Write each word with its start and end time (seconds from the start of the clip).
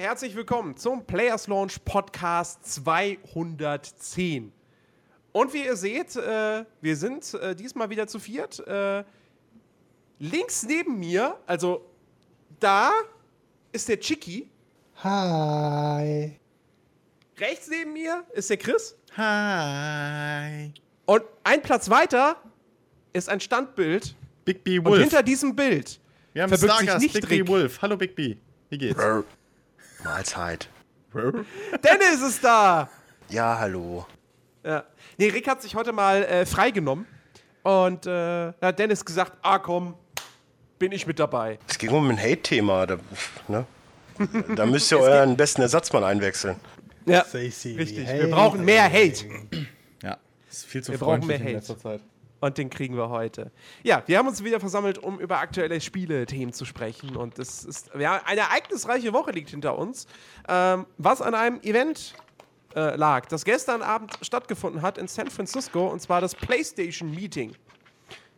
und 0.00 0.06
herzlich 0.06 0.34
willkommen 0.34 0.78
zum 0.78 1.04
Players 1.04 1.46
Launch 1.46 1.84
Podcast 1.84 2.64
210. 2.64 4.50
Und 5.32 5.52
wie 5.52 5.66
ihr 5.66 5.76
seht, 5.76 6.16
äh, 6.16 6.64
wir 6.80 6.96
sind 6.96 7.34
äh, 7.34 7.54
diesmal 7.54 7.90
wieder 7.90 8.06
zu 8.06 8.18
viert. 8.18 8.66
Äh, 8.66 9.04
links 10.18 10.62
neben 10.62 10.98
mir, 10.98 11.36
also 11.46 11.84
da, 12.60 12.92
ist 13.72 13.90
der 13.90 14.00
Chicky. 14.00 14.48
Hi. 15.04 16.40
Rechts 17.38 17.68
neben 17.68 17.92
mir 17.92 18.24
ist 18.32 18.48
der 18.48 18.56
Chris. 18.56 18.96
Hi. 19.18 20.72
Und 21.04 21.24
ein 21.44 21.60
Platz 21.60 21.90
weiter 21.90 22.36
ist 23.12 23.28
ein 23.28 23.40
Standbild. 23.40 24.14
Big 24.46 24.64
B 24.64 24.78
Und 24.78 24.86
Wolf. 24.86 25.00
hinter 25.00 25.22
diesem 25.22 25.54
Bild 25.54 26.00
Wir 26.32 26.44
haben 26.44 26.48
verbirgt 26.48 26.72
sich 26.78 26.82
Stargast, 26.88 27.02
nicht 27.02 27.12
Big 27.12 27.28
B 27.28 27.34
Rick. 27.40 27.48
Wolf. 27.48 27.82
Hallo 27.82 27.98
Big 27.98 28.14
B. 28.14 28.36
Wie 28.70 28.78
geht's? 28.78 28.98
Mahlzeit. 30.04 30.68
Dennis 31.12 32.22
ist 32.26 32.44
da. 32.44 32.88
Ja, 33.28 33.58
hallo. 33.58 34.06
Ja. 34.64 34.84
Nee, 35.18 35.28
Rick 35.28 35.48
hat 35.48 35.62
sich 35.62 35.74
heute 35.74 35.92
mal 35.92 36.22
äh, 36.24 36.46
freigenommen. 36.46 37.06
Und 37.62 38.06
äh, 38.06 38.52
hat 38.60 38.78
Dennis 38.78 39.04
gesagt, 39.04 39.32
ah 39.42 39.58
komm, 39.58 39.94
bin 40.78 40.92
ich 40.92 41.06
mit 41.06 41.18
dabei. 41.18 41.58
Es 41.68 41.78
ging 41.78 41.90
um 41.90 42.08
ein 42.08 42.18
Hate-Thema. 42.18 42.86
Da, 42.86 42.96
ne? 43.48 43.66
da 44.56 44.66
müsst 44.66 44.90
ihr 44.92 44.98
euren 44.98 45.36
besten 45.36 45.62
Ersatzmann 45.62 46.04
einwechseln. 46.04 46.56
Ja, 47.06 47.20
richtig. 47.32 47.76
Wir 47.76 48.30
brauchen 48.30 48.64
mehr 48.64 48.84
Hate. 48.84 49.26
Ja. 50.02 50.18
Ist 50.50 50.66
viel 50.66 50.82
zu 50.82 50.92
Wir 50.92 50.98
brauchen 50.98 51.22
freundlich 51.22 51.28
mehr 51.28 51.36
in 51.38 51.44
Hate. 51.44 51.56
letzter 51.56 51.78
Zeit. 51.78 52.00
Und 52.40 52.56
den 52.56 52.70
kriegen 52.70 52.96
wir 52.96 53.10
heute. 53.10 53.50
Ja, 53.82 54.02
wir 54.06 54.16
haben 54.18 54.26
uns 54.26 54.42
wieder 54.42 54.60
versammelt, 54.60 54.96
um 54.98 55.20
über 55.20 55.38
aktuelle 55.38 55.80
Spiele-Themen 55.80 56.52
zu 56.54 56.64
sprechen. 56.64 57.14
Und 57.16 57.38
es 57.38 57.64
ist 57.64 57.90
ja, 57.98 58.20
eine 58.24 58.40
ereignisreiche 58.40 59.12
Woche 59.12 59.30
liegt 59.32 59.50
hinter 59.50 59.76
uns, 59.78 60.06
ähm, 60.48 60.86
was 60.96 61.20
an 61.20 61.34
einem 61.34 61.60
Event 61.60 62.14
äh, 62.74 62.96
lag, 62.96 63.26
das 63.26 63.44
gestern 63.44 63.82
Abend 63.82 64.12
stattgefunden 64.22 64.80
hat 64.80 64.96
in 64.96 65.06
San 65.08 65.28
Francisco, 65.28 65.88
und 65.88 66.00
zwar 66.00 66.20
das 66.20 66.34
PlayStation 66.34 67.10
Meeting. 67.10 67.54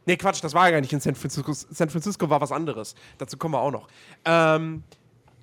Nee, 0.05 0.17
Quatsch, 0.17 0.43
das 0.43 0.53
war 0.53 0.65
ja 0.65 0.73
gar 0.73 0.81
nicht 0.81 0.93
in 0.93 0.99
San 1.01 1.15
Francisco. 1.15 1.53
San 1.53 1.89
Francisco 1.89 2.29
war 2.29 2.41
was 2.41 2.51
anderes. 2.51 2.97
Dazu 3.19 3.37
kommen 3.37 3.55
wir 3.55 3.61
auch 3.61 3.71
noch. 3.71 3.87
Ähm, 4.25 4.83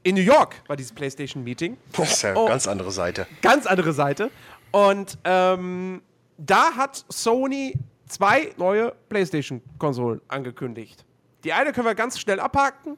in 0.04 0.16
New 0.16 0.22
York 0.22 0.56
war 0.68 0.76
dieses 0.76 0.92
PlayStation 0.92 1.44
Meeting. 1.46 1.78
Das 1.94 2.12
ist 2.12 2.22
ja 2.24 2.32
eine 2.32 2.40
Oh. 2.40 2.48
ganz 2.48 2.68
andere 2.68 2.92
Seite. 2.92 3.26
Ganz 3.42 3.66
andere 3.66 3.94
Seite. 3.94 4.32
Und 4.72 5.18
ähm, 5.24 6.02
da 6.38 6.74
hat 6.76 7.06
Sony 7.10 7.74
zwei 8.10 8.54
neue 8.58 8.94
PlayStation-Konsolen 9.08 10.22
angekündigt. 10.28 11.06
Die 11.46 11.54
eine 11.54 11.72
können 11.72 11.88
wir 11.88 11.96
ganz 11.96 12.20
schnell 12.20 12.40
abhaken. 12.40 12.98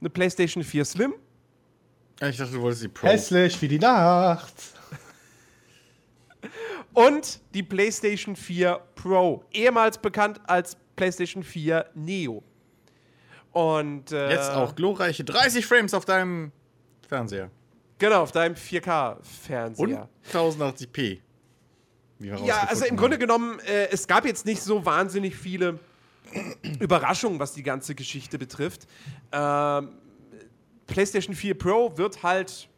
Eine 0.00 0.10
PlayStation 0.10 0.62
4 0.62 0.84
Slim. 0.84 1.14
Ich 2.20 2.36
dachte, 2.36 2.52
du 2.52 2.60
wolltest 2.60 2.82
die 2.82 2.88
Pro. 2.88 3.06
Hässlich 3.06 3.60
wie 3.62 3.68
die 3.68 3.78
Nacht. 3.78 4.52
Und 6.92 7.40
die 7.54 7.62
PlayStation 7.62 8.36
4 8.36 8.78
Pro. 8.94 9.44
Ehemals 9.52 9.96
bekannt 9.96 10.40
als 10.46 10.76
PlayStation 10.96 11.42
4 11.42 11.86
Neo. 11.94 12.42
Und 13.52 14.12
äh, 14.12 14.30
Jetzt 14.30 14.50
auch 14.50 14.74
glorreiche 14.74 15.24
30 15.24 15.64
Frames 15.64 15.94
auf 15.94 16.04
deinem 16.04 16.52
Fernseher. 17.08 17.50
Genau, 17.98 18.22
auf 18.22 18.32
deinem 18.32 18.52
Und 18.52 18.58
4K-Fernseher. 18.58 20.08
1080p. 20.32 21.20
Ja, 22.20 22.66
also 22.68 22.84
im 22.84 22.96
Grunde 22.96 23.18
genommen, 23.18 23.58
äh, 23.60 23.88
es 23.90 24.06
gab 24.06 24.26
jetzt 24.26 24.44
nicht 24.44 24.62
so 24.62 24.84
wahnsinnig 24.84 25.36
viele 25.36 25.78
Überraschungen, 26.80 27.38
was 27.38 27.54
die 27.54 27.62
ganze 27.62 27.94
Geschichte 27.94 28.38
betrifft. 28.38 28.86
Ähm, 29.32 29.92
PlayStation 30.86 31.34
4 31.34 31.56
Pro 31.56 31.96
wird 31.96 32.22
halt 32.22 32.68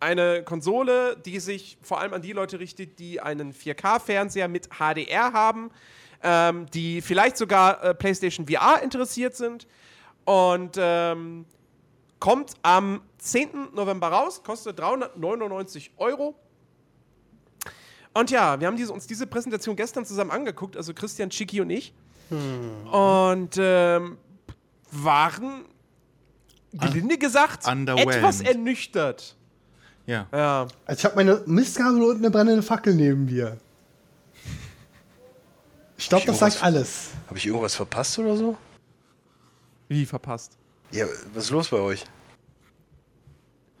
eine 0.00 0.42
Konsole, 0.42 1.16
die 1.24 1.40
sich 1.40 1.78
vor 1.82 2.00
allem 2.00 2.12
an 2.14 2.22
die 2.22 2.32
Leute 2.32 2.58
richtet, 2.58 2.98
die 2.98 3.20
einen 3.20 3.52
4K-Fernseher 3.52 4.48
mit 4.48 4.68
HDR 4.78 5.32
haben, 5.32 5.70
ähm, 6.22 6.66
die 6.72 7.00
vielleicht 7.00 7.36
sogar 7.36 7.82
äh, 7.82 7.94
PlayStation 7.94 8.46
VR 8.46 8.82
interessiert 8.82 9.36
sind. 9.36 9.66
Und 10.24 10.76
ähm, 10.78 11.46
kommt 12.18 12.52
am 12.62 13.02
10. 13.18 13.74
November 13.74 14.08
raus, 14.08 14.42
kostet 14.42 14.78
399 14.78 15.92
Euro. 15.96 16.34
Und 18.12 18.30
ja, 18.30 18.58
wir 18.58 18.66
haben 18.66 18.76
diese, 18.76 18.92
uns 18.92 19.06
diese 19.06 19.26
Präsentation 19.26 19.76
gestern 19.76 20.04
zusammen 20.04 20.30
angeguckt, 20.30 20.76
also 20.76 20.92
Christian, 20.94 21.30
Chiki 21.30 21.60
und 21.60 21.70
ich. 21.70 21.92
Und 22.30 23.56
ähm, 23.58 24.18
waren, 24.92 25.64
gelinde 26.72 27.18
gesagt, 27.18 27.66
etwas 27.66 28.40
ernüchtert. 28.40 29.36
Ja. 30.06 30.26
Ja. 30.32 30.68
Also 30.86 30.98
ich 30.98 31.04
habe 31.04 31.16
meine 31.16 31.42
Mistgabel 31.46 32.02
und 32.02 32.18
eine 32.18 32.30
brennende 32.30 32.62
Fackel 32.62 32.94
neben 32.94 33.24
mir. 33.26 33.56
Ich 35.96 36.08
glaube, 36.08 36.24
das 36.26 36.38
sagt 36.38 36.62
alles. 36.62 37.10
Habe 37.26 37.38
ich 37.38 37.46
irgendwas 37.46 37.74
verpasst 37.74 38.18
oder 38.18 38.36
so? 38.36 38.56
Wie 39.88 40.06
verpasst. 40.06 40.52
Ja, 40.92 41.06
was 41.34 41.44
ist 41.44 41.50
los 41.50 41.68
bei 41.68 41.78
euch? 41.78 42.04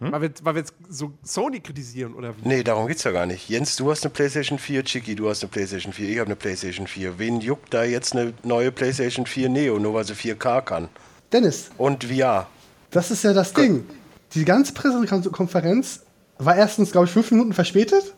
Weil, 0.00 0.22
wir, 0.22 0.30
weil 0.42 0.54
wir 0.54 0.60
jetzt 0.60 0.72
so 0.88 1.12
Sony 1.22 1.60
kritisieren, 1.60 2.14
oder 2.14 2.34
wie? 2.34 2.48
Nee, 2.48 2.62
darum 2.62 2.86
geht's 2.86 3.04
ja 3.04 3.10
gar 3.10 3.26
nicht. 3.26 3.50
Jens, 3.50 3.76
du 3.76 3.90
hast 3.90 4.02
eine 4.02 4.10
PlayStation 4.10 4.58
4, 4.58 4.82
Chicky, 4.84 5.14
du 5.14 5.28
hast 5.28 5.42
eine 5.42 5.50
PlayStation 5.50 5.92
4, 5.92 6.08
ich 6.08 6.18
habe 6.18 6.26
eine 6.26 6.36
PlayStation 6.36 6.86
4. 6.86 7.18
Wen 7.18 7.40
juckt 7.42 7.74
da 7.74 7.84
jetzt 7.84 8.16
eine 8.16 8.32
neue 8.42 8.72
PlayStation 8.72 9.26
4 9.26 9.50
Neo, 9.50 9.78
nur 9.78 9.92
weil 9.92 10.06
sie 10.06 10.14
4K 10.14 10.62
kann? 10.62 10.88
Dennis, 11.30 11.70
Und 11.76 12.04
VR. 12.04 12.46
das 12.90 13.10
ist 13.10 13.22
ja 13.24 13.34
das 13.34 13.52
Ding. 13.52 13.86
Die 14.32 14.44
ganze 14.46 14.72
Pressekonferenz 14.72 16.00
war 16.38 16.56
erstens, 16.56 16.92
glaube 16.92 17.06
ich, 17.06 17.12
fünf 17.12 17.30
Minuten 17.30 17.52
verspätet. 17.52 18.14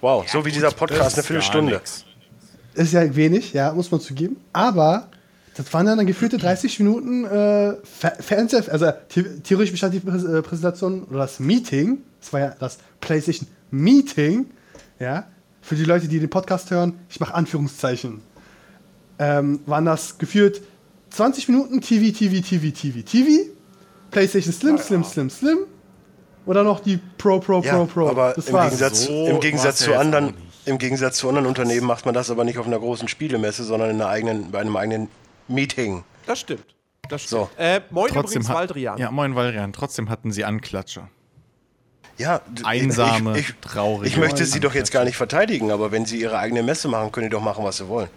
Wow, 0.00 0.28
so 0.28 0.44
wie 0.44 0.52
dieser 0.52 0.70
Podcast 0.70 1.16
eine 1.16 1.24
Viertelstunde. 1.24 1.80
Ist 2.74 2.92
ja 2.92 3.16
wenig, 3.16 3.52
ja, 3.52 3.72
muss 3.72 3.90
man 3.90 4.00
zugeben. 4.00 4.36
Aber 4.52 5.08
das 5.56 5.72
waren 5.72 5.86
dann 5.86 6.06
gefühlte 6.06 6.38
30 6.38 6.78
Minuten 6.80 7.24
äh, 7.24 7.28
Fer- 7.84 8.20
Fernseher. 8.22 8.64
Also 8.70 8.92
the 9.14 9.22
theoretisch 9.42 9.72
bestand 9.72 9.94
die 9.94 9.98
äh, 9.98 10.42
Präsentation 10.42 11.04
oder 11.04 11.20
das 11.20 11.40
Meeting, 11.40 11.98
das 12.20 12.32
war 12.32 12.40
ja 12.40 12.54
das 12.58 12.78
PlayStation 13.00 13.48
Meeting, 13.70 14.46
ja, 14.98 15.26
für 15.62 15.74
die 15.74 15.84
Leute, 15.84 16.06
die 16.08 16.20
den 16.20 16.30
Podcast 16.30 16.70
hören, 16.70 16.94
ich 17.08 17.18
mache 17.20 17.34
Anführungszeichen, 17.34 18.20
ähm, 19.18 19.60
waren 19.66 19.84
das 19.84 20.18
geführt 20.18 20.60
20 21.10 21.48
Minuten 21.48 21.80
TV, 21.80 22.16
TV, 22.16 22.40
TV, 22.46 22.70
TV, 22.74 23.02
TV, 23.02 23.50
PlayStation 24.10 24.52
Slim, 24.52 24.78
Slim, 24.78 25.02
Slim, 25.04 25.30
Slim 25.30 25.58
oder 26.44 26.62
noch 26.62 26.80
die 26.80 26.98
Pro, 27.18 27.40
Pro, 27.40 27.60
Ja, 27.62 27.76
Pro, 27.78 27.86
Pro. 27.86 28.08
aber 28.08 28.32
das 28.34 28.46
im 28.48 28.52
war's. 28.54 28.66
Gegensatz, 28.70 29.04
So 29.06 29.26
im, 29.26 29.40
Gegensatz 29.40 29.78
zu 29.78 29.94
anderen, 29.94 30.34
im 30.66 30.78
Gegensatz 30.78 31.16
zu 31.18 31.28
anderen 31.28 31.46
Unternehmen 31.46 31.86
macht 31.86 32.04
man 32.04 32.14
das 32.14 32.30
aber 32.30 32.44
nicht 32.44 32.58
auf 32.58 32.66
einer 32.66 32.78
großen 32.78 33.08
Spielemesse, 33.08 33.64
sondern 33.64 33.90
in 33.90 33.96
einer 33.96 34.08
eigenen, 34.10 34.50
bei 34.52 34.60
einem 34.60 34.76
eigenen 34.76 35.08
Meeting. 35.48 36.04
Das 36.26 36.40
stimmt. 36.40 36.64
Das 37.08 37.22
stimmt. 37.22 37.30
So. 37.30 37.50
Äh, 37.56 37.80
moin 37.90 38.12
Trotzdem 38.12 38.42
übrigens, 38.42 38.48
Waldrian. 38.48 38.98
Ja, 38.98 39.10
moin 39.10 39.34
Valdrian. 39.34 39.72
Trotzdem 39.72 40.08
hatten 40.08 40.32
sie 40.32 40.44
Anklatscher. 40.44 41.08
Ja, 42.18 42.40
Einsame, 42.64 43.38
ich, 43.38 43.50
ich, 43.50 43.54
traurige 43.60 44.08
Ich 44.08 44.16
möchte 44.16 44.44
sie 44.46 44.58
doch 44.58 44.74
jetzt 44.74 44.90
gar 44.90 45.04
nicht 45.04 45.16
verteidigen, 45.16 45.70
aber 45.70 45.92
wenn 45.92 46.06
sie 46.06 46.18
ihre 46.18 46.38
eigene 46.38 46.62
Messe 46.62 46.88
machen, 46.88 47.12
können 47.12 47.26
die 47.26 47.30
doch 47.30 47.42
machen, 47.42 47.62
was 47.62 47.76
sie 47.76 47.88
wollen. 47.88 48.08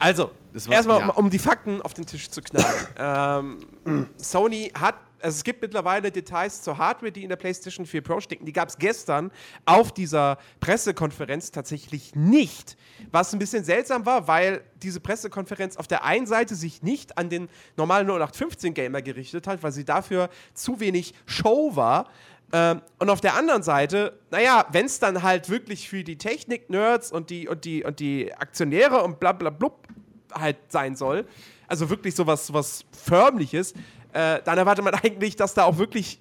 Also, 0.00 0.32
erstmal, 0.68 1.00
ja. 1.00 1.08
um, 1.10 1.26
um 1.26 1.30
die 1.30 1.38
Fakten 1.38 1.80
auf 1.80 1.94
den 1.94 2.06
Tisch 2.06 2.28
zu 2.28 2.42
knallen. 2.42 3.58
ähm, 3.86 4.08
Sony 4.16 4.72
hat, 4.74 4.96
also 5.20 5.36
es 5.36 5.44
gibt 5.44 5.62
mittlerweile 5.62 6.10
Details 6.10 6.62
zur 6.62 6.78
Hardware, 6.78 7.10
die 7.10 7.22
in 7.22 7.28
der 7.28 7.36
PlayStation 7.36 7.86
4 7.86 8.02
Pro 8.02 8.20
stecken. 8.20 8.44
Die 8.44 8.52
gab 8.52 8.68
es 8.68 8.78
gestern 8.78 9.30
auf 9.64 9.92
dieser 9.92 10.38
Pressekonferenz 10.60 11.50
tatsächlich 11.50 12.14
nicht. 12.14 12.76
Was 13.10 13.32
ein 13.32 13.38
bisschen 13.38 13.64
seltsam 13.64 14.06
war, 14.06 14.28
weil 14.28 14.62
diese 14.82 15.00
Pressekonferenz 15.00 15.76
auf 15.76 15.86
der 15.86 16.04
einen 16.04 16.26
Seite 16.26 16.54
sich 16.54 16.82
nicht 16.82 17.16
an 17.16 17.30
den 17.30 17.48
normalen 17.76 18.08
0815-Gamer 18.08 19.02
gerichtet 19.02 19.46
hat, 19.46 19.62
weil 19.62 19.72
sie 19.72 19.84
dafür 19.84 20.28
zu 20.52 20.80
wenig 20.80 21.14
Show 21.26 21.74
war. 21.74 22.08
Ähm, 22.52 22.82
und 22.98 23.10
auf 23.10 23.20
der 23.20 23.34
anderen 23.34 23.62
Seite, 23.62 24.18
naja, 24.30 24.66
wenn 24.70 24.86
es 24.86 24.98
dann 24.98 25.22
halt 25.22 25.48
wirklich 25.48 25.88
für 25.88 26.04
die 26.04 26.18
Technik-Nerds 26.18 27.10
und 27.10 27.30
die, 27.30 27.48
und, 27.48 27.64
die, 27.64 27.84
und 27.84 27.98
die 27.98 28.32
Aktionäre 28.34 29.02
und 29.02 29.18
bla 29.20 29.32
bla 29.32 29.50
blub 29.50 29.88
halt 30.32 30.58
sein 30.68 30.96
soll, 30.96 31.26
also 31.66 31.90
wirklich 31.90 32.14
sowas, 32.14 32.46
sowas 32.46 32.84
Förmliches, 32.92 33.74
äh, 34.14 34.40
dann 34.44 34.56
erwartet 34.56 34.84
man 34.84 34.94
eigentlich, 35.02 35.36
dass 35.36 35.54
da 35.54 35.64
auch 35.64 35.76
wirklich 35.76 36.20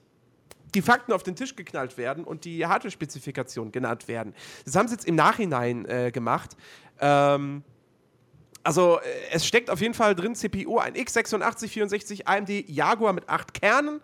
die 0.75 0.81
Fakten 0.81 1.13
auf 1.13 1.22
den 1.22 1.36
Tisch 1.36 1.56
geknallt 1.56 1.98
werden 1.98 2.24
und 2.24 2.45
die 2.45 2.66
Hardware-Spezifikationen 2.66 3.72
genannt 3.72 4.07
werden. 4.07 4.34
Das 4.66 4.75
haben 4.75 4.88
sie 4.88 4.95
jetzt 4.95 5.07
im 5.07 5.16
Nachhinein 5.16 5.86
äh, 5.86 6.12
gemacht. 6.12 6.57
Ähm, 7.00 7.63
also, 8.63 9.00
äh, 9.00 9.04
es 9.31 9.45
steckt 9.45 9.69
auf 9.69 9.81
jeden 9.81 9.94
Fall 9.94 10.16
drin 10.16 10.34
CPU, 10.34 10.80
ein 10.80 10.95
x86-64 10.95 12.25
AMD 12.25 12.69
Jaguar 12.69 13.13
mit 13.13 13.30
8 13.30 13.54
Kernen. 13.54 14.01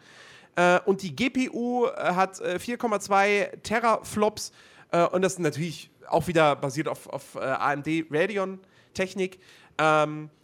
Äh, 0.55 0.79
und 0.85 1.01
die 1.01 1.15
GPU 1.15 1.87
äh, 1.87 2.13
hat 2.13 2.39
äh, 2.41 2.59
4,2 2.61 3.61
Teraflops. 3.63 4.51
Äh, 4.91 5.05
und 5.07 5.23
das 5.23 5.33
ist 5.33 5.39
natürlich 5.39 5.89
auch 6.07 6.27
wieder 6.27 6.55
basiert 6.55 6.87
auf, 6.87 7.07
auf 7.07 7.35
AMD 7.35 7.87
Radeon-Technik. 8.11 9.39
Ähm, 9.77 10.29
GD, 10.29 10.38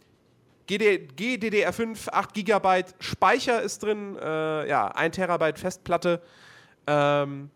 GDDR5, 0.68 2.08
8 2.10 2.34
GB 2.34 2.84
Speicher 3.00 3.62
ist 3.62 3.82
drin, 3.82 4.16
äh, 4.20 4.68
ja, 4.68 4.88
1 4.88 5.14
Terabyte 5.16 5.58
Festplatte. 5.58 6.20
Ähm, 6.86 7.50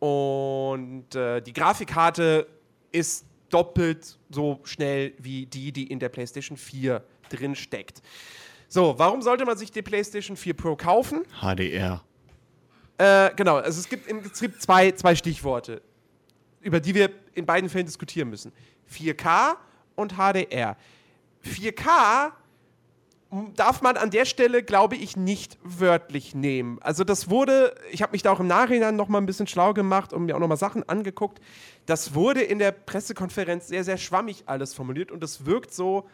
und 0.00 1.14
äh, 1.14 1.40
die 1.40 1.52
Grafikkarte 1.52 2.46
ist 2.92 3.26
doppelt 3.50 4.18
so 4.30 4.60
schnell 4.64 5.14
wie 5.18 5.46
die, 5.46 5.72
die 5.72 5.86
in 5.86 5.98
der 5.98 6.08
PlayStation 6.08 6.56
4 6.56 7.02
drin 7.30 7.54
steckt. 7.54 8.02
So, 8.68 8.94
warum 8.98 9.22
sollte 9.22 9.44
man 9.46 9.56
sich 9.56 9.70
die 9.72 9.82
PlayStation 9.82 10.36
4 10.36 10.54
Pro 10.54 10.76
kaufen? 10.76 11.22
HDR. 11.40 12.02
Äh, 12.98 13.30
genau, 13.36 13.56
also 13.56 13.80
es 13.80 13.88
gibt 13.88 14.06
im 14.08 14.20
Prinzip 14.22 14.60
zwei, 14.60 14.90
zwei 14.92 15.14
Stichworte, 15.14 15.80
über 16.60 16.80
die 16.80 16.94
wir 16.94 17.10
in 17.34 17.46
beiden 17.46 17.70
Fällen 17.70 17.86
diskutieren 17.86 18.28
müssen. 18.28 18.52
4K 18.92 19.54
und 19.94 20.14
HDR. 20.16 20.76
4K 21.44 22.26
m- 22.26 22.32
darf 23.56 23.82
man 23.82 23.96
an 23.96 24.10
der 24.10 24.24
Stelle, 24.24 24.62
glaube 24.62 24.96
ich, 24.96 25.16
nicht 25.16 25.58
wörtlich 25.62 26.34
nehmen. 26.34 26.78
Also 26.80 27.04
das 27.04 27.28
wurde, 27.28 27.74
ich 27.90 28.00
habe 28.00 28.12
mich 28.12 28.22
da 28.22 28.32
auch 28.32 28.40
im 28.40 28.46
Nachhinein 28.46 28.96
noch 28.96 29.08
mal 29.08 29.18
ein 29.18 29.26
bisschen 29.26 29.46
schlau 29.46 29.74
gemacht 29.74 30.12
und 30.12 30.24
mir 30.24 30.34
auch 30.34 30.40
noch 30.40 30.48
mal 30.48 30.56
Sachen 30.56 30.88
angeguckt. 30.88 31.40
Das 31.84 32.14
wurde 32.14 32.40
in 32.40 32.58
der 32.58 32.72
Pressekonferenz 32.72 33.68
sehr, 33.68 33.84
sehr 33.84 33.98
schwammig 33.98 34.44
alles 34.46 34.72
formuliert 34.72 35.10
und 35.10 35.22
es 35.22 35.44
wirkt 35.44 35.74
so, 35.74 36.08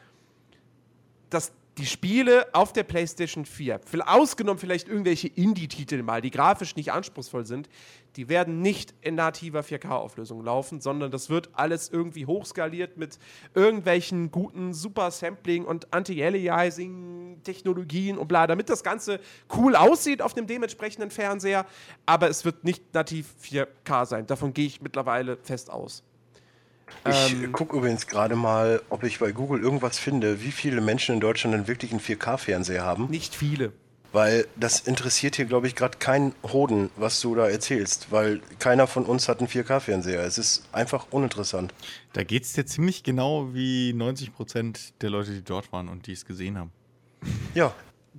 dass 1.31 1.53
die 1.79 1.87
Spiele 1.87 2.47
auf 2.55 2.73
der 2.73 2.85
PlayStation 2.85 3.45
4, 3.45 3.81
viel- 3.85 4.03
ausgenommen 4.03 4.61
vielleicht 4.61 4.89
irgendwelche 4.89 5.27
Indie-Titel 5.29 6.03
mal, 6.03 6.21
die 6.21 6.31
grafisch 6.31 6.77
nicht 6.77 6.93
anspruchsvoll 6.93 7.47
sind, 7.47 7.69
die 8.17 8.29
werden 8.29 8.61
nicht 8.61 8.95
in 9.01 9.15
nativer 9.17 9.61
4K-Auflösung 9.61 10.45
laufen, 10.45 10.81
sondern 10.81 11.11
das 11.11 11.31
wird 11.31 11.51
alles 11.53 11.89
irgendwie 11.89 12.27
hochskaliert 12.27 12.97
mit 12.97 13.19
irgendwelchen 13.55 14.31
guten 14.31 14.73
Super-Sampling- 14.73 15.65
und 15.65 15.93
Anti-Aliasing-Technologien 15.93 18.19
und 18.19 18.29
bla, 18.29 18.47
damit 18.47 18.71
das 18.71 18.85
Ganze 18.85 19.19
cool 19.57 19.75
aussieht 19.75 20.23
auf 20.23 20.33
dem 20.33 20.47
dementsprechenden 20.47 21.11
Fernseher, 21.11 21.67
aber 22.07 22.29
es 22.29 22.45
wird 22.45 22.63
nicht 22.63 22.95
nativ 22.95 23.35
4K 23.43 24.07
sein. 24.07 24.29
Davon 24.29 24.55
gehe 24.55 24.67
ich 24.67 24.81
mittlerweile 24.81 25.37
fest 25.39 25.71
aus. 25.71 26.05
Ich 27.09 27.33
Ähm. 27.35 27.53
gucke 27.53 27.77
übrigens 27.77 28.07
gerade 28.07 28.37
mal, 28.37 28.81
ob 28.89 29.03
ich 29.05 29.19
bei 29.19 29.33
Google 29.33 29.61
irgendwas 29.63 29.99
finde, 29.99 30.43
wie 30.43 30.53
viele 30.53 30.81
Menschen 30.81 31.15
in 31.15 31.21
Deutschland 31.21 31.55
denn 31.55 31.69
wirklich 31.69 31.91
einen 31.91 32.01
4K-Fernseher 32.01 32.83
haben. 32.85 33.07
Nicht 33.11 33.35
viele. 33.35 33.73
Weil 34.13 34.47
das 34.55 34.81
interessiert 34.81 35.35
hier, 35.37 35.45
glaube 35.45 35.67
ich, 35.67 35.75
gerade 35.75 35.99
keinen 35.99 36.35
Hoden, 36.45 36.91
was 36.97 37.21
du 37.21 37.35
da 37.35 37.49
erzählst. 37.49 38.13
Weil 38.13 38.41
keiner 38.61 38.87
von 38.87 39.07
uns 39.07 39.29
hat 39.29 39.41
einen 39.41 39.49
4K-Fernseher. 39.49 40.23
Es 40.23 40.39
ist 40.39 40.63
einfach 40.73 41.09
uninteressant. 41.11 41.75
Da 42.13 42.23
geht 42.23 42.45
es 42.45 42.53
dir 42.53 42.65
ziemlich 42.65 43.03
genau 43.03 43.53
wie 43.55 43.93
90% 43.93 44.93
der 45.01 45.11
Leute, 45.11 45.33
die 45.33 45.43
dort 45.43 45.73
waren 45.73 45.89
und 45.89 46.07
die 46.07 46.13
es 46.13 46.25
gesehen 46.25 46.57
haben. 46.59 46.71
Ja. 47.55 47.75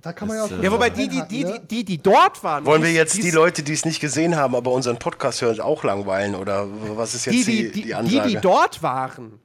Da 0.06 0.12
kann 0.12 0.28
man 0.28 0.36
ja 0.36 0.44
auch. 0.44 0.50
Äh, 0.52 0.62
Ja, 0.62 0.70
wobei 0.70 0.88
die, 0.88 1.08
die, 1.08 1.20
die, 1.28 1.44
die, 1.44 1.58
die, 1.68 1.84
die 1.84 1.98
dort 1.98 2.44
waren. 2.44 2.64
Wollen 2.64 2.84
wir 2.84 2.92
jetzt 2.92 3.16
die 3.16 3.32
Leute, 3.32 3.64
die 3.64 3.72
es 3.72 3.84
nicht 3.84 3.98
gesehen 3.98 4.36
haben, 4.36 4.54
aber 4.54 4.70
unseren 4.70 5.00
Podcast 5.00 5.42
hören, 5.42 5.58
auch 5.58 5.82
langweilen? 5.82 6.36
Oder 6.36 6.68
was 6.96 7.14
ist 7.16 7.24
jetzt 7.24 7.34
die, 7.34 7.42
die, 7.44 7.62
die, 7.62 7.62
die, 7.64 7.72
die, 7.72 7.82
die, 7.82 7.94
Ansage? 7.94 8.28
die 8.28 8.36
dort 8.36 8.84
waren, 8.84 9.40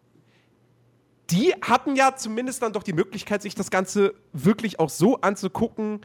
die 1.32 1.56
hatten 1.68 1.96
ja 1.96 2.16
zumindest 2.16 2.62
dann 2.62 2.74
doch 2.74 2.84
die 2.84 2.94
Möglichkeit, 2.94 3.42
sich 3.42 3.56
das 3.56 3.72
Ganze 3.72 4.14
wirklich 4.34 4.80
auch 4.80 4.92
so 4.92 5.20
anzugucken, 5.22 6.02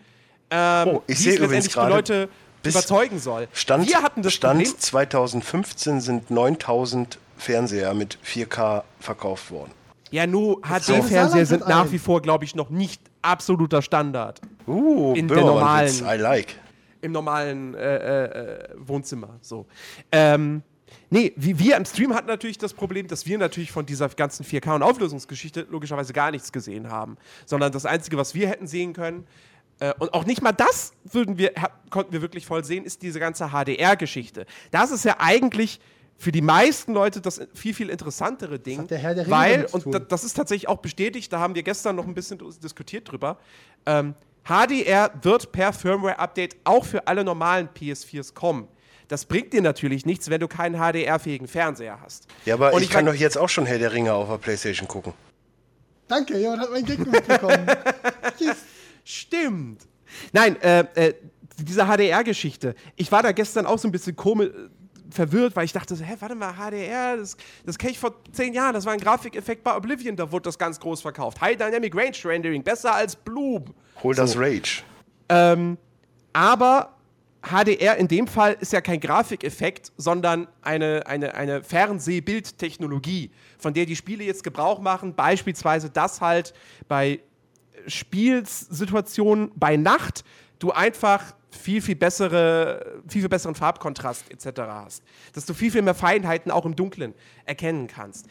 ähm, 0.50 0.88
Oh, 0.88 1.02
ich 1.06 1.18
wie 1.18 1.22
sehe 1.22 1.32
es 1.34 1.38
letztendlich 1.40 1.72
die 1.74 1.74
gerade, 1.74 1.94
Leute 1.94 2.28
überzeugen 2.64 3.18
soll. 3.18 3.48
Stand, 3.52 3.86
wir 3.86 4.00
hatten 4.02 4.22
das 4.22 4.32
Stand 4.32 4.62
Problem, 4.62 4.80
2015 4.80 6.00
sind 6.00 6.30
9000 6.30 7.18
Fernseher 7.36 7.92
mit 7.92 8.16
4K 8.24 8.84
verkauft 9.00 9.50
worden. 9.50 9.72
ja, 10.10 10.26
nur 10.26 10.62
HD-Fernseher 10.62 11.44
sind 11.44 11.68
nach 11.68 11.92
wie 11.92 11.98
vor, 11.98 12.22
glaube 12.22 12.46
ich, 12.46 12.54
noch 12.54 12.70
nicht 12.70 13.02
absoluter 13.26 13.82
Standard 13.82 14.40
Uh, 14.66 15.14
In 15.14 15.28
der 15.28 15.42
normalen- 15.42 15.92
I 16.04 16.16
like. 16.16 16.54
im 17.02 17.12
normalen 17.12 17.74
äh, 17.74 18.24
äh, 18.24 18.68
Wohnzimmer. 18.78 19.36
So. 19.40 19.66
Ähm, 20.10 20.62
nee, 21.10 21.32
wie 21.36 21.56
wir 21.58 21.76
im 21.76 21.84
Stream 21.84 22.12
hatten 22.14 22.26
natürlich 22.26 22.58
das 22.58 22.74
Problem, 22.74 23.06
dass 23.06 23.26
wir 23.26 23.38
natürlich 23.38 23.70
von 23.70 23.86
dieser 23.86 24.08
ganzen 24.08 24.44
4K- 24.44 24.74
und 24.74 24.82
Auflösungsgeschichte 24.82 25.66
logischerweise 25.70 26.12
gar 26.12 26.30
nichts 26.32 26.50
gesehen 26.50 26.90
haben. 26.90 27.16
Sondern 27.44 27.70
das 27.70 27.86
Einzige, 27.86 28.16
was 28.16 28.34
wir 28.34 28.48
hätten 28.48 28.66
sehen 28.66 28.92
können, 28.92 29.26
äh, 29.78 29.92
und 29.98 30.14
auch 30.14 30.24
nicht 30.24 30.42
mal 30.42 30.52
das 30.52 30.92
würden 31.04 31.38
wir, 31.38 31.52
konnten 31.90 32.12
wir 32.12 32.22
wirklich 32.22 32.46
voll 32.46 32.64
sehen, 32.64 32.84
ist 32.84 33.02
diese 33.02 33.20
ganze 33.20 33.50
HDR-Geschichte. 33.50 34.46
Das 34.70 34.90
ist 34.90 35.04
ja 35.04 35.16
eigentlich 35.18 35.80
für 36.18 36.32
die 36.32 36.40
meisten 36.42 36.94
Leute 36.94 37.20
das 37.20 37.40
viel, 37.54 37.74
viel 37.74 37.90
interessantere 37.90 38.58
Ding. 38.58 38.78
hat 38.80 38.90
der 38.90 38.98
Herr 38.98 39.14
der 39.14 39.24
Ringe 39.26 39.36
weil, 39.36 39.64
und 39.66 39.94
da, 39.94 39.98
das 39.98 40.24
ist 40.24 40.34
tatsächlich 40.34 40.68
auch 40.68 40.78
bestätigt, 40.78 41.32
da 41.32 41.40
haben 41.40 41.54
wir 41.54 41.62
gestern 41.62 41.96
noch 41.96 42.06
ein 42.06 42.14
bisschen 42.14 42.38
diskutiert 42.62 43.10
drüber. 43.10 43.38
Ähm, 43.84 44.14
HDR 44.48 45.10
wird 45.22 45.52
per 45.52 45.72
Firmware-Update 45.72 46.56
auch 46.64 46.84
für 46.84 47.06
alle 47.06 47.24
normalen 47.24 47.68
PS4s 47.68 48.32
kommen. 48.32 48.68
Das 49.08 49.24
bringt 49.24 49.52
dir 49.52 49.60
natürlich 49.62 50.06
nichts, 50.06 50.30
wenn 50.30 50.40
du 50.40 50.48
keinen 50.48 50.76
HDR-fähigen 50.80 51.46
Fernseher 51.48 52.00
hast. 52.00 52.26
Ja, 52.44 52.54
aber 52.54 52.72
Und 52.72 52.82
ich, 52.82 52.90
kann 52.90 53.04
mein- 53.04 53.14
doch 53.14 53.20
jetzt 53.20 53.36
auch 53.36 53.48
schon 53.48 53.66
Herr 53.66 53.78
der 53.78 53.92
Ringe 53.92 54.12
auf 54.12 54.28
der 54.28 54.38
Playstation 54.38 54.88
gucken. 54.88 55.12
Danke, 56.08 56.38
jemand 56.38 56.62
hat 56.62 56.70
meinen 56.70 56.86
Gag 56.86 57.04
mitbekommen. 57.06 57.66
yes. 58.38 58.56
Stimmt. 59.04 59.82
Nein, 60.32 60.60
äh, 60.62 60.80
äh, 60.94 61.14
diese 61.58 61.86
HDR-Geschichte. 61.86 62.74
Ich 62.96 63.10
war 63.12 63.22
da 63.22 63.32
gestern 63.32 63.66
auch 63.66 63.78
so 63.78 63.88
ein 63.88 63.92
bisschen 63.92 64.14
komisch 64.16 64.50
verwirrt, 65.10 65.56
weil 65.56 65.64
ich 65.64 65.72
dachte, 65.72 65.94
so, 65.96 66.04
hä, 66.04 66.16
warte 66.20 66.34
mal, 66.34 66.54
HDR, 66.54 67.16
das, 67.16 67.36
das 67.64 67.78
kenne 67.78 67.92
ich 67.92 67.98
vor 67.98 68.14
zehn 68.32 68.52
Jahren, 68.52 68.74
das 68.74 68.84
war 68.84 68.92
ein 68.92 69.00
Grafikeffekt 69.00 69.62
bei 69.62 69.76
Oblivion, 69.76 70.16
da 70.16 70.30
wurde 70.30 70.44
das 70.44 70.58
ganz 70.58 70.80
groß 70.80 71.02
verkauft. 71.02 71.40
High 71.40 71.56
Dynamic 71.56 71.94
Range 71.94 72.16
Rendering, 72.24 72.62
besser 72.62 72.94
als 72.94 73.16
Bloom. 73.16 73.74
Hol 74.02 74.14
das 74.14 74.36
Rage. 74.36 74.82
Ähm, 75.28 75.78
aber 76.32 76.96
HDR 77.42 77.96
in 77.96 78.08
dem 78.08 78.26
Fall 78.26 78.56
ist 78.60 78.72
ja 78.72 78.80
kein 78.80 79.00
Grafikeffekt, 79.00 79.92
sondern 79.96 80.48
eine, 80.62 81.06
eine, 81.06 81.34
eine 81.34 81.62
Fernsehbildtechnologie, 81.62 83.30
von 83.58 83.72
der 83.72 83.86
die 83.86 83.96
Spiele 83.96 84.24
jetzt 84.24 84.42
Gebrauch 84.42 84.80
machen. 84.80 85.14
Beispielsweise, 85.14 85.88
dass 85.88 86.20
halt 86.20 86.54
bei 86.88 87.20
Spielsituationen 87.86 89.52
bei 89.54 89.76
Nacht 89.76 90.24
du 90.58 90.72
einfach 90.72 91.34
viel, 91.56 91.82
viel 91.82 91.96
bessere, 91.96 93.00
viel, 93.08 93.22
viel 93.22 93.28
besseren 93.28 93.54
Farbkontrast 93.54 94.30
etc. 94.30 94.60
hast. 94.66 95.02
Dass 95.32 95.46
du 95.46 95.54
viel, 95.54 95.70
viel 95.70 95.82
mehr 95.82 95.94
Feinheiten 95.94 96.50
auch 96.50 96.64
im 96.64 96.76
Dunkeln 96.76 97.14
erkennen 97.44 97.86
kannst. 97.86 98.26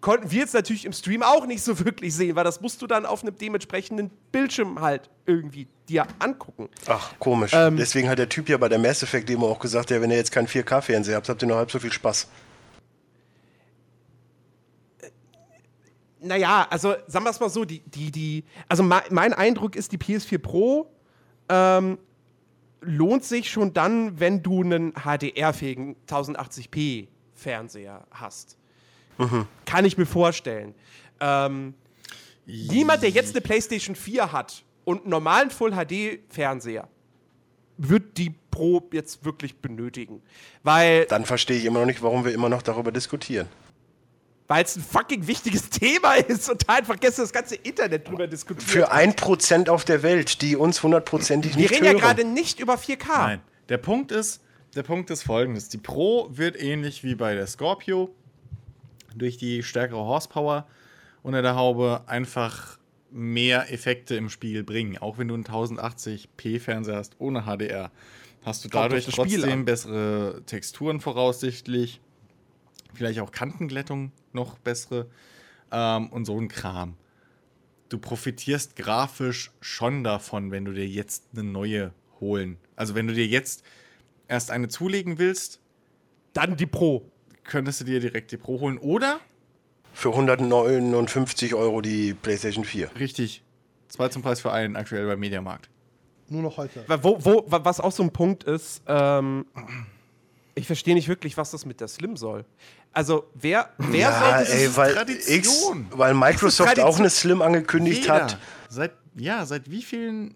Konnten 0.00 0.32
wir 0.32 0.40
jetzt 0.40 0.52
natürlich 0.52 0.84
im 0.84 0.92
Stream 0.92 1.22
auch 1.22 1.46
nicht 1.46 1.62
so 1.62 1.78
wirklich 1.84 2.14
sehen, 2.14 2.34
weil 2.34 2.44
das 2.44 2.60
musst 2.60 2.82
du 2.82 2.86
dann 2.86 3.06
auf 3.06 3.22
einem 3.22 3.38
dementsprechenden 3.38 4.10
Bildschirm 4.32 4.80
halt 4.80 5.08
irgendwie 5.26 5.68
dir 5.88 6.06
angucken. 6.18 6.68
Ach, 6.86 7.14
komisch. 7.20 7.52
Ähm. 7.54 7.76
Deswegen 7.76 8.08
hat 8.08 8.18
der 8.18 8.28
Typ 8.28 8.48
ja 8.48 8.56
bei 8.56 8.68
der 8.68 8.80
Mass 8.80 9.02
Effect 9.02 9.28
Demo 9.28 9.48
auch 9.48 9.60
gesagt, 9.60 9.90
ja, 9.90 10.00
wenn 10.00 10.10
ihr 10.10 10.16
jetzt 10.16 10.32
keinen 10.32 10.48
4K-Fernseher 10.48 11.16
habt, 11.16 11.28
habt 11.28 11.42
ihr 11.42 11.48
noch 11.48 11.56
halb 11.56 11.70
so 11.70 11.78
viel 11.78 11.92
Spaß. 11.92 12.28
Naja, 16.20 16.66
also 16.70 16.94
sagen 17.06 17.24
wir 17.24 17.30
es 17.30 17.40
mal 17.40 17.50
so, 17.50 17.64
die, 17.64 17.80
die, 17.80 18.10
die, 18.10 18.44
also 18.68 18.82
mein, 18.82 19.02
mein 19.10 19.32
Eindruck 19.32 19.74
ist, 19.76 19.90
die 19.92 19.98
PS4 19.98 20.38
Pro 20.38 20.90
ähm, 21.48 21.98
lohnt 22.82 23.24
sich 23.24 23.50
schon 23.50 23.72
dann, 23.72 24.20
wenn 24.20 24.42
du 24.42 24.62
einen 24.62 24.92
HDR-fähigen 24.92 25.96
1080p 26.08 27.08
Fernseher 27.34 28.06
hast. 28.10 28.56
Kann 29.64 29.84
ich 29.84 29.96
mir 29.96 30.06
vorstellen. 30.06 30.74
Ähm, 31.20 31.74
niemand, 32.46 33.02
der 33.02 33.10
jetzt 33.10 33.34
eine 33.34 33.40
PlayStation 33.40 33.94
4 33.94 34.32
hat 34.32 34.64
und 34.84 35.02
einen 35.02 35.10
normalen 35.10 35.50
Full 35.50 35.72
HD-Fernseher, 35.72 36.88
wird 37.78 38.18
die 38.18 38.34
Pro 38.50 38.82
jetzt 38.92 39.24
wirklich 39.24 39.56
benötigen. 39.56 40.22
Weil 40.62 41.06
Dann 41.06 41.24
verstehe 41.24 41.58
ich 41.58 41.64
immer 41.64 41.80
noch 41.80 41.86
nicht, 41.86 42.02
warum 42.02 42.24
wir 42.24 42.32
immer 42.32 42.48
noch 42.48 42.62
darüber 42.62 42.92
diskutieren. 42.92 43.48
Weil 44.52 44.64
es 44.64 44.76
ein 44.76 44.82
fucking 44.82 45.26
wichtiges 45.26 45.70
Thema 45.70 46.14
ist 46.14 46.50
und 46.50 46.68
da 46.68 46.74
einfach 46.74 47.00
gestern 47.00 47.24
das 47.24 47.32
ganze 47.32 47.54
Internet 47.54 48.06
drüber 48.06 48.26
diskutiert. 48.26 48.68
Für 48.68 48.92
ein 48.92 49.16
Prozent 49.16 49.70
auf 49.70 49.86
der 49.86 50.02
Welt, 50.02 50.42
die 50.42 50.56
uns 50.56 50.82
hundertprozentig 50.82 51.54
Wir 51.54 51.62
nicht 51.62 51.72
reden 51.72 51.86
hören. 51.86 51.96
ja 51.96 52.02
gerade 52.02 52.24
nicht 52.24 52.60
über 52.60 52.74
4K. 52.74 53.08
Nein, 53.08 53.40
der 53.70 53.78
Punkt 53.78 54.12
ist, 54.12 54.42
der 54.74 54.82
Punkt 54.82 55.08
ist 55.08 55.22
folgendes. 55.22 55.70
Die 55.70 55.78
Pro 55.78 56.28
wird 56.30 56.60
ähnlich 56.60 57.02
wie 57.02 57.14
bei 57.14 57.34
der 57.34 57.46
Scorpio 57.46 58.14
durch 59.14 59.38
die 59.38 59.62
stärkere 59.62 60.00
Horsepower 60.00 60.66
unter 61.22 61.40
der 61.40 61.56
Haube 61.56 62.02
einfach 62.06 62.78
mehr 63.10 63.72
Effekte 63.72 64.16
im 64.16 64.28
Spiel 64.28 64.64
bringen. 64.64 64.98
Auch 64.98 65.16
wenn 65.16 65.28
du 65.28 65.34
einen 65.34 65.44
1080p 65.44 66.60
Fernseher 66.60 66.96
hast 66.96 67.14
ohne 67.18 67.44
HDR, 67.44 67.90
hast 68.44 68.66
du 68.66 68.68
dadurch 68.68 69.06
trotzdem 69.06 69.64
bessere 69.64 70.42
Texturen 70.44 71.00
voraussichtlich. 71.00 72.02
Vielleicht 72.94 73.20
auch 73.20 73.30
Kantenglättung 73.32 74.12
noch 74.32 74.58
bessere 74.58 75.08
ähm, 75.70 76.08
und 76.10 76.24
so 76.24 76.38
ein 76.38 76.48
Kram. 76.48 76.94
Du 77.88 77.98
profitierst 77.98 78.76
grafisch 78.76 79.50
schon 79.60 80.02
davon, 80.04 80.50
wenn 80.50 80.64
du 80.64 80.72
dir 80.72 80.86
jetzt 80.86 81.24
eine 81.32 81.44
neue 81.44 81.92
holen. 82.20 82.56
Also 82.76 82.94
wenn 82.94 83.06
du 83.06 83.14
dir 83.14 83.26
jetzt 83.26 83.64
erst 84.28 84.50
eine 84.50 84.68
zulegen 84.68 85.18
willst, 85.18 85.60
Dann 86.32 86.56
die 86.56 86.66
Pro. 86.66 87.10
könntest 87.44 87.80
du 87.80 87.84
dir 87.84 88.00
direkt 88.00 88.32
die 88.32 88.36
Pro 88.38 88.60
holen. 88.60 88.78
Oder, 88.78 89.20
Für 89.92 90.08
159 90.10 91.54
Euro 91.54 91.82
die 91.82 92.14
PlayStation 92.14 92.64
4. 92.64 92.90
richtig, 92.98 93.42
zwei 93.88 94.08
zum 94.08 94.22
Preis 94.22 94.40
für 94.40 94.50
einen 94.52 94.76
aktuell 94.76 95.06
beim 95.06 95.20
Mediamarkt. 95.20 95.68
Nur 96.28 96.40
noch 96.40 96.56
heute. 96.56 96.84
Wo, 97.02 97.22
wo, 97.22 97.44
wa- 97.50 97.60
was 97.64 97.78
auch 97.80 97.92
so 97.92 98.02
ein 98.02 98.10
Punkt 98.10 98.44
ist, 98.44 98.80
ähm, 98.86 99.44
Ich 100.54 100.66
verstehe 100.66 100.94
nicht 100.94 101.08
wirklich, 101.08 101.36
was 101.36 101.50
das 101.50 101.64
mit 101.64 101.80
der 101.80 101.88
Slim 101.88 102.16
soll. 102.16 102.44
Also, 102.92 103.24
wer, 103.34 103.70
wer 103.78 104.00
Ja, 104.00 104.18
soll 104.20 104.30
das? 104.44 104.50
ey, 104.50 104.76
weil, 104.76 104.94
Tradition. 104.94 105.86
X, 105.88 105.98
weil 105.98 106.14
Microsoft 106.14 106.68
Tradition. 106.68 106.88
auch 106.94 106.98
eine 106.98 107.10
Slim 107.10 107.40
angekündigt 107.42 108.02
Jeder. 108.02 108.14
hat. 108.14 108.38
Seit, 108.68 108.92
ja, 109.14 109.46
seit 109.46 109.70
wie 109.70 109.82
vielen. 109.82 110.34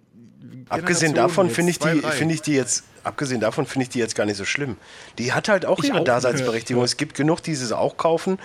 Abgesehen 0.68 1.14
davon 1.14 1.50
finde 1.50 1.70
ich, 1.72 1.78
die- 1.78 2.00
finde 2.00 2.34
ich 2.34 2.40
die 2.42 2.52
jetzt, 2.54 2.84
abgesehen 3.04 3.40
davon 3.40 3.66
finde 3.66 3.82
ich 3.84 3.88
die 3.90 3.98
jetzt 3.98 4.14
gar 4.14 4.24
nicht 4.26 4.36
so 4.36 4.44
schlimm. 4.44 4.76
Die 5.18 5.32
hat 5.32 5.48
halt 5.48 5.66
auch 5.66 5.80
Ich 5.80 5.86
ihre 5.90 6.00
auch. 6.00 6.04
Daseinsberechtigung. 6.04 6.82
Es 6.84 6.96
gibt 6.96 7.14
genug, 7.14 7.42
die 7.42 7.54
sie 7.54 7.76
auch 7.76 7.96
kaufen. 7.96 8.38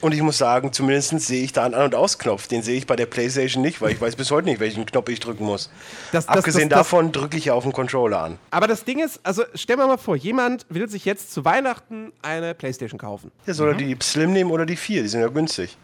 Und 0.00 0.14
ich 0.14 0.22
muss 0.22 0.38
sagen, 0.38 0.72
zumindest 0.72 1.18
sehe 1.20 1.42
ich 1.42 1.52
da 1.52 1.64
einen 1.64 1.74
An- 1.74 1.84
und 1.86 1.94
Ausknopf. 1.96 2.46
Den 2.46 2.62
sehe 2.62 2.76
ich 2.78 2.86
bei 2.86 2.94
der 2.94 3.06
Playstation 3.06 3.62
nicht, 3.62 3.80
weil 3.80 3.92
ich 3.92 4.00
weiß 4.00 4.14
bis 4.14 4.30
heute 4.30 4.46
nicht, 4.48 4.60
welchen 4.60 4.86
Knopf 4.86 5.08
ich 5.08 5.18
drücken 5.18 5.44
muss. 5.44 5.70
Das- 6.12 6.26
das- 6.26 6.36
Abgesehen 6.38 6.68
das- 6.68 6.78
das- 6.78 6.86
davon 6.86 7.10
drücke 7.10 7.36
ich 7.36 7.46
ja 7.46 7.54
auf 7.54 7.64
den 7.64 7.72
Controller 7.72 8.20
an. 8.22 8.38
Aber 8.50 8.68
das 8.68 8.84
Ding 8.84 9.00
ist, 9.04 9.18
also 9.24 9.42
stell 9.54 9.76
mir 9.76 9.86
mal 9.88 9.96
vor, 9.98 10.14
jemand 10.16 10.66
will 10.68 10.88
sich 10.88 11.04
jetzt 11.04 11.32
zu 11.32 11.44
Weihnachten 11.44 12.12
eine 12.22 12.54
Playstation 12.54 12.98
kaufen. 12.98 13.32
Ja, 13.46 13.54
soll 13.54 13.70
er 13.70 13.74
die 13.74 13.96
Slim 14.00 14.32
nehmen 14.32 14.50
oder 14.52 14.66
die 14.66 14.76
4? 14.76 15.02
Die 15.02 15.08
sind 15.08 15.20
ja 15.20 15.28
günstig. 15.28 15.76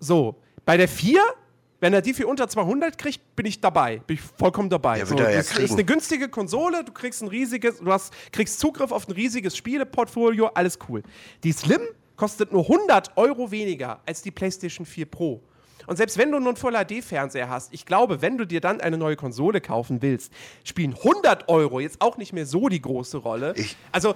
So, 0.00 0.36
bei 0.66 0.76
der 0.76 0.88
4, 0.88 1.20
wenn 1.80 1.94
er 1.94 2.02
die 2.02 2.12
für 2.12 2.26
unter 2.26 2.48
200 2.48 2.98
kriegt, 2.98 3.34
bin 3.36 3.46
ich 3.46 3.60
dabei. 3.60 4.02
Bin 4.06 4.16
ich 4.16 4.22
vollkommen 4.38 4.68
dabei. 4.68 4.98
Ja, 4.98 5.06
so, 5.06 5.16
er 5.16 5.30
ja 5.30 5.36
das 5.38 5.56
ist 5.58 5.72
eine 5.72 5.84
günstige 5.84 6.28
Konsole, 6.28 6.84
du 6.84 6.92
kriegst 6.92 7.22
ein 7.22 7.28
riesiges, 7.28 7.78
du 7.78 7.90
hast, 7.90 8.12
kriegst 8.32 8.60
Zugriff 8.60 8.92
auf 8.92 9.08
ein 9.08 9.12
riesiges 9.12 9.56
Spieleportfolio, 9.56 10.48
alles 10.48 10.78
cool. 10.88 11.02
Die 11.42 11.52
Slim 11.52 11.80
kostet 12.16 12.52
nur 12.52 12.62
100 12.62 13.16
Euro 13.16 13.50
weniger 13.50 14.00
als 14.06 14.22
die 14.22 14.30
PlayStation 14.30 14.86
4 14.86 15.06
Pro. 15.06 15.42
Und 15.86 15.96
selbst 15.96 16.16
wenn 16.16 16.30
du 16.30 16.38
nur 16.38 16.48
einen 16.50 16.56
Full-HD-Fernseher 16.56 17.48
hast, 17.48 17.72
ich 17.74 17.84
glaube, 17.86 18.22
wenn 18.22 18.38
du 18.38 18.46
dir 18.46 18.60
dann 18.60 18.80
eine 18.80 18.96
neue 18.96 19.16
Konsole 19.16 19.60
kaufen 19.60 20.00
willst, 20.00 20.32
spielen 20.62 20.94
100 20.94 21.48
Euro 21.48 21.80
jetzt 21.80 22.00
auch 22.00 22.16
nicht 22.18 22.32
mehr 22.32 22.46
so 22.46 22.68
die 22.68 22.80
große 22.80 23.18
Rolle. 23.18 23.52
Ich- 23.56 23.76
also, 23.90 24.14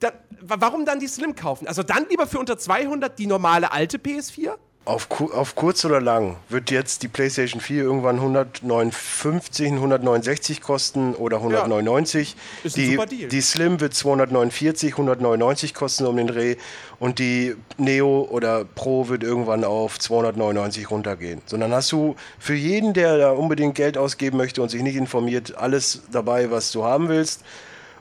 da, 0.00 0.08
wa- 0.40 0.56
warum 0.58 0.84
dann 0.84 0.98
die 0.98 1.06
Slim 1.06 1.36
kaufen? 1.36 1.68
Also 1.68 1.82
dann 1.84 2.06
lieber 2.08 2.26
für 2.26 2.38
unter 2.40 2.58
200 2.58 3.16
die 3.18 3.26
normale 3.26 3.70
alte 3.70 3.98
PS4? 3.98 4.56
Auf, 4.86 5.08
auf 5.20 5.56
kurz 5.56 5.84
oder 5.84 6.00
lang 6.00 6.36
wird 6.48 6.70
jetzt 6.70 7.02
die 7.02 7.08
PlayStation 7.08 7.60
4 7.60 7.82
irgendwann 7.82 8.16
159, 8.16 9.72
169 9.72 10.62
kosten 10.62 11.14
oder 11.14 11.36
199. 11.36 12.34
Ist 12.64 12.76
ein 12.76 12.80
die, 12.80 12.90
super 12.92 13.06
Deal. 13.06 13.28
die 13.28 13.40
Slim 13.42 13.78
wird 13.80 13.92
249, 13.92 14.92
199 14.92 15.74
kosten 15.74 16.06
um 16.06 16.16
den 16.16 16.28
Dreh 16.28 16.56
und 16.98 17.18
die 17.18 17.56
Neo 17.76 18.26
oder 18.30 18.64
Pro 18.64 19.08
wird 19.08 19.22
irgendwann 19.22 19.64
auf 19.64 19.98
299 19.98 20.90
runtergehen. 20.90 21.42
So, 21.44 21.58
dann 21.58 21.72
hast 21.72 21.92
du 21.92 22.16
für 22.38 22.54
jeden, 22.54 22.94
der 22.94 23.18
da 23.18 23.30
unbedingt 23.32 23.74
Geld 23.74 23.98
ausgeben 23.98 24.38
möchte 24.38 24.62
und 24.62 24.70
sich 24.70 24.82
nicht 24.82 24.96
informiert, 24.96 25.56
alles 25.58 26.02
dabei, 26.10 26.50
was 26.50 26.72
du 26.72 26.84
haben 26.84 27.10
willst. 27.10 27.44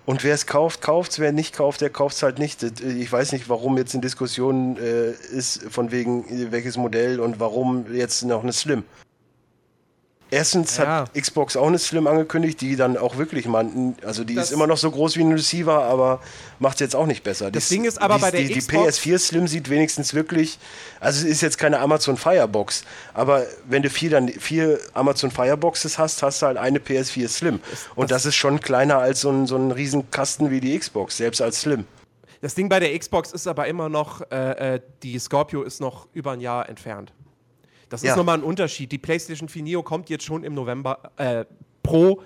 Und 0.09 0.23
wer 0.23 0.33
es 0.33 0.47
kauft, 0.47 0.81
kauft. 0.81 1.19
Wer 1.19 1.31
nicht 1.31 1.55
kauft, 1.55 1.81
der 1.81 1.91
kauft 1.91 2.15
es 2.15 2.23
halt 2.23 2.39
nicht. 2.39 2.63
Das- 2.63 2.81
Ich 2.81 3.11
weiß 3.11 3.31
nicht, 3.31 3.47
warum 3.47 3.77
jetzt 3.77 3.93
in 3.93 4.01
Diskussion 4.01 4.75
äh, 4.77 5.11
ist, 5.11 5.61
von 5.69 5.91
wegen 5.91 6.27
äh, 6.27 6.51
welches 6.51 6.77
Modell 6.77 7.19
und 7.19 7.39
warum 7.39 7.93
jetzt 7.93 8.23
noch 8.25 8.41
eine 8.41 8.51
Slim. 8.51 8.85
Erstens 10.31 10.77
Ja. 10.77 10.85
hat 11.07 11.13
Xbox 11.15 11.57
auch 11.57 11.65
eine 11.67 11.79
Slim 11.79 12.05
angekündigt, 12.05 12.61
die 12.61 12.75
dann 12.75 12.97
auch 12.97 13.17
wirklich 13.17 13.47
man, 13.47 13.95
also 14.05 14.23
die 14.23 14.35
Das- 14.35 14.45
ist 14.45 14.51
immer 14.51 14.67
noch 14.67 14.77
so 14.77 14.91
groß 14.91 15.17
wie 15.17 15.21
ein 15.23 15.31
Receiver, 15.31 15.83
aber 15.83 16.21
macht 16.59 16.75
es 16.75 16.81
jetzt 16.81 16.95
auch 16.95 17.07
nicht 17.07 17.23
besser. 17.23 17.49
Das 17.49 17.67
Die- 17.67 17.75
Ding 17.75 17.85
ist 17.85 17.99
aber 17.99 18.15
die, 18.15 18.21
bei 18.21 18.31
der 18.31 18.41
die, 18.41 18.47
die 18.53 18.59
Xbox- 18.59 18.99
PS4 18.99 19.17
Slim 19.17 19.47
sieht 19.47 19.69
wenigstens 19.71 20.13
wirklich, 20.13 20.59
also 20.99 21.25
es 21.25 21.31
ist 21.31 21.41
jetzt 21.41 21.57
keine 21.57 21.79
Amazon 21.79 22.15
Firebox, 22.15 22.83
aber 23.15 23.43
wenn 23.67 23.81
du 23.81 23.89
vier, 23.89 24.11
dann 24.11 24.27
vier 24.27 24.79
Amazon 24.93 25.31
Fireboxes 25.31 25.97
hast, 25.97 26.21
hast 26.21 26.41
du 26.43 26.45
halt 26.45 26.57
eine 26.57 26.79
PS4 26.79 27.27
Slim. 27.27 27.59
Und 27.95 28.11
das 28.11 28.25
ist 28.27 28.35
schon 28.35 28.59
kleiner 28.59 28.99
als 28.99 29.21
so 29.21 29.31
ein, 29.31 29.47
so 29.47 29.55
ein 29.55 29.71
Riesenkasten 29.71 30.51
wie 30.51 30.59
die 30.59 30.77
Xbox, 30.77 31.17
selbst 31.17 31.41
als 31.41 31.61
Slim. 31.61 31.85
Das 32.41 32.53
Ding 32.55 32.69
bei 32.69 32.79
der 32.79 32.97
Xbox 32.97 33.31
ist 33.33 33.47
aber 33.47 33.67
immer 33.67 33.89
noch, 33.89 34.21
äh, 34.31 34.75
äh, 34.75 34.79
die 35.03 35.17
Scorpio 35.19 35.63
ist 35.63 35.81
noch 35.81 36.07
über 36.13 36.31
ein 36.33 36.39
Jahr 36.39 36.69
entfernt. 36.69 37.11
Das 37.89 38.01
Ja. 38.03 38.11
ist 38.11 38.17
nochmal 38.17 38.37
ein 38.37 38.43
Unterschied. 38.43 38.91
Die 38.91 38.97
PlayStation 38.97 39.49
4 39.49 39.63
Neo 39.63 39.83
kommt 39.83 40.09
jetzt 40.09 40.23
schon 40.23 40.43
im 40.43 40.53
November, 40.53 41.11
äh, 41.17 41.45
Pro 41.83 42.21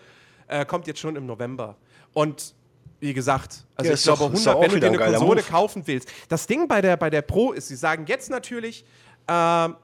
äh, 0.47 0.65
kommt 0.65 0.87
jetzt 0.87 0.99
schon 0.99 1.15
im 1.15 1.25
November. 1.25 1.77
Und 2.13 2.53
wie 2.99 3.13
gesagt, 3.13 3.65
also 3.75 3.89
Ja, 3.89 3.95
ich 3.95 4.03
glaube 4.03 4.19
doch 4.19 4.29
100, 4.31 4.55
auch 4.55 4.61
wenn 4.61 4.69
du 4.71 4.79
dir 4.79 4.87
ein 4.87 4.99
eine 4.99 5.17
Konsole 5.17 5.41
Move. 5.41 5.49
kaufen 5.49 5.83
willst. 5.85 6.09
Das 6.29 6.47
Ding 6.47 6.67
bei 6.67 6.81
der, 6.81 6.95
bei 6.97 7.09
der 7.09 7.21
Pro 7.21 7.51
ist, 7.53 7.67
sie 7.69 7.75
sagen 7.75 8.05
jetzt 8.07 8.29
natürlich, 8.29 8.85
ähm, 9.27 9.75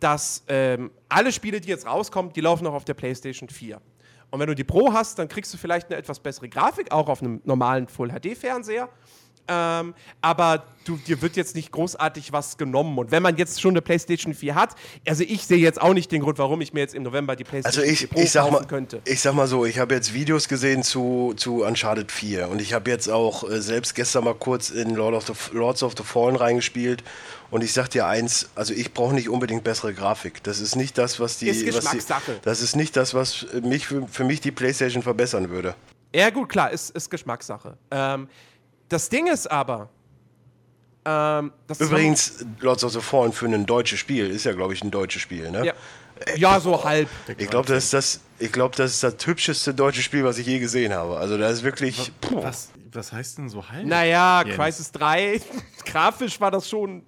dass 0.00 0.44
ähm, 0.48 0.90
alle 1.08 1.32
Spiele, 1.32 1.60
die 1.60 1.68
jetzt 1.68 1.86
rauskommen, 1.86 2.32
die 2.32 2.40
laufen 2.42 2.64
noch 2.64 2.74
auf 2.74 2.84
der 2.84 2.94
PlayStation 2.94 3.48
4. 3.48 3.80
Und 4.30 4.40
wenn 4.40 4.48
du 4.48 4.54
die 4.54 4.64
Pro 4.64 4.92
hast, 4.92 5.18
dann 5.18 5.28
kriegst 5.28 5.52
du 5.54 5.58
vielleicht 5.58 5.86
eine 5.88 5.96
etwas 5.96 6.18
bessere 6.20 6.48
Grafik, 6.48 6.92
auch 6.92 7.08
auf 7.08 7.22
einem 7.22 7.40
normalen 7.44 7.88
Full-HD-Fernseher. 7.88 8.88
Ähm, 9.48 9.94
aber 10.20 10.64
du, 10.84 10.96
dir 10.96 11.20
wird 11.22 11.36
jetzt 11.36 11.54
nicht 11.54 11.72
großartig 11.72 12.32
was 12.32 12.56
genommen. 12.56 12.98
Und 12.98 13.10
wenn 13.10 13.22
man 13.22 13.36
jetzt 13.36 13.60
schon 13.60 13.72
eine 13.72 13.82
PlayStation 13.82 14.34
4 14.34 14.54
hat, 14.54 14.74
also 15.06 15.24
ich 15.26 15.46
sehe 15.46 15.58
jetzt 15.58 15.80
auch 15.80 15.94
nicht 15.94 16.12
den 16.12 16.22
Grund, 16.22 16.38
warum 16.38 16.60
ich 16.60 16.72
mir 16.72 16.80
jetzt 16.80 16.94
im 16.94 17.02
November 17.02 17.36
die 17.36 17.44
Also 17.44 17.80
PlayStation 17.80 17.84
4 17.84 17.92
ich, 17.92 18.10
Pro 18.10 18.20
ich, 18.20 18.32
kaufen 18.32 18.52
mal, 18.52 18.66
könnte. 18.66 19.02
ich 19.04 19.20
sag 19.20 19.34
mal 19.34 19.46
so, 19.46 19.64
ich 19.64 19.78
habe 19.78 19.94
jetzt 19.94 20.14
Videos 20.14 20.48
gesehen 20.48 20.82
zu, 20.82 21.34
zu 21.36 21.64
Uncharted 21.64 22.10
4 22.12 22.48
und 22.48 22.60
ich 22.60 22.72
habe 22.72 22.90
jetzt 22.90 23.08
auch 23.08 23.48
äh, 23.48 23.60
selbst 23.60 23.94
gestern 23.94 24.24
mal 24.24 24.34
kurz 24.34 24.70
in 24.70 24.94
Lord 24.94 25.14
of 25.14 25.26
the, 25.26 25.56
Lords 25.56 25.82
of 25.82 25.94
the 25.96 26.04
Fallen 26.04 26.36
reingespielt 26.36 27.02
und 27.50 27.62
ich 27.62 27.72
sag 27.72 27.88
dir 27.88 28.06
eins, 28.06 28.50
also 28.54 28.72
ich 28.74 28.92
brauche 28.92 29.14
nicht 29.14 29.28
unbedingt 29.28 29.64
bessere 29.64 29.94
Grafik. 29.94 30.42
Das 30.42 30.60
ist 30.60 30.76
nicht 30.76 30.98
das, 30.98 31.20
was 31.20 31.38
die... 31.38 31.48
Ist 31.48 31.58
was 31.58 31.74
die 31.74 31.80
Geschmackssache. 31.80 32.40
das 32.42 32.60
ist 32.60 32.76
nicht 32.76 32.96
das, 32.96 33.14
was 33.14 33.46
mich, 33.62 33.86
für, 33.86 34.06
für 34.08 34.24
mich 34.24 34.40
die 34.40 34.50
Playstation 34.50 35.02
verbessern 35.02 35.50
würde. 35.50 35.74
Ja, 36.14 36.30
gut, 36.30 36.48
klar, 36.48 36.70
ist, 36.70 36.90
ist 36.90 37.10
Geschmackssache. 37.10 37.76
Ähm, 37.90 38.28
das 38.88 39.08
Ding 39.08 39.26
ist 39.26 39.50
aber. 39.50 39.88
Ähm, 41.04 41.52
das 41.66 41.80
Übrigens, 41.80 42.44
Lords 42.60 42.82
of 42.82 42.92
the 42.92 43.00
Fallen 43.00 43.32
für 43.32 43.46
ein 43.46 43.64
deutsches 43.66 43.98
Spiel, 43.98 44.28
ist 44.30 44.44
ja 44.44 44.52
glaube 44.52 44.74
ich 44.74 44.82
ein 44.82 44.90
deutsches 44.90 45.22
Spiel, 45.22 45.50
ne? 45.50 45.66
Ja, 45.66 45.74
ja 46.36 46.60
so 46.60 46.82
halb. 46.82 47.08
Ich 47.38 47.48
glaube, 47.48 47.68
das 47.68 47.84
ist 47.84 47.92
das... 47.92 48.20
Ich 48.38 48.52
glaube, 48.52 48.76
das 48.76 48.92
ist 48.92 49.02
das 49.02 49.14
hübscheste 49.24 49.72
deutsche 49.72 50.02
Spiel, 50.02 50.24
was 50.24 50.36
ich 50.36 50.46
je 50.46 50.58
gesehen 50.58 50.92
habe. 50.92 51.16
Also, 51.16 51.38
das 51.38 51.52
ist 51.52 51.62
wirklich. 51.62 52.12
puh. 52.20 52.42
Was, 52.42 52.70
was 52.92 53.12
heißt 53.12 53.38
denn 53.38 53.48
so 53.48 53.66
halb? 53.66 53.86
Naja, 53.86 54.42
Jens? 54.44 54.56
Crisis 54.56 54.92
3, 54.92 55.40
grafisch 55.86 56.38
war 56.40 56.50
das 56.50 56.68
schon. 56.68 57.02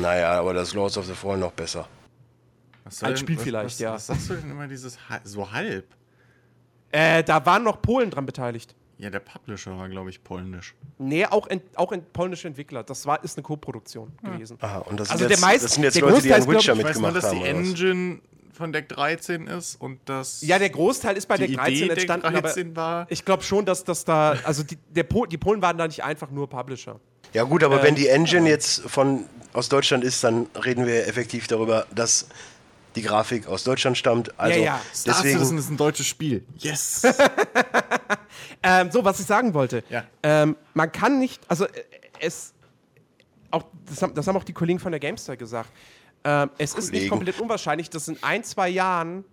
Naja, 0.00 0.38
aber 0.38 0.52
das 0.52 0.74
Lords 0.74 0.98
of 0.98 1.06
the 1.06 1.14
Fallen 1.14 1.40
noch 1.40 1.52
besser. 1.52 1.88
Was 2.84 2.98
soll 2.98 3.08
als 3.08 3.20
denn- 3.20 3.26
Spiel 3.26 3.36
was, 3.36 3.44
vielleicht, 3.44 3.66
was, 3.66 3.78
ja. 3.78 3.94
Was 3.94 4.06
sagst 4.08 4.28
du 4.28 4.34
denn 4.34 4.50
immer 4.50 4.66
dieses 4.66 4.98
so 5.24 5.50
halb? 5.50 5.86
Äh, 6.90 7.22
da 7.22 7.44
waren 7.46 7.62
noch 7.62 7.80
Polen 7.80 8.10
dran 8.10 8.26
beteiligt. 8.26 8.74
Ja, 9.00 9.08
der 9.08 9.20
Publisher 9.20 9.76
war, 9.78 9.88
glaube 9.88 10.10
ich, 10.10 10.22
polnisch. 10.22 10.74
Nee, 10.98 11.24
auch, 11.26 11.46
ent, 11.46 11.62
auch 11.76 11.90
ent, 11.90 12.12
polnische 12.12 12.46
Entwickler. 12.48 12.82
Das 12.82 13.06
war, 13.06 13.24
ist 13.24 13.38
eine 13.38 13.42
Co-Produktion 13.42 14.12
gewesen. 14.22 14.58
Aha, 14.60 14.78
und 14.80 15.00
das 15.00 15.08
Also 15.10 15.20
sind 15.20 15.28
der 15.30 15.36
jetzt, 15.36 15.40
meist- 15.40 15.64
das 15.64 15.74
sind 15.74 15.84
jetzt 15.84 15.94
der 15.96 16.02
Leute, 16.02 16.22
die 16.22 16.28
Großteil 16.28 16.34
an 16.34 16.40
ist, 16.40 16.46
glaub 16.46 16.56
Witcher 16.58 16.72
ich, 16.74 16.78
Ich 16.80 16.84
weiß 16.84 16.98
nur, 17.00 17.10
mitgemacht 17.12 17.24
dass 17.24 17.30
die 17.30 17.48
haben. 17.50 17.64
Engine 17.64 18.20
von 18.52 18.72
Deck 18.74 18.88
13 18.90 19.46
ist 19.46 19.80
und 19.80 20.00
das 20.04 20.42
Ja, 20.42 20.58
der 20.58 20.68
Großteil 20.68 21.16
ist 21.16 21.26
bei 21.26 21.38
der 21.38 21.48
13 21.48 21.72
Idee 21.72 21.80
Deck 21.88 21.90
entstanden, 21.92 22.26
13 22.40 22.76
war. 22.76 22.84
aber 23.02 23.10
ich 23.12 23.24
glaube 23.24 23.42
schon, 23.42 23.64
dass 23.64 23.84
das 23.84 24.04
da, 24.04 24.36
also 24.44 24.62
die, 24.62 24.76
der 24.90 25.04
po, 25.04 25.24
die 25.24 25.38
Polen 25.38 25.62
waren 25.62 25.78
da 25.78 25.86
nicht 25.86 26.04
einfach 26.04 26.30
nur 26.30 26.46
Publisher. 26.48 27.00
Ja 27.32 27.44
gut, 27.44 27.64
aber 27.64 27.78
Ähm, 27.78 27.84
wenn 27.84 27.94
die 27.94 28.08
Engine 28.08 28.46
jetzt 28.50 28.82
von 28.82 29.24
aus 29.54 29.70
Deutschland 29.70 30.04
ist, 30.04 30.22
dann 30.24 30.46
reden 30.62 30.84
wir 30.86 31.06
effektiv 31.08 31.46
darüber, 31.46 31.86
dass 31.94 32.28
die 32.96 33.02
Grafik 33.02 33.46
aus 33.46 33.64
Deutschland 33.64 33.96
stammt. 33.98 34.38
Also 34.38 34.60
ja. 34.60 34.80
Star 34.94 35.14
Citizen 35.14 35.38
deswegen. 35.40 35.58
ist 35.58 35.70
ein 35.70 35.76
deutsches 35.76 36.06
Spiel. 36.06 36.44
Yes! 36.56 37.02
Ähm, 38.62 38.90
so, 38.90 39.02
was 39.04 39.18
ich 39.18 39.26
sagen 39.26 39.54
wollte. 39.54 39.82
Ja. 39.88 40.04
Ähm, 40.22 40.54
man 40.74 40.92
kann 40.92 41.18
nicht, 41.18 41.42
also 41.48 41.64
äh, 41.64 41.70
es, 42.20 42.52
auch, 43.50 43.64
das 43.86 44.02
haben, 44.02 44.14
das 44.14 44.26
haben 44.26 44.36
auch 44.36 44.44
die 44.44 44.52
Kollegen 44.52 44.78
von 44.78 44.92
der 44.92 45.00
Gamestar 45.00 45.36
gesagt. 45.36 45.70
Ähm, 46.24 46.50
es 46.58 46.74
ist 46.74 46.90
nicht 46.90 46.90
Kollegen. 46.92 47.08
komplett 47.10 47.40
unwahrscheinlich, 47.40 47.88
dass 47.88 48.06
in 48.08 48.22
ein, 48.22 48.44
zwei 48.44 48.68
Jahren 48.68 49.24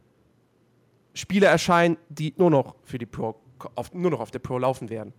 Spiele 1.14 1.48
erscheinen, 1.48 1.98
die 2.08 2.34
nur 2.38 2.50
noch 2.50 2.76
für 2.86 2.98
die 2.98 3.06
Pro, 3.06 3.36
auf, 3.76 3.94
nur 3.94 4.12
noch 4.12 4.22
auf 4.22 4.32
der 4.32 4.40
Pro 4.40 4.58
laufen 4.58 4.90
werden. 4.90 5.14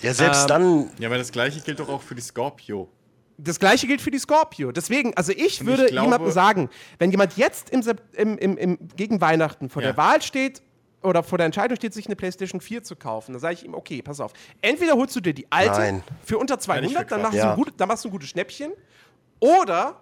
Ja, 0.00 0.14
selbst 0.14 0.42
Ähm, 0.42 0.48
dann. 0.48 0.90
ja, 1.00 1.08
aber 1.08 1.18
das 1.18 1.32
gleiche 1.32 1.60
gilt 1.60 1.80
doch 1.80 1.88
auch 1.88 2.02
für 2.02 2.14
die 2.14 2.22
Scorpio. 2.22 2.88
Das 3.36 3.58
gleiche 3.58 3.86
gilt 3.86 4.00
für 4.00 4.10
die 4.12 4.18
Scorpio. 4.18 4.70
Deswegen, 4.70 5.14
also 5.16 5.32
ich 5.32 5.66
würde 5.66 5.86
ich 5.86 5.90
glaube- 5.90 6.06
jemandem 6.06 6.30
sagen, 6.30 6.70
wenn 6.98 7.10
jemand 7.10 7.36
jetzt 7.36 7.70
im, 7.70 7.82
im, 8.16 8.38
im, 8.38 8.56
im, 8.56 8.78
gegen 8.96 9.20
Weihnachten 9.20 9.68
vor 9.68 9.82
Ja. 9.82 9.88
der 9.88 9.96
Wahl 9.96 10.22
steht 10.22 10.62
oder 11.02 11.22
vor 11.24 11.38
der 11.38 11.46
Entscheidung 11.46 11.76
steht, 11.76 11.92
sich 11.94 12.06
eine 12.06 12.14
PlayStation 12.16 12.60
4 12.60 12.82
zu 12.84 12.94
kaufen, 12.96 13.32
dann 13.32 13.40
sage 13.40 13.54
ich 13.54 13.64
ihm, 13.64 13.74
okay, 13.74 14.02
pass 14.02 14.20
auf. 14.20 14.32
Entweder 14.62 14.92
holst 14.94 15.16
du 15.16 15.20
dir 15.20 15.34
die 15.34 15.50
alte 15.50 15.80
Nein. 15.80 16.04
für 16.24 16.38
unter 16.38 16.54
Nein, 16.66 16.82
nicht 16.84 16.92
200, 16.94 17.02
für 17.08 17.10
dann, 17.10 17.22
machst 17.22 17.34
du 17.34 17.38
Ja. 17.38 17.54
gute, 17.56 17.72
dann 17.76 17.88
machst 17.88 18.04
du 18.04 18.08
ein 18.08 18.12
gutes 18.12 18.28
Schnäppchen. 18.28 18.72
Oder 19.40 20.00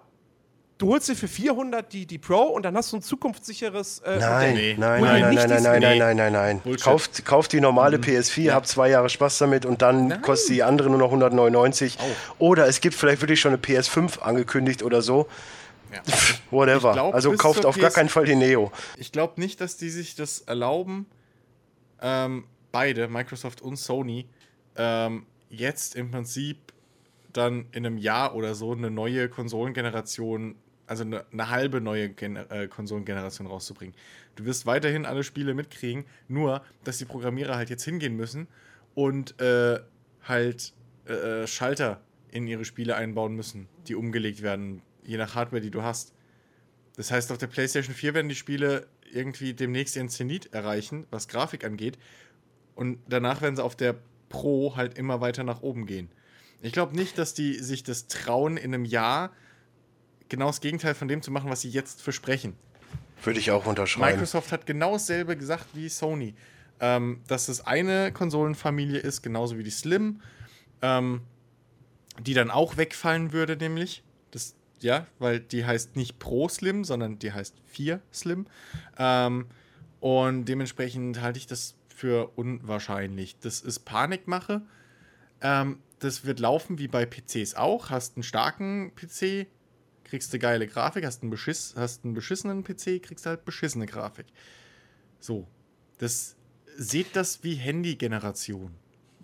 du 0.83 0.89
holst 0.91 1.07
dir 1.07 1.15
für 1.15 1.29
400 1.29 1.93
die, 1.93 2.05
die 2.05 2.17
Pro 2.17 2.41
und 2.41 2.63
dann 2.63 2.75
hast 2.75 2.91
du 2.91 2.97
ein 2.97 3.01
zukunftssicheres 3.01 3.99
äh, 3.99 4.19
Nein. 4.19 4.53
Nee. 4.53 4.75
nein, 4.77 5.01
nein, 5.01 5.21
nein, 5.21 5.35
nein, 5.35 5.47
nein, 5.47 5.63
nein, 5.63 5.81
nein, 5.81 5.97
nein, 5.97 6.17
nein, 6.17 6.33
nein. 6.33 6.59
Bullshit. 6.59 6.83
Kauft, 6.83 7.25
kauft 7.25 7.53
die 7.53 7.61
normale 7.61 7.97
Mhm. 7.97 8.03
PS4, 8.03 8.51
habt 8.51 8.67
zwei 8.67 8.89
Jahre 8.89 9.07
Spaß 9.09 9.37
damit 9.37 9.65
und 9.65 9.81
dann 9.81 10.21
kostet 10.21 10.55
die 10.55 10.63
andere 10.63 10.89
nur 10.89 10.99
noch 10.99 11.07
199. 11.07 11.97
Oder 12.37 12.67
es 12.67 12.81
gibt 12.81 12.95
vielleicht 12.95 13.21
wirklich 13.21 13.39
schon 13.39 13.53
eine 13.53 13.61
PS5 13.61 14.19
angekündigt 14.19 14.83
oder 14.83 15.01
so. 15.01 15.27
Ja. 15.93 16.01
Whatever. 16.51 16.91
Glaub, 16.91 17.13
also 17.13 17.31
kauft 17.33 17.65
auf 17.65 17.77
gar 17.79 17.89
PS 17.89 17.95
keinen 17.95 18.09
Fall 18.09 18.25
die 18.25 18.35
Neo. 18.35 18.71
Ich 18.97 19.13
glaube 19.13 19.39
nicht, 19.39 19.61
dass 19.61 19.77
die 19.77 19.89
sich 19.89 20.15
das 20.15 20.41
erlauben, 20.41 21.05
ähm, 22.01 22.43
beide, 22.73 23.07
Microsoft 23.07 23.61
und 23.61 23.77
Sony, 23.77 24.25
ähm, 24.75 25.25
jetzt 25.49 25.95
im 25.95 26.11
Prinzip 26.11 26.57
dann 27.31 27.67
in 27.71 27.85
einem 27.85 27.97
Jahr 27.97 28.35
oder 28.35 28.53
so 28.53 28.73
eine 28.73 28.91
neue 28.91 29.29
Konsolengeneration, 29.29 30.55
also 30.87 31.03
eine, 31.03 31.25
eine 31.31 31.49
halbe 31.49 31.81
neue 31.81 32.09
Gen 32.09 32.35
äh, 32.35 32.67
Konsolengeneration 32.67 33.47
rauszubringen. 33.47 33.95
Du 34.35 34.45
wirst 34.45 34.65
weiterhin 34.65 35.05
alle 35.05 35.23
Spiele 35.23 35.53
mitkriegen, 35.53 36.05
nur 36.27 36.63
dass 36.83 36.97
die 36.97 37.05
Programmierer 37.05 37.55
halt 37.55 37.69
jetzt 37.69 37.83
hingehen 37.83 38.15
müssen 38.15 38.47
und 38.95 39.39
äh, 39.39 39.79
halt 40.23 40.73
äh, 41.05 41.47
Schalter 41.47 42.01
in 42.31 42.47
ihre 42.47 42.65
Spiele 42.65 42.95
einbauen 42.95 43.35
müssen, 43.35 43.67
die 43.87 43.95
umgelegt 43.95 44.41
werden, 44.41 44.81
je 45.03 45.17
nach 45.17 45.35
Hardware, 45.35 45.61
die 45.61 45.71
du 45.71 45.83
hast. 45.83 46.13
Das 46.95 47.11
heißt, 47.11 47.31
auf 47.31 47.37
der 47.37 47.47
PlayStation 47.47 47.95
4 47.95 48.13
werden 48.13 48.29
die 48.29 48.35
Spiele 48.35 48.87
irgendwie 49.11 49.53
demnächst 49.53 49.95
ihren 49.95 50.09
Zenit 50.09 50.53
erreichen, 50.53 51.05
was 51.11 51.27
Grafik 51.27 51.63
angeht. 51.63 51.97
Und 52.75 52.99
danach 53.07 53.41
werden 53.41 53.55
sie 53.55 53.63
auf 53.63 53.75
der 53.75 53.95
Pro 54.29 54.75
halt 54.75 54.97
immer 54.97 55.21
weiter 55.21 55.43
nach 55.43 55.61
oben 55.61 55.85
gehen. 55.85 56.09
Ich 56.61 56.71
glaube 56.71 56.95
nicht, 56.95 57.17
dass 57.17 57.33
die 57.33 57.55
sich 57.55 57.83
das 57.83 58.07
trauen, 58.07 58.57
in 58.57 58.73
einem 58.73 58.85
Jahr 58.85 59.31
genau 60.33 60.47
das 60.47 60.61
Gegenteil 60.61 60.95
von 60.95 61.07
dem 61.07 61.21
zu 61.21 61.29
machen, 61.29 61.51
was 61.51 61.61
sie 61.61 61.69
jetzt 61.69 62.01
versprechen. 62.01 62.55
Würde 63.23 63.39
ich 63.39 63.51
auch 63.51 63.67
unterschreiben. 63.67 64.15
Microsoft 64.15 64.51
hat 64.51 64.65
genau 64.65 64.93
dasselbe 64.93 65.37
gesagt 65.37 65.67
wie 65.73 65.87
Sony. 65.89 66.33
Ähm, 66.79 67.21
dass 67.27 67.49
es 67.49 67.61
eine 67.61 68.11
Konsolenfamilie 68.11 68.99
ist, 68.99 69.21
genauso 69.21 69.59
wie 69.59 69.63
die 69.63 69.69
Slim, 69.69 70.21
ähm, 70.81 71.21
die 72.19 72.33
dann 72.33 72.49
auch 72.49 72.77
wegfallen 72.77 73.31
würde, 73.31 73.55
nämlich. 73.55 74.03
Das, 74.31 74.55
ja, 74.79 75.05
weil 75.19 75.39
die 75.39 75.65
heißt 75.65 75.95
nicht 75.95 76.17
Pro 76.17 76.49
Slim, 76.49 76.83
sondern 76.83 77.19
die 77.19 77.31
heißt 77.31 77.55
4 77.67 78.01
Slim. 78.11 78.47
Ähm, 78.97 79.45
und 79.99 80.45
dementsprechend 80.45 81.21
halte 81.21 81.37
ich 81.37 81.45
das 81.45 81.75
für 81.87 82.31
unwahrscheinlich. 82.35 83.37
Das 83.39 83.61
ist 83.61 83.85
Panikmache. 83.85 84.63
Ähm, 85.41 85.77
das 85.99 86.25
wird 86.25 86.39
laufen 86.39 86.79
wie 86.79 86.87
bei 86.87 87.05
PCs 87.05 87.53
auch. 87.53 87.91
Hast 87.91 88.17
einen 88.17 88.23
starken 88.23 88.93
PC, 88.95 89.45
kriegst 90.13 90.31
du 90.31 90.37
geile 90.37 90.67
Grafik, 90.67 91.03
hast 91.07 91.23
einen, 91.23 91.31
Beschiss, 91.31 91.73
hast 91.75 92.05
einen 92.05 92.13
beschissenen 92.13 92.63
PC, 92.63 93.01
kriegst 93.01 93.25
halt 93.25 93.45
beschissene 93.45 93.87
Grafik. 93.87 94.27
So. 95.19 95.47
Das 95.97 96.35
seht 96.77 97.15
das 97.15 97.43
wie 97.43 97.55
Handy-Generation. 97.55 98.75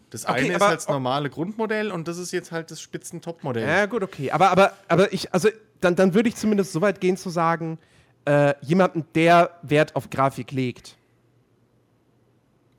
Das 0.09 0.25
Okay, 0.25 0.45
eine 0.45 0.55
ist 0.55 0.61
halt 0.61 0.77
das 0.77 0.87
normale 0.87 1.29
Grundmodell 1.29 1.91
und 1.91 2.07
das 2.07 2.17
ist 2.17 2.31
jetzt 2.31 2.51
halt 2.51 2.71
das 2.71 2.81
Spitzen-Top-Modell. 2.81 3.67
Ja, 3.67 3.85
gut, 3.85 4.01
okay. 4.01 4.31
Aber, 4.31 4.49
aber, 4.49 4.73
aber 4.87 5.13
ich, 5.13 5.31
also 5.31 5.49
dann, 5.79 5.95
dann 5.95 6.15
würde 6.15 6.27
ich 6.27 6.35
zumindest 6.35 6.71
so 6.71 6.81
weit 6.81 6.99
gehen 6.99 7.17
zu 7.17 7.29
sagen, 7.29 7.77
äh, 8.25 8.55
jemanden, 8.61 9.05
der 9.13 9.59
Wert 9.61 9.95
auf 9.95 10.09
Grafik 10.09 10.51
legt. 10.51 10.97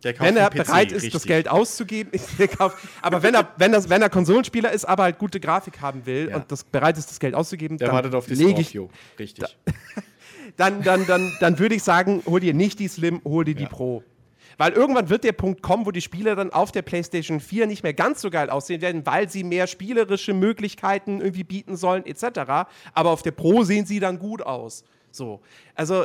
Wenn 0.03 0.37
er 0.37 0.49
PC, 0.51 0.57
bereit 0.57 0.93
ist, 0.93 1.07
das 1.07 1.15
richtig. 1.15 1.29
Geld 1.29 1.49
auszugeben, 1.51 2.13
der 2.39 2.49
kauft, 2.49 2.77
aber 3.03 3.23
wenn 3.23 3.35
er, 3.35 3.49
wenn, 3.59 3.73
das, 3.73 3.89
wenn 3.89 4.01
er 4.03 4.09
Konsolenspieler 4.11 4.73
ist, 4.73 4.85
aber 4.87 5.03
halt 5.05 5.19
gute 5.19 5.41
Grafik 5.41 5.81
haben 5.81 6.07
will 6.07 6.29
Ja. 6.31 6.37
und 6.37 6.51
das 6.51 6.65
bereit 6.65 6.97
ist, 6.99 7.11
das 7.11 7.21
Geld 7.21 7.35
auszugeben, 7.35 7.77
Der 7.79 7.89
dann 7.89 7.97
wartet 7.97 8.15
auf 8.15 8.27
die 8.27 8.35
lege 8.35 8.61
ich, 8.61 8.69
Scorpio. 8.71 8.91
Richtig. 9.19 9.45
dann, 10.57 10.83
dann, 10.83 11.07
dann, 11.07 11.33
dann 11.41 11.59
würde 11.59 11.75
ich 11.75 11.83
sagen, 11.83 12.23
hol 12.27 12.41
dir 12.41 12.55
nicht 12.55 12.79
die 12.79 12.89
Slim, 12.89 13.21
hol 13.25 13.45
dir 13.45 13.55
die 13.55 13.65
Ja. 13.65 13.69
Pro. 13.69 14.03
Weil 14.59 14.73
irgendwann 14.73 15.09
wird 15.09 15.25
der 15.25 15.33
Punkt 15.33 15.63
kommen, 15.63 15.87
wo 15.87 15.91
die 15.91 16.03
Spiele 16.03 16.35
dann 16.37 16.51
auf 16.53 16.71
der 16.71 16.83
PlayStation 16.83 17.41
4 17.41 17.67
nicht 17.67 17.83
mehr 17.83 17.95
ganz 17.95 18.21
so 18.21 18.29
geil 18.29 18.51
aussehen 18.51 18.83
werden, 18.83 19.07
weil 19.07 19.31
sie 19.31 19.43
mehr 19.43 19.67
spielerische 19.67 20.35
Möglichkeiten 20.35 21.21
irgendwie 21.21 21.45
bieten 21.45 21.77
sollen, 21.79 22.05
etc. 22.05 22.69
Aber 22.93 23.11
auf 23.11 23.23
der 23.23 23.31
Pro 23.31 23.63
sehen 23.65 23.87
sie 23.87 24.01
dann 24.01 24.19
gut 24.19 24.43
aus. 24.43 24.85
So. 25.13 25.41
Also, 25.75 26.05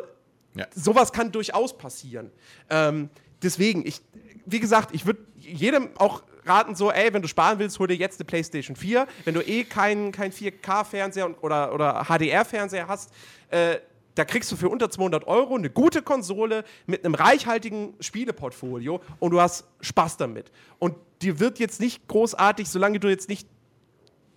Ja. 0.53 0.67
sowas 0.73 1.11
kann 1.11 1.33
durchaus 1.33 1.77
passieren. 1.77 2.31
Ähm, 2.69 3.09
deswegen, 3.41 3.85
ich, 3.85 4.01
wie 4.45 4.59
gesagt, 4.59 4.93
ich 4.93 5.05
würde 5.05 5.19
jedem 5.37 5.89
auch 5.97 6.23
raten, 6.45 6.75
so, 6.75 6.91
ey, 6.91 7.13
wenn 7.13 7.21
du 7.21 7.27
sparen 7.27 7.59
willst, 7.59 7.79
hol 7.79 7.87
dir 7.87 7.95
jetzt 7.95 8.19
eine 8.19 8.25
PlayStation 8.25 8.75
4. 8.75 9.07
Wenn 9.23 9.33
du 9.33 9.41
eh 9.41 9.63
keinen 9.63 10.11
kein 10.11 10.31
4K-Fernseher 10.31 11.25
und- 11.25 11.37
oder, 11.43 11.73
oder 11.73 12.05
HDR-Fernseher 12.07 12.87
hast, 12.87 13.11
äh, 13.49 13.77
da 14.15 14.23
kriegst 14.23 14.51
du 14.51 14.55
für 14.55 14.69
unter 14.69 14.89
200 14.89 15.27
Euro 15.27 15.55
eine 15.55 15.69
gute 15.69 16.01
Konsole 16.01 16.63
mit 16.85 17.03
einem 17.03 17.15
reichhaltigen 17.15 17.95
Spieleportfolio 17.99 19.01
und 19.19 19.31
du 19.31 19.41
hast 19.41 19.65
Spaß 19.81 20.17
damit. 20.17 20.51
Und 20.79 20.95
dir 21.21 21.39
wird 21.39 21.59
jetzt 21.59 21.81
nicht 21.81 22.07
großartig, 22.07 22.69
solange 22.69 22.99
du 22.99 23.09
jetzt 23.09 23.27
nicht 23.27 23.47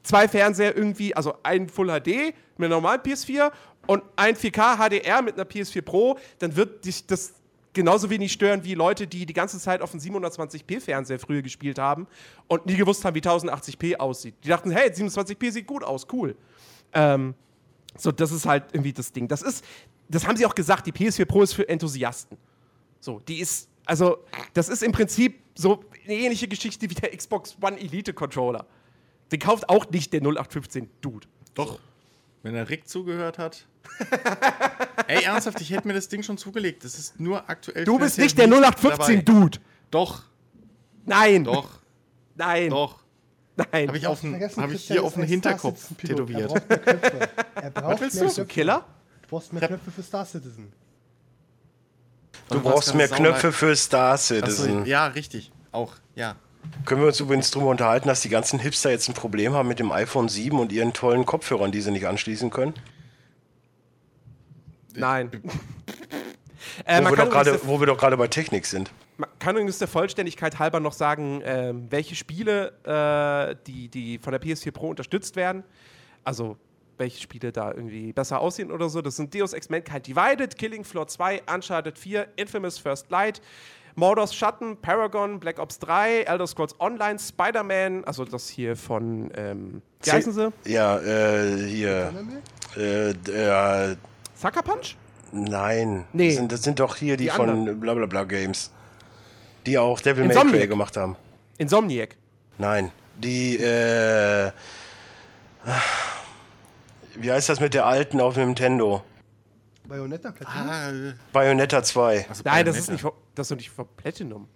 zwei 0.02 0.26
Fernseher 0.26 0.76
irgendwie, 0.76 1.14
also 1.14 1.34
ein 1.44 1.68
Full 1.68 1.88
HD 1.88 2.34
mit 2.56 2.66
einer 2.66 2.76
normalen 2.76 3.00
PS4 3.00 3.52
und 3.86 4.02
ein 4.16 4.34
4K 4.34 4.76
HDR 4.78 5.22
mit 5.22 5.34
einer 5.34 5.44
PS4 5.44 5.82
Pro, 5.82 6.18
dann 6.40 6.56
wird 6.56 6.84
dich 6.84 7.06
das 7.06 7.34
genauso 7.72 8.10
wenig 8.10 8.32
stören 8.32 8.64
wie 8.64 8.74
Leute, 8.74 9.06
die 9.06 9.26
die 9.26 9.32
ganze 9.32 9.58
Zeit 9.58 9.82
auf 9.82 9.92
einem 9.92 10.00
720p 10.00 10.80
Fernseher 10.80 11.18
früher 11.18 11.42
gespielt 11.42 11.78
haben 11.78 12.06
und 12.46 12.66
nie 12.66 12.76
gewusst 12.76 13.04
haben, 13.04 13.14
wie 13.14 13.20
1080p 13.20 13.96
aussieht. 13.96 14.34
Die 14.44 14.48
dachten, 14.48 14.70
hey, 14.70 14.90
720p 14.90 15.50
sieht 15.52 15.66
gut 15.66 15.84
aus, 15.84 16.06
cool. 16.12 16.36
Ähm, 16.92 17.34
so, 17.96 18.12
das 18.12 18.32
ist 18.32 18.46
halt 18.46 18.64
irgendwie 18.72 18.92
das 18.92 19.12
Ding. 19.12 19.28
Das 19.28 19.42
ist, 19.42 19.64
das 20.08 20.26
haben 20.26 20.36
sie 20.36 20.46
auch 20.46 20.54
gesagt, 20.54 20.86
die 20.86 20.92
PS4 20.92 21.24
Pro 21.24 21.42
ist 21.42 21.52
für 21.52 21.68
Enthusiasten. 21.68 22.38
So, 23.00 23.20
die 23.20 23.40
ist, 23.40 23.68
also, 23.84 24.18
das 24.54 24.68
ist 24.68 24.82
im 24.82 24.92
Prinzip 24.92 25.40
so 25.54 25.84
eine 26.04 26.14
ähnliche 26.14 26.48
Geschichte 26.48 26.88
wie 26.88 26.94
der 26.94 27.16
Xbox 27.16 27.56
One 27.60 27.78
Elite 27.78 28.12
Controller. 28.12 28.66
Den 29.30 29.40
kauft 29.40 29.68
auch 29.68 29.88
nicht 29.90 30.12
der 30.12 30.20
0815 30.20 30.88
Dude. 31.00 31.26
Doch. 31.54 31.78
Wenn 32.42 32.54
der 32.54 32.68
Rick 32.68 32.88
zugehört 32.88 33.38
hat. 33.38 33.66
Ey, 35.06 35.24
ernsthaft, 35.24 35.60
ich 35.60 35.70
hätte 35.70 35.88
mir 35.88 35.94
das 35.94 36.08
Ding 36.08 36.22
schon 36.22 36.38
zugelegt. 36.38 36.84
Das 36.84 36.98
ist 36.98 37.18
nur 37.18 37.48
aktuell. 37.48 37.84
Du 37.84 37.98
bist 37.98 38.18
nicht 38.18 38.38
der 38.38 38.46
0815 38.46 39.24
dabei. 39.24 39.40
Dude. 39.40 39.58
Doch, 39.90 40.22
Nein. 41.06 41.44
doch, 41.44 41.80
Nein. 42.36 42.70
doch. 42.70 43.00
Nein. 43.72 43.88
Habe 43.88 43.98
ich, 43.98 44.06
auf 44.06 44.20
den- 44.20 44.40
hab 44.40 44.70
ich 44.70 44.84
hier 44.86 45.02
auf 45.02 45.14
den 45.14 45.22
ein 45.22 45.28
Hinterkopf 45.28 45.88
tätowiert. 45.96 46.42
Er 46.42 46.60
braucht 46.60 46.68
mehr 46.68 46.78
Köpfe. 46.78 47.28
Er 47.56 47.70
braucht 47.70 48.00
willst 48.02 48.20
mehr 48.20 48.30
du? 48.30 48.44
Killer? 48.44 48.84
Du 49.22 49.28
brauchst 49.28 49.52
mehr 49.52 49.66
Köpfe 49.68 49.90
für 49.90 50.02
Star 50.02 50.24
Citizen. 50.24 50.72
Du 52.48 52.54
Und 52.56 52.62
brauchst 52.62 52.88
was 52.90 52.94
mehr 52.94 53.08
Knöpfe 53.08 53.50
für 53.52 53.74
Star 53.74 54.16
Citizen. 54.16 54.86
ja, 54.86 55.06
richtig. 55.08 55.50
Auch, 55.72 55.94
ja. 56.14 56.36
Können 56.84 57.02
wir 57.02 57.08
uns 57.08 57.20
übrigens 57.20 57.50
darüber 57.50 57.70
unterhalten, 57.70 58.08
dass 58.08 58.22
die 58.22 58.28
ganzen 58.28 58.58
Hipster 58.58 58.90
jetzt 58.90 59.08
ein 59.08 59.14
Problem 59.14 59.52
haben 59.52 59.68
mit 59.68 59.78
dem 59.78 59.92
iPhone 59.92 60.28
7 60.28 60.58
und 60.58 60.72
ihren 60.72 60.92
tollen 60.92 61.26
Kopfhörern, 61.26 61.70
die 61.70 61.80
sie 61.80 61.90
nicht 61.90 62.06
anschließen 62.06 62.50
können? 62.50 62.74
Nein. 64.94 65.30
äh, 66.84 67.04
Wo, 67.04 67.10
wir 67.10 67.16
doch 67.16 67.42
der, 67.42 67.66
wo 67.66 67.80
wir 67.80 67.86
doch 67.86 67.98
gerade 67.98 68.16
bei 68.16 68.28
Technik 68.28 68.66
sind. 68.66 68.90
man 69.16 69.28
kann 69.38 69.54
übrigens 69.56 69.78
der 69.78 69.88
Vollständigkeit 69.88 70.58
halber 70.58 70.80
noch 70.80 70.92
sagen, 70.92 71.42
ähm, 71.44 71.86
welche 71.90 72.14
Spiele, 72.14 72.72
äh, 72.84 73.56
die, 73.66 73.88
die 73.88 74.18
von 74.18 74.32
der 74.32 74.40
PS4 74.40 74.72
Pro 74.72 74.88
unterstützt 74.88 75.36
werden. 75.36 75.64
Also, 76.24 76.56
welche 76.98 77.20
Spiele 77.20 77.52
da 77.52 77.72
irgendwie 77.72 78.12
besser 78.12 78.40
aussehen 78.40 78.72
oder 78.72 78.88
so. 78.88 79.00
Das 79.00 79.16
sind 79.16 79.34
Deus 79.34 79.52
Ex 79.52 79.68
Mankind 79.68 80.06
Divided, 80.06 80.58
Killing 80.58 80.84
Floor 80.84 81.06
2, 81.06 81.42
Uncharted 81.52 81.98
4, 81.98 82.28
Infamous 82.36 82.78
First 82.78 83.10
Light, 83.10 83.40
Mordors 83.98 84.32
Schatten, 84.32 84.76
Paragon, 84.76 85.40
Black 85.40 85.58
Ops 85.58 85.80
3, 85.80 86.22
Elder 86.22 86.46
Scrolls 86.46 86.74
Online, 86.78 87.18
Spider-Man, 87.18 88.04
also 88.04 88.24
das 88.24 88.48
hier 88.48 88.76
von, 88.76 89.30
ähm, 89.34 89.82
wie 90.02 90.12
heißen 90.12 90.32
sie? 90.32 90.52
Ja, 90.64 90.98
äh, 91.00 91.56
hier. 91.66 92.12
Äh, 92.76 93.14
der, 93.14 93.96
Sucker 94.36 94.62
Punch? 94.62 94.96
nein. 95.32 96.04
Nee. 96.12 96.28
Das, 96.28 96.36
sind, 96.36 96.52
das 96.52 96.62
sind 96.62 96.78
doch 96.78 96.94
hier 96.94 97.16
die, 97.16 97.24
Die 97.24 97.30
von. 97.30 97.80
Blablabla 97.80 98.22
Games. 98.24 98.70
Die 99.66 99.76
auch 99.76 100.00
Devil 100.00 100.24
May 100.26 100.32
Insomniac. 100.32 100.60
Cry 100.60 100.68
gemacht 100.68 100.96
haben. 100.96 101.16
Insomniac. 101.58 102.16
Nein. 102.56 102.92
Die, 103.16 103.56
äh. 103.56 104.52
Wie 107.16 107.32
heißt 107.32 107.48
das 107.48 107.58
mit 107.58 107.74
der 107.74 107.84
alten 107.84 108.20
auf 108.20 108.36
Nintendo? 108.36 109.02
Bayonetta 109.88 110.30
Platinum? 110.30 110.68
Ah, 110.68 110.90
äh, 110.90 111.14
Bayonetta 111.32 111.82
2. 111.82 112.26
also 112.28 112.42
Nein, 112.44 112.64
das 112.64 112.76
ist, 112.78 112.86
Bayonetta. 112.86 113.08
nicht 113.08 113.27
das 113.38 113.46
ist 113.46 113.50
doch 113.52 113.56
nicht 113.56 113.70
von 113.70 113.86
Platinum. 113.96 114.48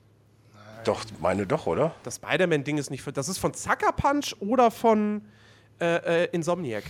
Doch, 0.84 1.04
meine 1.20 1.46
doch, 1.46 1.66
oder? 1.66 1.94
Das 2.02 2.16
Spider-Man-Ding 2.16 2.76
ist 2.78 2.90
nicht 2.90 3.02
von. 3.02 3.12
Das 3.14 3.28
ist 3.28 3.38
von 3.38 3.54
Sucker 3.54 3.92
Punch 3.92 4.34
oder 4.40 4.70
von 4.70 5.22
äh, 5.80 6.24
äh, 6.24 6.28
Insomniac. 6.32 6.84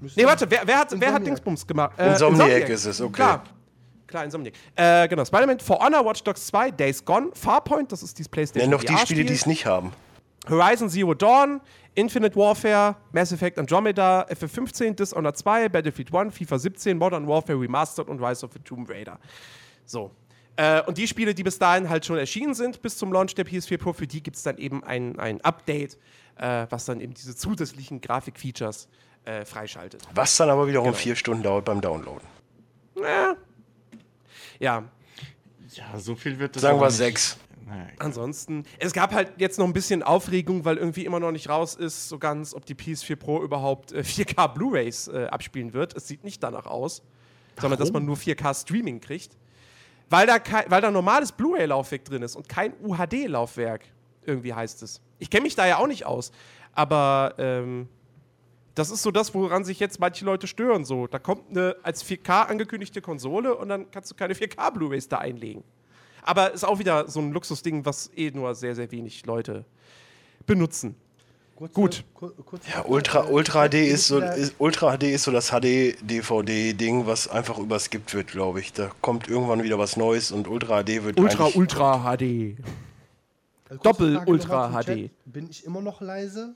Müsste- 0.00 0.20
Nee, 0.20 0.26
warte, 0.26 0.50
wer, 0.50 0.62
wer, 0.66 0.78
hat, 0.78 0.90
wer 0.92 1.08
hat 1.08 1.20
Insomniac. 1.20 1.24
Dingsbums 1.24 1.66
gemacht? 1.66 1.98
Äh, 1.98 2.12
Insomniac 2.12 2.68
ist 2.68 2.84
es, 2.86 3.00
okay. 3.00 3.12
Klar. 3.12 3.44
Klar, 4.06 4.24
Insomniac. 4.24 4.54
Äh, 4.76 5.08
genau, 5.08 5.24
Spider-Man, 5.24 5.60
For 5.60 5.78
Honor, 5.80 6.04
Watch 6.04 6.22
Dogs 6.22 6.46
2, 6.46 6.70
Days 6.70 7.04
Gone, 7.04 7.30
Farpoint, 7.34 7.90
das 7.92 8.02
ist 8.02 8.16
dieses 8.18 8.28
PlayStation 8.28 8.70
Nenn 8.70 8.78
doch 8.78 8.84
die 8.84 8.96
Spiele, 8.98 9.24
die 9.24 9.32
es 9.34 9.46
nicht 9.46 9.66
haben. 9.66 9.92
Horizon 10.48 10.90
Zero 10.90 11.14
Dawn, 11.14 11.60
Infinite 11.94 12.36
Warfare, 12.36 12.96
Mass 13.12 13.32
Effect 13.32 13.58
Andromeda, 13.58 14.26
FF15, 14.28 14.94
Dishonored 14.94 15.36
2, 15.38 15.68
Battlefield 15.70 16.14
1, 16.14 16.34
FIFA 16.36 16.58
17, 16.58 16.98
Modern 16.98 17.26
Warfare 17.26 17.58
Remastered 17.58 18.08
und 18.08 18.22
Rise 18.22 18.44
of 18.44 18.52
the 18.52 18.58
Tomb 18.60 18.88
Raider. 18.88 19.18
So. 19.86 20.10
Äh, 20.56 20.82
und 20.82 20.98
die 20.98 21.08
Spiele, 21.08 21.34
die 21.34 21.42
bis 21.42 21.58
dahin 21.58 21.88
halt 21.88 22.06
schon 22.06 22.16
erschienen 22.16 22.54
sind, 22.54 22.80
bis 22.80 22.96
zum 22.96 23.12
Launch 23.12 23.34
der 23.34 23.44
PS4 23.46 23.78
Pro, 23.78 23.92
für 23.92 24.06
die 24.06 24.22
gibt 24.22 24.36
es 24.36 24.42
dann 24.44 24.56
eben 24.58 24.84
ein, 24.84 25.18
ein 25.18 25.40
Update, 25.40 25.98
äh, 26.36 26.66
was 26.70 26.84
dann 26.84 27.00
eben 27.00 27.14
diese 27.14 27.34
zusätzlichen 27.34 28.00
Grafikfeatures 28.00 28.88
äh, 29.24 29.44
freischaltet. 29.44 30.02
Was 30.14 30.36
dann 30.36 30.50
aber 30.50 30.68
wiederum 30.68 30.88
Genau. 30.88 30.96
vier 30.98 31.16
Stunden 31.16 31.42
dauert 31.42 31.64
beim 31.64 31.80
Downloaden. 31.80 32.26
Ja. 32.96 33.36
Ja, 34.60 34.84
Ja, 35.72 35.98
so 35.98 36.14
viel 36.14 36.38
wird 36.38 36.54
das 36.54 36.62
Sagen 36.62 36.80
wir 36.80 36.90
sechs. 36.90 37.36
Naja, 37.66 37.86
Ansonsten, 37.98 38.64
es 38.78 38.92
gab 38.92 39.12
halt 39.14 39.32
jetzt 39.38 39.58
noch 39.58 39.64
ein 39.66 39.72
bisschen 39.72 40.02
Aufregung, 40.02 40.64
weil 40.66 40.76
irgendwie 40.76 41.04
immer 41.06 41.18
noch 41.18 41.32
nicht 41.32 41.48
raus 41.48 41.74
ist, 41.74 42.08
so 42.10 42.18
ganz, 42.18 42.54
ob 42.54 42.66
die 42.66 42.74
PS4 42.74 43.16
Pro 43.16 43.42
überhaupt 43.42 43.90
äh, 43.92 44.00
4K 44.00 44.48
Blu-rays 44.52 45.08
äh, 45.08 45.26
abspielen 45.30 45.72
wird. 45.72 45.96
Es 45.96 46.06
sieht 46.06 46.22
nicht 46.22 46.42
danach 46.42 46.66
aus, 46.66 47.02
sondern 47.58 47.78
dass 47.80 47.90
man 47.92 48.04
nur 48.04 48.16
4K 48.16 48.54
Streaming 48.60 49.00
kriegt. 49.00 49.36
Weil 50.10 50.26
da, 50.26 50.38
kei- 50.38 50.66
weil 50.68 50.80
da 50.80 50.90
normales 50.90 51.32
Blu-ray-Laufwerk 51.32 52.04
drin 52.04 52.22
ist 52.22 52.36
und 52.36 52.48
kein 52.48 52.72
UHD-Laufwerk, 52.82 53.82
irgendwie 54.24 54.54
heißt 54.54 54.82
es. 54.82 55.00
Ich 55.18 55.30
kenne 55.30 55.42
mich 55.44 55.54
da 55.54 55.66
ja 55.66 55.78
auch 55.78 55.86
nicht 55.86 56.06
aus, 56.06 56.30
aber 56.72 57.34
ähm, 57.38 57.88
das 58.74 58.90
ist 58.90 59.02
so 59.02 59.10
das, 59.10 59.34
woran 59.34 59.64
sich 59.64 59.78
jetzt 59.80 60.00
manche 60.00 60.24
Leute 60.24 60.46
stören. 60.46 60.84
So, 60.84 61.06
da 61.06 61.18
kommt 61.18 61.50
eine 61.50 61.76
als 61.82 62.04
4K 62.04 62.46
angekündigte 62.48 63.00
Konsole 63.00 63.54
und 63.54 63.68
dann 63.68 63.90
kannst 63.90 64.10
du 64.10 64.14
keine 64.14 64.34
4K 64.34 64.70
Blu-rays 64.72 65.08
da 65.08 65.18
einlegen. 65.18 65.62
Aber 66.22 66.52
ist 66.52 66.64
auch 66.64 66.78
wieder 66.78 67.08
so 67.08 67.20
ein 67.20 67.32
Luxusding, 67.32 67.84
was 67.84 68.10
eh 68.16 68.30
nur 68.30 68.54
sehr, 68.54 68.74
sehr 68.74 68.90
wenig 68.90 69.24
Leute 69.26 69.64
benutzen. 70.46 70.96
Kurze- 71.56 71.74
Gut. 71.74 72.04
kur- 72.14 72.34
kurze 72.44 72.68
Ja, 72.70 72.84
Ultra, 72.84 73.28
äh, 73.28 73.32
Ultra 73.32 73.68
HD 73.68 73.74
ist 73.86 74.08
so, 74.08 74.18
ist, 74.18 74.54
Ultra 74.58 74.96
HD 74.96 75.04
ist 75.12 75.22
so 75.22 75.30
das 75.30 75.50
HD-DVD-Ding, 75.52 77.06
was 77.06 77.28
einfach 77.28 77.58
überskippt 77.58 78.12
wird, 78.14 78.26
glaube 78.28 78.60
ich. 78.60 78.72
Da 78.72 78.90
kommt 79.00 79.28
irgendwann 79.28 79.62
wieder 79.62 79.78
was 79.78 79.96
Neues 79.96 80.32
und 80.32 80.48
Ultra 80.48 80.82
HD 80.82 81.04
wird 81.04 81.18
Ultra, 81.20 81.48
Ultra 81.54 81.98
HD. 82.16 82.56
also 83.68 83.80
kurze 83.80 83.82
Doppel 83.82 84.14
Frage 84.16 84.30
Ultra 84.30 84.70
HD. 84.82 84.84
Chat. 84.86 85.10
Bin 85.26 85.48
ich 85.50 85.64
immer 85.64 85.80
noch 85.80 86.00
leise? 86.00 86.54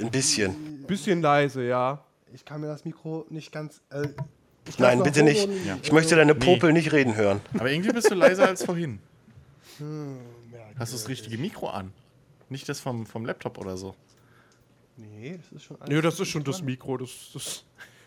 ein 0.00 0.10
bisschen. 0.10 0.84
Bisschen 0.86 1.20
leise, 1.22 1.64
ja. 1.64 2.04
Ich 2.32 2.44
kann 2.44 2.60
mir 2.60 2.66
das 2.66 2.84
Mikro 2.84 3.24
nicht 3.30 3.50
ganz. 3.50 3.80
Äh, 3.90 4.08
Nein, 4.78 5.02
bitte 5.02 5.22
nicht. 5.22 5.48
und- 5.48 5.80
Ich 5.82 5.90
möchte 5.92 6.16
deine 6.16 6.34
Popel 6.34 6.72
nicht 6.72 6.92
reden 6.92 7.16
hören. 7.16 7.40
Aber 7.54 7.70
irgendwie 7.70 7.92
bist 7.92 8.10
du 8.10 8.14
leiser 8.14 8.46
als 8.48 8.62
vorhin. 8.64 8.98
Hm, 9.78 10.16
ja, 10.52 10.58
Hast 10.78 10.92
du 10.92 10.96
das 10.96 11.08
richtige 11.08 11.38
Mikro 11.38 11.68
an? 11.68 11.92
Nicht 12.48 12.68
das 12.68 12.80
vom, 12.80 13.06
vom 13.06 13.24
Laptop 13.26 13.58
oder 13.58 13.76
so. 13.76 13.94
Nee, 14.96 15.38
das 15.42 15.52
ist 15.52 15.62
schon 15.64 15.76
alles 15.80 15.90
Nö, 15.90 16.00
das 16.00 16.20
ist 16.20 16.28
schon 16.28 16.42
dran. 16.44 16.52
das 16.52 16.62
Mikro. 16.62 16.96
Das, 16.96 17.10
das 17.34 17.64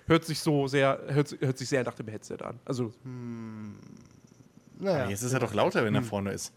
hört 0.07 0.25
sich 0.25 0.39
so 0.39 0.67
sehr, 0.67 0.99
hört, 1.07 1.35
hört 1.39 1.57
sich 1.57 1.69
sehr 1.69 1.83
nach 1.83 1.93
dem 1.93 2.07
Headset 2.07 2.37
an. 2.41 2.59
Also, 2.65 2.91
Naja, 4.79 5.09
Jetzt 5.09 5.21
ist 5.23 5.33
er 5.33 5.39
doch 5.39 5.53
lauter, 5.53 5.83
wenn 5.83 5.93
er 5.95 6.03
vorne 6.03 6.31
ist. 6.31 6.53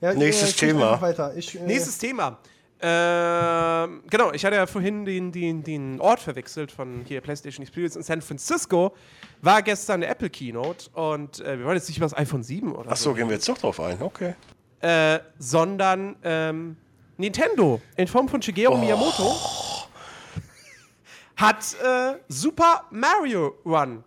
ja, 0.00 0.12
ich- 0.12 0.18
Nächstes 0.18 0.48
äh, 0.48 0.50
ich 0.50 0.56
sprich 0.56 0.70
Thema. 0.70 0.88
einfach 0.92 1.02
Weiter. 1.02 1.36
Ich, 1.36 1.58
äh, 1.58 1.62
nächstes 1.64 1.98
Thema. 1.98 2.38
Ähm, 2.78 4.02
genau, 4.10 4.32
ich 4.32 4.44
hatte 4.44 4.56
ja 4.56 4.66
vorhin 4.66 5.06
den, 5.06 5.32
den, 5.32 5.62
den 5.62 6.00
Ort 6.00 6.20
verwechselt 6.20 6.70
von 6.70 7.04
hier 7.06 7.22
PlayStation 7.22 7.62
Experience 7.62 7.96
in 7.96 8.02
San 8.02 8.20
Francisco. 8.20 8.94
War 9.40 9.62
gestern 9.62 10.02
eine 10.02 10.08
Apple 10.08 10.28
Keynote 10.28 10.90
und 10.92 11.40
äh, 11.40 11.58
wir 11.58 11.64
wollen 11.64 11.76
jetzt 11.76 11.88
nicht 11.88 11.96
über 11.96 12.06
das 12.06 12.16
iPhone 12.16 12.42
7 12.42 12.74
oder 12.74 12.90
Achso, 12.90 13.14
gehen 13.14 13.28
wir 13.28 13.36
jetzt 13.36 13.48
doch 13.48 13.56
drauf 13.56 13.80
ein. 13.80 14.00
Okay. 14.02 14.34
äh, 14.80 15.20
sondern 15.38 16.16
ähm, 16.22 16.76
Nintendo 17.16 17.80
in 17.96 18.06
Form 18.06 18.28
von 18.28 18.42
Shigeru 18.42 18.76
Miyamoto 18.76 19.34
hat 21.36 21.76
äh, 21.82 22.18
Super 22.28 22.84
Mario 22.90 23.56
Run 23.64 24.04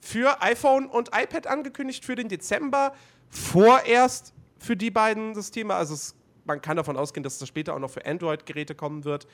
für 0.00 0.40
iPhone 0.42 0.86
und 0.86 1.08
iPad 1.08 1.46
angekündigt 1.46 2.04
für 2.04 2.14
den 2.14 2.28
Dezember, 2.28 2.94
vorerst 3.30 4.34
für 4.58 4.76
die 4.76 4.90
beiden 4.90 5.34
Systeme. 5.34 5.74
Also 5.74 5.94
es, 5.94 6.14
man 6.44 6.60
kann 6.60 6.76
davon 6.76 6.96
ausgehen, 6.96 7.24
dass 7.24 7.38
das 7.38 7.48
später 7.48 7.74
auch 7.74 7.78
noch 7.78 7.90
für 7.90 8.04
Android-Geräte 8.04 8.74
kommen 8.74 9.04
wird. 9.04 9.26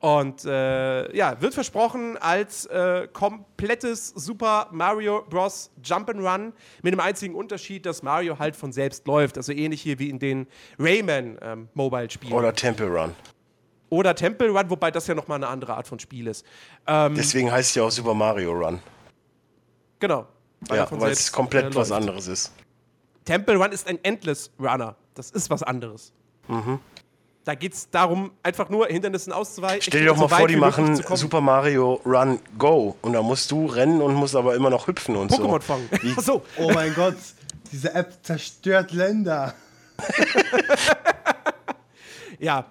Und 0.00 0.46
äh, 0.46 1.14
ja, 1.14 1.40
wird 1.42 1.52
versprochen 1.52 2.16
als 2.16 2.64
äh, 2.66 3.06
komplettes 3.12 4.08
Super 4.08 4.68
Mario 4.72 5.26
Bros. 5.28 5.70
Jump'n'Run 5.84 6.52
mit 6.82 6.94
dem 6.94 7.00
einzigen 7.00 7.34
Unterschied, 7.34 7.84
dass 7.84 8.02
Mario 8.02 8.38
halt 8.38 8.56
von 8.56 8.72
selbst 8.72 9.06
läuft. 9.06 9.36
Also 9.36 9.52
ähnlich 9.52 9.82
hier 9.82 9.98
wie 9.98 10.08
in 10.08 10.18
den 10.18 10.46
Rayman 10.78 11.38
ähm. 11.42 11.68
Oder 12.32 12.54
Temple 12.54 12.86
Run. 12.86 13.14
Oder 13.90 14.14
Temple 14.14 14.48
Run, 14.48 14.70
wobei 14.70 14.90
das 14.90 15.06
ja 15.06 15.14
nochmal 15.14 15.36
eine 15.36 15.48
andere 15.48 15.76
Art 15.76 15.86
von 15.86 15.98
Spiel 15.98 16.28
ist. 16.28 16.46
Ähm, 16.86 17.14
Deswegen 17.14 17.52
heißt 17.52 17.70
es 17.70 17.74
ja 17.74 17.82
auch 17.82 17.90
Super 17.90 18.14
Mario 18.14 18.52
Run. 18.52 18.80
genau. 19.98 20.26
er 20.70 20.76
Ja, 20.76 20.88
weil 20.92 21.12
es 21.12 21.30
komplett 21.30 21.72
äh, 21.72 21.74
was 21.74 21.92
anderes 21.92 22.26
ist. 22.26 22.52
Temple 23.26 23.56
Run 23.56 23.72
ist 23.72 23.86
ein 23.86 23.98
Endless 24.02 24.50
Runner. 24.58 24.96
Das 25.14 25.30
ist 25.30 25.50
was 25.50 25.62
anderes. 25.62 26.14
Da 27.44 27.54
geht 27.54 27.72
es 27.72 27.88
darum, 27.90 28.32
einfach 28.42 28.68
nur 28.68 28.86
Hindernissen 28.86 29.32
auszuweichen. 29.32 29.82
Stell 29.82 30.02
dir 30.02 30.08
doch 30.08 30.16
so 30.16 30.28
mal 30.28 30.36
vor, 30.36 30.48
die 30.48 30.56
machen. 30.56 30.96
Super 30.96 31.40
Mario 31.40 32.00
Run 32.04 32.38
Go 32.58 32.96
und 33.02 33.12
da 33.14 33.22
musst 33.22 33.50
du 33.50 33.66
rennen 33.66 34.02
und 34.02 34.14
musst 34.14 34.36
aber 34.36 34.54
immer 34.54 34.70
noch 34.70 34.86
hüpfen 34.86 35.16
und 35.16 35.32
so. 35.32 35.42
Pokémon 35.42 35.60
fangen. 35.62 35.88
Achso. 36.16 36.42
Oh 36.58 36.70
mein 36.72 36.94
Gott, 36.94 37.16
diese 37.72 37.94
App 37.94 38.18
zerstört 38.22 38.92
Länder. 38.92 39.54
Ja. 42.40 42.66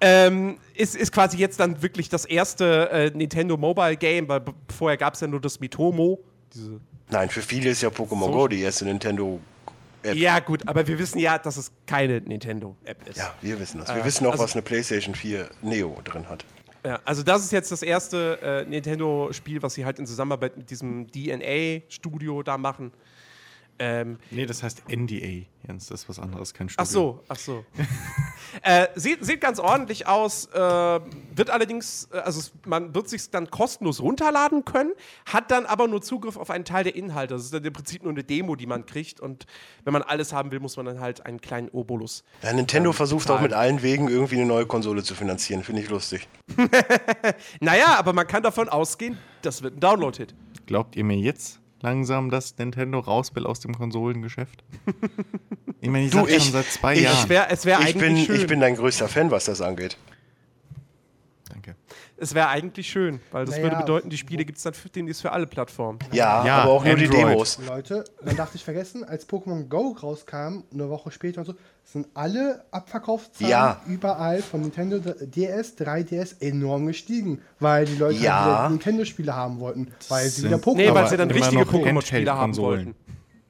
Ähm, 0.00 0.58
ist, 0.74 0.96
ist 0.96 1.12
quasi 1.12 1.36
jetzt 1.36 1.60
dann 1.60 1.82
wirklich 1.82 2.08
das 2.08 2.24
erste 2.24 2.90
äh, 2.90 3.10
Nintendo 3.10 3.56
Mobile 3.56 3.96
Game, 3.96 4.28
weil 4.28 4.42
vorher 4.74 4.96
gab 4.96 5.14
es 5.14 5.20
ja 5.20 5.26
nur 5.26 5.40
das 5.40 5.60
Mitomo. 5.60 6.18
Diese 6.52 6.80
Nein, 7.10 7.28
für 7.28 7.42
viele 7.42 7.70
ist 7.70 7.82
ja 7.82 7.88
Pokémon 7.90 8.26
So. 8.26 8.32
Go 8.32 8.48
die 8.48 8.62
erste 8.62 8.84
Nintendo. 8.84 9.38
App. 10.02 10.14
ja, 10.16 10.38
gut, 10.40 10.66
aber 10.68 10.86
wir 10.86 10.98
wissen 10.98 11.18
ja, 11.18 11.38
dass 11.38 11.56
es 11.56 11.70
keine 11.86 12.20
Nintendo-App 12.20 13.08
ist. 13.08 13.16
Ja, 13.18 13.34
wir 13.40 13.58
wissen 13.60 13.78
das. 13.80 13.88
Wir 13.94 14.02
Äh, 14.02 14.04
wissen 14.04 14.26
auch, 14.26 14.32
also- 14.32 14.44
was 14.44 14.52
eine 14.54 14.62
PlayStation 14.62 15.14
4 15.14 15.48
Neo 15.62 15.98
drin 16.04 16.28
hat. 16.28 16.44
Ja, 16.84 16.98
also 17.04 17.22
das 17.22 17.44
ist 17.44 17.52
jetzt 17.52 17.70
das 17.70 17.82
erste 17.82 18.38
äh, 18.42 18.68
Nintendo-Spiel, 18.68 19.62
was 19.62 19.74
sie 19.74 19.84
halt 19.84 20.00
in 20.00 20.06
Zusammenarbeit 20.06 20.56
mit 20.56 20.68
diesem 20.70 21.06
DNA-Studio 21.12 22.42
da 22.42 22.58
machen. 22.58 22.92
Ähm, 23.84 24.18
Nee, 24.30 24.46
das 24.46 24.62
heißt 24.62 24.84
NDA, 24.88 25.44
Jens. 25.66 25.86
Das 25.88 26.02
ist 26.02 26.08
was 26.08 26.20
anderes, 26.20 26.54
kein 26.54 26.68
ach 26.76 26.86
Studio. 26.86 26.92
so, 26.92 27.24
ach 27.26 27.36
so. 27.36 27.64
äh, 28.62 28.86
sieht, 28.94 29.24
sieht 29.24 29.40
ganz 29.40 29.58
ordentlich 29.58 30.06
aus, 30.06 30.46
äh, 30.46 30.56
wird 30.58 31.50
allerdings, 31.50 32.08
äh, 32.12 32.18
also 32.18 32.38
es, 32.38 32.52
man 32.64 32.94
wird 32.94 33.08
sich 33.08 33.28
dann 33.30 33.50
kostenlos 33.50 34.00
runterladen 34.00 34.64
können, 34.64 34.92
hat 35.26 35.50
dann 35.50 35.66
aber 35.66 35.88
nur 35.88 36.00
Zugriff 36.00 36.36
auf 36.36 36.50
einen 36.50 36.64
Teil 36.64 36.84
der 36.84 36.94
Inhalte. 36.94 37.34
Das 37.34 37.42
ist 37.42 37.52
dann 37.52 37.64
im 37.64 37.72
Prinzip 37.72 38.04
nur 38.04 38.12
eine 38.12 38.22
Demo, 38.22 38.54
die 38.54 38.66
man 38.66 38.86
kriegt 38.86 39.18
und 39.18 39.46
wenn 39.82 39.92
man 39.92 40.02
alles 40.02 40.32
haben 40.32 40.52
will, 40.52 40.60
muss 40.60 40.76
man 40.76 40.86
dann 40.86 41.00
halt 41.00 41.26
einen 41.26 41.40
kleinen 41.40 41.68
Obolus. 41.70 42.22
Ja, 42.44 42.52
Nintendo 42.52 42.92
versucht 42.92 43.28
auch 43.32 43.40
mit 43.40 43.52
allen 43.52 43.82
Wegen 43.82 44.06
irgendwie 44.06 44.36
eine 44.36 44.46
neue 44.46 44.66
Konsole 44.66 45.02
zu 45.02 45.16
finanzieren. 45.16 45.64
Finde 45.64 45.82
ich 45.82 45.90
lustig. 45.90 46.28
Naja, 47.60 47.98
aber 47.98 48.12
man 48.12 48.26
kann 48.26 48.42
davon 48.42 48.68
ausgehen, 48.68 49.18
das 49.42 49.62
wird 49.62 49.76
ein 49.76 49.80
Download-Hit. 49.80 50.34
Glaubt 50.66 50.96
ihr 50.96 51.04
mir 51.04 51.16
jetzt 51.16 51.61
langsam, 51.82 52.30
dass 52.30 52.56
Nintendo 52.58 52.98
raus 53.00 53.34
will 53.34 53.46
aus 53.46 53.60
dem 53.60 53.74
Konsolengeschäft? 53.74 54.64
ich 55.80 55.90
meine, 55.90 56.06
ich 56.06 56.10
Du, 56.12 56.26
ich- 56.26 56.42
schon 56.42 56.52
seit 56.52 56.66
zwei 56.66 56.94
ich- 56.94 57.02
Jahren. 57.02 57.16
Es 57.22 57.28
wäre 57.28 57.46
es 57.50 57.64
wär 57.64 57.80
Ich 57.80 57.86
eigentlich 57.86 57.96
bin, 58.02 58.16
schön. 58.26 58.36
ich 58.36 58.46
bin 58.46 58.60
dein 58.60 58.76
größter 58.76 59.08
Fan, 59.08 59.30
was 59.30 59.44
das 59.46 59.60
angeht. 59.60 59.96
Es 62.22 62.34
wäre 62.36 62.46
eigentlich 62.46 62.88
schön, 62.88 63.18
weil 63.32 63.46
das 63.46 63.56
Naja, 63.56 63.64
würde 63.64 63.76
bedeuten, 63.78 64.08
die 64.08 64.16
Spiele 64.16 64.44
gibt 64.44 64.56
es 64.56 64.62
dann 64.62 64.74
für, 64.74 64.88
demnächst 64.88 65.22
für 65.22 65.32
alle 65.32 65.44
Plattformen. 65.48 65.98
Ja, 66.12 66.46
Ja, 66.46 66.58
aber 66.58 66.70
auch 66.70 66.84
nur 66.84 66.94
die 66.94 67.06
Android. 67.06 67.30
Demos. 67.32 67.58
Leute, 67.66 68.04
man 68.24 68.36
darf 68.36 68.54
nicht 68.54 68.62
vergessen, 68.62 69.02
als 69.02 69.28
Pokémon 69.28 69.66
Go 69.68 69.96
rauskam, 70.00 70.62
eine 70.72 70.88
Woche 70.88 71.10
später 71.10 71.40
und 71.40 71.46
so, 71.46 71.54
sind 71.82 72.06
alle 72.14 72.64
Abverkaufszahlen 72.70 73.50
Ja. 73.50 73.80
überall 73.88 74.40
von 74.40 74.60
Nintendo 74.60 75.00
DS, 75.00 75.76
3DS 75.76 76.36
enorm 76.40 76.86
gestiegen, 76.86 77.42
weil 77.58 77.86
die 77.86 77.96
Leute 77.96 78.20
Ja. 78.20 78.44
wieder 78.44 78.68
Nintendo-Spiele 78.70 79.34
haben 79.34 79.58
wollten, 79.58 79.88
weil 80.08 80.28
sie 80.28 80.44
wieder 80.44 80.58
Pokémon 80.58 80.76
Nee, 80.76 80.94
weil 80.94 81.08
sie 81.08 81.16
dann 81.16 81.28
richtige 81.28 81.62
Pokémon-Spiele 81.64 82.32
haben 82.32 82.56
wollten. 82.56 82.94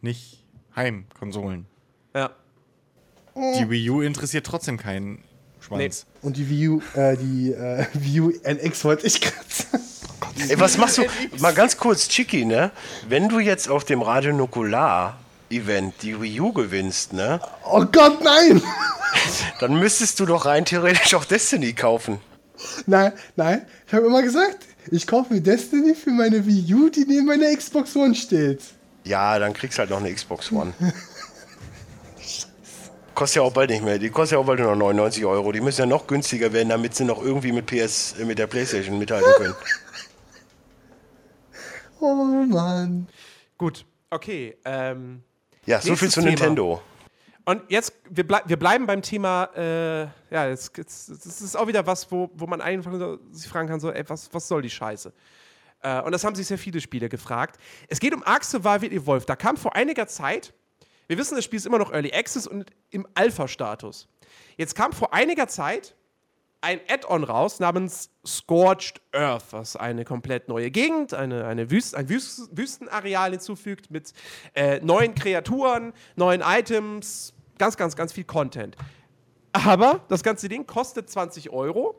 Nicht 0.01 0.47
Heimkonsolen. 0.75 1.67
Ja. 2.15 2.31
Die 3.37 3.69
Wii 3.69 3.91
U 3.91 4.01
interessiert 4.01 4.47
trotzdem 4.47 4.79
keinen 4.79 5.23
Schwanz. 5.79 6.07
Und 6.23 6.37
die 6.37 6.49
Wii 6.49 6.69
U, 6.69 6.83
äh, 6.95 7.17
die 7.17 7.53
äh, 7.53 7.87
Wii 7.95 8.21
U 8.21 8.33
NX 8.43 8.85
wollte 8.85 9.07
ich 9.07 9.21
gerade 9.21 9.37
sagen. 9.49 9.85
Ey, 10.49 10.59
was 10.59 10.79
machst 10.79 10.99
du? 10.99 11.03
Mal 11.39 11.53
ganz 11.53 11.77
kurz, 11.77 12.09
Chiki, 12.09 12.45
ne? 12.45 12.71
Wenn 13.09 13.29
du 13.29 13.39
jetzt 13.39 13.69
auf 13.69 13.85
dem 13.85 14.03
Radio 14.03 14.33
Nukular 14.33 15.19
Event 15.51 15.95
die 16.03 16.21
Wii 16.21 16.41
U 16.41 16.53
gewinnst, 16.53 17.13
ne? 17.13 17.41
Oh 17.65 17.85
Gott, 17.85 18.23
nein! 18.23 18.63
Dann 19.61 19.79
müsstest 19.79 20.19
du 20.21 20.27
doch 20.27 20.47
rein 20.47 20.65
theoretisch 20.65 21.15
auch 21.15 21.25
Destiny 21.25 21.73
kaufen. 21.73 22.19
Nein, 22.87 23.13
nein, 23.37 23.67
ich 23.87 23.93
habe 23.93 24.07
immer 24.07 24.23
gesagt, 24.23 24.59
ich 24.91 25.07
kaufe 25.07 25.35
mir 25.35 25.41
Destiny 25.41 25.95
für 25.95 26.11
meine 26.11 26.47
Wii 26.47 26.75
U, 26.75 26.89
die 26.89 27.05
neben 27.07 27.27
meiner 27.27 27.55
Xbox 27.55 27.95
One 27.97 28.15
steht. 28.15 28.61
Ja, 29.05 29.39
dann 29.39 29.53
kriegst 29.53 29.79
halt 29.79 29.91
noch 29.91 29.99
eine 29.99 30.13
Xbox 30.13 30.51
One. 30.53 30.73
Kostet 33.15 33.37
ja 33.37 33.43
auch 33.43 33.53
bald 33.53 33.71
nicht 33.71 33.85
mehr. 33.85 33.99
Die 33.99 34.11
kostet 34.11 34.37
ja 34.37 34.39
auch 34.39 34.47
bald 34.47 34.61
nur 34.61 34.71
noch 34.71 34.77
99 34.77 35.25
Euro. 35.25 35.53
Die 35.53 35.61
müssen 35.61 35.81
ja 35.81 35.87
noch 35.87 36.07
günstiger 36.07 36.53
werden, 36.53 36.71
damit 36.71 36.95
sie 36.95 37.05
noch 37.05 37.23
irgendwie 37.23 37.53
mit 37.53 37.67
PS, 37.67 38.19
äh, 38.19 38.25
mit 38.25 38.39
der 38.39 38.47
Playstation 38.47 38.99
mithalten 38.99 39.33
können. 39.37 39.55
Oh 42.05 42.45
Mann. 42.49 43.07
Gut, 43.57 43.87
okay. 44.11 44.57
Ähm, 44.65 45.23
Ja, 45.67 45.81
so 45.81 45.95
viel 45.95 46.11
zu 46.11 46.19
Thema. 46.19 46.31
Nintendo. 46.31 46.83
und 47.45 47.63
jetzt, 47.69 47.93
wir, 48.11 48.27
blei 48.27 48.41
wir 48.45 48.59
bleiben 48.59 48.87
beim 48.87 49.03
Thema, 49.03 49.45
äh, 49.55 50.03
ja, 50.35 50.49
jetzt, 50.49 50.77
jetzt, 50.77 51.11
das 51.11 51.41
ist 51.41 51.57
auch 51.57 51.69
wieder 51.69 51.87
was, 51.87 52.11
wo, 52.11 52.29
wo 52.35 52.49
man 52.49 52.61
einfach 52.61 52.91
so 52.93 53.21
sich 53.31 53.49
fragen 53.49 53.69
kann, 53.69 53.79
so, 53.79 53.93
ey, 53.93 54.03
was, 54.09 54.29
was 54.35 54.49
soll 54.49 54.63
die 54.63 54.71
Scheiße? 54.71 55.13
Äh, 55.83 56.01
und 56.03 56.11
das 56.11 56.25
haben 56.25 56.35
sich 56.35 56.49
sehr 56.49 56.59
viele 56.59 56.81
Spieler 56.81 57.09
gefragt. 57.09 57.57
Es 57.89 58.01
geht 58.01 58.15
um 58.15 58.25
Ark 58.25 58.43
Survival 58.43 58.91
Evolved. 58.91 59.29
Da 59.29 59.37
kam 59.37 59.57
vor 59.57 59.77
einiger 59.77 60.09
Zeit, 60.09 60.53
wir 61.13 61.19
wissen, 61.19 61.35
das 61.35 61.45
Spiel 61.45 61.59
ist 61.59 61.67
immer 61.67 61.79
noch 61.79 61.93
Early 61.93 62.11
Access 62.15 62.47
und 62.47 62.71
im 62.89 63.07
Alpha-Status. 63.13 64.09
Jetzt 64.57 64.75
kam 64.75 64.95
vor 64.95 65.13
einiger 65.13 65.47
Zeit 65.47 65.95
ein 66.63 66.81
Add-on 66.89 67.23
raus 67.25 67.61
namens 67.61 68.09
Scorched 68.27 69.03
Earth, 69.13 69.45
was 69.51 69.77
eine 69.77 70.07
komplett 70.07 70.49
neue 70.49 70.71
Gegend, 70.71 71.13
eine, 71.13 71.45
eine 71.45 71.71
Wüst, 71.71 71.95
ein 71.95 72.09
Wüst, 72.09 72.57
Wüstenareal 72.57 73.33
hinzufügt 73.33 73.91
mit 73.91 74.15
äh, 74.55 74.81
neuen 74.81 75.15
Kreaturen, 75.15 75.93
neuen 76.17 76.41
Items, 76.41 77.35
ganz, 77.59 77.77
ganz, 77.77 77.95
ganz 77.95 78.15
viel 78.15 78.25
Content. 78.25 78.75
Aber 79.53 80.01
das 80.09 80.23
ganze 80.23 80.49
Ding 80.49 80.67
kostet 80.67 81.11
20 81.11 81.51
Euro 81.51 81.95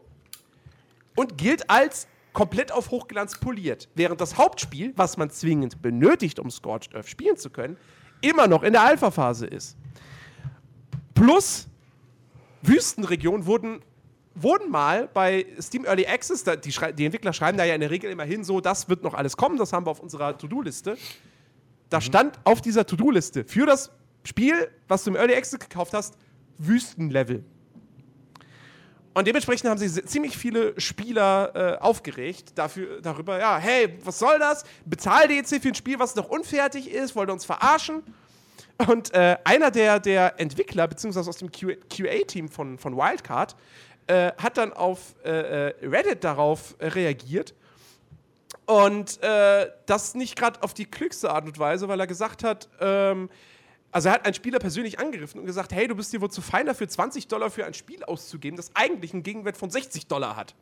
und 1.16 1.38
gilt 1.38 1.70
als 1.70 2.08
komplett 2.32 2.72
auf 2.72 2.90
Hochglanz 2.90 3.38
poliert. 3.38 3.90
Während 3.94 4.22
das 4.22 4.40
Hauptspiel, 4.40 4.94
was 4.96 5.18
man 5.18 5.30
zwingend 5.30 5.84
benötigt, 5.84 6.40
um 6.40 6.50
Scorched 6.50 6.96
Earth 6.96 7.10
spielen 7.10 7.38
zu 7.38 7.52
können, 7.52 7.78
immer 8.24 8.48
noch 8.48 8.64
in 8.64 8.74
der 8.74 8.84
Alpha-Phase 8.84 9.46
ist. 9.46 9.78
Plus 11.14 11.68
Wüstenregionen 12.62 13.46
wurden, 13.46 13.82
wurden 14.36 14.72
mal 14.72 15.10
bei 15.14 15.46
Steam 15.62 15.86
Early 15.86 16.08
Access, 16.08 16.44
da, 16.44 16.56
die, 16.56 16.74
die, 16.98 17.06
Entwickler 17.06 17.34
schreiben 17.34 17.58
da 17.58 17.66
ja 17.66 17.76
in 17.76 17.82
der 17.82 17.92
Regel 17.92 18.10
immer 18.10 18.24
hin, 18.24 18.44
so, 18.44 18.62
das 18.62 18.90
wird 18.90 19.04
noch 19.04 19.14
alles 19.14 19.38
kommen, 19.38 19.58
das 19.58 19.74
haben 19.74 19.86
wir 19.86 19.92
auf 19.92 20.00
unserer 20.00 20.38
To-Do-Liste. 20.38 20.98
Da 21.90 21.98
mhm. 21.98 22.02
stand 22.02 22.40
auf 22.44 22.62
dieser 22.62 22.86
To-Do-Liste 22.86 23.44
für 23.44 23.66
das 23.66 23.92
Spiel, 24.24 24.70
was 24.88 25.04
du 25.04 25.12
im 25.12 25.18
Early 25.18 25.36
Access 25.36 25.60
gekauft 25.60 25.94
hast, 25.94 26.18
Wüstenlevel. 26.58 27.44
Und 29.14 29.28
dementsprechend 29.28 29.70
haben 29.70 29.78
sich 29.78 30.06
ziemlich 30.08 30.38
viele 30.38 30.80
Spieler 30.80 31.52
äh, 31.56 31.78
aufgeregt 31.80 32.54
dafür, 32.56 33.00
darüber, 33.02 33.38
ja, 33.38 33.58
hey, 33.58 33.98
was 34.04 34.18
soll 34.18 34.40
das? 34.40 34.64
Bezahl 34.86 35.28
DLC 35.28 35.62
für 35.62 35.68
ein 35.68 35.76
Spiel, 35.76 36.00
was 36.00 36.16
noch 36.16 36.30
unfertig 36.30 36.90
ist, 36.90 37.16
wollt 37.16 37.30
ihr 37.30 37.34
uns 37.34 37.46
verarschen? 37.46 38.02
Und 38.88 39.14
äh, 39.14 39.38
einer 39.44 39.70
der, 39.70 40.00
der 40.00 40.40
Entwickler, 40.40 40.88
beziehungsweise 40.88 41.30
aus 41.30 41.38
dem 41.38 41.52
QA-Team 41.52 42.50
von, 42.50 42.80
von 42.80 42.98
Wildcard, 42.98 43.56
äh, 44.08 44.32
hat 44.38 44.58
dann 44.58 44.74
auf 44.74 45.16
äh, 45.24 45.30
äh, 45.30 45.88
Reddit 45.88 46.24
darauf 46.24 46.76
äh, 46.80 46.88
reagiert. 46.88 47.54
Und 48.66 49.20
das 49.86 50.16
nicht 50.16 50.38
gerade 50.38 50.64
auf 50.64 50.74
die 50.74 50.86
klügste 50.86 51.30
Art 51.30 51.44
und 51.44 51.60
Weise, 51.60 51.90
weil 51.90 52.00
er 52.00 52.08
gesagt 52.08 52.46
hat, 52.46 52.70
ähm, 52.80 53.30
also 53.94 54.10
er 54.10 54.16
hat 54.16 54.26
einen 54.26 54.34
Spieler 54.34 54.60
persönlich 54.60 55.00
angegriffen 55.00 55.40
und 55.40 55.46
gesagt, 55.46 55.72
hey, 55.72 55.88
du 55.88 55.96
bist 55.96 56.12
dir 56.12 56.20
wohl 56.20 56.32
zu 56.32 56.42
fein 56.42 56.66
dafür, 56.66 56.90
20 56.90 57.28
Dollar 57.28 57.50
für 57.50 57.66
ein 57.66 57.74
Spiel 57.74 58.04
auszugeben, 58.04 58.58
das 58.58 58.72
eigentlich 58.74 59.14
einen 59.14 59.24
Gegenwert 59.24 59.56
von 59.56 59.70
60 59.70 60.08
Dollar 60.08 60.36
hat. 60.36 60.56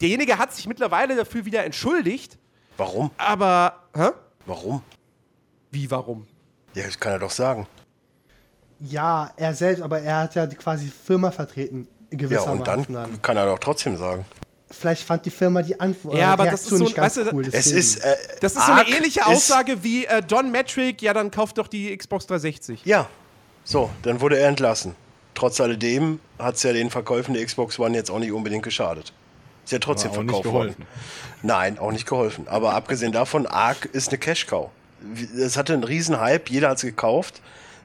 Derjenige 0.00 0.38
hat 0.38 0.52
sich 0.52 0.66
mittlerweile 0.66 1.14
dafür 1.14 1.44
wieder 1.44 1.64
entschuldigt. 1.64 2.38
Warum? 2.76 3.10
Aber, 3.18 3.84
hä? 3.94 4.08
Warum? 4.46 4.82
Wie, 5.70 5.90
warum? 5.90 6.26
Ja, 6.74 6.84
das 6.84 6.98
kann 6.98 7.12
er 7.12 7.18
doch 7.18 7.30
sagen. 7.30 7.66
Ja, 8.80 9.30
er 9.36 9.54
selbst, 9.54 9.82
aber 9.82 10.00
er 10.00 10.20
hat 10.20 10.34
ja 10.34 10.46
quasi 10.46 10.88
Firma 10.88 11.30
vertreten. 11.30 11.86
Ja, 12.12 12.40
und 12.42 12.66
dann, 12.66 12.86
dann 12.88 13.22
kann 13.22 13.36
er 13.36 13.46
doch 13.46 13.58
trotzdem 13.58 13.96
sagen 13.96 14.24
vielleicht 14.70 15.02
fand 15.02 15.26
die 15.26 15.30
Firma 15.30 15.62
die 15.62 15.78
Antwort 15.78 16.16
ja, 16.16 16.32
aber 16.32 16.46
das 16.46 16.62
ist 16.62 16.70
so, 16.70 16.78
nicht 16.78 16.94
ganz 16.94 17.16
weißt 17.16 17.32
du, 17.32 17.34
cool. 17.34 17.48
Es 17.50 17.66
ist, 17.66 18.04
äh, 18.04 18.16
das 18.40 18.54
ist 18.54 18.66
so 18.66 18.72
eine 18.72 18.88
ähnliche 18.88 19.26
Aussage 19.26 19.82
wie 19.82 20.06
äh, 20.06 20.22
Don 20.22 20.50
Metric, 20.50 21.02
ja, 21.02 21.12
dann 21.12 21.30
kauft 21.30 21.58
doch 21.58 21.68
die 21.68 21.96
Xbox 21.96 22.26
360. 22.26 22.84
Ja, 22.84 23.08
so, 23.64 23.90
dann 24.02 24.20
wurde 24.20 24.38
er 24.38 24.48
entlassen. 24.48 24.94
Trotz 25.34 25.60
alledem 25.60 26.20
hat 26.38 26.56
es 26.56 26.62
ja 26.62 26.72
den 26.72 26.90
Verkäufen 26.90 27.34
der 27.34 27.44
Xbox 27.44 27.78
One 27.78 27.96
jetzt 27.96 28.10
auch 28.10 28.18
nicht 28.18 28.32
unbedingt 28.32 28.62
geschadet. 28.62 29.12
Ist 29.64 29.72
ja 29.72 29.78
trotzdem 29.78 30.12
verkauft 30.12 30.46
worden. 30.46 30.74
Nein, 31.42 31.78
auch 31.78 31.92
nicht 31.92 32.06
geholfen. 32.06 32.48
Aber 32.48 32.74
abgesehen 32.74 33.12
davon, 33.12 33.46
Ark 33.46 33.88
ist 33.92 34.08
eine 34.08 34.18
Cash-Cow. 34.18 34.70
Es 35.38 35.56
hatte 35.56 35.72
einen 35.72 35.84
riesen 35.84 36.20
Hype, 36.20 36.50
jeder 36.50 36.70
hat 36.70 36.78
es 36.78 36.82
gekauft. 36.82 37.40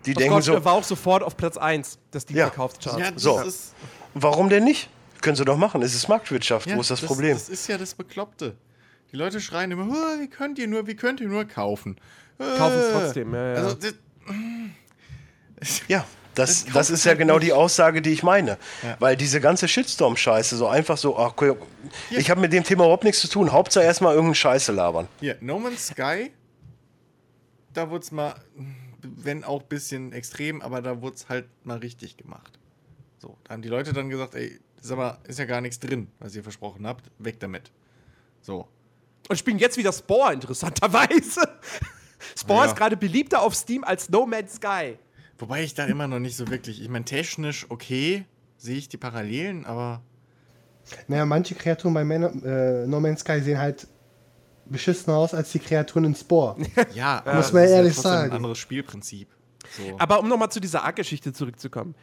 Die 0.06 0.12
oh 0.12 0.20
denken 0.20 0.36
Gott, 0.36 0.44
so. 0.44 0.66
war 0.66 0.74
auch 0.74 0.84
sofort 0.84 1.24
auf 1.24 1.38
Platz 1.38 1.58
1, 1.58 1.98
dass 2.12 2.26
die 2.26 2.34
ja. 2.34 2.48
Verkaufscharts. 2.48 3.00
Ja, 3.00 3.12
so. 3.16 3.44
Warum 4.14 4.50
denn 4.50 4.64
nicht? 4.64 4.90
Können 5.26 5.36
sie 5.36 5.46
doch 5.46 5.58
machen. 5.58 5.82
Es 5.82 5.96
ist 5.96 6.08
Marktwirtschaft. 6.08 6.68
Ja, 6.68 6.78
Wo 6.78 6.82
ist 6.82 6.92
das, 6.92 7.02
das, 7.02 7.08
Problem? 7.08 7.34
Das 7.34 7.50
ist 7.50 7.68
ja 7.68 7.80
das 7.80 7.96
Bekloppte. 7.96 8.56
Die 9.12 9.18
Leute 9.18 9.42
schreien 9.42 9.72
immer, 9.72 9.88
wie 10.20 10.30
könnt 10.30 10.60
ihr 10.60 10.68
nur, 10.68 10.86
wie 10.86 10.96
könnt 10.96 11.20
ihr 11.20 11.28
nur 11.28 11.46
kaufen? 11.46 11.98
Kaufen 12.38 12.78
es 12.78 12.92
trotzdem, 12.92 13.34
ja, 13.34 13.54
ja. 13.54 13.56
Also, 13.56 13.78
ja, 15.88 16.06
das, 16.36 16.66
das 16.66 16.90
ist 16.92 17.06
ja 17.06 17.16
genau 17.16 17.40
die 17.40 17.54
Aussage, 17.54 18.04
die 18.04 18.12
ich 18.12 18.22
meine. 18.22 18.60
Ja. 18.84 18.98
Weil 19.00 19.16
diese 19.16 19.42
ganze 19.42 19.68
Shitstorm-Scheiße, 19.68 20.58
so 20.58 20.68
einfach 20.68 20.98
so, 20.98 21.18
ach, 21.18 21.34
ja. 21.42 21.56
ich 22.12 22.30
habe 22.30 22.42
mit 22.42 22.54
dem 22.54 22.64
Thema 22.64 22.84
überhaupt 22.84 23.04
nichts 23.04 23.22
zu 23.22 23.28
tun. 23.28 23.52
Hauptsache 23.52 23.84
erstmal 23.84 24.12
irgendeine 24.14 24.36
Scheiße 24.36 24.74
labern. 24.74 25.08
Hier, 25.22 25.38
No 25.40 25.58
Man's 25.58 25.88
Sky, 25.88 26.32
da 27.74 27.90
wurde 27.90 28.04
es 28.04 28.12
mal, 28.12 28.36
wenn 29.02 29.44
auch 29.44 29.62
ein 29.62 29.68
bisschen 29.70 30.14
extrem, 30.14 30.62
aber 30.62 30.84
da 30.84 31.02
wurde 31.02 31.16
es 31.16 31.30
halt 31.30 31.48
mal 31.64 31.78
richtig 31.78 32.18
gemacht. 32.18 32.60
So, 33.18 33.38
da 33.46 33.54
haben 33.54 33.62
die 33.62 33.70
Leute 33.70 33.94
dann 33.94 34.10
gesagt, 34.10 34.36
ey, 34.36 34.60
ist 34.86 34.92
aber 34.92 35.20
ist 35.26 35.40
ja 35.40 35.46
gar 35.46 35.62
nichts 35.62 35.80
drin, 35.80 36.08
was 36.20 36.36
ihr 36.36 36.44
versprochen 36.44 36.88
habt. 36.88 37.12
Weg 37.20 37.40
damit. 37.40 37.72
So. 38.42 38.68
Und 39.28 39.38
spielen 39.38 39.58
jetzt 39.58 39.78
wieder 39.78 39.92
Spore, 39.92 40.34
interessanterweise. 40.34 41.42
Spore 42.38 42.60
ja. 42.60 42.66
ist 42.66 42.76
gerade 42.76 42.96
beliebter 42.98 43.42
auf 43.42 43.56
Steam 43.56 43.84
als 43.84 44.10
No 44.10 44.26
Man's 44.26 44.56
Sky. 44.56 44.98
Wobei 45.38 45.64
ich 45.64 45.74
da 45.74 45.86
immer 45.86 46.08
noch 46.08 46.20
nicht 46.20 46.38
so 46.38 46.50
wirklich. 46.50 46.82
Ich 46.82 46.90
meine, 46.90 47.06
technisch 47.06 47.66
okay, 47.70 48.26
sehe 48.58 48.78
ich 48.78 48.88
die 48.88 48.98
Parallelen, 48.98 49.66
aber. 49.66 50.02
Naja, 51.08 51.26
manche 51.26 51.56
Kreaturen 51.56 51.94
bei 51.94 52.04
Man, 52.04 52.44
äh, 52.44 52.86
No 52.86 53.00
Man's 53.00 53.22
Sky 53.22 53.42
sehen 53.42 53.58
halt 53.58 53.88
beschissener 54.68 55.18
aus 55.18 55.34
als 55.34 55.52
die 55.52 55.60
Kreaturen 55.60 56.06
in 56.06 56.16
Spore. 56.16 56.58
ja, 56.94 57.24
muss 57.34 57.52
man 57.52 57.64
ehrlich 57.64 57.96
ja 57.96 58.02
sagen. 58.02 58.32
ein 58.32 58.38
anderes 58.38 58.58
Spielprinzip. 58.60 59.30
So. 59.78 59.96
Aber 59.98 60.20
um 60.20 60.30
nochmal 60.30 60.52
zu 60.52 60.60
dieser 60.60 60.84
Arc-Geschichte 60.84 61.34
zurückzukommen. 61.34 61.96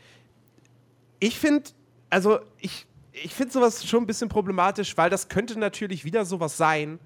Ich 1.21 1.39
finde, 1.39 1.71
also 2.13 2.41
ich, 2.59 2.87
ich 3.13 3.35
finde 3.35 3.53
sowas 3.53 3.85
schon 3.87 4.03
ein 4.03 4.07
bisschen 4.07 4.29
problematisch, 4.29 4.97
weil 4.97 5.09
das 5.09 5.29
könnte 5.29 5.59
natürlich 5.59 6.05
wieder 6.05 6.25
sowas 6.27 6.57
sein, 6.57 6.99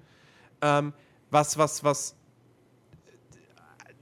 ähm, 0.61 0.93
was, 1.31 1.57
was, 1.57 1.83
was 1.83 2.15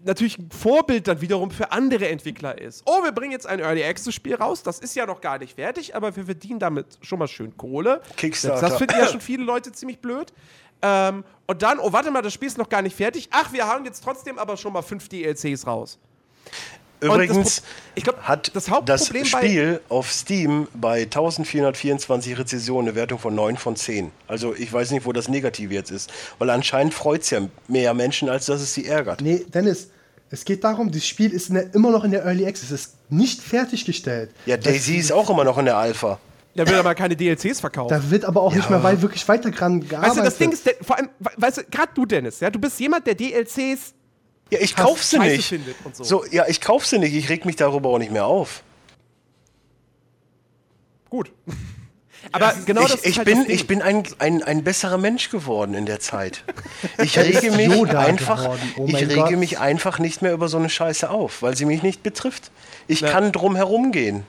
natürlich 0.03 0.39
ein 0.39 0.49
Vorbild 0.49 1.07
dann 1.07 1.21
wiederum 1.21 1.51
für 1.51 1.71
andere 1.71 2.09
Entwickler 2.09 2.59
ist. 2.59 2.83
Oh, 2.85 3.03
wir 3.03 3.11
bringen 3.11 3.31
jetzt 3.31 3.45
ein 3.45 3.59
Early 3.59 3.83
Access 3.83 4.15
Spiel 4.15 4.35
raus, 4.35 4.63
das 4.63 4.79
ist 4.79 4.95
ja 4.95 5.05
noch 5.05 5.21
gar 5.21 5.37
nicht 5.37 5.55
fertig, 5.55 5.95
aber 5.95 6.15
wir 6.15 6.25
verdienen 6.25 6.59
damit 6.59 6.97
schon 7.01 7.19
mal 7.19 7.27
schön 7.27 7.55
Kohle. 7.55 8.01
Kickstarter. 8.17 8.67
Das 8.67 8.77
finden 8.77 8.95
ja 8.97 9.07
schon 9.07 9.21
viele 9.21 9.43
Leute 9.43 9.71
ziemlich 9.71 9.99
blöd. 9.99 10.33
Ähm, 10.81 11.23
und 11.45 11.61
dann, 11.61 11.77
oh, 11.79 11.93
warte 11.93 12.09
mal, 12.09 12.23
das 12.23 12.33
Spiel 12.33 12.47
ist 12.47 12.57
noch 12.57 12.69
gar 12.69 12.81
nicht 12.81 12.95
fertig. 12.95 13.29
Ach, 13.31 13.53
wir 13.53 13.71
hauen 13.71 13.85
jetzt 13.85 14.03
trotzdem 14.03 14.39
aber 14.39 14.57
schon 14.57 14.73
mal 14.73 14.81
fünf 14.81 15.07
DLCs 15.07 15.67
raus. 15.67 15.99
Übrigens 17.05 17.61
ich 17.95 18.03
glaub, 18.03 18.21
hat 18.21 18.55
das, 18.55 18.69
das 18.85 19.07
Spiel 19.07 19.79
auf 19.89 20.11
Steam 20.11 20.67
bei 20.73 21.03
1424 21.03 22.37
Rezensionen 22.37 22.89
eine 22.89 22.95
Wertung 22.95 23.19
von 23.19 23.33
9 23.33 23.57
von 23.57 23.75
10. 23.75 24.11
Also 24.27 24.53
ich 24.55 24.71
weiß 24.71 24.91
nicht, 24.91 25.05
wo 25.05 25.11
das 25.11 25.27
Negativ 25.27 25.71
jetzt 25.71 25.91
ist. 25.91 26.11
Weil 26.39 26.49
anscheinend 26.49 26.93
freut 26.93 27.21
es 27.21 27.29
ja 27.29 27.41
mehr 27.67 27.93
Menschen, 27.93 28.29
als 28.29 28.45
dass 28.47 28.61
es 28.61 28.73
sie 28.73 28.85
ärgert. 28.85 29.21
Nee, 29.21 29.45
Dennis, 29.53 29.89
es 30.29 30.43
geht 30.43 30.63
darum, 30.63 30.91
das 30.91 31.05
Spiel 31.05 31.31
ist 31.31 31.53
der, 31.53 31.73
immer 31.73 31.91
noch 31.91 32.03
in 32.03 32.11
der 32.11 32.25
Early 32.25 32.45
Access. 32.45 32.71
Es 32.71 32.81
ist 32.81 32.95
nicht 33.09 33.41
fertiggestellt. 33.41 34.31
Ja, 34.45 34.57
Daisy 34.57 34.95
ist 34.95 35.11
auch 35.11 35.29
immer 35.29 35.43
noch 35.43 35.57
in 35.57 35.65
der 35.65 35.77
Alpha. 35.77 36.19
Da 36.55 36.65
wird 36.65 36.79
aber 36.79 36.95
keine 36.95 37.15
DLCs 37.17 37.59
verkauft. 37.59 37.91
Da 37.91 38.09
wird 38.09 38.23
aber 38.23 38.41
auch 38.41 38.51
ja. 38.51 38.57
nicht 38.57 38.69
mehr 38.69 38.81
weit 38.81 39.01
wirklich 39.01 39.27
weiter 39.27 39.51
dran 39.51 39.81
gearbeitet. 39.81 40.09
Weißt 40.09 40.19
du, 40.19 40.23
das 40.23 40.37
Ding 40.37 40.51
ist, 40.51 40.75
vor 40.81 40.97
allem, 40.97 41.09
weißt 41.19 41.57
du, 41.57 41.63
gerade 41.69 41.91
du, 41.93 42.05
Dennis, 42.05 42.39
ja, 42.39 42.49
du 42.49 42.59
bist 42.59 42.79
jemand, 42.79 43.05
der 43.05 43.15
DLCs 43.15 43.93
ja, 44.51 44.59
ich 44.59 44.75
kauf 44.75 45.03
sie 45.03 45.19
nicht. 45.19 45.53
So. 45.93 46.03
so. 46.03 46.25
ja, 46.25 46.47
ich 46.47 46.61
kauf 46.61 46.85
sie 46.85 46.99
nicht. 46.99 47.13
Ich 47.13 47.29
reg 47.29 47.45
mich 47.45 47.55
darüber 47.55 47.89
auch 47.89 47.97
nicht 47.97 48.11
mehr 48.11 48.25
auf. 48.25 48.63
Gut. 51.09 51.31
Aber 52.31 52.47
ja, 52.47 52.55
genau 52.65 52.81
ich, 52.81 52.91
das 52.91 53.05
ich 53.05 53.17
halt 53.17 53.27
bin, 53.27 53.45
ich 53.47 53.67
bin 53.67 53.81
ein, 53.81 54.03
ein, 54.17 54.41
ein 54.41 54.63
besserer 54.63 54.97
Mensch 54.97 55.29
geworden 55.29 55.73
in 55.73 55.85
der 55.85 55.99
Zeit. 55.99 56.43
Ich 56.97 57.17
rege 57.17 57.51
mich 57.51 57.95
einfach, 57.95 58.57
oh 58.77 58.85
ich 58.87 58.95
rege 58.95 59.15
Gott. 59.15 59.31
mich 59.31 59.59
einfach 59.59 59.99
nicht 59.99 60.21
mehr 60.21 60.33
über 60.33 60.47
so 60.47 60.57
eine 60.57 60.69
Scheiße 60.69 61.09
auf, 61.09 61.41
weil 61.41 61.55
sie 61.55 61.65
mich 61.65 61.83
nicht 61.83 62.03
betrifft. 62.03 62.51
Ich 62.87 63.01
Na. 63.01 63.11
kann 63.11 63.31
drum 63.31 63.55
herum 63.55 63.91
gehen. 63.91 64.25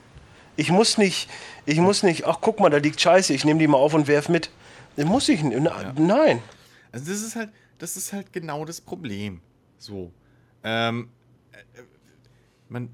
Ich 0.55 0.71
muss 0.71 0.97
nicht, 0.97 1.29
ich 1.65 1.77
muss 1.79 2.03
nicht, 2.03 2.25
ach 2.25 2.37
guck 2.41 2.59
mal, 2.59 2.69
da 2.69 2.77
liegt 2.77 2.99
Scheiße, 2.99 3.33
ich 3.33 3.45
nehme 3.45 3.59
die 3.59 3.67
mal 3.67 3.77
auf 3.77 3.93
und 3.93 4.07
werf 4.07 4.27
mit. 4.27 4.49
Das 4.95 5.05
muss 5.05 5.29
ich, 5.29 5.43
na, 5.43 5.57
ja. 5.59 5.93
nein. 5.97 6.41
Also 6.91 7.11
das 7.11 7.21
ist 7.21 7.35
halt, 7.35 7.49
das 7.77 7.95
ist 7.95 8.11
halt 8.13 8.33
genau 8.33 8.65
das 8.65 8.81
Problem. 8.81 9.41
So. 9.77 10.11
Ähm, 10.63 11.09
äh, 11.51 11.57
man, 12.69 12.85
äh, 12.85 12.89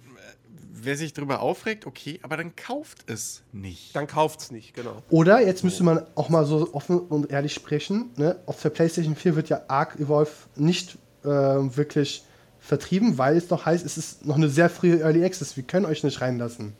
wer 0.72 0.98
sich 0.98 1.13
darüber 1.13 1.41
aufregt, 1.41 1.86
okay, 1.86 2.19
aber 2.24 2.38
dann 2.38 2.56
kauft 2.56 3.10
es 3.10 3.43
nicht. 3.52 3.96
Dann 3.96 4.08
kauft 4.08 4.41
es 4.41 4.52
nicht, 4.52 4.74
genau. 4.74 5.02
Oder 5.10 5.46
jetzt 5.46 5.63
müsste 5.63 5.84
man 5.84 6.06
auch 6.15 6.30
mal 6.30 6.46
so 6.46 6.74
offen 6.74 7.00
und 7.00 7.32
ehrlich 7.32 7.54
sprechen. 7.54 8.12
Ne? 8.17 8.39
Auf 8.46 8.62
der 8.62 8.69
PlayStation 8.69 9.15
4 9.15 9.36
wird 9.36 9.50
ja 9.50 9.62
Arc 9.67 10.00
Evolve 10.00 10.32
nicht 10.56 10.98
äh, 11.24 11.28
wirklich 11.28 12.24
vertrieben, 12.60 13.17
weil 13.17 13.36
es 13.38 13.50
noch 13.50 13.65
heißt, 13.65 13.86
es 13.86 13.98
ist 13.98 14.26
noch 14.26 14.36
eine 14.36 14.50
sehr 14.50 14.69
frühe 14.69 15.00
Early 15.00 15.24
Access. 15.26 15.58
Wir 15.58 15.63
können 15.63 15.86
euch 15.86 16.04
nicht 16.04 16.22
reinlassen. 16.22 16.74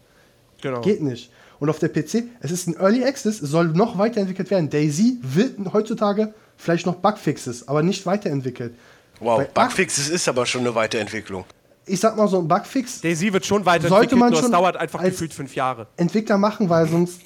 Genau. 0.62 0.82
Geht 0.82 1.02
nicht. 1.02 1.30
Und 1.60 1.70
auf 1.70 1.80
der 1.80 1.89
PC, 1.89 2.24
es 2.39 2.52
ist 2.52 2.68
ein 2.68 2.76
Early 2.76 3.04
Access, 3.04 3.42
es 3.42 3.50
soll 3.50 3.68
noch 3.68 3.98
weiterentwickelt 3.98 4.50
werden. 4.50 4.70
Daisy 4.70 5.18
wird 5.22 5.58
heutzutage 5.74 6.34
vielleicht 6.58 6.86
noch 6.86 6.96
Bugfixes, 6.96 7.68
aber 7.68 7.84
nicht 7.84 8.06
weiterentwickelt. 8.06 8.76
Wow, 9.23 9.39
Ark- 9.39 9.53
Bugfixes 9.53 10.09
ist 10.09 10.27
aber 10.27 10.45
schon 10.45 10.62
eine 10.62 10.75
Weiterentwicklung. 10.75 11.45
Ich 11.86 11.99
sag 11.99 12.15
mal 12.15 12.27
so 12.27 12.39
ein 12.39 12.47
Bugfix 12.47 13.01
Daisy 13.01 13.33
wird 13.33 13.45
schon 13.45 13.63
Sollte 13.63 13.83
weiterentwickelt, 13.83 14.19
man 14.19 14.29
nur 14.29 14.39
es 14.39 14.43
schon 14.45 14.51
dauert 14.53 14.77
einfach 14.77 15.03
gefühlt 15.03 15.33
fünf 15.33 15.53
Jahre. 15.55 15.88
Entwickler 15.97 16.38
machen, 16.38 16.69
weil 16.69 16.88
sonst 16.88 17.19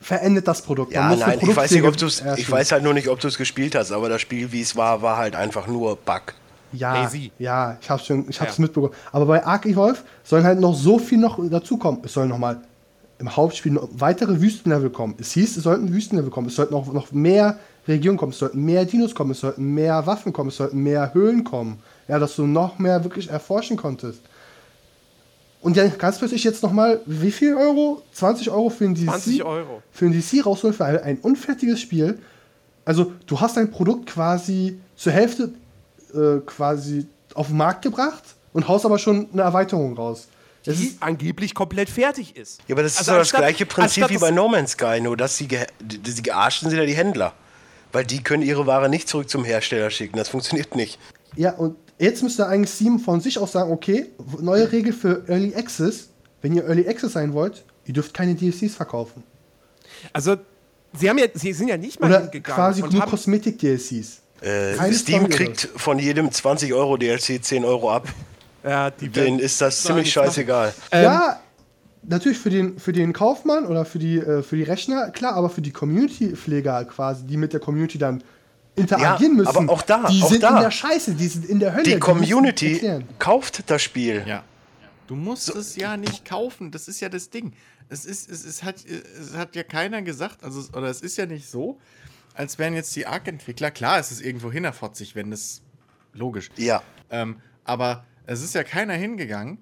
verendet 0.00 0.46
das 0.48 0.62
Produkt. 0.62 0.94
Man 0.94 1.18
Ja, 1.18 1.26
nein, 1.26 1.38
ich 1.40 1.56
weiß 1.56 1.70
nicht, 1.70 1.84
ob 1.84 1.96
du's, 1.96 2.22
ich 2.36 2.50
weiß 2.50 2.72
halt 2.72 2.82
nur 2.82 2.94
nicht, 2.94 3.08
ob 3.08 3.20
du 3.20 3.28
es 3.28 3.38
gespielt 3.38 3.74
hast, 3.74 3.92
aber 3.92 4.08
das 4.08 4.20
Spiel, 4.20 4.50
wie 4.52 4.60
es 4.60 4.76
war, 4.76 5.02
war 5.02 5.16
halt 5.16 5.34
einfach 5.36 5.66
nur 5.66 5.96
Bug. 5.96 6.34
Ja, 6.72 6.94
Daisy. 7.04 7.30
ja, 7.38 7.78
ich 7.80 7.88
hab's 7.88 8.06
schon, 8.06 8.28
ich 8.28 8.40
hab's 8.40 8.58
Ja. 8.58 8.62
mitbekommen. 8.62 8.92
Aber 9.12 9.24
bei 9.26 9.44
Ark 9.46 9.66
Evolve 9.66 9.98
sollen 10.24 10.44
halt 10.44 10.60
noch 10.60 10.74
so 10.74 10.98
viel 10.98 11.18
noch 11.18 11.38
dazukommen. 11.48 12.00
Es 12.04 12.12
sollen 12.12 12.28
noch 12.28 12.38
mal 12.38 12.60
im 13.18 13.34
Hauptspiel 13.34 13.72
noch 13.72 13.88
weitere 13.92 14.40
Wüstenlevel 14.40 14.90
kommen. 14.90 15.14
Es 15.18 15.32
hieß, 15.32 15.56
es 15.56 15.62
sollten 15.62 15.92
Wüstenlevel 15.92 16.30
kommen. 16.30 16.48
Es 16.48 16.56
sollten 16.56 16.74
noch, 16.74 16.92
noch 16.92 17.12
mehr 17.12 17.58
Regionen 17.88 18.18
kommen. 18.18 18.32
Es 18.32 18.38
sollten 18.38 18.64
mehr 18.64 18.84
Dinos 18.84 19.14
kommen. 19.14 19.30
Es 19.32 19.40
sollten 19.40 19.74
mehr 19.74 20.06
Waffen 20.06 20.32
kommen. 20.32 20.48
Es 20.50 20.56
sollten 20.56 20.82
mehr 20.82 21.14
Höhlen 21.14 21.44
kommen. 21.44 21.80
Ja, 22.08 22.18
dass 22.18 22.36
du 22.36 22.46
noch 22.46 22.78
mehr 22.78 23.02
wirklich 23.04 23.30
erforschen 23.30 23.76
konntest. 23.76 24.20
Und 25.60 25.76
ja, 25.76 25.86
ganz 25.88 26.18
plötzlich 26.18 26.44
jetzt 26.44 26.62
noch 26.62 26.72
mal, 26.72 27.00
wie 27.06 27.32
viel 27.32 27.54
Euro? 27.56 28.02
20 28.12 28.50
Euro 28.50 28.70
für 28.70 28.84
ein 28.84 28.94
DLC? 28.94 29.08
20 29.10 29.44
Euro. 29.44 29.82
Für 29.90 30.06
ein 30.06 30.12
DLC 30.12 30.44
rausholen 30.46 30.74
für 30.76 30.84
ein, 30.84 30.98
ein 31.02 31.18
unfertiges 31.18 31.80
Spiel. 31.80 32.18
Also, 32.84 33.12
du 33.26 33.40
hast 33.40 33.56
dein 33.56 33.70
Produkt 33.70 34.06
quasi 34.06 34.78
zur 34.94 35.12
Hälfte 35.12 35.52
äh, 36.14 36.38
quasi 36.46 37.06
auf 37.34 37.48
den 37.48 37.56
Markt 37.56 37.82
gebracht 37.82 38.22
und 38.52 38.68
haust 38.68 38.84
aber 38.84 38.98
schon 38.98 39.26
eine 39.32 39.42
Erweiterung 39.42 39.96
raus. 39.96 40.28
Das 40.64 40.76
Die 40.76 40.84
ist, 40.88 41.02
angeblich 41.02 41.54
komplett 41.54 41.88
fertig 41.90 42.36
ist. 42.36 42.60
Ja, 42.68 42.74
aber 42.74 42.82
das 42.82 42.92
ist 42.92 42.98
Also 43.00 43.12
doch 43.12 43.18
das 43.18 43.28
anstatt- 43.28 43.40
gleiche 43.40 43.66
Prinzip 43.66 44.08
wie 44.10 44.18
bei 44.18 44.30
No 44.30 44.48
Man's 44.48 44.72
Sky, 44.72 45.00
nur 45.00 45.16
dass 45.16 45.36
die, 45.36 45.48
ge 45.48 45.66
die, 45.80 46.10
sind 46.10 46.26
ja 46.26 46.84
die 46.84 46.94
Händler. 46.94 47.32
Weil 47.96 48.04
die 48.04 48.22
können 48.22 48.42
ihre 48.42 48.66
Ware 48.66 48.90
nicht 48.90 49.08
zurück 49.08 49.30
zum 49.30 49.42
Hersteller 49.42 49.88
schicken. 49.88 50.18
Das 50.18 50.28
funktioniert 50.28 50.76
nicht. 50.76 50.98
ja, 51.34 51.52
und 51.52 51.76
jetzt 51.98 52.22
müsste 52.22 52.46
eigentlich 52.46 52.68
Steam 52.68 52.98
von 52.98 53.22
sich 53.22 53.38
aus 53.38 53.52
sagen, 53.52 53.72
okay, 53.72 54.10
neue 54.38 54.70
Regel 54.70 54.92
für 54.92 55.24
Early 55.28 55.54
Access. 55.54 56.10
Wenn 56.42 56.54
ihr 56.54 56.64
Early 56.66 56.86
Access 56.86 57.14
sein 57.14 57.32
wollt, 57.32 57.64
ihr 57.86 57.94
dürft 57.94 58.12
keine 58.12 58.34
DLCs 58.34 58.74
verkaufen. 58.74 59.22
Also, 60.12 60.36
sie, 60.92 61.08
haben 61.08 61.16
ja, 61.16 61.24
sie 61.32 61.54
sind 61.54 61.68
ja 61.68 61.78
nicht 61.78 61.98
mal 61.98 62.10
Oder 62.10 62.20
hingegangen 62.20 62.54
quasi 62.54 62.82
nur 62.82 63.06
Kosmetik-DLCs. 63.06 64.20
Äh, 64.42 64.74
Steam 64.92 65.22
Story 65.22 65.28
kriegt 65.30 65.66
von 65.76 65.98
jedem 65.98 66.30
20 66.30 66.74
Euro 66.74 66.98
DLC 66.98 67.42
10 67.42 67.64
Euro 67.64 67.90
ab. 67.90 68.08
ja, 68.62 68.90
die 68.90 69.08
Denen 69.08 69.38
ist 69.38 69.58
das 69.62 69.82
ziemlich 69.82 70.12
scheißegal. 70.12 70.74
Ähm, 70.90 71.02
ja, 71.02 71.40
natürlich 72.08 72.38
für 72.38 72.50
den, 72.50 72.78
für 72.78 72.92
den 72.92 73.12
Kaufmann 73.12 73.66
oder 73.66 73.84
für 73.84 73.98
die, 73.98 74.18
äh, 74.18 74.42
für 74.42 74.56
die 74.56 74.62
Rechner, 74.62 75.10
klar, 75.10 75.34
aber 75.34 75.50
für 75.50 75.62
die 75.62 75.72
Community-Pfleger 75.72 76.84
quasi, 76.86 77.26
die 77.26 77.36
mit 77.36 77.52
der 77.52 77.60
Community 77.60 77.98
dann 77.98 78.22
interagieren 78.76 79.32
Ja, 79.36 79.42
müssen. 79.42 79.56
aber 79.56 79.72
auch 79.72 79.82
da, 79.82 80.08
Die 80.08 80.22
auch 80.22 80.28
sind 80.28 80.42
da. 80.42 80.56
in 80.56 80.62
der 80.62 80.70
Scheiße, 80.70 81.14
die 81.14 81.28
sind 81.28 81.46
in 81.46 81.58
der 81.60 81.74
Hölle. 81.74 81.84
Die 81.84 81.98
Community 81.98 82.74
erklären. 82.74 83.04
kauft 83.18 83.70
das 83.70 83.82
Spiel. 83.82 84.22
Ja. 84.26 84.44
Du 85.06 85.14
musst 85.14 85.48
es 85.54 85.76
ja 85.76 85.96
nicht 85.96 86.24
kaufen. 86.24 86.70
Das 86.72 86.88
ist 86.88 87.00
ja 87.00 87.08
das 87.08 87.30
Ding. 87.30 87.52
Es, 87.88 88.04
ist, 88.04 88.28
es, 88.28 88.44
ist, 88.44 88.64
hat, 88.64 88.76
es 88.84 89.34
hat 89.36 89.54
ja 89.54 89.62
keiner 89.62 90.02
gesagt, 90.02 90.42
also, 90.42 90.58
es- 90.60 90.74
oder 90.74 90.88
es 90.88 91.00
ist 91.00 91.16
ja 91.16 91.26
nicht 91.26 91.48
so, 91.48 91.78
als 92.34 92.58
wären 92.58 92.74
jetzt 92.74 92.94
die 92.96 93.06
Arc-Entwickler, 93.06 93.70
klar, 93.70 93.98
es 93.98 94.10
ist 94.10 94.20
irgendwo 94.20 94.50
hinterfotzig, 94.50 95.14
wenn 95.14 95.30
das 95.30 95.62
logisch. 96.12 96.50
Ja. 96.56 96.82
Ähm, 97.10 97.36
aber 97.64 98.04
es 98.26 98.42
ist 98.42 98.54
ja 98.54 98.64
keiner 98.64 98.94
hingegangen 98.94 99.58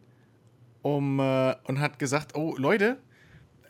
um, 0.84 1.18
äh, 1.18 1.56
und 1.64 1.80
hat 1.80 1.98
gesagt, 1.98 2.36
oh 2.36 2.54
Leute, 2.58 2.98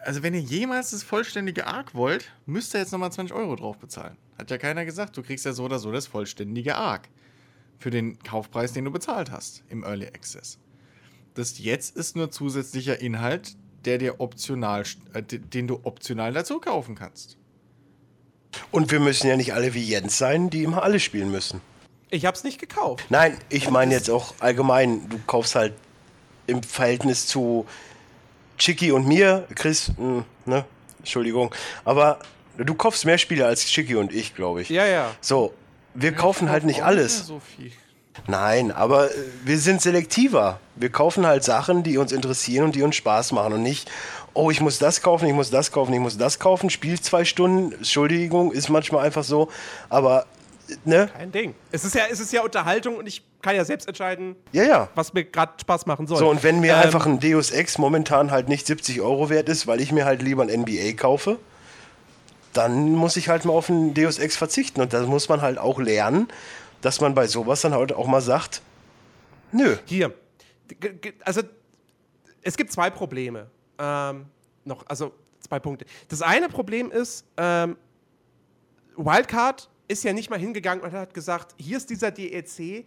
also 0.01 0.23
wenn 0.25 0.35
ihr 0.35 0.41
jemals 0.41 0.91
das 0.91 1.05
vollständige 1.05 1.67
Arc 1.67 1.95
wollt, 1.95 2.33
müsst 2.45 2.75
ihr 2.75 2.81
jetzt 2.81 2.91
nochmal 2.91 3.13
20 3.13 3.35
Euro 3.35 3.55
drauf 3.55 3.79
bezahlen. 3.79 4.17
Hat 4.37 4.51
ja 4.51 4.59
keiner 4.59 4.85
gesagt, 4.85 5.17
du 5.17 5.23
kriegst 5.23 5.45
ja 5.47 5.53
so 5.53 5.65
oder 5.65 5.79
so 5.79 5.93
das 5.93 6.09
vollständige 6.09 6.75
Arc. 6.75 7.09
Für 7.79 7.91
den 7.91 8.19
Kaufpreis, 8.19 8.73
den 8.73 8.85
du 8.85 8.91
bezahlt 8.91 9.31
hast 9.31 9.63
im 9.69 9.85
Early 9.85 10.07
Access. 10.09 10.59
Das 11.35 11.59
jetzt 11.59 11.97
ist 11.97 12.17
nur 12.17 12.33
zusätzlicher 12.33 13.01
Inhalt, 13.01 13.57
der 13.85 13.99
dir 13.99 14.21
optional, 14.21 14.83
äh, 15.13 15.23
den 15.23 15.69
du 15.69 15.81
optional 15.85 16.33
dazu 16.33 16.59
kaufen 16.59 16.97
kannst. 16.97 17.39
Und 18.73 18.91
wir 18.91 18.99
müssen 18.99 19.29
ja 19.29 19.37
nicht 19.37 19.55
alle 19.55 19.73
wie 19.75 19.85
Jens 19.85 20.19
sein, 20.19 20.51
die 20.51 20.65
immer 20.65 20.83
alle 20.83 20.99
spielen 20.99 21.31
müssen. 21.31 21.61
ich 22.11 22.27
hab's 22.27 22.43
nicht 22.43 22.61
gekauft. 22.61 23.07
Nein, 23.09 23.39
ich 23.51 23.71
meine 23.71 23.95
jetzt 23.95 24.11
auch 24.11 24.35
allgemein, 24.41 25.09
du 25.09 25.19
kaufst 25.27 25.55
halt 25.55 25.75
im 26.47 26.63
Verhältnis 26.63 27.27
zu 27.27 27.67
Chicky 28.59 28.93
und 28.93 29.07
mir, 29.07 29.47
Chris, 29.55 29.93
mh, 29.97 30.25
ne, 30.47 30.65
Entschuldigung, 30.99 31.55
aber 31.85 32.19
du 32.57 32.75
kaufst 32.75 33.05
mehr 33.05 33.19
Spiele 33.19 33.47
als 33.47 33.67
Chicky 33.67 33.97
und 33.97 34.13
ich, 34.13 34.35
glaube 34.35 34.63
ich. 34.63 34.69
Ja, 34.69 34.87
ja. 34.87 35.11
So, 35.21 35.53
wir 35.95 36.13
kaufen 36.13 36.51
halt 36.51 36.65
nicht 36.65 36.85
alles. 36.85 37.27
So 37.27 37.41
viel. 37.41 37.73
Nein, 38.27 38.71
aber 38.71 39.11
äh, 39.11 39.15
wir 39.45 39.59
sind 39.59 39.83
selektiver. 39.83 40.61
Wir 40.77 40.91
kaufen 40.91 41.27
halt 41.27 41.45
Sachen, 41.45 41.83
die 41.83 41.99
uns 41.99 42.13
interessieren 42.13 42.67
und 42.67 42.75
die 42.75 42.83
uns 42.83 42.97
Spaß 42.97 43.33
machen 43.33 43.55
und 43.55 43.63
nicht, 43.63 43.91
oh, 44.35 44.51
ich 44.51 44.61
muss 44.61 44.79
das 44.79 45.03
kaufen, 45.03 45.27
ich 45.27 45.35
muss 45.35 45.51
das 45.51 45.73
kaufen, 45.73 45.93
ich 45.93 46.01
muss 46.01 46.17
das 46.17 46.39
kaufen, 46.39 46.71
Spiel 46.71 47.01
zwei 47.01 47.25
Stunden, 47.25 47.73
Entschuldigung, 47.73 48.53
ist 48.53 48.69
manchmal 48.69 49.05
einfach 49.05 49.25
so, 49.25 49.49
aber, 49.89 50.27
ne? 50.85 51.09
Kein 51.13 51.33
Ding. 51.33 51.55
Es 51.71 51.85
ist 51.85 51.95
ja, 51.95 52.05
es 52.11 52.21
ist 52.21 52.33
ja 52.33 52.43
Unterhaltung 52.43 52.97
und 52.97 53.07
ich 53.07 53.23
kann 53.43 53.55
ja 53.57 53.65
selbst 53.65 53.87
entscheiden, 53.89 54.37
Ja, 54.53 54.63
ja. 54.65 54.89
was 54.95 55.13
mir 55.13 55.25
gerade 55.25 55.53
Spaß 55.61 55.87
machen 55.87 56.07
soll. 56.07 56.19
So, 56.19 56.29
und 56.31 56.43
wenn 56.43 56.61
mir 56.61 56.73
Ähm, 56.75 56.81
einfach 56.81 57.07
ein 57.07 57.21
Deus 57.21 57.51
Ex 57.51 57.79
momentan 57.79 58.31
halt 58.31 58.49
nicht 58.49 58.67
70 58.67 59.01
Euro 59.01 59.29
wert 59.31 59.49
ist, 59.49 59.67
weil 59.67 59.81
ich 59.81 59.93
mir 59.93 60.05
halt 60.05 60.23
lieber 60.23 60.43
ein 60.43 60.61
NBA 60.63 60.93
kaufe, 60.97 61.39
dann 62.53 62.93
muss 62.93 63.17
ich 63.17 63.29
halt 63.29 63.45
mal 63.45 63.53
auf 63.53 63.69
ein 63.69 63.95
Deus 63.95 64.19
Ex 64.19 64.37
verzichten. 64.37 64.81
Und 64.81 64.93
da 64.93 65.03
muss 65.03 65.29
man 65.29 65.43
halt 65.43 65.59
auch 65.59 65.79
lernen, 65.79 66.29
dass 66.81 67.01
man 67.01 67.15
bei 67.15 67.27
sowas 67.27 67.61
dann 67.61 67.75
halt 67.75 67.93
auch 67.93 68.07
mal 68.07 68.21
sagt, 68.23 68.63
nö. 69.53 69.77
Hier. 69.87 70.15
Also, 71.25 71.43
es 72.43 72.57
gibt 72.57 72.73
zwei 72.73 72.91
Probleme. 72.91 73.49
Ähm, 73.79 74.27
noch, 74.65 74.85
also 74.87 75.13
zwei 75.41 75.59
Punkte. 75.59 75.85
Das 76.09 76.23
eine 76.23 76.49
Problem 76.49 76.91
ist, 76.91 77.25
ähm, 77.37 77.77
Wildcard 78.97 79.69
ist 79.89 80.05
ja 80.05 80.13
nicht 80.13 80.31
mal 80.31 80.39
hingegangen 80.39 80.85
und 80.85 80.93
hat 80.93 81.15
gesagt, 81.15 81.55
hier 81.59 81.77
ist 81.77 81.91
dieser 81.91 82.11
DLC, 82.11 82.85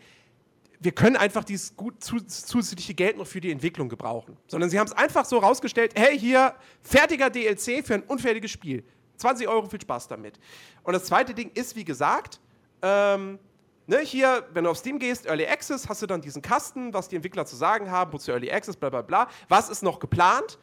wir 0.80 0.92
können 0.92 1.16
einfach 1.16 1.44
dieses 1.44 1.76
gut 1.76 2.04
zu, 2.04 2.18
zusätzliche 2.22 2.94
Geld 2.94 3.18
noch 3.18 3.28
für 3.28 3.42
die 3.42 3.52
Entwicklung 3.52 3.90
gebrauchen. 3.90 4.38
Sondern 4.48 4.70
sie 4.70 4.80
haben 4.80 4.88
es 4.88 4.94
einfach 4.94 5.26
so 5.26 5.40
rausgestellt, 5.40 5.94
hey, 5.96 6.18
hier, 6.18 6.54
fertiger 6.82 7.30
DLC 7.30 7.86
für 7.86 7.96
ein 7.96 8.04
unfertiges 8.04 8.52
Spiel. 8.52 8.84
20 9.18 9.48
Euro, 9.48 9.68
viel 9.68 9.82
Spaß 9.82 10.08
damit. 10.08 10.40
Und 10.84 10.94
das 10.94 11.06
zweite 11.06 11.34
Ding 11.34 11.52
ist, 11.56 11.76
wie 11.76 11.84
gesagt, 11.84 12.40
ähm, 12.84 13.40
ne, 13.88 14.00
hier, 14.00 14.48
wenn 14.54 14.64
du 14.64 14.70
auf 14.70 14.78
Steam 14.78 15.00
gehst, 15.00 15.26
Early 15.26 15.48
Access, 15.48 15.90
hast 15.90 16.04
du 16.04 16.06
dann 16.06 16.22
diesen 16.22 16.42
Kasten, 16.42 16.94
was 16.94 17.08
die 17.08 17.16
Entwickler 17.16 17.46
zu 17.46 17.56
sagen 17.56 17.90
haben, 17.90 18.14
wozu 18.14 18.32
Early 18.32 18.52
Access, 18.52 18.76
bla 18.76 18.90
bla 18.90 19.02
bla. 19.02 19.28
Was 19.50 19.70
ist 19.70 19.82
noch 19.82 20.00
geplant? 20.00 20.60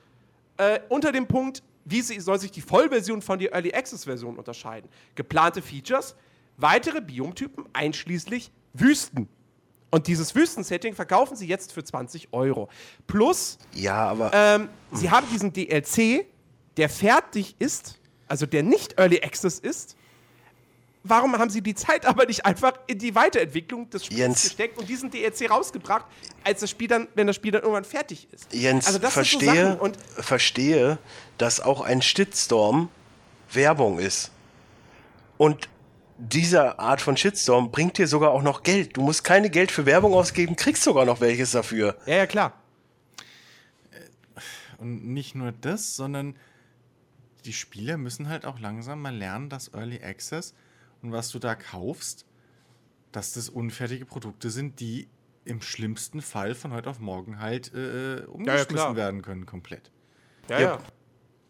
Äh, 0.56 0.80
unter 0.88 1.10
dem 1.10 1.26
Punkt, 1.26 1.62
wie 1.84 2.00
soll 2.00 2.38
sich 2.38 2.50
die 2.50 2.60
Vollversion 2.60 3.20
von 3.20 3.38
der 3.38 3.52
Early 3.52 3.74
Access 3.74 4.04
Version 4.04 4.38
unterscheiden? 4.38 4.88
Geplante 5.16 5.60
Features, 5.60 6.14
weitere 6.56 7.00
Biomtypen, 7.00 7.64
einschließlich 7.72 8.50
Wüsten. 8.72 9.28
Und 9.90 10.08
dieses 10.08 10.34
Wüstensetting 10.34 10.94
verkaufen 10.94 11.36
sie 11.36 11.46
jetzt 11.46 11.72
für 11.72 11.84
20 11.84 12.32
Euro. 12.32 12.68
Plus, 13.06 13.58
Ja, 13.74 14.08
aber 14.08 14.32
ähm, 14.34 14.68
sie 14.92 15.10
haben 15.10 15.26
diesen 15.32 15.52
DLC, 15.52 16.26
der 16.76 16.88
fertig 16.88 17.54
ist, 17.60 18.00
also 18.26 18.44
der 18.44 18.64
nicht 18.64 18.98
Early 18.98 19.22
Access 19.22 19.60
ist. 19.60 19.96
Warum 21.04 21.38
haben 21.38 21.50
sie 21.50 21.60
die 21.60 21.74
Zeit 21.74 22.06
aber 22.06 22.26
nicht 22.26 22.44
einfach 22.46 22.72
in 22.86 22.98
die 22.98 23.14
Weiterentwicklung 23.14 23.88
des 23.90 24.06
Spiels 24.06 24.18
Jens. 24.18 24.42
gesteckt 24.42 24.78
und 24.78 24.88
diesen 24.88 25.10
DLC 25.10 25.48
rausgebracht, 25.50 26.06
als 26.42 26.60
das 26.60 26.70
Spiel 26.70 26.88
dann, 26.88 27.06
wenn 27.14 27.26
das 27.26 27.36
Spiel 27.36 27.52
dann 27.52 27.62
irgendwann 27.62 27.84
fertig 27.84 28.26
ist? 28.32 28.52
Jens, 28.52 28.86
also 28.86 28.98
das 28.98 29.14
sind 29.14 29.26
so 29.26 29.38
verstehe, 29.38 29.76
und 29.76 29.96
verstehe, 30.16 30.98
dass 31.38 31.60
auch 31.60 31.82
ein 31.82 32.02
Shitstorm 32.02 32.88
Werbung 33.52 33.98
ist. 33.98 34.32
Und 35.36 35.68
diese 36.18 36.78
Art 36.78 37.00
von 37.00 37.16
Shitstorm 37.16 37.70
bringt 37.70 37.98
dir 37.98 38.06
sogar 38.06 38.30
auch 38.30 38.42
noch 38.42 38.62
Geld. 38.62 38.96
Du 38.96 39.02
musst 39.02 39.24
keine 39.24 39.50
Geld 39.50 39.70
für 39.70 39.86
Werbung 39.86 40.14
ausgeben, 40.14 40.56
kriegst 40.56 40.82
sogar 40.82 41.04
noch 41.04 41.20
welches 41.20 41.52
dafür. 41.52 41.96
ja, 42.06 42.16
ja, 42.16 42.26
klar. 42.26 42.52
Und 44.78 45.06
nicht 45.06 45.34
nur 45.34 45.52
das, 45.52 45.96
sondern 45.96 46.36
die 47.44 47.52
Spieler 47.52 47.96
müssen 47.96 48.28
halt 48.28 48.44
auch 48.44 48.58
langsam 48.58 49.00
mal 49.02 49.14
lernen, 49.14 49.48
dass 49.48 49.72
Early 49.72 50.02
Access 50.02 50.54
und 51.02 51.12
was 51.12 51.30
du 51.30 51.38
da 51.38 51.54
kaufst, 51.54 52.26
dass 53.12 53.32
das 53.32 53.48
unfertige 53.48 54.04
Produkte 54.04 54.50
sind, 54.50 54.80
die 54.80 55.08
im 55.44 55.60
schlimmsten 55.60 56.22
Fall 56.22 56.54
von 56.54 56.72
heute 56.72 56.90
auf 56.90 57.00
morgen 57.00 57.38
halt 57.38 57.72
äh, 57.74 58.22
umgeschmissen 58.26 58.74
klar. 58.74 58.96
werden 58.96 59.22
können, 59.22 59.46
komplett. 59.46 59.90
Ja, 60.48 60.58
Ja. 60.58 60.66
ja. 60.66 60.78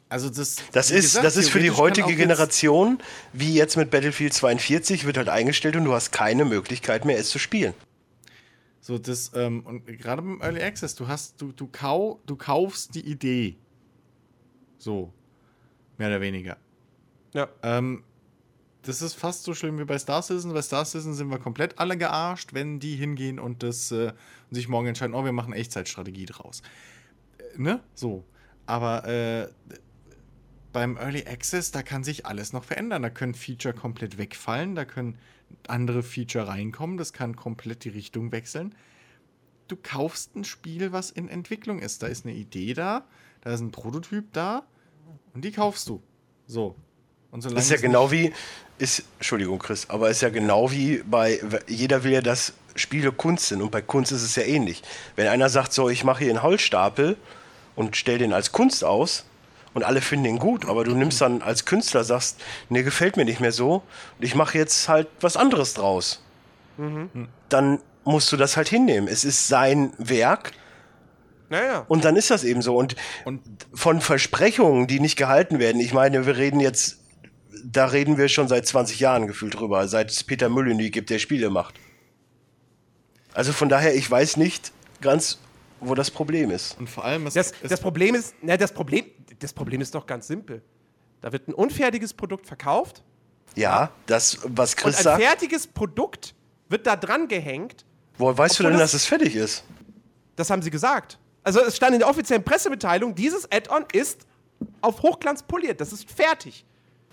Also 0.09 0.29
das, 0.29 0.57
Das 0.73 0.91
ist, 0.91 1.03
gesagt, 1.03 1.25
das 1.25 1.37
ist 1.37 1.49
für 1.51 1.61
die 1.61 1.71
heutige 1.71 2.15
Generation, 2.15 2.99
wie 3.33 3.55
jetzt 3.55 3.77
mit 3.77 3.91
Battlefield 3.91 4.33
42, 4.33 5.07
wird 5.07 5.17
halt 5.17 5.29
eingestellt 5.29 5.77
und 5.77 5.85
du 5.85 5.93
hast 5.93 6.13
keine 6.13 6.45
Möglichkeit 6.45 7.05
mehr, 7.05 7.19
es 7.19 7.31
zu 7.31 7.39
spielen. 7.39 7.75
So, 8.81 8.99
das, 8.99 9.33
ähm, 9.35 9.65
und 9.65 9.87
gerade 9.87 10.21
beim 10.21 10.41
Early 10.43 10.63
Access, 10.63 10.95
du 10.95 11.09
hast, 11.09 11.41
du, 11.41 11.53
du, 11.53 11.69
kau, 11.73 12.21
du 12.27 12.37
kaufst 12.37 12.95
die 12.95 13.01
Idee. 13.01 13.57
So. 14.79 15.13
Mehr 15.97 16.09
oder 16.09 16.21
weniger. 16.21 16.59
ja. 17.33 17.49
Ähm, 17.63 18.05
das 18.83 19.01
ist 19.01 19.15
fast 19.15 19.45
so 19.45 19.55
schlimm 19.55 19.79
wie 19.79 19.85
bei 19.85 19.99
Star 19.99 20.23
Citizen. 20.23 20.53
Bei 20.53 20.63
Star 20.63 20.85
Citizen 20.85 21.15
sind 21.15 21.29
wir 21.29 21.39
komplett 21.39 21.79
alle 21.79 21.97
gearscht, 21.97 22.53
wenn 22.53 22.81
die 22.81 22.97
hingehen 22.97 23.39
und, 23.39 23.63
das, 23.63 23.91
äh, 23.91 24.13
und 24.51 24.55
sich 24.55 24.69
morgen 24.69 24.89
entscheiden, 24.89 25.15
oh, 25.15 25.25
wir 25.25 25.33
machen 25.33 25.53
Echtzeitstrategie 25.53 26.27
draus. 26.27 26.63
Äh, 27.39 27.59
ne? 27.59 27.81
So. 27.95 28.25
Aber 28.67 29.07
äh, 29.07 29.49
beim 30.75 30.99
Early 30.99 31.25
Access, 31.27 31.71
da 31.71 31.83
kann 31.83 32.05
sich 32.05 32.27
alles 32.27 32.53
noch 32.53 32.65
verändern. 32.65 33.03
Da 33.03 33.09
können 33.09 33.33
Feature 33.33 33.73
komplett 33.73 34.19
wegfallen, 34.19 34.75
da 34.75 34.85
können 34.85 35.17
andere 35.69 36.03
Feature 36.03 36.49
reinkommen, 36.49 36.99
das 36.99 37.15
kann 37.15 37.37
komplett 37.37 37.85
die 37.85 37.91
Richtung 37.91 38.33
wechseln. 38.33 38.75
Du 39.69 39.77
kaufst 39.77 40.37
ein 40.37 40.45
Spiel, 40.45 40.93
was 40.93 41.11
in 41.11 41.29
Entwicklung 41.29 41.79
ist. 41.79 42.03
Da 42.03 42.09
ist 42.09 42.27
eine 42.27 42.35
Idee 42.35 42.75
da, 42.75 43.07
da 43.41 43.55
ist 43.55 43.61
ein 43.61 43.71
Prototyp 43.71 44.33
da 44.35 44.67
und 45.33 45.45
die 45.45 45.53
kaufst 45.53 45.89
du. 45.89 46.03
So. 46.47 46.75
Und 47.31 47.41
solange 47.41 47.61
ist 47.61 47.71
ja 47.71 47.79
genau 47.79 48.11
wie, 48.11 48.33
ist, 48.77 49.05
Entschuldigung, 49.19 49.59
Chris, 49.61 49.89
aber 49.89 50.11
ist 50.11 50.21
ja 50.21 50.29
genau 50.29 50.71
wie 50.71 51.03
bei, 51.05 51.41
jeder 51.67 52.05
will 52.05 52.13
ja, 52.13 52.21
dass 52.21 52.53
Spiele 52.75 53.13
Kunst 53.13 53.49
sind 53.49 53.63
und 53.63 53.71
bei 53.71 53.81
Kunst 53.81 54.13
ist 54.13 54.23
es 54.23 54.35
ja 54.37 54.43
ähnlich. 54.43 54.83
Wenn 55.15 55.29
einer 55.29 55.49
sagt, 55.49 55.73
so, 55.73 55.89
ich 55.89 56.05
mache 56.05 56.25
hier 56.25 56.31
einen 56.31 56.43
Holzstapel 56.43 57.17
und 57.77 57.97
stell 57.97 58.19
den 58.19 58.33
als 58.33 58.53
Kunst 58.53 58.85
aus 58.85 59.25
und 59.75 59.85
alle 59.85 60.01
finden 60.01 60.25
den 60.25 60.39
gut, 60.39 60.67
aber 60.67 60.85
du 60.85 60.95
nimmst 60.95 61.21
dann 61.21 61.43
als 61.43 61.65
Künstler, 61.65 62.05
sagst, 62.05 62.41
nee, 62.69 62.83
gefällt 62.83 63.17
mir 63.17 63.25
nicht 63.25 63.41
mehr 63.41 63.53
so 63.53 63.83
und 64.19 64.25
ich 64.25 64.35
mache 64.35 64.57
jetzt 64.57 64.89
halt 64.89 65.09
was 65.21 65.37
anderes 65.37 65.75
draus. 65.75 66.23
Dann 67.49 67.79
musst 68.05 68.33
du 68.33 68.37
das 68.37 68.57
halt 68.57 68.69
hinnehmen. 68.69 69.07
Es 69.09 69.25
ist 69.25 69.47
sein 69.49 69.93
Werk 69.99 70.53
Naja. 71.51 71.85
und 71.89 72.05
dann 72.05 72.17
ist 72.17 72.31
das 72.31 72.43
eben 72.45 72.63
so. 72.63 72.77
Und, 72.77 72.97
Und 73.25 73.41
von 73.73 74.01
Versprechungen, 74.01 74.87
die 74.87 74.99
nicht 75.01 75.17
gehalten 75.17 75.59
werden, 75.59 75.81
ich 75.81 75.93
meine, 75.93 76.27
wir 76.27 76.37
reden 76.37 76.61
jetzt, 76.61 76.99
da 77.65 77.87
reden 77.87 78.19
wir 78.19 78.29
schon 78.29 78.49
seit 78.49 78.67
20 78.67 78.99
Jahren 79.01 79.27
gefühlt 79.27 79.55
drüber, 79.59 79.87
seit 79.89 80.11
es 80.11 80.25
Peter 80.25 80.49
Molyneux 80.49 80.91
gibt, 80.91 81.11
der 81.11 81.19
Spiele 81.19 81.49
macht. 81.51 81.75
Also 83.33 83.53
von 83.53 83.69
daher, 83.69 83.95
ich 83.95 84.11
weiß 84.11 84.37
nicht 84.37 84.73
ganz, 85.01 85.39
wo 85.87 85.95
das 85.95 86.11
Problem 86.11 86.51
ist. 86.51 86.79
Und 86.79 86.89
vor 86.89 87.05
allem, 87.05 87.27
es, 87.27 87.35
Das, 87.35 87.53
das 87.63 87.81
Problem 87.81 88.15
ist, 88.15 88.35
na, 88.43 88.57
das 88.57 88.73
Problem, 88.73 89.05
das 89.39 89.53
Problem 89.53 89.81
ist 89.81 89.95
doch 89.95 90.07
ganz 90.07 90.27
simpel. 90.27 90.63
Da 91.21 91.33
wird 91.33 91.49
ein 91.49 91.55
unfertiges 91.55 92.13
Produkt 92.13 92.47
verkauft 92.47 93.03
Ja, 93.55 93.91
das, 94.07 94.39
was 94.45 94.75
und 94.75 94.81
Chris 94.81 94.97
ein 94.99 95.03
sagt, 95.05 95.23
fertiges 95.23 95.67
Produkt 95.67 96.35
wird 96.69 96.87
da 96.87 96.97
dran 96.97 97.29
gehängt. 97.29 97.85
woher 98.19 98.37
weißt 98.37 98.59
du 98.59 98.63
denn, 98.65 98.73
das- 98.73 98.93
dass 98.93 98.95
es 98.95 99.07
fertig 99.07 99.35
ist? 99.37 99.65
Das 100.37 100.51
haben 100.51 100.63
sie 100.63 100.71
gesagt. 100.71 101.19
Also 101.43 101.61
es 101.61 101.77
stand 101.77 101.93
in 101.93 102.01
der 102.01 102.09
offiziellen 102.09 102.43
Pressemitteilung, 102.43 103.15
dieses 103.15 103.51
Add-on 103.53 103.85
ist 103.93 104.27
auf 104.81 105.03
Hochglanz 105.03 105.43
poliert. 105.43 105.81
Das 105.81 105.93
ist 105.93 106.11
fertig. 106.11 106.65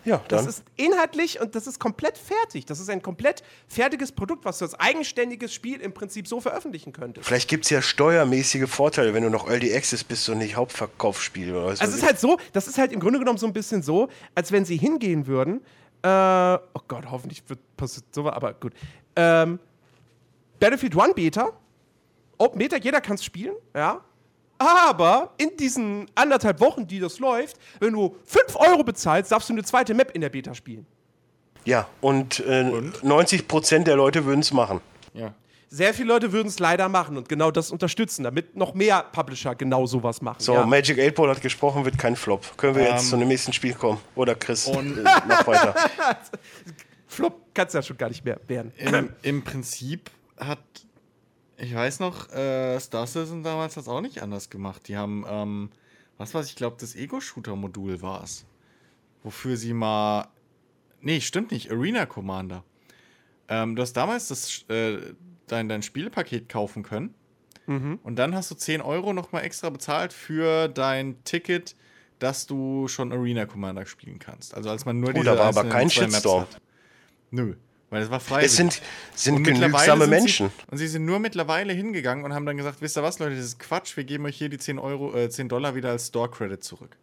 Ja, 0.05 0.21
Das 0.27 0.47
ist 0.47 0.63
inhaltlich 0.77 1.39
und 1.39 1.55
das 1.55 1.67
ist 1.67 1.79
komplett 1.79 2.17
fertig. 2.17 2.65
Das 2.65 2.79
ist 2.79 2.89
ein 2.89 3.01
komplett 3.01 3.43
fertiges 3.67 4.11
Produkt, 4.11 4.45
was 4.45 4.59
du 4.59 4.65
als 4.65 4.79
eigenständiges 4.79 5.53
Spiel 5.53 5.79
im 5.81 5.93
Prinzip 5.93 6.27
so 6.27 6.39
veröffentlichen 6.41 6.91
könntest. 6.91 7.27
Vielleicht 7.27 7.49
gibt 7.49 7.65
es 7.65 7.69
ja 7.69 7.81
steuermäßige 7.81 8.69
Vorteile, 8.69 9.13
wenn 9.13 9.23
du 9.23 9.29
noch 9.29 9.47
Early 9.49 9.73
Access 9.75 10.03
bist 10.03 10.27
und 10.29 10.39
nicht 10.39 10.55
Hauptverkaufsspiel 10.55 11.51
oder 11.51 11.67
was 11.67 11.81
Also 11.81 11.93
es 11.93 11.99
ist 11.99 12.05
halt 12.05 12.19
so, 12.19 12.37
das 12.53 12.67
ist 12.67 12.77
halt 12.77 12.91
im 12.91 12.99
Grunde 12.99 13.19
genommen 13.19 13.37
so 13.37 13.45
ein 13.47 13.53
bisschen 13.53 13.83
so, 13.83 14.09
als 14.35 14.51
wenn 14.51 14.65
sie 14.65 14.77
hingehen 14.77 15.27
würden. 15.27 15.61
Äh, 16.03 16.07
oh 16.07 16.81
Gott, 16.87 17.05
hoffentlich 17.11 17.43
wird 17.47 17.59
passiert 17.77 18.05
sowas, 18.13 18.33
aber 18.33 18.53
gut. 18.53 18.73
Ähm, 19.15 19.59
Battlefield 20.59 20.97
1 20.99 21.13
Beta, 21.15 21.49
Open 22.37 22.57
Beta, 22.59 22.77
jeder 22.77 23.01
kann 23.01 23.15
es 23.15 23.23
spielen, 23.23 23.55
ja. 23.75 24.01
Aber 24.61 25.31
in 25.37 25.49
diesen 25.57 26.05
anderthalb 26.13 26.59
Wochen, 26.59 26.85
die 26.85 26.99
das 26.99 27.17
läuft, 27.17 27.57
wenn 27.79 27.93
du 27.93 28.15
5 28.25 28.55
Euro 28.57 28.83
bezahlst, 28.83 29.31
darfst 29.31 29.49
du 29.49 29.53
eine 29.53 29.63
zweite 29.63 29.93
Map 29.95 30.11
in 30.13 30.21
der 30.21 30.29
Beta 30.29 30.53
spielen. 30.53 30.85
Ja, 31.65 31.87
und, 31.99 32.39
äh, 32.41 32.63
90% 33.03 33.83
der 33.87 33.95
Leute 33.95 34.25
würden 34.25 34.41
es 34.41 34.51
machen. 34.53 34.81
ja. 35.13 35.33
Sehr 35.73 35.93
viele 35.93 36.09
Leute 36.09 36.33
würden 36.33 36.49
es 36.49 36.59
leider 36.59 36.89
machen 36.89 37.15
und 37.15 37.29
genau 37.29 37.49
das 37.49 37.71
unterstützen, 37.71 38.23
damit 38.25 38.57
noch 38.57 38.73
mehr 38.73 39.03
Publisher 39.13 39.55
genau 39.55 39.85
sowas 39.85 40.21
machen. 40.21 40.41
So, 40.41 40.53
ja. 40.55 40.65
Magic 40.65 40.99
8 40.99 41.15
Ball 41.15 41.29
hat 41.29 41.39
gesprochen, 41.41 41.85
wird 41.85 41.97
kein 41.97 42.17
Flop. 42.17 42.57
Können 42.57 42.75
wir 42.75 42.83
jetzt 42.83 43.03
Ähm, 43.05 43.09
zu 43.11 43.15
dem 43.17 43.29
nächsten 43.29 43.53
Spiel 43.53 43.73
kommen? 43.73 43.97
Oder 44.15 44.35
Chris? 44.35 44.67
und- 44.67 44.97
äh, 44.97 45.03
mach 45.29 45.47
weiter. 45.47 45.73
Flop 47.07 47.53
kann 47.53 47.67
es 47.67 47.73
ja 47.73 47.81
schon 47.81 47.97
gar 47.97 48.09
nicht 48.09 48.23
mehr 48.25 48.37
werden. 48.47 48.73
Im, 48.77 49.09
Im 49.21 49.43
Prinzip 49.45 50.09
hat, 50.37 50.59
ich 51.61 51.75
weiß 51.75 51.99
noch, 51.99 52.29
äh, 52.31 52.79
Star 52.79 53.05
Citizen 53.05 53.43
damals 53.43 53.77
hat 53.77 53.83
es 53.83 53.87
auch 53.89 54.01
nicht 54.01 54.21
anders 54.21 54.49
gemacht. 54.49 54.87
Die 54.87 54.97
haben, 54.97 55.25
ähm, 55.27 55.69
was 56.17 56.33
weiß 56.33 56.47
ich, 56.47 56.55
glaube, 56.55 56.77
das 56.79 56.95
Ego-Shooter-Modul 56.95 58.01
war 58.01 58.23
es. 58.23 58.45
Wofür 59.23 59.55
sie 59.57 59.73
mal. 59.73 60.27
Nee, 61.01 61.21
stimmt 61.21 61.51
nicht, 61.51 61.71
Arena 61.71 62.05
Commander. 62.05 62.63
Ähm, 63.47 63.75
du 63.75 63.81
hast 63.81 63.93
damals 63.93 64.27
das, 64.27 64.63
äh, 64.69 65.13
dein, 65.47 65.69
dein 65.69 65.83
Spielepaket 65.83 66.49
kaufen 66.49 66.83
können. 66.83 67.13
Und 68.03 68.17
dann 68.17 68.35
hast 68.35 68.51
du 68.51 68.55
10 68.55 68.81
Euro 68.81 69.13
nochmal 69.13 69.45
extra 69.45 69.69
bezahlt 69.69 70.11
für 70.11 70.67
dein 70.67 71.23
Ticket, 71.23 71.75
dass 72.19 72.45
du 72.45 72.89
schon 72.89 73.13
Arena 73.13 73.45
Commander 73.45 73.85
spielen 73.85 74.19
kannst. 74.19 74.53
Also 74.53 74.69
als 74.69 74.83
man 74.83 74.99
nur 74.99 75.11
Oh, 75.11 75.13
diese 75.13 75.25
da 75.25 75.37
war 75.37 75.45
aber 75.45 75.69
kein 75.69 75.89
Shitstorm. 75.89 76.47
Nö, 77.29 77.55
weil 77.91 78.01
es 78.01 78.09
war 78.09 78.19
frei. 78.19 78.43
Es 78.43 78.55
sind, 78.55 78.81
sind 79.13 79.43
genügsame 79.43 80.05
sind 80.05 80.09
Menschen. 80.09 80.49
Sie, 80.49 80.71
und 80.71 80.77
sie 80.79 80.87
sind 80.87 81.05
nur 81.05 81.19
mittlerweile 81.19 81.73
hingegangen 81.73 82.25
und 82.25 82.33
haben 82.33 82.45
dann 82.47 82.57
gesagt, 82.57 82.81
wisst 82.81 82.97
ihr 82.97 83.03
was, 83.03 83.19
Leute, 83.19 83.35
das 83.35 83.45
ist 83.45 83.59
Quatsch, 83.59 83.95
wir 83.97 84.05
geben 84.05 84.25
euch 84.25 84.37
hier 84.37 84.49
die 84.49 84.57
10 84.57 84.79
Euro, 84.79 85.13
äh, 85.13 85.29
10 85.29 85.49
Dollar 85.49 85.75
wieder 85.75 85.89
als 85.91 86.07
Store-Credit 86.07 86.63
zurück. 86.63 86.97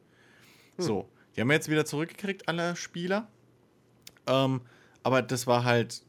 So, 0.78 1.08
die 1.36 1.40
haben 1.40 1.48
wir 1.48 1.54
jetzt 1.54 1.68
wieder 1.68 1.84
zurückgekriegt, 1.84 2.48
alle 2.48 2.74
Spieler. 2.74 3.28
Ähm, 4.26 4.60
aber 5.02 5.22
das 5.22 5.46
war 5.46 5.64
halt 5.64 6.02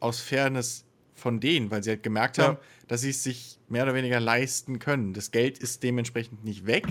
aus 0.00 0.20
Fairness 0.20 0.84
von 1.14 1.40
denen, 1.40 1.70
weil 1.70 1.82
sie 1.82 1.90
halt 1.90 2.02
gemerkt 2.02 2.36
Ja. 2.36 2.44
haben, 2.44 2.58
dass 2.88 3.00
sie 3.00 3.10
es 3.10 3.22
sich 3.22 3.58
mehr 3.68 3.84
oder 3.84 3.94
weniger 3.94 4.20
leisten 4.20 4.78
können. 4.78 5.14
Das 5.14 5.30
Geld 5.30 5.58
ist 5.58 5.82
dementsprechend 5.82 6.44
nicht 6.44 6.66
weg. 6.66 6.86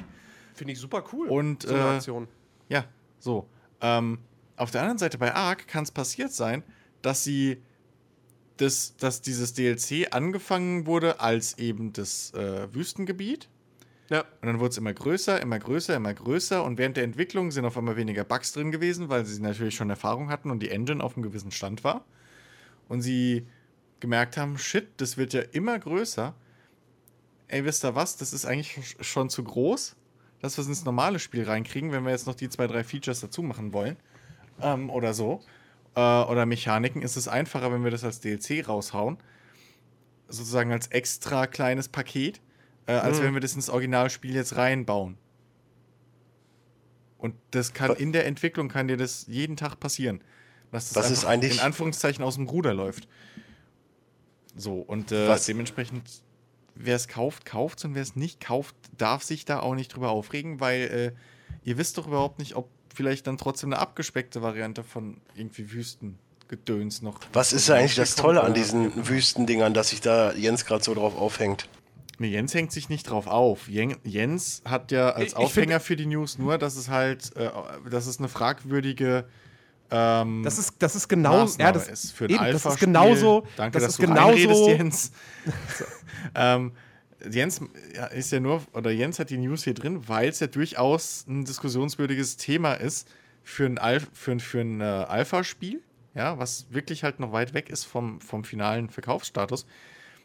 Finde 0.53 0.73
ich 0.73 0.79
super 0.79 1.03
cool. 1.13 1.27
Und, 1.27 1.63
so 1.63 1.73
eine 1.73 1.83
äh, 1.83 1.95
Aktion. 1.95 2.27
Ja, 2.69 2.85
so. 3.19 3.47
Ähm, 3.81 4.19
auf 4.57 4.71
der 4.71 4.81
anderen 4.81 4.97
Seite 4.97 5.17
bei 5.17 5.33
Ark 5.33 5.67
kann 5.67 5.83
es 5.83 5.91
passiert 5.91 6.33
sein, 6.33 6.63
dass 7.01 7.23
sie 7.23 7.61
das, 8.57 8.95
dass 8.97 9.21
dieses 9.21 9.53
DLC 9.53 10.13
angefangen 10.13 10.85
wurde 10.85 11.19
als 11.19 11.57
eben 11.57 11.93
das 11.93 12.33
äh, 12.33 12.73
Wüstengebiet. 12.73 13.49
Ja. 14.09 14.21
Und 14.41 14.47
dann 14.47 14.59
wurde 14.59 14.69
es 14.71 14.77
immer 14.77 14.93
größer, 14.93 15.41
immer 15.41 15.57
größer, 15.57 15.95
immer 15.95 16.13
größer. 16.13 16.63
Und 16.63 16.77
während 16.77 16.97
der 16.97 17.05
Entwicklung 17.05 17.49
sind 17.51 17.65
auf 17.65 17.77
einmal 17.77 17.95
weniger 17.95 18.23
Bugs 18.25 18.51
drin 18.51 18.71
gewesen, 18.71 19.09
weil 19.09 19.25
sie 19.25 19.41
natürlich 19.41 19.75
schon 19.75 19.89
Erfahrung 19.89 20.29
hatten 20.29 20.51
und 20.51 20.59
die 20.61 20.69
Engine 20.69 21.03
auf 21.03 21.15
einem 21.15 21.23
gewissen 21.23 21.51
Stand 21.51 21.83
war. 21.83 22.05
Und 22.89 23.01
sie 23.01 23.47
gemerkt 24.01 24.35
haben, 24.35 24.57
shit, 24.57 24.89
das 24.97 25.15
wird 25.15 25.33
ja 25.33 25.41
immer 25.53 25.79
größer. 25.79 26.35
Ey, 27.47 27.63
wisst 27.65 27.85
ihr 27.85 27.95
was? 27.95 28.17
Das 28.17 28.33
ist 28.33 28.45
eigentlich 28.45 28.73
sch- 28.77 29.03
schon 29.03 29.29
zu 29.29 29.43
groß, 29.43 29.95
dass 30.41 30.57
wir 30.57 30.61
es 30.63 30.67
ins 30.67 30.83
normale 30.83 31.19
Spiel 31.19 31.43
reinkriegen, 31.43 31.91
wenn 31.91 32.03
wir 32.03 32.11
jetzt 32.11 32.27
noch 32.27 32.35
die 32.35 32.49
zwei, 32.49 32.67
drei 32.67 32.83
Features 32.83 33.21
dazu 33.21 33.41
machen 33.43 33.71
wollen. 33.73 33.95
Ähm, 34.61 34.89
oder 34.89 35.13
so. 35.13 35.41
Äh, 35.95 35.99
oder 35.99 36.45
Mechaniken 36.45 37.01
ist 37.01 37.15
es 37.17 37.27
einfacher, 37.27 37.71
wenn 37.71 37.83
wir 37.83 37.91
das 37.91 38.03
als 38.03 38.19
DLC 38.21 38.67
raushauen. 38.67 39.17
Sozusagen 40.27 40.71
als 40.71 40.87
extra 40.87 41.47
kleines 41.47 41.89
Paket, 41.89 42.39
äh, 42.85 42.93
als 42.93 43.21
wenn 43.21 43.33
wir 43.33 43.41
das 43.41 43.53
ins 43.55 43.69
Originalspiel 43.69 44.33
jetzt 44.33 44.55
reinbauen. 44.55 45.17
Und 47.17 47.35
das 47.51 47.73
kann 47.73 47.93
in 47.97 48.13
der 48.13 48.25
Entwicklung 48.25 48.67
kann 48.69 48.87
dir 48.87 48.97
das 48.97 49.27
jeden 49.27 49.55
Tag 49.57 49.79
passieren. 49.79 50.23
Dass 50.71 50.89
das 50.93 51.03
Was 51.03 51.11
ist 51.11 51.25
eigentlich- 51.25 51.55
in 51.55 51.59
Anführungszeichen 51.59 52.23
aus 52.23 52.35
dem 52.35 52.47
Ruder 52.47 52.73
läuft. 52.73 53.07
So, 54.55 54.75
und 54.79 55.11
äh, 55.11 55.27
Was- 55.27 55.45
dementsprechend, 55.45 56.23
wer 56.75 56.95
es 56.95 57.07
kauft, 57.09 57.45
kauft 57.45 57.83
und 57.85 57.93
wer 57.95 58.01
es 58.01 58.15
nicht 58.15 58.39
kauft, 58.39 58.75
darf 58.97 59.23
sich 59.23 59.43
da 59.45 59.59
auch 59.59 59.75
nicht 59.75 59.89
drüber 59.93 60.09
aufregen, 60.11 60.59
weil 60.61 60.81
äh, 60.81 61.59
ihr 61.69 61.77
wisst 61.77 61.97
doch 61.97 62.07
überhaupt 62.07 62.39
nicht, 62.39 62.55
ob 62.55 62.69
vielleicht 62.93 63.27
dann 63.27 63.37
trotzdem 63.37 63.71
eine 63.73 63.81
abgespeckte 63.81 64.41
Variante 64.41 64.83
von 64.83 65.17
irgendwie 65.35 65.71
Wüstengedöns 65.71 67.01
noch. 67.01 67.19
Was 67.33 67.53
ist 67.53 67.69
eigentlich 67.69 67.95
das 67.95 68.15
Tolle 68.15 68.41
an 68.43 68.53
diesen 68.53 69.07
Wüstendingern, 69.07 69.73
dass 69.73 69.89
sich 69.89 70.01
da 70.01 70.33
Jens 70.33 70.65
gerade 70.65 70.83
so 70.83 70.93
drauf 70.93 71.17
aufhängt? 71.17 71.67
Nee, 72.19 72.27
Jens 72.27 72.53
hängt 72.53 72.71
sich 72.71 72.87
nicht 72.89 73.09
drauf 73.09 73.25
auf. 73.25 73.67
Jen, 73.67 73.95
Jens 74.03 74.61
hat 74.65 74.91
ja 74.91 75.09
als 75.09 75.27
Ich- 75.27 75.29
ich 75.31 75.35
Aufhänger 75.37 75.79
find- 75.79 75.83
für 75.87 75.95
die 75.95 76.05
News 76.05 76.37
nur, 76.37 76.57
dass 76.59 76.75
es 76.75 76.87
halt, 76.89 77.35
äh, 77.35 77.49
dass 77.89 78.05
es 78.05 78.19
eine 78.19 78.27
fragwürdige 78.29 79.25
ähm, 79.93 80.43
Das 80.43 80.57
ist, 80.57 80.75
das 80.79 80.95
ist 80.95 81.07
genau, 81.09 81.45
ja, 81.59 81.71
das, 81.73 81.87
ist 81.89 82.11
für 82.13 82.23
ein 82.25 82.29
eben, 82.31 82.45
das 82.53 82.65
ist 82.65 82.79
genauso, 82.79 83.45
Danke, 83.57 83.73
das 83.79 83.83
dass 83.83 83.91
ist 83.93 83.97
du 83.99 84.03
genauso, 84.07 84.29
reinredest, 84.29 84.67
Jens. 84.67 85.11
ähm, 86.35 86.71
Jens 87.29 87.61
ist 88.13 88.31
ja 88.31 88.39
nur, 88.39 88.63
oder 88.73 88.91
Jens 88.91 89.19
hat 89.19 89.29
die 89.29 89.37
News 89.37 89.63
hier 89.63 89.73
drin, 89.73 90.07
weil 90.07 90.29
es 90.29 90.39
ja 90.39 90.47
durchaus 90.47 91.25
ein 91.27 91.45
diskussionswürdiges 91.45 92.37
Thema 92.37 92.73
ist 92.73 93.09
für 93.43 93.65
ein, 93.65 93.77
Al 93.77 94.01
für 94.13 94.31
ein, 94.31 94.39
für 94.39 94.61
ein 94.61 94.81
äh, 94.81 94.83
Alpha-Spiel, 94.83 95.81
ja, 96.13 96.37
was 96.37 96.67
wirklich 96.71 97.03
halt 97.03 97.19
noch 97.19 97.31
weit 97.31 97.53
weg 97.53 97.69
ist 97.69 97.85
vom, 97.85 98.21
vom 98.21 98.43
finalen 98.43 98.89
Verkaufsstatus, 98.89 99.65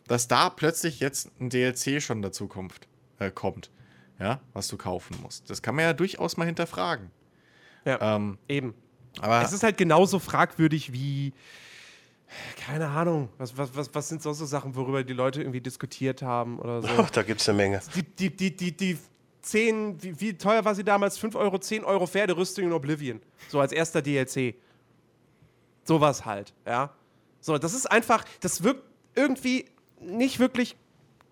dass 0.07 0.29
da 0.29 0.51
plötzlich 0.51 1.01
jetzt 1.01 1.31
ein 1.41 1.51
DLC 1.51 2.01
schon 2.01 2.23
dazu 2.23 2.47
kommt, 2.49 2.75
äh, 3.19 3.31
kommt, 3.31 3.71
ja, 4.19 4.41
was 4.53 4.69
du 4.69 4.77
kaufen 4.77 5.17
musst. 5.23 5.51
Das 5.51 5.63
kann 5.63 5.75
man 5.75 5.85
ja 5.85 5.93
durchaus 5.93 6.37
mal 6.37 6.45
hinterfragen. 6.45 7.11
Ja, 7.85 8.17
Ähm, 8.17 8.39
eben. 8.49 8.75
Aber 9.21 9.43
Es 9.43 9.53
ist 9.53 9.63
halt 9.63 9.79
genauso 9.79 10.19
fragwürdig 10.19 10.93
wie, 10.93 11.33
keine 12.57 12.89
Ahnung, 12.89 13.29
was, 13.39 13.57
was, 13.57 13.75
was, 13.75 13.95
was 13.95 14.09
sind 14.09 14.23
sonst 14.23 14.39
so 14.39 14.47
Sachen, 14.47 14.75
worüber 14.75 15.05
die 15.05 15.13
Leute 15.13 15.41
irgendwie 15.41 15.61
diskutiert 15.61 16.23
haben 16.23 16.59
oder 16.59 16.83
so. 16.83 16.89
Ach, 16.99 17.11
da 17.11 17.23
gibt 17.23 17.41
es 17.41 17.49
eine 17.49 17.57
Menge. 17.57 17.81
die, 17.95 18.03
die, 18.03 18.37
die, 18.37 18.57
die, 18.57 18.77
die 18.77 18.99
10, 19.43 20.03
wie, 20.03 20.21
wie 20.21 20.35
teuer 20.37 20.65
war 20.65 20.75
sie 20.75 20.85
damals? 20.85 21.19
5 21.19 21.37
Euro, 21.37 21.59
10 21.59 21.85
Euro 21.85 22.07
Pferderüstung 22.07 22.65
in 22.65 22.73
Oblivion. 22.73 23.21
So 23.49 23.61
als 23.61 23.73
erster 23.73 24.03
DLC. 24.03 24.57
Sowas 25.85 26.25
halt, 26.25 26.53
ja. 26.67 26.91
So, 27.41 27.59
das 27.59 27.73
ist 27.75 27.87
einfach, 27.87 28.25
das 28.41 28.65
wirkt 28.65 28.83
irgendwie 29.15 29.67
nicht 30.01 30.41
wirklich 30.41 30.77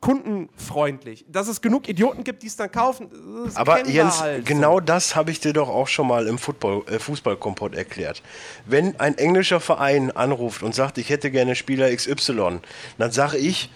kundenfreundlich. 0.05 1.25
Dass 1.29 1.49
es 1.49 1.63
genug 1.63 1.89
Idioten 1.89 2.25
gibt, 2.25 2.43
die 2.43 2.47
es 2.47 2.57
dann 2.57 2.71
kaufen, 2.71 3.09
das 3.47 3.57
Aber 3.57 3.87
Jens, 3.89 4.21
halt. 4.21 4.45
genau 4.45 4.79
das 4.79 5.17
habe 5.17 5.31
ich 5.31 5.41
dir 5.41 5.55
doch 5.55 5.71
auch 5.71 5.89
schon 5.89 6.07
mal 6.07 6.27
im 6.27 6.37
Football, 6.37 6.83
äh, 6.89 6.99
Fußballkompott 6.99 7.75
erklärt. 7.75 8.23
Wenn 8.67 9.01
ein 9.01 9.17
englischer 9.17 9.61
Verein 9.61 10.11
anruft 10.11 10.63
und 10.63 10.75
sagt, 10.75 10.99
ich 10.99 11.09
hätte 11.09 11.31
gerne 11.31 11.55
Spieler 11.55 11.91
XY, 11.95 12.61
dann 12.99 13.13
sage 13.13 13.39
ich, 13.39 13.71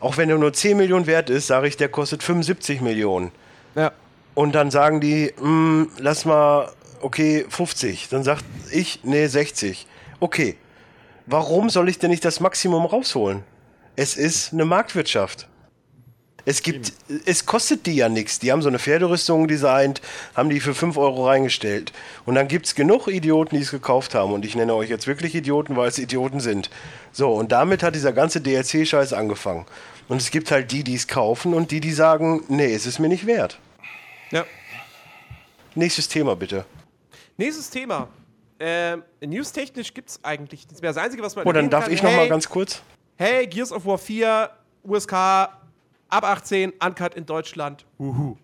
auch 0.00 0.16
wenn 0.16 0.28
er 0.28 0.38
nur 0.38 0.52
10 0.52 0.76
Millionen 0.76 1.06
wert 1.06 1.30
ist, 1.30 1.46
sage 1.46 1.68
ich, 1.68 1.76
der 1.76 1.88
kostet 1.88 2.24
75 2.24 2.80
Millionen. 2.80 3.30
So. 3.76 3.82
Ja. 3.82 3.92
Und 4.34 4.56
dann 4.56 4.72
sagen 4.72 5.00
die, 5.00 5.32
"Mm, 5.40 5.84
lass 5.98 6.24
mal, 6.24 6.72
okay, 7.02 7.46
50. 7.48 8.08
Dann 8.08 8.24
sagt 8.24 8.44
ich, 8.72 9.04
nee, 9.04 9.28
60. 9.28 9.86
Okay, 10.18 10.56
warum 11.26 11.70
soll 11.70 11.88
ich 11.88 12.00
denn 12.00 12.10
nicht 12.10 12.24
das 12.24 12.40
Maximum 12.40 12.84
rausholen? 12.84 13.44
Es 13.94 14.16
ist 14.16 14.52
eine 14.52 14.64
Marktwirtschaft. 14.64 15.46
Es 16.48 16.62
gibt, 16.62 16.94
es 17.26 17.44
kostet 17.44 17.84
die 17.84 17.96
ja 17.96 18.08
nichts. 18.08 18.38
Die 18.38 18.50
haben 18.50 18.62
so 18.62 18.68
eine 18.68 18.78
Pferderüstung 18.78 19.48
designt, 19.48 20.00
haben 20.34 20.48
die 20.48 20.60
für 20.60 20.74
5 20.74 20.96
Euro 20.96 21.26
reingestellt. 21.26 21.92
Und 22.24 22.36
dann 22.36 22.48
gibt 22.48 22.64
es 22.64 22.74
genug 22.74 23.06
Idioten, 23.06 23.54
die 23.54 23.60
es 23.60 23.70
gekauft 23.70 24.14
haben. 24.14 24.32
Und 24.32 24.46
ich 24.46 24.56
nenne 24.56 24.74
euch 24.74 24.88
jetzt 24.88 25.06
wirklich 25.06 25.34
Idioten, 25.34 25.76
weil 25.76 25.88
es 25.88 25.98
Idioten 25.98 26.40
sind. 26.40 26.70
So, 27.12 27.34
und 27.34 27.52
damit 27.52 27.82
hat 27.82 27.94
dieser 27.94 28.14
ganze 28.14 28.40
DLC-Scheiß 28.40 29.12
angefangen. 29.12 29.66
Und 30.08 30.22
es 30.22 30.30
gibt 30.30 30.50
halt 30.50 30.72
die, 30.72 30.84
die 30.84 30.94
es 30.94 31.06
kaufen 31.06 31.52
und 31.52 31.70
die, 31.70 31.80
die 31.80 31.92
sagen, 31.92 32.42
nee, 32.48 32.72
es 32.72 32.86
ist 32.86 32.98
mir 32.98 33.08
nicht 33.08 33.26
wert. 33.26 33.58
ja. 34.30 34.46
Nächstes 35.74 36.08
Thema 36.08 36.34
bitte. 36.34 36.64
Nächstes 37.36 37.68
Thema. 37.68 38.08
Ähm, 38.58 39.02
newstechnisch 39.20 39.92
gibt 39.92 40.08
es 40.08 40.24
eigentlich 40.24 40.66
nichts 40.66 40.80
mehr. 40.80 40.94
Das 40.94 41.04
Einzige, 41.04 41.22
was 41.22 41.36
man. 41.36 41.46
Oh, 41.46 41.52
dann 41.52 41.68
darf 41.68 41.84
kann, 41.84 41.92
ich 41.92 42.02
noch 42.02 42.10
hey, 42.10 42.16
mal 42.16 42.28
ganz 42.30 42.48
kurz. 42.48 42.80
Hey, 43.16 43.46
Gears 43.46 43.70
of 43.70 43.84
War 43.84 43.98
4, 43.98 44.50
USK, 44.82 45.12
ab 46.08 46.24
18, 46.24 46.72
uncut 46.84 47.14
in 47.14 47.26
Deutschland. 47.26 47.84
Uhu. 47.98 48.36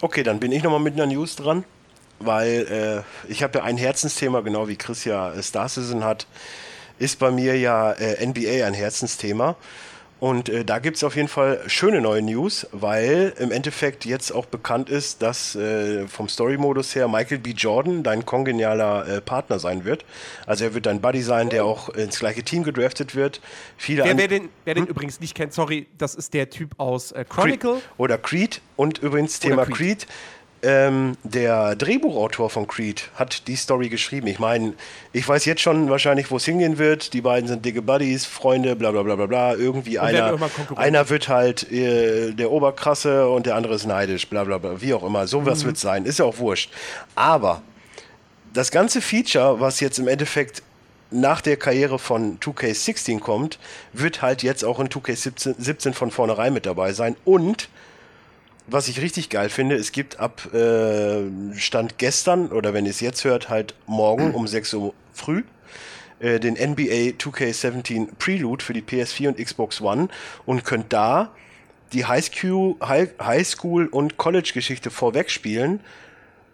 Okay, 0.00 0.22
dann 0.22 0.40
bin 0.40 0.52
ich 0.52 0.62
noch 0.62 0.70
mal 0.70 0.80
mit 0.80 0.94
einer 0.94 1.06
News 1.06 1.36
dran, 1.36 1.64
weil 2.18 3.04
äh, 3.26 3.30
ich 3.30 3.42
habe 3.42 3.58
ja 3.58 3.64
ein 3.64 3.76
Herzensthema, 3.76 4.40
genau 4.40 4.68
wie 4.68 4.76
Chris 4.76 5.04
ja 5.04 5.32
äh, 5.32 5.42
Star 5.42 5.68
Citizen 5.68 6.04
hat, 6.04 6.26
ist 6.98 7.18
bei 7.18 7.30
mir 7.30 7.58
ja 7.58 7.92
äh, 7.92 8.26
NBA 8.26 8.66
ein 8.66 8.74
Herzensthema. 8.74 9.56
Und 10.20 10.48
äh, 10.48 10.64
da 10.64 10.78
gibt 10.78 10.96
es 10.96 11.04
auf 11.04 11.16
jeden 11.16 11.28
Fall 11.28 11.60
schöne 11.66 12.00
neue 12.00 12.22
News, 12.22 12.66
weil 12.72 13.34
im 13.38 13.50
Endeffekt 13.50 14.04
jetzt 14.04 14.30
auch 14.30 14.46
bekannt 14.46 14.88
ist, 14.88 15.22
dass 15.22 15.54
äh, 15.54 16.06
vom 16.08 16.28
Story-Modus 16.28 16.94
her 16.94 17.08
Michael 17.08 17.38
B. 17.38 17.50
Jordan 17.50 18.02
dein 18.02 18.24
kongenialer 18.24 19.06
äh, 19.06 19.20
Partner 19.20 19.58
sein 19.58 19.84
wird. 19.84 20.04
Also 20.46 20.64
er 20.64 20.74
wird 20.74 20.86
dein 20.86 21.00
Buddy 21.00 21.22
sein, 21.22 21.50
der 21.50 21.64
auch 21.64 21.88
ins 21.90 22.20
gleiche 22.20 22.42
Team 22.42 22.62
gedraftet 22.62 23.14
wird. 23.14 23.40
Viele 23.76 24.04
Wer, 24.04 24.16
wer 24.16 24.28
den, 24.28 24.48
wer 24.64 24.74
den 24.74 24.86
übrigens 24.86 25.20
nicht 25.20 25.34
kennt, 25.34 25.52
sorry, 25.52 25.88
das 25.98 26.14
ist 26.14 26.32
der 26.32 26.48
Typ 26.48 26.70
aus 26.78 27.12
äh, 27.12 27.24
Chronicle. 27.28 27.72
Creed 27.72 27.82
oder 27.98 28.16
Creed. 28.18 28.60
Und 28.76 28.98
übrigens 28.98 29.40
Thema 29.40 29.66
Creed. 29.66 29.76
Creed. 29.76 30.06
Ähm, 30.64 31.18
der 31.24 31.76
Drehbuchautor 31.76 32.48
von 32.48 32.66
Creed 32.66 33.10
hat 33.16 33.48
die 33.48 33.56
Story 33.56 33.90
geschrieben. 33.90 34.26
Ich 34.28 34.38
meine, 34.38 34.72
ich 35.12 35.28
weiß 35.28 35.44
jetzt 35.44 35.60
schon 35.60 35.90
wahrscheinlich, 35.90 36.30
wo 36.30 36.38
es 36.38 36.46
hingehen 36.46 36.78
wird. 36.78 37.12
Die 37.12 37.20
beiden 37.20 37.48
sind 37.48 37.66
dicke 37.66 37.82
Buddies, 37.82 38.24
Freunde, 38.24 38.74
bla 38.74 38.90
bla 38.90 39.02
bla 39.02 39.16
bla 39.16 39.26
bla. 39.26 39.54
Irgendwie 39.54 39.98
einer, 39.98 40.38
einer 40.76 41.10
wird 41.10 41.28
halt 41.28 41.70
äh, 41.70 42.32
der 42.32 42.50
Oberkrasse 42.50 43.28
und 43.28 43.44
der 43.44 43.56
andere 43.56 43.74
ist 43.74 43.86
neidisch, 43.86 44.26
bla 44.28 44.44
bla 44.44 44.56
bla. 44.56 44.80
Wie 44.80 44.94
auch 44.94 45.04
immer. 45.04 45.26
So 45.26 45.44
was 45.44 45.66
wird 45.66 45.76
sein. 45.76 46.06
Ist 46.06 46.18
ja 46.18 46.24
auch 46.24 46.38
wurscht. 46.38 46.70
Aber 47.14 47.60
das 48.54 48.70
ganze 48.70 49.02
Feature, 49.02 49.60
was 49.60 49.80
jetzt 49.80 49.98
im 49.98 50.08
Endeffekt 50.08 50.62
nach 51.10 51.40
der 51.40 51.56
Karriere 51.56 51.98
von 51.98 52.38
2K16 52.40 53.20
kommt, 53.20 53.58
wird 53.92 54.22
halt 54.22 54.42
jetzt 54.42 54.64
auch 54.64 54.80
in 54.80 54.88
2K17 54.88 55.56
17 55.58 55.92
von 55.92 56.10
vornherein 56.10 56.54
mit 56.54 56.64
dabei 56.64 56.92
sein. 56.92 57.16
Und 57.24 57.68
was 58.66 58.88
ich 58.88 59.00
richtig 59.00 59.30
geil 59.30 59.48
finde, 59.50 59.76
es 59.76 59.92
gibt 59.92 60.18
ab 60.18 60.52
äh, 60.54 61.22
Stand 61.56 61.98
gestern 61.98 62.48
oder 62.48 62.72
wenn 62.72 62.86
ihr 62.86 62.90
es 62.90 63.00
jetzt 63.00 63.24
hört, 63.24 63.48
halt 63.48 63.74
morgen 63.86 64.34
um 64.34 64.46
6 64.46 64.74
Uhr 64.74 64.94
früh 65.12 65.42
äh, 66.20 66.40
den 66.40 66.54
NBA 66.54 67.16
2K17 67.18 68.08
Prelude 68.18 68.64
für 68.64 68.72
die 68.72 68.82
PS4 68.82 69.28
und 69.28 69.38
Xbox 69.38 69.80
One 69.80 70.08
und 70.46 70.64
könnt 70.64 70.92
da 70.92 71.30
die 71.92 72.06
Highschool, 72.06 72.76
High, 72.82 73.10
Highschool 73.22 73.86
und 73.86 74.16
College-Geschichte 74.16 74.90
vorweg 74.90 75.30
spielen. 75.30 75.80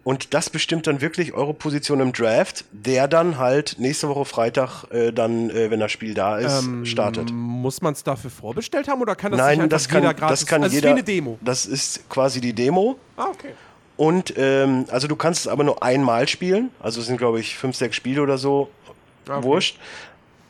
Und 0.03 0.33
das 0.33 0.49
bestimmt 0.49 0.87
dann 0.87 0.99
wirklich 0.99 1.33
eure 1.33 1.53
Position 1.53 1.99
im 1.99 2.11
Draft, 2.11 2.65
der 2.71 3.07
dann 3.07 3.37
halt 3.37 3.75
nächste 3.77 4.09
Woche 4.09 4.25
Freitag 4.25 4.85
äh, 4.91 5.11
dann, 5.11 5.51
äh, 5.51 5.69
wenn 5.69 5.79
das 5.79 5.91
Spiel 5.91 6.15
da 6.15 6.39
ist, 6.39 6.63
Ähm, 6.63 6.85
startet. 6.85 7.31
Muss 7.31 7.81
man 7.81 7.93
es 7.93 8.03
dafür 8.03 8.31
vorbestellt 8.31 8.87
haben 8.87 8.99
oder 9.01 9.15
kann 9.15 9.31
das 9.31 9.39
Nein, 9.39 9.69
das 9.69 9.87
kann, 9.87 10.01
jeder 10.01 10.15
gratis? 10.15 10.39
das 10.39 10.47
kann 10.47 10.63
also 10.63 10.73
jeder. 10.73 10.89
Es 10.89 10.99
ist 11.01 11.07
wie 11.07 11.11
eine 11.11 11.21
Demo. 11.21 11.37
Das 11.41 11.65
ist 11.67 12.09
quasi 12.09 12.41
die 12.41 12.53
Demo. 12.53 12.97
Ah, 13.15 13.27
okay. 13.29 13.49
Und 13.95 14.33
ähm, 14.37 14.85
also 14.89 15.07
du 15.07 15.15
kannst 15.15 15.41
es 15.41 15.47
aber 15.47 15.63
nur 15.63 15.83
einmal 15.83 16.27
spielen. 16.27 16.71
Also 16.79 17.01
es 17.01 17.05
sind, 17.05 17.17
glaube 17.17 17.39
ich, 17.39 17.55
fünf, 17.55 17.75
sechs 17.75 17.95
Spiele 17.95 18.23
oder 18.23 18.39
so. 18.39 18.71
Okay. 19.29 19.43
Wurscht. 19.43 19.77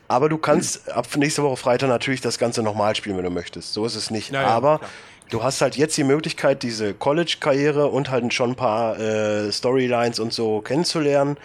Aber 0.07 0.29
du 0.29 0.37
kannst 0.37 0.89
ab 0.89 1.07
nächste 1.17 1.43
Woche 1.43 1.57
Freitag 1.57 1.89
natürlich 1.89 2.21
das 2.21 2.37
Ganze 2.37 2.63
nochmal 2.63 2.95
spielen, 2.95 3.17
wenn 3.17 3.25
du 3.25 3.29
möchtest. 3.29 3.73
So 3.73 3.85
ist 3.85 3.95
es 3.95 4.11
nicht. 4.11 4.31
Ja, 4.31 4.43
ja, 4.43 4.47
aber 4.47 4.77
klar. 4.79 4.89
Du 5.31 5.41
hast 5.41 5.61
halt 5.61 5.75
jetzt 5.75 5.97
die 5.97 6.03
Möglichkeit, 6.03 6.61
diese 6.61 6.93
College-Karriere 6.93 7.87
und 7.87 8.11
halt 8.11 8.31
schon 8.33 8.51
ein 8.51 8.55
paar 8.55 8.99
äh, 8.99 9.51
Storylines 9.51 10.19
und 10.19 10.33
so 10.33 10.61
kennenzulernen. 10.61 11.37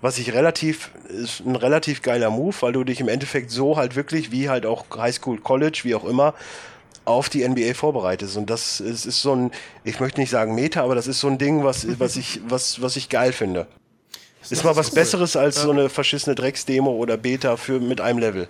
Was 0.00 0.18
ich 0.18 0.32
relativ, 0.32 0.90
ist 1.08 1.40
ein 1.40 1.56
relativ 1.56 2.02
geiler 2.02 2.30
Move, 2.30 2.54
weil 2.60 2.72
du 2.72 2.84
dich 2.84 3.00
im 3.00 3.08
Endeffekt 3.08 3.50
so 3.50 3.76
halt 3.76 3.96
wirklich, 3.96 4.30
wie 4.30 4.48
halt 4.48 4.66
auch 4.66 4.84
Highschool, 4.96 5.38
College, 5.38 5.80
wie 5.82 5.94
auch 5.94 6.04
immer, 6.04 6.34
auf 7.04 7.28
die 7.28 7.48
NBA 7.48 7.74
vorbereitest. 7.74 8.36
Und 8.36 8.50
das 8.50 8.80
ist, 8.80 9.06
ist 9.06 9.22
so 9.22 9.34
ein, 9.34 9.50
ich 9.82 9.98
möchte 9.98 10.20
nicht 10.20 10.30
sagen 10.30 10.54
Meta, 10.54 10.84
aber 10.84 10.94
das 10.94 11.06
ist 11.06 11.20
so 11.20 11.26
ein 11.26 11.38
Ding, 11.38 11.64
was, 11.64 11.98
was, 11.98 12.16
ich, 12.16 12.40
was, 12.46 12.82
was 12.82 12.96
ich 12.96 13.08
geil 13.08 13.32
finde. 13.32 13.66
Ist 14.50 14.64
mal 14.64 14.76
was 14.76 14.92
Besseres 14.92 15.36
als 15.36 15.60
so 15.60 15.70
eine 15.70 15.88
verschissene 15.88 16.34
Drecksdemo 16.34 16.90
oder 16.90 17.16
Beta 17.16 17.56
für 17.56 17.80
mit 17.80 18.00
einem 18.00 18.18
Level. 18.18 18.48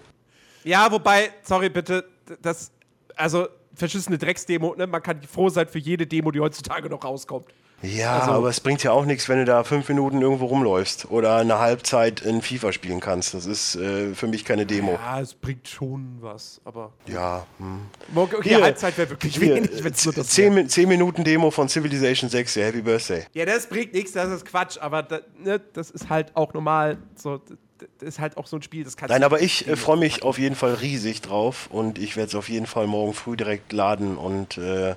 Ja, 0.65 0.93
wobei, 0.93 1.31
sorry 1.43 1.71
bitte, 1.71 2.05
das, 2.43 2.71
also 3.17 3.49
verschissene 3.79 4.19
Drecksdemo, 4.19 4.75
ne? 4.77 4.87
Man 4.87 5.03
kann 5.03 5.23
froh 5.23 5.49
sein 5.49 5.69
für 5.69 5.79
jede 5.79 6.07
Demo, 6.07 6.31
die 6.31 6.41
heutzutage 6.41 6.89
noch 6.91 7.03
rauskommt. 7.05 7.47
Ja, 7.81 8.19
Also- 8.19 8.33
aber 8.33 8.49
es 8.49 8.59
bringt 8.59 8.83
ja 8.83 8.91
auch 8.91 9.05
nichts, 9.05 9.29
wenn 9.29 9.39
du 9.39 9.45
da 9.45 9.63
fünf 9.63 9.89
Minuten 9.89 10.21
irgendwo 10.21 10.47
rumläufst 10.47 11.13
oder 11.13 11.37
eine 11.37 11.61
Halbzeit 11.61 12.21
in 12.23 12.43
FIFA 12.43 12.73
spielen 12.73 12.99
kannst. 12.99 13.35
Das 13.35 13.47
ist 13.47 13.77
äh, 13.77 14.15
für 14.15 14.27
mich 14.27 14.45
keine 14.45 14.67
Demo. 14.67 14.95
Ja, 14.95 15.21
es 15.21 15.33
bringt 15.33 15.69
schon 15.69 16.17
was, 16.21 16.61
aber. 16.65 16.93
Ja. 17.07 17.47
Hm. 17.59 17.83
Okay, 18.17 18.37
Hier, 18.43 18.63
Halbzeit 18.63 18.99
wäre 18.99 19.11
wirklich 19.11 19.37
Hier, 19.37 19.55
wenig, 19.55 19.85
wenn 19.85 19.93
es 19.93 20.05
nur 20.05 20.13
das 20.13 20.27
zehn, 20.27 20.69
zehn 20.69 20.89
Minuten 20.89 21.23
Demo 21.23 21.53
von 21.53 21.69
Civilization 21.69 22.29
6, 22.29 22.57
ja, 22.57 22.65
Happy 22.65 22.83
Birthday. 22.83 23.23
Ja, 23.33 23.45
das 23.47 23.69
bringt 23.69 23.95
nichts, 23.95 24.11
das 24.11 24.29
ist 24.29 24.45
Quatsch, 24.45 24.77
aber 24.81 25.05
da, 25.05 25.21
ne, 25.39 25.61
das 25.73 25.91
ist 25.93 26.09
halt 26.09 26.35
auch 26.37 26.53
normal. 26.55 26.99
So, 27.15 27.41
das 27.79 28.09
ist 28.09 28.19
halt 28.19 28.37
auch 28.37 28.47
so 28.47 28.57
ein 28.57 28.63
Spiel, 28.63 28.85
das 28.85 28.97
kannst 28.97 29.11
Nein, 29.11 29.23
aber 29.23 29.41
ich 29.41 29.69
äh, 29.69 29.77
freue 29.77 29.97
mich 29.97 30.23
auf 30.23 30.39
jeden 30.39 30.55
Fall 30.55 30.75
riesig 30.75 31.23
drauf 31.23 31.69
und 31.71 31.99
ich 31.99 32.17
werde 32.17 32.29
es 32.29 32.35
auf 32.35 32.49
jeden 32.49 32.67
Fall 32.67 32.87
morgen 32.87 33.15
früh 33.15 33.37
direkt 33.37 33.73
laden 33.73 34.17
und 34.17 34.59
äh, 34.59 34.95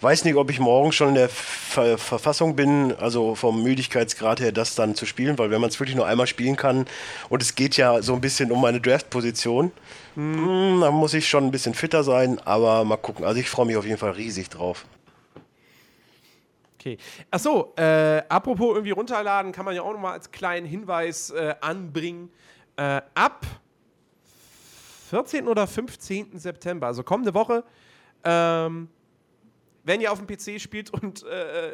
weiß 0.00 0.24
nicht, 0.24 0.36
ob 0.36 0.50
ich 0.50 0.60
morgen 0.60 0.92
schon 0.92 1.08
in 1.08 1.14
der 1.14 1.28
Ver 1.28 1.98
Verfassung 1.98 2.56
bin, 2.56 2.94
also 2.94 3.34
vom 3.34 3.62
Müdigkeitsgrad 3.62 4.40
her, 4.40 4.52
das 4.52 4.74
dann 4.74 4.94
zu 4.94 5.06
spielen, 5.06 5.38
weil 5.38 5.50
wenn 5.50 5.60
man 5.60 5.70
es 5.70 5.80
wirklich 5.80 5.96
nur 5.96 6.06
einmal 6.06 6.26
spielen 6.26 6.56
kann 6.56 6.86
und 7.28 7.42
es 7.42 7.54
geht 7.54 7.76
ja 7.76 8.02
so 8.02 8.14
ein 8.14 8.20
bisschen 8.20 8.52
um 8.52 8.60
meine 8.60 8.80
Draft-Position, 8.80 9.72
mm, 10.14 10.80
dann 10.80 10.94
muss 10.94 11.14
ich 11.14 11.28
schon 11.28 11.44
ein 11.44 11.50
bisschen 11.50 11.74
fitter 11.74 12.04
sein, 12.04 12.38
aber 12.44 12.84
mal 12.84 12.96
gucken. 12.96 13.24
Also 13.24 13.40
ich 13.40 13.48
freue 13.48 13.66
mich 13.66 13.76
auf 13.76 13.86
jeden 13.86 13.98
Fall 13.98 14.12
riesig 14.12 14.50
drauf. 14.50 14.84
Okay. 16.84 16.98
Achso, 17.30 17.72
äh, 17.76 18.22
apropos 18.28 18.74
irgendwie 18.74 18.90
runterladen, 18.90 19.52
kann 19.52 19.64
man 19.64 19.74
ja 19.74 19.80
auch 19.80 19.94
nochmal 19.94 20.12
als 20.12 20.30
kleinen 20.30 20.66
Hinweis 20.66 21.30
äh, 21.30 21.54
anbringen. 21.62 22.30
Äh, 22.76 23.00
ab 23.14 23.46
14. 25.08 25.48
oder 25.48 25.66
15. 25.66 26.38
September, 26.38 26.88
also 26.88 27.02
kommende 27.02 27.32
Woche, 27.32 27.64
ähm, 28.22 28.88
wenn 29.84 30.02
ihr 30.02 30.12
auf 30.12 30.22
dem 30.22 30.26
PC 30.26 30.60
spielt 30.60 30.90
und 30.90 31.24
äh, 31.24 31.72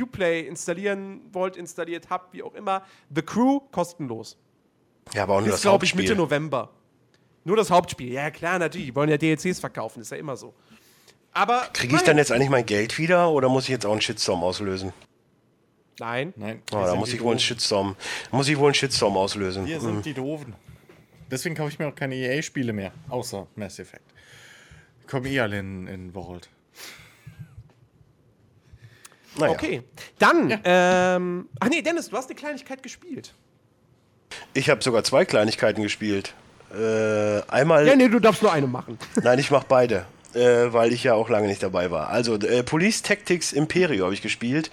Uplay 0.00 0.42
installieren 0.46 1.22
wollt, 1.32 1.56
installiert 1.56 2.08
habt, 2.08 2.32
wie 2.32 2.44
auch 2.44 2.54
immer, 2.54 2.84
The 3.12 3.22
Crew 3.22 3.58
kostenlos. 3.72 4.36
Ja, 5.14 5.24
aber 5.24 5.34
auch 5.34 5.40
nur 5.40 5.48
Ist, 5.48 5.54
das 5.54 5.62
glaube 5.62 5.84
ich. 5.84 5.96
Mitte 5.96 6.14
November. 6.14 6.70
Nur 7.42 7.56
das 7.56 7.70
Hauptspiel. 7.70 8.12
Ja, 8.12 8.30
klar, 8.30 8.60
natürlich. 8.60 8.86
Die 8.86 8.94
wollen 8.94 9.10
ja 9.10 9.16
DLCs 9.18 9.58
verkaufen, 9.58 10.00
ist 10.00 10.12
ja 10.12 10.16
immer 10.16 10.36
so. 10.36 10.54
Aber. 11.34 11.68
Kriege 11.72 11.96
ich 11.96 12.02
dann 12.02 12.16
jetzt 12.16 12.32
eigentlich 12.32 12.50
mein 12.50 12.64
Geld 12.64 12.98
wieder 12.98 13.30
oder 13.30 13.48
muss 13.48 13.64
ich 13.64 13.70
jetzt 13.70 13.84
auch 13.84 13.92
einen 13.92 14.00
Shitstorm 14.00 14.42
auslösen? 14.42 14.92
Nein. 15.98 16.32
Nein. 16.36 16.62
Oh, 16.72 16.76
da 16.76 16.94
muss 16.94 17.12
ich 17.12 17.20
wohl 17.20 17.32
einen. 17.32 17.40
Shitstorm, 17.40 17.96
muss 18.30 18.48
ich 18.48 18.56
wohl 18.56 18.66
einen 18.66 18.74
Shitstorm 18.74 19.16
auslösen. 19.16 19.66
Wir 19.66 19.80
sind 19.80 20.04
die 20.06 20.14
Doofen. 20.14 20.54
Deswegen 21.30 21.54
kaufe 21.54 21.70
ich 21.70 21.78
mir 21.78 21.88
auch 21.88 21.94
keine 21.94 22.14
EA-Spiele 22.14 22.72
mehr, 22.72 22.92
außer 23.08 23.46
Mass 23.56 23.78
Effect. 23.78 24.04
Kommen 25.06 25.26
eh 25.26 25.40
alle 25.40 25.58
in, 25.58 25.86
in 25.86 26.12
Vault. 26.12 26.48
Naja. 29.36 29.52
Okay. 29.52 29.82
Dann, 30.18 30.60
ähm, 30.64 31.48
ach 31.58 31.68
nee, 31.68 31.82
Dennis, 31.82 32.08
du 32.08 32.16
hast 32.16 32.30
eine 32.30 32.36
Kleinigkeit 32.36 32.82
gespielt. 32.82 33.34
Ich 34.52 34.70
habe 34.70 34.82
sogar 34.82 35.02
zwei 35.02 35.24
Kleinigkeiten 35.24 35.82
gespielt. 35.82 36.34
Äh, 36.72 37.42
einmal. 37.48 37.86
Ja, 37.86 37.96
nee, 37.96 38.08
du 38.08 38.20
darfst 38.20 38.42
nur 38.42 38.52
eine 38.52 38.66
machen. 38.66 38.98
Nein, 39.22 39.38
ich 39.38 39.50
mache 39.50 39.66
beide, 39.68 40.06
äh, 40.34 40.72
weil 40.72 40.92
ich 40.92 41.04
ja 41.04 41.14
auch 41.14 41.28
lange 41.28 41.48
nicht 41.48 41.62
dabei 41.62 41.90
war. 41.90 42.10
Also, 42.10 42.34
äh, 42.36 42.62
Police 42.62 43.02
Tactics 43.02 43.52
Imperio 43.52 44.04
habe 44.04 44.14
ich 44.14 44.22
gespielt. 44.22 44.70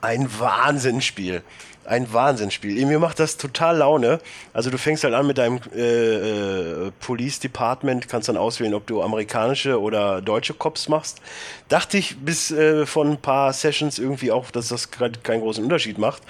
Ein 0.00 0.28
Wahnsinnsspiel. 0.38 1.42
Ein 1.84 2.12
Wahnsinnsspiel. 2.12 2.84
Mir 2.84 2.98
macht 2.98 3.18
das 3.18 3.38
total 3.38 3.78
Laune. 3.78 4.20
Also, 4.52 4.70
du 4.70 4.78
fängst 4.78 5.04
halt 5.04 5.14
an 5.14 5.26
mit 5.26 5.38
deinem 5.38 5.60
äh, 5.74 6.86
äh, 6.86 6.92
Police 7.00 7.40
Department, 7.40 8.08
kannst 8.08 8.28
dann 8.28 8.36
auswählen, 8.36 8.74
ob 8.74 8.86
du 8.86 9.02
amerikanische 9.02 9.80
oder 9.80 10.20
deutsche 10.20 10.54
Cops 10.54 10.88
machst. 10.88 11.20
Dachte 11.68 11.98
ich 11.98 12.18
bis 12.18 12.50
äh, 12.50 12.86
von 12.86 13.12
ein 13.12 13.20
paar 13.20 13.52
Sessions 13.52 13.98
irgendwie 13.98 14.30
auch, 14.30 14.50
dass 14.50 14.68
das 14.68 14.90
gerade 14.90 15.18
keinen 15.20 15.40
großen 15.40 15.64
Unterschied 15.64 15.98
macht. 15.98 16.22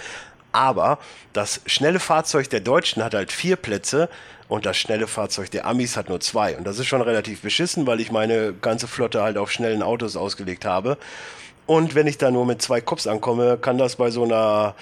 Aber 0.52 0.98
das 1.32 1.60
schnelle 1.66 2.00
Fahrzeug 2.00 2.48
der 2.50 2.60
Deutschen 2.60 3.04
hat 3.04 3.14
halt 3.14 3.32
vier 3.32 3.56
Plätze 3.56 4.08
und 4.48 4.66
das 4.66 4.76
schnelle 4.76 5.06
Fahrzeug 5.06 5.50
der 5.50 5.66
Amis 5.66 5.96
hat 5.96 6.08
nur 6.08 6.20
zwei. 6.20 6.56
Und 6.56 6.66
das 6.66 6.78
ist 6.78 6.86
schon 6.86 7.02
relativ 7.02 7.42
beschissen, 7.42 7.86
weil 7.86 8.00
ich 8.00 8.10
meine 8.10 8.54
ganze 8.54 8.88
Flotte 8.88 9.22
halt 9.22 9.36
auf 9.36 9.50
schnellen 9.50 9.82
Autos 9.82 10.16
ausgelegt 10.16 10.64
habe. 10.64 10.96
Und 11.66 11.94
wenn 11.94 12.06
ich 12.06 12.16
da 12.16 12.30
nur 12.30 12.46
mit 12.46 12.62
zwei 12.62 12.80
Cops 12.80 13.06
ankomme, 13.06 13.58
kann 13.58 13.76
das 13.76 13.96
bei 13.96 14.10
so 14.10 14.24
einer 14.24 14.74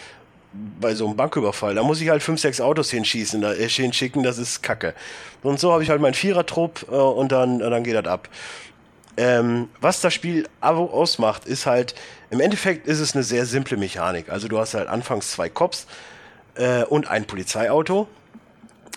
bei 0.81 0.95
so 0.95 1.07
einem 1.07 1.17
Banküberfall, 1.17 1.75
da 1.75 1.83
muss 1.83 2.01
ich 2.01 2.09
halt 2.09 2.23
fünf, 2.23 2.41
sechs 2.41 2.62
Autos 2.62 2.91
hinschießen, 2.91 3.43
da, 3.43 3.53
äh, 3.53 3.69
hinschicken, 3.69 4.23
das 4.23 4.39
ist 4.39 4.62
Kacke. 4.62 4.95
Und 5.43 5.61
so 5.61 5.71
habe 5.71 5.83
ich 5.83 5.91
halt 5.91 6.01
meinen 6.01 6.14
Vierertrupp 6.14 6.87
äh, 6.91 6.95
und 6.95 7.31
dann, 7.31 7.59
dann 7.59 7.85
geht 7.85 7.95
das 7.95 8.07
ab. 8.07 8.29
Ähm, 9.19 9.69
was 9.81 10.01
das 10.01 10.14
Spiel 10.14 10.49
ausmacht, 10.61 11.47
ist 11.47 11.67
halt, 11.67 11.95
im 12.31 12.41
Endeffekt 12.41 12.87
ist 12.87 13.01
es 13.01 13.14
eine 13.14 13.23
sehr 13.23 13.45
simple 13.47 13.77
Mechanik. 13.77 14.31
Also 14.31 14.49
du 14.49 14.59
hast 14.59 14.75
halt 14.75 14.89
anfangs 14.89 15.31
zwei 15.33 15.51
Cops 15.51 15.87
äh, 16.55 16.85
und 16.85 17.09
ein 17.09 17.27
Polizeiauto 17.27 18.09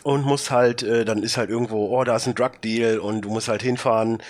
und 0.04 0.26
musst 0.26 0.52
halt, 0.52 0.84
äh, 0.84 1.06
dann 1.06 1.24
ist 1.24 1.38
halt 1.38 1.50
irgendwo, 1.50 1.98
oh, 1.98 2.04
da 2.04 2.16
ist 2.16 2.28
ein 2.28 2.36
Drug 2.36 2.62
Deal 2.64 3.00
und 3.00 3.22
du 3.22 3.30
musst 3.30 3.48
halt 3.48 3.62
hinfahren. 3.62 4.22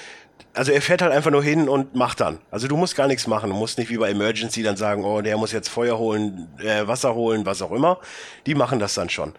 Also 0.54 0.72
er 0.72 0.82
fährt 0.82 1.02
halt 1.02 1.12
einfach 1.12 1.32
nur 1.32 1.44
hin 1.44 1.70
und 1.70 1.96
macht 1.96 2.20
dann. 2.22 2.40
Also 2.50 2.68
du 2.68 2.76
musst 2.76 2.96
gar 2.96 3.08
nichts 3.08 3.28
machen. 3.28 3.50
Du 3.50 3.56
musst 3.56 3.78
nicht 3.78 3.90
wie 3.90 3.98
bei 3.98 4.10
Emergency 4.10 4.64
dann 4.64 4.78
sagen, 4.78 5.04
oh, 5.06 5.22
der 5.22 5.38
muss 5.38 5.52
jetzt 5.52 5.70
Feuer 5.70 5.98
holen, 5.98 6.48
äh, 6.60 6.88
Wasser 6.88 7.14
holen, 7.14 7.46
was 7.46 7.62
auch 7.62 7.72
immer. 7.72 8.00
Die 8.46 8.56
machen 8.56 8.80
das 8.80 8.96
dann 8.96 9.10
schon. 9.10 9.34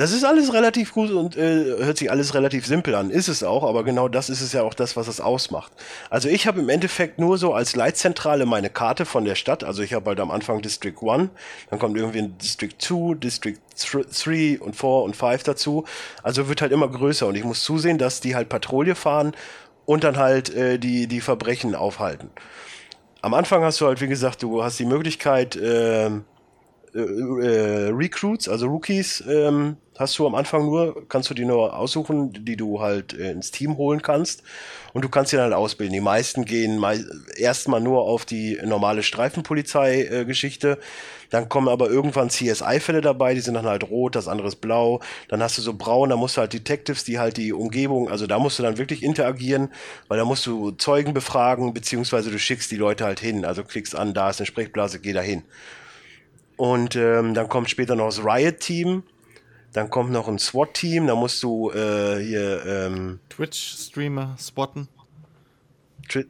Das 0.00 0.12
ist 0.12 0.24
alles 0.24 0.54
relativ 0.54 0.94
gut 0.94 1.10
und 1.10 1.36
äh, 1.36 1.76
hört 1.78 1.98
sich 1.98 2.10
alles 2.10 2.32
relativ 2.32 2.64
simpel 2.64 2.94
an. 2.94 3.10
Ist 3.10 3.28
es 3.28 3.42
auch, 3.42 3.62
aber 3.62 3.84
genau 3.84 4.08
das 4.08 4.30
ist 4.30 4.40
es 4.40 4.54
ja 4.54 4.62
auch 4.62 4.72
das, 4.72 4.96
was 4.96 5.08
es 5.08 5.20
ausmacht. 5.20 5.70
Also 6.08 6.30
ich 6.30 6.46
habe 6.46 6.60
im 6.60 6.70
Endeffekt 6.70 7.18
nur 7.18 7.36
so 7.36 7.52
als 7.52 7.76
Leitzentrale 7.76 8.46
meine 8.46 8.70
Karte 8.70 9.04
von 9.04 9.26
der 9.26 9.34
Stadt. 9.34 9.62
Also 9.62 9.82
ich 9.82 9.92
habe 9.92 10.06
halt 10.08 10.20
am 10.20 10.30
Anfang 10.30 10.62
District 10.62 10.94
1, 11.02 11.28
dann 11.68 11.78
kommt 11.78 11.98
irgendwie 11.98 12.20
ein 12.20 12.38
District 12.38 12.72
2, 12.78 13.16
District 13.16 13.58
3 13.76 14.60
und 14.60 14.74
4 14.74 14.88
und 14.88 15.16
5 15.16 15.42
dazu. 15.42 15.84
Also 16.22 16.48
wird 16.48 16.62
halt 16.62 16.72
immer 16.72 16.88
größer 16.88 17.26
und 17.26 17.34
ich 17.34 17.44
muss 17.44 17.62
zusehen, 17.62 17.98
dass 17.98 18.22
die 18.22 18.34
halt 18.34 18.48
Patrouille 18.48 18.94
fahren 18.94 19.32
und 19.84 20.02
dann 20.02 20.16
halt 20.16 20.48
äh, 20.54 20.78
die, 20.78 21.08
die 21.08 21.20
Verbrechen 21.20 21.74
aufhalten. 21.74 22.30
Am 23.20 23.34
Anfang 23.34 23.62
hast 23.62 23.82
du 23.82 23.86
halt, 23.86 24.00
wie 24.00 24.08
gesagt, 24.08 24.42
du 24.42 24.64
hast 24.64 24.78
die 24.78 24.86
Möglichkeit, 24.86 25.58
ähm, 25.62 26.24
äh, 26.94 27.00
äh, 27.00 27.88
Recruits, 27.92 28.48
also 28.48 28.66
Rookies, 28.66 29.22
ähm, 29.28 29.76
hast 30.00 30.18
du 30.18 30.26
am 30.26 30.34
Anfang 30.34 30.64
nur, 30.64 31.06
kannst 31.08 31.28
du 31.30 31.34
die 31.34 31.44
nur 31.44 31.76
aussuchen, 31.76 32.32
die 32.32 32.56
du 32.56 32.80
halt 32.80 33.12
äh, 33.12 33.30
ins 33.30 33.50
Team 33.50 33.76
holen 33.76 34.00
kannst. 34.02 34.42
Und 34.94 35.04
du 35.04 35.08
kannst 35.08 35.30
sie 35.30 35.36
dann 35.36 35.44
halt 35.44 35.54
ausbilden. 35.54 35.92
Die 35.92 36.00
meisten 36.00 36.44
gehen 36.46 36.78
mei 36.78 37.04
erstmal 37.36 37.80
nur 37.80 38.02
auf 38.02 38.24
die 38.24 38.58
normale 38.64 39.02
Streifenpolizei-Geschichte. 39.02 40.78
dann 41.28 41.48
kommen 41.48 41.68
aber 41.68 41.90
irgendwann 41.90 42.30
CSI-Fälle 42.30 43.02
dabei, 43.02 43.34
die 43.34 43.40
sind 43.40 43.54
dann 43.54 43.66
halt 43.66 43.88
rot, 43.88 44.16
das 44.16 44.26
andere 44.26 44.48
ist 44.48 44.56
blau. 44.56 45.00
Dann 45.28 45.42
hast 45.42 45.58
du 45.58 45.62
so 45.62 45.74
braun, 45.74 46.08
da 46.08 46.16
musst 46.16 46.36
du 46.36 46.40
halt 46.40 46.54
Detectives, 46.54 47.04
die 47.04 47.20
halt 47.20 47.36
die 47.36 47.52
Umgebung, 47.52 48.08
also 48.08 48.26
da 48.26 48.40
musst 48.40 48.58
du 48.58 48.64
dann 48.64 48.78
wirklich 48.78 49.04
interagieren, 49.04 49.68
weil 50.08 50.18
da 50.18 50.24
musst 50.24 50.46
du 50.46 50.72
Zeugen 50.72 51.14
befragen, 51.14 51.72
beziehungsweise 51.72 52.30
du 52.30 52.38
schickst 52.38 52.70
die 52.72 52.76
Leute 52.76 53.04
halt 53.04 53.20
hin. 53.20 53.44
Also 53.44 53.62
klickst 53.62 53.94
an, 53.94 54.14
da 54.14 54.30
ist 54.30 54.40
eine 54.40 54.46
Sprechblase, 54.46 54.98
geh 54.98 55.12
da 55.12 55.20
hin. 55.20 55.44
Und 56.56 56.96
ähm, 56.96 57.34
dann 57.34 57.48
kommt 57.48 57.70
später 57.70 57.94
noch 57.94 58.06
das 58.06 58.24
Riot-Team. 58.24 59.04
Dann 59.72 59.90
kommt 59.90 60.10
noch 60.10 60.28
ein 60.28 60.38
SWAT-Team. 60.38 61.06
Da 61.06 61.14
musst 61.14 61.42
du 61.42 61.70
äh, 61.70 62.22
hier, 62.22 62.64
ähm, 62.66 63.20
Twitch-Streamer 63.30 64.36
spotten. 64.38 64.88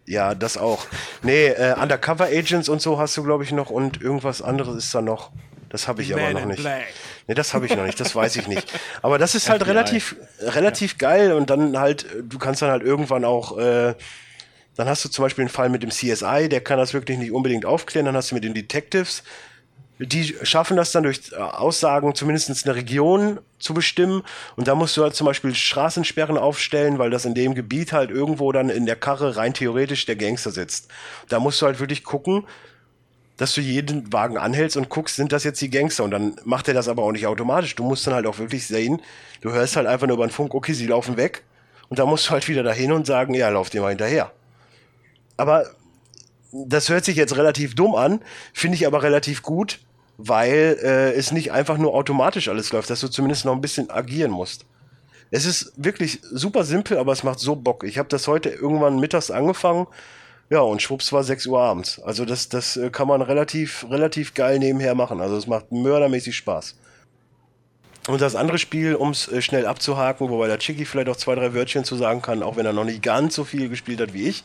Ja, 0.06 0.34
das 0.34 0.58
auch. 0.58 0.86
Nee, 1.22 1.46
äh, 1.46 1.74
Undercover 1.80 2.26
Agents 2.26 2.68
und 2.68 2.82
so 2.82 2.98
hast 2.98 3.16
du, 3.16 3.22
glaube 3.22 3.44
ich, 3.44 3.52
noch. 3.52 3.70
Und 3.70 4.02
irgendwas 4.02 4.42
anderes 4.42 4.76
ist 4.76 4.94
da 4.94 5.00
noch. 5.00 5.30
Das 5.70 5.86
habe 5.86 6.02
ich 6.02 6.12
aber 6.12 6.22
Man 6.22 6.32
noch 6.34 6.42
in 6.42 6.48
nicht. 6.48 6.60
Black. 6.60 6.88
Nee, 7.28 7.34
das 7.34 7.54
habe 7.54 7.64
ich 7.64 7.76
noch 7.76 7.84
nicht, 7.84 7.98
das 8.00 8.14
weiß 8.14 8.36
ich 8.36 8.48
nicht. 8.48 8.70
Aber 9.02 9.18
das 9.18 9.36
ist 9.36 9.48
halt 9.48 9.62
FBI. 9.62 9.70
relativ, 9.70 10.16
relativ 10.40 10.98
geil 10.98 11.32
und 11.32 11.48
dann 11.48 11.78
halt, 11.78 12.06
du 12.24 12.38
kannst 12.38 12.60
dann 12.60 12.70
halt 12.70 12.82
irgendwann 12.82 13.24
auch, 13.24 13.56
äh, 13.56 13.94
dann 14.74 14.88
hast 14.88 15.04
du 15.04 15.08
zum 15.08 15.24
Beispiel 15.24 15.42
einen 15.42 15.48
Fall 15.48 15.68
mit 15.68 15.84
dem 15.84 15.90
CSI, 15.90 16.48
der 16.48 16.60
kann 16.60 16.78
das 16.78 16.92
wirklich 16.92 17.18
nicht 17.18 17.30
unbedingt 17.30 17.66
aufklären, 17.66 18.06
dann 18.06 18.16
hast 18.16 18.32
du 18.32 18.34
mit 18.34 18.42
den 18.42 18.52
Detectives, 18.52 19.22
die 20.06 20.34
schaffen 20.42 20.76
das 20.76 20.92
dann 20.92 21.02
durch 21.02 21.20
äh, 21.32 21.36
Aussagen 21.36 22.14
zumindest 22.14 22.66
eine 22.66 22.74
Region 22.74 23.38
zu 23.58 23.74
bestimmen 23.74 24.22
und 24.56 24.66
da 24.66 24.74
musst 24.74 24.96
du 24.96 25.02
halt 25.02 25.14
zum 25.14 25.26
Beispiel 25.26 25.54
Straßensperren 25.54 26.38
aufstellen, 26.38 26.98
weil 26.98 27.10
das 27.10 27.26
in 27.26 27.34
dem 27.34 27.54
Gebiet 27.54 27.92
halt 27.92 28.10
irgendwo 28.10 28.50
dann 28.52 28.70
in 28.70 28.86
der 28.86 28.96
Karre 28.96 29.36
rein 29.36 29.52
theoretisch 29.52 30.06
der 30.06 30.16
Gangster 30.16 30.50
sitzt. 30.50 30.88
Da 31.28 31.38
musst 31.38 31.60
du 31.60 31.66
halt 31.66 31.80
wirklich 31.80 32.02
gucken, 32.02 32.46
dass 33.36 33.54
du 33.54 33.60
jeden 33.60 34.12
Wagen 34.12 34.36
anhältst 34.36 34.76
und 34.76 34.90
guckst, 34.90 35.16
sind 35.16 35.32
das 35.32 35.44
jetzt 35.44 35.60
die 35.62 35.70
Gangster? 35.70 36.04
Und 36.04 36.10
dann 36.10 36.36
macht 36.44 36.68
er 36.68 36.74
das 36.74 36.88
aber 36.88 37.02
auch 37.02 37.12
nicht 37.12 37.26
automatisch. 37.26 37.74
Du 37.74 37.84
musst 37.84 38.06
dann 38.06 38.12
halt 38.12 38.26
auch 38.26 38.38
wirklich 38.38 38.66
sehen, 38.66 39.00
du 39.40 39.50
hörst 39.50 39.76
halt 39.76 39.86
einfach 39.86 40.06
nur 40.06 40.16
über 40.16 40.26
den 40.26 40.30
Funk, 40.30 40.54
okay, 40.54 40.74
sie 40.74 40.86
laufen 40.86 41.16
weg. 41.16 41.42
Und 41.88 41.98
dann 41.98 42.08
musst 42.08 42.26
du 42.26 42.32
halt 42.32 42.48
wieder 42.48 42.62
dahin 42.62 42.92
und 42.92 43.06
sagen, 43.06 43.32
ja, 43.32 43.48
lauf 43.48 43.70
dir 43.70 43.80
mal 43.80 43.88
hinterher. 43.88 44.30
Aber 45.38 45.64
das 46.52 46.88
hört 46.88 47.04
sich 47.04 47.16
jetzt 47.16 47.36
relativ 47.36 47.74
dumm 47.74 47.94
an, 47.94 48.20
finde 48.52 48.76
ich 48.76 48.86
aber 48.86 49.02
relativ 49.02 49.42
gut, 49.42 49.80
weil 50.22 50.78
äh, 50.82 51.12
es 51.12 51.32
nicht 51.32 51.52
einfach 51.52 51.78
nur 51.78 51.94
automatisch 51.94 52.48
alles 52.48 52.72
läuft, 52.72 52.90
dass 52.90 53.00
du 53.00 53.08
zumindest 53.08 53.44
noch 53.44 53.54
ein 53.54 53.60
bisschen 53.60 53.90
agieren 53.90 54.30
musst. 54.30 54.66
Es 55.30 55.44
ist 55.44 55.72
wirklich 55.76 56.20
super 56.22 56.64
simpel, 56.64 56.98
aber 56.98 57.12
es 57.12 57.22
macht 57.22 57.38
so 57.38 57.56
Bock. 57.56 57.84
Ich 57.84 57.98
habe 57.98 58.08
das 58.08 58.26
heute 58.26 58.50
irgendwann 58.50 58.98
mittags 58.98 59.30
angefangen. 59.30 59.86
Ja, 60.50 60.60
und 60.60 60.82
schwupps 60.82 61.12
war 61.12 61.22
6 61.22 61.46
Uhr 61.46 61.60
abends. 61.60 62.00
Also 62.02 62.24
das, 62.24 62.48
das 62.48 62.76
äh, 62.76 62.90
kann 62.90 63.06
man 63.06 63.22
relativ, 63.22 63.86
relativ 63.88 64.34
geil 64.34 64.58
nebenher 64.58 64.96
machen. 64.96 65.20
Also 65.20 65.36
es 65.36 65.46
macht 65.46 65.70
mördermäßig 65.70 66.36
Spaß. 66.36 66.74
Und 68.08 68.20
das 68.20 68.34
andere 68.34 68.58
Spiel, 68.58 68.96
um 68.96 69.10
es 69.10 69.28
äh, 69.28 69.40
schnell 69.40 69.66
abzuhaken, 69.66 70.28
wobei 70.28 70.48
der 70.48 70.58
Chicky 70.58 70.84
vielleicht 70.84 71.08
auch 71.08 71.16
zwei, 71.16 71.36
drei 71.36 71.54
Wörtchen 71.54 71.84
zu 71.84 71.94
sagen 71.94 72.20
kann, 72.20 72.42
auch 72.42 72.56
wenn 72.56 72.66
er 72.66 72.72
noch 72.72 72.84
nicht 72.84 73.02
ganz 73.02 73.36
so 73.36 73.44
viel 73.44 73.68
gespielt 73.68 74.00
hat 74.00 74.12
wie 74.12 74.28
ich, 74.28 74.42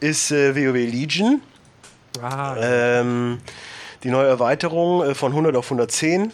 ist 0.00 0.32
äh, 0.32 0.56
WoW 0.56 0.74
Legion. 0.90 1.42
Ah, 2.22 2.56
Ähm, 2.58 3.38
die 4.02 4.10
neue 4.10 4.28
Erweiterung 4.28 5.02
äh, 5.02 5.14
von 5.14 5.32
100 5.32 5.56
auf 5.56 5.66
110 5.66 6.32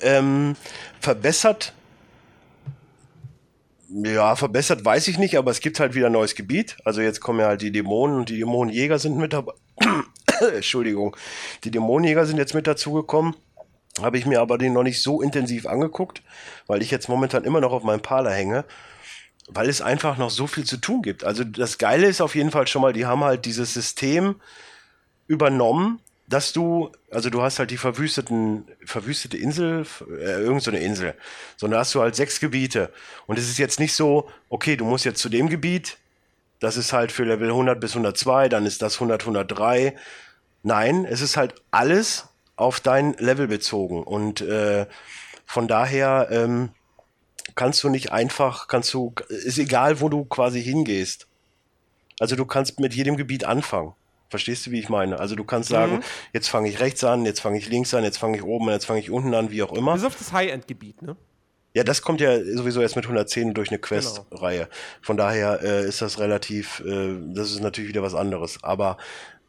ähm, 0.00 0.56
verbessert. 1.00 1.72
Ja, 3.90 4.36
verbessert 4.36 4.84
weiß 4.84 5.08
ich 5.08 5.18
nicht, 5.18 5.38
aber 5.38 5.50
es 5.50 5.60
gibt 5.60 5.80
halt 5.80 5.94
wieder 5.94 6.06
ein 6.06 6.12
neues 6.12 6.34
Gebiet. 6.34 6.76
Also 6.84 7.00
jetzt 7.00 7.20
kommen 7.20 7.40
ja 7.40 7.46
halt 7.46 7.62
die 7.62 7.72
Dämonen 7.72 8.16
und 8.16 8.28
die 8.28 8.38
Dämonenjäger 8.38 8.98
sind 8.98 9.16
mit 9.16 9.32
dabei. 9.32 9.54
Entschuldigung. 10.54 11.16
Die 11.64 11.70
Dämonenjäger 11.70 12.26
sind 12.26 12.36
jetzt 12.36 12.54
mit 12.54 12.66
dazugekommen. 12.66 13.34
Habe 14.02 14.18
ich 14.18 14.26
mir 14.26 14.40
aber 14.40 14.58
den 14.58 14.74
noch 14.74 14.82
nicht 14.82 15.02
so 15.02 15.22
intensiv 15.22 15.66
angeguckt, 15.66 16.22
weil 16.66 16.82
ich 16.82 16.90
jetzt 16.90 17.08
momentan 17.08 17.44
immer 17.44 17.60
noch 17.60 17.72
auf 17.72 17.82
meinem 17.82 18.02
Parler 18.02 18.30
hänge, 18.30 18.64
weil 19.48 19.68
es 19.68 19.80
einfach 19.80 20.18
noch 20.18 20.30
so 20.30 20.46
viel 20.46 20.64
zu 20.64 20.76
tun 20.76 21.02
gibt. 21.02 21.24
Also 21.24 21.42
das 21.42 21.78
Geile 21.78 22.06
ist 22.06 22.20
auf 22.20 22.34
jeden 22.34 22.50
Fall 22.50 22.66
schon 22.66 22.82
mal, 22.82 22.92
die 22.92 23.06
haben 23.06 23.24
halt 23.24 23.44
dieses 23.44 23.74
System 23.74 24.36
übernommen, 25.26 26.00
dass 26.28 26.52
du, 26.52 26.92
also 27.10 27.30
du 27.30 27.42
hast 27.42 27.58
halt 27.58 27.70
die 27.70 27.78
verwüsteten, 27.78 28.66
verwüstete 28.84 29.38
Insel, 29.38 29.86
äh, 30.10 30.42
irgend 30.42 30.62
so 30.62 30.70
Insel, 30.70 31.14
sondern 31.56 31.80
hast 31.80 31.94
du 31.94 32.02
halt 32.02 32.14
sechs 32.14 32.38
Gebiete. 32.38 32.92
Und 33.26 33.38
es 33.38 33.48
ist 33.48 33.58
jetzt 33.58 33.80
nicht 33.80 33.94
so, 33.94 34.28
okay, 34.50 34.76
du 34.76 34.84
musst 34.84 35.06
jetzt 35.06 35.20
zu 35.20 35.30
dem 35.30 35.48
Gebiet, 35.48 35.96
das 36.60 36.76
ist 36.76 36.92
halt 36.92 37.12
für 37.12 37.24
Level 37.24 37.48
100 37.48 37.80
bis 37.80 37.92
102, 37.92 38.50
dann 38.50 38.66
ist 38.66 38.82
das 38.82 38.94
100, 38.94 39.22
103. 39.22 39.96
Nein, 40.62 41.06
es 41.06 41.22
ist 41.22 41.36
halt 41.36 41.54
alles 41.70 42.26
auf 42.56 42.80
dein 42.80 43.14
Level 43.14 43.48
bezogen. 43.48 44.02
Und 44.02 44.42
äh, 44.42 44.86
von 45.46 45.66
daher 45.66 46.28
ähm, 46.30 46.70
kannst 47.54 47.82
du 47.82 47.88
nicht 47.88 48.12
einfach, 48.12 48.68
kannst 48.68 48.92
du, 48.92 49.14
ist 49.28 49.58
egal, 49.58 50.00
wo 50.00 50.10
du 50.10 50.26
quasi 50.26 50.62
hingehst. 50.62 51.26
Also 52.20 52.36
du 52.36 52.44
kannst 52.44 52.80
mit 52.80 52.92
jedem 52.92 53.16
Gebiet 53.16 53.44
anfangen. 53.44 53.94
Verstehst 54.30 54.66
du, 54.66 54.70
wie 54.70 54.78
ich 54.80 54.88
meine? 54.88 55.18
Also 55.18 55.34
du 55.36 55.44
kannst 55.44 55.70
sagen, 55.70 55.94
Mhm. 55.96 56.02
jetzt 56.32 56.48
fange 56.48 56.68
ich 56.68 56.80
rechts 56.80 57.02
an, 57.04 57.24
jetzt 57.24 57.40
fange 57.40 57.58
ich 57.58 57.68
links 57.68 57.94
an, 57.94 58.04
jetzt 58.04 58.18
fange 58.18 58.36
ich 58.36 58.42
oben 58.42 58.66
an, 58.68 58.74
jetzt 58.74 58.84
fange 58.86 59.00
ich 59.00 59.10
unten 59.10 59.32
an, 59.34 59.50
wie 59.50 59.62
auch 59.62 59.72
immer. 59.72 59.94
Bis 59.94 60.04
auf 60.04 60.16
das 60.16 60.32
High-End-Gebiet, 60.32 61.02
ne? 61.02 61.16
Ja, 61.74 61.84
das 61.84 62.02
kommt 62.02 62.20
ja 62.20 62.38
sowieso 62.56 62.80
erst 62.80 62.96
mit 62.96 63.04
110 63.04 63.54
durch 63.54 63.68
eine 63.70 63.78
Quest-Reihe. 63.78 64.68
Von 65.02 65.16
daher 65.16 65.60
äh, 65.62 65.86
ist 65.86 66.02
das 66.02 66.18
relativ, 66.18 66.80
äh, 66.80 67.14
das 67.34 67.50
ist 67.52 67.60
natürlich 67.60 67.88
wieder 67.90 68.02
was 68.02 68.14
anderes. 68.14 68.58
Aber 68.62 68.96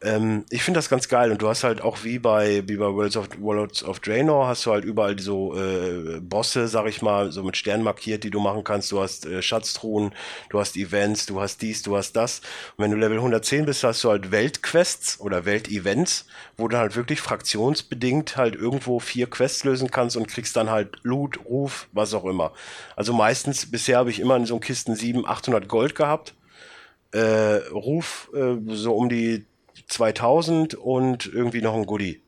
ähm, 0.02 0.46
ich 0.48 0.62
finde 0.62 0.78
das 0.78 0.88
ganz 0.88 1.08
geil 1.08 1.30
und 1.30 1.42
du 1.42 1.48
hast 1.48 1.62
halt 1.62 1.82
auch 1.82 2.04
wie 2.04 2.18
bei, 2.18 2.62
wie 2.66 2.76
bei 2.76 2.86
Worlds 2.86 3.18
of, 3.18 3.28
Worlds 3.38 3.84
of 3.84 4.00
Draenor 4.00 4.46
hast 4.46 4.64
du 4.64 4.72
halt 4.72 4.84
überall 4.84 5.18
so 5.18 5.54
äh, 5.54 6.20
Bosse, 6.20 6.68
sag 6.68 6.86
ich 6.86 7.02
mal, 7.02 7.32
so 7.32 7.42
mit 7.42 7.58
Stern 7.58 7.82
markiert, 7.82 8.24
die 8.24 8.30
du 8.30 8.40
machen 8.40 8.64
kannst. 8.64 8.90
Du 8.92 9.00
hast 9.00 9.26
äh, 9.26 9.42
Schatztruhen, 9.42 10.14
du 10.48 10.58
hast 10.58 10.76
Events, 10.76 11.26
du 11.26 11.40
hast 11.40 11.60
dies, 11.60 11.82
du 11.82 11.96
hast 11.98 12.12
das. 12.12 12.40
Und 12.76 12.84
wenn 12.84 12.90
du 12.92 12.96
Level 12.96 13.18
110 13.18 13.66
bist, 13.66 13.84
hast 13.84 14.02
du 14.02 14.08
halt 14.10 14.30
Weltquests 14.30 15.20
oder 15.20 15.44
Weltevents, 15.44 16.26
wo 16.56 16.66
du 16.66 16.78
halt 16.78 16.96
wirklich 16.96 17.20
fraktionsbedingt 17.20 18.38
halt 18.38 18.54
irgendwo 18.54 19.00
vier 19.00 19.28
Quests 19.28 19.64
lösen 19.64 19.90
kannst 19.90 20.16
und 20.16 20.28
kriegst 20.28 20.56
dann 20.56 20.70
halt 20.70 20.96
Loot, 21.02 21.44
Ruf, 21.44 21.88
was 21.92 22.14
auch 22.14 22.24
immer. 22.24 22.52
Also 22.96 23.12
meistens, 23.12 23.70
bisher 23.70 23.98
habe 23.98 24.10
ich 24.10 24.20
immer 24.20 24.36
in 24.36 24.46
so 24.46 24.58
Kisten 24.58 24.94
700, 24.96 25.30
800 25.30 25.68
Gold 25.68 25.94
gehabt. 25.94 26.34
Äh, 27.12 27.56
Ruf 27.72 28.30
äh, 28.34 28.56
so 28.68 28.94
um 28.94 29.08
die 29.08 29.44
2000 29.86 30.74
und 30.74 31.26
irgendwie 31.26 31.62
noch 31.62 31.74
ein 31.74 31.86
Goodie. 31.86 32.22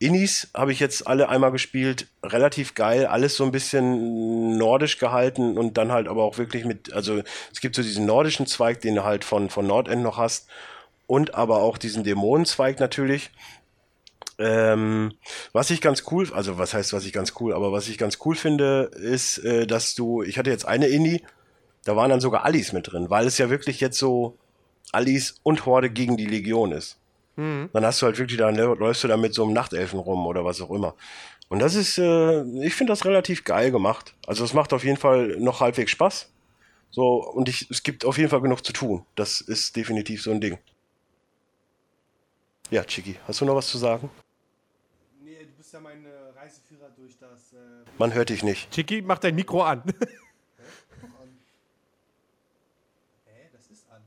Innis 0.00 0.48
habe 0.54 0.72
ich 0.72 0.78
jetzt 0.78 1.06
alle 1.06 1.28
einmal 1.28 1.50
gespielt, 1.50 2.06
relativ 2.22 2.74
geil, 2.74 3.06
alles 3.06 3.36
so 3.36 3.44
ein 3.44 3.50
bisschen 3.50 4.56
nordisch 4.56 4.98
gehalten 4.98 5.58
und 5.58 5.76
dann 5.76 5.90
halt 5.90 6.06
aber 6.06 6.22
auch 6.22 6.38
wirklich 6.38 6.64
mit, 6.64 6.92
also 6.92 7.22
es 7.52 7.60
gibt 7.60 7.74
so 7.74 7.82
diesen 7.82 8.06
nordischen 8.06 8.46
Zweig, 8.46 8.80
den 8.80 8.94
du 8.94 9.04
halt 9.04 9.24
von, 9.24 9.50
von 9.50 9.66
Nordend 9.66 10.02
noch 10.02 10.16
hast 10.16 10.48
und 11.08 11.34
aber 11.34 11.62
auch 11.62 11.78
diesen 11.78 12.04
Dämonenzweig 12.04 12.78
natürlich. 12.78 13.30
Ähm, 14.38 15.14
was 15.52 15.70
ich 15.70 15.80
ganz 15.80 16.04
cool, 16.12 16.32
also 16.32 16.58
was 16.58 16.74
heißt, 16.74 16.92
was 16.92 17.04
ich 17.04 17.12
ganz 17.12 17.32
cool, 17.40 17.52
aber 17.52 17.72
was 17.72 17.88
ich 17.88 17.98
ganz 17.98 18.18
cool 18.24 18.36
finde, 18.36 18.90
ist, 18.94 19.38
äh, 19.38 19.66
dass 19.66 19.96
du, 19.96 20.22
ich 20.22 20.38
hatte 20.38 20.50
jetzt 20.50 20.64
eine 20.64 20.86
Indie, 20.86 21.24
da 21.84 21.96
waren 21.96 22.10
dann 22.10 22.20
sogar 22.20 22.44
Allis 22.44 22.72
mit 22.72 22.92
drin, 22.92 23.10
weil 23.10 23.26
es 23.26 23.38
ja 23.38 23.50
wirklich 23.50 23.80
jetzt 23.80 23.98
so 23.98 24.38
Allis 24.92 25.36
und 25.42 25.66
Horde 25.66 25.90
gegen 25.90 26.16
die 26.16 26.26
Legion 26.26 26.72
ist. 26.72 26.98
Dann 27.36 27.84
hast 27.86 28.02
du 28.02 28.06
halt 28.06 28.18
wirklich, 28.18 28.36
dann 28.38 28.56
läufst 28.56 29.04
du 29.04 29.08
da 29.08 29.16
mit 29.16 29.32
so 29.32 29.44
einem 29.44 29.52
Nachtelfen 29.52 30.00
rum 30.00 30.26
oder 30.26 30.44
was 30.44 30.60
auch 30.60 30.70
immer. 30.70 30.94
Und 31.48 31.60
das 31.60 31.74
ist, 31.76 31.96
äh, 31.98 32.42
ich 32.64 32.74
finde 32.74 32.92
das 32.92 33.04
relativ 33.04 33.44
geil 33.44 33.70
gemacht. 33.70 34.14
Also 34.26 34.44
es 34.44 34.54
macht 34.54 34.72
auf 34.72 34.82
jeden 34.84 34.96
Fall 34.96 35.36
noch 35.38 35.60
halbwegs 35.60 35.92
Spaß. 35.92 36.30
So, 36.90 37.22
und 37.24 37.48
ich, 37.48 37.70
es 37.70 37.82
gibt 37.82 38.04
auf 38.04 38.18
jeden 38.18 38.28
Fall 38.28 38.40
genug 38.40 38.64
zu 38.64 38.72
tun. 38.72 39.04
Das 39.14 39.40
ist 39.40 39.76
definitiv 39.76 40.20
so 40.22 40.30
ein 40.32 40.40
Ding. 40.40 40.58
Ja, 42.70 42.82
Chiki, 42.84 43.16
hast 43.26 43.40
du 43.40 43.44
noch 43.44 43.54
was 43.54 43.68
zu 43.68 43.78
sagen? 43.78 44.10
Nee, 45.22 45.38
du 45.44 45.52
bist 45.56 45.72
ja 45.72 45.80
mein 45.80 46.04
äh, 46.04 46.08
Reiseführer 46.38 46.90
durch 46.96 47.16
das. 47.18 47.52
Äh, 47.52 47.56
Man 47.98 48.12
hört 48.14 48.28
dich 48.30 48.42
nicht. 48.42 48.70
Chicky, 48.72 49.00
mach 49.00 49.18
dein 49.18 49.34
Mikro 49.36 49.62
an. 49.62 49.82
Hä, 53.26 53.48
das 53.52 53.70
ist 53.70 53.86
an. 53.90 54.02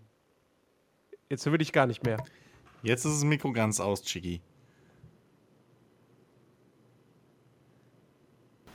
Jetzt 1.31 1.45
will 1.49 1.61
ich 1.61 1.71
gar 1.71 1.87
nicht 1.87 2.03
mehr. 2.03 2.21
Jetzt 2.83 3.05
ist 3.05 3.13
das 3.15 3.23
Mikro 3.23 3.53
ganz 3.53 3.79
aus, 3.79 4.01
Chiggy. 4.03 4.41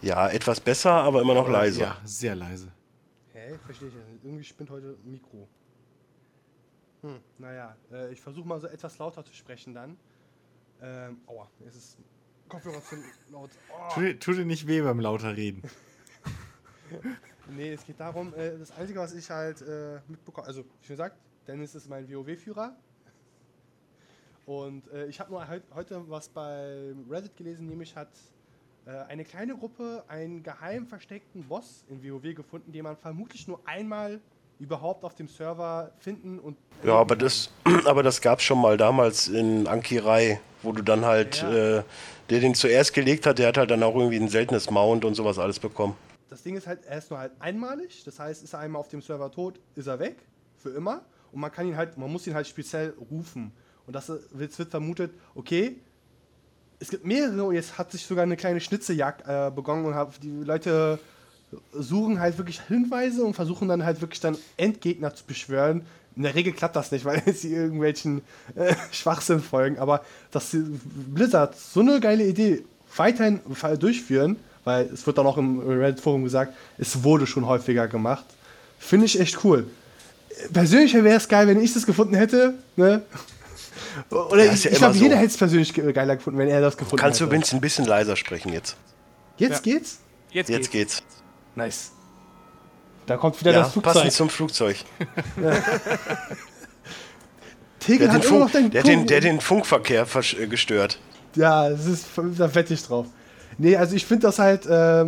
Ja, 0.01 0.31
etwas 0.31 0.59
besser, 0.59 0.93
aber 0.93 1.21
immer 1.21 1.35
noch 1.35 1.51
leise. 1.51 1.83
Ja, 1.83 2.01
sehr 2.03 2.35
leise. 2.35 2.73
Hä? 3.35 3.59
Verstehe 3.67 3.89
ich 3.89 3.95
nicht. 3.95 4.25
Irgendwie 4.25 4.45
spinnt 4.45 4.71
heute 4.71 4.97
ein 5.05 5.11
Mikro. 5.11 5.47
Hm, 7.03 7.19
naja, 7.37 7.77
äh, 7.93 8.11
ich 8.11 8.23
versuche 8.23 8.49
mal 8.49 8.59
so 8.59 8.69
etwas 8.69 8.97
lauter 8.97 9.23
zu 9.23 9.35
sprechen 9.35 9.75
dann. 9.75 9.99
Ähm, 10.81 11.19
aua, 11.27 11.51
es 11.69 11.77
ist 11.77 11.99
Kopfhörer 12.49 12.83
zu 12.83 12.97
laut. 13.31 13.51
Oh. 13.71 13.95
Tu, 13.95 14.01
dir- 14.01 14.19
tu 14.19 14.33
dir 14.33 14.47
nicht 14.47 14.67
weh 14.67 14.81
beim 14.81 15.01
lauter 15.01 15.37
Reden. 15.37 15.63
Nee, 17.49 17.73
es 17.73 17.85
geht 17.85 17.99
darum, 18.01 18.33
äh, 18.35 18.59
das 18.59 18.71
Einzige, 18.73 18.99
was 19.01 19.13
ich 19.13 19.29
halt 19.31 19.61
äh, 19.63 20.01
mitbekomme, 20.09 20.47
also 20.49 20.63
wie 20.65 20.87
schon 20.87 20.95
gesagt, 20.95 21.17
Dennis 21.47 21.75
ist 21.75 21.89
mein 21.89 22.09
WoW-Führer. 22.11 22.75
Und 24.47 24.89
äh, 24.93 25.07
ich 25.07 25.19
habe 25.19 25.31
nur 25.33 25.49
heut, 25.49 25.63
heute 25.75 26.03
was 26.09 26.29
bei 26.29 26.95
Reddit 27.11 27.37
gelesen, 27.37 27.67
nämlich 27.67 27.97
hat 27.97 28.09
äh, 28.87 28.91
eine 29.09 29.25
kleine 29.25 29.57
Gruppe 29.57 30.05
einen 30.09 30.43
geheim 30.43 30.87
versteckten 30.87 31.43
Boss 31.45 31.85
in 31.89 32.03
WoW 32.05 32.35
gefunden, 32.35 32.71
den 32.73 32.85
man 32.85 32.97
vermutlich 32.97 33.49
nur 33.49 33.61
einmal 33.65 34.21
überhaupt 34.59 35.05
auf 35.05 35.15
dem 35.15 35.29
Server 35.29 35.91
finden 35.99 36.39
und. 36.39 36.57
Ja, 36.85 36.95
aber 36.95 37.17
das, 37.17 37.51
aber 37.87 38.03
das 38.03 38.21
gab's 38.21 38.45
schon 38.45 38.61
mal 38.61 38.77
damals 38.77 39.29
in 39.29 39.67
Ankirei, 39.67 40.41
wo 40.63 40.73
du 40.73 40.83
dann 40.83 41.05
halt, 41.05 41.43
Ja. 41.43 41.79
äh, 41.79 41.83
der 42.31 42.41
den 42.41 42.55
zuerst 42.55 42.95
gelegt 42.95 43.27
hat, 43.27 43.39
der 43.39 43.49
hat 43.49 43.59
halt 43.59 43.71
dann 43.71 43.83
auch 43.83 43.95
irgendwie 43.97 44.17
ein 44.17 44.29
seltenes 44.29 44.71
Mount 44.71 45.05
und 45.05 45.15
sowas 45.15 45.39
alles 45.39 45.59
bekommen. 45.59 45.97
Das 46.29 46.43
Ding 46.43 46.57
ist 46.57 46.67
halt, 46.67 46.85
er 46.87 46.99
ist 46.99 47.11
nur 47.11 47.19
halt 47.19 47.33
einmalig. 47.41 48.03
Das 48.05 48.19
heißt, 48.19 48.43
ist 48.43 48.53
er 48.53 48.61
einmal 48.61 48.81
auf 48.81 48.89
dem 48.89 49.01
Server 49.03 49.31
tot, 49.31 49.61
ist 49.75 49.87
er 49.87 49.99
weg. 49.99 50.17
Für 50.57 50.71
immer. 50.71 51.03
Und 51.33 51.41
man 51.41 51.53
kann 51.53 51.67
ihn 51.67 51.77
halt, 51.77 51.97
man 51.99 52.11
muss 52.11 52.27
ihn 52.27 52.35
halt 52.35 52.47
speziell 52.47 52.95
rufen. 53.11 53.53
Und 53.87 53.95
das 53.95 54.11
wird, 54.33 54.53
vermutet, 54.53 55.13
okay, 55.35 55.77
es 56.79 56.91
gibt 56.91 57.07
mehrere 57.07 57.45
und 57.45 57.55
jetzt 57.55 57.79
hat 57.79 57.93
sich 57.93 58.05
sogar 58.05 58.25
eine 58.25 58.37
kleine 58.37 58.61
Schnitzejagd 58.61 59.27
äh, 59.27 59.51
begonnen 59.51 59.87
und 59.87 59.95
hab, 59.95 60.21
die 60.21 60.43
Leute 60.43 60.99
suchen 61.73 62.21
halt 62.21 62.37
wirklich 62.39 62.61
Hinweise 62.61 63.25
und 63.25 63.35
versuchen 63.35 63.69
dann 63.69 63.85
halt 63.85 64.01
wirklich 64.01 64.21
dann 64.21 64.37
Endgegner 64.57 65.15
zu 65.15 65.25
beschwören. 65.25 65.83
In 66.17 66.23
der 66.23 66.35
Regel 66.35 66.53
klappt 66.53 66.77
das 66.77 66.91
nicht, 66.93 67.05
weil 67.05 67.23
sie 67.33 67.55
irgendwelchen 67.55 68.23
äh, 68.55 68.75
Schwachsinn 68.91 69.41
folgen. 69.41 69.79
Aber 69.79 70.05
dass 70.31 70.51
die 70.51 70.65
Blizzard 71.15 71.57
so 71.57 71.81
eine 71.81 72.01
geile 72.01 72.27
Idee 72.27 72.65
weiterhin 72.97 73.41
durchführen, 73.79 74.37
weil 74.65 74.87
es 74.87 75.07
wird 75.07 75.19
dann 75.19 75.27
auch 75.27 75.39
im 75.39 75.61
Reddit-Forum 75.61 76.25
gesagt, 76.25 76.55
es 76.79 77.05
wurde 77.05 77.27
schon 77.27 77.47
häufiger 77.47 77.89
gemacht, 77.89 78.25
finde 78.79 79.07
ich 79.07 79.21
echt 79.21 79.45
cool. 79.45 79.69
Persönlich 80.53 80.93
wäre 80.95 81.17
es 81.17 81.29
geil, 81.29 81.47
wenn 81.49 81.61
ich 81.61 81.73
das 81.73 81.87
gefunden 81.87 82.15
hätte. 82.15 82.55
Ne? 82.77 83.03
Oder 84.11 84.45
Ja, 84.45 84.53
ich, 84.53 84.65
ja 84.65 84.71
ich 84.73 84.79
glaube, 84.79 84.95
so. 84.95 85.03
jeder 85.03 85.17
hätte 85.17 85.29
es 85.29 85.37
persönlich 85.37 85.73
ge- 85.73 85.93
geiler 85.93 86.17
gefunden, 86.17 86.39
wenn 86.39 86.49
er 86.49 86.61
das 86.61 86.77
gefunden 86.77 86.97
Kannst 87.01 87.21
du 87.21 87.25
hätte. 87.25 87.31
übrigens 87.31 87.53
ein 87.53 87.61
bisschen 87.61 87.87
leiser 87.87 88.17
sprechen 88.17 88.53
jetzt? 88.53 88.77
Jetzt 89.39 89.65
Ja. 89.67 89.73
geht's? 89.73 89.99
Jetzt, 90.31 90.49
Jetzt 90.51 90.71
geht's. 90.71 90.97
geht's. 90.99 91.03
Nice. 91.55 91.93
Da 93.07 93.17
kommt 93.17 93.41
wieder 93.41 93.53
Ja, 93.53 93.61
das 93.61 93.73
Flugzeug. 93.73 93.95
passend 93.95 94.13
zum 94.13 94.29
Flugzeug. 94.29 94.77
Tegel 97.79 98.09
Der 98.09 98.09
hat, 98.09 98.15
hat 98.17 98.25
den 98.25 98.29
Funk, 98.29 98.53
der, 98.53 98.83
den, 98.83 98.95
Kuchen. 98.95 99.07
der 99.07 99.21
den 99.21 99.41
Funkverkehr 99.41 100.07
äh, 100.39 100.47
gestört. 100.47 100.99
Ja, 101.37 101.69
das 101.71 101.87
ist, 101.87 102.07
da 102.37 102.55
wette 102.55 102.75
ich 102.75 102.83
drauf. 102.83 103.07
Nee, 103.59 103.77
also 103.77 103.95
ich 103.95 104.05
finde 104.07 104.27
das 104.27 104.39
halt, 104.39 104.67
äh, 104.67 105.05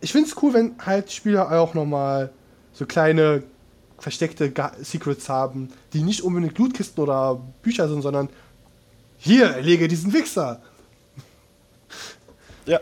ich 0.00 0.12
finde 0.12 0.28
es 0.28 0.36
cool, 0.42 0.52
wenn 0.54 0.74
halt 0.84 1.10
Spieler 1.10 1.50
auch 1.50 1.74
nochmal 1.74 2.30
so 2.72 2.84
kleine 2.86 3.42
versteckte 3.98 4.52
Secrets 4.82 5.28
haben, 5.28 5.70
die 5.92 6.02
nicht 6.02 6.22
unbedingt 6.22 6.58
Lootkisten 6.58 7.02
oder 7.02 7.40
Bücher 7.62 7.88
sind, 7.88 8.02
sondern 8.02 8.28
hier, 9.18 9.46
erlege 9.46 9.88
diesen 9.88 10.12
Wichser. 10.12 10.60
Ja. 12.66 12.80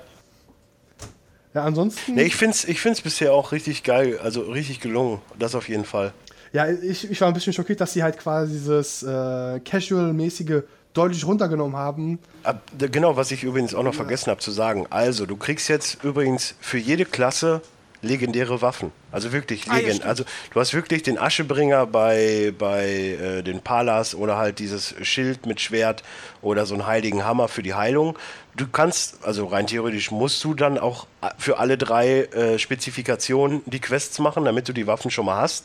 Ja, 1.52 1.64
ansonsten. 1.64 2.14
Nee, 2.14 2.22
ich 2.22 2.36
find's, 2.36 2.64
ich 2.64 2.80
find's 2.80 3.02
bisher 3.02 3.34
auch 3.34 3.52
richtig 3.52 3.82
geil, 3.82 4.18
also 4.18 4.40
richtig 4.40 4.80
gelungen. 4.80 5.20
Das 5.38 5.54
auf 5.54 5.68
jeden 5.68 5.84
Fall. 5.84 6.14
Ja, 6.54 6.66
ich, 6.70 7.10
ich 7.10 7.20
war 7.20 7.28
ein 7.28 7.34
bisschen 7.34 7.52
schockiert, 7.52 7.82
dass 7.82 7.92
sie 7.92 8.02
halt 8.02 8.16
quasi 8.16 8.54
dieses 8.54 9.02
äh, 9.02 9.60
Casual-mäßige 9.60 10.62
deutlich 10.94 11.26
runtergenommen 11.26 11.76
haben. 11.76 12.18
Ab, 12.44 12.62
genau, 12.78 13.16
was 13.16 13.30
ich 13.30 13.42
übrigens 13.44 13.74
auch 13.74 13.82
noch 13.82 13.94
vergessen 13.94 14.30
habe 14.30 14.40
zu 14.40 14.52
sagen. 14.52 14.86
Also, 14.88 15.26
du 15.26 15.36
kriegst 15.36 15.68
jetzt 15.68 16.02
übrigens 16.02 16.54
für 16.60 16.78
jede 16.78 17.04
Klasse 17.04 17.60
legendäre 18.04 18.62
Waffen. 18.62 18.92
Also 19.10 19.32
wirklich 19.32 19.68
Ah, 19.68 19.78
ja, 19.78 19.86
legend. 19.88 20.04
also 20.04 20.24
du 20.52 20.60
hast 20.60 20.74
wirklich 20.74 21.02
den 21.02 21.18
Aschebringer 21.18 21.86
bei, 21.86 22.52
bei 22.58 22.86
äh, 22.88 23.42
den 23.42 23.60
Palas 23.60 24.14
oder 24.14 24.36
halt 24.36 24.58
dieses 24.58 24.94
Schild 25.02 25.46
mit 25.46 25.60
Schwert 25.60 26.02
oder 26.42 26.66
so 26.66 26.74
einen 26.74 26.86
heiligen 26.86 27.24
Hammer 27.24 27.48
für 27.48 27.62
die 27.62 27.74
Heilung. 27.74 28.18
Du 28.56 28.66
kannst, 28.68 29.24
also 29.24 29.46
rein 29.46 29.66
theoretisch 29.66 30.10
musst 30.12 30.42
du 30.44 30.54
dann 30.54 30.78
auch 30.78 31.06
für 31.38 31.58
alle 31.58 31.76
drei 31.76 32.20
äh, 32.26 32.58
Spezifikationen 32.58 33.62
die 33.66 33.80
Quests 33.80 34.18
machen, 34.20 34.44
damit 34.44 34.68
du 34.68 34.72
die 34.72 34.86
Waffen 34.86 35.10
schon 35.10 35.26
mal 35.26 35.36
hast. 35.40 35.64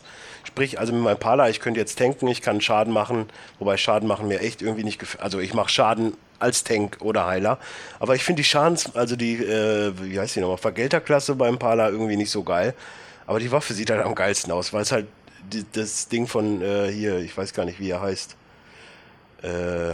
Sprich, 0.49 0.79
also 0.79 0.93
mit 0.93 1.03
meinem 1.03 1.19
Pala, 1.19 1.47
ich 1.47 1.59
könnte 1.59 1.79
jetzt 1.79 1.99
tanken, 1.99 2.27
ich 2.27 2.41
kann 2.41 2.59
Schaden 2.59 2.91
machen, 2.91 3.27
wobei 3.59 3.77
Schaden 3.77 4.07
machen 4.07 4.27
mir 4.27 4.39
echt 4.39 4.63
irgendwie 4.63 4.83
nicht 4.83 4.97
gefällt. 4.97 5.21
Also 5.21 5.37
ich 5.37 5.53
mache 5.53 5.69
Schaden 5.69 6.17
als 6.39 6.63
Tank 6.63 6.97
oder 7.01 7.27
Heiler. 7.27 7.59
Aber 7.99 8.15
ich 8.15 8.23
finde 8.23 8.39
die 8.39 8.45
Schadens, 8.45 8.95
also 8.95 9.15
die, 9.15 9.35
äh, 9.35 9.93
wie 10.01 10.19
heißt 10.19 10.35
die 10.35 10.39
nochmal, 10.39 10.57
Vergelterklasse 10.57 11.35
beim 11.35 11.59
Pala 11.59 11.89
irgendwie 11.89 12.17
nicht 12.17 12.31
so 12.31 12.41
geil. 12.41 12.73
Aber 13.27 13.39
die 13.39 13.51
Waffe 13.51 13.75
sieht 13.75 13.91
halt 13.91 14.03
am 14.03 14.15
geilsten 14.15 14.51
aus, 14.51 14.73
weil 14.73 14.81
es 14.81 14.91
halt 14.91 15.05
die, 15.53 15.63
das 15.71 16.07
Ding 16.07 16.25
von 16.25 16.63
äh, 16.63 16.91
hier, 16.91 17.19
ich 17.19 17.37
weiß 17.37 17.53
gar 17.53 17.65
nicht, 17.65 17.79
wie 17.79 17.91
er 17.91 18.01
heißt. 18.01 18.35
Äh, 19.43 19.93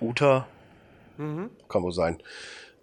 Uta? 0.00 0.46
Kann 1.68 1.82
wohl 1.82 1.92
sein. 1.92 2.22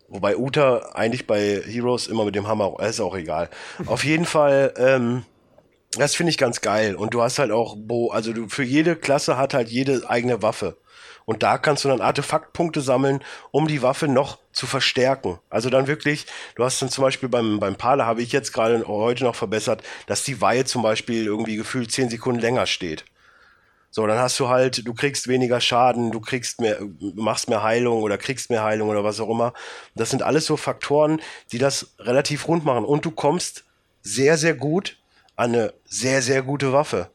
Wobei 0.09 0.35
Uta 0.35 0.89
eigentlich 0.95 1.27
bei 1.27 1.63
Heroes 1.65 2.07
immer 2.07 2.25
mit 2.25 2.35
dem 2.35 2.45
Hammer, 2.45 2.75
ist 2.81 2.99
auch 2.99 3.15
egal. 3.15 3.49
Auf 3.85 4.03
jeden 4.03 4.25
Fall, 4.25 4.73
ähm, 4.75 5.23
Das 5.97 6.15
finde 6.15 6.29
ich 6.29 6.37
ganz 6.37 6.61
geil. 6.61 6.95
Und 6.95 7.13
du 7.13 7.21
hast 7.21 7.39
halt 7.39 7.51
auch, 7.51 7.75
Bo, 7.77 8.11
also 8.11 8.33
du, 8.33 8.49
für 8.49 8.63
jede 8.63 8.95
Klasse 8.95 9.37
hat 9.37 9.53
halt 9.53 9.69
jede 9.69 10.09
eigene 10.09 10.41
Waffe. 10.41 10.77
Und 11.25 11.41
da 11.41 11.57
kannst 11.57 11.83
du 11.83 11.89
dann 11.89 12.01
Artefaktpunkte 12.01 12.81
sammeln, 12.81 13.23
um 13.51 13.67
die 13.67 13.81
Waffe 13.81 14.07
noch 14.07 14.37
zu 14.51 14.67
verstärken. 14.67 15.39
Also 15.49 15.69
dann 15.69 15.87
wirklich, 15.87 16.27
du 16.55 16.63
hast 16.63 16.81
dann 16.81 16.89
zum 16.89 17.03
Beispiel 17.03 17.29
beim, 17.29 17.59
beim 17.59 17.75
Pala 17.75 18.05
habe 18.05 18.21
ich 18.21 18.31
jetzt 18.31 18.53
gerade 18.53 18.87
heute 18.87 19.23
noch 19.23 19.35
verbessert, 19.35 19.83
dass 20.05 20.23
die 20.23 20.39
Weihe 20.39 20.65
zum 20.65 20.83
Beispiel 20.83 21.25
irgendwie 21.25 21.55
gefühlt 21.55 21.91
10 21.91 22.09
Sekunden 22.09 22.41
länger 22.41 22.67
steht. 22.67 23.05
So, 23.89 24.05
dann 24.05 24.19
hast 24.19 24.39
du 24.39 24.49
halt, 24.49 24.85
du 24.85 24.93
kriegst 24.93 25.27
weniger 25.29 25.61
Schaden, 25.61 26.11
du 26.11 26.19
kriegst 26.19 26.59
mehr, 26.59 26.79
machst 27.15 27.49
mehr 27.49 27.63
Heilung 27.63 28.03
oder 28.03 28.17
kriegst 28.17 28.49
mehr 28.49 28.63
Heilung 28.63 28.89
oder 28.89 29.03
was 29.03 29.21
auch 29.21 29.29
immer. 29.29 29.53
Das 29.95 30.09
sind 30.09 30.21
alles 30.21 30.45
so 30.45 30.57
Faktoren, 30.57 31.21
die 31.53 31.59
das 31.59 31.95
relativ 31.99 32.47
rund 32.47 32.65
machen. 32.65 32.83
Und 32.83 33.05
du 33.05 33.11
kommst 33.11 33.63
sehr, 34.01 34.37
sehr 34.37 34.53
gut 34.53 34.97
an 35.35 35.53
eine 35.53 35.73
sehr, 35.85 36.21
sehr 36.21 36.41
gute 36.41 36.73
Waffe. 36.73 37.09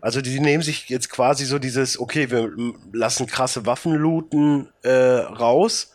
Also 0.00 0.20
die 0.22 0.40
nehmen 0.40 0.62
sich 0.62 0.88
jetzt 0.88 1.10
quasi 1.10 1.44
so 1.44 1.58
dieses, 1.58 2.00
okay, 2.00 2.30
wir 2.30 2.50
lassen 2.92 3.26
krasse 3.26 3.66
Waffen 3.66 3.94
looten 3.94 4.68
äh, 4.82 4.90
raus. 4.90 5.92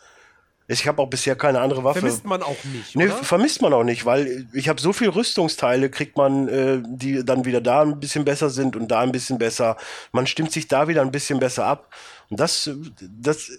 Ich 0.68 0.86
habe 0.88 1.02
auch 1.02 1.08
bisher 1.08 1.36
keine 1.36 1.60
andere 1.60 1.84
Waffe. 1.84 2.00
Vermisst 2.00 2.24
man 2.24 2.42
auch 2.42 2.56
nicht, 2.64 2.96
Nee, 2.96 3.06
oder? 3.06 3.16
vermisst 3.16 3.62
man 3.62 3.72
auch 3.72 3.84
nicht, 3.84 4.06
weil 4.06 4.46
ich 4.52 4.68
habe 4.68 4.80
so 4.80 4.92
viel 4.92 5.08
Rüstungsteile, 5.10 5.90
kriegt 5.90 6.16
man, 6.16 6.48
äh, 6.48 6.82
die 6.86 7.24
dann 7.24 7.44
wieder 7.44 7.60
da 7.60 7.82
ein 7.82 8.00
bisschen 8.00 8.24
besser 8.24 8.50
sind 8.50 8.76
und 8.76 8.88
da 8.88 9.00
ein 9.00 9.12
bisschen 9.12 9.36
besser. 9.38 9.76
Man 10.12 10.26
stimmt 10.26 10.52
sich 10.52 10.68
da 10.68 10.88
wieder 10.88 11.02
ein 11.02 11.12
bisschen 11.12 11.38
besser 11.38 11.66
ab. 11.66 11.92
Und 12.30 12.40
das, 12.40 12.70
das 13.00 13.50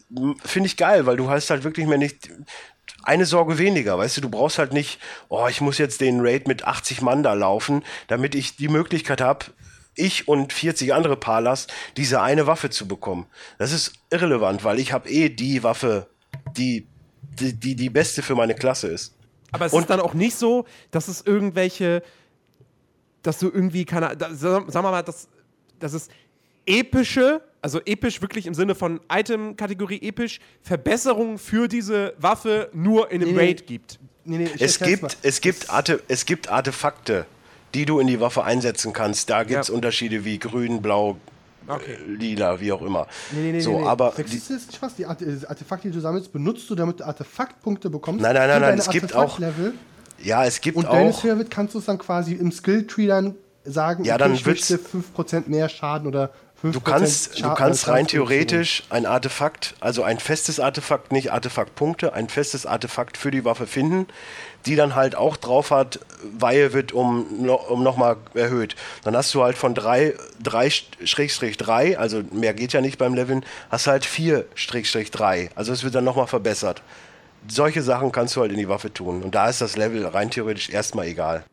finde 0.43 0.67
ich 0.67 0.77
geil, 0.77 1.05
weil 1.05 1.17
du 1.17 1.29
hast 1.29 1.49
halt 1.49 1.63
wirklich 1.63 1.85
mehr 1.85 1.97
nicht 1.97 2.29
eine 3.03 3.25
Sorge 3.25 3.57
weniger, 3.57 3.97
weißt 3.97 4.17
du, 4.17 4.21
du 4.21 4.29
brauchst 4.29 4.57
halt 4.59 4.73
nicht, 4.73 4.99
oh, 5.29 5.47
ich 5.49 5.61
muss 5.61 5.77
jetzt 5.77 6.01
den 6.01 6.19
Raid 6.21 6.47
mit 6.47 6.65
80 6.65 7.01
Mann 7.01 7.23
da 7.23 7.33
laufen, 7.33 7.83
damit 8.07 8.35
ich 8.35 8.55
die 8.55 8.67
Möglichkeit 8.67 9.21
habe, 9.21 9.45
ich 9.95 10.27
und 10.27 10.53
40 10.53 10.93
andere 10.93 11.17
Palas 11.17 11.67
diese 11.97 12.21
eine 12.21 12.45
Waffe 12.47 12.69
zu 12.69 12.87
bekommen. 12.87 13.25
Das 13.57 13.71
ist 13.71 13.93
irrelevant, 14.11 14.63
weil 14.63 14.79
ich 14.79 14.93
habe 14.93 15.09
eh 15.09 15.29
die 15.29 15.63
Waffe, 15.63 16.07
die, 16.55 16.87
die 17.39 17.53
die 17.53 17.75
die 17.75 17.89
beste 17.89 18.21
für 18.21 18.35
meine 18.35 18.53
Klasse 18.55 18.87
ist. 18.87 19.15
Aber 19.51 19.65
es 19.65 19.73
Und- 19.73 19.81
ist 19.81 19.89
dann 19.89 19.99
auch 20.01 20.13
nicht 20.13 20.35
so, 20.37 20.65
dass 20.91 21.07
es 21.07 21.21
irgendwelche, 21.21 22.03
dass 23.23 23.39
du 23.39 23.47
irgendwie, 23.49 23.85
keine 23.85 24.15
da, 24.15 24.33
sagen 24.33 24.71
wir 24.71 24.81
mal, 24.83 25.01
dass, 25.03 25.27
dass 25.79 25.93
es 25.93 26.09
epische, 26.65 27.41
also 27.67 27.81
episch 27.85 28.21
wirklich 28.21 28.45
im 28.47 28.53
Sinne 28.53 28.75
von 28.75 29.01
Item-Kategorie 29.11 30.01
episch, 30.01 30.39
Verbesserungen 30.61 31.37
für 31.37 31.67
diese 31.67 32.13
Waffe 32.17 32.69
nur 32.71 33.11
in 33.11 33.21
einem 33.21 33.31
Nee, 33.31 33.35
nee. 33.41 33.45
Raid 33.47 33.67
gibt. 33.67 33.99
Nee, 34.23 34.37
nee, 34.37 34.49
Es 34.57 34.79
gibt, 34.79 35.17
es, 35.21 35.41
gibt 35.41 35.69
Arte, 35.69 36.01
es 36.07 36.25
gibt 36.25 36.49
Artefakte, 36.49 37.25
die 37.73 37.85
du 37.85 37.99
in 37.99 38.07
die 38.07 38.21
Waffe 38.21 38.45
einsetzen 38.45 38.93
kannst. 38.93 39.29
Da 39.29 39.43
gibt 39.43 39.59
es 39.63 39.67
Ja. 39.67 39.73
Unterschiede 39.73 40.23
wie 40.23 40.39
grün, 40.39 40.81
blau, 40.81 41.17
Okay. 41.67 41.97
äh, 42.07 42.09
lila, 42.09 42.61
wie 42.61 42.71
auch 42.71 42.81
immer. 42.81 43.05
Nee, 43.31 43.41
nee, 43.41 43.51
nee, 43.51 43.59
so, 43.59 43.81
nee, 43.81 43.85
aber 43.85 44.13
die, 44.17 44.23
das 44.23 44.49
nicht 44.49 44.81
was? 44.81 44.95
Die 44.95 45.05
Arte 45.05 45.41
Artefakte, 45.49 45.89
die 45.89 45.93
du 45.93 45.99
sammelst, 45.99 46.31
benutzt 46.31 46.69
du, 46.69 46.75
damit 46.75 47.01
du 47.01 47.05
Artefaktpunkte 47.05 47.89
bekommst. 47.89 48.21
Nein, 48.21 48.33
nein, 48.35 48.47
nein, 48.47 48.61
nein, 48.61 48.79
es 48.79 48.89
gibt 48.89 49.13
auch- 49.13 49.37
Artefaktlevel. 49.39 49.73
ja, 50.23 50.45
es 50.45 50.61
gibt 50.61 50.77
Und 50.77 50.87
auch. 50.87 51.21
höher 51.23 51.37
wird, 51.37 51.51
kannst 51.51 51.75
du 51.75 51.79
es 51.79 51.85
dann 51.85 51.97
quasi 51.97 52.31
im 52.33 52.53
Skilltree 52.53 53.07
dann 53.07 53.35
sagen, 53.65 54.05
Ja, 54.05 54.17
dann 54.17 54.33
ich 54.33 54.45
möchte 54.45 54.77
5% 54.77 55.49
mehr 55.49 55.67
Schaden 55.67 56.07
oder 56.07 56.27
5% 56.27 56.29
Du 56.63 56.81
kannst, 56.81 57.39
du 57.39 57.53
kannst 57.53 57.87
rein 57.87 58.05
20%. 58.05 58.09
theoretisch 58.09 58.83
ein 58.89 59.05
Artefakt, 59.05 59.75
also 59.79 60.01
ein 60.01 60.17
festes 60.17 60.59
Artefakt, 60.59 61.11
nicht 61.11 61.31
Artefaktpunkte, 61.31 62.13
ein 62.13 62.29
festes 62.29 62.65
Artefakt 62.65 63.15
für 63.15 63.29
die 63.29 63.45
Waffe 63.45 63.67
finden, 63.67 64.07
die 64.65 64.75
dann 64.75 64.95
halt 64.95 65.15
auch 65.15 65.37
drauf 65.37 65.69
hat, 65.69 65.99
Weihe 66.23 66.73
wird 66.73 66.93
um, 66.93 67.47
um 67.69 67.83
nochmal 67.83 68.17
erhöht. 68.33 68.75
Dann 69.03 69.15
hast 69.15 69.33
du 69.35 69.43
halt 69.43 69.55
von 69.55 69.75
3, 69.75 70.15
3 70.41 70.71
Schrägstrich 71.03 71.57
3, 71.57 71.99
also 71.99 72.23
mehr 72.31 72.55
geht 72.55 72.73
ja 72.73 72.81
nicht 72.81 72.97
beim 72.97 73.13
Leveln, 73.13 73.45
hast 73.69 73.85
halt 73.85 74.03
4 74.03 74.45
Schrägstrich 74.55 75.11
3. 75.11 75.51
Also 75.53 75.71
es 75.73 75.83
wird 75.83 75.93
dann 75.93 76.05
nochmal 76.05 76.27
verbessert. 76.27 76.81
Solche 77.47 77.83
Sachen 77.83 78.11
kannst 78.11 78.35
du 78.35 78.41
halt 78.41 78.51
in 78.51 78.57
die 78.57 78.67
Waffe 78.67 78.91
tun. 78.91 79.21
Und 79.21 79.35
da 79.35 79.47
ist 79.47 79.61
das 79.61 79.77
Level 79.77 80.05
rein 80.07 80.31
theoretisch 80.31 80.71
erstmal 80.71 81.05
egal. 81.05 81.43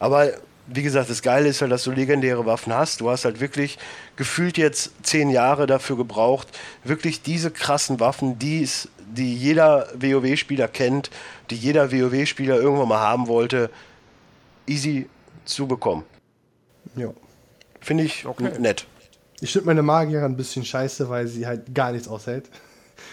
Aber 0.00 0.32
wie 0.66 0.82
gesagt, 0.82 1.08
das 1.10 1.22
Geile 1.22 1.48
ist 1.48 1.62
halt, 1.62 1.70
dass 1.70 1.84
du 1.84 1.92
legendäre 1.92 2.44
Waffen 2.44 2.74
hast. 2.74 3.00
Du 3.00 3.08
hast 3.08 3.24
halt 3.24 3.40
wirklich 3.40 3.78
gefühlt 4.16 4.56
jetzt 4.58 4.90
zehn 5.02 5.30
Jahre 5.30 5.66
dafür 5.66 5.96
gebraucht, 5.96 6.48
wirklich 6.84 7.22
diese 7.22 7.50
krassen 7.50 8.00
Waffen, 8.00 8.38
die, 8.38 8.62
es- 8.62 8.88
die 9.14 9.34
jeder 9.36 9.88
WoW-Spieler 10.00 10.68
kennt, 10.68 11.10
die 11.50 11.56
jeder 11.56 11.92
WoW-Spieler 11.92 12.56
irgendwann 12.60 12.88
mal 12.88 13.00
haben 13.00 13.28
wollte, 13.28 13.70
easy 14.66 15.06
zu 15.44 15.66
bekommen. 15.66 16.04
Ja. 16.96 17.10
Finde 17.80 18.04
ich 18.04 18.24
n- 18.40 18.62
nett. 18.62 18.86
Ich 19.40 19.52
finde 19.52 19.66
meine 19.66 19.82
Magier 19.82 20.24
ein 20.24 20.36
bisschen 20.36 20.64
scheiße, 20.64 21.08
weil 21.08 21.26
sie 21.28 21.46
halt 21.46 21.74
gar 21.74 21.92
nichts 21.92 22.08
aushält. 22.08 22.48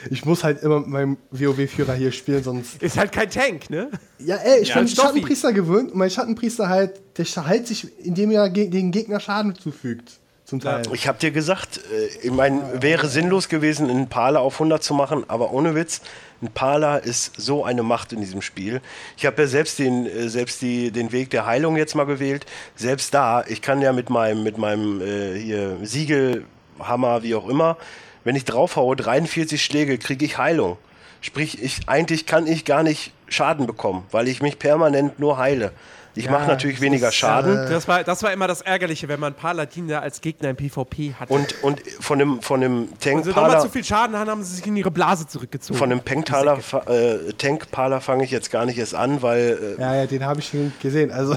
Ich 0.10 0.24
muss 0.26 0.43
halt 0.45 0.64
immer 0.64 0.80
mit 0.80 0.88
meinem 0.88 1.18
WoW-Führer 1.32 1.93
hier 1.95 2.14
spielen, 2.14 2.41
sonst. 2.41 2.82
Ist 2.82 2.97
halt 2.97 3.12
kein 3.12 3.30
Tank, 3.30 3.70
ne? 3.70 3.91
Ja, 4.20 4.38
ey, 4.38 4.62
ich 4.62 4.70
Ja, 4.70 4.76
bin. 4.80 4.88
Schattenpriester 4.88 5.51
gewöhnt 5.51 5.91
und 5.91 5.97
mein 5.97 6.10
Schattenpriester 6.10 6.70
halt, 6.70 7.01
der 7.18 7.26
heilt 7.45 7.68
sich, 7.68 7.88
indem 7.99 8.32
er 8.32 8.49
den 8.49 8.91
Gegner 8.91 9.20
Schaden 9.20 9.54
zufügt. 9.56 10.14
Zum 10.46 10.60
Teil. 10.60 10.84
Ich 10.94 11.08
habe 11.08 11.18
dir 11.20 11.32
gesagt, 11.32 11.78
äh, 11.78 12.28
ich 12.28 12.32
meine, 12.32 12.82
wäre 12.82 13.08
sinnlos 13.08 13.48
gewesen, 13.48 13.89
einen 13.89 14.10
Pala 14.10 14.39
auf 14.39 14.56
100 14.56 14.84
zu 14.84 14.94
machen, 14.94 15.24
aber 15.30 15.52
ohne 15.52 15.74
Witz, 15.74 16.02
ein 16.41 16.52
Pala 16.52 16.98
ist 16.98 17.39
so 17.39 17.64
eine 17.64 17.84
Macht 17.84 18.12
in 18.12 18.20
diesem 18.20 18.41
Spiel. 18.41 18.82
Ich 19.16 19.26
habe 19.26 19.41
ja 19.41 19.48
selbst 19.48 19.80
den, 19.80 20.06
äh, 20.06 20.28
selbst 20.28 20.62
die, 20.62 20.91
den 20.91 21.14
Weg 21.14 21.30
der 21.30 21.46
Heilung 21.46 21.78
jetzt 21.78 21.96
mal 21.96 22.06
gewählt. 22.06 22.46
Selbst 22.76 23.14
da, 23.14 23.46
ich 23.48 23.62
kann 23.62 23.82
ja 23.82 23.94
mit 23.94 24.10
meinem, 24.10 24.44
mit 24.44 24.58
meinem 24.58 25.02
äh, 25.02 25.39
hier 25.39 25.78
Siegelhammer, 25.82 27.24
wie 27.24 27.36
auch 27.36 27.48
immer, 27.48 27.78
wenn 28.26 28.36
ich 28.36 28.44
draufhaue, 28.44 28.98
43 28.98 29.64
Schläge, 29.64 29.98
kriege 29.98 30.26
ich 30.26 30.38
Heilung. 30.38 30.78
Sprich, 31.22 31.64
ich, 31.64 31.88
eigentlich 31.88 32.26
kann 32.26 32.48
ich 32.48 32.66
gar 32.66 32.84
nicht 32.84 33.14
Schaden 33.30 33.66
bekommen, 33.66 34.04
weil 34.12 34.28
ich 34.28 34.41
mich 34.41 34.60
permanent 34.60 35.20
nur 35.20 35.38
heile. 35.38 35.72
Ich 36.16 36.26
Ja, 36.26 36.32
mache 36.32 36.45
natürlich 36.47 36.80
weniger 36.80 37.07
ist, 37.09 37.16
Schaden. 37.16 37.57
äh, 37.57 37.70
Das 37.70 37.88
war, 37.88 38.03
das 38.03 38.22
war 38.22 38.32
immer 38.32 38.47
das 38.47 38.61
Ärgerliche, 38.61 39.07
wenn 39.07 39.20
man 39.20 39.34
Paladin 39.34 39.88
da 39.88 39.99
als 39.99 40.22
Gegner 40.22 40.49
im 40.51 40.55
PvP 40.55 41.16
hatte. 41.20 41.34
Und, 41.34 41.64
und 41.64 41.82
von 41.99 42.22
einem, 42.22 42.41
von 42.41 42.64
einem 42.64 42.89
Wenn 43.01 43.24
sie 43.24 43.30
nochmal 43.32 43.59
zu 43.61 43.70
viel 43.70 43.84
Schaden 43.84 44.16
haben, 44.16 44.30
haben 44.30 44.43
sie 44.43 44.55
sich 44.57 44.68
in 44.68 44.76
ihre 44.78 44.91
Blase 44.91 45.26
zurückgezogen. 45.26 45.78
Von 45.78 45.91
einem 45.91 46.01
Penktaler, 46.01 46.59
äh, 46.88 47.34
Tankpaler 47.34 47.99
fange 47.99 48.24
ich 48.26 48.32
jetzt 48.32 48.51
gar 48.51 48.66
nicht 48.66 48.78
erst 48.78 48.93
an, 48.95 49.22
weil 49.24 49.76
äh, 49.78 49.82
Ja, 49.82 49.95
ja, 49.95 50.05
den 50.05 50.24
habe 50.24 50.39
ich 50.39 50.47
schon 50.49 50.72
gesehen. 50.82 51.09
Also, 51.11 51.36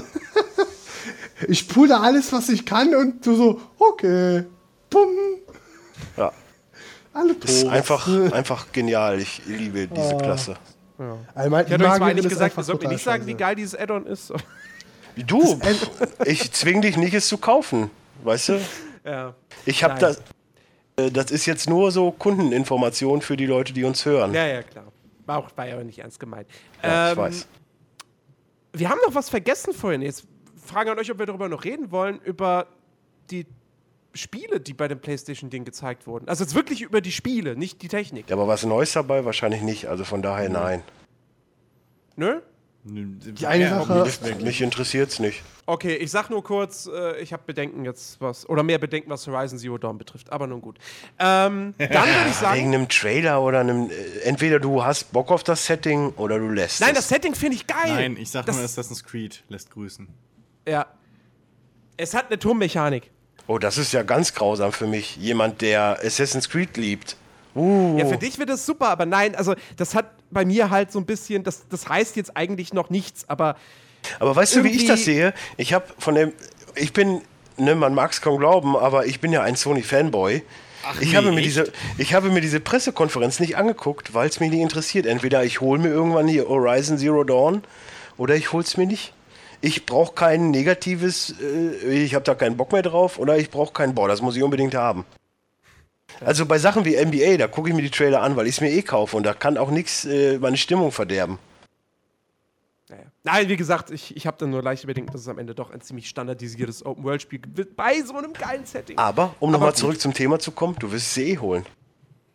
ich 1.47 1.67
pule 1.67 1.89
da 1.89 2.01
alles, 2.01 2.31
was 2.33 2.49
ich 2.49 2.65
kann 2.65 2.93
und 2.95 3.25
du 3.25 3.35
so, 3.35 3.61
okay, 3.79 4.43
bumm, 4.89 5.09
ja, 6.17 6.31
alle 7.13 7.33
das 7.35 7.51
ist 7.51 7.63
tot. 7.63 7.71
einfach, 7.71 8.07
einfach 8.31 8.71
genial. 8.71 9.19
Ich 9.19 9.41
liebe 9.45 9.87
diese 9.87 10.13
Oh. 10.13 10.17
Klasse. 10.17 10.55
Also, 11.35 11.49
mein, 11.51 11.65
ich 11.67 11.73
hatte 11.73 11.85
euch 11.85 11.93
zwar 11.95 12.07
eigentlich 12.07 12.27
gesagt, 12.29 12.43
einfach 12.51 12.61
ihr 12.61 12.65
sollt 12.65 12.77
mir 12.79 12.83
total 12.85 12.93
nicht 12.95 13.03
sagen, 13.03 13.17
scheiße. 13.23 13.27
wie 13.27 13.33
geil 13.35 13.55
dieses 13.55 13.75
Add-on 13.75 14.05
ist. 14.07 14.33
Du, 15.25 15.59
ich 16.25 16.51
zwing 16.51 16.81
dich 16.81 16.97
nicht, 16.97 17.13
es 17.13 17.27
zu 17.27 17.37
kaufen, 17.37 17.89
weißt 18.23 18.49
du? 18.49 18.61
ja. 19.05 19.33
Ich 19.65 19.83
habe 19.83 19.99
das. 19.99 20.21
äh, 20.97 21.09
Das 21.11 21.31
ist 21.31 21.45
jetzt 21.45 21.67
nur 21.69 21.91
so 21.91 22.11
Kundeninformation 22.11 23.21
für 23.21 23.35
die 23.37 23.45
Leute, 23.45 23.73
die 23.73 23.83
uns 23.83 24.05
hören. 24.05 24.33
ja, 24.33 24.45
ja, 24.45 24.63
klar. 24.63 24.85
War, 25.25 25.39
auch, 25.39 25.49
war 25.55 25.67
ja 25.67 25.77
auch 25.79 25.83
nicht 25.83 25.99
ernst 25.99 26.19
gemeint. 26.19 26.47
Ja, 26.83 27.07
ich 27.11 27.17
Ähm, 27.17 27.23
weiß. 27.23 27.47
Wir 28.73 28.89
haben 28.89 28.99
noch 29.05 29.15
was 29.15 29.29
vergessen 29.29 29.73
vorhin. 29.73 30.01
Jetzt 30.01 30.25
fragen 30.63 30.89
an 30.91 30.99
euch, 30.99 31.11
ob 31.11 31.17
wir 31.19 31.25
darüber 31.25 31.49
noch 31.49 31.63
reden 31.65 31.91
wollen, 31.91 32.19
über 32.23 32.67
die 33.31 33.45
Spiele, 34.13 34.59
die 34.59 34.73
bei 34.73 34.87
dem 34.87 34.99
PlayStation-Ding 34.99 35.65
gezeigt 35.65 36.07
wurden. 36.07 36.29
Also 36.29 36.43
jetzt 36.43 36.55
wirklich 36.55 36.81
über 36.81 37.01
die 37.01 37.11
Spiele, 37.11 37.55
nicht 37.55 37.81
die 37.81 37.87
Technik. 37.87 38.29
Ja, 38.29 38.35
aber 38.35 38.47
was 38.47 38.63
Neues 38.65 38.93
dabei? 38.93 39.25
Wahrscheinlich 39.25 39.61
nicht. 39.63 39.87
Also 39.87 40.03
von 40.05 40.21
daher 40.21 40.49
nein. 40.49 40.83
Nö? 42.15 42.39
Die 42.87 43.47
eine 43.47 43.69
Sache, 43.69 44.11
Mich, 44.23 44.41
mich 44.41 44.61
interessiert 44.61 45.11
es 45.11 45.19
nicht. 45.19 45.43
Okay, 45.65 45.95
ich 45.95 46.11
sag 46.11 46.29
nur 46.29 46.43
kurz, 46.43 46.87
äh, 46.87 47.19
ich 47.19 47.33
habe 47.33 47.43
Bedenken 47.45 47.83
jetzt, 47.83 48.21
was, 48.21 48.47
oder 48.47 48.63
mehr 48.63 48.77
Bedenken, 48.77 49.09
was 49.09 49.27
Horizon 49.27 49.59
Zero 49.59 49.77
Dawn 49.77 49.97
betrifft, 49.97 50.31
aber 50.31 50.47
nun 50.47 50.61
gut. 50.61 50.77
Ähm, 51.19 51.73
dann 51.77 51.89
würde 51.89 51.99
ich 51.99 52.25
Wegen 52.25 52.33
sagen, 52.33 52.65
einem 52.73 52.87
Trailer 52.87 53.41
oder 53.41 53.59
einem. 53.59 53.89
Äh, 53.89 54.19
entweder 54.23 54.59
du 54.59 54.83
hast 54.83 55.11
Bock 55.11 55.29
auf 55.29 55.43
das 55.43 55.65
Setting 55.65 56.11
oder 56.11 56.39
du 56.39 56.49
lässt 56.49 56.79
nein, 56.79 56.91
es. 56.91 56.95
das 56.97 57.09
Setting 57.09 57.35
finde 57.35 57.57
ich 57.57 57.67
geil. 57.67 57.77
Nein, 57.85 58.17
ich 58.17 58.29
sag 58.29 58.45
das, 58.45 58.55
nur 58.55 58.63
Assassin's 58.63 59.03
Creed 59.03 59.43
lässt 59.49 59.69
grüßen. 59.71 60.07
Ja. 60.67 60.85
Es 61.97 62.13
hat 62.13 62.27
eine 62.27 62.39
Turmmechanik. 62.39 63.11
Oh, 63.47 63.57
das 63.57 63.77
ist 63.77 63.91
ja 63.91 64.03
ganz 64.03 64.33
grausam 64.33 64.71
für 64.71 64.87
mich. 64.87 65.17
Jemand, 65.17 65.61
der 65.61 65.99
Assassin's 66.03 66.47
Creed 66.47 66.77
liebt. 66.77 67.17
Uh. 67.57 67.97
Ja, 67.97 68.05
für 68.05 68.17
dich 68.17 68.37
wird 68.39 68.49
es 68.49 68.65
super, 68.65 68.89
aber 68.89 69.05
nein, 69.05 69.35
also 69.35 69.55
das 69.75 69.95
hat 69.95 70.11
bei 70.31 70.45
mir 70.45 70.69
halt 70.69 70.91
so 70.91 70.99
ein 70.99 71.05
bisschen, 71.05 71.43
das, 71.43 71.67
das 71.67 71.89
heißt 71.89 72.15
jetzt 72.15 72.37
eigentlich 72.37 72.73
noch 72.73 72.89
nichts, 72.89 73.27
aber 73.27 73.55
Aber 74.19 74.35
weißt 74.35 74.55
du, 74.57 74.63
wie 74.63 74.69
ich 74.69 74.85
das 74.85 75.03
sehe? 75.05 75.33
Ich 75.57 75.73
habe 75.73 75.85
von 75.97 76.15
dem. 76.15 76.33
Ich 76.75 76.93
bin. 76.93 77.21
Ne, 77.57 77.73
man 77.73 77.95
mag 77.95 78.11
es 78.11 78.21
kaum 78.21 78.37
glauben, 78.37 78.77
aber 78.77 79.07
ich 79.07 79.19
bin 79.19 79.31
ja 79.33 79.41
ein 79.41 79.55
Sony-Fanboy. 79.55 80.43
Ich, 81.01 81.09
nee, 81.09 81.17
habe 81.17 81.31
mir 81.31 81.37
echt? 81.37 81.47
diese, 81.47 81.73
ich 81.97 82.13
habe 82.13 82.29
mir 82.29 82.39
diese 82.39 82.59
Pressekonferenz 82.59 83.39
nicht 83.39 83.57
angeguckt, 83.57 84.13
weil 84.13 84.29
es 84.29 84.39
mich 84.39 84.51
nicht 84.51 84.61
interessiert. 84.61 85.07
Entweder 85.07 85.43
ich 85.43 85.59
hole 85.59 85.81
mir 85.81 85.89
irgendwann 85.89 86.27
hier 86.27 86.47
Horizon 86.47 86.99
Zero 86.99 87.23
Dawn 87.23 87.63
oder 88.15 88.35
ich 88.35 88.53
hole 88.53 88.63
es 88.63 88.77
mir 88.77 88.85
nicht. 88.85 89.13
ich 89.61 89.85
brauche 89.85 90.13
kein 90.13 90.51
negatives, 90.51 91.35
äh, 91.41 92.03
ich 92.03 92.13
habe 92.13 92.23
da 92.23 92.35
keinen 92.35 92.57
Bock 92.57 92.71
mehr 92.71 92.83
drauf 92.83 93.17
oder 93.19 93.37
ich 93.37 93.49
brauche 93.49 93.73
keinen, 93.73 93.95
boah, 93.95 94.07
das 94.07 94.21
muss 94.21 94.35
ich 94.35 94.43
unbedingt 94.43 94.75
haben. 94.75 95.05
Also 96.21 96.45
bei 96.45 96.57
Sachen 96.57 96.85
wie 96.85 96.95
NBA, 96.95 97.37
da 97.37 97.47
gucke 97.47 97.69
ich 97.69 97.75
mir 97.75 97.81
die 97.81 97.89
Trailer 97.89 98.21
an, 98.21 98.35
weil 98.35 98.47
ich 98.47 98.55
es 98.55 98.61
mir 98.61 98.71
eh 98.71 98.81
kaufe 98.81 99.15
und 99.17 99.23
da 99.23 99.33
kann 99.33 99.57
auch 99.57 99.69
nichts 99.69 100.05
äh, 100.05 100.37
meine 100.39 100.57
Stimmung 100.57 100.91
verderben. 100.91 101.37
Naja. 102.89 103.03
Nein, 103.23 103.49
wie 103.49 103.57
gesagt, 103.57 103.91
ich, 103.91 104.15
ich 104.15 104.25
habe 104.25 104.37
dann 104.39 104.49
nur 104.49 104.63
leicht 104.63 104.83
überdenkt, 104.83 105.13
dass 105.13 105.21
es 105.21 105.27
am 105.27 105.37
Ende 105.37 105.53
doch 105.53 105.71
ein 105.71 105.81
ziemlich 105.81 106.07
standardisiertes 106.07 106.85
Open-World-Spiel 106.85 107.41
wird 107.53 107.75
bei 107.75 108.01
so 108.01 108.15
einem 108.15 108.33
geilen 108.33 108.65
Setting. 108.65 108.97
Aber, 108.97 109.35
um 109.39 109.51
nochmal 109.51 109.75
zurück 109.75 109.99
zum 109.99 110.13
Thema 110.13 110.39
zu 110.39 110.51
kommen, 110.51 110.75
du 110.79 110.91
wirst 110.91 111.11
es 111.11 111.17
eh 111.17 111.37
holen. 111.37 111.65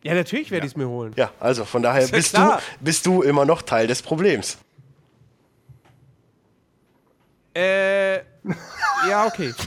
Ja, 0.03 0.13
natürlich 0.13 0.51
werde 0.51 0.65
ich 0.65 0.73
es 0.73 0.77
mir 0.77 0.87
holen. 0.87 1.13
Ja, 1.15 1.31
also 1.39 1.65
von 1.65 1.81
daher 1.81 2.03
ja 2.05 2.07
bist, 2.11 2.37
du, 2.37 2.57
bist 2.81 3.05
du 3.05 3.21
immer 3.23 3.45
noch 3.45 3.61
Teil 3.61 3.87
des 3.87 4.01
Problems. 4.01 4.57
Äh, 7.55 8.17
ja, 9.09 9.25
okay. 9.25 9.53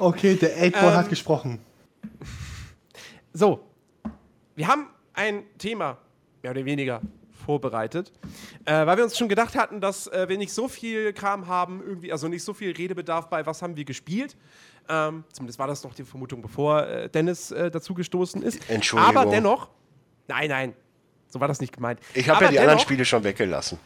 Okay, 0.00 0.36
der 0.36 0.56
8-Ball 0.56 0.92
Ähm, 0.92 0.96
hat 0.96 1.08
gesprochen. 1.08 1.58
So, 3.38 3.60
wir 4.56 4.66
haben 4.66 4.88
ein 5.14 5.44
Thema, 5.58 5.96
mehr 6.42 6.50
oder 6.50 6.64
weniger, 6.64 7.00
vorbereitet, 7.46 8.10
äh, 8.64 8.84
weil 8.84 8.96
wir 8.96 9.04
uns 9.04 9.16
schon 9.16 9.28
gedacht 9.28 9.54
hatten, 9.54 9.80
dass 9.80 10.08
äh, 10.08 10.28
wir 10.28 10.36
nicht 10.36 10.52
so 10.52 10.66
viel 10.66 11.12
Kram 11.12 11.46
haben, 11.46 11.80
irgendwie, 11.80 12.10
also 12.10 12.26
nicht 12.26 12.42
so 12.42 12.52
viel 12.52 12.72
Redebedarf 12.72 13.28
bei 13.28 13.46
was 13.46 13.62
haben 13.62 13.76
wir 13.76 13.84
gespielt. 13.84 14.36
Ähm, 14.88 15.22
zumindest 15.32 15.56
war 15.60 15.68
das 15.68 15.84
noch 15.84 15.94
die 15.94 16.02
Vermutung, 16.02 16.42
bevor 16.42 16.84
äh, 16.84 17.08
Dennis 17.08 17.52
äh, 17.52 17.70
dazugestoßen 17.70 18.42
ist. 18.42 18.68
Entschuldigung. 18.68 19.16
Aber 19.16 19.30
dennoch, 19.30 19.68
nein, 20.26 20.48
nein, 20.48 20.74
so 21.28 21.38
war 21.38 21.46
das 21.46 21.60
nicht 21.60 21.72
gemeint. 21.72 22.00
Ich 22.14 22.28
habe 22.28 22.44
ja 22.46 22.50
die 22.50 22.58
anderen 22.58 22.76
dennoch- 22.78 22.82
Spiele 22.82 23.04
schon 23.04 23.22
weggelassen. 23.22 23.78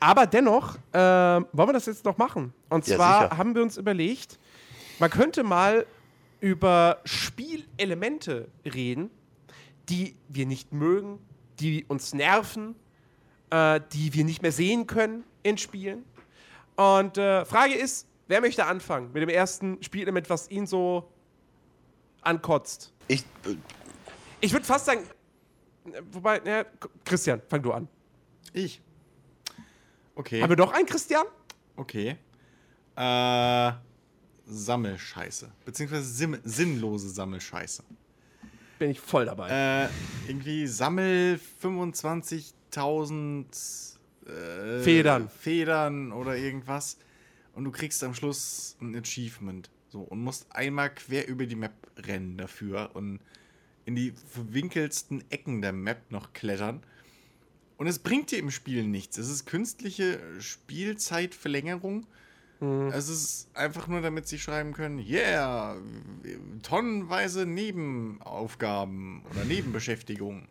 Aber 0.00 0.26
dennoch 0.26 0.74
ähm, 0.92 1.46
wollen 1.52 1.68
wir 1.68 1.72
das 1.74 1.86
jetzt 1.86 2.04
noch 2.04 2.18
machen. 2.18 2.52
Und 2.68 2.84
Ja, 2.88 2.96
zwar 2.96 3.22
sicher. 3.22 3.38
haben 3.38 3.54
wir 3.54 3.62
uns 3.62 3.76
überlegt, 3.76 4.40
man 4.98 5.08
könnte 5.08 5.44
mal 5.44 5.86
über 6.42 7.00
Spielelemente 7.04 8.48
reden, 8.64 9.10
die 9.88 10.16
wir 10.28 10.44
nicht 10.44 10.72
mögen, 10.72 11.20
die 11.60 11.84
uns 11.84 12.12
nerven, 12.12 12.74
äh, 13.50 13.80
die 13.92 14.12
wir 14.12 14.24
nicht 14.24 14.42
mehr 14.42 14.50
sehen 14.50 14.88
können 14.88 15.22
in 15.44 15.56
Spielen. 15.56 16.04
Und 16.74 17.16
äh, 17.16 17.44
Frage 17.44 17.74
ist, 17.74 18.08
wer 18.26 18.40
möchte 18.40 18.66
anfangen 18.66 19.12
mit 19.12 19.22
dem 19.22 19.28
ersten 19.28 19.80
Spielelement, 19.84 20.28
was 20.28 20.50
ihn 20.50 20.66
so 20.66 21.08
ankotzt? 22.22 22.92
Ich, 23.06 23.20
äh, 23.46 23.54
Ich 24.40 24.52
würde 24.52 24.66
fast 24.66 24.86
sagen, 24.86 25.02
wobei, 26.10 26.42
na, 26.44 26.64
Christian, 27.04 27.40
fang 27.46 27.62
du 27.62 27.72
an. 27.72 27.86
Ich. 28.52 28.82
Okay. 30.16 30.42
Haben 30.42 30.50
wir 30.50 30.56
doch 30.56 30.72
einen 30.72 30.86
Christian? 30.86 31.24
Okay. 31.76 32.16
Äh, 32.96 33.72
Sammelscheiße. 34.46 35.50
Beziehungsweise 35.64 36.04
sim- 36.12 36.38
sinnlose 36.44 37.08
Sammelscheiße. 37.10 37.82
Bin 38.78 38.90
ich 38.90 39.00
voll 39.00 39.26
dabei. 39.26 39.84
Äh, 39.84 39.88
irgendwie 40.28 40.66
sammel 40.66 41.38
25.000 41.62 43.44
äh, 44.26 44.80
Federn. 44.82 45.28
Federn 45.28 46.12
oder 46.12 46.36
irgendwas 46.36 46.96
und 47.54 47.64
du 47.64 47.70
kriegst 47.70 48.02
am 48.04 48.14
Schluss 48.14 48.76
ein 48.80 48.94
Achievement. 48.96 49.70
So, 49.88 50.00
und 50.00 50.20
musst 50.22 50.46
einmal 50.54 50.94
quer 50.94 51.28
über 51.28 51.44
die 51.46 51.56
Map 51.56 51.72
rennen 51.98 52.38
dafür 52.38 52.90
und 52.94 53.20
in 53.84 53.94
die 53.94 54.12
verwinkelsten 54.30 55.22
Ecken 55.30 55.60
der 55.60 55.72
Map 55.72 56.10
noch 56.10 56.32
klettern. 56.32 56.82
Und 57.76 57.88
es 57.88 57.98
bringt 57.98 58.30
dir 58.30 58.38
im 58.38 58.50
Spiel 58.50 58.84
nichts. 58.86 59.18
Es 59.18 59.28
ist 59.28 59.44
künstliche 59.44 60.18
Spielzeitverlängerung. 60.40 62.06
Es 62.92 63.08
ist 63.08 63.48
einfach 63.54 63.88
nur, 63.88 64.00
damit 64.02 64.28
sie 64.28 64.38
schreiben 64.38 64.72
können, 64.72 64.98
yeah, 64.98 65.76
tonnenweise 66.62 67.44
Nebenaufgaben 67.46 69.22
oder 69.30 69.44
Nebenbeschäftigungen. 69.44 70.46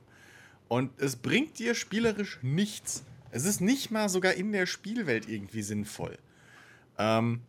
Und 0.68 0.92
es 1.00 1.16
bringt 1.16 1.60
dir 1.60 1.76
spielerisch 1.76 2.40
nichts. 2.42 3.04
Es 3.32 3.46
ist 3.46 3.62
nicht 3.62 3.92
mal 3.92 4.10
sogar 4.10 4.34
in 4.34 4.52
der 4.52 4.66
Spielwelt 4.66 5.28
irgendwie 5.30 5.62
sinnvoll. 5.62 6.18
Ähm, 6.98 7.42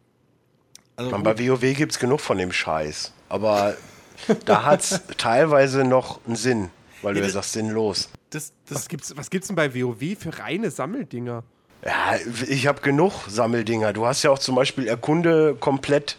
also 0.96 1.10
man, 1.10 1.22
bei 1.22 1.36
WoW 1.38 1.60
gibt 1.74 1.92
es 1.92 1.98
genug 1.98 2.20
von 2.20 2.38
dem 2.38 2.52
Scheiß. 2.52 3.12
Aber 3.28 3.76
da 4.44 4.64
hat 4.64 4.80
es 4.82 5.00
teilweise 5.18 5.84
noch 5.84 6.24
einen 6.26 6.36
Sinn, 6.36 6.70
weil 7.02 7.14
du 7.14 7.20
Ja, 7.20 7.26
ja 7.26 7.28
das- 7.28 7.34
sagst, 7.34 7.52
sinnlos. 7.54 8.10
das, 8.30 8.52
das, 8.66 8.76
Was 8.78 8.88
gibt's, 8.88 9.16
was 9.16 9.30
gibt's 9.30 9.48
denn 9.48 9.56
bei 9.56 9.74
WoW 9.74 10.16
für 10.18 10.38
reine 10.38 10.70
Sammeldinger? 10.70 11.42
Ja, 11.84 12.14
ich 12.48 12.66
habe 12.66 12.80
genug 12.80 13.12
Sammeldinger. 13.28 13.92
Du 13.92 14.06
hast 14.06 14.22
ja 14.22 14.30
auch 14.30 14.38
zum 14.38 14.54
Beispiel 14.54 14.86
Erkunde 14.86 15.56
komplett, 15.58 16.16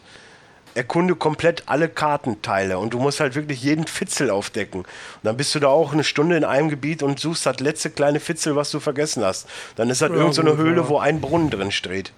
erkunde 0.75 1.15
komplett 1.15 1.63
alle 1.67 1.87
Kartenteile 1.87 2.77
und 2.77 2.93
du 2.93 2.99
musst 2.99 3.21
halt 3.21 3.35
wirklich 3.35 3.63
jeden 3.63 3.87
Fitzel 3.87 4.29
aufdecken. 4.29 4.81
Und 4.81 4.87
dann 5.23 5.37
bist 5.37 5.55
du 5.55 5.59
da 5.59 5.69
auch 5.69 5.93
eine 5.93 6.03
Stunde 6.03 6.35
in 6.35 6.43
einem 6.43 6.67
Gebiet 6.67 7.01
und 7.01 7.17
suchst 7.19 7.45
das 7.45 7.61
letzte 7.61 7.89
kleine 7.91 8.19
Fitzel, 8.19 8.57
was 8.57 8.71
du 8.71 8.81
vergessen 8.81 9.23
hast. 9.23 9.47
Dann 9.77 9.89
ist 9.89 10.01
das 10.01 10.09
Ja, 10.09 10.15
irgend 10.17 10.35
so 10.35 10.43
Höhle, 10.43 10.81
ja. 10.81 10.89
wo 10.89 10.97
ein 10.97 11.21
Brunnen 11.21 11.49
drin 11.49 11.71
steht. 11.71 12.11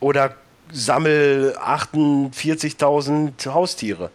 Oder 0.00 0.34
sammel 0.70 1.56
48.000 1.58 3.46
Haustiere. 3.46 4.10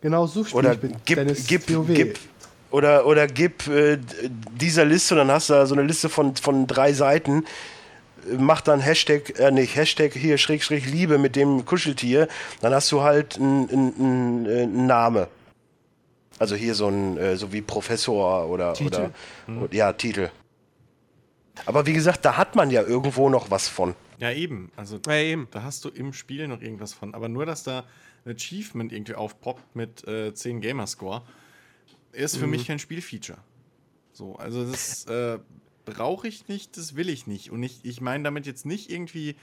Genau 0.00 0.26
so 0.26 0.42
spiele 0.42 0.58
Oder 0.58 0.72
ich 0.72 0.82
mit 0.82 0.94
gib, 1.04 1.16
Dennis 1.16 1.46
gib, 1.46 1.66
gib, 1.66 2.18
oder, 2.72 3.06
oder 3.06 3.26
gib 3.26 3.66
äh, 3.68 3.98
dieser 4.60 4.84
Liste, 4.84 5.14
dann 5.14 5.30
hast 5.30 5.50
du 5.50 5.54
da 5.54 5.66
so 5.66 5.74
eine 5.74 5.84
Liste 5.84 6.08
von, 6.08 6.36
von 6.36 6.66
drei 6.66 6.92
Seiten, 6.92 7.44
äh, 8.30 8.34
mach 8.38 8.60
dann 8.60 8.80
Hashtag, 8.80 9.38
äh, 9.38 9.50
nicht, 9.50 9.76
Hashtag 9.76 10.14
hier, 10.14 10.38
Schrägstrich 10.38 10.86
Liebe 10.86 11.18
mit 11.18 11.36
dem 11.36 11.64
Kuscheltier, 11.64 12.28
dann 12.60 12.74
hast 12.74 12.90
du 12.90 13.02
halt 13.02 13.36
einen 13.36 13.68
ein, 13.70 14.46
ein 14.46 14.86
Name. 14.86 15.28
Also 16.38 16.56
hier 16.56 16.74
so 16.74 16.88
ein, 16.88 17.16
äh, 17.18 17.36
so 17.36 17.52
wie 17.52 17.60
Professor 17.60 18.48
oder, 18.48 18.72
Titel. 18.72 19.10
oder, 19.46 19.62
oder 19.62 19.74
ja, 19.74 19.92
Titel. 19.92 20.30
Aber 21.66 21.86
wie 21.86 21.92
gesagt, 21.92 22.24
da 22.24 22.36
hat 22.36 22.56
man 22.56 22.70
ja 22.70 22.82
irgendwo 22.82 23.28
noch 23.28 23.50
was 23.50 23.68
von. 23.68 23.94
ja 24.18 24.32
eben, 24.32 24.72
also 24.74 24.98
Ja, 25.06 25.14
eben. 25.16 25.48
da 25.50 25.62
hast 25.62 25.84
du 25.84 25.90
im 25.90 26.12
Spiel 26.12 26.48
noch 26.48 26.60
irgendwas 26.60 26.94
von. 26.94 27.14
Aber 27.14 27.28
nur, 27.28 27.46
dass 27.46 27.62
da 27.62 27.84
ein 28.24 28.34
Achievement 28.34 28.92
irgendwie 28.92 29.14
aufpoppt 29.14 29.76
mit 29.76 30.06
äh, 30.06 30.32
10 30.32 30.60
Gamerscore, 30.60 31.22
ist 32.12 32.36
für 32.36 32.46
mich 32.46 32.66
kein 32.66 32.78
Spielfeature. 32.78 33.38
So, 34.12 34.36
also 34.36 34.70
das 34.70 35.04
äh, 35.06 35.38
brauche 35.84 36.28
ich 36.28 36.48
nicht, 36.48 36.76
das 36.76 36.94
will 36.96 37.08
ich 37.08 37.26
nicht. 37.26 37.50
Und 37.50 37.62
ich, 37.62 37.80
ich 37.84 38.00
meine 38.00 38.24
damit 38.24 38.46
jetzt 38.46 38.66
nicht 38.66 38.90
irgendwie 38.90 39.36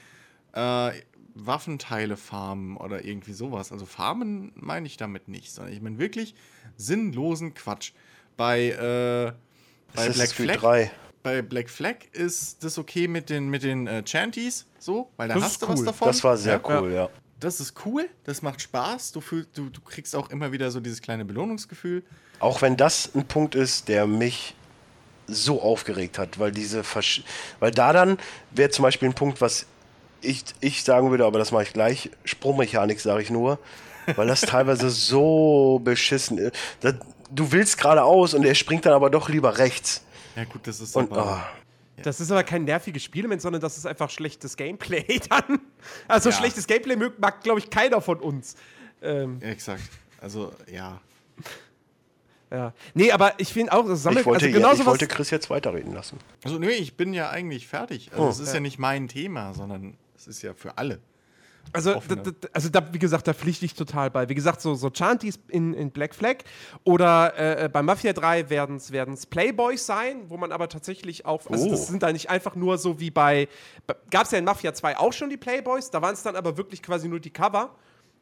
äh, 0.52 0.92
Waffenteile 1.34 2.16
farmen 2.16 2.76
oder 2.76 3.04
irgendwie 3.04 3.32
sowas. 3.32 3.72
Also 3.72 3.86
farmen 3.86 4.52
meine 4.54 4.86
ich 4.86 4.96
damit 4.96 5.28
nicht, 5.28 5.52
sondern 5.52 5.72
ich 5.74 5.80
meine 5.80 5.98
wirklich 5.98 6.34
sinnlosen 6.76 7.54
Quatsch. 7.54 7.92
Bei, 8.36 8.68
äh, 8.68 9.32
bei 9.94 10.08
Black 10.08 10.30
Flag 10.30 10.56
3. 10.58 10.90
bei 11.22 11.42
Black 11.42 11.68
Flag 11.68 11.96
ist 12.12 12.62
das 12.64 12.78
okay 12.78 13.06
mit 13.08 13.28
den, 13.28 13.48
mit 13.48 13.62
den 13.62 13.86
äh, 13.86 14.02
Chanties, 14.04 14.66
so, 14.78 15.10
weil 15.16 15.28
da 15.28 15.34
Das 15.34 15.42
hast 15.42 15.62
du 15.62 15.68
was 15.68 15.80
cool. 15.80 15.86
davon. 15.86 16.08
Das 16.08 16.24
war 16.24 16.36
sehr 16.36 16.60
Ja. 16.64 16.80
cool, 16.80 16.92
ja. 16.92 17.10
Das 17.38 17.58
ist 17.58 17.74
cool, 17.86 18.08
das 18.24 18.42
macht 18.42 18.60
Spaß, 18.60 19.12
du, 19.12 19.20
fühl, 19.20 19.46
du, 19.54 19.70
du 19.70 19.80
kriegst 19.80 20.14
auch 20.14 20.30
immer 20.30 20.52
wieder 20.52 20.70
so 20.70 20.78
dieses 20.78 21.00
kleine 21.00 21.24
Belohnungsgefühl. 21.24 22.02
Auch 22.40 22.62
wenn 22.62 22.76
das 22.76 23.14
ein 23.14 23.26
Punkt 23.26 23.54
ist, 23.54 23.88
der 23.88 24.06
mich 24.06 24.54
so 25.26 25.62
aufgeregt 25.62 26.18
hat, 26.18 26.38
weil 26.40 26.50
diese 26.50 26.82
Versch 26.82 27.22
weil 27.60 27.70
da 27.70 27.92
dann 27.92 28.18
wäre 28.50 28.70
zum 28.70 28.82
Beispiel 28.82 29.08
ein 29.08 29.14
Punkt, 29.14 29.40
was 29.40 29.66
ich, 30.22 30.44
ich 30.60 30.82
sagen 30.82 31.10
würde, 31.10 31.24
aber 31.24 31.38
das 31.38 31.52
mache 31.52 31.62
ich 31.62 31.72
gleich, 31.72 32.10
Sprungmechanik 32.24 33.00
sage 33.00 33.22
ich 33.22 33.30
nur, 33.30 33.58
weil 34.16 34.26
das 34.26 34.40
teilweise 34.40 34.90
so 34.90 35.80
beschissen 35.84 36.38
ist. 36.38 36.56
Da, 36.80 36.92
du 37.30 37.52
willst 37.52 37.78
geradeaus 37.78 38.34
und 38.34 38.44
er 38.44 38.54
springt 38.56 38.84
dann 38.86 38.92
aber 38.92 39.08
doch 39.10 39.28
lieber 39.28 39.58
rechts. 39.58 40.02
Ja 40.34 40.44
gut, 40.44 40.66
das 40.66 40.80
ist 40.80 40.96
Und 40.96 41.12
aber... 41.12 41.26
ah, 41.26 41.48
Das 42.02 42.20
ist 42.20 42.30
aber 42.32 42.42
kein 42.42 42.64
nerviges 42.64 43.04
Spielelement, 43.04 43.40
sondern 43.40 43.62
das 43.62 43.78
ist 43.78 43.86
einfach 43.86 44.10
schlechtes 44.10 44.56
Gameplay 44.56 45.20
dann. 45.30 45.60
Also 46.08 46.30
Ja. 46.30 46.36
schlechtes 46.36 46.66
Gameplay 46.66 46.96
mag, 46.96 47.18
mag 47.18 47.42
glaube 47.42 47.60
ich, 47.60 47.70
keiner 47.70 48.00
von 48.00 48.18
uns. 48.18 48.56
Ähm, 49.00 49.40
Exakt. 49.40 49.82
Also, 50.20 50.52
ja. 50.70 51.00
Ja. 52.50 52.72
Nee, 52.94 53.12
aber 53.12 53.34
ich 53.38 53.52
finde 53.52 53.72
auch, 53.72 53.86
das 53.86 54.02
Sammel 54.02 54.20
ich 54.20 54.26
wollte, 54.26 54.46
also 54.46 54.58
genau 54.58 54.72
ich 54.72 54.84
wollte 54.86 55.06
Chris 55.06 55.30
jetzt 55.30 55.50
weiterreden 55.50 55.92
lassen. 55.94 56.18
Also, 56.44 56.58
nee, 56.58 56.70
ich 56.70 56.96
bin 56.96 57.12
ja 57.14 57.30
eigentlich 57.30 57.68
fertig. 57.68 58.10
Also, 58.12 58.24
Oh. 58.24 58.28
es 58.28 58.38
ist 58.40 58.54
ja. 58.54 58.60
nicht 58.60 58.78
mein 58.78 59.08
Thema, 59.08 59.54
sondern 59.54 59.96
es 60.16 60.26
ist 60.26 60.42
ja 60.42 60.54
für 60.54 60.76
alle. 60.78 61.00
Also, 61.72 61.94
offene. 61.94 62.22
d- 62.22 62.32
d- 62.32 62.48
also 62.52 62.68
da, 62.70 62.92
wie 62.92 62.98
gesagt, 62.98 63.28
da 63.28 63.34
pflichte 63.34 63.64
ich 63.64 63.74
total 63.74 64.10
bei. 64.10 64.28
Wie 64.28 64.34
gesagt, 64.34 64.60
so, 64.60 64.74
so 64.74 64.90
Chanties 64.90 65.38
in, 65.48 65.72
in 65.74 65.90
Black 65.92 66.14
Flag 66.14 66.38
oder 66.84 67.34
äh, 67.38 67.64
äh, 67.66 67.68
bei 67.68 67.82
Mafia 67.82 68.12
3 68.12 68.50
werden 68.50 68.76
es 68.78 69.26
Playboys 69.26 69.86
sein, 69.86 70.22
wo 70.28 70.36
man 70.36 70.50
aber 70.50 70.68
tatsächlich 70.68 71.26
auch, 71.26 71.46
also 71.48 71.66
Oh. 71.66 71.70
das 71.70 71.86
sind 71.86 72.02
da 72.02 72.10
nicht 72.12 72.28
einfach 72.30 72.56
nur 72.56 72.78
so 72.78 72.98
wie 72.98 73.10
bei, 73.10 73.46
gab 74.10 74.24
es 74.24 74.32
ja 74.32 74.38
in 74.38 74.44
Mafia 74.44 74.72
2 74.74 74.96
auch 74.98 75.12
schon 75.12 75.30
die 75.30 75.36
Playboys, 75.36 75.90
da 75.90 76.02
waren 76.02 76.14
es 76.14 76.22
dann 76.22 76.34
aber 76.34 76.56
wirklich 76.56 76.82
quasi 76.82 77.06
nur 77.08 77.20
die 77.20 77.30
Cover. 77.30 77.76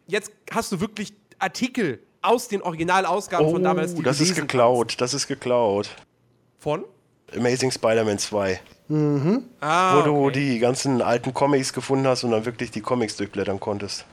Jetzt 0.09 0.33
hast 0.51 0.73
du 0.73 0.81
wirklich 0.81 1.15
Artikel 1.39 2.01
aus 2.23 2.49
den 2.49 2.63
Originalausgaben 2.63 3.51
von 3.51 3.63
damals, 3.63 3.95
die 3.95 4.01
Oh, 4.01 4.03
das 4.05 4.21
ist 4.21 4.29
lesen 4.31 4.43
geklaut, 4.43 5.01
das 5.01 5.15
ist 5.15 5.27
geklaut. 5.29 5.91
Von? 6.59 6.85
Amazing 7.37 7.71
Spider-Man 7.71 8.19
2. 8.19 8.61
Ah, 9.61 9.97
wo 9.99 10.03
du 10.03 10.25
okay. 10.27 10.33
die 10.41 10.59
ganzen 10.59 11.03
alten 11.03 11.35
Comics 11.35 11.73
gefunden 11.73 12.07
hast 12.07 12.25
und 12.25 12.31
dann 12.31 12.45
wirklich 12.47 12.71
die 12.71 12.81
Comics 12.81 13.17
durchblättern 13.17 13.61
konntest. 13.61 14.05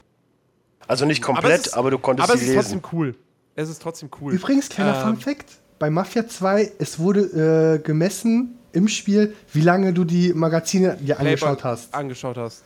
Also 0.86 1.04
nicht 1.06 1.24
Aber 1.24 1.34
komplett, 1.34 1.60
es 1.62 1.66
ist- 1.68 1.74
aber, 1.74 1.90
du 1.90 1.98
konntest 1.98 2.28
aber 2.28 2.38
sie 2.38 2.44
es 2.44 2.50
ist 2.50 2.56
lesen. 2.56 2.82
trotzdem 2.82 2.98
cool. 2.98 3.14
Es 3.54 3.68
ist 3.70 3.82
trotzdem 3.82 4.10
cool. 4.20 4.34
Übrigens, 4.34 4.68
kleiner 4.68 4.96
Ähm, 4.98 5.02
Fun 5.02 5.16
Fact: 5.18 5.46
Bei 5.78 5.88
Mafia 5.90 6.28
2, 6.28 6.72
es 6.78 6.98
wurde 6.98 7.76
äh, 7.76 7.78
gemessen 7.82 8.58
im 8.72 8.86
Spiel, 8.86 9.34
wie 9.54 9.62
lange 9.62 9.94
du 9.94 10.04
die 10.04 10.34
Magazine 10.34 10.96
dir 11.00 11.18
angeschaut 11.18 11.58
Playboy 11.58 11.72
hast. 11.72 11.94
Angeschaut 11.94 12.36
hast. 12.36 12.62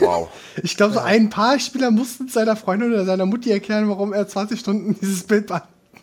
Wow. 0.00 0.28
Ich 0.62 0.76
glaube, 0.76 0.92
so 0.94 1.00
ein 1.00 1.30
paar 1.30 1.58
Spieler 1.58 1.90
mussten 1.90 2.28
seiner 2.28 2.56
Freundin 2.56 2.92
oder 2.92 3.04
seiner 3.06 3.24
Mutti 3.26 3.50
erklären, 3.50 3.88
warum 3.88 4.12
er 4.12 4.28
20 4.28 4.60
Stunden 4.60 4.94
dieses 5.00 5.22
Bild 5.24 5.50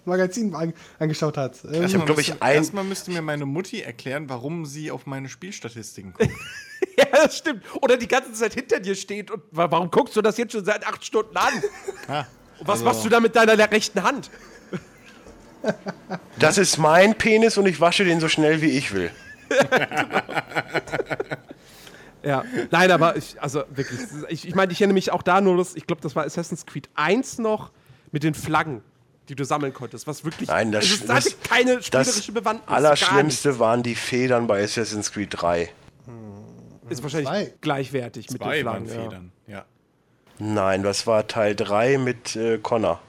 Magazin 0.05 0.55
an, 0.55 0.73
angeschaut 0.97 1.37
hat. 1.37 1.57
Ähm, 1.71 1.83
Ich 1.83 1.95
hab, 1.95 2.05
glaub 2.05 2.17
ich, 2.19 2.29
müsste- 2.29 2.41
ein- 2.41 2.55
Erstmal 2.55 2.83
müsste 2.83 3.11
mir 3.11 3.21
meine 3.21 3.45
Mutti 3.45 3.81
erklären, 3.81 4.27
warum 4.29 4.65
sie 4.65 4.89
auf 4.91 5.05
meine 5.05 5.29
Spielstatistiken 5.29 6.13
guckt. 6.13 6.31
Ja, 6.97 7.05
das 7.11 7.37
stimmt. 7.37 7.63
Oder 7.81 7.95
die 7.97 8.07
ganze 8.07 8.31
Zeit 8.33 8.53
hinter 8.53 8.79
dir 8.79 8.95
steht 8.95 9.31
und 9.31 9.41
wa- 9.51 9.69
warum 9.69 9.89
guckst 9.91 10.15
du 10.15 10.21
das 10.21 10.37
jetzt 10.37 10.51
schon 10.53 10.63
seit 10.65 10.85
acht 10.87 11.03
Stunden 11.05 11.35
an? 11.37 11.53
Ah, 12.07 12.25
Und 12.59 12.67
was 12.67 12.79
also- 12.79 12.85
machst 12.85 13.05
du 13.05 13.09
da 13.09 13.19
mit 13.19 13.35
deiner 13.35 13.57
rechten 13.71 14.01
Hand? 14.03 14.29
Das 16.39 16.57
ist 16.57 16.77
mein 16.77 17.15
Penis 17.15 17.57
und 17.57 17.67
ich 17.67 17.79
wasche 17.81 18.03
den 18.05 18.19
so 18.19 18.27
schnell 18.29 18.61
wie 18.61 18.69
ich 18.71 18.93
will. 18.93 19.11
Ja, 22.23 22.43
nein, 22.71 22.91
aber 22.91 23.15
ich, 23.15 23.41
also 23.41 23.63
wirklich, 23.69 23.99
ich, 24.29 24.47
ich 24.47 24.55
meine, 24.55 24.71
ich 24.73 24.81
erinnere 24.81 24.95
mich 24.95 25.11
auch 25.11 25.21
da 25.23 25.39
nur, 25.41 25.55
dass, 25.57 25.75
ich 25.75 25.87
glaube, 25.87 26.01
das 26.01 26.15
war 26.15 26.25
Assassin's 26.25 26.65
Creed 26.65 26.89
1 26.95 27.37
noch 27.39 27.71
mit 28.11 28.23
den 28.23 28.33
Flaggen, 28.33 28.81
die 29.29 29.35
du 29.35 29.45
sammeln 29.45 29.73
konntest, 29.73 30.05
was 30.07 30.25
wirklich, 30.25 30.49
Nein, 30.49 30.71
das, 30.71 30.85
es 30.85 30.91
ist- 30.91 31.09
hatte 31.09 31.29
das, 31.29 31.49
keine 31.49 31.75
das 31.77 31.85
spielerische 31.85 32.31
Bewandtnis. 32.31 32.67
gar 32.67 32.75
Allerschlimmste 32.77 33.59
waren 33.59 33.83
die 33.83 33.95
Federn 33.95 34.47
bei 34.47 34.63
Assassin's 34.63 35.11
Creed 35.11 35.29
3. 35.31 35.59
nicht. 35.59 36.91
Ist 36.91 37.03
wahrscheinlich 37.03 37.29
Zwei. 37.29 37.53
gleichwertig 37.61 38.29
mit 38.31 38.41
den 38.41 38.45
zwei 38.47 38.61
Flaggen. 38.61 38.85
Ja. 38.87 38.93
Federn. 39.03 39.31
Ja. 39.47 39.65
Nein, 40.39 40.83
das 40.83 41.05
war 41.05 41.27
Teil 41.27 41.55
3 41.55 41.97
mit 41.99 42.35
äh, 42.35 42.57
Connor. 42.57 42.99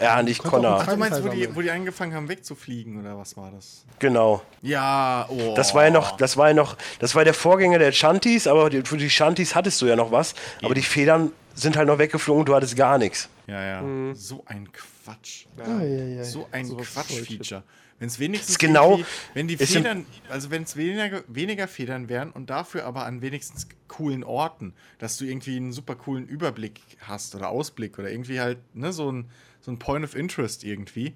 Ja, 0.00 0.22
nicht 0.22 0.42
Konnte 0.42 0.56
auch 0.56 0.60
Connor. 0.62 0.80
Ach, 0.82 0.92
du 0.92 0.96
meinst, 0.96 1.24
wo 1.24 1.28
die, 1.28 1.54
wo 1.56 1.60
die 1.60 1.70
angefangen 1.70 2.14
haben 2.14 2.28
wegzufliegen, 2.28 3.00
oder 3.00 3.18
was 3.18 3.36
war 3.36 3.50
das? 3.50 3.84
Genau. 3.98 4.42
Ja, 4.62 5.26
oh. 5.28 5.54
Das 5.54 5.74
war 5.74 5.84
ja 5.84 5.90
noch, 5.90 6.16
das 6.16 6.36
war 6.36 6.48
ja 6.48 6.54
noch, 6.54 6.76
das 6.98 7.14
war 7.14 7.24
der 7.24 7.34
Vorgänger 7.34 7.78
der 7.78 7.92
Shanties, 7.92 8.46
aber 8.46 8.70
die, 8.70 8.82
für 8.82 8.96
die 8.96 9.10
Shanties 9.10 9.54
hattest 9.54 9.80
du 9.82 9.86
ja 9.86 9.96
noch 9.96 10.12
was. 10.12 10.34
Aber 10.62 10.74
die 10.74 10.82
Federn 10.82 11.32
sind 11.54 11.76
halt 11.76 11.88
noch 11.88 11.98
weggeflogen, 11.98 12.44
du 12.44 12.54
hattest 12.54 12.76
gar 12.76 12.98
nichts. 12.98 13.28
Ja, 13.46 13.62
ja. 13.64 13.82
Mhm. 13.82 14.14
So 14.14 14.44
ein 14.46 14.68
Quatsch. 14.72 15.46
Ei, 15.58 15.62
ei, 15.70 16.18
ei. 16.20 16.24
So 16.24 16.48
ein 16.52 16.66
Sowas 16.66 16.92
Quatsch-Feature. 16.94 17.62
Wenn 17.98 18.06
es 18.06 18.20
wenigstens 18.20 18.50
Ist 18.50 18.58
genau- 18.60 19.00
wenn 19.34 19.48
die 19.48 19.56
Federn, 19.56 20.06
also 20.28 20.52
wenn 20.52 20.62
es 20.62 20.76
weniger, 20.76 21.22
weniger 21.26 21.66
Federn 21.66 22.08
wären 22.08 22.30
und 22.30 22.48
dafür 22.48 22.84
aber 22.84 23.04
an 23.04 23.22
wenigstens 23.22 23.66
coolen 23.88 24.22
Orten, 24.22 24.72
dass 24.98 25.16
du 25.16 25.24
irgendwie 25.24 25.56
einen 25.56 25.72
super 25.72 25.96
coolen 25.96 26.28
Überblick 26.28 26.80
hast 27.00 27.34
oder 27.34 27.48
Ausblick 27.48 27.98
oder 27.98 28.08
irgendwie 28.08 28.38
halt, 28.38 28.58
ne, 28.76 28.92
so 28.92 29.10
ein, 29.10 29.28
so 29.68 29.72
ein 29.72 29.78
Point 29.78 30.02
of 30.02 30.16
Interest 30.16 30.64
irgendwie, 30.64 31.14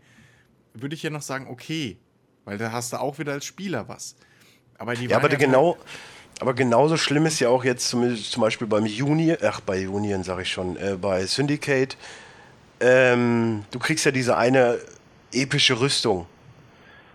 würde 0.74 0.94
ich 0.94 1.03
ja 1.03 1.09
noch 1.09 1.22
sagen, 1.22 1.46
okay. 1.48 1.96
Weil 2.44 2.59
da 2.59 2.70
hast 2.70 2.92
du 2.92 3.00
auch 3.00 3.18
wieder 3.18 3.32
als 3.32 3.46
Spieler 3.46 3.88
was. 3.88 4.14
Aber 4.76 4.94
die 4.94 5.07
Ja, 5.07 5.16
aber 5.16 5.30
waren 5.30 5.38
genau, 5.38 5.78
aber 6.38 6.53
genauso 6.53 6.98
schlimm 6.98 7.24
ist 7.24 7.40
ja 7.40 7.48
auch 7.48 7.64
jetzt 7.64 7.88
zum, 7.88 8.14
zum 8.14 8.42
Beispiel 8.42 8.66
beim 8.66 8.84
Union, 8.84 9.38
ach 9.42 9.61
bei 9.61 9.88
Union 9.88 10.22
sage 10.22 10.42
ich 10.42 10.50
schon, 10.50 10.76
äh, 10.76 10.98
bei 11.00 11.24
Syndicate. 11.24 11.96
Ähm, 12.80 13.64
du 13.70 13.78
kriegst 13.78 14.05
ja 14.05 14.11
diese 14.11 14.36
eine 14.36 14.78
epische 15.32 15.80
Rüstung. 15.80 16.26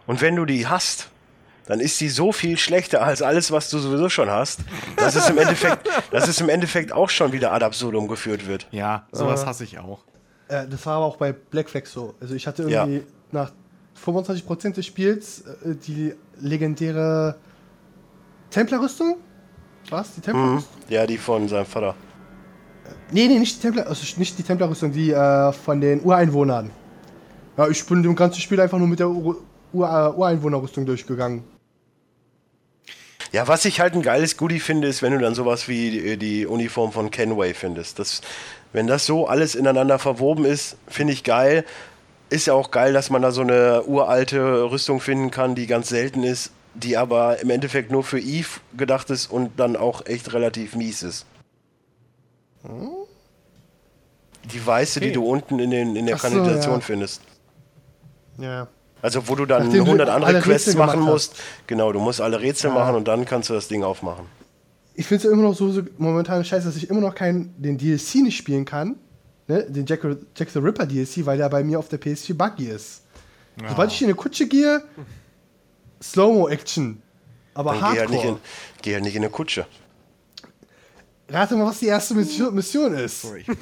Und 0.08 0.22
wenn 0.22 0.36
du 0.36 0.46
die 0.46 0.66
hast, 0.66 1.10
dann 1.68 1.82
ist 1.82 2.00
die 2.00 2.10
so 2.10 2.32
viel 2.32 2.58
schlechter 2.58 3.04
als 3.04 3.22
alles, 3.22 3.52
was 3.52 3.70
du 3.70 3.78
sowieso 3.78 4.10
schon 4.10 4.32
hast, 4.32 4.62
dass 4.96 5.16
es 5.16 5.30
im 5.30 5.38
Endeffekt, 5.38 5.88
dass 6.12 6.28
es 6.28 6.40
im 6.40 6.50
Endeffekt 6.50 6.94
auch 6.94 7.10
schon 7.10 7.34
wieder 7.34 7.52
ad 7.52 7.64
absurdum 7.64 8.08
geführt 8.08 8.48
wird. 8.48 8.68
Ja, 8.72 9.06
sowas 9.12 9.46
hasse 9.46 9.66
ich 9.66 9.78
auch. 9.78 10.07
Äh, 10.48 10.68
das 10.68 10.86
war 10.86 10.96
aber 10.98 11.06
auch 11.06 11.18
bei 11.18 11.32
Black 11.34 11.70
Flag 11.70 11.86
so. 11.86 12.16
Also 12.20 12.36
ich 12.36 12.48
hatte 12.48 12.64
Ja. 12.70 12.86
irgendwie 12.86 13.06
nach 13.32 13.52
25% 14.04 14.74
des 14.76 14.86
Spiels 14.86 15.42
äh, 15.42 15.76
die 15.76 16.14
legendäre 16.40 17.36
Templerrüstung. 18.50 19.18
Was? 19.90 20.14
Die 20.14 20.20
Mhm. 20.20 20.24
Templerrüstung? 20.24 20.74
Ja, 20.90 21.06
die 21.08 21.18
von 21.18 21.48
seinem 21.48 21.66
Vater. 21.66 21.96
Nee, 23.12 23.28
nee, 23.28 23.40
nicht 23.40 23.58
die 23.58 23.62
Templer, 23.62 23.88
also 23.88 24.02
nicht 24.18 24.38
die 24.38 24.44
Templerrüstung, 24.44 24.92
die 24.92 25.12
äh, 25.12 25.52
von 25.52 25.82
den 25.82 26.02
Ureinwohnern. 26.02 26.72
Ja, 27.58 27.68
ich 27.68 27.86
bin 27.86 28.04
im 28.04 28.16
ganzen 28.16 28.40
Spiel 28.40 28.60
einfach 28.62 28.78
nur 28.78 28.88
mit 28.88 29.00
der 29.00 29.10
Ur 29.10 29.38
Ur 29.74 29.86
äh, 29.86 30.18
Ureinwohnerrüstung 30.18 30.86
durchgegangen. 30.86 31.44
Ja, 33.34 33.46
was 33.50 33.66
ich 33.66 33.82
halt 33.82 33.94
ein 33.94 34.02
geiles 34.02 34.38
Goodie 34.38 34.62
finde, 34.62 34.88
ist, 34.88 35.02
wenn 35.02 35.12
du 35.12 35.20
dann 35.20 35.36
sowas 35.36 35.68
wie 35.68 35.92
die, 35.92 36.18
die 36.18 36.46
Uniform 36.46 36.94
von 36.94 37.12
Kenway 37.12 37.54
findest. 37.54 38.00
Das, 38.00 38.22
wenn 38.74 38.88
das 38.88 39.06
so 39.06 39.28
alles 39.28 39.56
ineinander 39.56 40.00
verwoben 40.00 40.46
ist, 40.46 40.78
finde 40.88 41.14
ich 41.14 41.24
geil. 41.24 41.66
Ist 42.30 42.48
ja 42.48 42.54
auch 42.54 42.72
geil, 42.72 42.94
dass 42.94 43.10
man 43.10 43.22
da 43.22 43.32
so 43.32 43.42
eine 43.42 43.84
uralte 43.84 44.70
Rüstung 44.70 45.00
finden 45.00 45.32
kann, 45.32 45.56
die 45.56 45.68
ganz 45.68 45.90
selten 45.90 46.24
ist, 46.24 46.52
die 46.74 46.98
aber 46.98 47.40
im 47.40 47.50
Endeffekt 47.50 47.92
nur 47.92 48.04
für 48.04 48.20
Eve 48.20 48.60
gedacht 48.76 49.10
ist 49.10 49.28
und 49.28 49.60
dann 49.60 49.76
auch 49.76 50.06
echt 50.06 50.34
relativ 50.34 50.76
mies 50.76 51.04
ist. 51.04 51.26
Die 54.52 54.66
weiße, 54.66 55.00
die 55.00 55.08
Okay. 55.08 55.14
du 55.14 55.26
unten 55.26 55.60
in, 55.60 55.72
den, 55.72 55.96
in 55.96 56.06
der 56.06 56.16
Ach 56.16 56.20
so, 56.20 56.28
Kanalisation 56.28 56.76
ja. 56.76 56.80
findest. 56.82 57.22
Ja. 58.38 58.68
Also 59.02 59.28
wo 59.28 59.36
du 59.36 59.46
dann 59.46 59.64
Nachdem 59.66 59.86
du 59.86 59.92
100 59.92 60.10
andere 60.10 60.42
Quests 60.42 60.68
Rätsel 60.70 60.80
machen 60.86 61.02
musst. 61.02 61.36
Genau, 61.68 61.92
du 61.92 62.00
musst 62.00 62.20
alle 62.20 62.42
Rätsel 62.42 62.72
machen 62.72 62.96
und 62.96 63.08
dann 63.08 63.26
kannst 63.26 63.50
du 63.50 63.54
das 63.54 63.68
Ding 63.68 63.84
aufmachen. 63.84 64.26
Ich 64.98 65.06
finde 65.06 65.18
es 65.20 65.24
ja 65.26 65.32
immer 65.32 65.44
noch 65.44 65.56
so, 65.56 65.72
so 65.72 65.84
momentan 65.98 66.44
scheiße, 66.44 66.66
dass 66.66 66.76
ich 66.76 66.90
immer 66.90 67.02
noch 67.02 67.14
keinen 67.14 67.54
den 67.62 67.78
DLC 67.78 68.16
nicht 68.16 68.36
spielen 68.36 68.66
kann. 68.66 68.96
Ne? 69.48 69.64
Den 69.70 69.86
Jack, 69.86 70.02
Jack 70.36 70.50
the 70.50 70.58
Ripper 70.60 70.88
DLC, 70.88 71.26
weil 71.26 71.38
der 71.38 71.48
bei 71.50 71.64
mir 71.64 71.78
auf 71.78 71.88
der 71.88 72.02
PS4 72.02 72.34
buggy 72.34 72.66
ist. 72.66 73.04
Sobald 73.68 73.92
ich 73.92 74.02
in 74.02 74.08
eine 74.08 74.16
Kutsche 74.16 74.48
gehe, 74.48 74.84
Slow-Mo-Action. 76.02 77.02
Aber 77.54 77.74
Dann 77.74 77.94
geh 77.94 78.00
halt, 78.00 78.10
nicht 78.10 78.24
in, 78.24 78.30
Hardcore. 78.32 78.40
geh 78.82 78.94
halt 78.94 79.04
nicht 79.04 79.16
in 79.16 79.24
eine 79.24 79.32
Kutsche. 79.32 79.66
Rate 81.30 81.56
mal, 81.56 81.66
was 81.68 81.80
die 81.80 81.88
erste 81.88 82.14
Mission, 82.16 82.54
Mission 82.56 82.94
ist. 82.94 83.22
Sorry. 83.22 83.44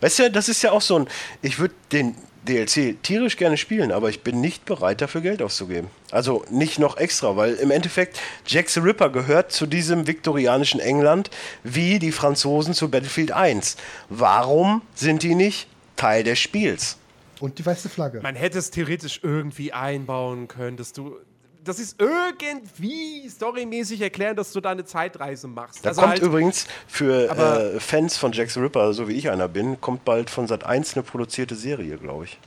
Weißt 0.00 0.18
du, 0.18 0.30
das 0.30 0.48
ist 0.48 0.62
ja 0.62 0.72
auch 0.72 0.80
so 0.80 0.96
ein. 0.96 1.06
Ich 1.42 1.58
würde 1.58 1.74
den 1.92 2.16
DLC 2.48 3.02
tierisch 3.02 3.36
gerne 3.36 3.56
spielen, 3.56 3.92
aber 3.92 4.08
ich 4.08 4.22
bin 4.22 4.40
nicht 4.40 4.64
bereit, 4.64 5.00
dafür 5.00 5.20
Geld 5.20 5.42
auszugeben. 5.42 5.88
Also 6.10 6.44
nicht 6.50 6.78
noch 6.78 6.96
extra, 6.96 7.36
weil 7.36 7.54
im 7.54 7.70
Endeffekt 7.70 8.20
Jack 8.46 8.68
the 8.68 8.80
Ripper 8.80 9.10
gehört 9.10 9.52
zu 9.52 9.66
diesem 9.66 10.06
viktorianischen 10.06 10.80
England 10.80 11.30
wie 11.62 11.98
die 11.98 12.12
Franzosen 12.12 12.74
zu 12.74 12.90
Battlefield 12.90 13.32
1. 13.32 13.76
Warum 14.08 14.82
sind 14.94 15.22
die 15.22 15.34
nicht 15.34 15.68
Teil 15.96 16.24
des 16.24 16.38
Spiels? 16.38 16.98
Und 17.40 17.58
die 17.58 17.66
weiße 17.66 17.88
Flagge. 17.88 18.20
Man 18.22 18.36
hätte 18.36 18.58
es 18.58 18.70
theoretisch 18.70 19.20
irgendwie 19.22 19.72
einbauen 19.72 20.48
können, 20.48 20.76
dass 20.76 20.92
du. 20.92 21.16
Das 21.64 21.78
ist 21.78 22.00
irgendwie 22.00 23.28
storymäßig 23.28 24.00
erklären, 24.00 24.34
dass 24.34 24.52
du 24.52 24.60
da 24.60 24.70
eine 24.70 24.84
Zeitreise 24.84 25.46
machst. 25.46 25.84
Da 25.84 25.90
Also 25.90 26.00
kommt 26.00 26.14
halt- 26.14 26.22
übrigens 26.22 26.66
für 26.88 27.30
Aber- 27.30 27.74
äh, 27.74 27.80
Fans 27.80 28.16
von 28.16 28.32
Jack 28.32 28.50
the 28.50 28.58
Ripper, 28.60 28.92
so 28.94 29.06
wie 29.06 29.12
ich 29.12 29.30
einer 29.30 29.46
bin, 29.48 29.80
kommt 29.80 30.04
bald 30.04 30.28
von 30.28 30.48
Sat 30.48 30.64
1 30.64 30.94
eine 30.94 31.04
produzierte 31.04 31.54
Serie, 31.54 31.98
glaube 31.98 32.24
ich. 32.24 32.38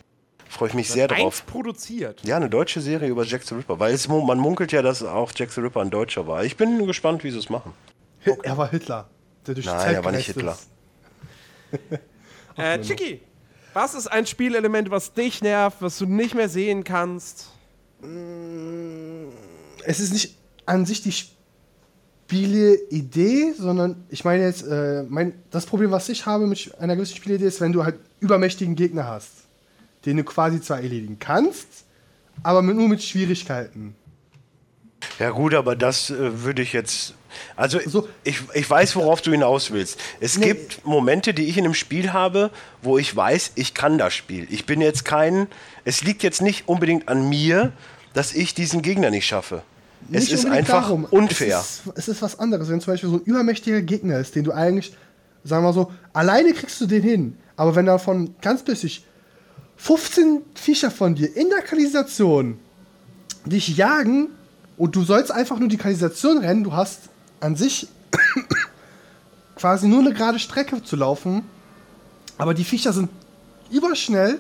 Freue 0.50 0.70
ich 0.70 0.76
mich 0.76 0.90
sehr 0.90 1.10
eins 1.10 1.20
drauf. 1.22 1.46
produziert. 1.46 2.22
Ja, 2.26 2.36
eine 2.38 2.50
deutsche 2.50 2.82
Serie 2.82 3.10
über 3.10 3.24
Jack 3.24 3.44
the 3.44 3.56
Ripper, 3.56 3.80
weil 3.80 3.94
es, 3.94 4.08
man 4.08 4.38
munkelt 4.38 4.72
ja, 4.74 4.82
dass 4.82 5.02
auch 5.04 5.32
Jack 5.36 5.52
the 5.52 5.62
Ripper 5.62 5.82
ein 5.82 5.90
Deutscher 5.90 6.28
war. 6.28 6.44
Ich 6.44 6.56
bin 6.58 6.86
gespannt, 6.86 7.24
wie 7.24 7.32
sie 7.32 7.40
es 7.40 7.50
machen. 7.50 7.74
Hit- 8.20 8.40
Er 8.44 8.58
war 8.58 8.70
Hitler. 8.70 9.08
Der 9.48 9.54
durch 9.54 9.66
die 9.66 9.72
Nein, 9.72 9.80
Zeit 9.82 9.96
er 9.96 10.04
war 10.06 10.12
nicht 10.12 10.26
Hitler. 10.28 10.58
ist. 11.72 12.00
Äh, 12.58 12.80
Chicky, 12.82 13.22
was 13.74 13.94
ist 13.96 14.08
ein 14.08 14.26
Spielelement, 14.26 14.90
was 14.92 15.14
dich 15.14 15.42
nervt, 15.42 15.78
was 15.82 15.98
du 15.98 16.06
nicht 16.06 16.36
mehr 16.36 16.48
sehen 16.50 16.84
kannst? 16.84 17.52
Es 19.84 20.00
ist 20.00 20.14
nicht 20.14 20.36
an 20.66 20.86
sich 20.86 21.02
die 21.04 21.14
Spieleidee, 22.28 23.54
sondern 23.58 24.04
ich 24.10 24.24
meine 24.26 24.44
jetzt, 24.44 24.64
äh, 24.64 25.04
mein, 25.08 25.34
das 25.52 25.66
Problem, 25.66 25.92
was 25.92 26.10
ich 26.10 26.26
habe 26.26 26.48
mit 26.48 26.74
einer 26.80 26.96
gewissen 26.96 27.16
Spielidee, 27.16 27.46
ist, 27.46 27.62
wenn 27.62 27.72
du 27.72 27.84
halt 27.84 27.96
übermächtigen 28.20 28.76
Gegner 28.76 29.08
hast, 29.08 29.30
den 30.06 30.18
du 30.18 30.24
quasi 30.24 30.60
zwar 30.62 30.78
erledigen 30.78 31.18
kannst, 31.20 31.68
aber 32.44 32.62
mit, 32.62 32.76
nur 32.76 32.88
mit 32.88 33.04
Schwierigkeiten. 33.04 33.96
Ja 35.20 35.30
gut, 35.30 35.54
aber 35.54 35.76
das 35.76 36.10
äh, 36.10 36.44
würde 36.44 36.62
ich 36.64 36.74
jetzt... 36.74 37.14
Also 37.56 37.80
So. 37.86 38.08
ich, 38.24 38.40
ich 38.54 38.68
weiß, 38.70 38.96
worauf 38.96 39.22
du 39.22 39.32
hinaus 39.32 39.72
willst. 39.72 40.00
Es 40.20 40.38
Nee. 40.38 40.48
gibt 40.48 40.86
Momente, 40.86 41.34
die 41.34 41.44
ich 41.44 41.58
in 41.58 41.66
einem 41.66 41.74
Spiel 41.74 42.12
habe, 42.14 42.50
wo 42.82 42.98
ich 42.98 43.14
weiß, 43.16 43.52
ich 43.56 43.74
kann 43.74 43.98
das 43.98 44.14
Spiel. 44.14 44.48
Ich 44.50 44.66
bin 44.66 44.82
jetzt 44.82 45.06
kein... 45.06 45.48
Es 45.84 46.02
liegt 46.02 46.24
jetzt 46.24 46.42
nicht 46.42 46.68
unbedingt 46.68 47.08
an 47.08 47.30
mir, 47.30 47.72
dass 48.16 48.34
ich 48.34 48.56
diesen 48.56 48.82
Gegner 48.82 49.12
nicht 49.12 49.28
schaffe. 49.28 49.62
es 50.06 50.10
Nicht 50.10 50.32
ist 50.32 50.46
unbedingt 50.46 50.70
einfach 50.70 50.84
darum. 50.84 51.06
unfair. 51.06 51.60
Es 51.60 51.82
ist, 51.86 51.98
es 51.98 52.08
ist 52.08 52.22
was 52.24 52.40
anderes. 52.40 52.70
Wenn 52.70 52.82
zum 52.82 52.94
Beispiel 52.94 53.10
so 53.10 53.18
ein 53.18 53.22
übermächtiger 53.22 53.82
Gegner 53.82 54.18
ist, 54.20 54.34
den 54.36 54.44
du 54.46 54.52
eigentlich, 54.52 54.94
sagen 55.44 55.64
wir 55.64 55.68
mal 55.70 55.74
so, 55.74 55.92
alleine 56.14 56.54
kriegst 56.54 56.82
du 56.82 56.88
den 56.88 57.04
hin. 57.04 57.38
Aber 57.58 57.76
wenn 57.76 57.86
davon 57.86 58.34
ganz 58.42 58.64
plötzlich 58.64 59.06
15 59.78 60.42
Viecher 60.56 60.90
von 60.90 61.14
dir 61.16 61.36
in 61.36 61.50
der 61.50 61.62
Kanalisation 61.62 62.58
dich 63.46 63.76
jagen 63.78 64.30
und 64.78 64.96
du 64.96 65.04
sollst 65.04 65.32
einfach 65.32 65.60
nur 65.60 65.70
die 65.70 65.78
Kanalisation 65.78 66.38
rennen. 66.40 66.64
Du 66.64 66.74
hast 66.74 67.02
an 67.42 67.56
sich 67.56 67.88
quasi 69.56 69.88
nur 69.88 70.00
eine 70.00 70.14
gerade 70.14 70.40
Strecke 70.40 70.82
zu 70.84 70.96
laufen, 70.96 71.44
aber 72.38 72.54
die 72.54 72.64
Viecher 72.64 72.94
sind 72.94 73.10
überschnell 73.72 74.40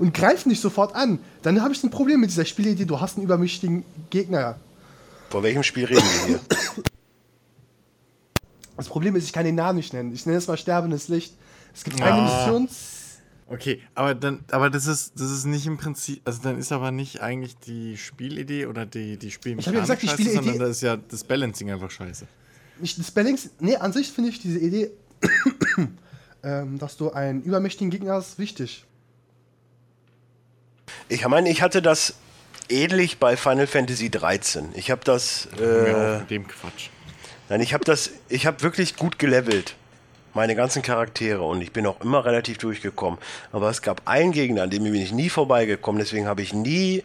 und 0.00 0.12
greifen 0.12 0.48
dich 0.48 0.60
sofort 0.60 0.94
an. 0.96 1.20
Dann 1.42 1.62
habe 1.62 1.72
ich 1.72 1.84
ein 1.84 1.90
Problem 1.90 2.20
mit 2.20 2.30
dieser 2.30 2.44
Spielidee. 2.44 2.84
Du 2.86 3.00
hast 3.00 3.16
einen 3.16 3.24
übermächtigen 3.24 3.84
Gegner. 4.10 4.58
Vor 5.28 5.42
welchem 5.44 5.62
Spiel 5.62 5.84
reden 5.84 6.02
wir 6.02 6.26
hier? 6.26 6.40
Das 8.76 8.88
Problem 8.88 9.14
ist, 9.14 9.24
ich 9.24 9.32
kann 9.32 9.44
den 9.44 9.54
Namen 9.54 9.76
nicht 9.76 9.92
nennen. 9.92 10.12
Ich 10.14 10.24
nenne 10.26 10.38
es 10.38 10.48
mal 10.48 10.56
Sterbendes 10.56 11.08
Licht. 11.08 11.34
Es 11.74 11.84
gibt 11.84 12.00
eine 12.02 12.12
Ah. 12.12 12.46
Missions... 12.46 12.96
Okay, 13.46 13.80
aber 13.96 14.14
dann, 14.14 14.44
aber 14.52 14.70
das 14.70 14.86
ist, 14.86 15.14
das 15.16 15.28
ist 15.32 15.44
nicht 15.44 15.66
im 15.66 15.76
Prinzip, 15.76 16.20
also 16.24 16.40
dann 16.40 16.56
ist 16.56 16.70
aber 16.70 16.92
nicht 16.92 17.20
eigentlich 17.20 17.56
die 17.58 17.96
Spielidee 17.96 18.66
oder 18.66 18.86
die, 18.86 19.16
die 19.16 19.32
Spielmechanik 19.32 19.60
Ich 19.62 19.66
hab 19.66 19.74
ja 19.74 19.80
gesagt, 19.80 20.02
die 20.02 20.06
scheiße, 20.06 20.22
Spielidee- 20.22 20.34
sondern 20.36 20.58
das 20.60 20.70
ist 20.76 20.82
ja 20.82 20.96
das 20.96 21.24
Balancing 21.24 21.68
einfach 21.68 21.90
scheiße. 21.90 22.26
Nicht 22.78 22.96
das 23.00 23.10
Balancing. 23.10 23.50
Nee, 23.58 23.74
an 23.74 23.92
sich 23.92 24.12
finde 24.12 24.30
ich 24.30 24.38
diese 24.40 24.60
Idee, 24.60 24.92
ähm, 26.44 26.78
dass 26.78 26.96
du 26.96 27.10
einen 27.10 27.42
übermächtigen 27.42 27.90
Gegner 27.90 28.14
hast, 28.14 28.38
wichtig. 28.38 28.84
Ich 31.10 31.26
meine, 31.26 31.50
ich 31.50 31.60
hatte 31.60 31.82
das 31.82 32.14
ähnlich 32.68 33.18
bei 33.18 33.36
Final 33.36 33.66
Fantasy 33.66 34.10
13. 34.10 34.70
Ich 34.74 34.92
habe 34.92 35.02
das, 35.04 35.48
äh, 35.60 36.20
mit 36.20 36.30
dem 36.30 36.46
Quatsch. 36.46 36.88
nein, 37.48 37.60
ich 37.60 37.74
habe 37.74 37.84
das, 37.84 38.10
ich 38.28 38.46
habe 38.46 38.62
wirklich 38.62 38.96
gut 38.96 39.18
gelevelt. 39.18 39.74
Meine 40.34 40.54
ganzen 40.54 40.82
Charaktere 40.82 41.42
und 41.42 41.60
ich 41.60 41.72
bin 41.72 41.84
auch 41.86 42.00
immer 42.00 42.24
relativ 42.24 42.58
durchgekommen. 42.58 43.18
Aber 43.50 43.68
es 43.68 43.82
gab 43.82 44.02
einen 44.06 44.30
Gegner, 44.30 44.62
an 44.62 44.70
dem 44.70 44.84
bin 44.84 44.94
ich 44.94 45.10
nie 45.10 45.28
vorbeigekommen, 45.28 45.98
deswegen 45.98 46.28
habe 46.28 46.42
ich 46.42 46.54
nie 46.54 47.02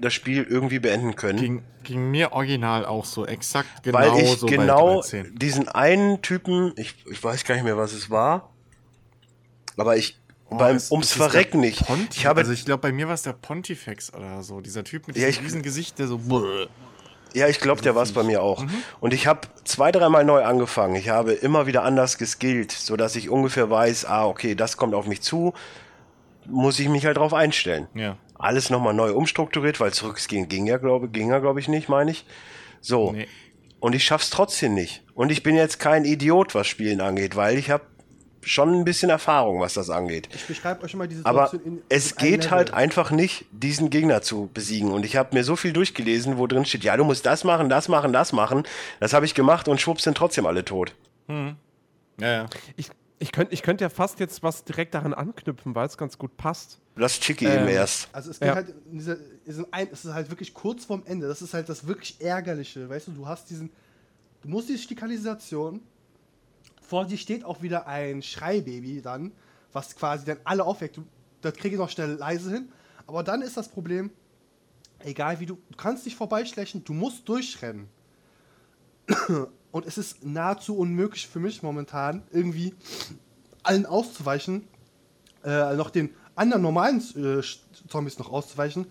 das 0.00 0.14
Spiel 0.14 0.46
irgendwie 0.48 0.78
beenden 0.78 1.16
können. 1.16 1.38
Ging, 1.38 1.62
ging 1.82 2.12
mir 2.12 2.32
original 2.32 2.86
auch 2.86 3.04
so, 3.04 3.26
exakt 3.26 3.82
genau 3.82 3.98
weil 3.98 4.22
ich 4.22 4.38
so 4.38 4.46
genau 4.46 5.00
bei 5.00 5.22
13. 5.22 5.34
diesen 5.36 5.68
einen 5.68 6.22
Typen, 6.22 6.72
ich, 6.76 6.94
ich 7.10 7.22
weiß 7.22 7.44
gar 7.44 7.56
nicht 7.56 7.64
mehr, 7.64 7.76
was 7.76 7.92
es 7.92 8.08
war, 8.08 8.50
aber 9.76 9.96
ich 9.96 10.16
beim, 10.58 10.76
ist- 10.76 10.90
ums 10.92 11.10
ist 11.12 11.20
das 11.20 11.30
Verrecken 11.30 11.60
nicht. 11.60 11.84
Ponti- 11.86 12.08
Ich 12.18 12.26
habe, 12.26 12.40
also 12.40 12.52
ich 12.52 12.64
glaube, 12.64 12.80
bei 12.82 12.92
mir 12.92 13.06
war 13.08 13.14
es 13.14 13.22
der 13.22 13.32
Pontifex 13.32 14.12
oder 14.14 14.42
so, 14.42 14.60
dieser 14.60 14.84
Typ 14.84 15.06
mit 15.08 15.16
Ja, 15.16 15.26
diesem 15.26 15.44
riesen 15.44 15.62
Gesicht, 15.62 15.98
der 15.98 16.06
so 16.08 16.18
brrr. 16.18 16.68
ja, 17.34 17.48
ich 17.48 17.60
glaube, 17.60 17.80
der 17.82 17.94
war 17.94 18.02
es 18.02 18.12
bei 18.12 18.22
mir 18.22 18.42
auch. 18.42 18.62
Mhm. 18.64 18.70
Und 19.00 19.14
ich 19.14 19.26
habe 19.26 19.40
zwei, 19.64 19.90
dreimal 19.92 20.24
neu 20.24 20.42
angefangen. 20.44 20.96
Ich 20.96 21.08
habe 21.08 21.32
immer 21.32 21.66
wieder 21.66 21.82
anders 21.82 22.18
geskillt, 22.18 22.72
sodass 22.72 23.16
ich 23.16 23.28
ungefähr 23.30 23.70
weiß, 23.70 24.04
ah, 24.06 24.26
okay, 24.26 24.54
das 24.54 24.76
kommt 24.76 24.94
auf 24.94 25.06
mich 25.06 25.22
zu, 25.22 25.52
muss 26.46 26.78
ich 26.78 26.88
mich 26.88 27.06
halt 27.06 27.16
drauf 27.16 27.32
einstellen. 27.34 27.88
Ja. 27.94 28.16
Alles 28.38 28.70
nochmal 28.70 28.92
neu 28.94 29.12
umstrukturiert, 29.14 29.78
weil 29.78 29.92
zurückgehen 29.92 30.48
ging 30.48 30.66
ja, 30.66 30.76
glaube 30.78 31.08
ging 31.08 31.30
ja, 31.30 31.38
glaube 31.38 31.60
ich, 31.60 31.68
nicht, 31.68 31.88
meine 31.88 32.10
ich. 32.10 32.26
So. 32.80 33.12
Nee. 33.12 33.28
Und 33.78 33.94
ich 33.94 34.04
schaff's 34.04 34.30
trotzdem 34.30 34.74
nicht. 34.74 35.02
Und 35.14 35.30
ich 35.32 35.42
bin 35.42 35.56
jetzt 35.56 35.78
kein 35.80 36.04
Idiot, 36.04 36.54
was 36.54 36.66
Spielen 36.68 37.00
angeht, 37.00 37.34
weil 37.36 37.58
ich 37.58 37.70
habe 37.70 37.84
schon 38.44 38.74
ein 38.74 38.84
bisschen 38.84 39.08
Erfahrung, 39.10 39.60
was 39.60 39.74
das 39.74 39.88
angeht. 39.90 40.28
Ich 40.34 40.46
beschreibe 40.46 40.82
euch 40.84 40.90
schon 40.90 40.98
mal 40.98 41.08
diese 41.08 41.24
Aber 41.24 41.46
Situation 41.48 41.78
in, 41.78 41.82
es 41.88 42.12
in 42.12 42.18
einem 42.18 42.30
geht 42.30 42.44
Level. 42.44 42.50
halt 42.56 42.74
einfach 42.74 43.10
nicht, 43.10 43.44
diesen 43.52 43.88
Gegner 43.90 44.20
zu 44.22 44.50
besiegen. 44.52 44.90
Und 44.90 45.04
ich 45.04 45.16
habe 45.16 45.34
mir 45.36 45.44
so 45.44 45.56
viel 45.56 45.72
durchgelesen, 45.72 46.38
wo 46.38 46.46
drin 46.46 46.64
steht, 46.64 46.84
ja, 46.84 46.96
du 46.96 47.04
musst 47.04 47.24
das 47.24 47.44
machen, 47.44 47.68
das 47.68 47.88
machen, 47.88 48.12
das 48.12 48.32
machen. 48.32 48.64
Das 49.00 49.12
habe 49.12 49.26
ich 49.26 49.34
gemacht 49.34 49.68
und 49.68 49.80
schwupps 49.80 50.02
sind 50.04 50.16
trotzdem 50.16 50.46
alle 50.46 50.64
tot. 50.64 50.94
Ja, 51.28 51.46
ja. 52.20 52.46
Ich, 52.76 52.88
ich 53.18 53.32
könnte 53.32 53.54
ich 53.54 53.62
könnt 53.62 53.80
ja 53.80 53.88
fast 53.88 54.20
jetzt 54.20 54.42
was 54.42 54.64
direkt 54.64 54.94
daran 54.94 55.14
anknüpfen, 55.14 55.74
weil 55.74 55.86
es 55.86 55.96
ganz 55.96 56.18
gut 56.18 56.36
passt. 56.36 56.78
Lass 56.96 57.18
Chicky 57.20 57.46
Ähm, 57.46 57.60
eben 57.60 57.68
erst. 57.68 58.08
Also 58.12 58.30
es 58.30 58.38
geht 58.40 58.48
Ja. 58.48 58.54
halt 58.56 58.68
in 58.90 58.98
dieser, 58.98 59.16
in 59.46 59.66
es 59.92 60.04
ist 60.04 60.12
halt 60.12 60.28
wirklich 60.30 60.52
kurz 60.52 60.84
vorm 60.84 61.02
Ende. 61.06 61.26
Das 61.28 61.40
ist 61.40 61.54
halt 61.54 61.68
das 61.68 61.86
wirklich 61.86 62.20
ärgerliche, 62.20 62.88
weißt 62.88 63.06
du. 63.08 63.12
Du 63.12 63.26
hast 63.26 63.48
diesen, 63.48 63.70
du 64.42 64.48
musst 64.48 64.68
die 64.68 64.76
Stikalisation. 64.76 65.80
Vor 66.92 67.06
dir 67.06 67.16
steht 67.16 67.42
auch 67.42 67.62
wieder 67.62 67.86
ein 67.86 68.22
Schreibaby 68.22 69.00
dann, 69.00 69.32
was 69.72 69.96
quasi 69.96 70.26
dann 70.26 70.36
alle 70.44 70.62
aufweckt. 70.62 70.98
Du, 70.98 71.06
das 71.40 71.54
kriege 71.54 71.76
ich 71.76 71.80
noch 71.80 71.88
schnell 71.88 72.16
leise 72.16 72.50
hin. 72.50 72.68
Aber 73.06 73.22
dann 73.22 73.40
ist 73.40 73.56
das 73.56 73.70
Problem, 73.70 74.10
egal 74.98 75.40
wie 75.40 75.46
du, 75.46 75.54
du 75.54 75.76
kannst 75.78 76.04
dich 76.04 76.14
vorbeischleichen, 76.14 76.84
du 76.84 76.92
musst 76.92 77.26
durchrennen. 77.26 77.88
Und 79.72 79.86
es 79.86 79.96
ist 79.96 80.22
nahezu 80.22 80.76
unmöglich 80.76 81.26
für 81.26 81.40
mich 81.40 81.62
momentan 81.62 82.24
irgendwie 82.30 82.74
allen 83.62 83.86
auszuweichen, 83.86 84.68
äh, 85.44 85.74
noch 85.74 85.88
den 85.88 86.10
anderen 86.34 86.60
normalen 86.60 86.98
äh, 87.16 87.42
Zombies 87.88 88.18
noch 88.18 88.30
auszuweichen 88.30 88.84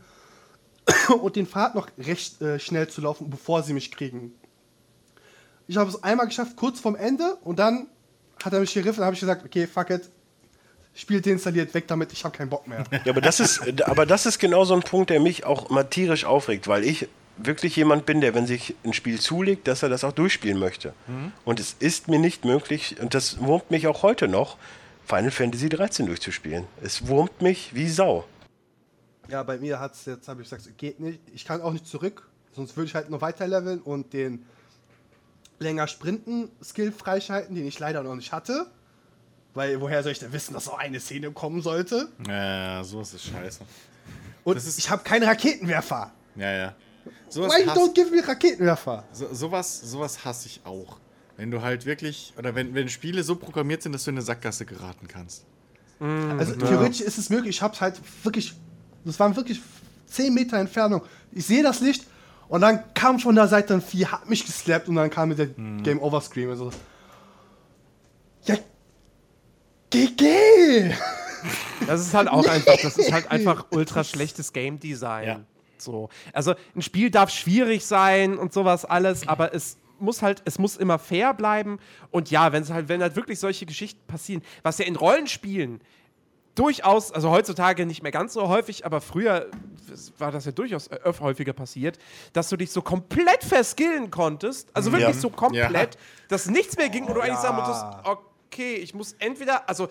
und 1.22 1.36
den 1.36 1.46
Pfad 1.46 1.76
noch 1.76 1.88
recht 2.00 2.42
äh, 2.42 2.58
schnell 2.58 2.88
zu 2.88 3.02
laufen, 3.02 3.30
bevor 3.30 3.62
sie 3.62 3.74
mich 3.74 3.92
kriegen. 3.92 4.34
Ich 5.72 5.78
habe 5.78 5.90
es 5.90 6.04
einmal 6.04 6.28
geschafft, 6.28 6.58
kurz 6.58 6.82
vorm 6.82 6.98
Ende, 6.98 7.38
und 7.46 7.58
dann 7.58 7.88
hat 8.44 8.52
er 8.52 8.60
mich 8.60 8.74
geriffen, 8.74 8.98
dann 8.98 9.06
habe 9.06 9.14
ich 9.14 9.22
gesagt, 9.22 9.46
okay, 9.46 9.66
fuck 9.66 9.90
it, 9.90 10.10
Spiel 10.94 11.22
deinstalliert, 11.22 11.74
weg 11.74 11.88
damit, 11.88 12.12
ich 12.12 12.26
habe 12.26 12.38
keinen 12.38 12.50
Bock 12.50 12.68
mehr. 12.68 12.84
Ja, 13.06 13.14
aber 13.14 13.22
das 13.22 13.40
ist, 13.40 13.82
aber 13.84 14.06
das 14.06 14.26
ist 14.26 14.38
genau 14.38 14.66
so 14.66 14.74
ein 14.74 14.82
Punkt, 14.82 15.12
der 15.12 15.22
mich 15.22 15.46
auch 15.46 15.70
mal 15.70 15.86
tierisch 15.86 16.26
aufregt, 16.26 16.68
weil 16.68 16.84
ich 16.84 17.08
wirklich 17.38 17.78
jemand 17.78 18.06
bin, 18.06 18.20
der, 18.20 18.36
wenn 18.36 18.48
sich 18.48 18.76
ein 18.84 18.92
Spiel 18.92 19.18
zulegt, 19.22 19.66
dass 19.70 19.82
er 19.82 19.88
das 19.88 20.04
auch 20.04 20.12
durchspielen 20.12 20.60
möchte. 20.60 20.94
Und 21.46 21.62
es 21.62 21.78
ist 21.80 22.10
mir 22.10 22.20
nicht 22.20 22.44
möglich, 22.44 22.98
und 23.00 23.14
das 23.14 23.40
wurmt 23.40 23.72
mich 23.72 23.88
auch 23.88 24.04
heute 24.04 24.28
noch, 24.28 24.58
Final 25.06 25.32
Fantasy 25.32 25.70
13 25.70 26.06
durchzuspielen. 26.06 26.66
Es 26.84 27.08
wurmt 27.08 27.42
mich 27.42 27.74
wie 27.74 27.88
Sau. 27.88 28.26
Ja, 29.30 29.42
bei 29.44 29.58
mir 29.58 29.80
hat 29.80 29.94
es 29.94 30.04
jetzt, 30.04 30.28
habe 30.28 30.42
ich 30.42 30.50
gesagt, 30.50 30.78
geht 30.78 31.00
nicht. 31.00 31.22
Ich 31.34 31.46
kann 31.46 31.62
auch 31.62 31.72
nicht 31.72 31.88
zurück, 31.88 32.28
sonst 32.54 32.76
würde 32.76 32.90
ich 32.90 32.96
halt 32.96 33.10
nur 33.10 33.22
weiter 33.22 33.48
leveln 33.48 33.80
und 33.80 34.12
den 34.12 34.46
länger 35.62 35.88
sprinten 35.88 36.50
Skill 36.64 36.92
freischalten, 36.92 37.56
den 37.56 37.66
ich 37.68 37.80
leider 37.80 38.04
noch 38.04 38.16
nicht 38.16 38.32
hatte. 38.32 38.66
Weil 39.54 39.80
woher 39.82 40.02
soll 40.02 40.14
ich 40.14 40.20
denn 40.20 40.32
wissen, 40.34 40.54
dass 40.54 40.66
so 40.66 40.74
eine 40.76 41.00
Szene 41.00 41.32
kommen 41.32 41.62
sollte? 41.62 42.10
Ja, 42.28 42.78
ja, 42.78 42.84
sowas 42.84 43.14
ist 43.14 43.26
scheiße. 43.26 43.60
Und 44.44 44.56
Das 44.56 44.66
ist- 44.66 44.80
ich 44.80 44.90
habe 44.90 45.04
keine 45.04 45.28
Raketenwerfer. 45.28 46.12
Ja, 46.36 46.52
ja. 46.52 46.76
Sowas, 47.30 47.54
Why 47.54 47.68
don't 47.70 47.94
give 47.94 48.10
me 48.12 48.26
Raketenwerfer? 48.26 49.04
so, 49.12 49.34
sowas, 49.34 49.82
sowas 49.82 50.24
hasse 50.26 50.48
ich 50.48 50.62
auch. 50.66 50.98
Wenn 51.38 51.52
du 51.52 51.62
halt 51.62 51.86
wirklich, 51.86 52.34
oder 52.38 52.56
wenn, 52.56 52.74
wenn 52.74 52.88
Spiele 52.90 53.24
so 53.24 53.36
programmiert 53.36 53.82
sind, 53.84 53.92
dass 53.94 54.04
du 54.06 54.12
in 54.12 54.18
eine 54.18 54.22
Sackgasse 54.26 54.66
geraten 54.66 55.08
kannst. 55.08 55.46
Also 56.00 56.56
theoretisch 56.56 57.02
ist 57.02 57.18
es 57.20 57.30
möglich. 57.30 57.58
Ich 57.58 57.62
habe 57.62 57.76
es 57.76 57.82
halt 57.82 58.02
wirklich, 58.24 58.54
das 59.06 59.20
waren 59.20 59.36
wirklich 59.36 59.62
10 60.08 60.34
Meter 60.34 60.58
Entfernung. 60.58 61.04
Ich 61.32 61.46
sehe 61.46 61.62
das 61.62 61.80
Licht 61.80 62.06
und 62.52 62.60
dann 62.60 62.84
kam 62.94 63.18
von 63.18 63.34
der 63.34 63.48
Seite 63.48 63.74
ein 63.76 63.82
Vieh, 63.82 64.06
hat 64.06 64.30
mich 64.30 64.46
geslappt 64.46 64.90
und 64.90 64.96
dann 64.96 65.10
kam 65.10 65.30
mir 65.30 65.36
der 65.36 65.48
Game 65.48 66.02
Over 66.02 66.20
Scream. 66.20 66.50
Also, 66.50 66.70
ja, 68.44 68.58
GG! 69.90 70.94
Das 71.88 72.00
ist 72.00 72.14
halt 72.14 72.28
auch 72.28 72.48
einfach, 72.48 72.78
das 72.84 72.98
ist 72.98 73.12
halt 73.12 73.32
einfach 73.32 73.66
ultra 73.72 74.04
schlechtes 74.04 74.54
Game 74.54 74.80
Design. 74.80 75.28
Ja. 75.28 75.40
So. 75.80 76.10
Also 76.34 76.54
ein 76.76 76.84
Spiel 76.84 77.10
darf 77.10 77.32
schwierig 77.32 77.84
sein 77.84 78.38
und 78.38 78.54
sowas 78.54 78.86
alles, 78.86 79.28
aber 79.28 79.56
es 79.56 79.78
muss 79.98 80.22
halt, 80.22 80.44
es 80.46 80.60
muss 80.60 80.78
immer 80.78 81.00
fair 81.00 81.34
bleiben. 81.34 81.80
Und 82.12 82.30
ja, 82.30 82.52
wenn 82.52 82.62
es 82.62 82.70
halt, 82.70 82.90
wenn 82.90 83.02
halt 83.02 83.16
wirklich 83.16 83.40
solche 83.40 83.66
Geschichten 83.66 84.06
passieren, 84.06 84.44
was 84.62 84.78
ja 84.78 84.86
in 84.86 84.96
Rollenspielen 84.96 85.82
durchaus, 86.56 87.12
also 87.12 87.30
heutzutage 87.32 87.86
nicht 87.86 88.04
mehr 88.04 88.12
ganz 88.12 88.34
so 88.34 88.48
häufig, 88.48 88.86
aber 88.86 89.02
früher 89.02 89.48
war 90.18 90.32
das 90.32 90.46
ja 90.46 90.52
durchaus 90.52 90.90
häufiger 91.20 91.54
passiert, 91.54 91.98
dass 92.34 92.50
du 92.50 92.58
dich 92.58 92.72
so 92.72 92.82
komplett 92.82 93.44
verskillen 93.44 94.10
konntest, 94.12 94.70
also 94.74 94.92
wirklich 94.92 95.16
Ja. 95.16 95.22
so 95.22 95.30
komplett, 95.30 95.96
Ja. 95.96 96.02
dass 96.30 96.48
nichts 96.48 96.78
mehr 96.78 96.90
ging 96.90 97.06
und 97.06 97.16
du 97.16 97.22
eigentlich 97.22 97.40
sagen 97.40 97.58
musstest, 97.58 97.86
okay, 98.04 98.76
ich 98.76 98.94
muss 98.94 99.14
entweder, 99.20 99.68
also 99.70 99.90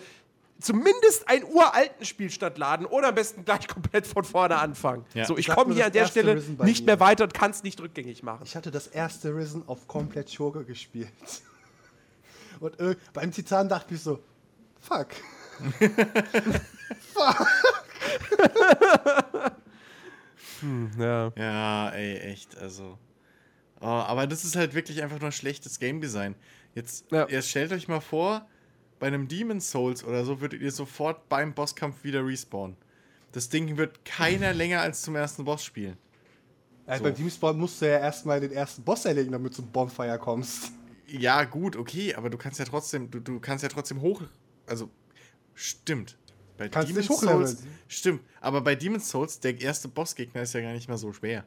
zumindest 0.59 1.27
einen 1.27 1.43
uralten 1.45 2.05
Spielstand 2.05 2.57
laden 2.59 2.85
oder 2.85 3.09
am 3.09 3.15
besten 3.15 3.43
gleich 3.45 3.67
komplett 3.67 4.05
von 4.05 4.23
vorne 4.23 4.57
anfangen. 4.57 5.05
Ja. 5.15 5.25
So, 5.25 5.37
ich 5.37 5.47
komme 5.47 5.73
hier 5.73 5.87
an 5.87 5.91
der 5.91 6.05
Stelle 6.05 6.35
nicht 6.63 6.85
mehr 6.85 6.99
weiter 6.99 7.23
und 7.23 7.33
kann 7.33 7.49
es 7.51 7.63
nicht 7.63 7.81
rückgängig 7.81 8.21
machen. 8.21 8.41
Ich 8.45 8.55
hatte 8.55 8.69
das 8.69 8.85
erste 8.87 9.35
Risen 9.35 9.63
auf 9.67 9.87
komplett 9.87 10.31
Schurke 10.31 10.63
gespielt. 10.63 11.11
Und 12.59 12.79
äh, 12.79 12.95
beim 13.13 13.31
Titan 13.31 13.67
dachte 13.69 13.95
ich 13.95 14.01
so, 14.03 14.19
fuck. 14.79 15.07
Ja. 20.97 21.31
Ja, 21.35 21.89
ey, 21.89 22.17
echt, 22.19 22.57
also. 22.57 22.97
Oh, 23.79 23.85
aber 23.87 24.27
das 24.27 24.45
ist 24.45 24.55
halt 24.55 24.75
wirklich 24.75 25.01
einfach 25.01 25.19
nur 25.19 25.31
schlechtes 25.31 25.79
Game 25.79 26.01
Design. 26.01 26.35
Jetzt, 26.75 27.05
Ja. 27.11 27.27
ihr 27.27 27.41
stellt 27.41 27.71
euch 27.71 27.87
mal 27.87 27.99
vor, 27.99 28.47
bei 28.99 29.07
einem 29.07 29.27
Demon's 29.27 29.71
Souls 29.71 30.03
oder 30.03 30.23
so 30.23 30.39
würdet 30.39 30.61
ihr 30.61 30.71
sofort 30.71 31.27
beim 31.29 31.53
Bosskampf 31.53 32.03
wieder 32.03 32.25
respawnen. 32.25 32.77
Das 33.31 33.49
Ding 33.49 33.77
wird 33.77 34.05
keiner 34.05 34.53
länger 34.53 34.81
als 34.81 35.01
zum 35.01 35.15
ersten 35.15 35.45
Boss 35.45 35.63
spielen. 35.63 35.97
Ja, 36.87 36.97
So. 36.97 37.03
Beim 37.05 37.15
Teamspawn 37.15 37.57
musst 37.57 37.81
du 37.81 37.87
ja 37.89 37.97
erstmal 37.99 38.39
den 38.39 38.51
ersten 38.51 38.83
Boss 38.83 39.05
erlegen, 39.05 39.31
damit 39.31 39.53
du 39.53 39.55
zum 39.57 39.71
Bonfire 39.71 40.19
kommst. 40.19 40.71
Ja, 41.07 41.43
gut, 41.43 41.75
okay, 41.75 42.13
aber 42.13 42.29
du 42.29 42.37
kannst 42.37 42.59
ja 42.59 42.65
trotzdem, 42.65 43.09
du, 43.09 43.19
du 43.19 43.39
kannst 43.39 43.63
ja 43.63 43.69
trotzdem 43.69 44.01
hoch. 44.01 44.21
Also, 44.67 44.89
stimmt. 45.53 46.17
Bei 46.57 46.69
Kannst 46.69 46.89
dich 46.89 46.95
Demon's 46.95 47.09
hochleveln. 47.09 47.47
Souls. 47.47 47.63
Stimmt, 47.87 48.21
aber 48.39 48.61
bei 48.61 48.75
Demon's 48.75 49.09
Souls, 49.09 49.39
der 49.39 49.59
erste 49.59 49.87
Bossgegner 49.87 50.43
ist 50.43 50.53
ja 50.53 50.61
gar 50.61 50.73
nicht 50.73 50.87
mal 50.87 50.97
so 50.97 51.11
schwer. 51.11 51.43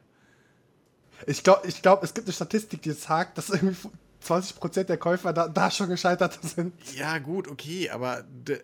Ich 1.25 1.43
glaube, 1.43 1.67
ich 1.67 1.81
glaub, 1.81 2.03
es 2.03 2.13
gibt 2.13 2.27
eine 2.27 2.33
Statistik, 2.33 2.81
die 2.81 2.91
sagt, 2.91 3.37
dass 3.37 3.49
irgendwie 3.49 3.75
20% 4.23 4.83
der 4.83 4.97
Käufer 4.97 5.31
da, 5.31 5.47
da 5.47 5.71
schon 5.71 5.87
gescheitert 5.89 6.37
sind. 6.41 6.73
Ja, 6.95 7.19
gut, 7.19 7.47
okay, 7.47 7.89
aber 7.89 8.23
de, 8.23 8.61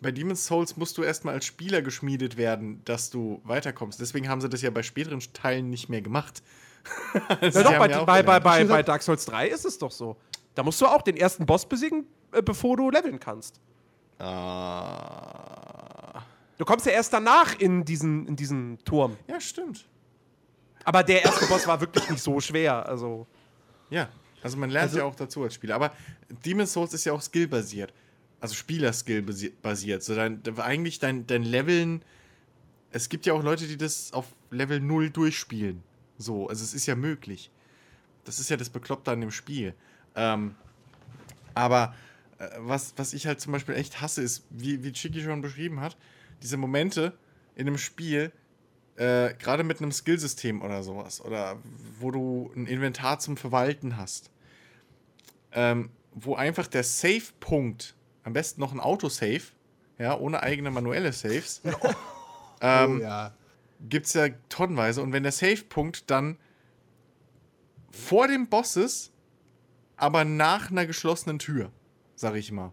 bei 0.00 0.10
Demon's 0.12 0.46
Souls 0.46 0.76
musst 0.76 0.98
du 0.98 1.02
erstmal 1.02 1.34
als 1.34 1.46
Spieler 1.46 1.82
geschmiedet 1.82 2.36
werden, 2.36 2.82
dass 2.84 3.10
du 3.10 3.40
weiterkommst. 3.44 4.00
Deswegen 4.00 4.28
haben 4.28 4.40
sie 4.40 4.48
das 4.48 4.62
ja 4.62 4.70
bei 4.70 4.82
späteren 4.82 5.20
Teilen 5.32 5.70
nicht 5.70 5.88
mehr 5.88 6.02
gemacht. 6.02 6.42
Also 7.40 7.60
Ja, 7.60 7.64
doch, 7.64 7.78
bei, 7.78 7.88
ja 7.88 8.04
bei, 8.04 8.22
bei, 8.24 8.40
bei, 8.40 8.64
bei 8.64 8.82
Dark 8.82 9.02
Souls 9.02 9.24
3 9.26 9.46
ist 9.48 9.64
es 9.64 9.78
doch 9.78 9.92
so. 9.92 10.16
Da 10.56 10.64
musst 10.64 10.80
du 10.80 10.86
auch 10.86 11.02
den 11.02 11.16
ersten 11.16 11.46
Boss 11.46 11.64
besiegen, 11.64 12.06
äh, 12.32 12.42
bevor 12.42 12.76
du 12.76 12.90
leveln 12.90 13.20
kannst. 13.20 13.60
Ah. 14.22 16.22
Du 16.58 16.64
kommst 16.64 16.86
ja 16.86 16.92
erst 16.92 17.12
danach 17.12 17.54
in 17.58 17.84
diesen, 17.84 18.26
in 18.28 18.36
diesen 18.36 18.78
Turm. 18.84 19.16
ja, 19.26 19.40
stimmt. 19.40 19.86
Aber 20.84 21.02
der 21.04 21.22
erste 21.24 21.46
Boss 21.46 21.66
war 21.66 21.80
wirklich 21.80 22.08
nicht 22.10 22.22
so 22.22 22.40
schwer. 22.40 22.86
Also. 22.88 23.26
Ja, 23.90 24.08
also 24.42 24.56
man 24.56 24.70
lernt 24.70 24.88
Also- 24.88 24.98
ja 24.98 25.04
auch 25.04 25.14
dazu 25.14 25.42
als 25.44 25.54
Spieler. 25.54 25.76
Aber 25.76 25.92
Demon's 26.44 26.72
Souls 26.72 26.92
ist 26.92 27.04
ja 27.04 27.12
auch 27.12 27.22
skillbasiert. 27.22 27.92
Also 28.40 28.54
Spieler-Skill 28.56 29.20
basi- 29.22 29.52
basiert. 29.62 30.02
So 30.02 30.16
dein, 30.16 30.42
eigentlich 30.58 30.98
dein, 30.98 31.24
dein 31.28 31.44
Leveln. 31.44 32.02
Es 32.90 33.08
gibt 33.08 33.26
ja 33.26 33.32
auch 33.32 33.44
Leute, 33.44 33.68
die 33.68 33.76
das 33.76 34.12
auf 34.12 34.26
Level 34.50 34.80
0 34.80 35.10
durchspielen. 35.10 35.84
So, 36.18 36.48
also 36.48 36.64
es 36.64 36.74
ist 36.74 36.86
ja 36.86 36.96
möglich. 36.96 37.50
Das 38.24 38.40
ist 38.40 38.50
ja 38.50 38.56
das 38.56 38.68
Bekloppte 38.68 39.12
an 39.12 39.20
dem 39.20 39.30
Spiel. 39.30 39.74
Ähm, 40.16 40.56
aber 41.54 41.94
äh, 41.94 42.11
was, 42.58 42.94
was 42.96 43.12
ich 43.12 43.26
halt 43.26 43.40
zum 43.40 43.52
Beispiel 43.52 43.74
echt 43.74 44.00
hasse, 44.00 44.22
ist, 44.22 44.44
wie, 44.50 44.82
wie 44.82 44.92
Chiki 44.92 45.22
schon 45.22 45.42
beschrieben 45.42 45.80
hat, 45.80 45.96
diese 46.42 46.56
Momente 46.56 47.12
in 47.54 47.66
einem 47.66 47.78
Spiel, 47.78 48.32
äh, 48.96 49.34
gerade 49.34 49.64
mit 49.64 49.80
einem 49.80 49.92
Skillsystem 49.92 50.62
oder 50.62 50.82
sowas, 50.82 51.20
oder 51.20 51.58
wo 51.98 52.10
du 52.10 52.50
ein 52.54 52.66
Inventar 52.66 53.18
zum 53.18 53.36
Verwalten 53.36 53.96
hast, 53.96 54.30
ähm, 55.52 55.90
wo 56.12 56.34
einfach 56.34 56.66
der 56.66 56.84
Save-Punkt, 56.84 57.94
am 58.24 58.32
besten 58.32 58.60
noch 58.60 58.72
ein 58.72 58.80
Autosave, 58.80 59.42
ja, 59.98 60.16
ohne 60.18 60.42
eigene 60.42 60.70
manuelle 60.70 61.12
Saves, 61.12 61.62
ähm, 62.60 62.98
oh 62.98 63.02
ja. 63.02 63.34
gibt 63.88 64.06
es 64.06 64.14
ja 64.14 64.28
tonnenweise. 64.48 65.02
Und 65.02 65.12
wenn 65.12 65.22
der 65.22 65.32
Save-Punkt 65.32 66.10
dann 66.10 66.38
vor 67.90 68.28
dem 68.28 68.48
Boss 68.48 68.76
ist, 68.76 69.12
aber 69.96 70.24
nach 70.24 70.70
einer 70.70 70.86
geschlossenen 70.86 71.38
Tür, 71.38 71.70
sag 72.22 72.36
ich 72.36 72.50
mal. 72.52 72.72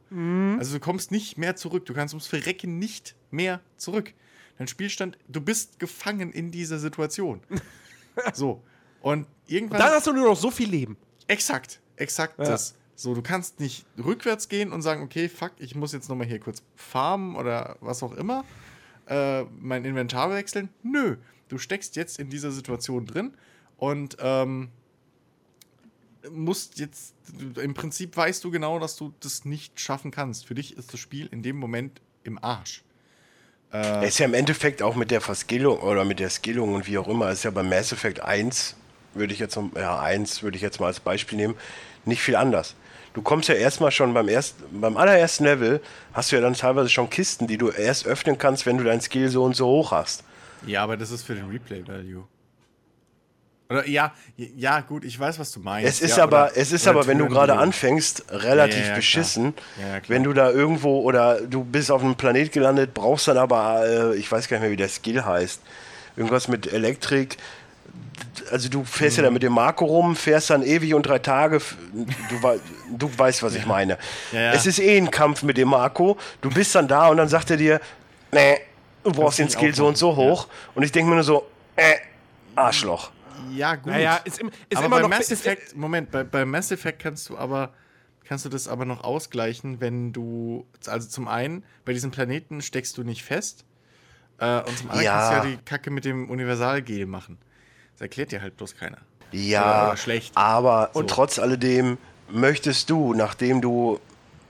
Also 0.60 0.76
du 0.76 0.80
kommst 0.80 1.12
nicht 1.12 1.38
mehr 1.38 1.58
zurück. 1.58 1.86
Du 1.86 1.94
kannst 1.94 2.14
ums 2.14 2.28
Verrecken 2.28 2.80
nicht 2.80 3.16
mehr 3.32 3.60
zurück. 3.76 4.14
Dein 4.58 4.68
Spielstand, 4.68 5.18
du 5.28 5.42
bist 5.42 5.80
gefangen 5.80 6.32
in 6.32 6.52
dieser 6.52 6.80
Situation. 6.80 7.42
so. 8.34 8.62
Und 9.02 9.28
irgendwann. 9.48 9.80
Dann 9.80 9.92
hast 9.92 10.08
du 10.08 10.14
nur 10.14 10.30
noch 10.30 10.38
so 10.38 10.52
viel 10.52 10.70
Leben. 10.70 10.96
Exakt, 11.28 11.82
exakt 11.98 12.38
Ja. 12.40 12.46
das. 12.46 12.76
So, 12.96 13.14
du 13.16 13.22
kannst 13.22 13.60
nicht 13.62 13.86
rückwärts 13.98 14.50
gehen 14.50 14.72
und 14.74 14.82
sagen, 14.82 15.02
okay, 15.02 15.30
fuck, 15.30 15.54
ich 15.58 15.74
muss 15.74 15.94
jetzt 15.94 16.10
nochmal 16.10 16.28
hier 16.28 16.40
kurz 16.40 16.62
farmen 16.76 17.36
oder 17.38 17.78
was 17.80 18.04
auch 18.04 18.12
immer, 18.12 18.44
äh, 19.08 19.44
mein 19.58 19.86
Inventar 19.86 20.30
wechseln. 20.32 20.68
Nö, 20.84 21.16
du 21.48 21.58
steckst 21.58 21.96
jetzt 21.96 22.20
in 22.20 22.30
dieser 22.30 22.52
Situation 22.52 23.06
drin 23.06 23.34
und 23.78 24.18
ähm, 24.20 24.70
musst 26.32 26.80
jetzt, 26.80 27.14
im 27.62 27.74
Prinzip 27.74 28.16
weißt 28.18 28.44
du 28.44 28.52
genau, 28.52 28.80
dass 28.80 28.96
du 28.96 29.14
das 29.20 29.46
nicht 29.46 29.80
schaffen 29.80 30.12
kannst. 30.12 30.46
Für 30.46 30.56
dich 30.56 30.78
ist 30.78 30.94
das 30.94 31.00
Spiel 31.00 31.28
in 31.32 31.44
dem 31.44 31.58
Moment 31.58 32.02
im 32.24 32.44
Arsch. 32.44 32.84
Er 33.72 34.04
ist 34.04 34.18
ja 34.18 34.26
im 34.26 34.34
Endeffekt 34.34 34.82
auch 34.82 34.96
mit 34.96 35.12
der 35.12 35.22
Verskillung 35.22 35.78
oder 35.80 36.04
mit 36.04 36.20
der 36.20 36.30
Skillung 36.32 36.74
und 36.74 36.88
wie 36.88 36.98
auch 36.98 37.08
immer, 37.08 37.30
ist 37.30 37.44
ja 37.44 37.52
bei 37.52 37.62
Mass 37.62 37.92
Effect 37.92 38.20
1, 38.22 38.76
würde 39.14 39.32
ich 39.34 39.40
jetzt, 39.40 39.56
noch- 39.56 39.76
ja, 39.76 40.00
1 40.00 40.42
würde 40.42 40.56
ich 40.58 40.64
jetzt 40.64 40.80
mal 40.80 40.88
als 40.88 41.00
Beispiel 41.00 41.38
nehmen, 41.38 41.56
nicht 42.06 42.22
viel 42.22 42.36
anders. 42.36 42.76
Du 43.14 43.22
kommst 43.22 43.48
ja 43.48 43.56
erstmal 43.56 43.92
schon 43.92 44.14
beim 44.14 44.28
ersten, 44.28 44.82
beim 44.82 44.98
allerersten 44.98 45.44
Level 45.44 45.82
hast 46.14 46.32
du 46.32 46.36
ja 46.36 46.42
dann 46.42 46.54
teilweise 46.56 46.90
schon 46.90 47.10
Kisten, 47.12 47.46
die 47.48 47.58
du 47.58 47.70
erst 47.70 48.08
öffnen 48.08 48.38
kannst, 48.40 48.66
wenn 48.66 48.78
du 48.80 48.84
dein 48.84 49.02
Skill 49.02 49.30
so 49.30 49.44
und 49.44 49.56
so 49.56 49.68
hoch 49.68 49.92
hast. 49.92 50.24
Ja, 50.66 50.84
aber 50.84 50.98
das 50.98 51.12
ist 51.12 51.24
für 51.24 51.36
den 51.36 51.48
Replay-Value. 51.50 52.24
Oder 53.72 53.88
ja, 53.88 54.12
ja, 54.36 54.80
gut, 54.82 55.06
ich 55.06 55.20
weiß, 55.20 55.38
was 55.38 55.52
du 55.52 55.60
meinst. 55.60 55.88
Es 55.88 56.02
ist 56.02 56.18
ja, 56.18 56.24
aber, 56.24 56.46
oder- 56.46 56.58
es 56.58 56.72
ist 56.72 56.88
aber, 56.88 57.06
wenn 57.06 57.20
du 57.20 57.28
gerade 57.28 57.56
anfängst, 57.56 58.24
relativ 58.32 58.80
Ja, 58.82 58.88
ja, 58.90 58.96
beschissen. 58.96 59.54
wenn 60.08 60.24
du 60.24 60.34
da 60.34 60.50
irgendwo 60.50 61.02
oder 61.02 61.40
du 61.42 61.64
bist 61.64 61.92
auf 61.92 62.02
einem 62.04 62.16
Planet 62.16 62.52
gelandet, 62.52 62.96
brauchst 62.96 63.28
dann 63.28 63.38
aber, 63.38 63.86
äh, 63.86 64.16
ich 64.18 64.32
weiß 64.32 64.48
gar 64.48 64.58
nicht 64.58 64.62
mehr, 64.64 64.72
wie 64.72 64.76
der 64.76 64.90
Skill 64.90 65.24
heißt. 65.24 65.62
Irgendwas 66.16 66.48
mit 66.48 66.74
Elektrik. 66.74 67.38
Also 68.52 68.70
du 68.70 68.84
fährst 68.84 69.18
Mhm. 69.18 69.24
ja 69.24 69.30
da 69.30 69.34
mit 69.34 69.44
dem 69.44 69.54
Marco 69.54 69.86
rum, 69.86 70.16
fährst 70.16 70.50
dann 70.50 70.64
ewig 70.64 70.96
und 70.96 71.04
drei 71.04 71.20
Tage. 71.20 71.62
Du, 71.94 72.60
du 72.98 73.18
weißt, 73.20 73.44
was 73.44 73.54
ich 73.54 73.68
meine. 73.68 74.00
Es 74.32 74.66
ist 74.66 74.80
eh 74.80 74.98
ein 74.98 75.12
Kampf 75.12 75.44
mit 75.44 75.58
dem 75.58 75.68
Marco. 75.70 76.18
Du 76.42 76.50
bist 76.50 76.74
dann 76.74 76.88
da 76.88 77.10
und 77.10 77.18
dann 77.18 77.30
sagt 77.30 77.52
er 77.52 77.58
dir, 77.58 77.80
nee, 78.32 78.58
du 79.04 79.12
brauchst 79.12 79.38
den 79.38 79.50
Skill 79.50 79.76
so 79.76 79.86
und 79.86 79.96
so 79.96 80.16
hoch. 80.16 80.48
Und 80.74 80.82
ich 80.82 80.92
denke 80.92 81.10
mir 81.10 81.16
nur 81.18 81.24
so, 81.24 81.46
äh, 81.76 81.98
Arschloch. 82.56 83.12
Ja, 83.52 83.76
gut. 83.76 83.88
Naja, 83.88 84.18
ist, 84.24 84.40
im, 84.40 84.50
ist 84.70 84.78
aber 84.78 84.86
immer 84.86 84.96
bei 84.98 85.02
noch. 85.04 85.10
Mass 85.10 85.32
ist, 85.32 85.46
Effect, 85.46 85.76
Moment, 85.76 86.12
bei, 86.12 86.24
bei 86.24 86.46
Mass 86.46 86.72
Effect 86.72 87.00
kannst 87.02 87.30
du 87.30 87.38
aber 87.38 87.74
kannst 88.26 88.46
du 88.46 88.50
das 88.50 88.68
aber 88.68 88.86
noch 88.86 89.04
ausgleichen, 89.04 89.82
wenn 89.82 90.14
du 90.14 90.68
also 90.86 91.08
zum 91.08 91.28
einen 91.28 91.64
bei 91.86 91.94
diesem 91.94 92.12
Planeten 92.12 92.62
steckst 92.62 92.98
du 92.98 93.04
nicht 93.04 93.24
fest 93.24 93.66
äh, 94.38 94.60
und 94.62 94.78
zum 94.78 94.90
anderen 94.92 95.06
Ja. 95.06 95.14
kannst 95.32 95.32
du 95.46 95.50
ja 95.50 95.56
die 95.56 95.64
Kacke 95.64 95.90
mit 95.90 96.06
dem 96.06 96.30
Universalgel 96.30 97.06
machen. 97.08 97.40
Das 97.94 98.02
erklärt 98.02 98.32
dir 98.32 98.42
halt 98.42 98.56
bloß 98.58 98.76
keiner. 98.76 99.00
Ja, 99.32 99.96
schlecht. 99.98 100.36
aber 100.38 100.92
So. 100.94 101.04
trotz 101.04 101.40
alledem 101.40 101.98
möchtest 102.30 102.90
du, 102.90 103.14
nachdem 103.14 103.62
du 103.62 104.00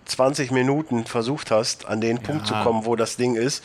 20 0.06 0.52
Minuten 0.52 1.06
versucht 1.06 1.50
hast, 1.52 1.86
an 1.86 2.02
den 2.02 2.22
Punkt 2.22 2.48
zu 2.48 2.54
kommen, 2.56 2.86
wo 2.86 2.96
das 2.96 3.16
Ding 3.16 3.36
ist, 3.36 3.64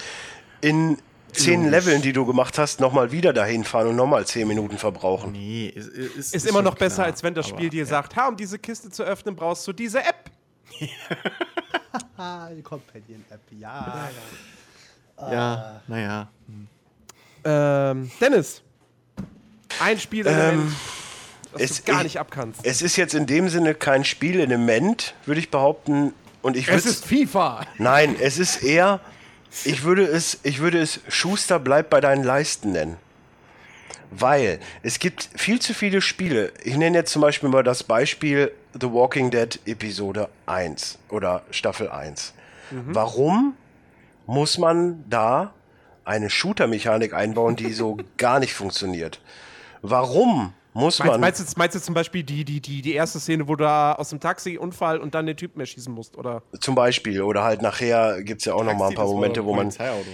in 0.61 0.99
10 1.35 1.65
Logisch. 1.65 1.71
Leveln, 1.71 2.03
die 2.03 2.13
du 2.13 2.25
gemacht 2.27 2.59
hast, 2.59 2.81
nochmal 2.81 3.13
wieder 3.13 3.33
dahin 3.33 3.65
fahren 3.65 3.89
und 3.89 3.97
nochmal 3.97 4.27
10 4.27 4.47
Minuten 4.49 4.79
verbrauchen. 4.79 5.33
Nee, 5.33 5.67
ist, 5.69 5.89
ist, 5.89 6.35
ist 6.35 6.47
immer 6.47 6.63
noch 6.63 6.75
besser, 6.77 6.97
klar, 7.03 7.07
als 7.09 7.23
wenn 7.23 7.35
das 7.35 7.47
aber, 7.47 7.57
Spiel 7.57 7.71
dir 7.71 7.81
ja. 7.85 7.87
sagt: 7.87 8.17
Ha, 8.17 8.29
um 8.29 8.37
diese 8.37 8.59
Kiste 8.59 8.91
zu 8.91 9.03
öffnen, 9.05 9.37
brauchst 9.37 9.67
du 9.67 9.73
diese 9.73 10.01
App. 10.01 10.31
Die 12.57 12.63
Companion-App, 12.63 13.41
ja. 13.59 14.09
Ja, 15.21 15.81
naja. 15.87 16.29
Ähm, 17.45 18.11
Dennis. 18.21 18.63
Ein 19.81 19.99
Spielelement, 19.99 20.73
das 21.53 21.61
Ähm, 21.61 21.65
es- 21.65 21.83
du 21.85 21.91
gar 21.93 21.99
ich- 21.99 22.05
nicht 22.05 22.21
abkannst. 22.21 22.61
Es 22.65 22.83
ist 22.83 22.97
jetzt 22.97 23.15
in 23.15 23.27
dem 23.27 23.49
Sinne 23.49 23.75
kein 23.75 24.05
Spielelement, 24.05 25.15
würde 25.27 25.41
ich 25.41 25.51
behaupten. 25.51 26.13
Und 26.43 26.57
ich 26.57 26.69
Es 26.69 26.85
ist 26.87 27.05
FIFA. 27.05 27.67
Nein, 27.79 28.17
es 28.21 28.39
ist 28.39 28.63
eher, 28.63 29.01
ich 29.65 29.85
würde 29.85 30.05
es, 30.05 30.41
ich 30.43 30.59
würde 30.59 30.81
es 30.81 31.01
Schuster 31.09 31.59
bleib 31.59 31.91
bei 31.91 32.01
deinen 32.01 32.25
Leisten 32.25 32.73
nennen. 32.73 32.97
Weil 34.11 34.61
es 34.83 34.99
gibt 34.99 35.29
viel 35.35 35.61
zu 35.61 35.75
viele 35.75 36.01
Spiele. 36.01 36.53
Ich 36.63 36.77
nenne 36.77 36.99
jetzt 36.99 37.13
zum 37.13 37.23
Beispiel 37.23 37.49
mal 37.49 37.65
das 37.65 37.83
Beispiel 37.83 38.53
The 38.81 38.93
Walking 38.93 39.31
Dead 39.31 39.59
Episode 39.67 40.29
1 40.47 40.99
oder 41.09 41.43
Staffel 41.51 41.89
1. 41.89 42.33
Warum 42.71 43.55
muss 44.27 44.59
man 44.59 45.05
da 45.09 45.53
eine 46.05 46.31
Shooter-Mechanik 46.31 47.15
einbauen, 47.15 47.57
die 47.57 47.73
so 47.73 47.99
gar 48.17 48.41
nicht 48.41 48.55
funktioniert? 48.55 49.21
Warum 49.83 50.53
muss 50.75 50.99
Meinst, 50.99 51.13
man. 51.13 51.21
meinst, 51.21 51.41
du, 51.41 51.45
meinst 51.57 51.77
du 51.77 51.81
zum 51.81 51.95
Beispiel 51.95 52.23
die, 52.25 52.45
die, 52.45 52.61
die, 52.61 52.83
die 52.83 52.95
erste 52.95 53.21
Szene, 53.21 53.47
wo 53.49 53.55
du 53.55 53.65
da 53.65 53.93
aus 53.93 54.11
dem 54.11 54.21
Taxi-Unfall 54.21 54.99
und 54.99 55.15
dann 55.15 55.25
den 55.27 55.37
Typen 55.37 55.61
erschießen 55.61 55.93
musst? 55.93 56.17
Oder? 56.19 56.43
Zum 56.61 56.75
Beispiel, 56.75 57.23
oder 57.23 57.45
halt 57.45 57.63
nachher 57.63 58.23
gibt 58.23 58.41
es 58.41 58.45
ja 58.45 58.55
auch 58.55 58.65
noch 58.65 58.75
mal 58.75 58.89
ein 58.89 58.95
paar 58.95 59.07
Momente, 59.07 59.45
wo 59.45 59.55
man. 59.55 59.69
Polizeiauto. 59.69 60.11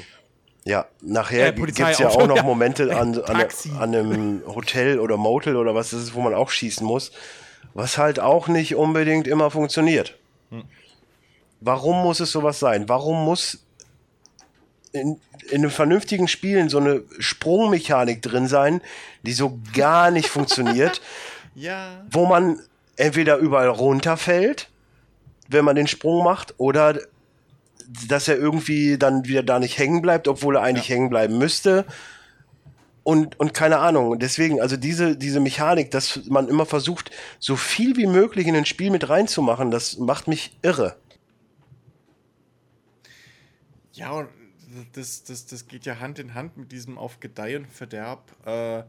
Ja, 0.64 0.84
nachher 1.00 1.48
Äh, 1.48 1.52
gibt 1.54 1.78
es 1.80 1.98
ja 1.98 2.08
auch 2.10 2.26
noch 2.26 2.36
ja. 2.36 2.42
Momente 2.42 2.94
an, 3.00 3.18
an, 3.22 3.46
an 3.78 3.94
einem 3.94 4.42
Hotel 4.46 5.00
oder 5.00 5.16
Motel 5.16 5.56
oder 5.56 5.74
was 5.74 5.94
ist, 5.94 6.14
wo 6.14 6.20
man 6.20 6.34
auch 6.34 6.50
schießen 6.50 6.86
muss, 6.86 7.12
was 7.72 7.96
halt 7.96 8.20
auch 8.20 8.46
nicht 8.46 8.76
unbedingt 8.76 9.26
immer 9.26 9.50
funktioniert. 9.50 10.18
Warum 11.60 12.02
muss 12.02 12.20
es 12.20 12.32
sowas 12.32 12.58
sein? 12.58 12.88
Warum 12.88 13.24
muss 13.24 13.64
in, 14.92 15.20
in 15.50 15.58
einem 15.62 15.70
vernünftigen 15.70 16.28
Spielen 16.28 16.68
so 16.68 16.78
eine 16.78 17.02
Sprungmechanik 17.18 18.22
drin 18.22 18.48
sein, 18.48 18.80
die 19.22 19.32
so 19.32 19.58
gar 19.74 20.10
nicht 20.10 20.28
funktioniert, 20.36 21.00
Ja. 21.54 22.04
wo 22.10 22.26
man 22.26 22.60
entweder 22.96 23.36
überall 23.38 23.68
runterfällt, 23.68 24.68
wenn 25.48 25.64
man 25.64 25.76
den 25.76 25.86
Sprung 25.86 26.22
macht, 26.24 26.54
oder 26.58 26.98
dass 28.08 28.28
er 28.28 28.36
irgendwie 28.36 28.98
dann 28.98 29.24
wieder 29.26 29.42
da 29.42 29.58
nicht 29.58 29.78
hängen 29.78 30.00
bleibt, 30.00 30.28
obwohl 30.28 30.56
er 30.56 30.62
eigentlich 30.62 30.88
hängen 30.88 31.10
bleiben 31.10 31.38
müsste. 31.38 31.84
Und, 33.02 33.40
und 33.40 33.54
keine 33.54 33.78
Ahnung. 33.78 34.18
Deswegen, 34.20 34.60
also 34.60 34.76
diese, 34.76 35.16
diese 35.16 35.40
Mechanik, 35.40 35.90
dass 35.90 36.20
man 36.28 36.46
immer 36.48 36.66
versucht, 36.66 37.10
so 37.40 37.56
viel 37.56 37.96
wie 37.96 38.06
möglich 38.06 38.46
in 38.46 38.54
ein 38.54 38.66
Spiel 38.66 38.90
mit 38.90 39.08
reinzumachen, 39.08 39.70
das 39.72 39.96
macht 39.98 40.28
mich 40.28 40.56
irre. 40.62 40.96
Ja, 43.92 44.10
und 44.12 44.28
das, 44.92 45.24
das, 45.24 45.46
das 45.46 45.66
geht 45.68 45.84
ja 45.86 46.00
Hand 46.00 46.18
in 46.18 46.34
Hand 46.34 46.56
mit 46.56 46.72
diesem 46.72 46.98
auf 46.98 47.20
Gedeih 47.20 47.56
und 47.56 47.66
Verderb 47.66 48.30
äh, 48.46 48.82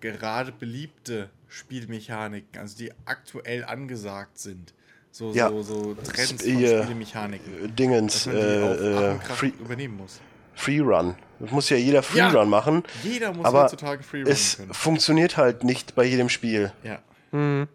gerade 0.00 0.52
beliebte 0.52 1.30
Spielmechaniken, 1.48 2.60
also 2.60 2.76
die 2.76 2.92
aktuell 3.06 3.64
angesagt 3.64 4.38
sind. 4.38 4.74
So, 5.10 5.32
Ja. 5.32 5.48
so, 5.48 5.62
so 5.62 5.94
Trends 5.94 6.30
von 6.32 6.38
Spielmechaniken. 6.40 7.74
Dingens, 7.74 8.24
Dass 8.24 8.26
man 8.26 8.36
äh, 8.36 9.12
äh, 9.14 9.18
Free, 9.20 9.48
übernehmen 9.48 9.96
muss. 9.96 10.20
Freerun. 10.54 11.14
Das 11.38 11.50
muss 11.50 11.68
ja 11.70 11.76
jeder 11.76 11.96
Ja. 11.96 12.02
Freerun 12.02 12.48
machen. 12.50 12.82
Jeder 13.02 13.32
muss 13.32 13.46
aber 13.46 13.64
heutzutage 13.64 14.02
Freerun 14.02 14.30
es 14.30 14.56
können. 14.58 14.72
funktioniert 14.74 15.36
halt 15.36 15.64
nicht 15.64 15.94
bei 15.94 16.04
jedem 16.04 16.28
Spiel. 16.28 16.72
Ja. 16.82 16.98
Mhm. 17.32 17.68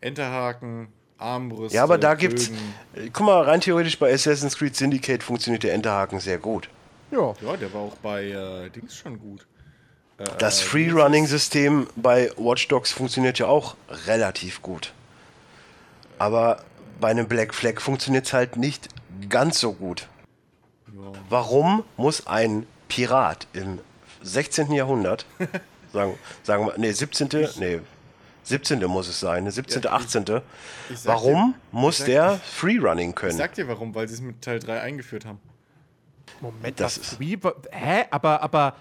Enterhaken, 0.00 0.88
Armbrüste. 1.24 1.76
Ja, 1.76 1.82
aber 1.82 1.98
da 1.98 2.14
gibt's. 2.14 2.48
Bögen. 2.48 3.06
äh, 3.06 3.10
Guck 3.12 3.26
mal, 3.26 3.42
rein 3.42 3.60
theoretisch 3.60 3.98
bei 3.98 4.12
Assassin's 4.12 4.56
Creed 4.56 4.76
Syndicate 4.76 5.22
funktioniert 5.22 5.62
der 5.62 5.74
Enterhaken 5.74 6.20
sehr 6.20 6.38
gut. 6.38 6.68
Ja. 7.10 7.34
Ja, 7.40 7.56
der 7.56 7.72
war 7.72 7.80
auch 7.82 7.96
bei 7.96 8.24
äh, 8.24 8.70
Dings 8.70 8.96
schon 8.96 9.18
gut. 9.18 9.46
Äh, 10.18 10.24
Das 10.38 10.60
äh, 10.60 10.64
Freerunning-System 10.64 11.88
bei 11.96 12.30
Watch 12.36 12.68
Dogs 12.68 12.92
funktioniert 12.92 13.38
ja 13.38 13.46
auch 13.46 13.76
relativ 14.06 14.62
gut. 14.62 14.92
Aber 16.18 16.62
bei 17.00 17.08
einem 17.10 17.26
Black 17.28 17.54
Flag 17.54 17.80
funktioniert 17.80 18.26
es 18.26 18.32
halt 18.32 18.56
nicht 18.56 18.88
ganz 19.28 19.60
so 19.60 19.72
gut. 19.72 20.08
Ja. 20.88 21.12
Warum 21.28 21.84
muss 21.96 22.26
ein 22.26 22.66
Pirat 22.88 23.46
im 23.52 23.80
16. 24.22 24.72
Jahrhundert, 24.72 25.26
sagen, 25.92 26.14
sagen 26.42 26.66
wir, 26.66 26.74
nee, 26.78 26.92
17. 26.92 27.28
Nee, 27.58 27.80
17. 28.44 28.84
muss 28.86 29.08
es 29.08 29.18
sein, 29.20 29.44
ne, 29.44 29.50
17., 29.50 29.82
Ja, 29.82 29.90
ich- 29.98 30.04
18. 30.04 30.24
ich 30.90 31.04
Warum 31.06 31.52
dir- 31.54 31.78
muss 31.78 31.94
ich 31.94 31.98
sag- 32.00 32.06
der 32.06 32.40
Freerunning 32.44 33.10
Ich 33.10 33.14
können? 33.16 33.36
sag 33.38 33.54
dir 33.54 33.66
warum, 33.68 33.94
weil 33.94 34.06
sie 34.08 34.14
es 34.14 34.20
mit 34.20 34.40
Teil 34.42 34.58
3 34.60 34.80
eingeführt 34.80 35.24
haben. 35.24 35.38
Moment, 36.40 36.78
Das 36.80 36.94
das 36.96 37.04
ist- 37.12 37.16
Free, 37.16 37.36
hä? 37.70 38.04
Aber, 38.10 38.42
aber 38.42 38.76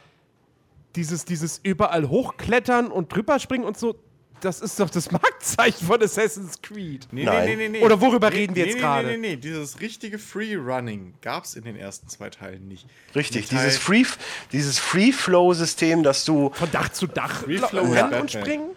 dieses, 0.96 1.26
dieses 1.26 1.60
überall 1.64 2.08
hochklettern 2.10 2.92
und 2.92 3.14
drüber 3.14 3.40
springen 3.40 3.64
und 3.64 3.78
so, 3.78 3.96
das 4.42 4.60
ist 4.60 4.78
doch 4.80 4.90
das 4.90 5.10
Marktzeichen 5.12 5.88
von 5.88 6.04
Assassin's 6.04 6.62
Creed. 6.62 7.08
Nee, 7.12 7.24
Nein. 7.24 7.78
Oder 7.82 8.02
worüber 8.02 8.32
reden 8.34 8.56
wir 8.56 8.66
jetzt 8.66 8.76
nee, 8.76 8.82
gerade? 8.82 9.08
Nee, 9.08 9.18
nee, 9.18 9.28
nee, 9.30 9.36
dieses 9.38 9.80
richtige 9.80 10.20
Freerunning 10.20 11.14
gab 11.22 11.46
es 11.46 11.56
in 11.56 11.64
den 11.64 11.78
ersten 11.78 12.10
zwei 12.10 12.30
Teilen 12.30 12.68
nicht. 12.68 12.86
Richtig, 13.16 13.48
dieses 13.48 13.78
Free, 13.78 14.04
dieses 14.52 14.80
Free-Flow-System, 14.80 16.04
dass 16.04 16.26
du 16.26 16.50
Von 16.54 16.70
Dach 16.72 16.90
zu 16.90 17.08
Dach 17.08 17.48
rennen 17.48 17.94
ja. 17.94 18.20
und 18.20 18.32
springen? 18.32 18.72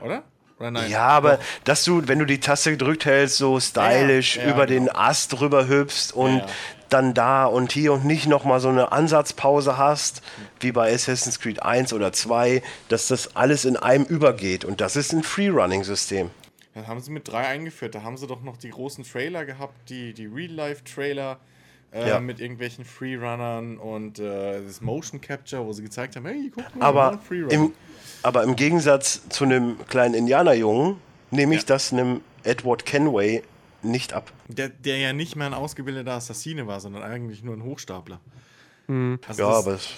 Oder? 0.00 0.22
Oder 0.58 0.70
nein? 0.72 0.90
Ja, 0.90 1.06
aber 1.06 1.38
dass 1.64 1.84
du, 1.84 2.08
wenn 2.08 2.18
du 2.18 2.24
die 2.24 2.40
Taste 2.40 2.72
gedrückt 2.72 3.04
hältst, 3.04 3.36
so 3.36 3.60
stylisch 3.60 4.36
Ja, 4.36 4.42
ja, 4.44 4.50
über 4.50 4.66
genau. 4.66 4.86
den 4.86 4.94
Ast 4.96 5.40
rüber 5.40 5.68
hüpfst 5.68 6.12
und 6.12 6.38
Ja, 6.38 6.38
ja. 6.40 6.46
dann 6.88 7.14
da 7.14 7.44
und 7.44 7.70
hier 7.72 7.92
und 7.92 8.04
nicht 8.04 8.26
nochmal 8.26 8.58
so 8.60 8.68
eine 8.68 8.90
Ansatzpause 8.90 9.78
hast, 9.78 10.22
wie 10.60 10.72
bei 10.72 10.92
Assassin's 10.92 11.38
Creed 11.38 11.62
1 11.62 11.92
oder 11.92 12.12
2, 12.12 12.62
dass 12.88 13.06
das 13.08 13.36
alles 13.36 13.64
in 13.64 13.76
einem 13.76 14.04
übergeht. 14.04 14.64
Und 14.64 14.80
das 14.80 14.96
ist 14.96 15.12
ein 15.12 15.22
Freerunning-System. 15.22 16.30
Das 16.74 16.86
haben 16.86 17.00
sie 17.00 17.10
mit 17.12 17.28
3 17.28 17.46
eingeführt. 17.46 17.94
Da 17.94 18.02
haben 18.02 18.16
sie 18.16 18.26
doch 18.26 18.42
noch 18.42 18.56
die 18.56 18.70
großen 18.70 19.04
Trailer 19.04 19.44
gehabt, 19.44 19.74
die, 19.90 20.12
die 20.14 20.26
Real-Life-Trailer 20.26 21.38
äh, 21.92 22.08
Ja. 22.08 22.20
mit 22.20 22.40
irgendwelchen 22.40 22.84
Freerunnern 22.84 23.78
und 23.78 24.18
äh, 24.18 24.60
das 24.62 24.80
Motion 24.80 25.20
Capture, 25.20 25.64
wo 25.64 25.72
sie 25.72 25.82
gezeigt 25.82 26.16
haben, 26.16 26.26
hey, 26.26 26.50
guck 26.54 26.74
mal, 26.76 26.84
Aber 26.86 27.04
machen 27.12 27.20
Freerun. 27.26 27.50
im, 27.50 27.72
aber 28.22 28.42
im 28.44 28.56
Gegensatz 28.56 29.20
zu 29.28 29.44
einem 29.44 29.76
kleinen 29.88 30.14
Indianerjungen 30.14 30.96
nehme 31.30 31.54
ich 31.54 31.62
Ja. 31.62 31.66
das 31.68 31.92
einem 31.92 32.20
Edward 32.44 32.86
Kenway 32.86 33.42
nicht 33.82 34.12
ab. 34.12 34.32
Der, 34.48 34.68
der 34.68 34.96
ja 34.98 35.12
nicht 35.12 35.36
mehr 35.36 35.46
ein 35.46 35.54
ausgebildeter 35.54 36.12
Assassine 36.12 36.66
war, 36.66 36.80
sondern 36.80 37.02
eigentlich 37.02 37.42
nur 37.42 37.54
ein 37.54 37.62
Hochstapler. 37.62 38.20
Also 38.88 39.42
Ja, 39.42 39.48
das- 39.50 39.66
aber 39.66 39.72
es 39.74 39.88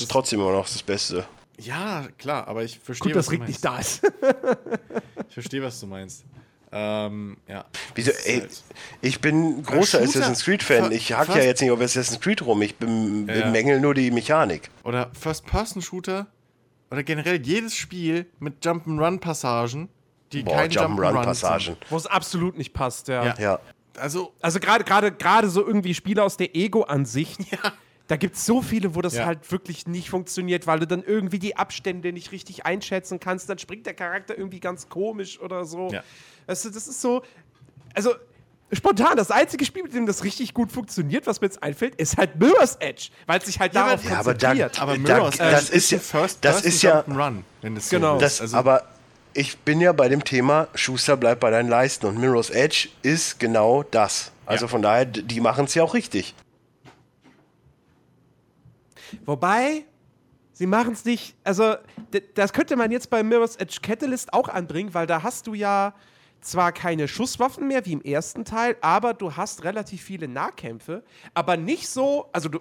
ist 0.00 0.10
trotzdem 0.10 0.40
immer 0.40 0.52
noch 0.52 0.66
das 0.68 0.82
Beste. 0.82 1.24
Ja, 1.58 2.08
klar, 2.18 2.48
aber 2.48 2.64
ich 2.64 2.78
verstehe, 2.78 3.12
Gut, 3.12 3.16
was 3.18 3.26
dass 3.26 3.26
du 3.26 3.30
Rick 3.32 3.40
meinst. 3.40 3.52
nicht 3.52 3.64
da 3.64 3.78
ist. 3.78 4.02
Ich 5.28 5.34
verstehe, 5.34 5.62
was 5.62 5.78
du 5.78 5.86
meinst. 5.86 6.24
Ähm, 6.72 7.36
ja. 7.46 7.64
Wieso, 7.94 8.10
ey, 8.24 8.40
halt- 8.40 8.62
ich 9.00 9.20
bin 9.20 9.62
großer 9.62 9.98
Shooter- 9.98 10.08
Assassin's 10.20 10.44
Creed-Fan. 10.44 10.84
Fa- 10.86 10.90
Ich 10.90 11.12
hack 11.12 11.28
ja 11.28 11.42
jetzt 11.42 11.60
nicht 11.60 11.70
auf 11.70 11.80
Assassin's 11.80 12.20
Creed 12.20 12.42
rum. 12.42 12.62
Ich 12.62 12.76
bem- 12.76 13.28
Ja, 13.28 13.34
ja. 13.36 13.44
bemängel 13.46 13.80
nur 13.80 13.94
die 13.94 14.10
Mechanik. 14.10 14.70
Oder 14.84 15.10
First-Person-Shooter 15.18 16.26
oder 16.90 17.02
generell 17.02 17.40
jedes 17.40 17.74
Spiel 17.76 18.26
mit 18.38 18.64
Jump'n'Run-Passagen, 18.64 19.88
die 20.32 20.42
Boah, 20.42 20.56
kein 20.56 20.70
Jump'n'Run 20.70 20.96
Jump'n'Run-Passagen. 21.14 21.64
sind. 21.64 21.78
Wo 21.90 21.96
es 21.96 22.06
absolut 22.06 22.56
nicht 22.58 22.72
passt, 22.72 23.08
ja. 23.08 23.24
Ja. 23.26 23.34
Ja. 23.38 23.60
Also, 23.98 24.32
Also 24.40 24.60
gerade 24.60 24.84
gerade 24.84 25.12
gerade 25.12 25.48
so 25.50 25.66
irgendwie 25.66 25.94
Spiele 25.94 26.22
aus 26.22 26.36
der 26.36 26.54
Ego-Ansicht. 26.56 27.40
Da 28.06 28.16
gibt 28.16 28.34
es 28.34 28.44
so 28.44 28.60
viele, 28.60 28.96
wo 28.96 29.02
das 29.02 29.14
Ja. 29.14 29.24
halt 29.24 29.52
wirklich 29.52 29.86
nicht 29.86 30.10
funktioniert, 30.10 30.66
weil 30.66 30.80
du 30.80 30.86
dann 30.88 31.04
irgendwie 31.04 31.38
die 31.38 31.56
Abstände 31.56 32.12
nicht 32.12 32.32
richtig 32.32 32.66
einschätzen 32.66 33.20
kannst. 33.20 33.48
Dann 33.48 33.58
springt 33.60 33.86
der 33.86 33.94
Charakter 33.94 34.36
irgendwie 34.36 34.58
ganz 34.58 34.88
komisch 34.88 35.38
oder 35.38 35.64
so. 35.64 35.90
Ja. 35.92 36.02
Weißt 36.48 36.64
du, 36.64 36.70
das 36.70 36.88
ist 36.88 37.00
so. 37.00 37.22
Also, 37.94 38.14
spontan, 38.72 39.16
das 39.16 39.30
einzige 39.30 39.64
Spiel, 39.64 39.82
mit 39.82 39.94
dem 39.94 40.06
das 40.06 40.22
richtig 40.24 40.54
gut 40.54 40.70
funktioniert, 40.72 41.26
was 41.26 41.40
mir 41.40 41.46
jetzt 41.48 41.62
einfällt, 41.62 41.94
ist 41.96 42.16
halt 42.16 42.38
Mirror's 42.38 42.76
Edge, 42.76 43.08
weil 43.26 43.38
es 43.38 43.46
sich 43.46 43.58
halt 43.58 43.74
Ja, 43.74 43.84
darauf 43.86 44.00
aber- 44.04 44.10
ja, 44.10 44.18
aber 44.20 44.34
da- 44.34 44.48
konzentriert. 44.48 44.80
aber 44.82 44.92
Da- 44.98 44.98
Mirror's 45.16 45.36
das 45.38 45.64
Edge 45.70 45.76
ist 45.76 45.90
ja- 45.90 45.98
First 45.98 46.38
das 46.44 46.62
ist 46.62 46.82
ja- 46.82 47.00
Jump'n'Run, 47.00 47.42
wenn 47.62 47.76
es 47.76 47.88
Genau. 47.88 48.14
so 48.14 48.20
Das. 48.20 48.40
Also, 48.40 48.56
aber 48.56 48.82
ich 49.34 49.58
bin 49.58 49.80
ja 49.80 49.92
bei 49.92 50.08
dem 50.08 50.24
Thema, 50.24 50.68
Schuster 50.74 51.16
bleibt 51.16 51.40
bei 51.40 51.50
deinen 51.50 51.68
Leisten. 51.68 52.06
Und 52.06 52.18
Mirror's 52.18 52.50
Edge 52.50 52.88
ist 53.02 53.38
genau 53.40 53.82
das. 53.82 54.32
Also 54.46 54.64
Ja. 54.64 54.68
von 54.68 54.82
daher, 54.82 55.04
die 55.04 55.40
machen 55.40 55.64
es 55.66 55.74
ja 55.74 55.82
auch 55.84 55.94
richtig. 55.94 56.34
Wobei, 59.24 59.84
sie 60.52 60.66
machen 60.66 60.92
es 60.92 61.04
nicht. 61.04 61.34
Also, 61.44 61.74
das 62.34 62.52
könnte 62.52 62.76
man 62.76 62.90
jetzt 62.90 63.10
bei 63.10 63.22
Mirror's 63.22 63.56
Edge 63.56 63.78
Catalyst 63.82 64.32
auch 64.32 64.48
anbringen, 64.48 64.94
weil 64.94 65.06
da 65.06 65.22
hast 65.22 65.46
du 65.46 65.54
ja 65.54 65.94
zwar 66.40 66.72
keine 66.72 67.08
Schusswaffen 67.08 67.68
mehr 67.68 67.84
wie 67.86 67.92
im 67.92 68.02
ersten 68.02 68.44
Teil, 68.44 68.76
aber 68.80 69.14
du 69.14 69.36
hast 69.36 69.64
relativ 69.64 70.02
viele 70.02 70.28
Nahkämpfe, 70.28 71.04
aber 71.34 71.56
nicht 71.56 71.88
so. 71.88 72.28
Also, 72.32 72.48
du. 72.48 72.60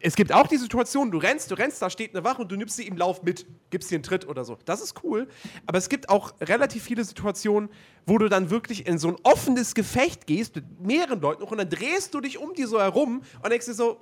Es 0.00 0.14
gibt 0.14 0.32
auch 0.32 0.46
die 0.46 0.58
Situation, 0.58 1.10
du 1.10 1.18
rennst, 1.18 1.50
du 1.50 1.56
rennst, 1.56 1.82
da 1.82 1.90
steht 1.90 2.14
eine 2.14 2.22
Wache 2.22 2.42
und 2.42 2.52
du 2.52 2.54
nimmst 2.56 2.76
sie 2.76 2.86
im 2.86 2.96
Lauf 2.96 3.24
mit, 3.24 3.46
gibst 3.70 3.90
ihr 3.90 3.96
einen 3.96 4.04
Tritt 4.04 4.28
oder 4.28 4.44
so. 4.44 4.56
Das 4.64 4.80
ist 4.80 5.02
cool. 5.02 5.26
Aber 5.66 5.76
es 5.78 5.88
gibt 5.88 6.08
auch 6.08 6.34
relativ 6.40 6.84
viele 6.84 7.02
Situationen, 7.02 7.68
wo 8.06 8.16
du 8.16 8.28
dann 8.28 8.48
wirklich 8.48 8.86
in 8.86 8.98
so 8.98 9.08
ein 9.08 9.16
offenes 9.24 9.74
Gefecht 9.74 10.28
gehst 10.28 10.54
mit 10.54 10.80
mehreren 10.80 11.20
Leuten 11.20 11.42
und 11.42 11.58
dann 11.58 11.68
drehst 11.68 12.14
du 12.14 12.20
dich 12.20 12.38
um 12.38 12.54
die 12.54 12.62
so 12.62 12.80
herum 12.80 13.22
und 13.42 13.50
denkst 13.50 13.66
dir 13.66 13.74
so, 13.74 14.00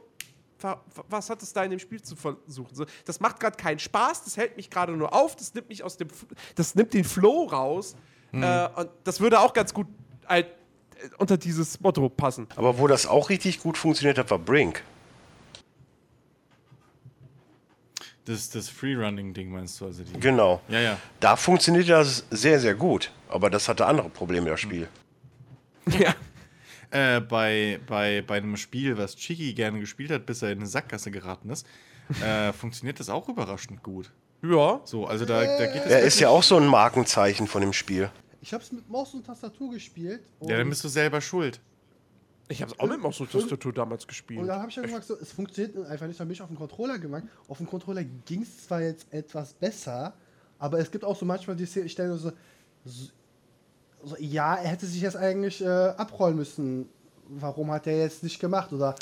Wa- 0.60 0.82
wa- 0.94 1.04
was 1.08 1.30
hat 1.30 1.42
es 1.42 1.52
da 1.54 1.64
in 1.64 1.70
dem 1.70 1.78
Spiel 1.80 2.02
zu 2.02 2.14
versuchen? 2.14 2.86
Das 3.06 3.18
macht 3.20 3.40
gerade 3.40 3.56
keinen 3.56 3.78
Spaß, 3.78 4.24
das 4.24 4.36
hält 4.36 4.56
mich 4.56 4.68
gerade 4.68 4.94
nur 4.96 5.14
auf, 5.14 5.34
das 5.36 5.54
nimmt 5.54 5.70
mich 5.70 5.82
aus 5.82 5.96
dem, 5.96 6.08
das 6.56 6.74
nimmt 6.74 6.92
den 6.92 7.04
Flow 7.04 7.44
raus. 7.44 7.94
Äh, 8.32 8.68
und 8.74 8.90
das 9.04 9.20
würde 9.20 9.40
auch 9.40 9.52
ganz 9.52 9.72
gut 9.72 9.86
halt, 10.26 10.46
äh, 10.46 11.08
unter 11.18 11.36
dieses 11.36 11.80
Motto 11.80 12.08
passen. 12.08 12.48
Aber 12.56 12.78
wo 12.78 12.86
das 12.86 13.06
auch 13.06 13.30
richtig 13.30 13.60
gut 13.60 13.78
funktioniert 13.78 14.18
hat, 14.18 14.30
war 14.30 14.38
Brink. 14.38 14.82
das, 18.26 18.50
das 18.50 18.68
Freerunning-Ding 18.68 19.50
meinst 19.50 19.80
du? 19.80 19.86
Also 19.86 20.02
die, 20.02 20.18
Genau. 20.20 20.60
Ja, 20.68 20.80
ja. 20.80 20.98
Da 21.20 21.36
funktioniert 21.36 21.88
das 21.88 22.26
sehr, 22.30 22.60
sehr 22.60 22.74
gut. 22.74 23.12
Aber 23.28 23.50
das 23.50 23.68
hatte 23.68 23.86
andere 23.86 24.10
Probleme, 24.10 24.50
das 24.50 24.60
Spiel. 24.60 24.88
ja. 25.98 26.14
Äh, 26.90 27.20
bei, 27.20 27.80
bei, 27.86 28.22
bei 28.26 28.36
einem 28.36 28.56
Spiel, 28.56 28.98
was 28.98 29.16
Chiki 29.16 29.54
gerne 29.54 29.80
gespielt 29.80 30.10
hat, 30.10 30.26
bis 30.26 30.42
er 30.42 30.52
in 30.52 30.58
eine 30.58 30.66
Sackgasse 30.66 31.10
geraten 31.10 31.50
ist, 31.50 31.66
äh, 32.22 32.52
funktioniert 32.52 33.00
das 33.00 33.08
auch 33.08 33.28
überraschend 33.28 33.82
gut. 33.82 34.10
Ja. 34.50 34.80
So, 34.84 35.06
also 35.06 35.24
da, 35.24 35.44
da 35.44 35.66
geht 35.66 35.84
es 35.84 35.90
Er 35.90 36.00
ist 36.00 36.20
ja 36.20 36.28
auch 36.28 36.42
so 36.42 36.56
ein 36.56 36.66
Markenzeichen 36.66 37.46
von 37.46 37.60
dem 37.60 37.72
Spiel. 37.72 38.10
Ich 38.40 38.52
habe 38.52 38.62
es 38.62 38.70
mit 38.70 38.88
Maus 38.88 39.12
und 39.14 39.26
Tastatur 39.26 39.72
gespielt. 39.72 40.20
Und, 40.38 40.50
Ja, 40.50 40.58
dann 40.58 40.68
bist 40.68 40.84
du 40.84 40.88
selber 40.88 41.20
schuld. 41.20 41.60
Ich 42.48 42.62
habe 42.62 42.70
es 42.70 42.78
auch 42.78 42.86
mit 42.86 43.00
Maus 43.00 43.18
und 43.20 43.30
Tastatur 43.32 43.72
damals 43.72 44.04
und 44.04 44.08
gespielt. 44.08 44.48
dann 44.48 44.60
habe 44.60 44.70
ich 44.70 44.76
ja 44.76 44.82
gesagt, 44.82 45.04
so, 45.04 45.16
es 45.20 45.32
funktioniert 45.32 45.76
einfach 45.86 46.06
nicht. 46.06 46.20
Dann 46.20 46.28
bin 46.28 46.34
ich 46.34 46.42
auf 46.42 46.48
den 46.48 46.56
Controller 46.56 46.98
gemacht. 46.98 47.24
Auf 47.48 47.58
dem 47.58 47.66
Controller 47.66 48.04
ging 48.04 48.42
es 48.42 48.66
zwar 48.66 48.82
jetzt 48.82 49.12
etwas 49.12 49.52
besser, 49.52 50.14
aber 50.58 50.78
es 50.78 50.90
gibt 50.90 51.04
auch 51.04 51.16
so 51.16 51.24
manchmal 51.24 51.56
die 51.56 51.66
Stellen, 51.66 52.16
so, 52.16 52.30
so, 52.84 53.10
so 54.04 54.16
ja, 54.20 54.54
er 54.54 54.68
hätte 54.68 54.86
sich 54.86 55.02
jetzt 55.02 55.16
eigentlich 55.16 55.60
äh, 55.60 55.66
abrollen 55.66 56.36
müssen. 56.36 56.88
Warum 57.28 57.72
hat 57.72 57.88
er 57.88 57.98
jetzt 57.98 58.22
nicht 58.22 58.38
gemacht? 58.38 58.72
Oder 58.72 58.94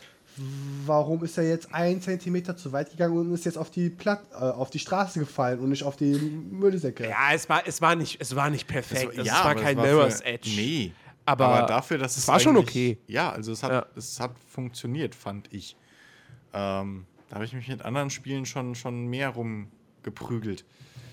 warum 0.86 1.22
ist 1.24 1.38
er 1.38 1.48
jetzt 1.48 1.72
einen 1.74 2.00
Zentimeter 2.00 2.56
zu 2.56 2.72
weit 2.72 2.90
gegangen 2.90 3.16
und 3.16 3.32
ist 3.32 3.44
jetzt 3.44 3.58
auf 3.58 3.70
die, 3.70 3.90
Platt, 3.90 4.22
äh, 4.32 4.36
auf 4.36 4.70
die 4.70 4.78
Straße 4.78 5.18
gefallen 5.20 5.60
und 5.60 5.68
nicht 5.70 5.82
auf 5.84 5.96
die 5.96 6.12
Müllsäcke? 6.14 7.08
Ja, 7.08 7.32
es 7.32 7.48
war, 7.48 7.62
es 7.66 7.80
war, 7.80 7.94
nicht, 7.94 8.20
es 8.20 8.34
war 8.34 8.50
nicht 8.50 8.66
perfekt. 8.66 9.10
Es 9.12 9.16
war- 9.16 9.22
es 9.22 9.26
ja, 9.26 9.34
war 9.34 9.44
aber 9.46 9.56
es 9.60 9.62
kein 9.66 9.76
war 9.76 9.84
Mirror's 9.86 10.20
für- 10.20 10.26
Edge. 10.26 10.50
Nee. 10.56 10.92
Aber 11.26 11.46
Aber, 11.46 11.66
dafür, 11.66 11.98
dass 11.98 12.12
es 12.16 12.24
es 12.24 12.28
war 12.28 12.38
schon 12.38 12.56
okay. 12.56 12.98
Ja, 13.06 13.30
also 13.32 13.52
es 13.52 13.62
hat, 13.62 13.70
Ja. 13.72 13.86
es 13.96 14.20
hat 14.20 14.32
funktioniert, 14.46 15.14
fand 15.14 15.50
ich. 15.52 15.74
Ähm, 16.52 17.06
da 17.30 17.36
habe 17.36 17.44
ich 17.46 17.52
mich 17.54 17.66
mit 17.68 17.80
anderen 17.82 18.10
Spielen 18.10 18.44
schon, 18.44 18.74
schon 18.74 19.06
mehr 19.06 19.30
rumgeprügelt. 19.30 20.64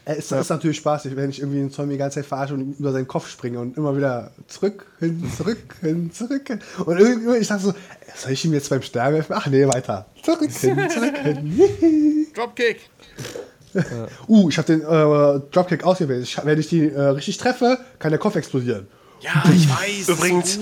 Es 0.03 0.17
ist, 0.17 0.31
ist 0.31 0.49
natürlich 0.49 0.77
spaßig, 0.77 1.15
wenn 1.15 1.29
ich 1.29 1.39
irgendwie 1.39 1.59
einen 1.59 1.71
Zombie 1.71 1.93
die 1.93 1.99
ganze 1.99 2.15
Zeit 2.15 2.25
verarsche 2.25 2.55
und 2.55 2.79
über 2.79 2.91
seinen 2.91 3.07
Kopf 3.07 3.29
springe 3.29 3.59
und 3.59 3.77
immer 3.77 3.95
wieder 3.95 4.31
zurück, 4.47 4.85
hin, 4.99 5.31
zurück, 5.35 5.75
hin, 5.81 6.11
zurück. 6.11 6.47
hin. 6.47 6.59
Und 6.85 6.97
irgendwie, 6.99 7.37
ich 7.37 7.47
dachte 7.47 7.63
so, 7.63 7.73
soll 8.15 8.31
ich 8.31 8.43
ihm 8.43 8.53
jetzt 8.53 8.69
beim 8.69 8.81
Sterben 8.81 9.15
helfen? 9.15 9.33
Ach 9.35 9.45
nee, 9.47 9.65
weiter. 9.67 10.07
Zurück, 10.23 10.51
hin, 10.51 10.89
zurück, 10.89 11.17
hin. 11.17 12.27
Dropkick! 12.35 12.89
uh, 14.27 14.49
ich 14.49 14.57
habe 14.57 14.65
den 14.65 14.81
äh, 14.81 15.41
Dropkick 15.51 15.83
ausgewählt. 15.83 16.23
Ich, 16.23 16.37
wenn 16.43 16.59
ich 16.59 16.67
die 16.67 16.87
äh, 16.89 16.99
richtig 16.99 17.37
treffe, 17.37 17.77
kann 17.99 18.11
der 18.11 18.19
Kopf 18.19 18.35
explodieren. 18.35 18.87
Ja, 19.21 19.43
ich 19.53 19.69
weiß. 19.69 20.09
Übrigens, 20.09 20.59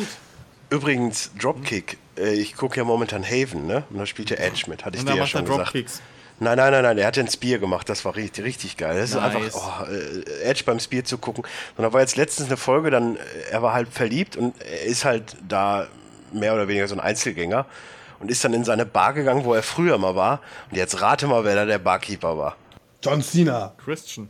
übrigens 0.69 1.31
Dropkick. 1.39 1.97
Äh, 2.17 2.33
ich 2.33 2.55
gucke 2.55 2.77
ja 2.77 2.83
momentan 2.83 3.23
Haven, 3.23 3.67
ne? 3.67 3.83
Und 3.89 3.97
da 3.99 4.05
spielt 4.05 4.29
der 4.29 4.39
Edge 4.45 4.65
mit, 4.67 4.85
hatte 4.85 4.97
ich 4.97 5.01
Und 5.01 5.07
dir 5.07 5.13
da 5.13 5.17
ja 5.17 5.23
er 5.23 5.27
schon 5.27 5.45
gesagt. 5.45 5.67
Dropkicks. 5.67 6.01
Nein, 6.41 6.57
nein, 6.57 6.71
nein, 6.71 6.83
nein, 6.83 6.97
er 6.97 7.07
hat 7.07 7.15
den 7.17 7.27
Spear 7.27 7.59
gemacht, 7.59 7.89
das 7.89 8.05
war 8.05 8.15
richtig, 8.15 8.45
richtig 8.45 8.77
geil. 8.77 8.95
Das 8.97 9.09
ist 9.09 9.15
Nice. 9.15 9.35
einfach, 9.35 9.81
oh, 9.81 9.91
äh, 9.91 10.43
Edge 10.43 10.63
beim 10.65 10.79
Spear 10.79 11.03
zu 11.03 11.17
gucken. 11.17 11.43
Und 11.75 11.83
da 11.83 11.91
war 11.91 11.99
jetzt 12.01 12.15
letztens 12.15 12.47
eine 12.47 12.57
Folge, 12.57 12.91
dann, 12.91 13.17
äh, 13.17 13.19
er 13.51 13.61
war 13.61 13.73
halt 13.73 13.89
verliebt 13.89 14.37
und 14.37 14.55
er 14.61 14.83
ist 14.83 15.03
halt 15.05 15.35
da 15.47 15.87
mehr 16.31 16.53
oder 16.53 16.67
weniger 16.67 16.87
so 16.87 16.95
ein 16.95 16.99
Einzelgänger 17.01 17.65
und 18.19 18.31
ist 18.31 18.43
dann 18.43 18.53
in 18.53 18.63
seine 18.63 18.85
Bar 18.85 19.13
gegangen, 19.13 19.43
wo 19.43 19.53
er 19.53 19.63
früher 19.63 19.97
mal 19.97 20.15
war. 20.15 20.41
Und 20.69 20.77
jetzt 20.77 21.01
rate 21.01 21.27
mal, 21.27 21.43
wer 21.43 21.55
da 21.55 21.65
der 21.65 21.79
Barkeeper 21.79 22.37
war. 22.37 22.55
John 23.03 23.21
Cena. 23.21 23.73
Christian. 23.83 24.29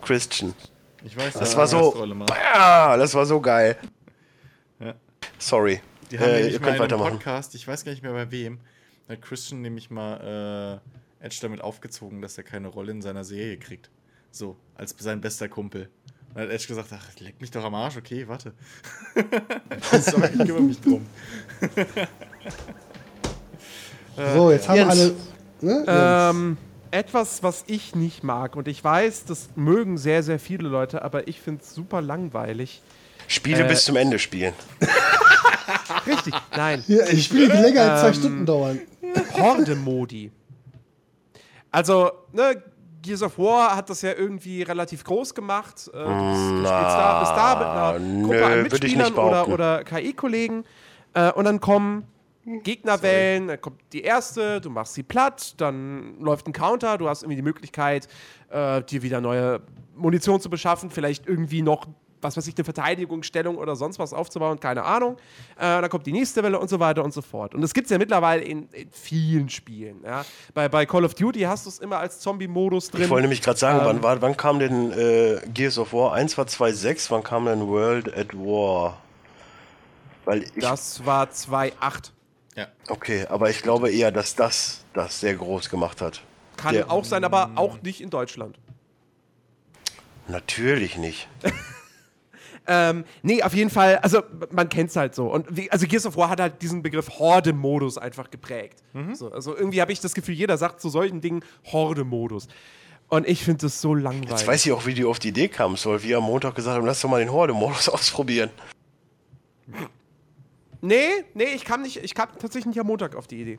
Christian. 0.00 0.54
Ich 1.04 1.16
weiß, 1.16 1.32
Das 1.32 1.40
dass 1.40 1.56
war 1.56 1.64
er 1.64 1.66
so, 1.68 2.06
ja, 2.54 2.96
das 2.96 3.14
war 3.14 3.26
so 3.26 3.40
geil. 3.40 3.76
Ja. 4.78 4.94
Sorry. 5.38 5.80
Die 6.10 6.18
haben 6.18 6.28
Äh, 6.28 6.34
nämlich 6.34 6.52
ihr 6.54 6.60
mal 6.60 6.66
könnt 6.66 6.76
in 6.76 6.82
einem 6.82 6.90
weitermachen. 6.92 7.18
Podcast, 7.18 7.54
ich 7.56 7.66
weiß 7.66 7.84
gar 7.84 7.90
nicht 7.92 8.02
mehr 8.02 8.12
bei 8.12 8.30
wem, 8.30 8.60
hat 9.08 9.22
Christian 9.22 9.62
nämlich 9.62 9.90
mal 9.90 10.80
äh, 10.80 11.01
Edge 11.22 11.38
damit 11.40 11.60
aufgezogen, 11.60 12.20
dass 12.20 12.36
er 12.36 12.44
keine 12.44 12.68
Rolle 12.68 12.92
in 12.92 13.02
seiner 13.02 13.24
Serie 13.24 13.56
kriegt. 13.58 13.90
So, 14.30 14.56
als 14.74 14.94
sein 14.98 15.20
bester 15.20 15.48
Kumpel. 15.48 15.88
Und 16.28 16.36
dann 16.36 16.44
hat 16.44 16.50
Edge 16.50 16.66
gesagt, 16.68 16.88
ach, 16.92 17.08
leck 17.20 17.40
mich 17.40 17.50
doch 17.50 17.64
am 17.64 17.74
Arsch, 17.74 17.96
okay, 17.96 18.26
warte. 18.26 18.54
Sorry, 20.00 20.30
ich 20.32 20.38
kümmere 20.38 20.62
mich 20.62 20.80
drum. 20.80 21.06
So, 24.16 24.50
jetzt 24.50 24.68
haben 24.68 24.76
wir 24.76 24.82
Jens. 24.86 25.00
alle. 25.00 25.14
Ne? 25.60 25.84
Ähm, 25.86 26.56
etwas, 26.90 27.42
was 27.42 27.64
ich 27.66 27.94
nicht 27.94 28.22
mag, 28.22 28.56
und 28.56 28.68
ich 28.68 28.82
weiß, 28.82 29.24
das 29.24 29.50
mögen 29.54 29.96
sehr, 29.98 30.22
sehr 30.22 30.38
viele 30.38 30.68
Leute, 30.68 31.02
aber 31.02 31.28
ich 31.28 31.40
finde 31.40 31.62
es 31.62 31.74
super 31.74 32.02
langweilig. 32.02 32.82
Spiele 33.28 33.64
äh, 33.64 33.68
bis 33.68 33.84
zum 33.84 33.96
Ende 33.96 34.18
spielen. 34.18 34.54
Richtig, 36.06 36.34
nein. 36.56 36.82
ja, 36.88 37.06
ich 37.06 37.24
spiele 37.26 37.48
die 37.48 37.56
länger 37.62 37.92
als 37.92 38.00
zwei 38.00 38.08
Ähm, 38.08 38.14
Stunden 38.14 38.46
dauern. 38.46 38.80
Horde-Modi. 39.34 40.30
Also, 41.72 42.12
ne, 42.32 42.62
Gears 43.02 43.22
of 43.22 43.36
War 43.38 43.74
hat 43.74 43.90
das 43.90 44.02
ja 44.02 44.12
irgendwie 44.12 44.62
relativ 44.62 45.02
groß 45.04 45.34
gemacht. 45.34 45.90
Äh, 45.92 45.96
du, 45.96 46.04
du 46.04 46.34
spielst 46.34 46.70
da, 46.70 47.20
bist 47.20 47.32
da 47.32 47.54
mit 47.58 47.66
einer 47.66 47.98
nö, 47.98 48.22
Gruppe 48.22 48.46
an 48.46 48.62
Mitspielern 48.62 49.14
oder, 49.14 49.48
oder 49.48 49.84
KI-Kollegen. 49.84 50.64
Äh, 51.14 51.32
und 51.32 51.44
dann 51.44 51.60
kommen 51.60 52.06
Gegnerwellen, 52.44 53.48
dann 53.48 53.60
kommt 53.60 53.80
die 53.92 54.02
erste, 54.02 54.60
du 54.60 54.70
machst 54.70 54.94
sie 54.94 55.02
platt, 55.02 55.54
dann 55.58 56.18
läuft 56.20 56.46
ein 56.46 56.52
Counter, 56.52 56.98
du 56.98 57.08
hast 57.08 57.22
irgendwie 57.22 57.36
die 57.36 57.42
Möglichkeit, 57.42 58.08
äh, 58.50 58.82
dir 58.82 59.02
wieder 59.02 59.20
neue 59.20 59.60
Munition 59.94 60.40
zu 60.40 60.50
beschaffen, 60.50 60.90
vielleicht 60.90 61.28
irgendwie 61.28 61.62
noch, 61.62 61.86
was 62.22 62.36
weiß 62.36 62.46
ich, 62.46 62.56
eine 62.56 62.64
Verteidigungsstellung 62.64 63.56
oder 63.58 63.76
sonst 63.76 63.98
was 63.98 64.12
aufzubauen, 64.12 64.58
keine 64.60 64.84
Ahnung. 64.84 65.16
Äh, 65.56 65.80
dann 65.80 65.88
kommt 65.90 66.06
die 66.06 66.12
nächste 66.12 66.42
Welle 66.42 66.58
und 66.58 66.68
so 66.68 66.80
weiter 66.80 67.04
und 67.04 67.12
so 67.12 67.20
fort. 67.22 67.54
Und 67.54 67.60
das 67.62 67.74
gibt 67.74 67.86
es 67.86 67.90
ja 67.90 67.98
mittlerweile 67.98 68.42
in, 68.42 68.68
in 68.72 68.90
vielen 68.90 69.48
Spielen. 69.48 70.02
Ja? 70.04 70.24
Bei, 70.54 70.68
bei 70.68 70.86
Call 70.86 71.04
of 71.04 71.14
Duty 71.14 71.40
hast 71.40 71.66
du 71.66 71.70
es 71.70 71.78
immer 71.78 71.98
als 71.98 72.20
Zombie-Modus 72.20 72.90
drin. 72.90 73.02
Ich 73.02 73.10
wollte 73.10 73.22
nämlich 73.22 73.42
gerade 73.42 73.58
sagen, 73.58 73.80
Ähm, 73.80 73.86
wann, 73.86 74.02
war, 74.02 74.22
wann 74.22 74.36
kam 74.36 74.58
denn 74.58 74.92
äh, 74.92 75.40
Gears 75.52 75.78
of 75.78 75.92
War? 75.92 76.12
1 76.14 76.38
war 76.38 76.46
2.6, 76.46 77.10
wann 77.10 77.22
kam 77.22 77.44
denn 77.46 77.66
World 77.68 78.16
at 78.16 78.34
War? 78.34 78.98
Weil 80.24 80.44
ich, 80.44 80.52
das 80.60 81.04
war 81.04 81.26
2.8. 81.26 82.10
Ja. 82.54 82.68
okay, 82.88 83.26
aber 83.28 83.48
ich 83.50 83.62
glaube 83.62 83.90
eher, 83.90 84.12
dass 84.12 84.34
das 84.36 84.84
das 84.92 85.20
sehr 85.20 85.34
groß 85.34 85.70
gemacht 85.70 86.00
hat. 86.02 86.22
Kann 86.58 86.74
Der- 86.74 86.90
auch 86.90 87.04
sein, 87.04 87.24
aber 87.24 87.52
auch 87.54 87.80
nicht 87.82 88.00
in 88.02 88.10
Deutschland. 88.10 88.58
Natürlich 90.28 90.96
nicht. 90.98 91.28
Ähm, 92.66 93.04
nee, 93.22 93.42
auf 93.42 93.54
jeden 93.54 93.70
Fall, 93.70 93.98
also 93.98 94.22
man 94.50 94.68
kennt 94.68 94.90
es 94.90 94.96
halt 94.96 95.14
so. 95.14 95.26
Und 95.26 95.46
wie, 95.56 95.70
also 95.70 95.86
Gears 95.86 96.06
of 96.06 96.16
War 96.16 96.28
hat 96.28 96.40
halt 96.40 96.62
diesen 96.62 96.82
Begriff 96.82 97.08
Horde-Modus 97.18 97.98
einfach 97.98 98.30
geprägt. 98.30 98.82
So, 99.14 99.32
also 99.32 99.56
irgendwie 99.56 99.80
habe 99.80 99.92
ich 99.92 100.00
das 100.00 100.14
Gefühl, 100.14 100.34
jeder 100.34 100.56
sagt 100.56 100.80
zu 100.80 100.88
solchen 100.88 101.20
Dingen 101.20 101.44
Horde-Modus. 101.64 102.46
Und 103.08 103.28
ich 103.28 103.44
finde 103.44 103.66
das 103.66 103.80
so 103.80 103.94
langweilig. 103.94 104.30
Jetzt 104.30 104.46
weiß 104.46 104.64
ich 104.64 104.72
auch, 104.72 104.86
wie 104.86 104.94
die 104.94 105.04
auf 105.04 105.18
die 105.18 105.28
Idee 105.28 105.48
kamen 105.48 105.76
soll. 105.76 106.02
Wir 106.02 106.16
am 106.16 106.24
Montag 106.24 106.54
gesagt 106.54 106.76
haben, 106.76 106.86
lass 106.86 107.00
doch 107.00 107.10
mal 107.10 107.18
den 107.18 107.30
Horde-Modus 107.30 107.88
ausprobieren. 107.90 108.50
Nee, 110.80 111.08
nee, 111.34 111.54
ich 111.54 111.64
kam 111.64 111.82
nicht, 111.82 111.98
ich 111.98 112.14
kam 112.14 112.28
tatsächlich 112.32 112.66
nicht 112.66 112.80
am 112.80 112.86
Montag 112.86 113.14
auf 113.14 113.26
die 113.26 113.40
Idee. 113.40 113.58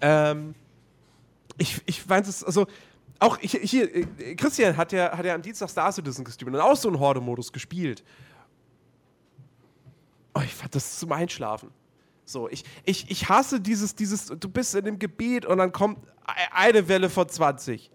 Ähm, 0.00 0.54
ich, 1.58 1.80
ich 1.86 2.08
weiß 2.08 2.26
es, 2.28 2.42
also, 2.42 2.66
auch 3.18 3.38
ich, 3.40 3.52
hier, 3.52 3.94
äh, 3.94 4.34
Christian 4.36 4.76
hat 4.76 4.90
ja, 4.92 5.16
hat 5.16 5.24
ja 5.24 5.34
am 5.34 5.42
Dienstag 5.42 5.68
Star 5.68 5.92
Citizen 5.92 6.24
gestreamt 6.24 6.54
und 6.54 6.60
auch 6.60 6.76
so 6.76 6.88
einen 6.88 6.98
Horde-Modus 6.98 7.52
gespielt. 7.52 8.02
Oh, 10.34 10.40
ich 10.44 10.54
fand 10.54 10.74
das 10.74 10.98
zum 10.98 11.12
Einschlafen. 11.12 11.70
So, 12.24 12.48
ich, 12.48 12.64
ich, 12.84 13.10
ich 13.10 13.28
hasse 13.28 13.60
dieses, 13.60 13.94
dieses, 13.94 14.26
du 14.26 14.48
bist 14.48 14.74
in 14.74 14.84
dem 14.84 14.98
Gebiet 14.98 15.44
und 15.46 15.58
dann 15.58 15.72
kommt 15.72 15.98
e- 16.26 16.30
eine 16.52 16.88
Welle 16.88 17.10
von 17.10 17.28
20. 17.28 17.90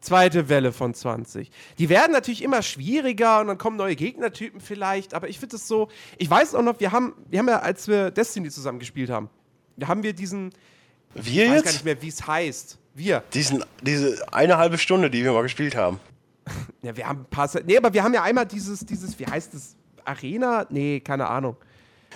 Zweite 0.00 0.48
Welle 0.48 0.72
von 0.72 0.94
20. 0.94 1.50
Die 1.76 1.88
werden 1.88 2.12
natürlich 2.12 2.42
immer 2.42 2.62
schwieriger 2.62 3.40
und 3.40 3.48
dann 3.48 3.58
kommen 3.58 3.76
neue 3.76 3.96
Gegnertypen 3.96 4.60
vielleicht, 4.60 5.12
aber 5.12 5.28
ich 5.28 5.40
finde 5.40 5.56
es 5.56 5.66
so, 5.66 5.88
ich 6.18 6.30
weiß 6.30 6.54
auch 6.54 6.62
noch, 6.62 6.78
wir 6.78 6.92
haben, 6.92 7.14
wir 7.28 7.40
haben 7.40 7.48
ja, 7.48 7.58
als 7.58 7.88
wir 7.88 8.12
Destiny 8.12 8.48
zusammen 8.48 8.78
gespielt 8.78 9.10
haben, 9.10 9.28
da 9.76 9.88
haben 9.88 10.04
wir 10.04 10.12
diesen, 10.12 10.52
Wir 11.14 11.22
ich 11.24 11.38
weiß 11.38 11.46
gar 11.48 11.56
jetzt? 11.56 11.72
nicht 11.72 11.84
mehr, 11.84 12.00
wie 12.00 12.08
es 12.08 12.24
heißt. 12.26 12.78
Wir. 12.94 13.24
Diesen, 13.34 13.64
diese 13.82 14.24
eine 14.32 14.56
halbe 14.56 14.78
Stunde, 14.78 15.10
die 15.10 15.24
wir 15.24 15.32
mal 15.32 15.42
gespielt 15.42 15.74
haben. 15.76 15.98
Ja, 16.82 16.96
wir 16.96 17.06
haben 17.08 17.20
ein 17.22 17.24
paar, 17.26 17.50
nee, 17.66 17.76
aber 17.76 17.92
wir 17.92 18.04
haben 18.04 18.14
ja 18.14 18.22
einmal 18.22 18.46
dieses, 18.46 18.80
dieses, 18.86 19.18
wie 19.18 19.26
heißt 19.26 19.52
es, 19.54 19.74
Arena? 20.08 20.66
Nee, 20.70 21.00
keine 21.00 21.28
Ahnung. 21.28 21.56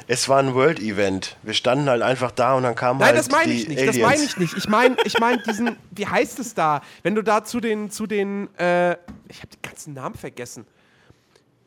Es 0.07 0.29
war 0.29 0.39
ein 0.39 0.55
World-Event. 0.55 1.37
Wir 1.43 1.55
standen 1.55 1.89
halt 1.89 2.03
einfach 2.03 2.31
da 2.31 2.55
und 2.55 2.65
dann 2.65 2.75
kamen 2.75 2.99
Nein, 2.99 3.09
halt 3.09 3.19
das 3.19 3.31
meine 3.31 3.53
ich 3.53 3.69
nicht. 3.69 3.79
Aliens. 3.79 3.97
Das 3.97 4.03
meine 4.03 4.25
ich 4.25 4.37
nicht. 4.37 4.57
Ich 4.57 4.69
meine, 4.69 4.97
ich 5.05 5.19
meine 5.21 5.43
diesen, 5.43 5.77
wie 5.91 6.07
heißt 6.07 6.39
es 6.41 6.55
da? 6.55 6.81
Wenn 7.03 7.15
du 7.15 7.23
da 7.23 7.45
zu 7.45 7.61
den, 7.61 7.91
zu 7.91 8.07
den, 8.07 8.49
äh, 8.59 8.93
ich 9.29 9.39
habe 9.39 9.49
den 9.49 9.63
ganzen 9.63 9.95
Namen 9.95 10.15
vergessen. 10.15 10.67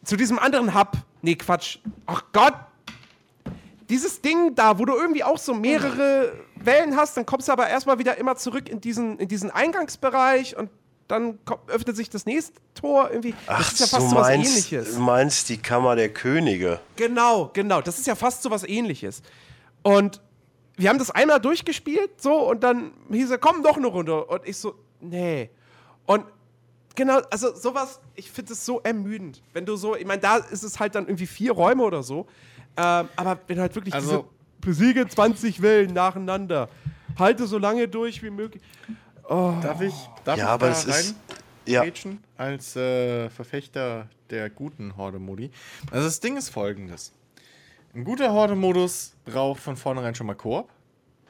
Zu 0.03 0.17
diesem 0.17 0.37
anderen 0.39 0.75
Hub. 0.75 0.93
Nee, 1.21 1.35
Quatsch. 1.35 1.79
Ach 2.05 2.23
Gott. 2.33 2.55
Dieses 3.89 4.21
Ding 4.21 4.55
da, 4.55 4.79
wo 4.79 4.85
du 4.85 4.95
irgendwie 4.95 5.23
auch 5.23 5.37
so 5.37 5.53
mehrere 5.53 6.33
Wellen 6.55 6.97
hast, 6.97 7.17
dann 7.17 7.25
kommst 7.25 7.47
du 7.47 7.51
aber 7.51 7.67
erstmal 7.67 7.99
wieder 7.99 8.17
immer 8.17 8.35
zurück 8.35 8.67
in 8.67 8.81
diesen, 8.81 9.19
in 9.19 9.27
diesen 9.27 9.51
Eingangsbereich 9.51 10.57
und 10.57 10.69
dann 11.07 11.43
kommt, 11.45 11.69
öffnet 11.69 11.95
sich 11.95 12.09
das 12.09 12.25
nächste 12.25 12.59
Tor 12.73 13.09
irgendwie. 13.11 13.33
Ach, 13.47 13.59
das 13.71 13.73
ist 13.73 13.79
ja 13.79 13.85
du 13.85 13.91
fast 14.03 14.09
so 14.09 14.15
was 14.15 14.29
ähnliches. 14.29 14.93
du 14.95 14.99
meinst 14.99 15.49
die 15.49 15.57
Kammer 15.57 15.95
der 15.95 16.09
Könige. 16.09 16.79
Genau, 16.95 17.51
genau. 17.53 17.81
Das 17.81 17.99
ist 17.99 18.07
ja 18.07 18.15
fast 18.15 18.41
so 18.43 18.49
was 18.51 18.63
ähnliches. 18.63 19.21
Und 19.83 20.21
wir 20.77 20.89
haben 20.89 20.99
das 20.99 21.11
einmal 21.11 21.39
durchgespielt, 21.39 22.21
so, 22.21 22.49
und 22.49 22.63
dann 22.63 22.91
hieß 23.11 23.31
er, 23.31 23.37
komm, 23.37 23.61
noch 23.61 23.77
eine 23.77 23.87
Runde. 23.87 24.25
Und 24.25 24.41
ich 24.45 24.57
so, 24.57 24.75
nee. 24.99 25.49
Und 26.05 26.25
genau, 26.95 27.19
also 27.31 27.55
sowas, 27.55 27.99
ich 28.15 28.29
finde 28.31 28.53
es 28.53 28.65
so 28.65 28.81
ermüdend. 28.81 29.41
Wenn 29.53 29.65
du 29.65 29.75
so, 29.75 29.95
ich 29.95 30.05
meine, 30.05 30.21
da 30.21 30.37
ist 30.37 30.63
es 30.63 30.79
halt 30.79 30.95
dann 30.95 31.05
irgendwie 31.05 31.27
vier 31.27 31.51
Räume 31.53 31.83
oder 31.83 32.03
so. 32.03 32.25
Ähm, 32.77 33.07
aber 33.15 33.39
wenn 33.47 33.59
halt 33.59 33.75
wirklich 33.75 33.93
Also- 33.93 34.09
diese 34.09 34.25
besiege 34.59 35.07
20 35.07 35.61
Wellen 35.61 35.93
nacheinander, 35.93 36.67
halte 37.19 37.45
so 37.47 37.57
lange 37.59 37.87
durch 37.87 38.21
wie 38.23 38.31
möglich. 38.31 38.61
Darf 39.27 39.81
ich, 39.81 39.93
darf 40.23 40.37
Ja, 40.37 40.45
ich 40.45 40.49
aber 40.51 40.67
da 40.67 40.73
das 40.73 40.85
ist- 40.85 41.09
rein 41.09 41.15
Ja, 41.67 41.83
als 42.37 42.75
äh, 42.75 43.29
Verfechter 43.29 44.07
der 44.29 44.49
guten 44.49 44.95
Horde-Modi? 44.97 45.49
Also 45.91 46.05
das 46.07 46.19
Ding 46.19 46.37
ist 46.37 46.49
folgendes. 46.49 47.11
Ein 47.95 48.03
guter 48.03 48.31
Horde-Modus 48.33 49.13
braucht 49.25 49.61
von 49.61 49.75
vornherein 49.77 50.13
schon 50.15 50.27
mal 50.27 50.35
Koop. 50.35 50.69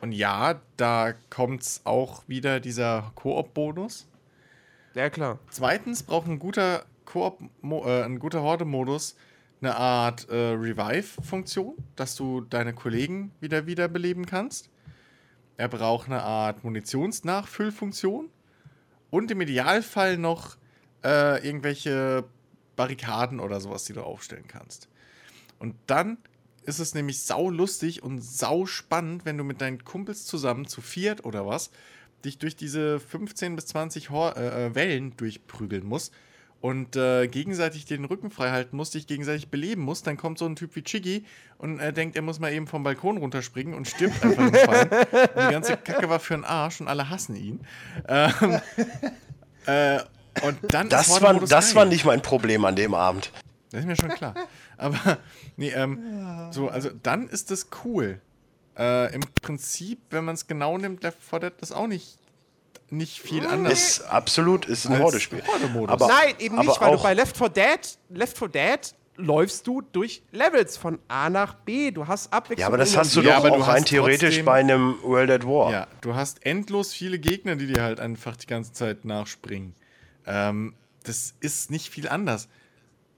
Und 0.01 0.11
ja, 0.11 0.59
da 0.77 1.13
kommt 1.29 1.81
auch 1.85 2.23
wieder 2.27 2.59
dieser 2.59 3.11
Koop-Bonus. 3.15 4.07
Ja, 4.93 5.09
klar. 5.09 5.39
Zweitens 5.49 6.03
braucht 6.03 6.27
ein 6.27 6.39
guter 6.39 6.85
Koop, 7.05 7.39
äh, 7.63 8.03
ein 8.03 8.19
guter 8.19 8.41
Horde-Modus 8.41 9.15
eine 9.61 9.75
Art 9.77 10.27
äh, 10.29 10.35
Revive-Funktion, 10.51 11.75
dass 11.95 12.15
du 12.15 12.41
deine 12.41 12.73
Kollegen 12.73 13.31
wieder 13.39 13.65
wiederbeleben 13.67 14.25
kannst. 14.25 14.69
Er 15.57 15.67
braucht 15.67 16.07
eine 16.07 16.21
Art 16.21 16.63
Munitionsnachfüllfunktion 16.63 18.29
und 19.09 19.31
im 19.31 19.41
Idealfall 19.41 20.17
noch 20.17 20.57
äh, 21.03 21.45
irgendwelche 21.45 22.25
Barrikaden 22.75 23.39
oder 23.39 23.61
sowas, 23.61 23.85
die 23.85 23.93
du 23.93 24.01
aufstellen 24.01 24.47
kannst. 24.47 24.89
Und 25.59 25.75
dann 25.87 26.17
ist 26.63 26.79
es 26.79 26.93
nämlich 26.93 27.21
sau 27.21 27.49
lustig 27.49 28.03
und 28.03 28.21
sau 28.21 28.65
spannend, 28.65 29.25
wenn 29.25 29.37
du 29.37 29.43
mit 29.43 29.61
deinen 29.61 29.83
Kumpels 29.85 30.25
zusammen 30.25 30.67
zu 30.67 30.81
viert 30.81 31.23
oder 31.23 31.45
was 31.45 31.69
dich 32.25 32.37
durch 32.39 32.55
diese 32.55 32.99
15 32.99 33.55
bis 33.55 33.67
20 33.67 34.09
Hor 34.09 34.35
äh, 34.35 34.65
äh, 34.65 34.75
Wellen 34.75 35.15
durchprügeln 35.15 35.85
musst 35.85 36.11
und 36.61 36.95
äh, 36.95 37.27
gegenseitig 37.27 37.85
den 37.85 38.05
Rücken 38.05 38.31
frei 38.31 38.51
halten 38.51 38.75
musst, 38.75 38.93
dich 38.95 39.07
gegenseitig 39.07 39.49
beleben 39.49 39.83
musst, 39.83 40.07
dann 40.07 40.17
kommt 40.17 40.39
so 40.39 40.45
ein 40.45 40.55
Typ 40.55 40.75
wie 40.75 40.83
Chiggy 40.83 41.25
und 41.57 41.79
äh, 41.79 41.93
denkt, 41.93 42.15
er 42.15 42.21
muss 42.21 42.39
mal 42.39 42.51
eben 42.51 42.67
vom 42.67 42.83
Balkon 42.83 43.17
runterspringen 43.17 43.73
und 43.73 43.87
stirbt 43.87 44.23
einfach 44.23 44.47
im 44.47 44.53
Fallen. 44.53 44.89
Und 44.89 45.47
die 45.47 45.51
ganze 45.51 45.77
Kacke 45.77 46.09
war 46.09 46.19
für 46.19 46.33
einen 46.33 46.43
Arsch 46.43 46.81
und 46.81 46.87
alle 46.87 47.09
hassen 47.09 47.35
ihn. 47.35 47.61
Ähm, 48.07 48.31
äh, 49.67 49.99
Und 50.43 50.57
dann 50.73 50.89
Das, 50.89 51.21
war, 51.21 51.33
das 51.45 51.75
war 51.75 51.85
nicht 51.85 52.05
mein 52.05 52.21
Problem 52.21 52.65
an 52.65 52.75
dem 52.75 52.93
Abend. 52.93 53.31
Das 53.71 53.81
ist 53.81 53.87
mir 53.87 53.95
schon 53.95 54.09
klar. 54.09 54.35
Aber, 54.77 55.17
nee, 55.57 55.69
ähm, 55.69 56.49
so, 56.51 56.69
also 56.69 56.89
dann 57.03 57.27
ist 57.27 57.51
das 57.51 57.67
cool. 57.83 58.21
Äh, 58.77 59.13
Im 59.13 59.21
Prinzip, 59.41 59.99
wenn 60.09 60.25
man 60.25 60.35
es 60.35 60.47
genau 60.47 60.77
nimmt, 60.77 61.03
Left 61.03 61.23
4 61.23 61.39
Dead 61.39 61.53
ist 61.61 61.71
auch 61.71 61.87
nicht, 61.87 62.17
nicht 62.97 63.19
viel 63.21 63.45
anders. 63.45 63.73
Ist 63.73 64.01
absolut, 64.01 64.65
ist 64.65 64.85
ein 64.87 64.99
Horde-Spiel. 64.99 65.41
Aber- 65.87 66.07
Nein, 66.07 66.35
eben 66.39 66.57
nicht, 66.57 66.69
aber 66.69 66.81
weil 66.81 66.97
du 66.97 67.03
bei 67.03 67.13
Left 67.13 67.37
4 67.37 67.49
Dead, 67.49 67.97
Left 68.09 68.37
4 68.37 68.47
Dead 68.49 68.79
läufst 69.17 69.65
du 69.65 69.81
durch 69.81 70.21
Levels 70.31 70.75
von 70.75 70.99
A 71.07 71.29
nach 71.29 71.53
B. 71.53 71.91
Du 71.91 72.05
hast 72.07 72.33
Abwechslung. 72.33 72.59
Ja, 72.59 72.67
aber 72.67 72.77
das 72.77 72.97
hast 72.97 73.15
du 73.15 73.21
Ja, 73.21 73.37
doch 73.37 73.45
aber 73.45 73.57
du 73.57 73.63
auch 73.63 73.67
rein 73.69 73.81
hast 73.83 73.87
theoretisch 73.87 74.19
trotzdem- 74.35 74.45
bei 74.45 74.59
einem 74.59 74.95
World 75.03 75.31
at 75.31 75.45
War. 75.47 75.71
Ja, 75.71 75.87
du 76.01 76.15
hast 76.15 76.45
endlos 76.45 76.91
viele 76.93 77.17
Gegner, 77.19 77.55
die 77.55 77.67
dir 77.67 77.81
halt 77.81 77.99
einfach 78.01 78.35
die 78.35 78.47
ganze 78.47 78.73
Zeit 78.73 79.05
nachspringen. 79.05 79.73
Ähm, 80.25 80.73
das 81.03 81.33
ist 81.39 81.71
nicht 81.71 81.89
viel 81.89 82.09
anders. 82.09 82.49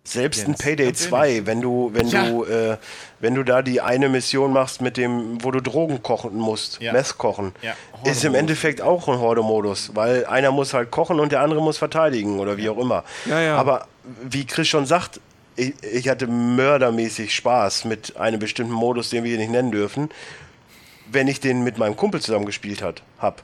Selbst 0.07 0.47
ein 0.47 0.55
Payday 0.55 0.85
ganz 0.87 0.99
2, 1.03 1.45
wenn 1.45 1.59
du, 1.61 1.89
wenn 1.93 2.07
Ja. 2.07 2.25
du, 2.29 2.43
äh, 2.45 2.77
wenn 3.19 3.35
du 3.35 3.43
da 3.43 3.61
die 3.61 3.81
eine 3.81 4.07
Mission 4.09 4.53
machst 4.53 4.81
mit 4.81 4.95
dem, 4.97 5.43
wo 5.43 5.51
du 5.51 5.61
Drogen 5.61 6.01
kochen 6.01 6.35
musst, 6.37 6.81
Ja. 6.81 6.93
Meth 6.93 7.17
kochen, 7.17 7.53
Ja, 7.61 7.71
ist 7.71 7.77
im 8.23 8.31
Horde-Modus. 8.31 8.39
Endeffekt 8.39 8.81
auch 8.81 9.07
ein 9.09 9.19
Horde-Modus, 9.19 9.91
weil 9.95 10.25
einer 10.25 10.51
muss 10.51 10.73
halt 10.73 10.91
kochen 10.91 11.19
und 11.19 11.31
der 11.31 11.41
andere 11.41 11.61
muss 11.61 11.77
verteidigen 11.77 12.39
oder 12.39 12.55
wie 12.57 12.69
auch 12.69 12.77
immer. 12.77 13.03
Ja, 13.25 13.41
ja. 13.41 13.57
Aber 13.57 13.87
wie 14.23 14.45
Chris 14.45 14.67
schon 14.69 14.85
sagt, 14.85 15.19
ich, 15.57 15.73
ich 15.83 16.07
hatte 16.07 16.27
mördermäßig 16.27 17.33
Spaß 17.35 17.85
mit 17.85 18.15
einem 18.17 18.39
bestimmten 18.39 18.73
Modus, 18.73 19.09
den 19.09 19.23
wir 19.23 19.29
hier 19.31 19.39
nicht 19.39 19.51
nennen 19.51 19.71
dürfen, 19.71 20.09
wenn 21.11 21.27
ich 21.27 21.39
den 21.39 21.63
mit 21.63 21.77
meinem 21.77 21.95
Kumpel 21.97 22.21
zusammen 22.21 22.45
gespielt 22.45 22.81
hat, 22.81 23.01
hab. 23.19 23.41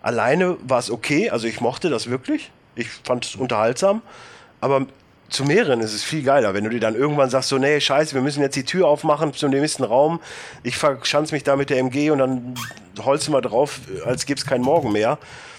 Alleine 0.00 0.56
war 0.62 0.78
es 0.78 0.90
okay, 0.90 1.28
also 1.30 1.46
ich 1.46 1.60
mochte 1.60 1.90
das 1.90 2.08
wirklich. 2.08 2.50
Ich 2.76 2.88
fand 3.04 3.24
es 3.26 3.34
unterhaltsam, 3.34 4.02
aber 4.60 4.86
zu 5.28 5.44
mehreren 5.44 5.80
ist 5.80 5.92
es 5.92 6.02
viel 6.02 6.22
geiler, 6.22 6.54
wenn 6.54 6.64
du 6.64 6.70
dir 6.70 6.80
dann 6.80 6.94
irgendwann 6.94 7.30
sagst, 7.30 7.50
so, 7.50 7.58
nee, 7.58 7.80
scheiße, 7.80 8.14
wir 8.14 8.22
müssen 8.22 8.40
jetzt 8.40 8.56
die 8.56 8.64
Tür 8.64 8.88
aufmachen 8.88 9.34
zum 9.34 9.50
nächsten 9.50 9.84
Raum. 9.84 10.20
Ich 10.62 10.76
verschanze 10.76 11.34
mich 11.34 11.44
da 11.44 11.56
mit 11.56 11.70
der 11.70 11.78
MG 11.78 12.10
und 12.10 12.18
dann 12.18 12.54
holzen 13.04 13.34
wir 13.34 13.42
drauf, 13.42 13.80
als 14.04 14.26
gäbe 14.26 14.38
es 14.38 14.46
keinen 14.46 14.62
Morgen 14.62 14.92
mehr. 14.92 15.18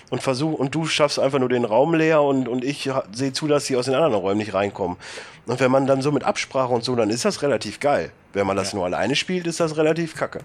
Und 0.09 0.23
versuch, 0.23 0.57
und 0.57 0.73
du 0.73 0.87
schaffst 0.87 1.19
einfach 1.19 1.37
nur 1.37 1.49
den 1.49 1.65
Raum 1.65 1.93
leer 1.93 2.23
und, 2.23 2.47
und 2.47 2.65
ich 2.65 2.89
sehe 3.11 3.31
zu, 3.31 3.47
dass 3.47 3.67
sie 3.67 3.75
aus 3.75 3.85
den 3.85 3.93
anderen 3.93 4.15
Räumen 4.15 4.39
nicht 4.39 4.55
reinkommen. 4.55 4.97
Und 5.45 5.59
wenn 5.59 5.69
man 5.69 5.85
dann 5.85 6.01
so 6.01 6.11
mit 6.11 6.23
Absprache 6.23 6.73
und 6.73 6.83
so, 6.83 6.95
dann 6.95 7.11
ist 7.11 7.25
das 7.25 7.43
relativ 7.43 7.79
geil. 7.79 8.11
Wenn 8.33 8.47
man 8.47 8.57
das 8.57 8.73
nur 8.73 8.85
alleine 8.85 9.15
spielt, 9.15 9.45
ist 9.45 9.59
das 9.59 9.77
relativ 9.77 10.15
kacke. 10.15 10.39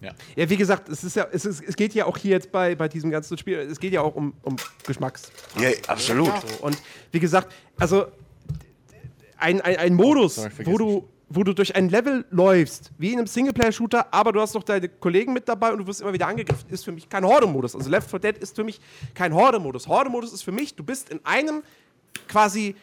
Ja. 0.00 0.12
Ja, 0.36 0.48
wie 0.48 0.56
gesagt, 0.56 0.88
es, 0.88 1.02
ist 1.02 1.16
ja, 1.16 1.26
es, 1.30 1.44
ist, 1.44 1.60
es 1.60 1.76
geht 1.76 1.92
ja 1.94 2.06
auch 2.06 2.16
hier 2.16 2.30
jetzt 2.30 2.52
bei, 2.52 2.74
bei 2.74 2.88
diesem 2.88 3.10
ganzen 3.10 3.36
Spiel, 3.36 3.58
es 3.58 3.80
geht 3.80 3.92
ja 3.92 4.00
auch 4.00 4.14
um, 4.14 4.32
um 4.42 4.56
Geschmacks. 4.86 5.30
Ja, 5.58 5.70
absolut. 5.88 6.32
So. 6.48 6.64
Und 6.64 6.78
wie 7.12 7.20
gesagt, 7.20 7.52
also 7.78 8.06
ein, 9.40 9.60
ein, 9.60 9.76
ein 9.76 9.94
Modus, 9.94 10.36
sorry, 10.36 10.50
vergiss 10.50 10.72
wo, 10.72 10.78
du, 10.78 11.08
wo 11.28 11.44
du 11.44 11.54
durch 11.54 11.74
ein 11.74 11.88
Level 11.88 12.24
läufst, 12.30 12.90
wie 12.98 13.12
in 13.12 13.18
einem 13.18 13.26
Singleplayer-Shooter, 13.26 14.12
aber 14.12 14.32
du 14.32 14.40
hast 14.40 14.54
noch 14.54 14.64
deine 14.64 14.88
Kollegen 14.88 15.32
mit 15.32 15.48
dabei 15.48 15.72
und 15.72 15.78
du 15.78 15.86
wirst 15.86 16.00
immer 16.00 16.12
wieder 16.12 16.26
angegriffen, 16.26 16.68
ist 16.70 16.84
für 16.84 16.92
mich 16.92 17.08
kein 17.08 17.24
Horde-Modus. 17.24 17.74
Also 17.74 17.88
Left 17.90 18.10
4 18.10 18.18
Dead 18.18 18.38
ist 18.38 18.56
für 18.56 18.64
mich 18.64 18.80
kein 19.14 19.34
Horde-Modus. 19.34 19.88
Horde-Modus 19.88 20.32
ist 20.32 20.42
für 20.42 20.52
mich, 20.52 20.74
du 20.74 20.84
bist 20.84 21.10
in 21.10 21.20
einem 21.24 21.62
quasi 22.28 22.74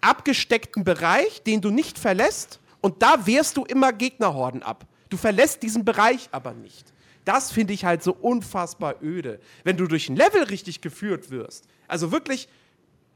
abgesteckten 0.00 0.84
Bereich, 0.84 1.42
den 1.42 1.60
du 1.60 1.70
nicht 1.70 1.98
verlässt 1.98 2.60
und 2.80 3.02
da 3.02 3.26
wehrst 3.26 3.56
du 3.56 3.64
immer 3.64 3.92
Gegnerhorden 3.92 4.62
ab. 4.62 4.86
Du 5.08 5.16
verlässt 5.16 5.62
diesen 5.62 5.84
Bereich 5.84 6.28
aber 6.32 6.52
nicht. 6.52 6.92
Das 7.24 7.52
finde 7.52 7.74
ich 7.74 7.84
halt 7.84 8.02
so 8.02 8.12
unfassbar 8.12 8.96
öde. 9.02 9.40
Wenn 9.64 9.76
du 9.76 9.86
durch 9.86 10.08
ein 10.08 10.16
Level 10.16 10.44
richtig 10.44 10.80
geführt 10.80 11.30
wirst, 11.30 11.66
also 11.86 12.12
wirklich 12.12 12.48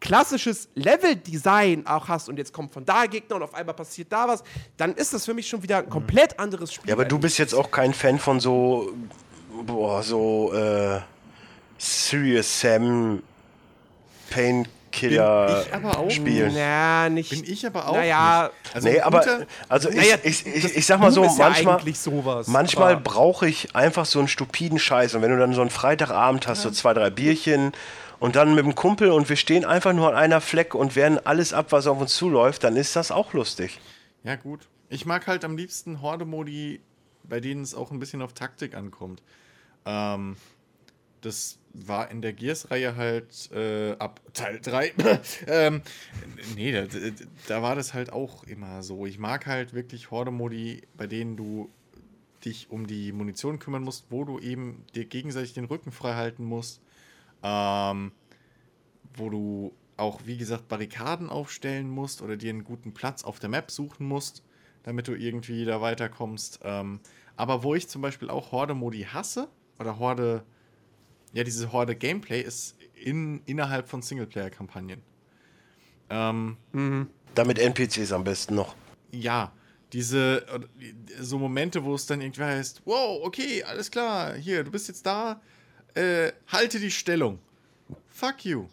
klassisches 0.05 0.69
Level-Design 0.75 1.87
auch 1.87 2.09
hast 2.09 2.29
und 2.29 2.37
jetzt 2.37 2.53
kommt 2.53 2.75
von 2.75 2.85
da 2.85 3.07
Gegner 3.07 3.37
und 3.37 3.43
auf 3.43 3.55
einmal 3.55 3.75
passiert 3.75 4.13
da 4.13 4.29
was, 4.29 4.45
dann 4.77 4.95
ist 4.95 5.15
das 5.15 5.25
für 5.25 5.33
mich 5.33 5.49
schon 5.49 5.63
wieder 5.63 5.79
ein 5.79 5.89
komplett 5.89 6.39
anderes 6.39 6.75
Spiel. 6.75 6.91
Ja, 6.91 6.95
aber 6.95 7.07
du 7.07 7.19
bist 7.19 7.39
jetzt 7.39 7.55
auch 7.55 7.71
kein 7.71 7.95
Fan 7.95 8.19
von 8.19 8.39
so, 8.39 8.93
boah, 9.65 10.03
so, 10.03 10.53
äh, 10.53 11.01
Serious 11.79 12.61
Sam 12.61 13.23
Painkiller 14.31 15.47
Bin 15.47 15.57
ich 15.67 15.75
aber 15.75 15.99
auch. 15.99 16.11
Spielen. 16.11 16.53
Na, 16.55 17.09
nicht. 17.09 17.31
Bin 17.31 17.45
ich 17.45 17.67
aber 17.67 17.89
auch 17.89 17.95
Naja, 17.95 18.51
nicht. 18.63 18.75
Also 18.75 18.89
nee, 18.89 19.01
aber, 19.01 19.47
also 19.69 19.89
ich, 19.89 19.97
Naja, 19.97 20.17
ich, 20.23 20.47
ich, 20.47 20.77
ich 20.77 20.87
sag 20.87 21.01
mal 21.01 21.11
so, 21.13 21.25
ja 21.25 21.33
manchmal, 21.39 21.79
eigentlich 21.79 21.99
sowas, 21.99 22.47
manchmal 22.47 22.97
brauche 22.99 23.49
ich 23.49 23.75
einfach 23.75 24.05
so 24.05 24.19
einen 24.19 24.29
stupiden 24.29 24.79
Scheiß. 24.79 25.15
Und 25.15 25.23
wenn 25.23 25.31
du 25.31 25.39
dann 25.39 25.55
so 25.55 25.63
einen 25.63 25.71
Freitagabend 25.71 26.47
hast, 26.47 26.63
so 26.63 26.71
zwei, 26.71 26.93
drei 26.93 27.11
Bierchen 27.11 27.73
und 28.25 28.37
dann 28.37 28.55
mit 28.55 28.65
dem 28.65 28.75
Kumpel 28.75 29.11
und 29.11 29.29
wir 29.29 29.37
stehen 29.37 29.67
einfach 29.67 29.93
nur 29.93 30.09
an 30.09 30.15
einer 30.15 30.41
Fleck 30.41 30.75
und 30.75 30.97
wehren 30.97 31.19
alles 31.27 31.53
ab, 31.53 31.73
was 31.73 31.87
auf 31.87 32.01
uns 32.01 32.15
zuläuft, 32.15 32.65
dann 32.65 32.75
ist 32.75 32.97
das 32.97 33.11
auch 33.11 33.35
lustig. 33.35 33.79
Ja, 34.23 34.37
gut. 34.37 34.67
Ich 34.89 35.05
mag 35.05 35.27
halt 35.27 35.45
am 35.45 35.59
liebsten 35.59 36.01
Horde-Modi, 36.01 36.81
bei 37.25 37.41
denen 37.41 37.61
es 37.61 37.75
auch 37.75 37.91
ein 37.91 37.99
bisschen 37.99 38.23
auf 38.23 38.33
Taktik 38.33 38.75
ankommt. 38.77 39.23
Ähm, 39.85 40.37
das 41.21 41.59
war 41.75 42.11
in 42.11 42.23
der 42.23 42.33
Gears-Reihe 42.33 42.97
halt 42.97 43.53
äh, 43.53 43.93
ab 43.99 44.23
Teil 44.33 44.59
3. 44.59 44.95
ähm, 45.47 45.83
nee, 46.57 46.73
da, 46.73 46.87
da 47.47 47.61
war 47.61 47.77
das 47.77 47.93
halt 47.93 48.11
auch 48.11 48.45
immer 48.45 48.83
so. 48.83 49.05
Ich 49.05 49.19
mag 49.19 49.45
halt 49.45 49.75
wirklich 49.75 50.11
Horde-Modi, 50.11 50.81
bei 50.97 51.07
denen 51.07 51.37
du 51.37 51.69
dich 52.43 52.71
um 52.71 52.87
die 52.87 53.13
Munition 53.13 53.59
kümmern 53.59 53.83
musst, 53.83 54.07
wo 54.09 54.25
du 54.25 54.39
eben 54.39 54.83
dir 54.95 55.05
gegenseitig 55.05 55.53
den 55.53 55.67
Rücken 55.67 55.93
frei 55.93 56.15
halten 56.15 56.45
musst. 56.47 56.81
Ähm, 57.45 58.11
wo 59.16 59.31
du 59.31 59.73
auch, 59.97 60.23
wie 60.25 60.37
gesagt, 60.37 60.66
Barrikaden 60.66 61.29
aufstellen 61.31 61.89
musst 61.89 62.21
oder 62.21 62.37
dir 62.37 62.51
einen 62.51 62.65
guten 62.65 62.93
Platz 62.95 63.23
auf 63.23 63.39
der 63.39 63.49
Map 63.49 63.71
suchen 63.71 64.09
musst, 64.09 64.43
damit 64.83 65.07
du 65.07 65.15
irgendwie 65.15 65.65
da 65.65 65.81
weiterkommst. 65.81 66.59
Ähm, 66.65 66.99
aber 67.37 67.62
wo 67.62 67.77
ich 67.77 67.89
zum 67.89 68.03
Beispiel 68.03 68.29
auch 68.29 68.51
Horde-Modi 68.51 69.05
hasse, 69.12 69.49
oder 69.79 69.99
Horde, 69.99 70.45
ja, 71.33 71.45
diese 71.45 71.73
Horde-Gameplay 71.73 72.41
ist 72.41 72.77
in, 72.95 73.43
innerhalb 73.47 73.89
von 73.89 74.03
Singleplayer-Kampagnen. 74.03 75.03
Ähm, 76.11 76.57
Damit 77.35 77.59
NPCs 77.59 78.12
am 78.12 78.25
besten 78.25 78.55
noch. 78.55 78.75
ja, 79.11 79.53
diese 79.93 80.45
oder 80.53 80.66
so 81.21 81.39
Momente, 81.39 81.85
wo 81.85 81.95
es 81.95 82.07
dann 82.07 82.21
irgendwie 82.21 82.43
heißt, 82.43 82.83
wow, 82.85 83.25
okay, 83.25 83.62
alles 83.62 83.91
klar, 83.91 84.35
hier, 84.35 84.65
du 84.65 84.71
bist 84.71 84.89
jetzt 84.89 85.07
da, 85.07 85.41
äh, 85.95 86.33
halte 86.49 86.79
die 86.81 86.91
Stellung. 86.91 87.39
Fuck 88.09 88.45
you. 88.45 88.66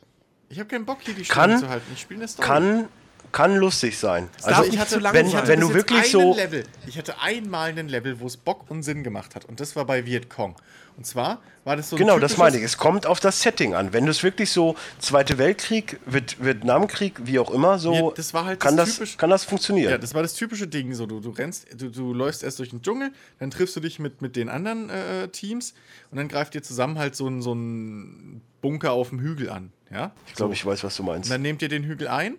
Ich 0.50 0.60
habe 0.60 0.68
keinen 0.70 0.86
Bock, 0.86 1.00
hier 1.02 1.14
die 1.14 1.26
Stellung 1.26 1.50
Kann- 1.52 1.60
zu 1.60 1.70
halten. 1.70 1.86
Ich 1.94 2.02
spiele 2.02 2.20
eine 2.22 2.28
Story. 2.28 2.48
Kann, 2.48 2.88
kann 3.32 3.56
lustig 3.56 3.98
sein. 3.98 4.30
darf 4.44 4.60
Also 4.60 4.72
ich 4.72 4.80
hatte, 4.80 5.02
wenn, 5.12 5.30
sein. 5.30 5.48
wenn 5.48 5.60
du 5.60 5.74
wirklich 5.74 6.12
so. 6.12 6.36
Level, 6.36 6.64
ich 6.88 6.98
hatte 6.98 7.20
einmal 7.20 7.70
einen 7.70 7.88
Level, 7.88 8.20
wo 8.20 8.28
es 8.28 8.38
Bock 8.38 8.70
und 8.70 8.84
Sinn 8.84 9.04
gemacht 9.04 9.36
hat. 9.36 9.46
Und 9.46 9.60
das 9.60 9.76
war 9.76 9.86
bei 9.86 10.06
Vietcong. 10.06 10.56
Und 10.98 11.06
zwar 11.06 11.42
war 11.64 11.76
das 11.78 11.90
so 11.90 11.96
Genau, 11.96 12.20
das 12.20 12.38
meine 12.38 12.58
ich. 12.58 12.64
Es 12.64 12.78
kommt 12.78 13.06
auf 13.06 13.20
das 13.20 13.42
Setting 13.42 13.74
an. 13.74 13.94
Wenn 13.94 14.06
du 14.06 14.12
es 14.12 14.24
wirklich 14.24 14.52
so 14.52 14.76
Zweite 15.00 15.38
Weltkrieg, 15.38 16.00
Viet 16.06 16.44
Vietnamkrieg, 16.44 17.16
wie 17.24 17.40
auch 17.40 17.52
immer, 17.52 17.80
so 17.80 17.94
Ja, 17.94 18.12
das 18.16 18.34
war 18.34 18.46
halt 18.46 18.60
kann, 18.60 18.78
das 18.78 18.98
das, 18.98 19.18
kann 19.18 19.30
das 19.30 19.46
funktionieren. 19.46 19.92
Ja, 19.92 19.98
das 19.98 20.14
war 20.14 20.22
das 20.22 20.34
typische 20.34 20.68
Ding. 20.68 20.94
So, 20.94 21.06
du, 21.06 21.20
du 21.20 21.30
rennst, 21.30 21.68
du, 21.76 21.90
du 21.90 22.14
läufst 22.14 22.44
erst 22.44 22.60
durch 22.60 22.72
den 22.72 22.82
Dschungel, 22.82 23.12
dann 23.40 23.52
triffst 23.52 23.76
du 23.76 23.80
dich 23.80 24.00
mit, 24.00 24.22
mit 24.22 24.36
den 24.36 24.50
anderen 24.50 24.90
äh, 24.90 25.28
Teams 25.30 25.74
und 26.12 26.18
dann 26.18 26.28
greift 26.28 26.56
ihr 26.56 26.64
zusammen 26.64 27.00
halt 27.00 27.16
so 27.16 27.28
ein, 27.28 27.42
so 27.42 27.54
ein 27.54 28.42
Bunker 28.62 28.92
auf 28.92 29.10
dem 29.10 29.20
Hügel 29.20 29.50
an. 29.50 29.72
Ja? 29.92 30.12
ich 30.28 30.34
glaube, 30.34 30.54
ich 30.54 30.66
weiß, 30.66 30.84
was 30.84 30.96
du 30.96 31.04
meinst. 31.04 31.30
Und 31.30 31.34
dann 31.34 31.42
nehmt 31.42 31.62
ihr 31.62 31.70
den 31.70 31.84
Hügel 31.84 32.08
ein 32.08 32.38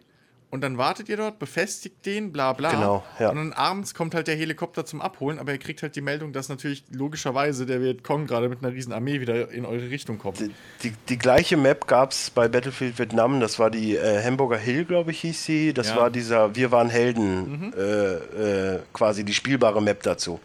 und 0.52 0.60
dann 0.60 0.76
wartet 0.76 1.08
ihr 1.08 1.16
dort, 1.16 1.38
befestigt 1.38 2.04
den, 2.04 2.30
bla 2.30 2.52
bla. 2.52 2.72
Genau, 2.72 3.02
ja. 3.18 3.30
Und 3.30 3.36
dann 3.36 3.52
abends 3.54 3.94
kommt 3.94 4.14
halt 4.14 4.26
der 4.26 4.36
Helikopter 4.36 4.84
zum 4.84 5.00
Abholen, 5.00 5.38
aber 5.38 5.52
ihr 5.52 5.58
kriegt 5.58 5.82
halt 5.82 5.96
die 5.96 6.02
Meldung, 6.02 6.34
dass 6.34 6.50
natürlich 6.50 6.84
logischerweise 6.90 7.64
der 7.64 7.80
Vietcong 7.80 8.26
gerade 8.26 8.50
mit 8.50 8.62
einer 8.62 8.70
riesen 8.70 8.92
Armee 8.92 9.18
wieder 9.22 9.50
in 9.50 9.64
eure 9.64 9.88
Richtung 9.88 10.18
kommt. 10.18 10.40
Die, 10.40 10.50
die, 10.82 10.92
die 11.08 11.16
gleiche 11.16 11.56
Map 11.56 11.86
gab 11.86 12.10
es 12.10 12.28
bei 12.28 12.48
Battlefield 12.48 12.98
Vietnam. 12.98 13.40
Das 13.40 13.58
war 13.58 13.70
die 13.70 13.96
äh, 13.96 14.22
Hamburger 14.22 14.58
Hill, 14.58 14.84
glaube 14.84 15.12
ich, 15.12 15.22
hieß 15.22 15.42
sie. 15.42 15.72
Das 15.72 15.88
Ja. 15.88 15.96
war 15.96 16.10
dieser 16.10 16.54
Wir 16.54 16.70
waren 16.70 16.90
Helden, 16.90 17.72
äh, 17.72 18.74
äh, 18.74 18.80
quasi 18.92 19.24
die 19.24 19.32
spielbare 19.32 19.80
Map 19.80 20.02
dazu. 20.02 20.38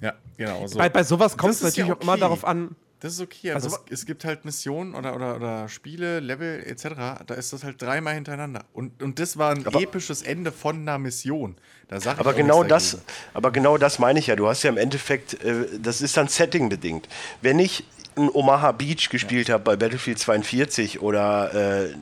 Ja, 0.00 0.14
genau. 0.36 0.66
So. 0.66 0.78
bei, 0.78 0.88
bei 0.88 1.04
sowas 1.04 1.36
kommt 1.36 1.52
es 1.52 1.62
ist 1.62 1.76
ja 1.76 1.84
natürlich 1.84 2.00
auch 2.00 2.02
immer 2.02 2.12
okay. 2.14 2.20
darauf 2.20 2.44
an. 2.44 2.74
Das 3.06 3.14
ist 3.14 3.20
okay, 3.20 3.50
aber 3.52 3.62
Also 3.62 3.68
es, 3.86 4.00
es 4.00 4.06
gibt 4.06 4.24
halt 4.24 4.44
Missionen 4.44 4.96
oder, 4.96 5.14
oder, 5.14 5.36
oder 5.36 5.68
Spiele, 5.68 6.18
Level 6.18 6.60
etc., 6.66 6.88
da 7.24 7.34
ist 7.36 7.52
das 7.52 7.62
halt 7.62 7.80
dreimal 7.80 8.14
hintereinander. 8.14 8.64
Und, 8.72 9.00
und 9.00 9.20
das 9.20 9.36
war 9.36 9.52
ein 9.52 9.64
Aber- 9.64 9.80
episches 9.80 10.22
Ende 10.22 10.50
von 10.50 10.80
einer 10.80 10.98
Mission. 10.98 11.54
Da 11.86 12.00
sag 12.00 12.18
Aber 12.18 12.34
genau 12.34 12.64
das, 12.64 12.98
aber 13.32 13.52
genau 13.52 13.78
das 13.78 14.00
meine 14.00 14.18
ich 14.18 14.26
ja. 14.26 14.34
Du 14.34 14.48
hast 14.48 14.64
ja 14.64 14.70
im 14.70 14.76
Endeffekt, 14.76 15.34
äh, 15.44 15.66
das 15.80 16.00
ist 16.00 16.16
dann 16.16 16.26
Setting 16.26 16.68
bedingt. 16.68 17.08
Wenn 17.42 17.60
ich 17.60 17.84
in 18.16 18.28
Omaha 18.28 18.72
Beach 18.72 19.08
gespielt 19.08 19.50
habe 19.50 19.62
bei 19.62 19.76
Battlefield 19.76 20.18
42 20.18 21.00
oder 21.00 21.54
äh, 21.86 21.94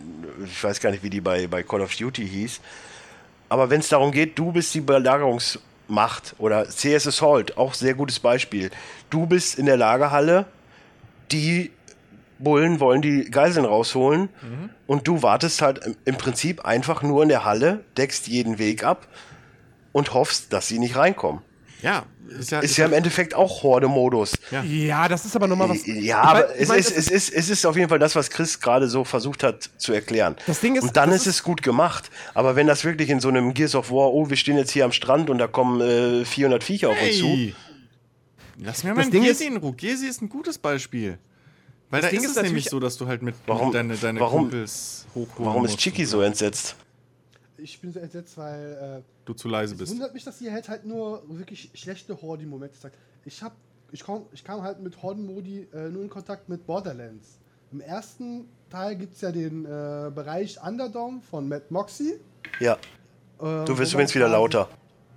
ich 0.46 0.64
weiß 0.64 0.80
gar 0.80 0.90
nicht, 0.90 1.02
wie 1.02 1.10
die 1.10 1.20
bei, 1.20 1.46
bei 1.48 1.62
Call 1.62 1.82
of 1.82 1.94
Duty 1.94 2.26
hieß, 2.26 2.60
aber 3.50 3.68
wenn 3.68 3.80
es 3.80 3.88
darum 3.90 4.10
geht, 4.10 4.38
du 4.38 4.52
bist 4.52 4.72
die 4.74 4.80
Belagerungsmacht 4.80 6.34
oder 6.38 6.64
CS 6.66 7.06
Assault, 7.08 7.56
auch 7.58 7.74
sehr 7.74 7.92
gutes 7.94 8.18
Beispiel. 8.20 8.70
Du 9.10 9.26
bist 9.26 9.58
in 9.58 9.66
der 9.66 9.76
Lagerhalle, 9.76 10.46
die 11.32 11.70
Bullen 12.38 12.80
wollen 12.80 13.00
die 13.00 13.30
Geiseln 13.30 13.64
rausholen 13.64 14.28
und 14.86 15.06
du 15.08 15.22
wartest 15.22 15.62
halt 15.62 15.80
im- 16.04 16.16
Prinzip 16.16 16.64
einfach 16.64 17.02
nur 17.02 17.22
in 17.22 17.28
der 17.28 17.44
Halle, 17.44 17.84
deckst 17.96 18.26
jeden 18.28 18.58
Weg 18.58 18.84
ab 18.84 19.06
und 19.92 20.12
hoffst, 20.14 20.52
dass 20.52 20.66
sie 20.68 20.78
nicht 20.78 20.96
reinkommen. 20.96 21.40
Ja, 21.80 22.04
ist 22.40 22.50
ja, 22.50 22.60
Ist 22.60 22.76
ja 22.78 22.86
im 22.86 22.94
Endeffekt 22.94 23.34
auch 23.34 23.62
Horde-Modus. 23.62 24.32
Ja, 24.66 25.06
das 25.06 25.26
ist 25.26 25.36
aber 25.36 25.46
nochmal 25.46 25.68
was. 25.68 25.86
Ja, 25.86 25.92
Ich 25.94 26.14
aber 26.14 26.40
mein- 26.40 26.48
ich 26.56 26.60
es, 26.62 26.68
mein, 26.68 26.78
ist, 26.78 26.90
das 26.96 26.96
es, 26.96 27.10
ist, 27.10 27.34
es 27.34 27.50
ist 27.50 27.66
auf 27.66 27.76
jeden 27.76 27.88
Fall 27.90 27.98
das, 27.98 28.16
was 28.16 28.30
Chris 28.30 28.58
gerade 28.60 28.88
so 28.88 29.04
versucht 29.04 29.42
hat 29.42 29.68
zu 29.76 29.92
erklären. 29.92 30.34
Das 30.46 30.60
Ding 30.60 30.76
ist- 30.76 30.82
und 30.82 30.96
dann 30.96 31.10
das 31.10 31.20
ist 31.22 31.26
ist- 31.26 31.34
es 31.36 31.42
gut 31.42 31.62
gemacht. 31.62 32.10
Aber 32.32 32.56
wenn 32.56 32.66
das 32.66 32.84
wirklich 32.84 33.10
in 33.10 33.20
so 33.20 33.28
einem 33.28 33.52
Gears 33.54 33.74
of 33.74 33.90
War, 33.90 34.12
oh, 34.12 34.30
wir 34.30 34.36
stehen 34.38 34.56
jetzt 34.56 34.70
hier 34.72 34.86
am 34.86 34.92
Strand 34.92 35.28
und 35.28 35.36
da 35.38 35.46
kommen 35.46 35.80
äh, 35.82 36.24
400 36.24 36.64
Viecher 36.64 36.88
auf 36.88 37.00
uns 37.00 37.18
zu. 37.18 37.52
Lass 38.64 38.82
mir 38.84 38.94
Das 38.94 39.04
mal 39.06 39.10
Ding 39.10 39.22
Gesi 39.22 39.44
ist- 39.44 39.50
in 39.50 39.56
Ruhe. 39.58 39.72
Gesi 39.74 40.06
ist 40.06 40.22
ein 40.22 40.28
gutes 40.28 40.58
Beispiel. 40.58 41.18
Weil 41.90 42.02
da 42.02 42.08
Ding 42.08 42.20
ist 42.20 42.30
ist 42.30 42.36
es 42.36 42.42
nämlich 42.42 42.68
so, 42.68 42.80
dass 42.80 42.96
du 42.96 43.06
halt 43.06 43.22
mit, 43.22 43.34
Warum- 43.46 43.70
deine, 43.72 43.96
deine 43.96 44.18
warum- 44.20 44.42
Kumpels 44.42 45.06
hochholen 45.14 45.46
Warum 45.46 45.64
ist 45.64 45.76
Chiki 45.78 46.04
so 46.04 46.20
entsetzt? 46.22 46.76
Ich 47.56 47.80
bin 47.80 47.92
so 47.92 48.00
entsetzt, 48.00 48.36
weil 48.36 49.02
du 49.24 49.32
zu 49.32 49.48
leise 49.48 49.72
äh, 49.72 49.76
es 49.76 49.78
bist. 49.80 49.92
wundert 49.92 50.12
mich, 50.14 50.24
dass 50.24 50.40
ihr 50.40 50.52
halt, 50.52 50.68
halt 50.68 50.84
nur 50.84 51.22
wirklich 51.28 51.70
schlechte 51.74 52.20
Horde-Momente 52.20 52.76
sagt. 52.76 52.96
Ich 53.24 53.42
hab, 53.42 53.52
ich, 53.92 54.02
kam, 54.04 54.22
ich 54.32 54.42
kam 54.42 54.62
halt 54.62 54.80
mit 54.80 55.00
Horden-Modi 55.02 55.68
äh, 55.72 55.88
nur 55.88 56.02
in 56.02 56.10
Kontakt 56.10 56.48
mit 56.48 56.66
Borderlands. 56.66 57.38
Im 57.72 57.80
ersten 57.80 58.48
Teil 58.70 58.96
gibt 58.96 59.14
es 59.14 59.20
ja 59.20 59.30
den 59.32 59.64
äh, 59.64 60.10
Bereich 60.14 60.58
Underdome 60.62 61.20
von 61.30 61.48
Matt 61.48 61.70
Moxie. 61.70 62.14
Ja, 62.60 62.74
Äh, 63.40 63.64
du 63.64 63.78
wirst 63.78 63.92
übrigens 63.92 64.14
wieder 64.14 64.28
lauter. 64.28 64.68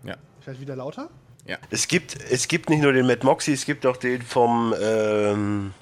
Ja. 0.04 0.16
Vielleicht 0.42 0.62
wieder 0.62 0.76
lauter? 0.76 1.10
Ja. 1.48 1.58
Es 1.70 1.88
gibt, 1.88 2.18
es 2.30 2.48
gibt 2.48 2.70
nicht 2.70 2.82
nur 2.82 2.94
den 2.94 3.08
Mad 3.08 3.26
Moxie, 3.26 3.54
es 3.54 3.66
gibt 3.66 3.86
auch 3.86 3.98
den 3.98 4.22
vom, 4.22 4.74
ähm, 4.82 5.74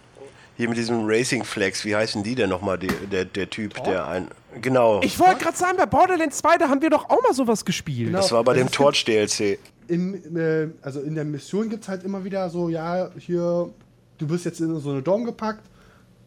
hier 0.58 0.70
mit 0.70 0.78
diesem 0.78 1.06
Racing 1.06 1.44
Flex, 1.44 1.84
wie 1.84 1.96
heißen 1.96 2.24
die 2.24 2.36
denn 2.36 2.50
nochmal, 2.50 2.78
die, 2.78 2.88
der, 3.12 3.26
der 3.26 3.50
Typ, 3.50 3.84
der 3.84 4.08
ein, 4.08 4.28
genau, 4.62 5.02
Ich 5.04 5.20
wollte 5.20 5.44
gerade 5.44 5.58
sagen, 5.58 5.78
bei 5.78 5.86
Borderlands 5.86 6.38
2, 6.38 6.58
da 6.58 6.70
haben 6.70 6.82
wir 6.82 6.90
doch 6.90 7.10
auch 7.10 7.22
mal 7.22 7.34
sowas 7.34 7.66
gespielt. 7.66 8.08
Genau. 8.08 8.20
das 8.20 8.32
war 8.32 8.44
bei 8.44 8.54
Also 8.54 8.62
dem 8.64 8.68
es 8.68 8.72
gibt- 8.72 8.82
Torch 8.84 9.06
DLC. 9.06 9.60
in, 9.88 10.36
äh, 10.38 10.68
also 10.82 11.02
in 11.02 11.14
der 11.16 11.26
Mission 11.26 11.70
gibt 11.70 11.84
es 11.84 11.90
halt 11.90 12.04
immer 12.04 12.24
wieder 12.24 12.50
so, 12.50 12.70
ja, 12.70 13.10
hier, 13.18 13.70
du 14.18 14.28
bist 14.28 14.46
jetzt 14.46 14.62
in 14.62 14.80
so 14.80 14.92
eine 14.92 15.02
Dom 15.02 15.26
gepackt, 15.26 15.62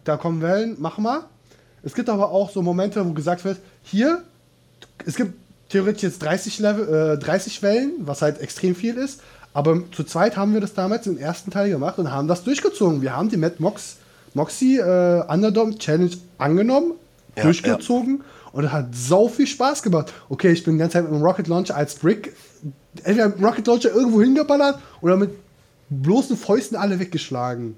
da 0.05 0.17
kommen 0.17 0.43
Wellen, 0.43 0.77
mach 0.79 0.99
mal. 0.99 1.25
Es 1.83 1.95
gibt 1.95 2.09
aber 2.11 2.31
auch 2.31 2.51
so 2.51 2.61
Momente, 2.61 3.05
wo 3.07 3.13
gesagt 3.13 3.45
wird, 3.45 3.59
hier, 3.83 4.23
es 5.07 5.15
gibt 5.17 5.33
theoretisch 5.69 6.03
jetzt 6.03 6.23
30, 6.23 6.59
Level, 6.59 7.15
äh, 7.15 7.19
30 7.19 7.63
Wellen, 7.63 7.93
was 8.01 8.23
halt 8.23 8.41
extrem 8.41 8.75
viel 8.75 8.97
ist, 8.97 9.21
aber 9.53 9.83
zu 9.93 10.05
zweit 10.05 10.37
haben 10.37 10.55
wir 10.55 10.61
das 10.61 10.75
damals 10.75 11.07
im 11.07 11.19
ersten 11.19 11.51
Teil 11.51 11.71
gemacht 11.71 11.99
und 11.99 12.11
haben 12.11 12.29
das 12.29 12.45
durchgezogen. 12.45 13.03
Wir 13.03 13.17
haben 13.17 13.29
die 13.29 13.37
Mad 13.37 13.57
Mox, 13.59 13.97
Moxie 14.35 14.79
äh, 14.79 15.25
Underdome 15.29 15.77
Challenge 15.79 16.13
angenommen, 16.39 16.93
Ja, 17.37 17.45
durchgezogen 17.45 18.23
und 18.53 18.65
es 18.65 18.73
hat 18.73 18.95
sau 18.95 19.29
viel 19.29 19.47
Spaß 19.47 19.83
gemacht. 19.83 20.13
Okay, 20.29 20.51
ich 20.51 20.65
bin 20.65 20.75
die 20.75 20.79
ganze 20.81 20.95
Zeit 20.95 21.05
mit 21.05 21.13
dem 21.13 21.23
Rocket 21.23 21.49
Launcher 21.49 21.77
als 21.77 21.95
Brick, 21.95 22.35
entweder 23.03 23.29
mit 23.29 23.39
dem 23.39 23.45
Rocket 23.45 23.67
Launcher 23.67 23.93
irgendwo 23.93 24.21
hingeballert 24.21 24.79
oder 25.01 25.17
mit 25.17 25.31
bloßen 25.91 26.37
Fäusten 26.37 26.77
alle 26.77 26.99
weggeschlagen. 26.99 27.77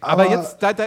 Aber 0.00 0.28
jetzt, 0.28 0.56
da, 0.60 0.72
da, 0.72 0.86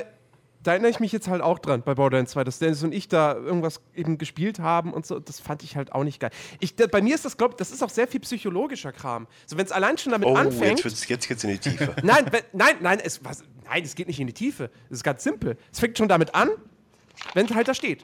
da 0.66 0.72
erinnere 0.72 0.90
ich 0.90 1.00
mich 1.00 1.12
jetzt 1.12 1.28
halt 1.28 1.44
auch 1.44 1.60
dran 1.60 1.84
bei 1.86 1.94
Borderlands 1.94 2.32
2, 2.32 2.44
dass 2.44 2.58
Dennis 2.58 2.82
und 2.82 2.92
ich 2.92 3.08
da 3.08 3.36
irgendwas 3.36 3.82
eben 3.96 4.18
gespielt 4.18 4.60
haben 4.60 4.94
und 4.94 5.06
so. 5.06 5.20
Das 5.20 5.40
fand 5.40 5.62
ich 5.62 5.76
halt 5.78 5.92
auch 5.92 6.04
nicht 6.04 6.20
geil. 6.20 6.32
Ich, 6.60 6.76
da, 6.76 6.88
bei 6.88 7.02
mir 7.04 7.14
ist 7.14 7.24
das, 7.24 7.38
glaube 7.38 7.54
ich, 7.54 7.58
das 7.58 7.70
ist 7.72 7.84
auch 7.84 7.90
sehr 7.92 8.08
viel 8.08 8.20
psychologischer 8.22 8.92
Kram. 8.92 9.28
So, 9.46 9.58
wenn 9.58 9.66
es 9.66 9.72
allein 9.72 9.98
schon 10.00 10.12
damit 10.12 10.28
Oh, 10.28 10.36
anfängt. 10.36 10.84
jetzt, 10.84 11.08
jetzt 11.08 11.28
geht's 11.28 11.44
in 11.44 11.52
die 11.52 11.60
Tiefe. 11.60 11.96
Nein, 12.04 12.26
wenn, 12.32 12.42
nein, 12.54 12.76
nein, 12.82 13.00
es, 13.04 13.24
was, 13.24 13.44
nein, 13.66 13.84
es 13.84 13.94
geht 13.94 14.08
nicht 14.08 14.20
in 14.20 14.26
die 14.26 14.34
Tiefe. 14.34 14.72
Es 14.90 14.98
ist 14.98 15.04
ganz 15.04 15.24
simpel. 15.24 15.56
Es 15.72 15.80
fängt 15.80 15.98
schon 16.00 16.08
damit 16.08 16.34
an, 16.34 16.50
wenn 17.36 17.46
es 17.46 17.54
halt 17.54 17.68
da 17.68 17.76
steht. 17.76 18.04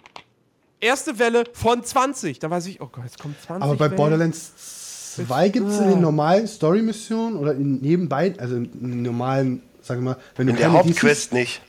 Erste 0.80 1.18
Welle 1.18 1.46
von 1.54 1.84
20. 1.84 2.38
Da 2.38 2.52
weiß 2.52 2.68
ich, 2.68 2.80
oh 2.80 2.90
Gott, 2.92 3.06
jetzt 3.06 3.20
kommt 3.20 3.42
20. 3.42 3.64
Aber 3.64 3.76
bei 3.76 3.86
Wellen. 3.86 3.96
Borderlands 3.96 5.16
2 5.16 5.50
gibt 5.50 5.68
es 5.68 5.80
in 5.80 5.90
den 5.90 6.02
normalen 6.02 6.48
Story-Missionen 6.48 7.38
oder 7.38 7.54
in 7.54 7.82
nebenbei, 7.82 8.34
also 8.38 8.56
in 8.58 8.72
den 8.72 9.02
normalen, 9.02 9.64
sagen 9.82 10.04
wir 10.04 10.12
mal, 10.12 10.18
wenn 10.36 10.46
du 10.48 10.54
In 10.54 10.60
der 10.60 10.72
Hauptquest 10.72 11.34
nicht. 11.34 11.62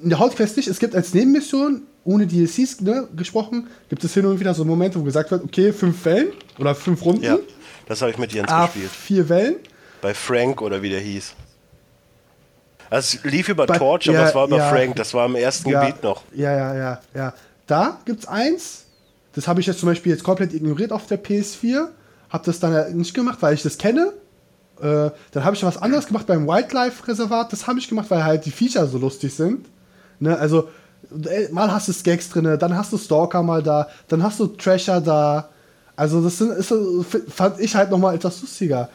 Nicht, 0.00 0.68
es 0.68 0.78
gibt 0.78 0.94
als 0.94 1.12
Nebenmission, 1.14 1.82
ohne 2.04 2.26
DLCs 2.26 2.80
ne, 2.80 3.08
gesprochen, 3.16 3.68
gibt 3.88 4.04
es 4.04 4.14
hin 4.14 4.26
und 4.26 4.40
wieder 4.40 4.54
so 4.54 4.64
Momente, 4.64 4.98
wo 4.98 5.04
gesagt 5.04 5.30
wird, 5.30 5.44
okay, 5.44 5.72
fünf 5.72 6.04
Wellen 6.04 6.32
oder 6.58 6.74
fünf 6.74 7.04
Runden, 7.04 7.22
Ja, 7.22 7.38
das 7.86 8.00
habe 8.00 8.10
ich 8.10 8.18
mit 8.18 8.32
Jens 8.32 8.48
ah, 8.50 8.66
gespielt. 8.66 8.90
vier 8.90 9.28
Wellen. 9.28 9.56
Bei 10.00 10.14
Frank 10.14 10.60
oder 10.62 10.82
wie 10.82 10.90
der 10.90 11.00
hieß. 11.00 11.34
Also 12.90 13.18
es 13.18 13.24
lief 13.30 13.48
über 13.48 13.66
Bei- 13.66 13.78
Torch, 13.78 14.08
aber 14.08 14.18
ja, 14.18 14.28
es 14.28 14.34
war 14.34 14.46
bei 14.48 14.56
ja. 14.58 14.68
Frank, 14.70 14.96
das 14.96 15.12
war 15.14 15.26
im 15.26 15.34
ersten 15.36 15.70
ja, 15.70 15.80
Gebiet 15.84 16.02
noch. 16.02 16.22
Ja, 16.34 16.52
ja, 16.54 16.74
ja, 16.74 17.00
ja. 17.14 17.34
Da 17.66 17.98
gibt's 18.04 18.26
eins, 18.26 18.84
das 19.32 19.48
habe 19.48 19.60
ich 19.60 19.66
jetzt 19.66 19.80
zum 19.80 19.88
Beispiel 19.88 20.12
jetzt 20.12 20.22
komplett 20.24 20.52
ignoriert 20.52 20.92
auf 20.92 21.06
der 21.06 21.22
PS4, 21.22 21.88
habe 22.30 22.44
das 22.44 22.60
dann 22.60 22.96
nicht 22.96 23.14
gemacht, 23.14 23.38
weil 23.40 23.54
ich 23.54 23.62
das 23.62 23.78
kenne. 23.78 24.12
Äh, 24.80 25.10
dann 25.32 25.44
habe 25.44 25.56
ich 25.56 25.62
was 25.62 25.76
anderes 25.78 26.06
gemacht 26.06 26.26
beim 26.26 26.46
Wildlife-Reservat, 26.46 27.52
das 27.52 27.66
habe 27.66 27.78
ich 27.78 27.88
gemacht, 27.88 28.10
weil 28.10 28.24
halt 28.24 28.44
die 28.44 28.50
Feature 28.50 28.86
so 28.86 28.98
lustig 28.98 29.34
sind. 29.34 29.66
Ne, 30.24 30.38
also, 30.38 30.68
äh, 31.12 31.52
mal 31.52 31.70
hast 31.70 31.88
du 31.88 31.92
Skags 31.92 32.30
drin, 32.30 32.58
dann 32.58 32.76
hast 32.76 32.92
du 32.92 32.98
Stalker 32.98 33.42
mal 33.42 33.62
da, 33.62 33.88
dann 34.08 34.22
hast 34.22 34.40
du 34.40 34.46
Trasher 34.46 35.00
da. 35.02 35.50
Also, 35.96 36.22
das 36.22 36.38
sind, 36.38 36.50
ist, 36.50 36.74
fand 37.28 37.60
ich 37.60 37.74
halt 37.74 37.90
nochmal 37.90 38.14
etwas 38.14 38.40
lustiger. 38.40 38.88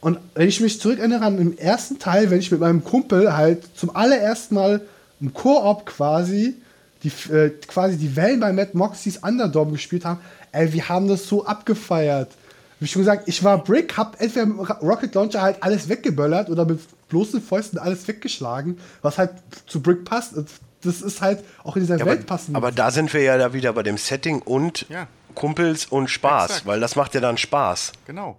Und 0.00 0.18
wenn 0.34 0.48
ich 0.48 0.60
mich 0.60 0.80
zurückerinnere 0.80 1.24
an 1.24 1.36
den 1.36 1.58
ersten 1.58 1.98
Teil, 1.98 2.30
wenn 2.30 2.38
ich 2.38 2.52
mit 2.52 2.60
meinem 2.60 2.84
Kumpel 2.84 3.36
halt 3.36 3.64
zum 3.76 3.94
allerersten 3.94 4.54
Mal 4.54 4.80
im 5.20 5.34
Koop 5.34 5.84
quasi 5.86 6.54
die, 7.02 7.32
äh, 7.32 7.50
quasi 7.66 7.96
die 7.96 8.14
Wellen 8.14 8.38
bei 8.38 8.52
Mad 8.52 8.70
Moxies 8.74 9.18
Underdome 9.18 9.72
gespielt 9.72 10.04
haben, 10.04 10.20
ey, 10.52 10.72
wir 10.72 10.88
haben 10.88 11.08
das 11.08 11.26
so 11.26 11.44
abgefeiert. 11.44 12.30
Wie 12.78 12.86
schon 12.86 13.02
gesagt, 13.02 13.26
ich 13.26 13.42
war 13.42 13.62
Brick, 13.64 13.96
hab 13.96 14.20
entweder 14.20 14.46
mit 14.46 14.70
Rocket 14.80 15.12
Launcher 15.16 15.42
halt 15.42 15.60
alles 15.60 15.88
weggeböllert 15.88 16.48
oder 16.48 16.64
mit 16.64 16.78
bloßen 17.08 17.42
Fäusten 17.42 17.78
alles 17.78 18.06
weggeschlagen, 18.06 18.78
was 19.02 19.18
halt 19.18 19.30
zu 19.66 19.80
Brick 19.80 20.04
passt. 20.04 20.34
Das 20.82 21.02
ist 21.02 21.20
halt 21.20 21.42
auch 21.64 21.76
in 21.76 21.82
dieser 21.82 21.98
Ja, 21.98 22.06
Welt 22.06 22.26
passend. 22.26 22.56
aber 22.56 22.70
da 22.72 22.90
sind 22.90 23.12
wir 23.12 23.22
ja 23.22 23.36
da 23.36 23.52
wieder 23.52 23.72
bei 23.72 23.82
dem 23.82 23.96
Setting 23.98 24.40
und 24.42 24.86
Ja. 24.88 25.08
Kumpels 25.34 25.86
und 25.86 26.08
Spaß, 26.08 26.50
Exakt. 26.50 26.66
weil 26.66 26.80
das 26.80 26.96
macht 26.96 27.14
ja 27.14 27.20
dann 27.20 27.36
Spaß. 27.36 27.92
Genau. 28.06 28.38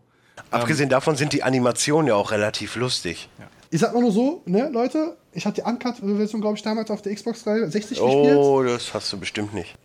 Abgesehen 0.52 0.90
davon 0.90 1.16
sind 1.16 1.34
die 1.34 1.44
Animationen 1.44 2.08
ja 2.08 2.16
auch 2.16 2.32
relativ 2.32 2.76
lustig. 2.76 3.30
ich 3.72 3.80
sag 3.82 3.94
mal 3.94 4.02
nur 4.02 4.12
so, 4.12 4.42
ne, 4.46 4.70
Leute, 4.72 5.16
ich 5.34 5.46
hatte 5.46 5.62
die 5.62 5.68
Uncut-Version, 5.70 6.42
glaube 6.42 6.58
ich, 6.58 6.64
damals 6.64 6.90
auf 6.90 7.02
der 7.02 7.14
Xbox 7.14 7.44
360 7.44 8.00
gespielt. 8.00 8.38
Oh, 8.38 8.64
das 8.64 8.94
hast 8.94 9.12
du 9.14 9.20
bestimmt 9.20 9.54
nicht. 9.54 9.76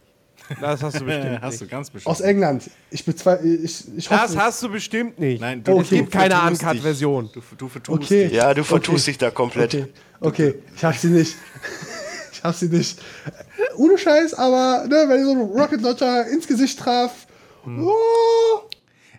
Das 0.60 0.82
hast 0.82 1.01
du 1.01 1.05
bestimmt 1.05 1.40
Hast 1.43 1.60
du 1.60 1.64
nicht. 1.64 1.70
ganz 1.70 1.90
bestimmt. 1.90 2.10
Aus 2.10 2.20
England. 2.20 2.70
Ich 2.90 3.05
bezweifle, 3.05 3.48
ich, 3.56 3.85
ich 3.97 4.10
hoffe. 4.10 4.20
Das 4.22 4.36
hast 4.36 4.62
du 4.62 4.68
bestimmt 4.70 5.18
nicht. 5.18 5.40
Nein, 5.40 5.62
Oh, 5.68 5.81
es 5.81 5.90
gibt 5.90 6.10
keine. 6.12 6.40
Uncut-Version. 6.43 7.31
Du, 7.32 7.40
du 7.56 7.68
vertust 7.68 8.02
Okay. 8.05 8.24
dich. 8.28 8.32
Ja, 8.36 8.52
du 8.55 8.62
vertust 8.64 9.05
Okay. 9.05 9.10
dich 9.12 9.18
da 9.18 9.31
komplett. 9.31 9.74
Okay, 9.74 9.86
okay, 10.20 10.55
ich 10.76 10.85
hab 10.85 10.97
sie 10.97 11.09
nicht. 11.09 11.35
Ich 12.44 12.48
hab 12.48 12.54
sie 12.56 12.68
nicht. 12.68 13.00
Ohne 13.76 13.96
Scheiß, 13.96 14.34
aber 14.34 14.84
ne, 14.86 15.04
wenn 15.08 15.18
ich 15.20 15.24
so 15.24 15.30
einen 15.32 15.40
Rocket 15.50 15.80
Launcher 15.80 16.26
ins 16.26 16.46
Gesicht 16.46 16.78
traf. 16.78 17.26
Hm. 17.64 17.86
Oh, 17.86 18.68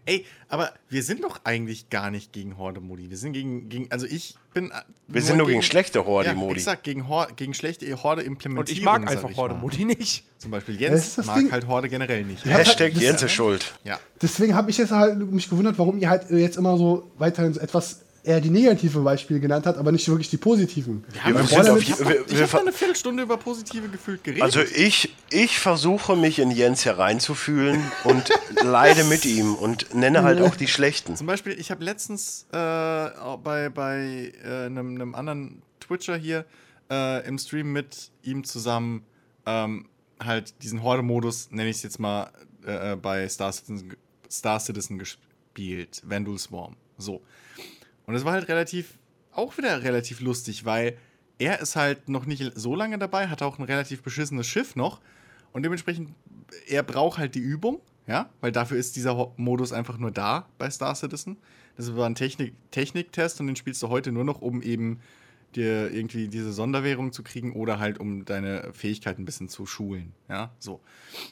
Ey, 0.08 0.24
aber 0.50 0.72
wir 0.88 1.02
sind 1.02 1.24
doch 1.24 1.40
eigentlich 1.44 1.90
gar 1.90 2.12
nicht 2.12 2.32
gegen 2.32 2.60
Horde-Modi. 2.60 3.10
Wir 3.10 3.18
sind 3.18 3.34
gegen, 3.34 3.68
gegen, 3.70 3.92
also 3.92 4.06
ich 4.06 4.36
bin. 4.54 4.70
äh, 4.70 4.76
Wir 5.08 5.24
sind 5.24 5.38
nur 5.38 5.48
gegen 5.48 5.64
schlechte 5.64 5.98
Ja, 5.98 6.06
Horde-Modi. 6.06 6.60
exakt, 6.60 6.84
gegen, 6.84 7.04
gegen 7.36 7.56
schlechte 7.56 7.88
Horde-Implementierung. 8.04 8.60
Und 8.60 8.70
ich 8.70 8.84
mag 8.84 9.10
einfach 9.10 9.32
ich 9.32 9.38
Horde 9.38 9.56
mal. 9.56 9.62
Modi 9.62 9.84
nicht. 9.86 10.24
Zum 10.38 10.52
Beispiel 10.52 10.80
Jens 10.80 11.18
mag 11.26 11.40
Ding. 11.40 11.52
halt 11.52 11.66
Horde 11.66 11.90
generell 11.90 12.24
nicht. 12.24 12.46
Ja. 12.46 12.52
Hashtag 12.58 12.94
das- 12.94 13.02
Jens 13.02 13.24
ist 13.24 13.32
schuld. 13.32 13.74
Ja. 13.84 14.00
Deswegen 14.22 14.54
habe 14.54 14.70
ich 14.70 14.78
jetzt 14.78 14.92
halt 14.92 15.18
mich 15.18 15.50
gewundert, 15.50 15.80
warum 15.80 15.98
ihr 15.98 16.08
halt 16.12 16.30
jetzt 16.30 16.58
immer 16.58 16.78
so 16.78 17.10
weiterhin 17.18 17.56
so 17.56 17.60
etwas 17.60 18.02
eher 18.26 18.42
die 18.42 18.50
negativen 18.50 19.04
Beispiele 19.04 19.40
genannt 19.40 19.66
habt, 19.66 19.78
aber 19.78 19.92
nicht 19.92 20.08
wirklich 20.10 20.30
die 20.30 20.38
positiven. 20.38 21.04
haben 21.22 21.34
wir 21.36 21.44
sind 21.46 21.70
auf 21.70 21.80
ich 21.82 21.92
habe 21.92 22.10
wir- 22.28 22.42
hab 22.42 22.54
wir 22.54 22.60
eine 22.62 22.72
Viertelstunde 22.72 23.24
über 23.24 23.38
positive 23.38 23.88
gefühlt 23.90 24.24
geredet. 24.24 24.44
Also 24.44 24.62
ich, 24.62 25.14
ich 25.30 25.60
versuche 25.60 26.16
mich 26.16 26.40
in 26.40 26.52
Jens 26.52 26.86
hereinzufühlen 26.86 27.82
und 28.04 28.30
leide 28.64 29.04
mit 29.04 29.26
ihm 29.26 29.54
und 29.56 29.94
nenne 29.94 30.24
halt 30.24 30.42
auch 30.42 30.56
die 30.56 30.68
schlechten. 30.68 31.16
Zum 31.16 31.28
Beispiel, 31.28 31.54
ich 31.60 31.72
habe 31.72 31.84
letztens 31.84 32.48
äh, 32.52 32.56
bei, 32.56 33.70
bei 33.74 34.34
äh, 34.44 34.66
einem, 34.66 34.96
einem 34.96 35.16
anderen 35.16 35.62
Twitcher 35.80 36.18
hier 36.18 36.46
äh, 36.90 37.26
im 37.28 37.38
Stream 37.38 37.72
mit 37.74 38.12
ihm 38.24 38.44
zusammen 38.44 39.04
ähm, 39.46 39.86
halt 40.20 40.54
diesen 40.64 40.82
Horde-Modus, 40.82 41.50
nenne 41.52 41.70
ich 41.70 41.78
es 41.78 41.84
jetzt 41.84 42.00
mal, 42.00 42.32
äh, 42.66 42.94
äh, 42.94 42.96
bei 42.96 43.28
Star 43.30 43.52
Citizen, 43.52 43.96
Star 44.32 44.60
Citizen 44.60 44.98
gespielt. 44.98 46.02
Vandal 46.04 46.38
Swarm. 46.40 46.76
So. 46.98 47.22
Und 48.06 48.16
es 48.16 48.26
war 48.26 48.34
halt 48.34 48.48
relativ, 48.48 48.98
auch 49.32 49.58
wieder 49.58 49.84
relativ 49.84 50.22
lustig, 50.22 50.66
weil 50.66 50.98
er 51.38 51.60
ist 51.60 51.76
halt 51.76 52.10
noch 52.10 52.26
nicht 52.26 52.54
so 52.56 52.76
lange 52.76 52.98
dabei, 52.98 53.28
hat 53.28 53.42
auch 53.42 53.60
ein 53.60 53.66
relativ 53.66 54.02
beschissenes 54.04 54.48
Schiff 54.48 54.76
noch. 54.76 55.02
Und 55.52 55.64
dementsprechend, 55.64 56.14
er 56.68 56.84
braucht 56.84 57.18
halt 57.18 57.36
die 57.36 57.40
Übung, 57.40 57.82
ja, 58.08 58.30
weil 58.42 58.52
dafür 58.52 58.78
ist 58.78 58.96
dieser 58.96 59.34
Modus 59.38 59.74
einfach 59.74 59.98
nur 59.98 60.12
da 60.12 60.48
bei 60.58 60.70
Star 60.70 60.96
Citizen. 60.96 61.38
Das 61.78 61.96
war 61.96 62.06
ein 62.06 62.16
Technik 62.16 62.54
Techniktest 62.72 63.40
und 63.40 63.48
den 63.48 63.56
spielst 63.56 63.82
du 63.82 63.90
heute 63.90 64.12
nur 64.12 64.24
noch, 64.24 64.42
um 64.42 64.62
eben 64.62 65.00
dir 65.56 65.92
irgendwie 65.92 66.28
diese 66.28 66.54
Sonderwährung 66.54 67.12
zu 67.12 67.24
kriegen 67.24 67.54
oder 67.54 67.80
halt 67.80 68.00
um 68.00 68.26
deine 68.26 68.72
Fähigkeiten 68.74 69.22
ein 69.22 69.26
bisschen 69.26 69.50
zu 69.50 69.66
schulen. 69.66 70.14
Ja, 70.30 70.52
so. 70.60 70.82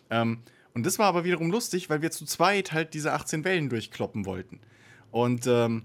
Ähm, 0.09 0.39
und 0.73 0.85
das 0.85 0.97
war 0.97 1.07
aber 1.07 1.23
wiederum 1.23 1.51
lustig, 1.51 1.89
weil 1.89 2.01
wir 2.01 2.11
zu 2.11 2.25
zweit 2.25 2.71
halt 2.71 2.93
diese 2.93 3.13
18 3.13 3.43
Wellen 3.43 3.69
durchkloppen 3.69 4.25
wollten. 4.25 4.59
Und 5.11 5.45
ähm, 5.45 5.83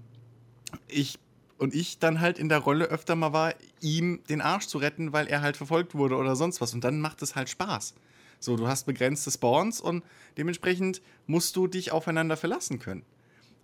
ich 0.87 1.19
und 1.57 1.75
ich 1.75 1.99
dann 1.99 2.21
halt 2.21 2.39
in 2.39 2.49
der 2.49 2.59
Rolle 2.59 2.85
öfter 2.85 3.15
mal 3.15 3.33
war, 3.33 3.53
ihm 3.81 4.21
den 4.29 4.41
Arsch 4.41 4.67
zu 4.67 4.77
retten, 4.77 5.11
weil 5.11 5.27
er 5.27 5.41
halt 5.41 5.57
verfolgt 5.57 5.93
wurde 5.93 6.15
oder 6.15 6.35
sonst 6.35 6.61
was. 6.61 6.73
Und 6.73 6.83
dann 6.83 7.01
macht 7.01 7.21
es 7.21 7.35
halt 7.35 7.49
Spaß. 7.49 7.93
So, 8.39 8.55
du 8.55 8.67
hast 8.67 8.85
begrenzte 8.85 9.29
Spawns 9.29 9.81
und 9.81 10.03
dementsprechend 10.37 11.01
musst 11.27 11.55
du 11.57 11.67
dich 11.67 11.91
aufeinander 11.91 12.37
verlassen 12.37 12.79
können. 12.79 13.03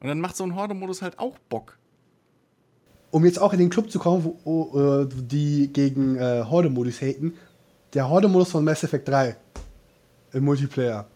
Und 0.01 0.09
dann 0.09 0.19
macht 0.19 0.35
so 0.35 0.43
ein 0.43 0.55
Horde-Modus 0.55 1.01
halt 1.01 1.19
auch 1.19 1.37
Bock. 1.49 1.77
Um 3.11 3.23
jetzt 3.23 3.39
auch 3.39 3.53
in 3.53 3.59
den 3.59 3.69
Club 3.69 3.89
zu 3.89 3.97
kommen, 3.97 4.25
wo, 4.25 4.39
wo 4.43 5.01
äh, 5.03 5.07
die 5.09 5.71
gegen 5.71 6.17
äh, 6.17 6.43
Horde-Modus 6.43 6.99
haten, 7.01 7.33
der 7.93 8.09
Horde-Modus 8.09 8.51
von 8.51 8.65
Mass 8.65 8.83
Effect 8.83 9.07
3 9.07 9.37
im 10.33 10.43
Multiplayer. 10.43 11.07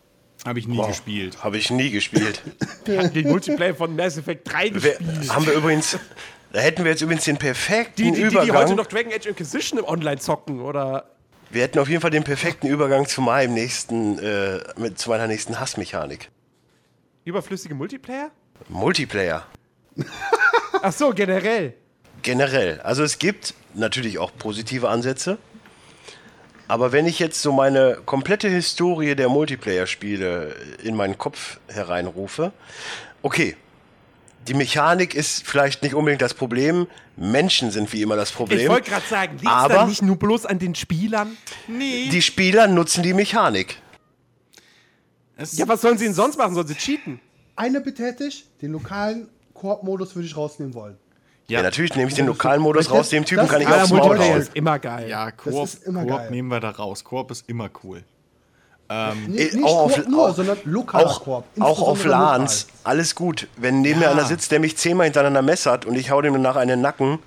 Habe 0.45 0.59
ich 0.59 0.67
nie 0.67 0.77
Wow. 0.77 0.87
gespielt. 0.87 1.43
Habe 1.43 1.57
ich 1.57 1.69
nie 1.69 1.89
gespielt. 1.91 2.41
Wir 2.85 2.99
hatten 2.99 3.13
den 3.13 3.27
Multiplayer 3.27 3.75
von 3.75 3.95
Mass 3.95 4.17
Effect 4.17 4.51
3 4.51 4.71
Wer, 4.73 4.97
gespielt. 4.97 5.35
haben 5.35 5.45
wir 5.45 5.53
übrigens, 5.53 5.97
da 6.53 6.59
hätten 6.61 6.83
wir 6.83 6.91
jetzt 6.91 7.01
übrigens 7.01 7.25
den 7.25 7.37
perfekten 7.37 7.95
Die, 7.97 8.03
die, 8.03 8.11
die, 8.11 8.17
die 8.21 8.25
Übergang. 8.35 8.55
heute 8.57 8.75
noch 8.75 8.85
Dragon 8.87 9.11
Age 9.13 9.25
Inquisition 9.27 9.79
im 9.79 9.85
Online 9.85 10.17
zocken 10.17 10.61
oder. 10.61 11.09
wir 11.51 11.61
hätten 11.63 11.77
auf 11.79 11.89
jeden 11.89 12.01
Fall 12.01 12.09
den 12.11 12.23
perfekten 12.23 12.67
Übergang 12.67 13.05
zu 13.05 13.21
meinem 13.21 13.53
nächsten, 13.53 14.17
äh, 14.19 14.59
mit, 14.77 14.97
zu 14.97 15.09
meiner 15.09 15.27
nächsten 15.27 15.59
Hassmechanik. 15.59 16.29
Überflüssige 17.25 17.75
Multiplayer? 17.75 18.31
Multiplayer. 18.69 19.45
Ach 20.81 20.93
so, 20.93 21.11
generell. 21.11 21.73
Generell. 22.21 22.79
Also 22.81 23.03
es 23.03 23.19
gibt 23.19 23.53
natürlich 23.73 24.17
auch 24.17 24.31
positive 24.37 24.87
Ansätze. 24.89 25.37
Aber 26.69 26.91
wenn 26.91 27.07
ich 27.07 27.17
jetzt 27.17 27.41
so 27.41 27.51
meine 27.51 27.97
komplette 28.05 28.47
Historie 28.47 29.15
der 29.15 29.27
Multiplayer-Spiele 29.27 30.55
in 30.83 30.95
meinen 30.95 31.17
Kopf 31.17 31.59
hereinrufe, 31.67 32.51
okay, 33.23 33.57
die 34.47 34.53
Mechanik 34.53 35.15
ist 35.15 35.47
vielleicht 35.47 35.81
nicht 35.81 35.95
unbedingt 35.95 36.21
das 36.21 36.35
Problem, 36.35 36.85
Menschen 37.17 37.71
sind 37.71 37.91
wie 37.91 38.03
immer 38.03 38.15
das 38.15 38.31
Problem. 38.31 38.59
Ich 38.59 38.69
wollte 38.69 38.91
gerade 38.91 39.05
sagen, 39.07 39.31
liegt 39.33 39.45
es 39.45 39.49
Aber- 39.51 39.73
dann 39.73 39.89
nicht 39.89 40.03
nur 40.03 40.17
bloß 40.17 40.45
an 40.45 40.59
den 40.59 40.75
Spielern? 40.75 41.35
Nee. 41.67 42.09
die 42.11 42.21
Spieler 42.21 42.67
nutzen 42.67 43.01
die 43.01 43.15
Mechanik. 43.15 43.81
es, 45.37 45.57
Ja, 45.57 45.67
was 45.67 45.81
sollen 45.81 45.97
sie 45.97 46.05
denn 46.05 46.13
sonst 46.13 46.37
machen? 46.37 46.53
Sollen 46.53 46.67
sie 46.67 46.75
cheaten? 46.75 47.19
Eine 47.55 47.81
ich, 48.27 48.45
den 48.61 48.73
lokalen 48.73 49.27
Koop-Modus 49.55 50.15
würde 50.15 50.27
ich 50.27 50.37
rausnehmen 50.37 50.75
wollen. 50.75 50.97
Ja, 51.49 51.61
natürlich 51.63 51.95
nehme 51.95 52.07
ich 52.09 52.15
den 52.15 52.27
lokalen 52.27 52.61
Modus 52.61 52.85
Das- 52.87 52.93
raus, 52.95 53.09
dem 53.09 53.25
Typen 53.25 53.41
das- 53.41 53.49
kann 53.49 53.61
ich 53.61 53.67
aufs 53.67 53.89
Maul 53.91 54.17
hauen. 54.19 54.37
ist 54.39 54.55
immer 54.55 54.79
geil. 54.79 55.09
Ja, 55.09 55.31
Koop, 55.31 55.63
ist 55.65 55.83
immer 55.83 56.01
Koop 56.05 56.09
geil. 56.17 56.31
nehmen 56.31 56.47
wir 56.49 56.59
da 56.59 56.69
raus. 56.69 57.03
Koop 57.03 57.31
ist 57.31 57.49
immer 57.49 57.69
cool. 57.83 58.03
Nee, 58.91 58.95
Äh, 58.95 59.55
nicht 59.55 59.63
auch 59.63 59.83
Koop 59.89 59.99
auf- 59.99 60.07
nur, 60.07 60.29
auch- 60.29 60.35
sondern 60.35 60.57
lokaler 60.63 61.05
Auch, 61.07 61.23
Koop. 61.23 61.43
auch 61.59 61.81
auf 61.81 62.03
lokal. 62.05 62.39
LANs, 62.39 62.67
alles 62.83 63.13
gut. 63.13 63.47
Wenn 63.57 63.81
neben 63.81 63.99
mir 63.99 64.05
Ja. 64.05 64.11
einer 64.11 64.25
sitzt, 64.25 64.51
der 64.51 64.59
mich 64.59 64.77
zehnmal 64.77 65.05
hintereinander 65.05 65.41
messert 65.43 65.85
und 65.85 65.95
ich 65.95 66.09
hau 66.11 66.21
dem 66.21 66.33
danach 66.33 66.55
einen 66.55 66.81
Nacken, 66.81 67.19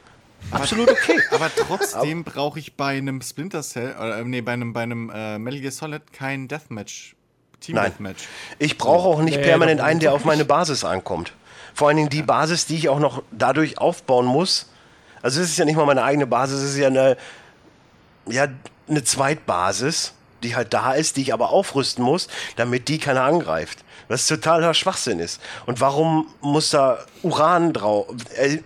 absolut 0.50 0.90
okay. 0.90 1.20
Aber 1.30 1.50
trotzdem 1.54 2.24
brauche 2.24 2.58
ich 2.58 2.76
bei 2.76 2.96
einem 2.98 3.20
Splinter 3.22 3.62
Cell, 3.62 3.94
oder 3.96 4.18
äh, 4.18 4.24
nee, 4.24 4.40
bei 4.40 4.52
einem, 4.52 4.72
bei 4.72 4.82
einem 4.82 5.10
äh, 5.14 5.38
Metal 5.38 5.60
Gear 5.60 5.70
Solid 5.72 6.12
kein 6.12 6.48
Deathmatch. 6.48 7.14
Team 7.62 7.76
Nein. 7.76 7.86
Deathmatch. 7.86 8.24
Ich 8.58 8.76
brauche 8.78 9.08
auch 9.08 9.20
nicht 9.22 9.38
Nee, 9.38 9.42
permanent 9.44 9.80
einen, 9.80 10.00
der 10.00 10.12
auf 10.12 10.24
meine 10.24 10.44
Basis 10.44 10.84
ankommt. 10.84 11.32
Vor 11.74 11.88
allen 11.88 11.96
Dingen 11.96 12.10
die 12.10 12.22
Basis, 12.22 12.66
die 12.66 12.76
ich 12.76 12.88
auch 12.88 12.98
noch 12.98 13.22
dadurch 13.30 13.78
aufbauen 13.78 14.26
muss. 14.26 14.68
Also 15.22 15.40
es 15.40 15.50
ist 15.50 15.56
ja 15.58 15.64
nicht 15.64 15.76
mal 15.76 15.86
meine 15.86 16.02
eigene 16.02 16.26
Basis, 16.26 16.60
es 16.60 16.70
ist 16.72 16.78
ja 16.78 16.88
eine, 16.88 17.16
ja, 18.26 18.48
eine 18.88 19.04
Zweitbasis, 19.04 20.12
die 20.42 20.56
halt 20.56 20.74
da 20.74 20.92
ist, 20.92 21.16
die 21.16 21.22
ich 21.22 21.32
aber 21.32 21.50
aufrüsten 21.50 22.04
muss, 22.04 22.28
damit 22.56 22.88
die 22.88 22.98
keiner 22.98 23.22
angreift. 23.22 23.84
Was 24.08 24.26
totaler 24.26 24.74
Schwachsinn 24.74 25.20
ist. 25.20 25.40
Und 25.64 25.80
warum 25.80 26.26
muss 26.40 26.70
da 26.70 26.98
Uran 27.22 27.72
drauf? 27.72 28.06
Äh, 28.36 28.58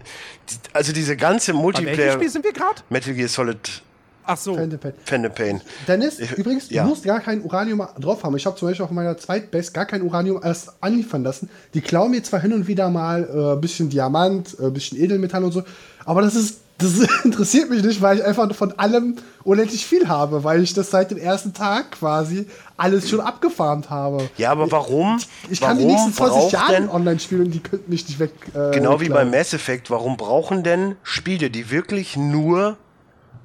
Also 0.72 0.92
diese 0.92 1.16
ganze 1.16 1.52
Bei 1.52 1.58
welchem 1.58 1.62
Multiplayer 1.62 2.12
Spiel 2.14 2.30
sind 2.30 2.44
wir 2.44 2.52
gerade? 2.52 2.82
Metal 2.88 3.12
Gear 3.14 3.28
Solid 3.28 3.82
Ach 4.26 4.36
so. 4.36 4.54
Phantom 4.54 4.78
Pain. 4.78 4.92
Phantom 5.04 5.32
Pain. 5.32 5.60
Dennis, 5.86 6.18
Ich- 6.18 6.32
übrigens, 6.32 6.68
ja. 6.70 6.82
du 6.82 6.88
musst 6.90 7.04
gar 7.04 7.20
kein 7.20 7.42
Uranium 7.42 7.86
drauf 8.00 8.24
haben. 8.24 8.36
Ich 8.36 8.44
habe 8.46 8.56
zum 8.56 8.68
Beispiel 8.68 8.84
auf 8.84 8.90
meiner 8.90 9.16
Zweitbase 9.16 9.72
gar 9.72 9.86
kein 9.86 10.02
Uranium 10.02 10.40
erst 10.42 10.72
anliefern 10.82 11.22
lassen. 11.22 11.48
Die 11.74 11.80
klauen 11.80 12.10
mir 12.10 12.22
zwar 12.22 12.40
hin 12.40 12.52
und 12.52 12.66
wieder 12.66 12.90
mal 12.90 13.28
ein 13.28 13.58
äh, 13.58 13.60
bisschen 13.60 13.88
Diamant, 13.88 14.56
ein 14.60 14.72
bisschen 14.72 14.98
Edelmetall 14.98 15.44
und 15.44 15.52
so, 15.52 15.62
aber 16.04 16.22
das 16.22 16.34
ist 16.34 16.60
das 16.78 16.92
interessiert 17.24 17.70
mich 17.70 17.82
nicht, 17.82 18.02
weil 18.02 18.18
ich 18.18 18.24
einfach 18.24 18.54
von 18.54 18.78
allem 18.78 19.16
unendlich 19.44 19.86
viel 19.86 20.08
habe, 20.08 20.44
weil 20.44 20.62
ich 20.62 20.74
das 20.74 20.90
seit 20.90 21.10
dem 21.10 21.16
ersten 21.16 21.54
Tag 21.54 21.92
quasi 21.92 22.46
alles 22.76 23.08
schon 23.08 23.20
abgefarmt 23.20 23.88
habe. 23.88 24.28
Ja, 24.36 24.50
aber 24.50 24.70
warum? 24.70 25.18
Ich 25.48 25.62
kann 25.62 25.78
die 25.78 25.84
warum 25.84 25.94
nächsten 25.94 26.12
20 26.12 26.36
braucht 26.38 26.52
Jahre 26.52 26.72
denn- 26.72 26.90
online 26.90 27.18
spielen 27.18 27.46
und 27.46 27.52
die 27.52 27.60
könnten 27.60 27.90
mich 27.90 28.06
nicht 28.06 28.18
weg. 28.18 28.32
Äh, 28.54 28.72
Genau 28.74 29.00
wie 29.00 29.08
bei 29.08 29.20
klauen. 29.22 29.30
Mass 29.30 29.54
Effect, 29.54 29.88
warum 29.90 30.18
brauchen 30.18 30.64
denn 30.64 30.96
Spiele, 31.02 31.48
die 31.48 31.70
wirklich 31.70 32.18
nur 32.18 32.76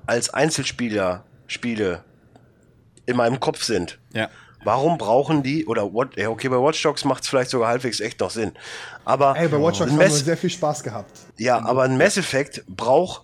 als 0.06 0.34
Einzelspieler 0.34 1.23
Spiele 1.48 2.03
in 3.06 3.18
meinem 3.18 3.40
Kopf 3.40 3.64
sind? 3.64 3.99
Ja. 4.14 4.30
Warum 4.64 4.98
brauchen 4.98 5.41
die, 5.41 5.65
oder 5.65 5.91
what, 5.91 6.15
ja, 6.18 6.30
okay, 6.30 6.48
bei 6.48 6.57
Watch 6.57 6.82
Dogs 6.84 7.03
macht 7.03 7.23
es 7.23 7.30
vielleicht 7.30 7.49
sogar 7.49 7.69
halbwegs 7.69 7.99
echt 7.99 8.19
noch 8.19 8.30
Sinn. 8.30 8.52
Aber, 9.06 9.36
Ey, 9.36 9.48
bei 9.48 9.60
Watch 9.60 9.80
Dogs 9.80 9.91
haben 9.91 9.99
wir 9.99 10.10
sehr 10.10 10.38
viel 10.38 10.52
Spaß 10.52 10.84
gehabt. 10.84 11.11
ja, 11.38 11.64
aber 11.65 11.84
ein 11.84 11.98
Mass 11.98 12.18
Effect 12.18 12.64
braucht 12.68 13.23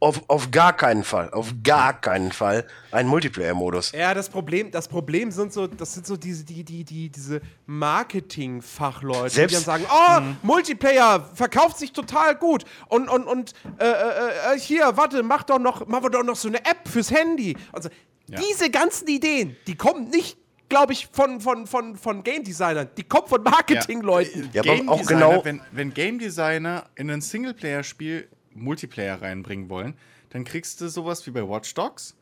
auf, 0.00 0.22
auf 0.28 0.50
gar 0.50 0.72
keinen 0.74 1.04
Fall, 1.04 1.30
auf 1.30 1.52
gar 1.62 2.00
keinen 2.00 2.32
Fall 2.32 2.66
einen 2.90 3.08
Multiplayer-Modus. 3.08 3.92
Ja, 3.92 4.14
das 4.14 4.28
Problem, 4.30 4.70
das 4.70 4.88
Problem 4.88 5.30
sind 5.30 5.52
so, 5.52 5.66
das 5.66 5.92
sind 5.94 6.06
so 6.06 6.16
diese, 6.16 6.42
die, 6.44 6.64
die, 6.64 6.84
die, 6.84 7.10
diese 7.10 7.40
Marketing-Fachleute, 7.66 9.46
die 9.46 9.54
dann 9.54 9.62
sagen, 9.62 9.84
oh, 9.92 10.20
Multiplayer 10.46 11.28
verkauft 11.34 11.78
sich 11.78 11.92
total 11.92 12.34
gut 12.36 12.64
und, 12.88 13.08
und, 13.08 13.24
und 13.24 13.52
äh, 13.78 13.84
äh, 13.84 14.54
äh, 14.54 14.58
hier, 14.58 14.96
warte, 14.96 15.22
mach 15.22 15.42
doch 15.44 15.58
noch, 15.58 15.86
machen 15.86 16.04
wir 16.04 16.10
doch 16.10 16.24
noch 16.24 16.36
so 16.36 16.48
eine 16.48 16.58
App 16.64 16.88
fürs 16.88 17.10
Handy. 17.10 17.56
Also, 17.72 17.88
diese 18.28 18.70
ganzen 18.70 19.08
Ideen, 19.08 19.56
die 19.66 19.74
kommen 19.76 20.08
nicht, 20.10 20.38
glaube 20.68 20.92
ich, 20.92 21.08
von, 21.10 21.40
von, 21.40 21.66
von, 21.66 21.96
von 21.96 22.22
Game 22.22 22.44
Designern, 22.44 22.88
die 22.96 23.02
kommen 23.02 23.26
von 23.26 23.42
Marketing-Leuten. 23.42 24.50
Ja, 24.52 24.62
aber 24.62 24.76
Game 24.76 24.88
auch 24.88 24.98
Designer, 25.00 25.28
genau- 25.28 25.44
Wenn, 25.44 25.60
wenn 25.72 25.92
Game 25.92 26.18
Designer 26.20 26.84
in 26.94 27.10
ein 27.10 27.20
Singleplayer-Spiel 27.20 28.28
Multiplayer 28.52 29.20
reinbringen 29.22 29.68
wollen, 29.68 29.94
dann 30.30 30.44
kriegst 30.44 30.80
du 30.80 30.88
sowas 30.88 31.26
wie 31.26 31.30
bei 31.30 31.46
Watch 31.48 31.74
Dogs. 31.74 32.16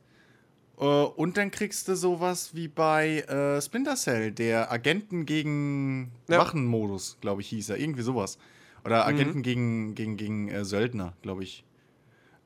Äh, 0.78 0.84
und 0.84 1.36
dann 1.36 1.50
kriegst 1.50 1.88
du 1.88 1.96
sowas 1.96 2.54
wie 2.54 2.68
bei 2.68 3.20
äh, 3.22 3.60
Splinter 3.60 3.96
Cell, 3.96 4.32
der 4.32 4.70
Agenten 4.70 5.26
gegen 5.26 6.12
Ja. 6.28 6.38
Wachen-Modus, 6.38 7.18
glaube 7.20 7.40
ich, 7.40 7.48
hieß 7.48 7.70
er. 7.70 7.78
Irgendwie 7.78 8.02
sowas. 8.02 8.38
Oder 8.84 9.02
Mhm. 9.04 9.08
Agenten 9.08 9.42
gegen, 9.42 9.94
gegen, 9.94 10.16
gegen 10.16 10.48
äh, 10.48 10.64
Söldner, 10.64 11.14
glaube 11.22 11.42
ich. 11.42 11.64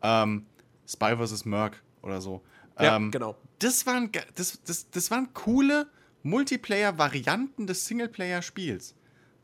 Ähm, 0.02 0.46
Spy 0.88 1.16
vs. 1.16 1.44
Merc 1.44 1.82
oder 2.02 2.20
so. 2.20 2.42
Ja, 2.80 2.96
ähm, 2.96 3.10
genau. 3.10 3.36
Das 3.59 3.86
waren, 3.86 4.10
das, 4.34 4.60
das, 4.64 4.90
das 4.90 5.10
waren 5.10 5.32
coole 5.34 5.86
Multiplayer-Varianten 6.22 7.66
des 7.66 7.86
Singleplayer-Spiels. 7.86 8.94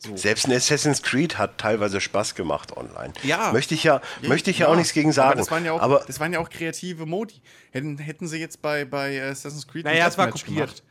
So. 0.01 0.17
Selbst 0.17 0.47
ein 0.47 0.53
Assassin's 0.53 1.03
Creed 1.03 1.39
hat 1.39 1.59
teilweise 1.59 2.01
Spaß 2.01 2.37
gemacht 2.37 2.77
online. 2.77 3.13
Ja. 3.25 3.53
Möchte 3.53 3.75
ich 3.75 3.83
ja, 3.83 4.01
möchte 4.23 4.51
ich 4.51 4.61
ja, 4.61 4.69
auch 4.69 4.77
nichts 4.77 4.93
gegen 4.93 5.11
sagen. 5.11 5.33
Aber 5.33 5.39
das 5.41 5.51
waren 5.51 5.65
ja 5.65 5.73
auch, 5.73 5.81
aber 5.81 6.05
das 6.07 6.21
waren 6.21 6.33
ja 6.33 6.39
auch 6.39 6.51
kreative 6.51 7.05
Modi. 7.05 7.43
Hätten, 7.73 7.99
hätten 7.99 8.29
sie 8.29 8.39
jetzt 8.39 8.63
bei, 8.63 8.85
bei 8.85 9.21
Assassin's 9.23 9.67
Creed 9.67 9.87
ein 9.87 9.93
Naja, 9.93 10.07
es 10.07 10.17
war 10.17 10.27
Deathmatch 10.27 10.47
kopiert. 10.47 10.83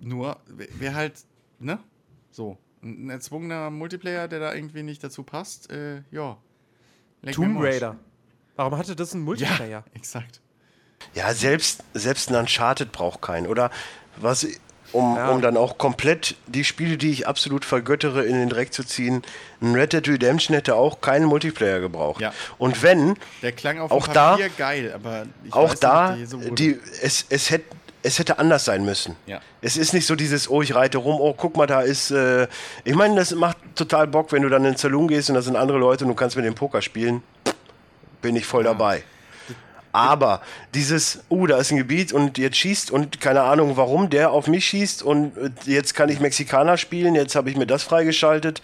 Nur, 0.00 0.40
wäre 0.48 0.94
halt, 0.94 1.14
ne? 1.60 1.78
So. 2.32 2.58
Ein 2.82 3.06
ein 3.06 3.10
erzwungener 3.10 3.70
Multiplayer, 3.70 4.26
der 4.26 4.40
da 4.40 4.54
irgendwie 4.54 4.82
nicht 4.82 5.04
dazu 5.04 5.22
passt, 5.22 5.70
äh, 5.70 6.02
ja. 6.10 6.38
Mir 7.22 7.32
Tomb. 7.32 7.60
Raider. 7.60 7.96
Warum 8.56 8.76
hatte 8.76 8.96
das 8.96 9.12
einen 9.12 9.22
Ja, 9.22 9.26
Multiplayer? 9.26 9.84
exakt. 9.94 10.40
Ja, 11.14 11.32
selbst, 11.32 11.84
selbst 11.94 12.30
ein 12.30 12.36
Uncharted 12.36 12.92
braucht 12.92 13.22
keinen. 13.22 13.46
Oder 13.46 13.70
was, 14.16 14.46
um, 14.92 15.16
Ja. 15.16 15.30
um 15.30 15.40
dann 15.40 15.56
auch 15.56 15.78
komplett 15.78 16.36
die 16.46 16.64
Spiele, 16.64 16.96
die 16.96 17.10
ich 17.10 17.26
absolut 17.28 17.64
vergöttere, 17.64 18.24
in 18.24 18.34
den 18.34 18.48
Dreck 18.48 18.72
zu 18.72 18.84
ziehen, 18.84 19.22
ein 19.62 19.74
Red 19.74 19.92
Dead 19.92 20.08
Redemption 20.08 20.54
hätte 20.54 20.74
auch 20.76 21.00
keinen 21.00 21.26
Multiplayer 21.26 21.80
gebraucht. 21.80 22.20
Ja. 22.20 22.32
Und 22.58 22.82
wenn, 22.82 23.16
Der 23.42 23.52
klang 23.52 23.78
auf 23.78 23.90
Auch 23.90 24.06
dem 24.08 24.14
da- 24.14 24.30
Papier 24.32 24.48
geil, 24.56 24.92
aber 24.94 25.26
ich 25.44 25.52
auch 25.52 25.70
weiß 25.70 25.80
da, 25.80 26.16
nicht, 26.16 26.30
so 26.30 26.38
die, 26.38 26.78
es, 27.02 27.26
es, 27.28 27.50
hätte, 27.50 27.64
es 28.02 28.18
hätte 28.18 28.38
anders 28.38 28.64
sein 28.64 28.84
müssen. 28.84 29.16
Ja. 29.26 29.40
Es 29.60 29.76
ist 29.76 29.92
nicht 29.92 30.06
so 30.06 30.14
dieses, 30.16 30.48
oh, 30.48 30.62
ich 30.62 30.74
reite 30.74 30.98
rum, 30.98 31.16
oh, 31.20 31.34
guck 31.36 31.56
mal, 31.56 31.66
da 31.66 31.82
ist. 31.82 32.10
Äh, 32.10 32.48
ich 32.84 32.94
meine, 32.94 33.14
das 33.16 33.34
macht 33.34 33.58
total 33.74 34.06
Bock, 34.06 34.32
wenn 34.32 34.42
du 34.42 34.48
dann 34.48 34.64
in 34.64 34.72
den 34.72 34.76
Saloon 34.78 35.06
gehst 35.08 35.28
und 35.28 35.34
da 35.34 35.42
sind 35.42 35.56
andere 35.56 35.78
Leute 35.78 36.04
und 36.04 36.08
du 36.08 36.14
kannst 36.14 36.36
mit 36.36 36.44
dem 36.44 36.54
Poker 36.54 36.80
spielen. 36.82 37.22
Bin 38.22 38.36
ich 38.36 38.44
voll 38.46 38.64
dabei. 38.64 39.02
Aber 39.92 40.40
dieses, 40.74 41.20
uh, 41.30 41.46
da 41.46 41.58
ist 41.58 41.70
ein 41.72 41.76
Gebiet 41.76 42.12
und 42.12 42.38
jetzt 42.38 42.56
schießt 42.56 42.90
und 42.90 43.20
keine 43.20 43.42
Ahnung, 43.42 43.76
warum 43.76 44.08
der 44.08 44.30
auf 44.30 44.46
mich 44.46 44.66
schießt 44.66 45.02
und 45.02 45.36
äh, 45.36 45.50
jetzt 45.64 45.94
kann 45.94 46.08
ich 46.08 46.20
Mexikaner 46.20 46.76
spielen, 46.76 47.14
jetzt 47.14 47.34
habe 47.34 47.50
ich 47.50 47.56
mir 47.56 47.66
das 47.66 47.82
freigeschaltet. 47.82 48.62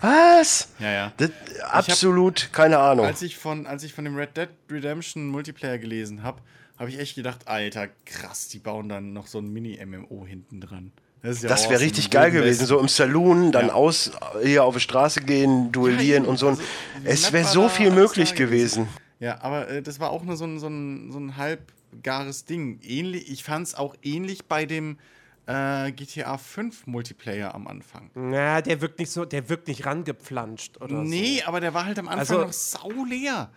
Was? 0.00 0.68
Ja, 0.80 0.90
ja. 0.92 1.12
Das, 1.16 1.30
absolut 1.70 2.50
keine 2.52 2.78
Ahnung. 2.78 3.06
Als 3.06 3.22
ich 3.22 3.36
von, 3.36 3.66
als 3.66 3.84
ich 3.84 3.92
von 3.94 4.04
dem 4.04 4.16
Red 4.16 4.36
Dead 4.36 4.48
Redemption 4.70 5.28
Multiplayer 5.28 5.78
gelesen 5.78 6.22
habe, 6.22 6.40
habe 6.78 6.90
ich 6.90 6.98
echt 6.98 7.14
gedacht, 7.14 7.46
Alter, 7.46 7.88
krass, 8.04 8.48
die 8.48 8.58
bauen 8.58 8.88
dann 8.88 9.12
noch 9.12 9.28
so 9.28 9.38
ein 9.38 9.52
Mini-MMO 9.52 10.26
hinten 10.26 10.60
dran. 10.60 10.92
Das, 11.22 11.40
ja 11.40 11.48
Das 11.48 11.62
wäre 11.62 11.74
awesome. 11.74 11.84
richtig 11.86 12.10
geil 12.10 12.30
gewesen. 12.32 12.66
So 12.66 12.78
im 12.80 12.88
Saloon, 12.88 13.50
dann 13.52 13.68
Ja. 13.68 13.74
aus, 13.74 14.10
hier 14.42 14.64
auf 14.64 14.74
die 14.74 14.80
Straße 14.80 15.20
gehen, 15.20 15.72
duellieren 15.72 16.24
Ja, 16.24 16.30
und 16.30 16.36
so. 16.36 16.48
also, 16.48 16.62
es 17.04 17.32
wäre 17.32 17.46
so 17.46 17.68
viel 17.68 17.90
möglich 17.90 18.30
da 18.30 18.36
gewesen. 18.36 18.88
Ja, 19.20 19.40
aber 19.42 19.68
äh, 19.68 19.82
das 19.82 20.00
war 20.00 20.10
auch 20.10 20.22
nur 20.24 20.36
so 20.36 20.44
ein, 20.44 20.58
so 20.58 20.66
ein, 20.68 21.10
so 21.12 21.18
ein 21.18 21.36
halbgares 21.36 22.44
Ding. 22.44 22.80
Ähnlich, 22.82 23.30
ich 23.30 23.44
fand 23.44 23.66
es 23.68 23.74
auch 23.74 23.94
ähnlich 24.02 24.44
bei 24.46 24.66
dem 24.66 24.98
äh, 25.46 25.92
GTA 25.92 26.38
5 26.38 26.86
Multiplayer 26.86 27.54
am 27.54 27.66
Anfang. 27.66 28.10
Na, 28.14 28.60
der 28.62 28.80
wirkt 28.80 28.98
nicht 28.98 29.10
so, 29.10 29.24
der 29.24 29.48
wirkt 29.48 29.68
nicht 29.68 29.84
rangepflanscht 29.86 30.80
oder 30.80 31.02
Nee, 31.02 31.40
so. 31.40 31.46
aber 31.48 31.60
der 31.60 31.74
war 31.74 31.84
halt 31.84 31.98
am 31.98 32.08
Anfang 32.08 32.36
Also- 32.38 32.46
noch 32.46 32.52
sauleer. 32.52 33.50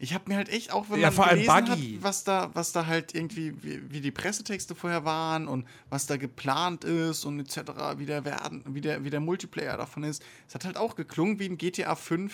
Ich 0.00 0.14
habe 0.14 0.24
mir 0.28 0.36
halt 0.36 0.48
echt 0.48 0.72
auch, 0.72 0.88
wenn 0.90 1.00
Ja, 1.00 1.08
man 1.08 1.14
vor 1.16 1.26
allem 1.26 1.42
gelesen 1.42 1.64
buggy. 1.66 1.94
hat, 1.96 2.02
was 2.04 2.22
da, 2.22 2.50
was 2.54 2.70
da 2.70 2.86
halt 2.86 3.16
irgendwie, 3.16 3.52
wie, 3.64 3.82
wie 3.90 4.00
die 4.00 4.12
Pressetexte 4.12 4.76
vorher 4.76 5.04
waren 5.04 5.48
und 5.48 5.66
was 5.90 6.06
da 6.06 6.16
geplant 6.16 6.84
ist 6.84 7.24
und 7.24 7.40
etc., 7.40 7.72
wie 7.96 8.06
der, 8.06 8.24
werden, 8.24 8.62
wie 8.68 8.80
der, 8.80 9.02
wie 9.02 9.10
der 9.10 9.18
Multiplayer 9.18 9.76
davon 9.76 10.04
ist. 10.04 10.22
Es 10.46 10.54
hat 10.54 10.64
halt 10.64 10.76
auch 10.76 10.94
geklungen 10.94 11.40
wie 11.40 11.46
ein 11.48 11.58
GTA 11.58 11.96
5 11.96 12.32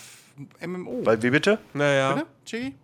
MMO. 0.66 1.06
Weil, 1.06 1.22
wie 1.22 1.30
bitte? 1.30 1.58
Naja. 1.72 2.12
Bitte, 2.12 2.26
Chigi? 2.44 2.74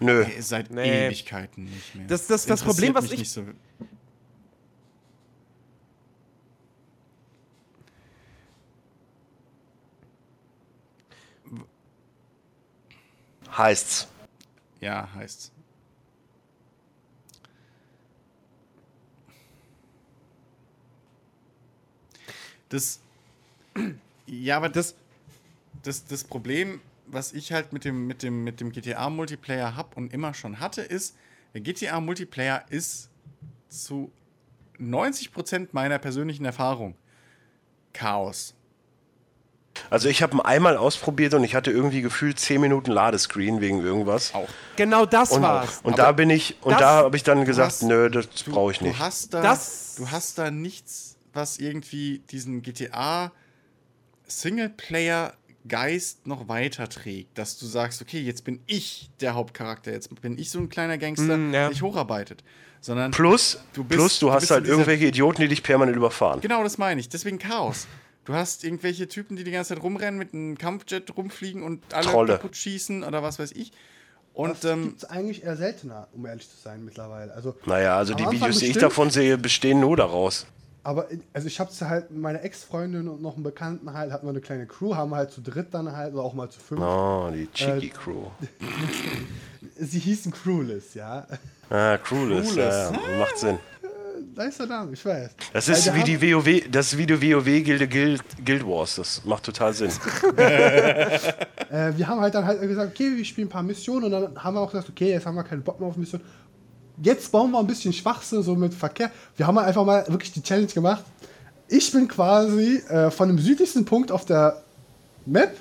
Nö. 0.00 0.24
Nee, 0.26 0.40
seit 0.40 0.70
Nee. 0.70 1.06
Ewigkeiten 1.06 1.64
nicht 1.64 1.94
mehr. 1.94 2.06
Das- 2.08 2.26
das- 2.26 2.46
das 2.46 2.62
Problem, 2.62 2.94
was 2.94 3.10
ich- 3.10 3.18
nicht 3.20 3.30
so. 3.30 3.44
Heißt's. 13.56 14.08
Ja, 14.80 15.08
heißt's. 15.14 15.52
Das. 22.68 23.00
Ja, 24.26 24.56
aber 24.56 24.68
das, 24.68 24.94
das, 25.82 26.06
das 26.06 26.24
Problem, 26.24 26.80
was 27.06 27.32
ich 27.32 27.52
halt 27.52 27.72
mit 27.72 27.84
dem, 27.84 28.06
mit 28.06 28.22
dem, 28.22 28.42
mit 28.42 28.60
dem 28.60 28.72
GTA-Multiplayer 28.72 29.76
habe 29.76 29.94
und 29.96 30.12
immer 30.12 30.34
schon 30.34 30.60
hatte, 30.60 30.80
ist, 30.82 31.16
der 31.52 31.60
GTA-Multiplayer 31.60 32.64
ist 32.70 33.10
zu 33.68 34.10
90% 34.78 35.68
meiner 35.72 35.98
persönlichen 35.98 36.44
Erfahrung 36.44 36.96
Chaos. 37.92 38.54
Also 39.90 40.08
ich 40.08 40.22
habe 40.22 40.36
ihn 40.36 40.40
einmal 40.40 40.76
ausprobiert 40.76 41.34
und 41.34 41.42
ich 41.44 41.54
hatte 41.54 41.70
irgendwie 41.70 42.00
gefühlt 42.02 42.38
10 42.38 42.60
Minuten 42.60 42.90
Ladescreen 42.92 43.60
wegen 43.60 43.80
irgendwas. 43.84 44.32
Auch. 44.34 44.48
Genau 44.76 45.04
das 45.06 45.32
Und, 45.32 45.42
war's. 45.42 45.80
und 45.82 45.98
da 45.98 46.12
bin 46.12 46.30
ich, 46.30 46.56
und 46.62 46.80
da 46.80 46.90
habe 47.04 47.16
ich 47.16 47.22
dann 47.24 47.44
gesagt, 47.44 47.72
hast- 47.72 47.82
nö, 47.82 48.08
das 48.08 48.26
brauche 48.44 48.72
ich 48.72 48.78
Du 48.78 48.84
nicht. 48.86 48.98
hast 48.98 49.34
da, 49.34 49.42
Das- 49.42 49.94
du 49.96 50.10
hast 50.10 50.38
da 50.38 50.50
nichts, 50.50 51.16
was 51.32 51.58
irgendwie 51.58 52.20
diesen 52.30 52.62
GTA 52.62 53.32
Singleplayer 54.26 55.34
Geist 55.66 56.26
noch 56.26 56.46
weiterträgt, 56.48 57.38
dass 57.38 57.58
du 57.58 57.64
sagst, 57.66 58.02
okay, 58.02 58.20
jetzt 58.20 58.44
bin 58.44 58.60
ich 58.66 59.10
der 59.20 59.34
Hauptcharakter, 59.34 59.92
jetzt 59.92 60.20
bin 60.20 60.38
ich 60.38 60.50
so 60.50 60.58
ein 60.58 60.68
kleiner 60.68 60.98
Gangster, 60.98 61.36
Mm, 61.38 61.54
ja. 61.54 61.60
der 61.60 61.68
sich 61.70 61.80
hocharbeitet, 61.82 62.44
sondern 62.82 63.12
Plus, 63.12 63.58
Du 63.72 63.82
bist- 63.82 63.98
plus 63.98 64.18
du 64.18 64.26
du 64.26 64.32
hast 64.32 64.40
bist 64.42 64.50
halt 64.52 64.66
irgendwelche 64.66 65.06
Idioten, 65.06 65.40
die 65.40 65.48
dich 65.48 65.62
permanent 65.62 65.96
überfahren. 65.96 66.40
genau 66.42 66.62
das 66.62 66.76
meine 66.76 67.00
ich, 67.00 67.08
deswegen 67.08 67.38
Chaos. 67.38 67.86
Du 68.24 68.32
hast 68.34 68.64
irgendwelche 68.64 69.06
Typen, 69.08 69.36
die 69.36 69.44
die 69.44 69.50
ganze 69.50 69.74
Zeit 69.74 69.82
rumrennen, 69.82 70.18
mit 70.18 70.32
einem 70.32 70.56
Kampfjet 70.56 71.14
rumfliegen 71.16 71.62
und 71.62 71.82
alle 71.92 72.06
Trolle. 72.06 72.32
kaputt 72.34 72.56
schießen 72.56 73.04
oder 73.04 73.22
was 73.22 73.38
weiß 73.38 73.52
ich. 73.52 73.72
Und 74.32 74.50
Das 74.64 74.64
ähm, 74.72 74.84
gibt 74.84 75.02
es 75.02 75.10
eigentlich 75.10 75.44
eher 75.44 75.56
seltener, 75.56 76.08
um 76.12 76.24
ehrlich 76.26 76.48
zu 76.50 76.56
sein, 76.56 76.84
mittlerweile. 76.84 77.32
Also, 77.34 77.54
Naja, 77.66 77.96
also 77.96 78.14
die 78.14 78.24
Anfang 78.24 78.40
Videos, 78.40 78.58
die 78.58 78.64
ich 78.66 78.72
bestimmt. 78.72 78.90
davon 78.92 79.10
sehe, 79.10 79.38
bestehen 79.38 79.78
nur 79.80 79.96
daraus. 79.96 80.46
aber 80.82 81.06
also 81.32 81.46
ich 81.46 81.60
hab's 81.60 81.80
halt 81.82 82.10
mit 82.10 82.20
meiner 82.20 82.42
Ex-Freundin 82.42 83.06
und 83.08 83.22
noch 83.22 83.34
einem 83.34 83.44
Bekannten 83.44 83.92
halt, 83.92 84.10
hatten 84.10 84.26
wir 84.26 84.30
eine 84.30 84.40
kleine 84.40 84.66
Crew, 84.66 84.94
haben 84.96 85.14
halt 85.14 85.30
zu 85.30 85.40
dritt 85.40 85.68
dann 85.72 85.92
halt 85.94 86.14
oder 86.14 86.22
auch 86.24 86.34
mal 86.34 86.50
zu 86.50 86.58
fünf. 86.60 86.80
Oh, 86.80 87.30
die 87.32 87.42
Äh, 87.44 87.48
Cheeky 87.52 87.90
Crew. 87.90 88.24
Sie 89.78 89.98
hießen 89.98 90.32
Crewless, 90.32 90.94
ja. 90.94 91.26
Ah, 91.70 91.96
Crewless, 91.98 92.54
ja, 92.56 92.90
ja, 92.92 93.18
macht 93.18 93.38
Sinn. 93.38 93.58
Nicer 94.36 94.66
Name, 94.66 94.92
ich 94.92 95.04
weiß. 95.04 95.30
Das 95.52 95.68
ist 95.68 95.84
wir 95.86 95.94
wie 95.94 95.98
haben- 96.00 96.06
die 96.20 96.34
WoW, 96.34 96.62
das 96.70 96.92
ist 96.92 96.98
wie 96.98 97.06
die 97.06 97.14
WoW-Gilde 97.34 97.86
Guild, 97.88 98.22
Guild 98.44 98.66
Wars. 98.66 98.96
Das 98.96 99.24
macht 99.24 99.44
total 99.44 99.72
Sinn. 99.72 99.90
Äh, 101.70 101.92
wir 101.96 102.06
haben 102.06 102.20
halt 102.20 102.34
dann 102.34 102.44
halt 102.44 102.60
gesagt, 102.60 102.92
okay, 102.92 103.16
wir 103.16 103.24
spielen 103.24 103.48
ein 103.48 103.50
paar 103.50 103.62
Missionen 103.62 104.04
und 104.04 104.10
dann 104.12 104.44
haben 104.44 104.54
wir 104.54 104.60
auch 104.60 104.70
gesagt, 104.70 104.88
okay, 104.90 105.10
jetzt 105.10 105.26
haben 105.26 105.34
wir 105.34 105.42
keinen 105.42 105.62
Bock 105.62 105.80
mehr 105.80 105.88
auf 105.88 105.96
Missionen. 105.96 106.24
Jetzt 107.02 107.32
bauen 107.32 107.50
wir 107.50 107.58
ein 107.58 107.66
bisschen 107.66 107.92
Schwachsinn, 107.92 108.42
so 108.44 108.54
mit 108.54 108.72
Verkehr. 108.72 109.10
Wir 109.36 109.46
haben 109.46 109.56
halt 109.58 109.66
einfach 109.68 109.84
mal 109.84 110.04
wirklich 110.08 110.30
die 110.32 110.42
Challenge 110.42 110.68
gemacht. 110.68 111.02
Ich 111.66 111.90
bin 111.90 112.06
quasi 112.06 112.76
äh, 112.88 113.10
von 113.10 113.28
dem 113.28 113.38
südlichsten 113.38 113.84
Punkt 113.84 114.12
auf 114.12 114.24
der 114.24 114.62
Map 115.26 115.56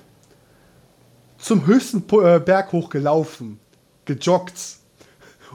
zum 1.40 1.66
höchsten 1.66 2.02
Pu- 2.06 2.36
äh, 2.36 2.40
Berg 2.40 2.72
hochgelaufen, 2.72 3.60
gejoggt. 4.06 4.54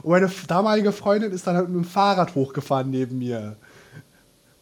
Und 0.03 0.11
meine 0.11 0.31
damalige 0.47 0.91
Freundin 0.91 1.31
ist 1.31 1.47
dann 1.47 1.55
halt 1.55 1.69
mit 1.69 1.83
dem 1.83 1.89
Fahrrad 1.89 2.35
hochgefahren 2.35 2.89
neben 2.89 3.17
mir. 3.17 3.57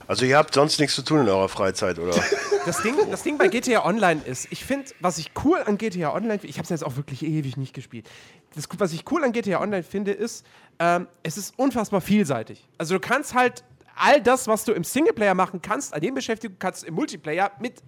Also 0.07 0.26
ihr 0.26 0.38
habt 0.38 0.53
sonst 0.53 0.80
nichts 0.80 0.95
zu 0.95 1.01
tun 1.01 1.22
in 1.22 1.30
eurer 1.30 1.49
Freizeit, 1.49 1.99
oder? 1.99 2.15
Das 2.65 2.81
Ding, 2.84 2.95
das 3.09 3.23
Ding 3.23 3.38
bei 3.38 3.47
GTA 3.47 3.85
Online 3.85 4.19
ist, 4.26 4.49
ich 4.51 4.65
finde, 4.65 4.91
was 4.99 5.18
ich 5.19 5.31
cool 5.45 5.57
an 5.65 5.77
GTA 5.77 6.14
Online, 6.14 6.38
ich 6.43 6.57
habe 6.57 6.64
es 6.64 6.69
jetzt 6.69 6.84
auch 6.84 6.97
wirklich 6.97 7.23
ewig 7.23 7.55
nicht 7.55 7.73
gespielt. 7.73 8.09
Das, 8.55 8.68
was 8.77 8.91
ich 8.91 9.09
cool 9.09 9.23
an 9.23 9.31
GTA 9.31 9.61
Online 9.61 9.84
finde, 9.84 10.11
ist, 10.11 10.45
ähm, 10.80 11.07
es 11.23 11.38
ist 11.38 11.57
unfassbar 11.57 12.01
vielseitig. 12.01 12.68
Also 12.77 12.95
du 12.95 12.99
kannst 12.99 13.35
halt 13.35 13.64
all 13.95 14.22
das, 14.22 14.49
was 14.49 14.65
du 14.65 14.73
im 14.73 14.84
Singleplayer 14.84 15.34
machen 15.34 15.61
kannst, 15.61 15.93
an 15.93 16.01
Nebenbeschäftigung 16.01 16.57
kannst 16.59 16.84
du 16.84 16.88
im 16.88 16.95
Multiplayer 16.95 17.51
mit 17.61 17.81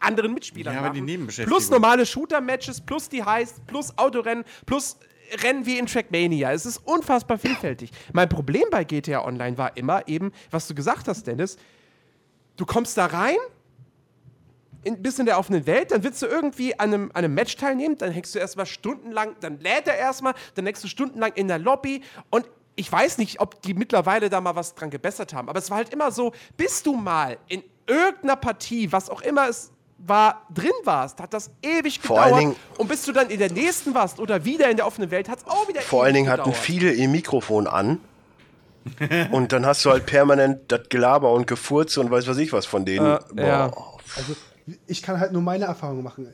anderen 0.00 0.32
Mitspielern 0.32 0.74
Ja, 0.74 0.80
aber 0.80 0.94
machen. 0.94 1.44
Plus 1.44 1.70
normale 1.70 2.06
Shooter-Matches, 2.06 2.80
plus 2.80 3.10
die 3.10 3.22
Heist, 3.22 3.66
plus 3.66 3.96
Autorennen, 3.98 4.44
plus 4.64 4.96
Rennen 5.42 5.66
wie 5.66 5.78
in 5.78 5.86
Trackmania. 5.86 6.52
Es 6.52 6.66
ist 6.66 6.78
unfassbar 6.78 7.38
vielfältig. 7.38 7.90
Mein 8.12 8.28
Problem 8.28 8.64
bei 8.70 8.84
GTA 8.84 9.24
Online 9.24 9.56
war 9.58 9.76
immer 9.76 10.06
eben, 10.08 10.32
was 10.50 10.68
du 10.68 10.74
gesagt 10.74 11.08
hast, 11.08 11.26
Dennis, 11.26 11.56
du 12.56 12.66
kommst 12.66 12.96
da 12.96 13.06
rein, 13.06 13.36
in, 14.84 15.02
bist 15.02 15.18
in 15.18 15.26
der 15.26 15.38
offenen 15.38 15.66
Welt, 15.66 15.92
dann 15.92 16.02
willst 16.02 16.22
du 16.22 16.26
irgendwie 16.26 16.78
an 16.78 16.92
einem, 16.92 17.10
an 17.10 17.24
einem 17.24 17.34
Match 17.34 17.56
teilnehmen, 17.56 17.96
dann 17.98 18.10
hängst 18.10 18.34
du 18.34 18.38
erstmal 18.38 18.66
stundenlang, 18.66 19.36
dann 19.40 19.60
lädt 19.60 19.86
er 19.86 19.96
erstmal, 19.96 20.34
dann 20.54 20.66
hängst 20.66 20.82
du 20.82 20.88
stundenlang 20.88 21.32
in 21.34 21.48
der 21.48 21.58
Lobby 21.58 22.02
und 22.30 22.46
ich 22.74 22.90
weiß 22.90 23.18
nicht, 23.18 23.40
ob 23.40 23.60
die 23.62 23.74
mittlerweile 23.74 24.30
da 24.30 24.40
mal 24.40 24.56
was 24.56 24.74
dran 24.74 24.90
gebessert 24.90 25.34
haben, 25.34 25.48
aber 25.48 25.58
es 25.58 25.70
war 25.70 25.78
halt 25.78 25.92
immer 25.92 26.10
so, 26.10 26.32
bis 26.56 26.82
du 26.82 26.94
mal 26.94 27.38
in 27.48 27.62
irgendeiner 27.86 28.36
Partie, 28.36 28.90
was 28.90 29.10
auch 29.10 29.20
immer 29.22 29.48
es 29.48 29.71
war, 30.04 30.42
drin 30.52 30.70
warst, 30.84 31.20
hat 31.20 31.32
das 31.32 31.50
ewig 31.62 32.00
Vor 32.00 32.16
gedauert. 32.16 32.32
allen 32.32 32.38
Dingen- 32.40 32.56
und 32.78 32.88
bis 32.88 33.04
du 33.04 33.12
dann 33.12 33.30
in 33.30 33.38
der 33.38 33.52
nächsten 33.52 33.94
warst 33.94 34.18
oder 34.20 34.44
wieder 34.44 34.68
in 34.70 34.76
der 34.76 34.86
offenen 34.86 35.10
Welt, 35.10 35.28
hat 35.28 35.38
es 35.38 35.46
auch 35.46 35.68
wieder 35.68 35.80
Vor 35.80 36.04
allen 36.04 36.14
Dingen 36.14 36.28
hatten 36.28 36.44
gedauert. 36.44 36.56
viele 36.62 36.92
ihr 36.92 37.08
Mikrofon 37.08 37.66
an. 37.66 38.00
und 39.30 39.52
dann 39.52 39.64
hast 39.64 39.84
du 39.84 39.90
halt 39.90 40.06
permanent 40.06 40.60
das 40.72 40.88
Gelaber 40.88 41.32
und 41.32 41.46
Gefurze 41.46 42.00
und 42.00 42.10
weiß 42.10 42.26
was 42.26 42.36
ich 42.38 42.52
was 42.52 42.66
von 42.66 42.84
denen. 42.84 43.18
Äh, 43.36 43.46
ja. 43.46 43.66
Also 44.16 44.34
ich 44.88 45.02
kann 45.02 45.20
halt 45.20 45.32
nur 45.32 45.42
meine 45.42 45.66
Erfahrung 45.66 46.02
machen. 46.02 46.26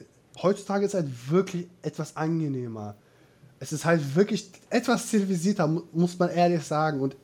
Heutzutage 0.42 0.86
ist 0.86 0.94
es 0.94 1.00
halt 1.02 1.30
wirklich 1.30 1.68
etwas 1.82 2.16
angenehmer. 2.16 2.94
Es 3.60 3.72
ist 3.72 3.84
halt 3.84 4.14
wirklich 4.16 4.50
etwas 4.70 5.08
zivilisierter, 5.08 5.66
mu- 5.66 5.82
muss 5.92 6.18
man 6.18 6.30
ehrlich 6.30 6.62
sagen. 6.62 7.00
Und 7.00 7.16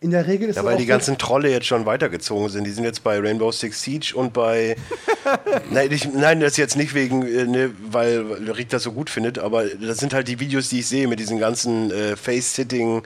in 0.00 0.10
der 0.10 0.26
Regel 0.26 0.50
ist 0.50 0.56
Ja, 0.56 0.64
weil 0.64 0.76
die 0.76 0.86
ganzen 0.86 1.16
Trolle 1.16 1.50
jetzt 1.50 1.66
schon 1.66 1.86
weitergezogen 1.86 2.48
sind. 2.50 2.64
Die 2.64 2.70
sind 2.70 2.84
jetzt 2.84 3.02
bei 3.02 3.18
Rainbow 3.18 3.50
Six 3.50 3.82
Siege 3.82 4.12
und 4.14 4.32
bei. 4.32 4.76
nein, 5.70 5.90
ich, 5.90 6.12
nein, 6.12 6.40
das 6.40 6.56
jetzt 6.58 6.76
nicht 6.76 6.94
wegen, 6.94 7.26
äh, 7.26 7.44
ne, 7.44 7.70
weil 7.90 8.20
Rick 8.56 8.68
das 8.68 8.82
so 8.82 8.92
gut 8.92 9.08
findet, 9.08 9.38
aber 9.38 9.64
das 9.64 9.98
sind 9.98 10.12
halt 10.12 10.28
die 10.28 10.38
Videos, 10.38 10.68
die 10.68 10.80
ich 10.80 10.86
sehe 10.88 11.08
mit 11.08 11.18
diesen 11.18 11.38
ganzen 11.38 11.90
äh, 11.90 12.14
Face-Sitting 12.14 13.02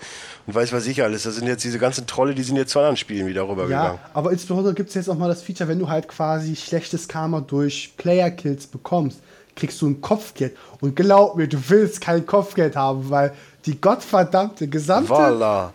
und 0.46 0.54
weiß 0.54 0.72
was 0.72 0.86
ich 0.86 1.02
alles. 1.02 1.22
Das 1.22 1.36
sind 1.36 1.46
jetzt 1.46 1.62
diese 1.62 1.78
ganzen 1.78 2.06
Trolle, 2.08 2.34
die 2.34 2.42
sind 2.42 2.56
jetzt 2.56 2.72
zu 2.72 2.80
anderen 2.80 2.96
Spielen 2.96 3.28
wieder 3.28 3.48
rübergegangen. 3.48 3.94
Ja, 3.94 4.10
aber 4.12 4.32
insbesondere 4.32 4.74
gibt 4.74 4.88
es 4.88 4.96
jetzt 4.96 5.08
auch 5.08 5.16
mal 5.16 5.28
das 5.28 5.42
Feature, 5.42 5.68
wenn 5.68 5.78
du 5.78 5.88
halt 5.88 6.08
quasi 6.08 6.56
schlechtes 6.56 7.06
Karma 7.06 7.40
durch 7.40 7.92
Player-Kills 7.98 8.66
bekommst, 8.66 9.20
kriegst 9.54 9.80
du 9.80 9.88
ein 9.88 10.00
Kopfgeld. 10.00 10.56
Und 10.80 10.96
glaub 10.96 11.36
mir, 11.36 11.46
du 11.46 11.58
willst 11.68 12.00
kein 12.00 12.26
Kopfgeld 12.26 12.74
haben, 12.74 13.10
weil 13.10 13.32
die 13.66 13.80
gottverdammte 13.80 14.68
gesamte 14.68 15.10
Voila. 15.10 15.72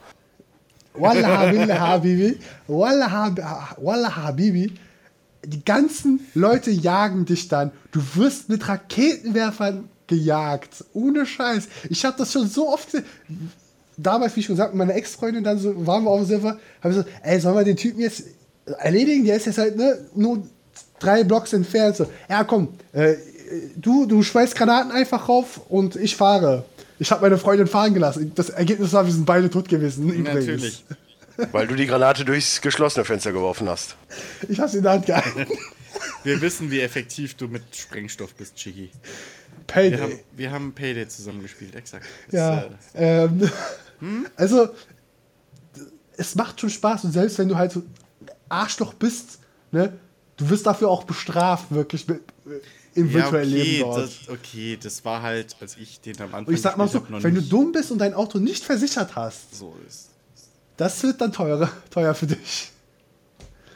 Wallah 0.97 1.37
Habibi, 1.39 1.71
Habibi, 1.73 2.39
Wallah, 2.67 3.11
Hab- 3.11 3.77
Wallah 3.81 4.15
Habibi, 4.15 4.73
die 5.45 5.63
ganzen 5.63 6.21
Leute 6.33 6.71
jagen 6.71 7.25
dich 7.25 7.47
dann. 7.47 7.71
Du 7.91 8.01
wirst 8.15 8.49
mit 8.49 8.67
Raketenwerfern 8.67 9.89
gejagt. 10.07 10.83
Ohne 10.93 11.25
Scheiß. 11.25 11.67
Ich 11.89 12.03
habe 12.05 12.17
das 12.17 12.31
schon 12.31 12.47
so 12.47 12.69
oft. 12.69 12.89
Damals, 13.97 14.35
wie 14.35 14.41
ich 14.41 14.45
schon 14.45 14.55
gesagt, 14.55 14.73
mit 14.73 14.79
meiner 14.79 14.95
Ex-Freundin, 14.97 15.43
dann 15.43 15.57
so, 15.57 15.85
waren 15.87 16.03
wir 16.03 16.09
auf 16.09 16.19
dem 16.19 16.27
Server, 16.27 16.57
habe 16.81 16.93
ich 16.93 16.95
so, 16.99 17.05
ey, 17.23 17.39
sollen 17.39 17.55
wir 17.55 17.63
den 17.63 17.77
Typen 17.77 18.01
jetzt 18.01 18.23
erledigen? 18.79 19.23
Der 19.25 19.37
ist 19.37 19.45
jetzt 19.45 19.57
halt 19.57 19.77
ne, 19.77 19.97
nur 20.15 20.43
drei 20.99 21.23
Blocks 21.23 21.53
entfernt. 21.53 21.95
So, 21.95 22.07
ja, 22.29 22.43
komm, 22.43 22.69
äh, 22.91 23.13
du, 23.77 24.05
du 24.05 24.21
schmeißt 24.21 24.55
Granaten 24.55 24.91
einfach 24.91 25.29
rauf 25.29 25.61
und 25.69 25.95
ich 25.95 26.15
fahre. 26.15 26.65
Ich 26.99 27.11
habe 27.11 27.21
meine 27.21 27.37
Freundin 27.37 27.67
fahren 27.67 27.93
gelassen. 27.93 28.31
Das 28.35 28.49
Ergebnis 28.49 28.93
war, 28.93 29.05
wir 29.05 29.11
sind 29.13 29.25
beide 29.25 29.49
tot 29.49 29.67
gewesen. 29.67 30.09
Übrigens. 30.09 30.33
Natürlich. 30.33 30.85
Weil 31.51 31.67
du 31.67 31.75
die 31.75 31.85
Granate 31.85 32.23
durchs 32.23 32.61
geschlossene 32.61 33.03
Fenster 33.03 33.33
geworfen 33.33 33.67
hast. 33.67 33.97
Ich 34.47 34.59
habe 34.59 34.69
sie 34.69 34.77
in 34.77 34.83
der 34.83 34.93
Hand 34.93 35.05
gehalten. 35.05 35.45
Wir 36.23 36.39
wissen, 36.41 36.71
wie 36.71 36.79
effektiv 36.79 37.35
du 37.35 37.47
mit 37.49 37.63
Sprengstoff 37.75 38.33
bist, 38.35 38.55
Chigi. 38.55 38.89
Wir 38.91 39.65
Payday. 39.67 39.99
haben, 39.99 40.19
wir 40.37 40.51
haben 40.51 40.73
Payday 40.73 41.07
zusammen 41.07 41.41
gespielt, 41.41 41.75
exakt. 41.75 42.05
Das, 42.31 42.39
Ja. 42.39 42.65
äh, 42.93 43.23
Ähm, 43.25 43.49
Also, 44.35 44.69
es 46.17 46.35
macht 46.35 46.61
schon 46.61 46.69
Spaß 46.69 47.03
und 47.05 47.11
selbst 47.11 47.37
wenn 47.39 47.49
du 47.49 47.55
halt 47.57 47.71
so 47.71 47.83
Arschloch 48.49 48.93
bist, 48.93 49.39
ne, 49.71 49.93
du 50.37 50.49
wirst 50.49 50.65
dafür 50.65 50.89
auch 50.89 51.03
bestraft, 51.03 51.65
wirklich 51.71 52.07
mit, 52.07 52.21
im 52.95 53.07
ja, 53.09 53.13
virtuellen 53.15 53.51
okay, 53.51 53.61
Leben 53.63 53.89
dort. 53.89 54.03
das, 54.03 54.29
okay, 54.29 54.79
das 54.81 55.05
war 55.05 55.21
halt, 55.21 55.55
als 55.61 55.77
ich 55.77 55.99
den 56.01 56.15
am 56.17 56.23
Anfang 56.25 56.45
und 56.45 56.53
ich 56.53 56.61
sag 56.61 56.77
mal 56.77 56.87
so, 56.87 57.05
wenn 57.09 57.35
du 57.35 57.41
dumm 57.41 57.71
bist 57.71 57.91
und 57.91 57.99
dein 57.99 58.13
Auto 58.13 58.39
nicht 58.39 58.63
versichert 58.63 59.15
hast, 59.15 59.55
so 59.55 59.75
ist. 59.87 60.09
das 60.77 61.03
wird 61.03 61.21
dann 61.21 61.31
teuer, 61.31 61.69
teuer 61.89 62.15
für 62.15 62.27
dich. 62.27 62.71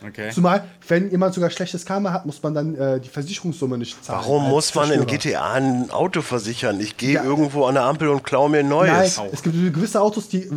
Okay. 0.06 0.32
Zumal, 0.32 0.64
wenn 0.88 1.12
jemand 1.12 1.34
sogar 1.34 1.50
schlechtes 1.50 1.86
Karma 1.86 2.14
hat, 2.14 2.26
muss 2.26 2.42
man 2.42 2.54
dann 2.54 2.76
äh, 2.76 3.02
die 3.02 3.10
Versicherungssumme 3.10 3.78
nicht 3.78 4.04
zahlen. 4.04 4.22
Warum 4.22 4.50
muss 4.50 4.74
man 4.74 4.92
in. 4.92 5.06
GTA 5.06 5.54
ein 5.54 5.92
Auto 5.92 6.22
versichern? 6.22 6.80
Ich 6.80 6.96
gehe 6.96 7.16
Ja. 7.16 7.24
irgendwo 7.24 7.66
an 7.66 7.74
der 7.76 7.84
Ampel 7.84 8.08
und 8.08 8.24
klaue 8.24 8.50
mir 8.50 8.60
ein 8.60 8.70
neues. 8.70 9.18
Nein, 9.18 9.30
es 9.34 9.44
gibt 9.44 9.56
gewisse 9.74 10.00
Autos, 10.00 10.30
die 10.30 10.50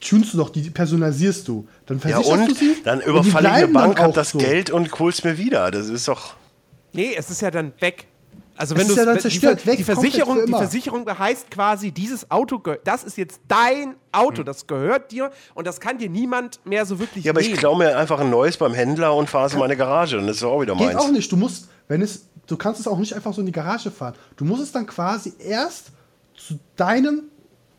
tunst 0.00 0.34
du 0.34 0.38
doch, 0.38 0.50
die 0.50 0.68
personalisierst 0.68 1.48
du. 1.48 1.66
Dann 1.86 1.98
ja, 1.98 2.20
versicherst 2.20 2.28
du 2.28 2.34
und 2.34 2.58
sie. 2.58 2.76
dann 2.84 3.00
überfalle 3.00 3.48
ich 3.48 3.54
eine 3.54 3.68
Bank, 3.68 3.98
hab 3.98 4.12
das 4.12 4.30
so. 4.30 4.38
Geld 4.38 4.70
und 4.70 4.98
hol's 4.98 5.24
mir 5.24 5.38
wieder. 5.38 5.70
Das 5.70 5.88
ist 5.88 6.08
doch. 6.08 6.34
Nee, 6.92 7.14
es 7.16 7.30
ist 7.30 7.40
ja 7.42 7.50
dann 7.50 7.72
weg. 7.80 8.06
Also 8.54 8.74
Es 8.74 8.80
wenn 8.80 8.86
ist 8.86 8.96
du 8.96 9.00
ja 9.00 9.06
dann 9.06 9.14
die, 9.16 9.20
zerstört, 9.22 9.60
Ver- 9.62 9.70
weg, 9.72 9.76
die 9.78 9.84
Versicherung, 9.84 10.46
die. 10.46 10.52
Versicherung 10.52 11.18
heißt 11.18 11.50
quasi, 11.50 11.90
dieses 11.90 12.30
Auto, 12.30 12.60
das 12.84 13.02
ist 13.02 13.16
jetzt 13.16 13.40
dein 13.48 13.94
Auto, 14.12 14.42
das 14.42 14.66
gehört 14.66 15.10
dir 15.10 15.30
und 15.54 15.66
das 15.66 15.80
kann 15.80 15.96
dir 15.96 16.10
niemand 16.10 16.60
mehr 16.66 16.84
so 16.84 16.98
wirklich 16.98 17.24
Ja, 17.24 17.32
aber 17.32 17.40
ich 17.40 17.46
nehmen. 17.48 17.58
klaue 17.58 17.78
mir 17.78 17.96
einfach 17.96 18.20
ein 18.20 18.28
neues 18.28 18.58
beim 18.58 18.74
Händler 18.74 19.14
und 19.16 19.30
fahre 19.30 19.46
es 19.46 19.54
in 19.54 19.58
meine 19.58 19.76
Garage. 19.76 20.16
Dann 20.16 20.28
ist 20.28 20.36
es 20.36 20.42
auch 20.44 20.60
wieder 20.60 20.76
Geht 20.76 20.86
meins. 20.88 20.98
auch 21.00 21.10
nicht. 21.10 21.32
Du 21.32 21.36
musst, 21.36 21.68
wenn 21.88 22.02
es, 22.02 22.26
du 22.46 22.56
kannst 22.58 22.78
es 22.78 22.86
auch 22.86 22.98
nicht 22.98 23.14
einfach 23.14 23.32
so 23.32 23.40
in 23.40 23.46
die 23.46 23.52
Garage 23.52 23.90
fahren. 23.90 24.14
Du 24.36 24.44
musst 24.44 24.62
es 24.62 24.70
dann 24.70 24.86
quasi 24.86 25.32
erst 25.38 25.86
zu 26.36 26.58
deinem 26.76 27.22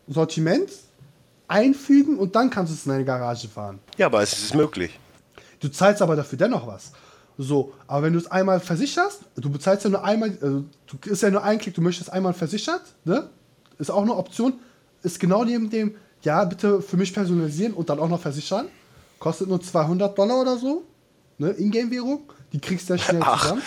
Sortiment 0.08 0.70
einfügen 1.46 2.18
und 2.18 2.34
dann 2.34 2.50
kannst 2.50 2.72
du 2.72 2.74
es 2.76 2.84
in 2.84 2.92
deine 2.92 3.04
Garage 3.04 3.48
fahren. 3.48 3.78
Ja, 3.96 4.06
aber 4.06 4.22
es 4.22 4.32
ist 4.32 4.54
möglich. 4.54 4.98
Du 5.60 5.68
zahlst 5.68 6.02
aber 6.02 6.16
dafür 6.16 6.36
dennoch 6.36 6.66
was. 6.66 6.92
So, 7.36 7.72
aber 7.88 8.06
wenn 8.06 8.12
du 8.12 8.18
es 8.20 8.30
einmal 8.30 8.60
versicherst, 8.60 9.20
du 9.36 9.50
bezahlst 9.50 9.84
ja 9.84 9.90
nur 9.90 10.04
einmal, 10.04 10.30
also 10.40 10.64
du 10.86 11.10
ist 11.10 11.22
ja 11.22 11.30
nur 11.30 11.42
ein 11.42 11.58
Klick, 11.58 11.74
du 11.74 11.80
möchtest 11.80 12.12
einmal 12.12 12.32
versichert, 12.32 12.82
ne? 13.04 13.28
Ist 13.78 13.90
auch 13.90 14.02
eine 14.02 14.14
Option. 14.14 14.54
Ist 15.02 15.18
genau 15.18 15.44
neben 15.44 15.68
dem, 15.68 15.96
ja, 16.22 16.44
bitte 16.44 16.80
für 16.80 16.96
mich 16.96 17.12
personalisieren 17.12 17.74
und 17.74 17.88
dann 17.90 17.98
auch 17.98 18.08
noch 18.08 18.20
versichern. 18.20 18.66
Kostet 19.18 19.48
nur 19.48 19.60
200 19.60 20.16
Dollar 20.16 20.40
oder 20.40 20.56
so, 20.58 20.84
ne? 21.38 21.50
Ingame-Währung. 21.50 22.20
Die 22.52 22.60
kriegst 22.60 22.88
du 22.88 22.94
ja 22.94 22.98
schnell 22.98 23.20
Ach. 23.24 23.42
zusammen. 23.42 23.62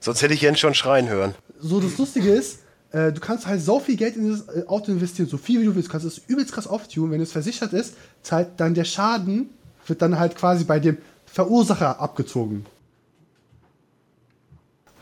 Sonst 0.00 0.22
hätte 0.22 0.34
ich 0.34 0.42
Jens 0.42 0.60
schon 0.60 0.74
schreien 0.74 1.08
hören. 1.08 1.34
so 1.60 1.80
das 1.80 1.98
Lustige 1.98 2.30
ist, 2.30 2.60
äh, 2.92 3.12
du 3.12 3.20
kannst 3.20 3.48
halt 3.48 3.60
so 3.60 3.80
viel 3.80 3.96
Geld 3.96 4.14
in 4.14 4.30
das 4.30 4.42
äh, 4.54 4.64
Auto 4.68 4.92
investieren, 4.92 5.28
so 5.28 5.36
viel 5.36 5.60
wie 5.60 5.64
du 5.64 5.74
willst. 5.74 5.88
Du 5.88 5.92
kannst 5.92 6.06
es 6.06 6.18
übelst 6.28 6.52
krass 6.52 6.68
auftun. 6.68 7.10
Wenn 7.10 7.20
es 7.20 7.32
versichert 7.32 7.72
ist, 7.72 7.94
zahlt 8.22 8.50
dann 8.58 8.74
der 8.74 8.84
Schaden, 8.84 9.50
wird 9.88 10.00
dann 10.00 10.16
halt 10.20 10.36
quasi 10.36 10.62
bei 10.62 10.78
dem 10.78 10.98
Verursacher 11.38 12.00
abgezogen. 12.00 12.66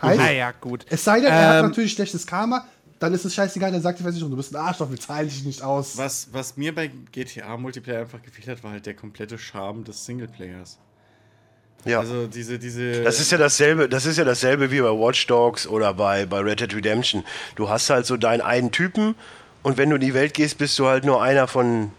Heißt, 0.02 0.20
Naja, 0.20 0.52
gut. 0.60 0.84
es 0.90 1.02
sei 1.02 1.20
denn, 1.20 1.30
er 1.32 1.48
hat 1.48 1.56
Ähm, 1.60 1.66
natürlich 1.70 1.92
schlechtes 1.94 2.26
Karma, 2.26 2.66
dann 2.98 3.14
ist 3.14 3.24
es 3.24 3.34
scheißegal, 3.34 3.72
dann 3.72 3.80
sagt 3.80 4.00
die 4.00 4.02
Versicherung, 4.02 4.32
du 4.32 4.36
bist 4.36 4.54
ein 4.54 4.60
Arschloch, 4.60 4.90
wir 4.90 5.00
zahlen 5.00 5.28
dich 5.28 5.44
nicht 5.46 5.62
aus. 5.62 5.96
Was, 5.96 6.28
was 6.32 6.58
mir 6.58 6.74
bei 6.74 6.90
GTA 7.10 7.56
Multiplayer 7.56 8.00
einfach 8.00 8.20
gefehlt 8.20 8.48
hat, 8.48 8.62
war 8.62 8.72
halt 8.72 8.84
der 8.84 8.92
komplette 8.92 9.38
Charme 9.38 9.84
des 9.84 10.04
Singleplayers. 10.04 10.76
Ja. 11.86 12.00
Also 12.00 12.26
diese, 12.26 12.58
diese. 12.58 13.02
Das 13.02 13.18
ist 13.18 13.32
ja 13.32 13.38
dasselbe, 13.38 13.88
das 13.88 14.04
ist 14.04 14.18
ja 14.18 14.24
dasselbe 14.24 14.70
wie 14.70 14.82
bei 14.82 14.90
Watch 14.90 15.26
Dogs 15.28 15.66
oder 15.66 15.94
bei, 15.94 16.26
bei 16.26 16.40
Red 16.40 16.60
Dead 16.60 16.74
Redemption. 16.74 17.24
Du 17.54 17.70
hast 17.70 17.88
halt 17.88 18.04
so 18.04 18.18
deinen 18.18 18.42
einen 18.42 18.72
Typen 18.72 19.14
und 19.62 19.78
wenn 19.78 19.88
du 19.88 19.94
in 19.96 20.02
die 20.02 20.12
Welt 20.12 20.34
gehst, 20.34 20.58
bist 20.58 20.78
du 20.78 20.86
halt 20.86 21.06
nur 21.06 21.22
einer 21.22 21.48
von 21.48 21.92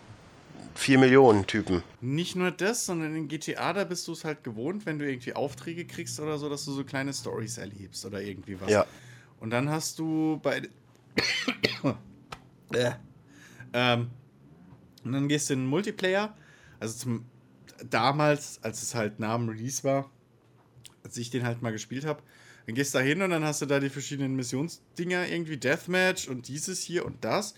vier 0.78 1.00
Millionen 1.00 1.48
Typen. 1.48 1.84
Nicht 2.02 2.36
nur 2.36 2.52
das, 2.52 2.86
sondern 2.86 3.16
in 3.16 3.28
GTA, 3.28 3.74
da 3.74 3.84
bist 3.84 4.08
du 4.08 4.14
es 4.14 4.24
halt 4.24 4.44
gewohnt, 4.44 4.86
wenn 4.86 5.00
du 5.00 5.10
irgendwie 5.10 5.34
Aufträge 5.34 5.86
kriegst 5.86 6.20
oder 6.20 6.38
so, 6.38 6.50
dass 6.50 6.66
du 6.66 6.72
so 6.72 6.84
kleine 6.84 7.14
Stories 7.14 7.58
erlebst 7.58 8.06
oder 8.06 8.22
irgendwie 8.22 8.60
was. 8.62 8.70
Ja. 8.70 8.86
Und 9.40 9.50
dann 9.50 9.70
hast 9.70 10.00
du 10.00 10.40
bei. 10.42 10.62
äh. 12.74 12.92
ähm, 13.74 14.10
und 15.04 15.12
dann 15.14 15.28
gehst 15.28 15.50
du 15.50 15.54
in 15.54 15.62
den 15.62 15.68
Multiplayer. 15.68 16.36
Also 16.80 16.98
zum 16.98 17.26
damals, 17.90 18.60
als 18.64 18.82
es 18.84 18.96
halt 18.96 19.20
nach 19.20 19.36
dem 19.36 19.50
Release 19.50 19.84
war, 19.84 20.10
als 21.04 21.18
ich 21.18 21.30
den 21.30 21.44
halt 21.44 21.62
mal 21.62 21.72
gespielt 21.72 22.06
habe, 22.06 22.22
dann 22.66 22.76
gehst 22.76 22.94
du 22.94 23.00
da 23.00 23.04
hin 23.04 23.22
und 23.22 23.30
dann 23.30 23.44
hast 23.44 23.62
du 23.62 23.66
da 23.66 23.80
die 23.80 23.90
verschiedenen 23.90 24.36
Missionsdinger, 24.36 25.28
irgendwie 25.28 25.58
Deathmatch 25.58 26.28
und 26.28 26.48
dieses 26.48 26.82
hier 26.82 27.06
und 27.06 27.24
das. 27.24 27.56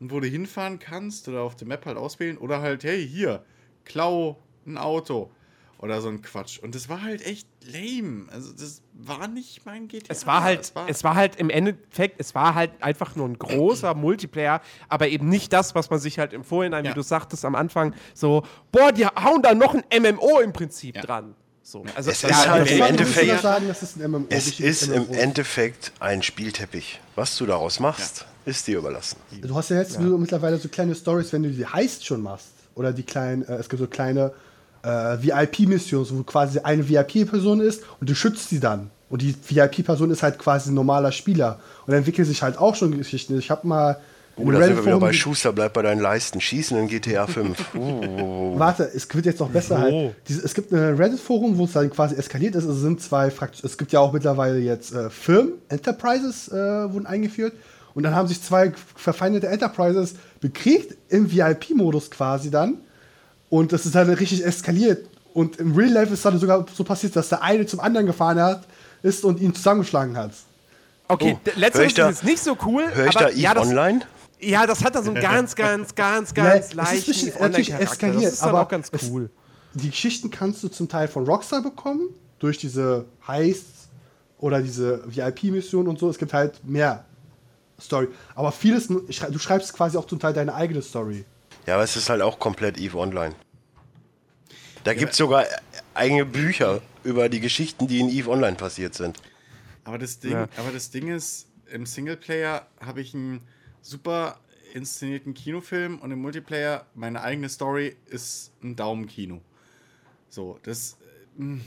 Und 0.00 0.10
wo 0.12 0.20
du 0.20 0.26
hinfahren 0.28 0.78
kannst 0.78 1.26
oder 1.28 1.40
auf 1.42 1.56
der 1.56 1.66
Map 1.66 1.86
halt 1.86 1.96
auswählen 1.96 2.36
oder 2.38 2.60
halt, 2.60 2.84
hey, 2.84 3.06
hier, 3.06 3.44
klau 3.84 4.36
ein 4.66 4.76
Auto 4.76 5.30
oder 5.78 6.00
so 6.00 6.08
ein 6.08 6.22
Quatsch. 6.22 6.58
Und 6.58 6.74
das 6.74 6.88
war 6.88 7.02
halt 7.02 7.24
echt 7.26 7.46
lame. 7.64 8.26
Also 8.30 8.52
das 8.52 8.82
war 8.92 9.28
nicht 9.28 9.64
mein 9.64 9.88
GTA. 9.88 10.06
Es 10.12 10.26
war 10.26 10.42
halt, 10.42 10.72
es 10.88 11.04
war 11.04 11.14
halt 11.14 11.36
im 11.36 11.48
Endeffekt, 11.50 12.20
es 12.20 12.34
war 12.34 12.54
halt 12.54 12.70
einfach 12.82 13.16
nur 13.16 13.28
ein 13.28 13.38
großer 13.38 13.94
Multiplayer, 13.94 14.60
aber 14.88 15.08
eben 15.08 15.28
nicht 15.28 15.52
das, 15.52 15.74
was 15.74 15.88
man 15.90 15.98
sich 15.98 16.18
halt 16.18 16.32
im 16.32 16.44
Vorhinein, 16.44 16.84
Ja. 16.84 16.90
wie 16.90 16.94
du 16.94 17.02
sagtest 17.02 17.44
am 17.44 17.54
Anfang, 17.54 17.94
so, 18.14 18.42
boah, 18.72 18.92
die 18.92 19.06
hauen 19.06 19.42
da 19.42 19.54
noch 19.54 19.74
ein 19.74 19.84
MMO 20.02 20.40
im 20.40 20.52
Prinzip 20.52 20.96
Ja. 20.96 21.02
dran. 21.02 21.34
So, 21.68 21.84
also 21.96 22.12
Es 22.12 22.22
ja, 22.22 22.28
ist 22.28 22.48
halt 22.48 22.70
im 22.70 22.80
Endeffekt- 22.80 23.42
sagen, 23.42 23.66
das 23.66 23.82
ist 23.82 23.96
ein 23.96 24.08
MMO. 24.08 24.26
Es 24.28 24.60
ist 24.60 24.82
im 24.84 25.02
MMO? 25.02 25.14
Endeffekt 25.14 25.90
ein 25.98 26.22
Spielteppich. 26.22 27.00
Was 27.16 27.36
du 27.36 27.44
daraus 27.44 27.80
machst, 27.80 28.24
ist 28.44 28.68
dir 28.68 28.78
überlassen. 28.78 29.16
Du 29.42 29.52
hast 29.56 29.70
ja 29.70 29.78
jetzt 29.78 29.94
so 29.94 30.16
mittlerweile 30.16 30.58
so 30.58 30.68
kleine 30.68 30.94
Stories, 30.94 31.32
wenn 31.32 31.42
du 31.42 31.50
die 31.50 31.66
Heist 31.66 32.06
schon 32.06 32.22
machst. 32.22 32.46
Oder 32.76 32.92
die 32.92 33.02
kleinen, 33.02 33.42
äh, 33.48 33.54
es 33.56 33.68
gibt 33.68 33.80
so 33.80 33.88
kleine 33.88 34.32
äh, 34.84 34.88
VIP-Missionen, 35.20 36.06
wo 36.18 36.22
quasi 36.22 36.60
eine 36.60 36.88
VIP-Person 36.88 37.60
ist 37.60 37.82
und 37.98 38.08
du 38.08 38.14
schützt 38.14 38.48
sie 38.48 38.60
dann. 38.60 38.92
Und 39.10 39.22
die 39.22 39.34
VIP-Person 39.34 40.12
ist 40.12 40.22
halt 40.22 40.38
quasi 40.38 40.70
ein 40.70 40.74
normaler 40.74 41.10
Spieler. 41.10 41.58
Und 41.84 41.88
dann 41.90 41.96
entwickeln 41.98 42.28
sich 42.28 42.42
halt 42.44 42.58
auch 42.58 42.76
schon 42.76 42.96
Geschichten. 42.96 43.36
Ich 43.36 43.50
habe 43.50 43.66
mal. 43.66 43.98
Oh, 44.38 44.50
da 44.50 44.62
sind 44.62 44.76
wir 44.76 44.84
wieder 44.84 44.98
bei 44.98 45.14
Schuster, 45.14 45.52
bleib 45.52 45.72
bei 45.72 45.82
deinen 45.82 46.00
Leisten. 46.00 46.40
Schießen 46.40 46.76
in 46.78 46.88
GTA 46.88 47.26
5. 47.26 47.74
Uh. 47.76 48.58
Warte, 48.58 48.90
es 48.94 49.12
wird 49.14 49.26
jetzt 49.26 49.40
noch 49.40 49.48
besser 49.48 49.78
halt. 49.78 50.14
Diese, 50.28 50.44
es 50.44 50.54
gibt 50.54 50.72
ein 50.72 50.96
Reddit-Forum, 50.96 51.56
wo 51.58 51.64
es 51.64 51.72
dann 51.72 51.90
quasi 51.90 52.14
eskaliert 52.14 52.54
ist. 52.54 52.64
Es 52.64 52.80
sind 52.80 53.00
zwei 53.00 53.30
Fraktionen. 53.30 53.70
Es 53.70 53.78
gibt 53.78 53.92
ja 53.92 54.00
auch 54.00 54.12
mittlerweile 54.12 54.58
jetzt 54.58 54.94
äh, 54.94 55.10
Firmen, 55.10 55.54
Enterprises 55.68 56.48
äh, 56.48 56.54
wurden 56.54 57.06
eingeführt. 57.06 57.54
Und 57.94 58.02
dann 58.02 58.14
haben 58.14 58.28
sich 58.28 58.42
zwei 58.42 58.72
verfeindete 58.94 59.48
Enterprises 59.48 60.16
bekriegt 60.40 60.96
im 61.08 61.32
VIP-Modus 61.32 62.10
quasi 62.10 62.50
dann. 62.50 62.78
Und 63.48 63.72
das 63.72 63.86
ist 63.86 63.94
dann 63.94 64.10
richtig 64.10 64.44
eskaliert. 64.44 65.06
Und 65.32 65.56
im 65.56 65.74
Real 65.74 65.92
Life 65.92 66.12
ist 66.12 66.24
dann 66.24 66.38
sogar 66.38 66.64
so 66.74 66.84
passiert, 66.84 67.16
dass 67.16 67.28
der 67.28 67.42
eine 67.42 67.66
zum 67.66 67.80
anderen 67.80 68.06
gefahren 68.06 68.40
hat, 68.40 68.64
ist 69.02 69.24
und 69.24 69.40
ihn 69.40 69.54
zusammengeschlagen 69.54 70.16
hat. 70.16 70.32
Okay, 71.08 71.38
Oh, 71.38 71.50
letzteres 71.56 71.92
ist 71.92 71.98
jetzt 71.98 72.24
nicht 72.24 72.42
so 72.42 72.56
cool. 72.66 72.84
Hör 72.92 73.06
ich 73.06 73.16
aber 73.16 73.26
da 73.26 73.30
Eve 73.30 73.40
ja, 73.40 73.54
das, 73.54 73.68
Online? 73.68 74.00
Ja, 74.38 74.66
das 74.66 74.84
hat 74.84 74.94
da 74.94 75.02
so 75.02 75.10
einen 75.12 75.20
ganz, 75.22 75.54
ganz, 75.54 75.94
ganz, 75.94 76.32
Ja, 76.36 76.44
ganz 76.44 76.60
es 76.64 76.66
ist 76.70 76.74
leichten 76.74 77.06
bisschen- 77.12 77.40
natürlich 77.40 77.72
eskaliert, 77.72 78.24
Das 78.24 78.32
ist 78.34 78.42
aber 78.42 78.62
auch 78.62 78.68
ganz 78.68 78.88
es- 78.92 79.10
cool. 79.10 79.30
die 79.74 79.90
Geschichten 79.90 80.30
kannst 80.30 80.62
du 80.62 80.68
zum 80.68 80.88
Teil 80.88 81.08
von 81.08 81.24
Rockstar 81.26 81.62
bekommen, 81.62 82.10
durch 82.38 82.58
diese 82.58 83.06
Heists 83.26 83.88
oder 84.38 84.60
diese 84.60 85.02
VIP-Missionen 85.06 85.88
und 85.88 85.98
so. 85.98 86.10
Es 86.10 86.18
gibt 86.18 86.34
halt 86.34 86.62
mehr 86.64 87.04
Story. 87.80 88.08
Aber 88.34 88.52
vieles, 88.52 88.88
du 88.88 89.38
schreibst 89.38 89.72
quasi 89.72 89.96
auch 89.96 90.06
zum 90.06 90.18
Teil 90.18 90.32
deine 90.34 90.54
eigene 90.54 90.82
Story. 90.82 91.24
Ja, 91.66 91.74
aber 91.74 91.84
es 91.84 91.96
ist 91.96 92.08
halt 92.10 92.20
auch 92.22 92.38
komplett 92.38 92.76
Eve 92.78 92.98
Online. 92.98 93.34
Da 94.84 94.94
gibt 94.94 95.12
es 95.12 95.18
sogar 95.18 95.44
eigene 95.94 96.24
Bücher 96.24 96.80
über 97.02 97.28
die 97.28 97.40
Geschichten, 97.40 97.86
die 97.86 98.00
in 98.00 98.08
Eve 98.08 98.30
Online 98.30 98.56
passiert 98.56 98.94
sind. 98.94 99.18
Aber 99.84 99.98
das 99.98 100.18
Ding, 100.18 100.32
Ja. 100.32 100.48
aber 100.58 100.70
das 100.72 100.90
Ding 100.90 101.08
ist, 101.08 101.46
im 101.70 101.86
Singleplayer 101.86 102.66
habe 102.84 103.00
ich 103.00 103.14
einen 103.14 103.40
super 103.86 104.40
inszenierten 104.74 105.32
Kinofilm 105.34 105.98
und 106.00 106.10
im 106.10 106.20
Multiplayer 106.20 106.86
meine 106.94 107.22
eigene 107.22 107.48
Story 107.48 107.96
ist 108.06 108.52
ein 108.62 108.76
Daumenkino. 108.76 109.40
So, 110.28 110.58
das, 110.64 110.98
äh, 111.38 111.42
mh, 111.42 111.60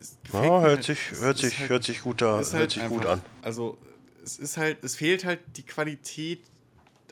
es 0.00 0.16
gefällt 0.24 0.44
Ja, 0.44 0.60
hört 0.60 0.62
halt- 0.76 0.84
sich, 0.84 0.98
es 1.12 1.20
hört 1.20 1.38
sich, 1.38 1.58
halt- 1.58 1.70
hört 1.70 1.84
sich, 1.84 2.02
guter, 2.02 2.40
ist 2.40 2.52
hört 2.52 2.60
halt 2.62 2.72
sich 2.72 2.86
gut 2.88 3.06
an. 3.06 3.22
Also 3.42 3.78
es 4.24 4.38
ist 4.38 4.56
halt, 4.56 4.82
es 4.84 4.96
fehlt 4.96 5.24
halt 5.24 5.40
die 5.56 5.62
Qualität 5.62 6.40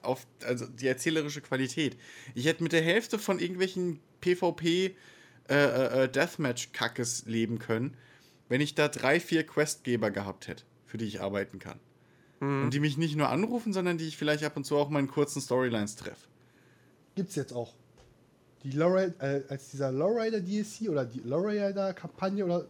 auf, 0.03 0.27
also 0.44 0.66
die 0.66 0.86
erzählerische 0.86 1.40
Qualität. 1.40 1.97
Ich 2.35 2.47
hätte 2.47 2.62
mit 2.62 2.73
der 2.73 2.82
Hälfte 2.82 3.19
von 3.19 3.39
irgendwelchen 3.39 4.01
PvP 4.20 4.94
äh, 5.48 5.55
äh, 6.05 6.09
Deathmatch-Kackes 6.09 7.24
leben 7.27 7.59
können, 7.59 7.97
wenn 8.48 8.61
ich 8.61 8.74
da 8.74 8.89
drei, 8.89 9.19
vier 9.20 9.47
Questgeber 9.47 10.11
gehabt 10.11 10.48
hätte, 10.48 10.65
für 10.86 10.98
die 10.98 11.07
ich 11.07 11.20
arbeiten 11.20 11.59
kann. 11.59 11.78
Und 12.64 12.70
die 12.70 12.81
mich 12.81 12.97
nicht 12.97 13.16
nur 13.16 13.28
anrufen, 13.28 13.73
sondern 13.73 13.98
die 13.98 14.06
ich 14.06 14.16
vielleicht 14.16 14.44
ab 14.44 14.56
und 14.56 14.64
zu 14.64 14.77
auch 14.77 14.89
mal 14.89 15.01
in 15.01 15.09
kurzen 15.09 15.40
Storylines 15.40 15.97
treffe. 15.97 16.27
Gibt's 17.14 17.35
jetzt 17.35 17.52
auch. 17.52 17.74
Die 18.62 18.73
Lowrider, 18.73 19.14
äh, 19.20 19.43
als 19.48 19.70
dieser 19.70 19.93
Lowrider 19.93 20.40
DLC 20.40 20.89
oder 20.90 21.05
die 21.05 21.20
Lowrider 21.20 21.94
Kampagne 21.94 22.44
oder 22.44 22.66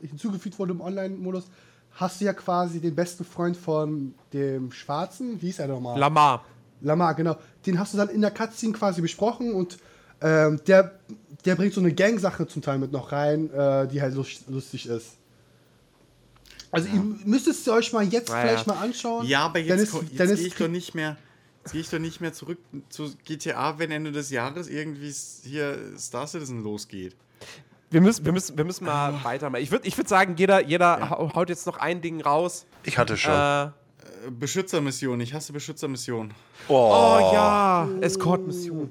hinzugefügt 0.00 0.58
wurde 0.58 0.72
im 0.72 0.80
Online-Modus, 0.80 1.44
hast 1.92 2.20
du 2.20 2.24
ja 2.24 2.32
quasi 2.32 2.80
den 2.80 2.94
besten 2.94 3.24
Freund 3.24 3.56
von 3.56 4.14
dem 4.32 4.72
Schwarzen, 4.72 5.40
wie 5.40 5.50
ist 5.50 5.58
er 5.58 5.68
nochmal? 5.68 5.98
Lamar. 5.98 6.44
Lamar, 6.80 7.14
genau. 7.14 7.36
Den 7.64 7.78
hast 7.78 7.94
du 7.94 7.98
dann 7.98 8.08
in 8.08 8.20
der 8.20 8.30
Cutscene 8.30 8.72
quasi 8.72 9.00
besprochen 9.00 9.54
und 9.54 9.78
ähm, 10.20 10.60
der, 10.66 10.98
der 11.44 11.54
bringt 11.54 11.74
so 11.74 11.80
eine 11.80 11.92
Gang-Sache 11.92 12.46
zum 12.46 12.62
Teil 12.62 12.78
mit 12.78 12.92
noch 12.92 13.12
rein, 13.12 13.50
äh, 13.52 13.86
die 13.88 14.02
halt 14.02 14.14
lust, 14.14 14.48
lustig 14.48 14.86
ist. 14.86 15.16
Also 16.72 16.88
ihr 16.88 17.00
müsstet 17.24 17.54
ihr 17.66 17.72
euch 17.74 17.92
mal 17.92 18.02
jetzt 18.04 18.28
Ja, 18.30 18.40
vielleicht 18.40 18.66
ja. 18.66 18.74
mal 18.74 18.80
anschauen. 18.82 19.26
Ja, 19.26 19.40
aber 19.44 19.60
Dann 19.62 19.78
jetzt, 19.78 19.94
ist- 19.94 20.02
dann 20.18 20.28
jetzt 20.28 20.38
gehe 20.38 20.46
ich 20.48 20.54
doch 20.56 20.68
nicht 20.68 20.94
mehr. 20.94 21.16
Jetzt 21.62 21.72
gehe 21.72 21.80
ich 21.82 21.90
doch 21.90 21.98
nicht 22.00 22.20
mehr 22.20 22.32
zurück 22.32 22.58
zu 22.88 23.12
GTA, 23.24 23.78
wenn 23.78 23.90
Ende 23.92 24.10
des 24.10 24.30
Jahres 24.30 24.68
irgendwie 24.68 25.12
hier 25.44 25.78
Star 25.98 26.26
Citizen 26.26 26.64
losgeht. 26.64 27.14
Wir 27.90 28.00
müssen, 28.00 28.24
wir 28.24 28.32
müssen, 28.32 28.56
wir 28.56 28.64
müssen 28.64 28.84
mal 28.86 29.22
weitermachen. 29.22 29.62
Ich 29.62 29.70
würde 29.70 29.86
ich 29.86 29.96
würd 29.96 30.08
sagen, 30.08 30.34
jeder, 30.38 30.64
jeder 30.66 31.10
hau- 31.10 31.32
haut 31.34 31.50
jetzt 31.50 31.66
noch 31.66 31.76
ein 31.76 32.00
Ding 32.00 32.20
raus. 32.22 32.64
Ich 32.84 32.96
hatte 32.98 33.16
schon. 33.16 33.32
Äh, 33.34 33.68
Beschützermission, 34.30 35.20
ich 35.20 35.34
hasse 35.34 35.52
Beschützermission. 35.52 36.32
oh 36.68 37.30
ja, 37.32 37.88
Escort-Mission. 38.00 38.90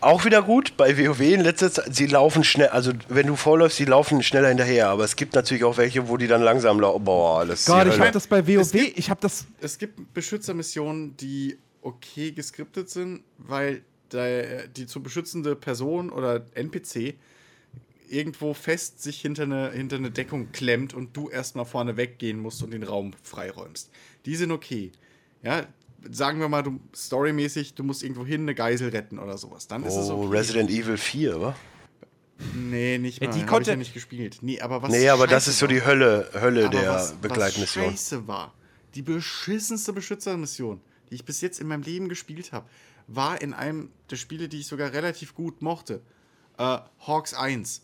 Auch 0.00 0.24
wieder 0.24 0.42
gut 0.42 0.76
bei 0.76 0.96
WoW 0.96 1.20
in 1.20 1.40
letzter 1.42 1.70
Zeit. 1.70 1.94
Sie 1.94 2.06
laufen 2.06 2.42
schnell, 2.42 2.68
also 2.68 2.92
wenn 3.08 3.26
du 3.26 3.36
vorläufst, 3.36 3.76
sie 3.76 3.84
laufen 3.84 4.22
schneller 4.22 4.48
hinterher. 4.48 4.88
Aber 4.88 5.04
es 5.04 5.14
gibt 5.16 5.34
natürlich 5.34 5.64
auch 5.64 5.76
welche, 5.76 6.08
wo 6.08 6.16
die 6.16 6.26
dann 6.26 6.42
langsam 6.42 6.80
laufen. 6.80 7.04
Boah, 7.04 7.40
alles. 7.40 7.66
Gott, 7.66 7.86
ich 7.86 7.94
Hölle. 7.94 8.06
hab 8.06 8.12
das 8.12 8.26
bei 8.26 8.38
Es 8.40 8.46
WoW, 8.48 8.72
gibt- 8.72 8.98
ich 8.98 9.10
hab 9.10 9.20
das. 9.20 9.46
Es 9.60 9.76
gibt 9.78 10.14
Beschützermissionen, 10.14 11.16
die 11.18 11.58
okay 11.82 12.32
geskriptet 12.32 12.88
sind, 12.88 13.22
weil 13.38 13.82
der, 14.12 14.66
die 14.68 14.86
zu 14.86 15.02
beschützende 15.02 15.54
Person 15.54 16.10
oder 16.10 16.44
NPC 16.54 17.14
irgendwo 18.08 18.54
fest 18.54 19.02
sich 19.02 19.20
hinter 19.20 19.44
eine, 19.44 19.70
hinter 19.70 19.96
eine 19.96 20.10
Deckung 20.10 20.50
klemmt 20.50 20.94
und 20.94 21.16
du 21.16 21.28
erstmal 21.28 21.64
vorne 21.64 21.96
weggehen 21.96 22.40
musst 22.40 22.62
und 22.62 22.72
den 22.72 22.82
Raum 22.82 23.12
freiräumst. 23.22 23.88
Die 24.26 24.34
sind 24.34 24.50
okay. 24.50 24.90
Ja, 25.42 25.62
sagen 26.10 26.40
wir 26.40 26.48
mal, 26.48 26.62
du 26.62 26.80
storymäßig, 26.94 27.74
du 27.74 27.82
musst 27.84 28.02
irgendwo 28.02 28.24
hin 28.24 28.42
eine 28.42 28.54
Geisel 28.54 28.88
retten 28.90 29.18
oder 29.18 29.36
sowas. 29.38 29.66
Dann 29.68 29.84
ist 29.84 29.94
es 29.96 30.08
Oh, 30.10 30.22
okay. 30.24 30.36
Resident 30.38 30.70
Evil 30.70 30.96
4, 30.96 31.40
wa? 31.40 31.56
Nee, 32.54 32.98
nicht 32.98 33.20
Ja, 33.20 33.28
mal. 33.28 33.34
die 33.34 33.40
Die 33.40 33.46
konnte- 33.46 33.70
ich 33.70 33.74
ja 33.74 33.76
nicht 33.76 33.92
gespielt. 33.94 34.38
Nee, 34.40 34.60
aber 34.60 34.82
was 34.82 34.90
Nee, 34.90 35.08
aber 35.10 35.26
das 35.26 35.44
scheiße 35.44 35.50
ist 35.50 35.58
so 35.58 35.66
die 35.66 35.84
Hölle, 35.84 36.30
Hölle 36.34 36.66
aber 36.66 36.78
der 36.80 36.90
was, 36.90 37.12
Begleitmission. 37.14 37.84
Was 37.86 37.90
scheiße 37.92 38.26
war, 38.26 38.54
die 38.94 39.02
beschissenste 39.02 39.92
Beschützermission, 39.92 40.80
die 41.10 41.16
ich 41.16 41.24
bis 41.24 41.40
jetzt 41.42 41.60
in 41.60 41.66
meinem 41.68 41.82
Leben 41.82 42.08
gespielt 42.08 42.52
habe, 42.52 42.66
war 43.06 43.42
in 43.42 43.52
einem 43.52 43.90
der 44.10 44.16
Spiele, 44.16 44.48
die 44.48 44.60
ich 44.60 44.66
sogar 44.68 44.92
relativ 44.92 45.34
gut 45.34 45.60
mochte. 45.60 46.00
Äh, 46.56 46.78
Hawks 47.00 47.34
1. 47.34 47.82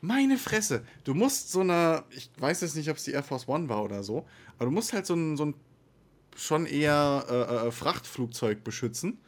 Meine 0.00 0.36
Fresse, 0.36 0.82
du 1.04 1.14
musst 1.14 1.50
so 1.50 1.60
eine, 1.60 2.02
ich 2.10 2.30
weiß 2.38 2.60
jetzt 2.62 2.74
nicht, 2.76 2.90
ob 2.90 2.96
es 2.96 3.04
die 3.04 3.12
Air 3.12 3.22
Force 3.22 3.48
One 3.48 3.68
war 3.68 3.82
oder 3.84 4.02
so, 4.02 4.26
aber 4.56 4.66
du 4.66 4.70
musst 4.70 4.92
halt 4.92 5.06
so 5.06 5.14
ein, 5.14 5.36
so 5.36 5.46
ein 5.46 5.54
schon 6.36 6.66
eher 6.66 7.24
äh, 7.28 7.68
äh, 7.68 7.70
Frachtflugzeug 7.70 8.64
beschützen. 8.64 9.18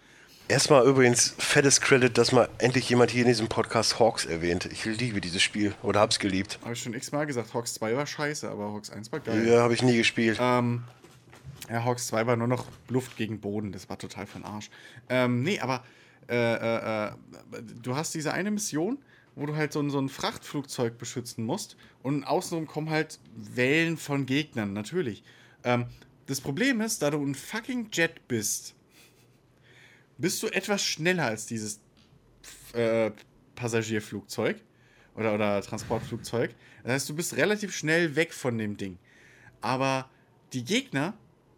Erstmal 0.49 0.87
übrigens 0.87 1.35
fettes 1.39 1.81
Credit, 1.81 2.17
dass 2.17 2.31
mal 2.31 2.49
endlich 2.59 2.89
jemand 2.89 3.11
hier 3.11 3.23
in 3.23 3.29
diesem 3.29 3.49
Podcast 3.49 3.99
Hawks 3.99 4.25
erwähnt. 4.25 4.67
Ich 4.67 4.85
liebe 4.85 5.21
dieses 5.21 5.43
Spiel 5.43 5.75
oder 5.83 5.99
hab's 5.99 6.21
geliebt. 6.21 6.61
Habe 6.63 6.75
ich 6.75 6.83
schon 6.83 6.95
x-mal 6.95 7.27
gesagt, 7.27 7.53
Hawks 7.53 7.75
2 7.75 7.97
war 7.97 8.07
scheiße, 8.07 8.49
aber 8.49 8.73
Hawks 8.73 8.91
1 8.91 9.11
war 9.11 9.19
geil. 9.19 9.45
Ja, 9.45 9.63
habe 9.63 9.75
ich 9.75 9.83
nie 9.83 9.97
gespielt. 9.97 10.39
Ähm, 10.41 10.85
ja, 11.69 11.85
Hawks 11.85 12.07
2 12.07 12.29
war 12.29 12.37
nur 12.37 12.47
noch 12.47 12.67
Luft 12.89 13.17
gegen 13.17 13.41
Boden, 13.41 13.73
das 13.73 13.89
war 13.89 13.99
total 13.99 14.27
von 14.27 14.45
Arsch. 14.45 14.71
Ähm, 15.09 15.43
nee, 15.43 15.59
aber 15.59 15.83
äh, 16.29 16.35
äh, 16.37 17.07
äh, 17.07 17.11
du 17.83 17.97
hast 17.97 18.15
diese 18.15 18.33
eine 18.33 18.53
Mission, 18.53 18.99
wo 19.35 19.47
du 19.47 19.57
halt 19.57 19.73
so 19.73 19.81
ein, 19.81 19.91
so 19.91 19.99
ein 19.99 20.09
Frachtflugzeug 20.09 20.97
beschützen 20.97 21.45
musst 21.45 21.77
und 22.05 22.23
außenrum 22.23 22.69
kommen 22.69 22.91
halt 22.91 23.19
Wellen 23.35 23.97
von 23.97 24.27
Gegnern, 24.27 24.73
natürlich. 24.73 25.25
Ähm, 25.65 25.87
das 26.27 26.41
Problem 26.41 26.81
ist, 26.81 27.03
da 27.03 27.11
du 27.11 27.25
ein 27.25 27.35
fucking 27.35 27.89
Jet 27.93 28.27
bist, 28.29 28.75
bist 30.19 30.43
du 30.43 30.49
etwas 30.49 30.83
schneller 30.83 31.27
als 31.27 31.47
dieses 31.47 31.81
äh, 32.73 33.11
Passagierflugzeug 33.55 34.61
oder, 35.15 35.35
oder 35.35 35.63
Transportflugzeug. 35.63 36.55
Das 36.83 36.93
heißt, 36.93 37.09
du 37.09 37.17
bist 37.17 37.37
relativ 37.37 37.75
schnell 37.75 38.17
weg 38.17 38.33
von 38.33 38.59
dem 38.59 38.77
Ding. 38.77 38.99
Aber 39.61 40.09
die 40.53 40.65
Gegner, 40.65 41.15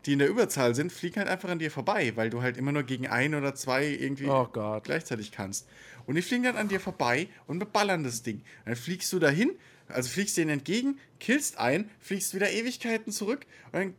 die 0.06 0.14
in 0.14 0.18
der 0.18 0.28
Überzahl 0.28 0.74
sind, 0.74 0.92
fliegen 0.92 1.16
halt 1.16 1.28
einfach 1.28 1.50
an 1.50 1.58
dir 1.58 1.70
vorbei, 1.70 2.12
weil 2.16 2.30
du 2.30 2.42
halt 2.42 2.56
immer 2.56 2.72
nur 2.72 2.84
gegen 2.84 3.06
ein 3.06 3.34
oder 3.34 3.54
zwei 3.54 3.86
irgendwie 3.86 4.26
Oh 4.26 4.46
gleichzeitig 4.46 5.32
kannst. 5.32 5.68
Und 6.06 6.14
die 6.14 6.22
fliegen 6.22 6.44
dann 6.44 6.56
an 6.56 6.68
dir 6.68 6.80
vorbei 6.80 7.28
und 7.46 7.58
beballern 7.58 8.04
das 8.04 8.22
Ding. 8.22 8.42
Dann 8.64 8.76
fliegst 8.76 9.12
du 9.12 9.18
dahin, 9.18 9.52
also 9.88 10.08
fliegst 10.08 10.36
denen 10.36 10.50
entgegen, 10.50 10.98
killst 11.20 11.58
einen, 11.58 11.90
fliegst 12.00 12.34
wieder 12.34 12.50
Ewigkeiten 12.50 13.12
zurück 13.12 13.46
und 13.66 13.74
dann 13.74 13.94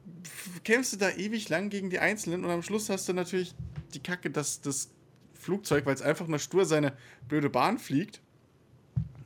kämpfst 0.64 0.94
du 0.94 0.98
da 0.98 1.10
ewig 1.10 1.49
lang 1.49 1.70
gegen 1.70 1.90
die 1.90 1.99
Einzelnen 1.99 2.45
und 2.45 2.52
am 2.52 2.64
Schluss 2.64 2.90
hast 2.90 3.10
du 3.10 3.14
natürlich 3.14 3.53
die 3.94 3.99
Kacke, 3.99 4.30
dass 4.30 4.61
das 4.61 4.90
Flugzeug, 5.34 5.86
weil 5.86 5.95
es 5.95 6.02
einfach 6.02 6.28
nur 6.28 6.40
stur 6.40 6.66
seine 6.66 6.94
blöde 7.28 7.49
Bahn 7.49 7.80
fliegt, 7.80 8.22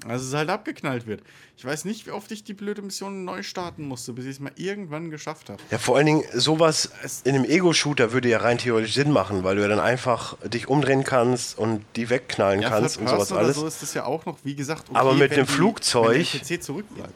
also 0.07 0.25
es 0.27 0.33
halt 0.33 0.49
abgeknallt 0.49 1.07
wird. 1.07 1.21
Ich 1.57 1.65
weiß 1.65 1.85
nicht, 1.85 2.05
wie 2.05 2.11
oft 2.11 2.31
ich 2.31 2.43
die 2.43 2.53
blöde 2.53 2.81
Mission 2.81 3.23
neu 3.25 3.43
starten 3.43 3.87
musste, 3.87 4.13
bis 4.13 4.25
ich 4.25 4.31
es 4.31 4.39
mal 4.39 4.51
irgendwann 4.55 5.09
geschafft 5.09 5.49
habe. 5.49 5.61
Ja, 5.71 5.77
vor 5.77 5.97
allen 5.97 6.05
Dingen, 6.05 6.23
sowas 6.33 6.89
in 7.23 7.35
einem 7.35 7.45
Ego-Shooter 7.45 8.11
würde 8.11 8.29
ja 8.29 8.39
rein 8.39 8.57
theoretisch 8.57 8.93
Sinn 8.93 9.11
machen, 9.11 9.43
weil 9.43 9.55
du 9.55 9.61
ja 9.61 9.67
dann 9.67 9.79
einfach 9.79 10.37
dich 10.47 10.67
umdrehen 10.67 11.03
kannst 11.03 11.57
und 11.57 11.85
die 11.95 12.09
wegknallen 12.09 12.61
kannst 12.61 12.97
und 12.97 13.07
sowas 13.07 13.31
oder 13.31 13.41
alles. 13.41 13.55
so 13.55 13.67
ist 13.67 13.81
das 13.81 13.93
ja 13.93 14.05
auch 14.05 14.25
noch, 14.25 14.37
wie 14.43 14.55
gesagt, 14.55 14.89
okay, 14.89 14.97
Aber 14.99 15.13
mit 15.13 15.35
dem 15.35 15.47
Flugzeug- 15.47 16.27
PC 16.41 16.61
zurückbleibt. 16.63 17.13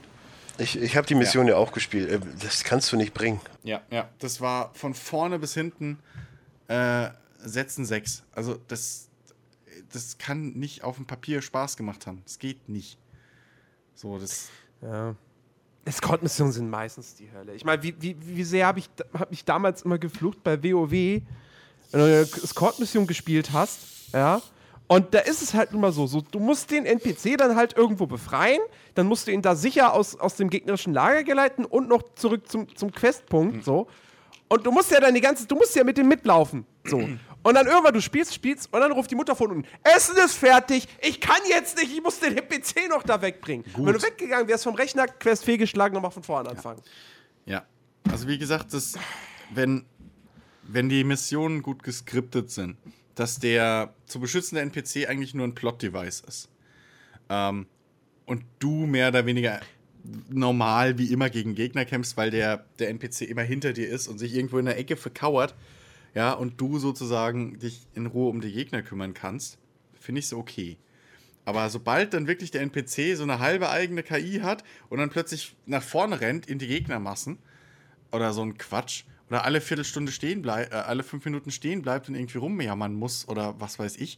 Ich, 0.60 0.76
ich 0.82 0.98
habe 0.98 1.06
die 1.06 1.16
Mission 1.16 1.48
ja. 1.48 1.56
auch 1.56 1.72
gespielt. 1.72 2.10
Äh, 2.10 2.20
Das 2.42 2.64
kannst 2.64 2.92
du 2.92 2.98
nicht 2.98 3.14
bringen. 3.14 3.40
Ja, 3.64 3.82
ja. 3.92 4.10
Das 4.20 4.42
war 4.42 4.72
von 4.74 4.94
vorne 4.96 5.38
bis 5.38 5.54
hinten 5.54 6.00
äh, 6.68 7.10
Sätzen 7.44 7.86
6. 7.86 8.24
Also 8.34 8.58
das, 8.68 9.08
das 9.94 10.18
kann 10.18 10.54
nicht 10.54 10.84
auf 10.84 10.98
dem 10.98 11.06
Papier 11.06 11.42
Spaß 11.42 11.78
gemacht 11.78 12.08
haben. 12.08 12.22
Das 12.24 12.40
geht 12.40 12.70
nicht. 12.70 12.98
So, 13.94 14.18
das. 14.20 14.50
Ja. 14.82 15.16
Escort-Missionen 15.86 16.52
sind 16.52 16.70
meistens 16.70 17.16
die 17.16 17.32
Hölle. 17.32 17.56
Ich 17.56 17.64
meine, 17.64 17.82
wie, 17.82 17.96
wie, 18.00 18.16
wie 18.20 18.44
sehr 18.44 18.68
habe 18.68 18.80
ich, 18.80 18.90
hab 19.14 19.32
ich 19.32 19.46
damals 19.46 19.84
immer 19.84 19.98
geflucht 19.98 20.44
bei 20.44 20.62
WoW, 20.62 20.92
wenn 20.92 21.24
du 21.92 22.04
eine 22.04 22.22
Escort-Mission 22.22 23.08
gespielt 23.08 23.54
hast, 23.54 24.12
ja. 24.14 24.42
Und 24.88 25.14
da 25.14 25.20
ist 25.20 25.42
es 25.42 25.54
halt 25.54 25.74
immer 25.74 25.92
so, 25.92 26.08
so, 26.08 26.22
du 26.22 26.40
musst 26.40 26.72
den 26.72 26.86
NPC 26.86 27.38
dann 27.38 27.58
halt 27.58 27.76
irgendwo 27.76 28.06
befreien, 28.06 28.62
dann 28.96 29.08
musst 29.08 29.28
du 29.28 29.32
ihn 29.32 29.42
da 29.42 29.54
sicher 29.56 29.94
aus, 29.94 30.18
aus 30.18 30.36
dem 30.36 30.50
gegnerischen 30.50 30.94
Lager 30.94 31.24
geleiten 31.24 31.66
und 31.66 31.90
noch 31.90 32.04
zurück 32.16 32.48
zum, 32.50 32.74
zum 32.76 32.92
Questpunkt, 32.92 33.66
so. 33.66 33.88
Und 34.50 34.66
du 34.66 34.72
musst 34.72 34.92
ja 34.92 35.02
dann 35.02 35.14
die 35.14 35.20
ganze, 35.20 35.46
du 35.46 35.56
musst 35.56 35.76
ja 35.76 35.84
mit 35.84 35.98
dem 35.98 36.08
mitlaufen, 36.08 36.66
so. 36.86 37.00
Und 37.44 37.56
dann 37.56 37.68
irgendwann, 37.68 37.94
du 37.94 38.02
spielst, 38.02 38.34
spielst 38.34 38.74
und 38.74 38.82
dann 38.82 38.92
ruft 38.92 39.10
die 39.12 39.16
Mutter 39.16 39.36
von 39.36 39.52
unten, 39.52 39.68
Essen 39.84 40.18
ist 40.18 40.36
fertig, 40.36 40.88
ich 41.02 41.22
kann 41.22 41.40
jetzt 41.48 41.78
nicht, 41.78 41.94
ich 41.94 42.04
muss 42.04 42.20
den 42.20 42.36
PC 42.36 42.90
noch 42.90 43.04
da 43.04 43.22
wegbringen. 43.22 43.66
Wenn 43.76 43.94
du 43.94 44.02
weggegangen 44.02 44.48
wärst 44.48 44.66
vom 44.66 44.76
Rechner, 44.76 45.08
Quest 45.08 45.46
fehlgeschlagen, 45.46 45.94
nochmal 45.94 46.12
von 46.12 46.24
vorne 46.24 46.50
anfangen. 46.50 46.82
Ja. 47.46 47.66
Also 48.12 48.28
wie 48.28 48.38
gesagt, 48.38 48.74
das, 48.74 48.98
wenn, 49.54 49.86
wenn 50.64 50.90
die 50.90 51.04
Missionen 51.04 51.62
gut 51.62 51.84
geskriptet 51.84 52.52
sind, 52.52 52.78
dass 53.16 53.40
der 53.40 53.94
zu 54.06 54.20
beschützende 54.20 54.62
NPC 54.62 55.10
eigentlich 55.10 55.34
nur 55.34 55.48
ein 55.48 55.56
Plot-Device 55.56 56.22
ist. 56.22 56.50
Ähm, 57.30 57.68
und 58.26 58.44
du 58.60 58.86
mehr 58.86 59.10
oder 59.10 59.26
weniger 59.26 59.62
normal 60.30 60.98
wie 60.98 61.12
immer 61.12 61.30
gegen 61.30 61.56
Gegner 61.56 61.86
kämpfst, 61.86 62.18
weil 62.18 62.32
der, 62.32 62.66
der 62.80 62.90
NPC 62.90 63.22
immer 63.22 63.42
hinter 63.42 63.74
dir 63.74 63.90
ist 63.90 64.08
und 64.08 64.20
sich 64.20 64.36
irgendwo 64.36 64.58
in 64.58 64.66
der 64.66 64.78
Ecke 64.78 64.96
verkauert, 64.96 65.56
ja, 66.14 66.34
und 66.34 66.60
du 66.60 66.80
sozusagen 66.80 67.60
dich 67.60 67.88
in 67.94 68.06
Ruhe 68.06 68.30
um 68.30 68.42
die 68.42 68.52
Gegner 68.52 68.82
kümmern 68.82 69.14
kannst, 69.14 69.58
finde 70.00 70.20
ich 70.20 70.28
so 70.28 70.38
okay. 70.38 70.78
Aber 71.46 71.70
sobald 71.70 72.14
dann 72.14 72.28
wirklich 72.28 72.52
der 72.52 72.62
NPC 72.62 73.16
so 73.16 73.24
eine 73.24 73.40
halbe 73.40 73.70
eigene 73.70 74.04
KI 74.04 74.42
hat 74.42 74.64
und 74.90 74.98
dann 74.98 75.10
plötzlich 75.10 75.56
nach 75.66 75.82
vorne 75.82 76.20
rennt 76.20 76.46
in 76.46 76.60
die 76.60 76.68
Gegnermassen 76.68 77.38
oder 78.12 78.34
so 78.34 78.42
ein 78.42 78.58
Quatsch 78.58 79.06
oder 79.30 79.46
alle 79.46 79.62
Viertelstunde 79.62 80.12
stehen 80.12 80.42
bleibt, 80.42 80.74
äh, 80.74 80.76
alle 80.76 81.04
fünf 81.04 81.24
Minuten 81.26 81.52
stehen 81.52 81.82
bleibt 81.82 82.10
und 82.10 82.16
irgendwie 82.16 82.38
rumjammern 82.38 82.94
muss 82.94 83.28
oder 83.30 83.56
was 83.60 83.80
weiß 83.80 83.96
ich. 83.98 84.18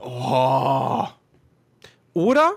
Oh. 0.00 1.06
Oder, 2.12 2.52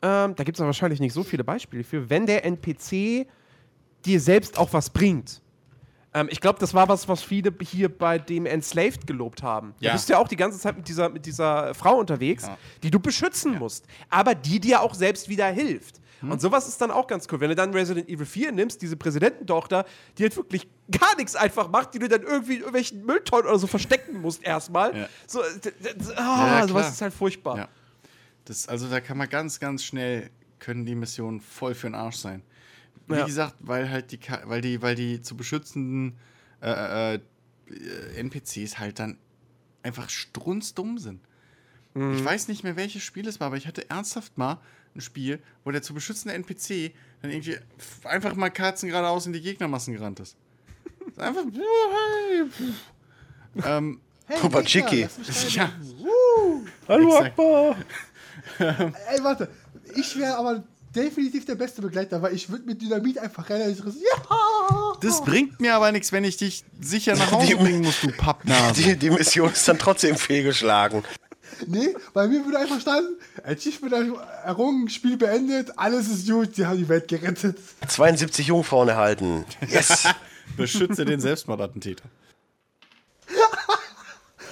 ähm, 0.00 0.34
da 0.34 0.44
gibt 0.44 0.58
es 0.58 0.64
wahrscheinlich 0.64 1.00
nicht 1.00 1.12
so 1.12 1.24
viele 1.24 1.44
Beispiele 1.44 1.84
für, 1.84 2.08
wenn 2.08 2.26
der 2.26 2.44
NPC 2.44 3.26
dir 4.04 4.20
selbst 4.20 4.56
auch 4.56 4.72
was 4.72 4.90
bringt. 4.90 5.42
Ähm, 6.20 6.28
ich 6.30 6.40
glaube, 6.40 6.58
das 6.58 6.74
war 6.74 6.88
was, 6.88 7.08
was 7.08 7.22
viele 7.22 7.52
hier 7.62 7.88
bei 7.88 8.18
dem 8.18 8.46
Enslaved 8.46 9.06
gelobt 9.06 9.42
haben. 9.42 9.74
Ja. 9.80 9.90
Du 9.90 9.96
bist 9.96 10.08
ja 10.08 10.18
auch 10.18 10.28
die 10.28 10.36
ganze 10.36 10.58
Zeit 10.58 10.76
mit 10.76 10.88
dieser, 10.88 11.08
mit 11.08 11.26
dieser 11.26 11.74
Frau 11.74 11.96
unterwegs, 11.98 12.44
Ja. 12.46 12.56
die 12.82 12.90
du 12.90 12.98
beschützen 13.00 13.58
musst, 13.58 13.84
aber 14.10 14.34
die 14.34 14.60
dir 14.60 14.80
auch 14.82 14.94
selbst 14.94 15.28
wieder 15.28 15.46
hilft. 15.46 16.00
Hm. 16.20 16.32
Und 16.32 16.40
sowas 16.40 16.66
ist 16.66 16.80
dann 16.80 16.90
auch 16.90 17.06
ganz 17.06 17.28
cool. 17.30 17.38
Wenn 17.40 17.50
du 17.50 17.54
dann 17.54 17.72
Resident 17.72 18.08
Evil 18.08 18.26
4 18.26 18.50
nimmst, 18.50 18.82
diese 18.82 18.96
Präsidententochter, 18.96 19.84
die 20.18 20.24
halt 20.24 20.36
wirklich 20.36 20.66
gar 20.90 21.14
nichts 21.16 21.36
einfach 21.36 21.68
macht, 21.68 21.94
die 21.94 22.00
du 22.00 22.08
dann 22.08 22.22
irgendwie 22.22 22.54
in 22.54 22.58
irgendwelchen 22.60 23.04
Mülltonnen 23.06 23.46
oder 23.46 23.58
so 23.58 23.68
verstecken 23.68 24.20
musst 24.20 24.42
erstmal. 24.42 24.96
Ja. 24.96 25.08
So, 25.28 25.40
d- 25.64 25.72
ah, 26.16 26.46
Ja, 26.46 26.58
ja, 26.60 26.68
sowas 26.68 26.88
ist 26.90 27.00
halt 27.02 27.14
furchtbar. 27.14 27.56
Ja. 27.56 27.68
Das, 28.46 28.66
also 28.66 28.88
da 28.88 29.00
kann 29.00 29.16
man 29.18 29.28
ganz, 29.28 29.60
ganz 29.60 29.84
schnell, 29.84 30.30
können 30.58 30.84
die 30.86 30.94
Missionen 30.96 31.40
voll 31.40 31.74
für 31.74 31.86
den 31.86 31.94
Arsch 31.94 32.16
sein. 32.16 32.42
Wie 33.08 33.14
Ja. 33.14 33.26
gesagt, 33.26 33.54
weil 33.60 33.88
halt 33.90 34.12
die, 34.12 34.18
weil 34.44 34.60
die, 34.60 34.82
weil 34.82 34.94
die 34.94 35.20
zu 35.22 35.36
beschützenden 35.36 36.16
äh, 36.60 37.14
äh, 37.14 37.20
NPCs 38.16 38.78
halt 38.78 38.98
dann 38.98 39.16
einfach 39.82 40.10
strunzdumm 40.10 40.98
sind. 40.98 41.20
Mhm. 41.94 42.14
Ich 42.14 42.24
weiß 42.24 42.48
nicht 42.48 42.64
mehr, 42.64 42.76
welches 42.76 43.02
Spiel 43.02 43.26
es 43.26 43.40
war, 43.40 43.46
aber 43.48 43.56
ich 43.56 43.66
hatte 43.66 43.88
ernsthaft 43.90 44.36
mal 44.36 44.60
ein 44.94 45.00
Spiel, 45.00 45.40
wo 45.64 45.70
der 45.70 45.82
zu 45.82 45.94
beschützende 45.94 46.34
NPC 46.34 46.92
dann 47.22 47.30
irgendwie 47.30 47.56
einfach 48.04 48.34
mal 48.34 48.50
Kerzen 48.50 48.88
geradeaus 48.88 49.26
in 49.26 49.32
die 49.32 49.40
Gegnermassen 49.40 49.94
gerannt 49.94 50.20
ist. 50.20 50.36
Einfach. 51.16 51.44
ähm, 53.64 54.00
Hey, 54.26 54.48
mich 54.52 54.74
ja, 55.54 55.72
Hallo. 56.86 57.16
Akbar! 57.16 57.76
Ey, 58.58 59.24
warte. 59.24 59.48
Ich 59.94 60.18
wäre 60.18 60.36
aber 60.36 60.64
definitiv 60.94 61.44
der 61.44 61.54
beste 61.54 61.82
Begleiter, 61.82 62.20
weil 62.22 62.34
ich 62.34 62.48
würde 62.50 62.64
mit 62.64 62.80
Dynamit 62.82 63.18
einfach 63.18 63.48
rennen. 63.48 63.70
Ich 63.72 63.80
riss- 63.80 63.96
ja! 64.00 64.94
Das 65.00 65.22
bringt 65.24 65.60
mir 65.60 65.74
aber 65.74 65.92
nichts, 65.92 66.10
wenn 66.12 66.24
ich 66.24 66.36
dich 66.36 66.64
sicher 66.80 67.14
nach 67.16 67.30
Hause 67.32 67.46
Die- 67.48 67.54
bringen 67.54 67.82
muss, 67.82 68.00
du 68.00 68.08
Pappnase. 68.12 68.82
Die, 68.82 68.96
die 68.96 69.10
Mission 69.10 69.52
ist 69.52 69.66
dann 69.68 69.78
trotzdem 69.78 70.16
fehlgeschlagen. 70.16 71.04
Nee, 71.66 71.94
bei 72.14 72.28
mir 72.28 72.44
würde 72.44 72.58
einfach 72.58 72.80
standen, 72.80 73.14
Achievement 73.44 74.16
errungen, 74.44 74.88
Spiel 74.88 75.16
beendet, 75.16 75.72
alles 75.76 76.08
ist 76.08 76.28
gut, 76.28 76.56
die 76.56 76.64
haben 76.66 76.76
die 76.78 76.88
Welt 76.88 77.08
gerettet. 77.08 77.58
72 77.86 78.46
Jungfrauen 78.46 78.88
erhalten. 78.88 79.44
Yes! 79.68 80.04
Beschütze 80.56 81.04
den 81.04 81.20
Selbstmordattentäter. 81.20 82.04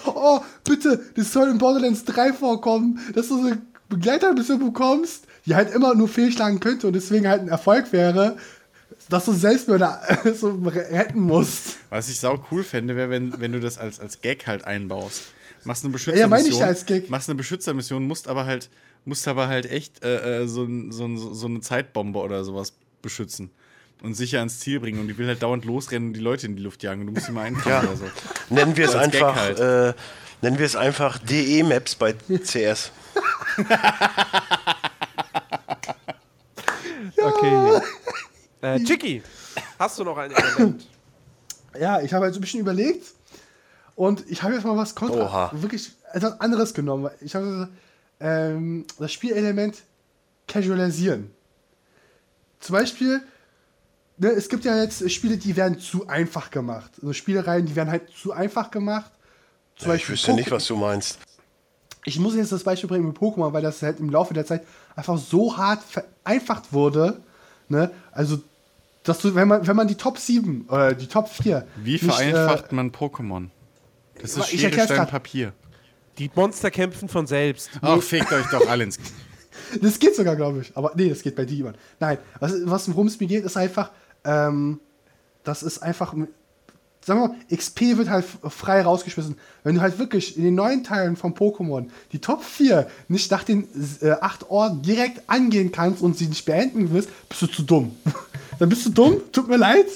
Oh, 0.09 0.41
bitte, 0.65 1.05
das 1.17 1.33
soll 1.33 1.49
in 1.49 1.59
Borderlands 1.59 2.05
3 2.05 2.33
vorkommen, 2.33 3.01
dass 3.15 3.27
du 3.29 3.39
so 3.41 3.47
eine 3.47 3.61
Begleitermission 3.89 4.59
bekommst, 4.61 5.25
die 5.47 5.55
halt 5.55 5.73
immer 5.73 5.95
nur 5.95 6.09
fehlschlagen 6.09 6.61
könnte 6.61 6.87
und 6.89 6.93
deswegen 6.93 7.27
halt 7.29 7.43
ein 7.43 7.49
Erfolg 7.49 7.93
wäre, 7.93 8.37
dass 9.09 9.25
du 9.25 9.33
Selbstmörder 9.33 10.01
so 10.39 10.51
retten 10.65 11.21
musst. 11.21 11.77
Was 11.91 12.09
ich 12.09 12.19
sau 12.21 12.45
cool 12.51 12.65
fände, 12.65 12.97
wäre, 12.97 13.11
wenn, 13.11 13.41
wenn 13.41 13.53
du 13.53 13.61
das 13.61 13.79
als, 13.79 14.01
als 14.01 14.21
Gag 14.21 14.47
halt 14.47 14.65
einbaust. 14.65 15.23
Machst 15.65 15.85
eine 15.85 15.97
Ja, 15.97 16.15
ja, 16.15 16.29
meine 16.29 16.43
ich 16.43 16.49
Beschützermission. 16.51 16.61
ja 16.61 16.67
als 16.67 16.87
Gag. 16.87 17.11
Machst 17.11 17.29
eine 17.29 17.37
Beschützermission, 17.37 18.07
musst 18.07 18.29
aber 18.29 18.47
halt, 18.47 18.69
musst 19.05 19.27
aber 19.27 19.49
halt 19.49 19.71
echt 19.71 20.05
äh, 20.05 20.43
äh, 20.43 20.47
so, 20.47 20.67
so, 20.91 21.17
so 21.35 21.47
eine 21.47 21.61
Zeitbombe 21.61 22.19
oder 22.21 22.45
sowas 22.45 22.73
beschützen. 23.03 23.51
Und 24.03 24.15
sicher 24.15 24.39
ans 24.41 24.61
Ziel 24.61 24.79
bringen. 24.79 25.01
Und 25.01 25.09
die 25.09 25.17
will 25.19 25.27
halt 25.27 25.43
dauernd 25.43 25.65
losrennen 25.65 26.09
und 26.09 26.15
die 26.15 26.21
Leute 26.21 26.47
in 26.47 26.55
die 26.55 26.63
Luft 26.63 26.83
jagen. 26.83 27.01
Und 27.01 27.07
du 27.09 27.13
musst 27.15 27.27
sie 27.27 27.33
mal 27.33 27.43
einfangen 27.47 27.69
Ja. 27.69 27.83
oder 27.83 27.97
so. 27.97 28.05
Nennen 28.51 28.77
wir 28.77 28.85
es 28.85 28.95
einfach, 28.95 29.35
halt. 29.35 29.59
äh, 29.59 29.95
nennen 30.43 30.59
wir 30.59 30.67
es 30.67 30.77
einfach 30.77 31.19
DE-Maps 31.19 31.95
bei 31.97 32.13
CS. 32.13 32.93
Okay. 37.19 37.81
äh, 38.63 38.81
Chicky, 38.85 39.23
hast 39.79 39.99
du 39.99 40.05
noch 40.05 40.17
ein 40.19 40.31
Element? 40.31 40.87
Ja, 41.79 42.01
ich 42.01 42.13
habe 42.13 42.25
halt 42.25 42.35
so 42.35 42.39
ein 42.39 42.43
bisschen 42.43 42.61
überlegt 42.61 43.07
und 43.95 44.25
ich 44.29 44.43
habe 44.43 44.55
jetzt 44.55 44.65
mal 44.65 44.77
was 44.77 44.95
kontra 44.95 45.25
Oha. 45.25 45.51
wirklich 45.53 45.93
etwas 46.13 46.41
anderes 46.41 46.75
genommen. 46.75 47.11
Ich 47.21 47.35
habe 47.35 47.47
gesagt, 47.47 47.73
ähm, 48.21 48.87
das 48.99 49.13
Spielelement 49.13 49.77
casualisieren. 50.47 51.31
Zum 52.61 52.75
Beispiel, 52.75 53.21
ne, 54.17 54.29
es 54.29 54.49
gibt 54.49 54.65
ja 54.65 54.77
jetzt 54.81 55.11
Spiele, 55.11 55.37
die 55.37 55.57
werden 55.57 55.79
zu 55.79 56.09
einfach 56.09 56.51
gemacht. 56.51 56.91
Also 56.97 57.13
Spielereien, 57.13 57.67
die 57.67 57.77
werden 57.77 57.91
halt 57.91 58.11
zu 58.11 58.33
einfach 58.33 58.71
gemacht. 58.71 59.11
Zum 59.77 59.93
Ich 59.93 60.09
wüsste 60.09 60.33
nicht, 60.33 60.51
was 60.51 60.67
du 60.67 60.77
meinst. 60.77 61.19
Ich 62.07 62.21
muss 62.21 62.37
jetzt 62.37 62.53
das 62.53 62.63
Beispiel 62.63 62.89
bringen 62.89 63.09
mit 63.09 63.17
Pokémon, 63.17 63.53
weil 63.53 63.63
das 63.63 63.83
halt 63.83 63.99
im 63.99 64.11
Laufe 64.11 64.33
der 64.33 64.47
Zeit 64.47 64.63
einfach 64.95 65.19
so 65.19 65.57
hart 65.57 65.81
vereinfacht 65.83 66.73
wurde. 66.73 67.21
Ne? 67.69 67.91
Also, 68.13 68.39
dass 69.03 69.19
du, 69.19 69.35
wenn 69.35 69.49
man, 69.49 69.67
wenn 69.67 69.75
man 69.75 69.89
die 69.89 69.97
Top 69.97 70.17
7 70.17 70.67
oder 70.69 70.95
die 70.95 71.09
Top 71.09 71.29
4. 71.29 71.67
Wie 71.77 71.93
nicht, 71.93 72.05
vereinfacht 72.05 72.71
man 72.71 72.93
Pokémon? 72.93 73.49
Das 74.23 74.37
ist 74.37 74.53
ich 74.53 74.61
Schere, 74.61 74.85
Stein. 74.85 75.07
Papier. 75.09 75.53
Die 76.19 76.31
Monster 76.33 76.71
kämpfen 76.71 77.09
von 77.09 77.27
selbst. 77.27 77.71
Ach, 77.83 78.01
fegt 78.01 78.33
euch 78.33 78.47
doch 78.51 78.67
alle 78.69 78.85
ins... 78.85 78.99
Äh, 78.99 79.01
das 79.83 79.99
geht 79.99 80.15
sogar, 80.15 80.37
glaube 80.37 80.61
ich. 80.61 80.77
Aber 80.77 80.93
nee, 80.95 81.09
das 81.09 81.23
geht 81.23 81.35
bei 81.35 81.45
Demon. 81.45 81.75
Nein, 81.99 82.19
was, 82.39 82.55
was 82.65 82.89
worum 82.89 83.09
es 83.09 83.19
mir 83.19 83.27
geht, 83.27 83.45
ist 83.45 83.57
einfach, 83.57 83.91
ähm, 84.25 84.79
das 85.43 85.65
ist 85.65 85.81
einfach, 85.81 86.15
sagen 87.07 87.21
wir 87.21 87.29
mal, 87.29 87.37
XP 87.57 87.97
wird 87.99 88.09
halt 88.11 88.25
frei 88.49 88.83
rausgeschmissen. 88.83 89.37
Wenn 89.63 89.77
du 89.77 89.81
halt 89.81 89.99
wirklich 90.01 90.37
in 90.37 90.43
den 90.43 90.57
neuen 90.57 90.83
Teilen 90.83 91.17
von 91.17 91.35
Pokémon 91.35 91.87
die 92.11 92.19
Top 92.19 92.43
4 92.43 92.89
nicht 93.07 93.31
nach 93.31 93.45
den 93.45 93.69
äh, 94.03 94.11
8 94.11 94.51
Orden 94.51 94.83
direkt 94.83 95.23
angehen 95.29 95.71
kannst 95.71 96.03
und 96.03 96.19
sie 96.19 96.27
nicht 96.27 96.45
beenden 96.45 96.93
willst, 96.93 97.09
bist 97.29 97.43
du 97.43 97.47
zu 97.47 97.63
dumm. 97.63 97.95
Dann 98.59 98.69
bist 98.69 98.85
du 98.87 98.91
dumm, 98.91 99.21
tut 99.31 99.49
mir 99.49 99.57
leid. 99.57 99.87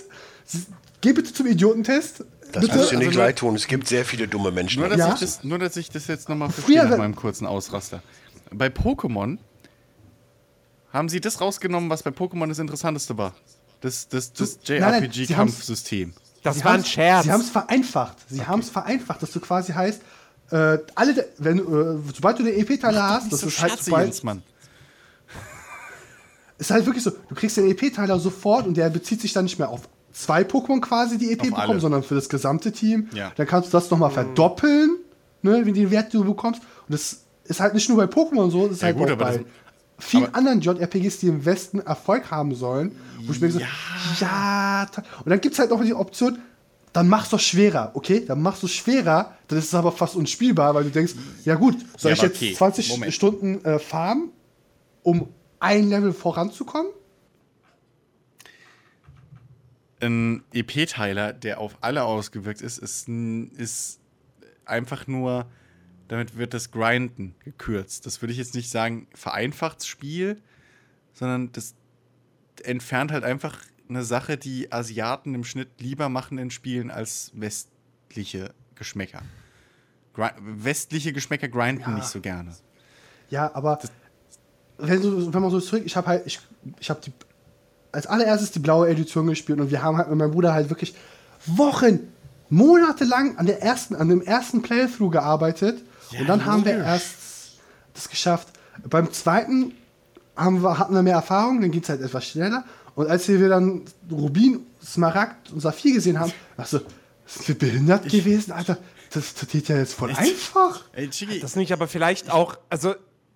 Geh 1.01 1.12
bitte 1.12 1.32
zum 1.32 1.47
Idiotentest. 1.49 2.24
Das 2.53 2.62
bitte. 2.62 2.77
muss 2.78 2.89
dir 2.91 2.99
nicht 2.99 3.09
Also 3.09 3.19
leid 3.20 3.37
tun. 3.39 3.55
Es 3.57 3.66
gibt 3.66 3.89
sehr 3.89 4.05
viele 4.05 4.28
dumme 4.28 4.53
Menschen. 4.53 4.81
Nur 4.81 4.89
dass, 4.89 4.99
Ja. 4.99 5.12
ich, 5.15 5.20
das, 5.20 5.43
nur, 5.43 5.59
dass 5.59 5.77
ich 5.77 5.91
das 5.91 6.07
jetzt 6.07 6.28
nochmal 6.28 6.51
verstehe 6.51 6.87
nach 6.87 6.97
meinem 6.99 7.16
kurzen 7.16 7.47
Ausraster. 7.47 8.03
Bei 8.53 8.66
Pokémon 8.69 9.39
haben 10.93 11.09
sie 11.09 11.20
das 11.20 11.41
rausgenommen, 11.41 11.91
was 11.91 12.03
bei 12.03 12.11
Pokémon 12.11 12.49
das 12.49 12.59
Interessanteste 12.59 13.16
war. 13.19 13.35
Das, 13.81 14.09
das, 14.09 14.32
das 14.32 14.59
JRPG-Kampfsystem. 14.65 16.12
Das 16.43 16.57
Sie 16.59 16.65
war 16.65 16.73
ein 16.73 16.85
Scherz. 16.85 17.25
Sie 17.25 17.33
haben 17.33 17.41
es 17.41 17.51
vereinfacht. 17.51 18.17
Sie 18.29 18.45
haben 18.47 18.61
es 18.61 18.71
vereinfacht, 18.71 19.23
dass 19.23 19.31
du 19.33 19.41
quasi 19.41 19.73
heißt, 19.73 20.01
äh, 20.51 20.79
alle, 20.95 21.29
wenn, 21.39 21.59
äh, 21.59 21.99
sobald 22.15 22.39
du 22.39 22.43
den 22.45 22.59
EP-Teiler 22.59 23.03
hast, 23.11 23.33
das 23.33 23.43
ist 23.43 23.61
halt 23.61 23.79
sobald, 23.83 24.07
Jens, 24.07 24.23
Mann. 24.23 24.43
ist 26.59 26.71
halt 26.71 26.87
wirklich 26.87 27.05
so, 27.05 27.11
du 27.29 27.35
kriegst 27.35 27.57
den 27.57 27.69
EP-Teiler 27.71 28.19
sofort 28.19 28.67
und 28.67 28.77
der 28.77 28.91
bezieht 28.91 29.21
sich 29.21 29.33
dann 29.33 29.45
nicht 29.45 29.59
mehr 29.59 29.69
auf 29.69 29.83
zwei 30.12 30.43
Pokémon 30.43 30.81
quasi, 30.81 31.19
die 31.19 31.33
EP 31.33 31.41
Auf 31.41 31.47
bekommen, 31.49 31.71
alle. 31.71 31.81
sondern 31.81 32.03
für 32.03 32.15
das 32.15 32.29
gesamte 32.29 32.73
Team. 32.73 33.09
Ja. 33.15 33.33
Dann 33.37 33.47
kannst 33.47 33.69
du 33.69 33.73
das 33.73 33.91
nochmal 33.91 34.11
verdoppeln, 34.11 34.97
ne, 35.43 35.65
wie 35.67 35.73
den 35.73 35.91
Wert 35.91 36.12
du 36.12 36.25
bekommst. 36.25 36.61
Und 36.89 36.93
das 36.95 37.21
ist 37.45 37.61
halt 37.61 37.75
nicht 37.75 37.89
nur 37.89 37.99
bei 37.99 38.05
Pokémon 38.05 38.51
so, 38.51 38.65
das 38.67 38.77
ist 38.77 38.83
Ja, 38.83 38.87
halt 38.89 38.97
gut, 38.99 39.11
auch 39.11 39.17
bei 39.17 39.37
das- 39.39 39.41
vielen 40.01 40.24
aber- 40.27 40.36
anderen 40.36 40.60
JRPGs, 40.60 41.18
die 41.18 41.28
im 41.28 41.44
Westen 41.44 41.81
Erfolg 41.81 42.31
haben 42.31 42.55
sollen. 42.55 42.97
Wo 43.22 43.32
ich 43.32 43.40
mir 43.40 43.51
so, 43.51 43.60
ja, 44.20 44.86
toll. 44.93 45.05
und 45.24 45.31
dann 45.31 45.40
gibt 45.40 45.52
es 45.55 45.59
halt 45.59 45.70
noch 45.70 45.82
die 45.85 45.94
Option, 45.94 46.39
dann 46.93 47.06
machst 47.09 47.31
du 47.32 47.36
es 47.36 47.43
schwerer, 47.43 47.93
okay? 47.94 48.24
Dann 48.27 48.43
machst 48.43 48.62
du 48.62 48.66
es 48.66 48.72
schwerer, 48.72 49.36
dann 49.48 49.59
ist 49.59 49.66
es 49.66 49.74
aber 49.74 49.93
fast 49.93 50.16
unspielbar, 50.16 50.74
weil 50.74 50.85
du 50.85 50.90
denkst, 50.90 51.14
ja 51.44 51.55
gut, 51.55 51.77
soll 51.97 52.10
Ja, 52.10 52.16
ich 52.16 52.22
jetzt 52.22 52.36
okay, 52.36 52.55
20 52.55 52.89
Moment. 52.90 53.14
Stunden 53.14 53.64
äh, 53.64 53.78
farmen, 53.78 54.31
um 55.02 55.28
ein 55.60 55.89
Level 55.89 56.12
voranzukommen? 56.12 56.90
Ein 60.01 60.43
EP-Teiler, 60.55 61.32
der 61.35 61.60
auf 61.60 61.77
alle 61.82 62.05
ausgewirkt 62.05 62.62
ist, 62.62 62.78
ist, 62.78 63.06
ist 63.09 63.98
einfach 64.64 65.06
nur, 65.06 65.47
damit 66.11 66.37
wird 66.37 66.55
das 66.55 66.73
Grinden 66.73 67.37
gekürzt. 67.45 68.05
Das 68.05 68.20
würde 68.20 68.32
ich 68.32 68.39
jetzt 68.39 68.57
nicht 68.57 68.69
sagen, 68.69 69.07
vereinfacht 69.15 69.87
Spiel, 69.87 70.43
sondern 71.15 71.53
das 71.53 71.74
entfernt 72.65 73.12
halt 73.12 73.23
einfach 73.23 73.57
eine 73.89 74.03
Sache, 74.03 74.37
die 74.37 74.73
Asiaten 74.73 75.37
im 75.37 75.45
Schnitt 75.45 75.69
lieber 75.78 76.09
machen 76.09 76.37
in 76.39 76.51
Spielen 76.51 76.91
als 76.91 77.31
westliche 77.35 78.53
Geschmäcker. 78.74 79.23
Gri 80.12 80.31
westliche 80.41 81.12
Geschmäcker 81.12 81.47
grinden 81.47 81.95
nicht 81.95 82.09
so 82.09 82.20
gerne. 82.20 82.57
Ja, 83.28 83.55
aber 83.55 83.78
wenn, 84.78 85.01
so, 85.01 85.32
wenn 85.32 85.43
man 85.43 85.53
so 85.53 85.61
zurück, 85.61 85.85
ich 85.87 85.95
habe 85.95 86.09
halt, 86.09 86.27
ich, 86.27 86.41
ich 86.81 86.91
habe 86.91 87.01
die 87.05 87.12
als 87.93 88.09
allererstes 88.09 88.51
die 88.51 88.59
blaue 88.59 88.89
Edition 88.89 89.28
gespielt 89.28 89.61
und 89.61 89.70
wir 89.70 89.81
haben 89.81 89.97
halt 89.97 90.09
mit 90.09 90.19
meinem 90.19 90.32
Bruder 90.32 90.55
halt 90.55 90.70
wirklich 90.70 90.93
Wochen, 91.47 92.01
Monate 92.49 93.05
lang 93.05 93.39
an 93.39 93.47
der 93.47 93.62
ersten, 93.62 93.95
an 93.95 94.09
dem 94.09 94.23
ersten 94.23 94.61
Playthrough 94.61 95.12
gearbeitet 95.12 95.85
Ja, 96.11 96.20
und 96.20 96.28
dann 96.28 96.45
haben 96.47 96.65
wir 96.65 96.77
erst 96.78 97.16
das 97.95 98.09
geschafft. 98.09 98.49
Beim 98.89 99.12
zweiten 99.12 99.74
haben 100.37 100.62
wir, 100.62 100.78
hatten 100.78 100.95
wir 100.95 101.03
mehr 101.03 101.15
Erfahrung, 101.15 101.61
dann 101.61 101.70
geht 101.70 101.82
es 101.85 101.89
halt 101.89 102.01
etwas 102.01 102.27
schneller. 102.27 102.65
Und 102.95 103.09
als 103.09 103.28
wir 103.28 103.49
dann 103.49 103.82
Rubin, 104.11 104.61
Smaragd 104.85 105.53
und 105.53 105.61
Saphir 105.61 105.95
gesehen 105.95 106.19
haben, 106.19 106.32
dachte 106.57 106.77
ich 106.77 106.82
so, 106.82 107.41
sind 107.43 107.49
wir 107.49 107.59
behindert 107.59 108.09
gewesen, 108.09 108.53
Alter? 108.53 108.78
Das, 109.12 109.35
das 109.35 109.49
geht 109.49 109.69
ja 109.69 109.77
jetzt 109.77 109.95
voll 109.95 110.11
einfach. 110.15 110.82
Ey, 110.93 111.09
Chigi, 111.11 111.41
das 111.41 111.57
nicht 111.57 111.73
aber 111.73 111.89
vielleicht 111.89 112.31
auch, 112.31 112.57
also 112.69 112.95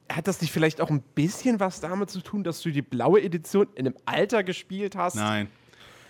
hat 0.09 0.27
das 0.29 0.41
nicht 0.41 0.53
vielleicht 0.53 0.81
auch 0.81 0.91
ein 0.91 1.01
bisschen 1.15 1.61
was 1.61 1.81
damit 1.81 2.11
zu 2.11 2.21
tun, 2.21 2.45
dass 2.45 2.61
du 2.61 2.71
die 2.71 2.83
blaue 2.83 3.23
Edition 3.23 3.67
in 3.75 3.87
einem 3.87 3.97
Alter 4.05 4.43
gespielt 4.45 4.97
hast? 4.97 5.17
nein. 5.17 5.49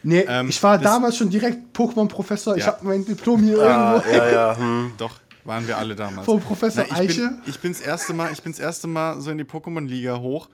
Nee, 0.06 0.26
Ähm, 0.28 0.50
ich 0.50 0.62
war 0.62 0.76
damals 0.76 1.16
schon 1.16 1.30
direkt 1.30 1.74
Pokémon-Professor. 1.74 2.56
Ich 2.58 2.66
Ja. 2.66 2.72
habe 2.72 2.84
mein 2.84 3.06
Diplom 3.06 3.42
hier 3.42 3.58
Ah, 3.60 3.94
irgendwo 4.02 4.14
ja, 4.14 4.30
ja. 4.30 4.56
Hm. 4.58 4.92
Doch, 4.98 5.18
waren 5.44 5.66
wir 5.66 5.78
alle 5.78 5.94
damals. 5.96 6.24
vom 6.26 6.40
Professor 6.40 6.84
Na, 6.88 6.94
ich 7.02 7.10
Eiche. 7.10 7.20
bin, 7.28 7.40
ich 7.46 7.60
bin's 7.60 7.80
erste 7.80 8.12
Mal, 8.12 8.32
ich 8.32 8.42
bin's 8.42 8.58
erste 8.58 8.86
Mal 8.86 9.20
so 9.20 9.30
in 9.30 9.38
die 9.38 9.44
Pokémon-Liga 9.44 10.18
hoch 10.20 10.48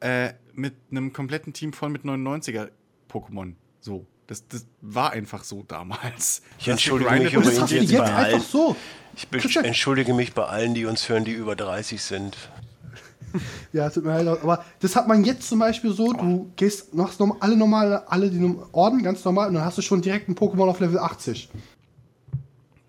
äh, 0.00 0.32
mit 0.54 0.74
einem 0.90 1.12
kompletten 1.12 1.52
Team 1.52 1.72
voll 1.72 1.90
mit 1.90 2.02
99er 2.04 2.68
Pokémon. 3.10 3.54
So. 3.80 4.06
Das, 4.26 4.46
das 4.48 4.66
war 4.80 5.12
einfach 5.12 5.44
so 5.44 5.62
damals. 5.62 6.42
Ich 6.58 6.66
entschuldige 6.68 7.12
mich 7.12 7.32
das 7.32 7.54
du 7.54 7.76
jetzt 7.76 7.90
jetzt 7.90 7.98
bei 7.98 8.04
einfach 8.04 8.24
allen. 8.24 8.40
so. 8.42 8.76
Ich 9.14 9.56
entschuldige 9.56 10.14
mich 10.14 10.34
bei 10.34 10.44
allen, 10.44 10.74
die 10.74 10.84
uns 10.84 11.08
hören, 11.08 11.24
die 11.24 11.32
über 11.32 11.54
30 11.54 12.02
sind. 12.02 12.36
Ja, 13.72 13.90
tut 13.90 14.04
mir 14.04 14.22
leid, 14.22 14.42
aber 14.42 14.64
das 14.80 14.96
hat 14.96 15.08
man 15.08 15.24
jetzt 15.24 15.48
zum 15.48 15.58
Beispiel 15.58 15.92
so, 15.92 16.12
du 16.12 16.50
gehst, 16.56 16.94
machst 16.94 17.20
alle 17.40 17.56
normale, 17.56 18.10
alle 18.10 18.30
die 18.30 18.56
Orden 18.72 19.02
ganz 19.02 19.24
normal 19.24 19.48
und 19.48 19.54
dann 19.54 19.64
hast 19.64 19.78
du 19.78 19.82
schon 19.82 20.00
direkt 20.00 20.28
ein 20.28 20.34
Pokémon 20.34 20.68
auf 20.68 20.80
Level 20.80 20.98
80. 20.98 21.50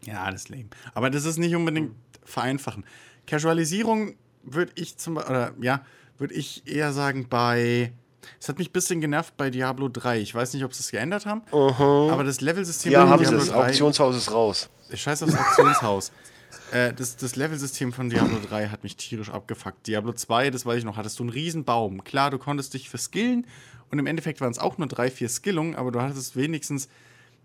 Ja, 0.08 0.32
das 0.32 0.44
ist 0.44 0.50
lame. 0.50 0.70
Aber 0.94 1.10
das 1.10 1.26
ist 1.26 1.38
nicht 1.38 1.56
unbedingt 1.56 1.94
vereinfachen. 2.24 2.86
Casualisierung 3.26 4.16
würde 4.44 4.72
ich 4.76 4.98
zum 4.98 5.16
Beispiel, 5.16 5.36
oder 5.36 5.54
ja, 5.62 5.82
würde 6.18 6.34
ich 6.34 6.66
eher 6.66 6.94
sagen 6.94 7.28
bei. 7.30 7.92
Es 8.40 8.50
hat 8.50 8.58
mich 8.58 8.70
ein 8.70 8.74
bisschen 8.74 9.00
genervt 9.00 9.38
bei 9.38 9.50
Diablo 9.50 9.88
3. 9.88 10.20
Ich 10.20 10.34
weiß 10.36 10.54
nicht, 10.54 10.64
ob 10.64 10.74
sie 10.74 10.82
es 10.82 10.92
geändert 10.92 11.26
haben, 11.26 11.42
aber 11.52 12.24
das 12.24 12.42
Levelsystem 12.42 12.92
Ja, 12.92 13.02
von 13.02 13.10
haben 13.12 13.20
sie. 13.20 13.32
Diablo 13.32 13.46
Das 13.46 13.54
3 13.54 13.68
Auktionshaus 13.68 14.16
ist 14.18 14.32
raus. 14.32 14.70
Scheiß 14.94 15.24
aufs 15.24 15.36
Auktionshaus. 15.36 16.12
äh, 16.72 16.94
das, 16.94 17.16
das 17.18 17.36
Levelsystem 17.36 17.94
von 17.94 18.10
Diablo 18.10 18.38
3 18.50 18.68
hat 18.70 18.84
mich 18.84 18.96
tierisch 18.98 19.30
abgefuckt. 19.30 19.88
Diablo 19.88 20.14
2, 20.14 20.50
das 20.50 20.66
weiß 20.66 20.80
ich 20.80 20.84
noch, 20.86 20.98
hattest 20.98 21.20
du 21.20 21.24
einen 21.24 21.30
riesen 21.30 21.64
Baum. 21.64 22.04
Klar, 22.04 22.32
du 22.32 22.38
konntest 22.38 22.74
dich 22.74 22.90
verskillen 22.90 23.46
und 23.92 24.00
im 24.00 24.08
Endeffekt 24.08 24.42
waren 24.42 24.52
es 24.52 24.60
auch 24.60 24.78
nur 24.78 24.88
drei, 24.88 25.10
vier 25.10 25.30
Skillungen, 25.30 25.76
aber 25.76 25.92
du 25.92 26.02
hattest 26.02 26.36
wenigstens 26.36 26.90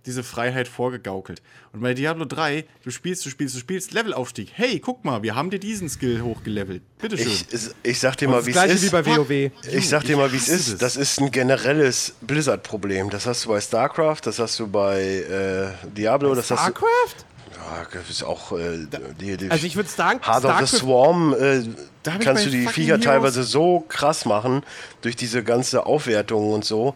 diese 0.06 0.22
Freiheit 0.22 0.68
vorgegaukelt. 0.68 1.42
Und 1.72 1.80
bei 1.80 1.94
Diablo 1.94 2.24
3, 2.24 2.64
du 2.82 2.90
spielst, 2.90 3.24
du 3.24 3.30
spielst, 3.30 3.54
du 3.54 3.60
spielst, 3.60 3.92
Levelaufstieg. 3.92 4.50
Hey, 4.54 4.80
guck 4.80 5.04
mal, 5.04 5.22
wir 5.22 5.34
haben 5.34 5.50
dir 5.50 5.60
diesen 5.60 5.88
Skill 5.88 6.22
hochgelevelt. 6.22 6.82
Bitteschön. 6.98 7.32
Ich, 7.50 7.68
ich 7.82 8.00
sag 8.00 8.16
dir 8.16 8.28
mal, 8.28 8.44
wie 8.44 8.50
es 8.50 8.64
ist. 8.64 8.82
wie 8.82 8.90
bei 8.90 9.06
WoW. 9.06 9.50
Ich 9.70 9.88
sag 9.88 10.04
dir 10.04 10.16
mal, 10.16 10.32
wie 10.32 10.36
es 10.36 10.48
ist. 10.48 10.72
das. 10.72 10.78
Das 10.78 10.96
ist 10.96 11.20
ein 11.20 11.30
generelles 11.30 12.14
Blizzard-Problem. 12.20 13.10
Das 13.10 13.26
hast 13.26 13.44
du 13.44 13.50
bei 13.50 13.60
StarCraft, 13.60 14.20
das 14.24 14.38
hast 14.38 14.58
du 14.58 14.66
bei 14.66 15.00
äh, 15.00 15.88
Diablo, 15.88 16.34
das 16.34 16.50
hast 16.50 16.58
du. 16.58 16.70
StarCraft? 16.70 17.26
Ja, 17.54 17.86
das 17.92 18.10
ist 18.10 18.22
auch 18.24 18.52
äh, 18.58 18.86
die, 19.20 19.36
die 19.36 19.50
Also 19.50 19.66
ich 19.66 19.76
würde 19.76 19.88
sagen, 19.88 20.20
Heart 20.24 20.44
of 20.44 20.58
the 20.58 20.66
StarCraft 20.66 20.78
Swarm 20.78 21.34
äh, 21.38 21.58
ich 21.60 22.24
kannst 22.24 22.44
bei 22.44 22.50
du 22.50 22.50
die 22.50 22.66
Viecher 22.66 23.00
teilweise 23.00 23.44
so 23.44 23.80
krass 23.88 24.24
machen 24.24 24.62
durch 25.00 25.16
diese 25.16 25.44
ganze 25.44 25.86
Aufwertung 25.86 26.52
und 26.52 26.64
so. 26.64 26.94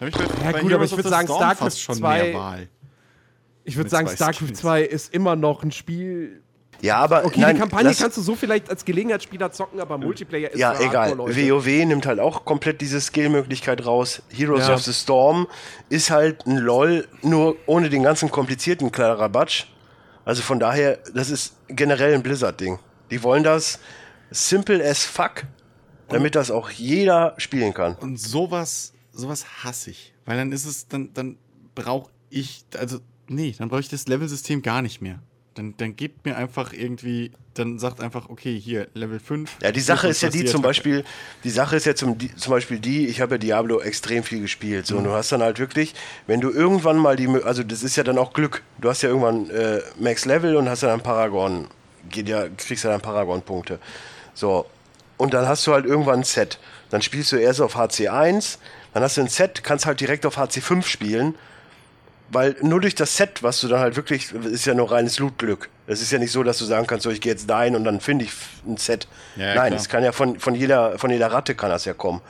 Hab 0.00 0.08
ich 0.08 0.14
bei, 0.14 0.52
bei 0.52 0.60
gut, 0.60 0.72
aber 0.72 0.84
ich 0.84 0.92
of 0.92 0.98
würd 0.98 1.04
the 1.04 1.10
sagen, 1.10 1.26
StarCraft 1.28 1.56
fast 1.56 1.80
schon 1.80 1.96
2 1.96 2.22
mehr 2.22 2.34
Wahl. 2.34 2.68
Ich 3.64 3.76
würde 3.76 3.90
sagen, 3.90 4.08
StarCraft 4.08 4.46
Skins. 4.46 4.60
2 4.60 4.82
ist 4.82 5.14
immer 5.14 5.36
noch 5.36 5.62
ein 5.62 5.70
Spiel. 5.70 6.42
Ja, 6.80 6.96
aber 6.96 7.26
Okay, 7.26 7.40
nein, 7.40 7.56
die 7.56 7.60
Kampagne 7.60 7.94
kannst 7.94 8.16
du 8.16 8.22
so 8.22 8.34
vielleicht 8.34 8.70
als 8.70 8.86
Gelegenheitsspieler 8.86 9.52
zocken, 9.52 9.80
aber 9.80 9.98
Multiplayer 9.98 10.50
ist 10.50 10.58
Ja, 10.58 10.80
egal. 10.80 11.18
WoW 11.18 11.66
nimmt 11.84 12.06
halt 12.06 12.20
auch 12.20 12.46
komplett 12.46 12.80
diese 12.80 13.00
Skill-Möglichkeit 13.00 13.84
raus. 13.84 14.22
Heroes 14.30 14.66
Ja. 14.66 14.74
of 14.74 14.82
the 14.82 14.94
Storm 14.94 15.46
ist 15.90 16.10
halt 16.10 16.46
ein 16.46 16.56
LOL, 16.56 17.06
nur 17.20 17.56
ohne 17.66 17.90
den 17.90 18.02
ganzen 18.02 18.30
komplizierten 18.30 18.90
Klarabatsch. 18.90 19.66
Also 20.24 20.40
von 20.40 20.58
daher, 20.58 20.98
das 21.14 21.28
ist 21.28 21.54
generell 21.68 22.14
ein 22.14 22.22
Blizzard-Ding. 22.22 22.78
Die 23.10 23.22
wollen 23.22 23.42
das 23.42 23.78
simple 24.30 24.82
as 24.82 25.04
fuck, 25.04 25.42
damit 26.08 26.34
das 26.34 26.50
auch 26.50 26.70
jeder 26.70 27.34
spielen 27.36 27.74
kann. 27.74 27.96
Und 27.96 28.18
sowas, 28.18 28.94
sowas 29.20 29.64
hasse 29.64 29.90
ich. 29.90 30.12
Weil 30.24 30.36
dann 30.36 30.52
ist 30.52 30.64
es, 30.64 30.88
dann, 30.88 31.12
dann 31.14 31.36
brauche 31.74 32.10
ich, 32.30 32.64
also, 32.76 32.98
nee, 33.28 33.54
dann 33.56 33.68
brauche 33.68 33.80
ich 33.80 33.88
das 33.88 34.06
Levelsystem 34.08 34.62
gar 34.62 34.82
nicht 34.82 35.00
mehr. 35.00 35.20
Dann, 35.54 35.74
dann 35.76 35.96
gebt 35.96 36.24
mir 36.24 36.36
einfach 36.36 36.72
irgendwie, 36.72 37.32
dann 37.54 37.78
sagt 37.78 38.00
einfach, 38.00 38.28
okay, 38.28 38.58
hier, 38.58 38.86
Level 38.94 39.18
5. 39.18 39.58
Ja, 39.62 39.72
die 39.72 39.80
Sache 39.80 40.08
ist 40.08 40.22
ja 40.22 40.30
die 40.30 40.44
zum. 40.44 40.62
Beispiel, 40.62 41.04
die 41.42 41.50
Sache 41.50 41.76
ist 41.76 41.86
ja 41.86 41.94
zum, 41.94 42.16
die, 42.16 42.34
zum 42.36 42.52
Beispiel 42.52 42.78
die, 42.78 43.08
ich 43.08 43.20
habe 43.20 43.34
ja 43.34 43.38
Diablo 43.38 43.80
extrem 43.80 44.22
viel 44.22 44.40
gespielt. 44.40 44.86
So, 44.86 44.96
und 44.96 45.04
du 45.04 45.10
hast 45.10 45.32
dann 45.32 45.42
halt 45.42 45.58
wirklich, 45.58 45.94
wenn 46.28 46.40
du 46.40 46.50
irgendwann 46.50 46.96
mal 46.98 47.16
die, 47.16 47.26
also 47.26 47.64
das 47.64 47.82
ist 47.82 47.96
ja 47.96 48.04
dann 48.04 48.16
auch 48.16 48.32
Glück. 48.32 48.62
Du 48.78 48.88
hast 48.88 49.02
ja 49.02 49.08
irgendwann 49.08 49.50
äh, 49.50 49.80
Max 49.98 50.24
Level 50.24 50.54
und 50.54 50.68
hast 50.68 50.82
ja 50.82 50.88
dann 50.88 51.02
Paragon, 51.02 51.66
geht 52.08 52.28
ja, 52.28 52.48
kriegst 52.56 52.84
ja 52.84 52.90
dann 52.90 53.00
Paragon-Punkte. 53.00 53.80
So, 54.34 54.66
und 55.16 55.34
dann 55.34 55.48
hast 55.48 55.66
du 55.66 55.72
halt 55.72 55.84
irgendwann 55.84 56.20
ein 56.20 56.24
Set. 56.24 56.58
Dann 56.88 57.02
spielst 57.02 57.32
du 57.32 57.36
erst 57.36 57.60
auf 57.60 57.76
HC1, 57.76 58.58
dann 58.92 59.02
hast 59.02 59.16
du 59.16 59.20
ein 59.20 59.28
Set, 59.28 59.62
kannst 59.62 59.86
halt 59.86 60.00
direkt 60.00 60.26
auf 60.26 60.38
HC5 60.38 60.82
spielen. 60.84 61.34
Weil 62.32 62.54
nur 62.62 62.80
durch 62.80 62.94
das 62.94 63.16
Set, 63.16 63.42
was 63.42 63.60
du 63.60 63.66
dann 63.66 63.80
halt 63.80 63.96
wirklich, 63.96 64.32
ist 64.32 64.64
ja 64.64 64.72
nur 64.72 64.92
reines 64.92 65.18
Lootglück. 65.18 65.68
Es 65.88 66.00
ist 66.00 66.12
ja 66.12 66.18
nicht 66.20 66.30
so, 66.30 66.44
dass 66.44 66.58
du 66.58 66.64
sagen 66.64 66.86
kannst, 66.86 67.02
so 67.02 67.10
ich 67.10 67.20
gehe 67.20 67.32
jetzt 67.32 67.50
dahin 67.50 67.74
und 67.74 67.82
dann 67.82 68.00
finde 68.00 68.24
ich 68.24 68.32
ein 68.64 68.76
Set. 68.76 69.08
Ja, 69.34 69.46
ja, 69.46 69.54
Nein, 69.56 69.72
es 69.72 69.88
kann 69.88 70.04
ja 70.04 70.12
von, 70.12 70.38
von, 70.38 70.54
jeder, 70.54 70.96
von 70.96 71.10
jeder 71.10 71.32
Ratte 71.32 71.56
kann 71.56 71.70
das 71.70 71.84
ja 71.86 71.92
kommen. 71.92 72.20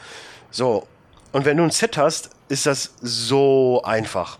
So, 0.50 0.86
und 1.32 1.44
wenn 1.44 1.58
du 1.58 1.64
ein 1.64 1.70
Set 1.70 1.98
hast, 1.98 2.30
ist 2.48 2.64
das 2.64 2.94
so 3.02 3.82
einfach. 3.84 4.38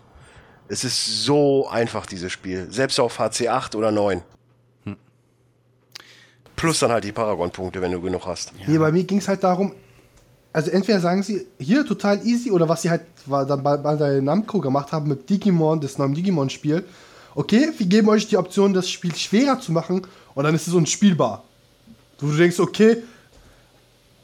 Es 0.67 0.83
ist 0.83 1.25
so 1.25 1.69
einfach, 1.69 2.07
dieses 2.07 2.31
Spiel. 2.31 2.67
Selbst 2.71 2.99
auf 2.99 3.19
HC8 3.19 3.75
oder 3.75 3.91
9. 3.91 4.23
Hm. 4.85 4.97
Plus 6.55 6.79
dann 6.79 6.91
halt 6.91 7.03
die 7.03 7.11
Paragon-Punkte, 7.11 7.81
wenn 7.81 7.91
du 7.91 8.01
genug 8.01 8.25
hast. 8.25 8.53
Nee, 8.65 8.79
bei 8.79 8.91
mir 8.91 9.03
ging 9.03 9.19
es 9.19 9.27
halt 9.27 9.43
darum, 9.43 9.75
also 10.53 10.69
entweder 10.71 10.99
sagen 10.99 11.23
sie, 11.23 11.47
hier 11.59 11.85
total 11.85 12.25
easy, 12.25 12.51
oder 12.51 12.67
was 12.67 12.81
sie 12.81 12.89
halt 12.89 13.01
war 13.25 13.45
dann 13.45 13.63
bei, 13.63 13.77
bei 13.77 13.95
der 13.95 14.21
Namco 14.21 14.59
gemacht 14.59 14.91
haben 14.91 15.07
mit 15.07 15.29
Digimon, 15.29 15.79
das 15.79 15.97
neue 15.97 16.11
Digimon-Spiel. 16.11 16.83
Okay, 17.35 17.69
wir 17.77 17.85
geben 17.85 18.09
euch 18.09 18.27
die 18.27 18.37
Option, 18.37 18.73
das 18.73 18.89
Spiel 18.89 19.15
schwerer 19.15 19.59
zu 19.59 19.71
machen, 19.71 20.05
und 20.35 20.43
dann 20.43 20.53
ist 20.55 20.67
es 20.67 20.73
unspielbar. 20.73 21.43
Wo 22.19 22.27
du 22.27 22.37
denkst, 22.37 22.59
okay, 22.59 22.97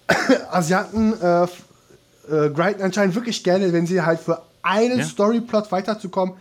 Asiaten 0.51 1.13
äh, 1.21 1.43
äh, 1.43 2.49
grinden 2.49 2.81
anscheinend 2.81 3.15
wirklich 3.15 3.43
gerne, 3.43 3.71
wenn 3.73 3.87
sie 3.87 4.01
halt 4.01 4.19
für 4.19 4.41
einen 4.61 4.99
Ja. 4.99 5.05
Storyplot 5.05 5.71
weiterzukommen, 5.71 6.35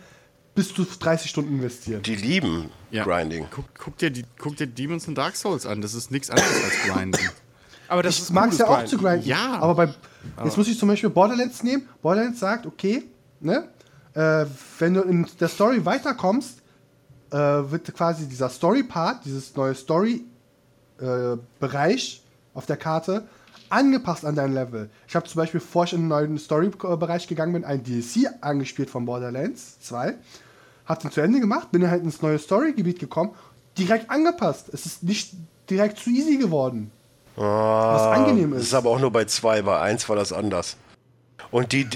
bis 0.55 0.73
zu 0.73 0.85
30 0.85 1.29
Stunden 1.29 1.55
investieren. 1.55 2.01
Die 2.03 2.15
lieben 2.15 2.69
Ja. 2.91 3.03
Grinding. 3.03 3.45
Guck, 3.51 3.65
guck, 3.77 3.97
dir 3.97 4.09
die, 4.09 4.23
guck 4.37 4.57
dir 4.57 4.67
Demons 4.67 5.07
und 5.07 5.15
Dark 5.15 5.35
Souls 5.35 5.65
an. 5.65 5.81
Das 5.81 5.93
ist 5.93 6.11
nichts 6.11 6.29
anderes 6.29 6.63
als 6.63 6.93
Grinden. 6.93 7.19
Aber 7.87 8.03
das 8.03 8.15
ich 8.15 8.23
ist 8.23 8.31
mag 8.31 8.51
es 8.51 8.57
ja 8.57 8.67
auch 8.67 8.83
zu 8.85 8.97
Grinden. 8.97 9.25
Ja. 9.27 9.59
Aber 9.59 9.75
bei, 9.75 9.93
jetzt 10.43 10.57
muss 10.57 10.67
ich 10.67 10.77
zum 10.77 10.89
Beispiel 10.89 11.09
Borderlands 11.09 11.63
nehmen. 11.63 11.87
Borderlands 12.01 12.39
sagt, 12.39 12.65
okay, 12.65 13.05
ne, 13.39 13.69
äh, 14.13 14.45
wenn 14.79 14.93
du 14.93 15.01
in 15.01 15.25
der 15.39 15.47
Story 15.47 15.85
weiterkommst, 15.85 16.61
äh, 17.31 17.37
wird 17.37 17.93
quasi 17.93 18.27
dieser 18.27 18.49
Story-Part, 18.49 19.23
dieses 19.25 19.55
neue 19.55 19.75
Story-Bereich 19.75 22.23
auf 22.53 22.65
der 22.65 22.77
Karte 22.77 23.27
angepasst 23.69 24.25
an 24.25 24.35
dein 24.35 24.53
Level. 24.53 24.89
Ich 25.07 25.15
habe 25.15 25.27
zum 25.27 25.39
Beispiel, 25.39 25.59
bevor 25.59 25.83
ich 25.83 25.93
in 25.93 25.99
einen 25.99 26.07
neuen 26.07 26.37
Story-Bereich 26.37 27.27
gegangen 27.27 27.53
bin, 27.53 27.65
ein 27.65 27.83
DLC 27.83 28.29
angespielt 28.41 28.89
von 28.89 29.05
Borderlands 29.05 29.79
2. 29.81 30.15
Hab 30.85 31.01
den 31.01 31.11
zu 31.11 31.21
Ende 31.21 31.39
gemacht, 31.39 31.71
bin 31.71 31.81
dann 31.81 31.91
halt 31.91 32.03
ins 32.03 32.21
neue 32.21 32.39
Story-Gebiet 32.39 32.99
gekommen, 32.99 33.31
direkt 33.77 34.09
angepasst. 34.09 34.69
Es 34.71 34.85
ist 34.85 35.03
nicht 35.03 35.33
direkt 35.69 35.99
zu 35.99 36.09
easy 36.09 36.37
geworden. 36.37 36.91
Was 37.45 38.17
angenehm 38.17 38.51
Das 38.51 38.61
ist. 38.61 38.67
ist 38.67 38.73
aber 38.73 38.89
auch 38.89 38.99
nur 38.99 39.11
bei 39.11 39.25
zwei, 39.25 39.61
bei 39.61 39.79
eins 39.79 40.07
war 40.09 40.15
das 40.15 40.33
anders. 40.33 40.77
Und 41.51 41.71
die, 41.71 41.87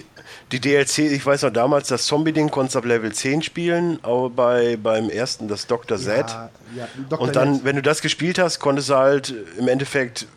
die 0.51 0.59
DLC, 0.59 0.99
ich 0.99 1.25
weiß 1.25 1.41
noch 1.43 1.51
damals, 1.51 1.87
das 1.89 2.05
Zombie-Ding 2.05 2.49
konntest 2.51 2.75
du 2.75 2.79
ab 2.79 2.85
Level 2.85 3.11
10 3.11 3.41
spielen, 3.41 3.99
aber 4.03 4.29
bei, 4.29 4.77
beim 4.77 5.09
ersten 5.09 5.47
das 5.47 5.67
Dr. 5.67 5.97
Z. 5.97 6.29
Ja, 6.29 6.49
ja, 6.77 6.87
Dr. 7.09 7.19
Und 7.27 7.35
dann, 7.35 7.63
wenn 7.65 7.75
du 7.75 7.81
das 7.81 8.01
gespielt 8.01 8.39
hast, 8.39 8.59
konntest 8.59 8.89
du 8.89 8.95
halt, 8.95 9.33
im 9.57 9.67
Endeffekt 9.67 10.27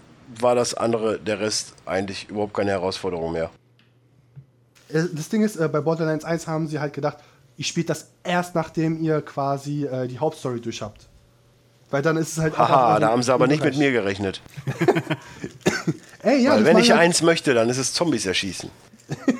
war 0.41 0.55
das 0.55 0.75
andere, 0.75 1.19
der 1.19 1.39
Rest 1.39 1.75
eigentlich 1.87 2.29
überhaupt 2.29 2.55
keine 2.55 2.71
Herausforderung 2.73 3.33
mehr. 3.33 3.51
Äh, 4.89 5.03
Das 5.13 5.29
Ding 5.29 5.43
ist, 5.45 5.57
äh, 5.57 5.69
bei 5.69 5.81
Borderlands 5.81 6.25
1 6.25 6.47
haben 6.47 6.67
sie 6.67 6.81
halt 6.81 6.93
gedacht, 6.93 7.19
ihr 7.57 7.65
spielt 7.65 7.89
das 7.89 8.09
erst 8.25 8.55
nachdem 8.55 9.01
ihr 9.01 9.21
quasi 9.23 9.85
äh, 9.85 10.09
die 10.09 10.19
Hauptstory 10.19 10.61
durch 10.61 10.83
habt. 10.83 11.09
Weil 11.95 12.03
dann 12.03 12.17
ist 12.17 12.33
es 12.33 12.39
halt 12.39 12.59
Haha, 12.59 12.99
da 12.99 13.11
haben 13.11 13.23
sie 13.23 13.33
aber 13.33 13.47
nicht 13.47 13.63
mit 13.63 13.79
mir 13.79 13.93
gerechnet. 13.93 14.41
Ey, 16.25 16.43
ja, 16.43 16.55
Weil 16.55 16.65
wenn 16.65 16.79
ich 16.79 16.93
eins 16.93 17.23
möchte, 17.23 17.55
dann 17.55 17.69
ist 17.69 17.79
es 17.79 17.93
Zombies 17.93 18.27
erschießen. 18.27 18.69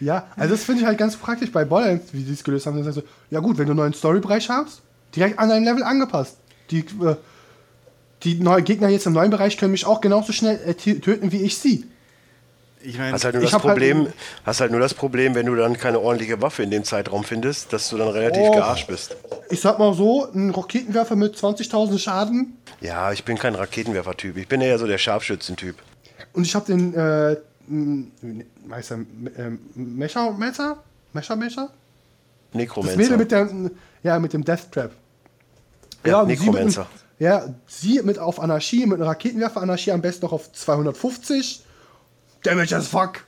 Ja, 0.00 0.26
also 0.34 0.54
das 0.54 0.64
finde 0.64 0.80
ich 0.80 0.86
halt 0.86 0.98
ganz 0.98 1.14
praktisch 1.16 1.52
bei 1.52 1.64
Borderlands, 1.64 2.06
wie 2.12 2.24
sie 2.24 2.32
es 2.32 2.42
gelöst 2.42 2.66
haben. 2.66 2.76
Das 2.76 2.88
heißt 2.88 2.96
so, 2.96 3.02
ja 3.30 3.38
gut, 3.38 3.56
wenn 3.58 3.66
du 3.66 3.70
einen 3.70 3.78
neuen 3.78 3.92
Storybereich 3.92 4.48
hast, 4.48 4.82
direkt 5.14 5.38
an 5.38 5.48
dein 5.48 5.62
Level 5.62 5.84
angepasst. 5.84 6.38
Die, 6.72 6.80
äh, 6.80 7.14
die 8.24 8.40
neuen 8.40 8.64
Gegner 8.64 8.88
jetzt 8.88 9.06
im 9.06 9.12
neuen 9.12 9.30
Bereich 9.30 9.58
können 9.58 9.70
mich 9.70 9.86
auch 9.86 10.00
genauso 10.00 10.32
schnell 10.32 10.58
äh, 10.66 10.74
töten, 10.74 11.30
wie 11.30 11.42
ich 11.42 11.56
sie. 11.56 11.84
Ich 12.84 12.98
meine, 12.98 13.12
Hast 13.12 13.24
halt 13.24 13.34
nur 13.34 13.44
das 13.44 13.52
halt 13.52 13.62
Problem, 13.62 14.06
ein- 14.06 14.12
hast 14.44 14.60
halt 14.60 14.70
nur 14.72 14.80
das 14.80 14.94
Problem, 14.94 15.34
wenn 15.34 15.46
du 15.46 15.54
dann 15.54 15.76
keine 15.78 16.00
ordentliche 16.00 16.40
Waffe 16.42 16.62
in 16.62 16.70
dem 16.70 16.84
Zeitraum 16.84 17.22
findest, 17.24 17.72
dass 17.72 17.88
du 17.88 17.96
dann 17.96 18.08
relativ 18.08 18.42
Och. 18.42 18.52
gearscht 18.56 18.88
bist. 18.88 19.16
Ich 19.50 19.60
sag 19.60 19.78
mal 19.78 19.94
so, 19.94 20.26
ein 20.32 20.50
Raketenwerfer 20.50 21.14
mit 21.14 21.36
20.000 21.36 21.98
Schaden 21.98 22.56
Ja, 22.80 23.12
ich 23.12 23.24
bin 23.24 23.38
kein 23.38 23.54
Raketenwerfer-Typ. 23.54 24.36
Ich 24.36 24.48
bin 24.48 24.60
eher 24.60 24.78
so 24.78 24.86
der 24.86 24.98
Scharfschützentyp. 24.98 25.76
und 26.32 26.44
ich 26.46 26.54
habe 26.54 26.66
den 26.66 26.94
äh, 26.94 27.36
Meister 28.66 28.96
äh, 29.36 29.50
Mecha 29.74 30.30
Messer 30.32 30.78
Mescher 31.12 31.36
Mescher? 31.36 31.68
Das 32.52 32.54
Necromancer. 32.58 32.96
Mädel 32.98 33.16
mit 33.18 33.30
der, 33.30 33.48
ja, 34.02 34.18
mit 34.18 34.32
dem 34.32 34.44
Death 34.44 34.70
Trap. 34.72 34.90
Ja, 36.04 36.22
sie 36.22 36.26
mit, 36.30 36.40
Necromancer. 36.40 36.80
einem- 36.82 36.88
ja, 37.18 37.54
sie 37.66 38.00
mit 38.02 38.18
auf 38.18 38.40
Anarchie, 38.40 38.84
mit 38.86 38.94
einem 38.98 39.08
Raketenwerfer 39.08 39.62
Anarchie 39.62 39.92
am 39.92 40.02
besten 40.02 40.24
noch 40.26 40.32
auf 40.32 40.52
250. 40.52 41.62
Damage 42.42 42.76
as 42.76 42.88
fuck. 42.88 43.24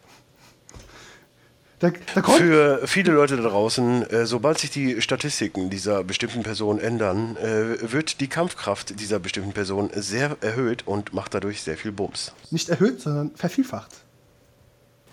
Da, 1.80 1.90
da 2.14 2.20
kommt, 2.22 2.38
Für 2.38 2.86
viele 2.86 3.12
Leute 3.12 3.36
da 3.36 3.42
draußen, 3.42 4.08
äh, 4.08 4.26
sobald 4.26 4.58
sich 4.58 4.70
die 4.70 5.02
Statistiken 5.02 5.70
dieser 5.70 6.04
bestimmten 6.04 6.42
Person 6.42 6.78
ändern, 6.78 7.36
äh, 7.36 7.92
wird 7.92 8.20
die 8.20 8.28
Kampfkraft 8.28 8.98
dieser 9.00 9.18
bestimmten 9.18 9.52
Person 9.52 9.90
sehr 9.94 10.36
erhöht 10.40 10.86
und 10.86 11.12
macht 11.12 11.34
dadurch 11.34 11.62
sehr 11.62 11.76
viel 11.76 11.92
Bums. 11.92 12.32
nicht 12.50 12.68
erhöht, 12.68 13.00
sondern 13.00 13.32
vervielfacht. 13.34 13.90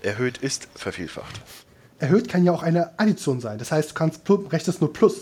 Erhöht 0.02 0.38
ist 0.38 0.68
vervielfacht. 0.76 1.42
Erhöht 2.00 2.30
kann 2.30 2.46
ja 2.46 2.52
auch 2.52 2.64
eine 2.64 2.98
Addition 3.00 3.42
sein. 3.42 3.58
Das 3.60 3.72
heißt, 3.72 3.92
du 3.92 3.94
kannst 3.94 4.24
plus, 4.24 4.52
rechnest 4.52 4.82
nur 4.82 4.94
Plus. 4.94 5.16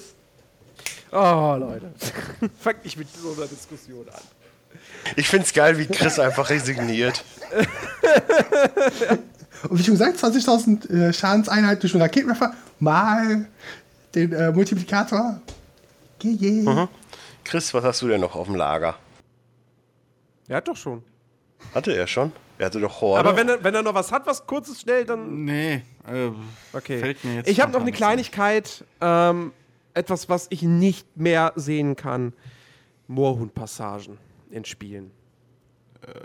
Oh, 1.11 1.55
Leute. 1.59 1.91
Fangt 2.59 2.83
nicht 2.83 2.97
mit 2.97 3.07
so 3.13 3.33
einer 3.33 3.47
Diskussion 3.47 4.07
an. 4.07 4.21
Ich 5.15 5.27
find's 5.27 5.53
geil, 5.53 5.77
wie 5.77 5.87
Chris 5.87 6.19
einfach 6.19 6.49
resigniert. 6.49 7.23
Und 9.69 9.79
wie 9.79 9.83
schon 9.83 9.95
gesagt, 9.95 10.17
20.000 10.17 10.89
äh, 10.89 11.13
Schadenseinheiten 11.13 11.81
durch 11.81 11.93
einen 11.93 12.01
Raketenwerfer 12.01 12.53
mal 12.79 13.47
den 14.15 14.31
äh, 14.33 14.51
Multiplikator. 14.51 15.41
GG. 16.19 16.63
Mhm. 16.63 16.87
Chris, 17.43 17.73
was 17.73 17.83
hast 17.83 18.01
du 18.01 18.07
denn 18.07 18.21
noch 18.21 18.35
auf 18.35 18.47
dem 18.47 18.55
Lager? 18.55 18.95
Er 20.47 20.57
hat 20.57 20.67
doch 20.67 20.75
schon. 20.75 21.03
Hatte 21.73 21.93
er 21.95 22.07
schon? 22.07 22.31
Er 22.57 22.65
hatte 22.67 22.79
doch 22.79 23.01
Horde. 23.01 23.27
Aber 23.27 23.37
wenn 23.37 23.47
er, 23.49 23.63
wenn 23.63 23.73
er 23.73 23.81
noch 23.81 23.93
was 23.93 24.11
hat, 24.11 24.25
was 24.27 24.45
kurzes, 24.45 24.81
schnell, 24.81 25.05
dann. 25.05 25.45
Nee, 25.45 25.81
äh, 26.07 26.29
Okay. 26.73 26.99
fällt 26.99 27.23
mir 27.23 27.35
jetzt 27.35 27.49
ich 27.49 27.61
habe 27.61 27.71
noch 27.71 27.81
eine 27.81 27.91
Kleinigkeit. 27.91 28.83
Ähm, 29.01 29.53
etwas, 29.93 30.29
was 30.29 30.47
ich 30.49 30.61
nicht 30.61 31.17
mehr 31.17 31.53
sehen 31.55 31.95
kann. 31.95 32.33
Moorhuhn-Passagen 33.07 34.17
in 34.49 34.65
Spielen. 34.65 35.11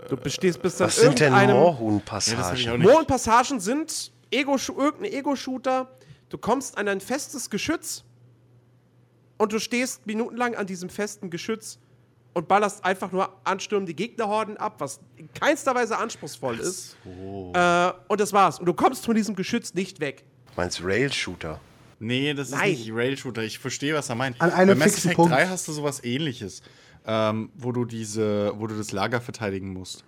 Du 0.09 0.17
bestehst 0.17 0.61
bis 0.61 0.77
dann 0.77 0.87
was 0.87 0.95
sind 0.95 1.19
denn 1.19 1.33
irgendeinem... 1.33 1.55
Ja, 1.55 1.61
Moorhuhn-Passagen? 1.61 2.81
Moorhuhn-Passagen 2.81 3.59
sind 3.59 4.11
Ego 4.31 4.55
irgendein 4.55 5.11
Ego-Shooter. 5.11 5.89
Du 6.29 6.37
kommst 6.37 6.77
an 6.77 6.87
ein 6.87 7.01
festes 7.01 7.49
Geschütz 7.49 8.03
und 9.37 9.51
du 9.51 9.59
stehst 9.59 10.05
minutenlang 10.07 10.55
an 10.55 10.65
diesem 10.65 10.89
festen 10.89 11.29
Geschütz 11.29 11.77
und 12.33 12.47
ballerst 12.47 12.83
einfach 12.83 13.11
nur 13.11 13.29
anstürmende 13.43 13.93
Gegnerhorden 13.93 14.57
ab, 14.57 14.75
was 14.79 14.99
in 15.17 15.31
keinster 15.33 15.73
Weise 15.75 15.97
anspruchsvoll 15.97 16.59
ist. 16.59 16.97
Äh, 17.05 17.91
und 18.07 18.19
das 18.19 18.33
war's. 18.33 18.59
Und 18.59 18.65
du 18.65 18.73
kommst 18.73 19.05
von 19.05 19.15
diesem 19.15 19.35
Geschütz 19.35 19.73
nicht 19.73 19.99
weg. 19.99 20.23
Meinst 20.55 20.83
Rail-Shooter? 20.83 21.59
Nee, 21.99 22.33
das 22.33 22.49
ist 22.49 22.55
Nein. 22.55 22.71
nicht 22.71 22.91
Rail-Shooter. 22.91 23.43
Ich 23.43 23.59
verstehe, 23.59 23.93
was 23.93 24.09
er 24.09 24.15
meint. 24.15 24.39
An 24.41 24.51
einem 24.51 24.77
Bei 24.77 24.85
Mass 24.85 24.97
Effect 24.97 25.15
Punkt. 25.15 25.33
3 25.33 25.47
hast 25.47 25.67
du 25.67 25.71
sowas 25.71 26.03
ähnliches, 26.03 26.61
ähm, 27.07 27.49
wo 27.55 27.71
du 27.71 27.85
diese, 27.85 28.53
wo 28.57 28.67
du 28.67 28.75
das 28.77 28.91
Lager 28.91 29.21
verteidigen 29.21 29.73
musst. 29.73 30.03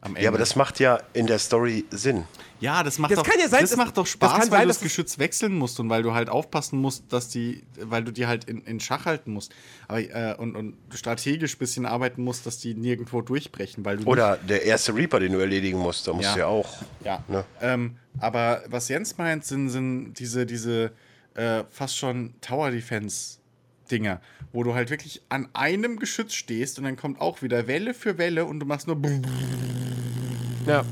Am 0.00 0.10
Ende. 0.16 0.24
Ja, 0.24 0.28
aber 0.28 0.36
das 0.38 0.54
macht 0.54 0.80
ja 0.80 1.00
in 1.14 1.26
der 1.26 1.38
Story 1.38 1.86
Sinn. 1.90 2.24
ja, 2.60 2.82
das 2.82 2.98
macht 2.98 3.12
Das 3.12 3.20
doch, 3.20 3.24
kann 3.26 3.40
ja 3.40 3.48
sein, 3.48 3.62
das 3.62 3.70
dass- 3.70 3.78
macht 3.78 3.96
doch 3.96 4.02
das 4.02 4.10
Spaß, 4.10 4.32
kann 4.32 4.40
weil 4.42 4.48
sein, 4.50 4.60
du 4.62 4.68
das 4.68 4.80
Geschütz 4.80 5.18
wechseln 5.18 5.54
musst 5.56 5.80
und 5.80 5.88
weil 5.88 6.02
du 6.02 6.12
halt 6.12 6.28
aufpassen 6.28 6.78
musst, 6.78 7.10
dass 7.10 7.30
die, 7.30 7.62
weil 7.80 8.04
du 8.04 8.12
die 8.12 8.26
halt 8.26 8.44
in, 8.44 8.60
in 8.64 8.80
Schach 8.80 9.06
halten 9.06 9.32
musst. 9.32 9.54
Aber, 9.88 10.00
äh, 10.00 10.34
und, 10.36 10.56
und 10.56 10.76
strategisch 10.92 11.54
ein 11.54 11.58
bisschen 11.58 11.86
arbeiten 11.86 12.22
musst, 12.22 12.44
dass 12.44 12.58
die 12.58 12.74
nirgendwo 12.74 13.22
durchbrechen, 13.22 13.82
weil 13.86 13.96
du 13.96 14.04
Oder 14.06 14.36
der 14.36 14.64
erste 14.64 14.94
Reaper, 14.94 15.20
den 15.20 15.32
du 15.32 15.38
erledigen 15.38 15.78
musst, 15.78 16.06
da 16.06 16.12
musst 16.12 16.26
Ja. 16.28 16.34
du 16.34 16.38
ja 16.40 16.46
auch. 16.48 16.68
Ja. 17.02 17.24
Ne? 17.28 17.44
Ähm, 17.62 17.96
aber 18.20 18.62
was 18.66 18.88
Jens 18.90 19.16
meint, 19.16 19.46
sind, 19.46 19.70
sind 19.70 20.12
diese, 20.18 20.44
diese 20.44 20.92
äh, 21.34 21.64
fast 21.70 21.96
schon 21.96 22.34
Tower 22.42 22.70
Defense 22.70 23.38
Dinger, 23.90 24.20
wo 24.52 24.62
du 24.62 24.74
halt 24.74 24.90
wirklich 24.90 25.22
an 25.28 25.48
einem 25.52 25.98
Geschütz 25.98 26.34
stehst 26.34 26.78
und 26.78 26.84
dann 26.84 26.96
kommt 26.96 27.20
auch 27.20 27.42
wieder 27.42 27.66
Welle 27.66 27.94
für 27.94 28.18
Welle 28.18 28.44
und 28.44 28.60
du 28.60 28.66
machst 28.66 28.86
nur 28.86 29.00
Ja. 30.66 30.84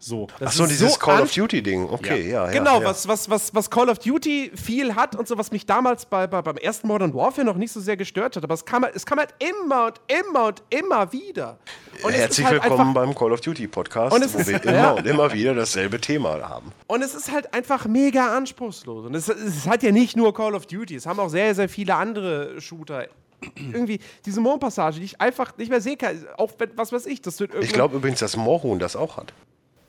So. 0.00 0.26
Ach 0.44 0.50
so, 0.50 0.66
dieses 0.66 0.94
so 0.94 0.98
Call 0.98 1.22
of 1.22 1.32
Duty-Ding. 1.32 1.88
Okay, 1.88 2.28
ja. 2.30 2.46
ja, 2.46 2.50
Genau, 2.50 2.80
ja. 2.80 2.86
Was, 2.86 3.06
was, 3.06 3.28
was, 3.30 3.54
was 3.54 3.70
Call 3.70 3.88
of 3.88 3.98
Duty 3.98 4.50
viel 4.54 4.94
hat 4.94 5.14
und 5.14 5.28
so, 5.28 5.38
was 5.38 5.52
mich 5.52 5.66
damals 5.66 6.06
bei, 6.06 6.26
bei, 6.26 6.40
beim 6.42 6.56
ersten 6.56 6.88
Modern 6.88 7.14
Warfare 7.14 7.44
noch 7.46 7.56
nicht 7.56 7.70
so 7.72 7.80
sehr 7.80 7.96
gestört 7.96 8.34
hat. 8.36 8.42
Aber 8.44 8.54
es 8.54 8.64
kam, 8.64 8.82
halt- 8.84 8.96
es 8.96 9.04
kam 9.06 9.18
halt 9.18 9.34
immer 9.38 9.86
und 9.86 10.00
immer 10.08 10.46
und 10.46 10.62
immer 10.70 11.12
wieder. 11.12 11.58
Und 12.02 12.12
Herzlich 12.12 12.46
halt 12.46 12.62
willkommen 12.64 12.94
beim 12.94 13.14
Call 13.14 13.32
of 13.32 13.40
Duty 13.42 13.68
Podcast, 13.68 14.16
Und 14.16 14.22
es 14.24 14.34
wo 14.34 14.38
ist- 14.38 14.48
wir 14.48 14.62
immer 14.64 14.72
ja. 14.72 14.90
und 14.92 15.06
immer 15.06 15.32
wieder 15.32 15.54
dasselbe 15.54 16.00
Thema 16.00 16.48
haben. 16.48 16.72
Und 16.86 17.02
es 17.02 17.14
ist 17.14 17.30
halt 17.30 17.52
einfach 17.52 17.86
mega 17.86 18.36
anspruchslos. 18.36 19.06
Und 19.06 19.14
es, 19.14 19.28
es 19.28 19.66
hat 19.68 19.82
ja 19.82 19.92
nicht 19.92 20.16
nur 20.16 20.32
Call 20.34 20.54
of 20.54 20.66
Duty, 20.66 20.94
es 20.96 21.06
haben 21.06 21.20
auch 21.20 21.28
sehr, 21.28 21.54
sehr 21.54 21.68
viele 21.68 21.94
andere 21.94 22.60
Shooter. 22.60 23.06
Irgendwie 23.54 24.00
diese 24.26 24.40
Mondpassage, 24.40 24.98
die 24.98 25.04
ich 25.06 25.20
einfach 25.20 25.56
nicht 25.56 25.70
mehr 25.70 25.80
sehen 25.80 25.96
kann. 25.96 26.26
Auch 26.36 26.52
was 26.76 26.92
weiß 26.92 27.06
ich, 27.06 27.22
das 27.22 27.40
wird 27.40 27.54
Ich 27.60 27.72
glaube 27.72 27.96
übrigens, 27.96 28.20
dass 28.20 28.36
Moorhuhn 28.36 28.78
das 28.78 28.96
auch 28.96 29.16
hat. 29.16 29.32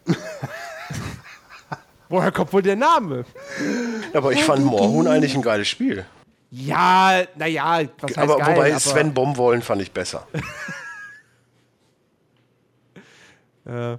Woher 2.10 2.32
kommt 2.32 2.52
wohl 2.52 2.62
der 2.62 2.76
Name? 2.76 3.24
Aber 4.14 4.32
ich 4.34 4.44
fand 4.44 4.66
Moorhuhn 4.66 5.08
eigentlich 5.08 5.34
ein 5.34 5.42
geiles 5.42 5.68
Spiel. 5.68 6.06
Ja, 6.50 7.24
naja, 7.36 7.82
was 8.02 8.10
heißt 8.10 8.18
Aber 8.18 8.38
geil, 8.38 8.56
wobei 8.58 8.72
aber, 8.72 8.80
Sven 8.82 9.14
Bomwollen 9.14 9.62
fand 9.62 9.82
ich 9.82 9.92
besser. 9.92 10.28
Äh, 13.64 13.98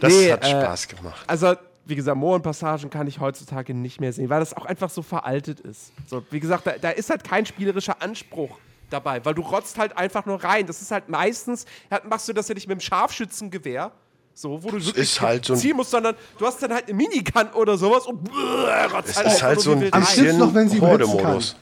Das 0.00 0.12
Nee, 0.12 0.32
hat 0.32 0.44
äh, 0.44 0.50
Spaß 0.50 0.86
gemacht. 0.88 1.24
Also, 1.26 1.54
wie 1.84 1.96
gesagt, 1.96 2.16
Mohrenpassagen 2.16 2.88
kann 2.88 3.08
ich 3.08 3.18
heutzutage 3.18 3.74
nicht 3.74 4.00
mehr 4.00 4.12
sehen, 4.12 4.30
weil 4.30 4.38
das 4.40 4.56
auch 4.56 4.64
einfach 4.64 4.90
so 4.90 5.02
veraltet 5.02 5.58
ist. 5.58 5.92
So, 6.06 6.24
wie 6.30 6.38
gesagt, 6.38 6.66
da, 6.68 6.72
da 6.80 6.90
ist 6.90 7.10
halt 7.10 7.24
kein 7.24 7.44
spielerischer 7.44 8.00
Anspruch 8.00 8.58
dabei, 8.90 9.24
weil 9.24 9.34
du 9.34 9.42
rotzt 9.42 9.76
halt 9.78 9.96
einfach 9.98 10.24
nur 10.24 10.42
rein. 10.44 10.66
Das 10.66 10.80
ist 10.80 10.92
halt 10.92 11.08
meistens, 11.08 11.66
machst 12.08 12.28
du 12.28 12.32
das 12.32 12.46
ja 12.48 12.54
nicht 12.54 12.68
mit 12.68 12.78
dem 12.78 12.80
Scharfschützengewehr, 12.80 13.90
so, 14.34 14.62
wo 14.62 14.68
du 14.70 14.74
wirklich 14.84 14.96
ist 14.96 15.20
halt 15.20 15.44
so 15.44 15.52
ein- 15.52 15.58
ziehen 15.58 15.76
musst, 15.76 15.90
sondern 15.90 16.14
du 16.38 16.46
hast 16.46 16.62
dann 16.62 16.72
halt 16.72 16.84
eine 16.88 16.94
Minigun 16.94 17.48
oder 17.54 17.76
sowas 17.76 18.06
und 18.06 18.28
Es 18.28 19.16
halt 19.16 19.26
ist 19.26 19.42
halt 19.42 19.60
so 19.60 19.72
ein 19.72 19.92
Am 19.92 20.00
bisschen 20.00 20.38
noch, 20.38 20.54
wenn 20.54 20.68
sie 20.68 20.78
überhitzen 20.78 21.06
kann. 21.08 21.16
Horde-Modus. 21.18 21.56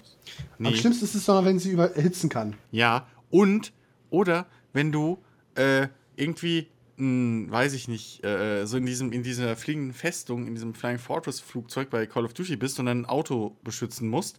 Am 0.58 0.66
Nee. 0.72 0.74
schlimmsten 0.76 1.04
ist 1.04 1.14
es 1.14 1.26
noch, 1.26 1.44
wenn 1.44 1.58
sie 1.58 1.70
überhitzen 1.70 2.28
kann. 2.28 2.54
Ja, 2.70 3.06
und, 3.30 3.72
oder 4.10 4.46
wenn 4.72 4.92
du 4.92 5.18
äh, 5.54 5.88
irgendwie, 6.16 6.68
mh, 6.96 7.50
weiß 7.50 7.72
ich 7.72 7.88
nicht, 7.88 8.22
äh, 8.24 8.66
so 8.66 8.76
in, 8.76 8.84
diesem, 8.86 9.10
in 9.12 9.22
dieser 9.22 9.56
fliegenden 9.56 9.94
Festung, 9.94 10.46
in 10.46 10.54
diesem 10.54 10.74
Flying 10.74 10.98
Fortress 10.98 11.40
Flugzeug 11.40 11.88
bei 11.90 12.06
Call 12.06 12.24
of 12.26 12.34
Duty 12.34 12.56
bist 12.56 12.78
und 12.78 12.86
dann 12.86 13.02
ein 13.02 13.06
Auto 13.06 13.56
beschützen 13.64 14.08
musst, 14.08 14.38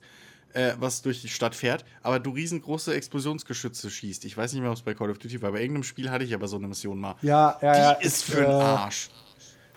äh, 0.53 0.73
was 0.80 1.02
durch 1.02 1.22
die 1.22 1.30
Stadt 1.30 1.56
fährt, 1.56 1.86
aber 2.03 2.19
du 2.19 2.32
riesengroße 2.32 2.94
Explosionsgeschütze 2.94 3.90
schießt. 3.90 4.26
Ich 4.26 4.36
weiß 4.38 4.53
nicht 4.53 4.61
mehr, 4.61 4.72
ob 4.72 4.78
es 4.78 4.84
bei 4.84 4.94
Call 4.94 5.10
of 5.10 5.18
Duty 5.18 5.41
war. 5.41 5.52
Bei 5.52 5.61
irgendeinem 5.61 5.84
Spiel 5.84 6.10
hatte 6.10 6.23
ich 6.23 6.34
aber 6.34 6.48
so 6.48 6.57
eine 6.57 6.68
Mission 6.68 6.99
mal. 6.99 7.15
Ja, 7.22 7.57
ja, 7.61 7.73
Die 7.73 7.80
ja. 7.80 7.91
ist 7.91 8.23
für 8.23 8.41
den 8.41 8.45
äh, 8.52 8.53
Arsch. 8.53 9.10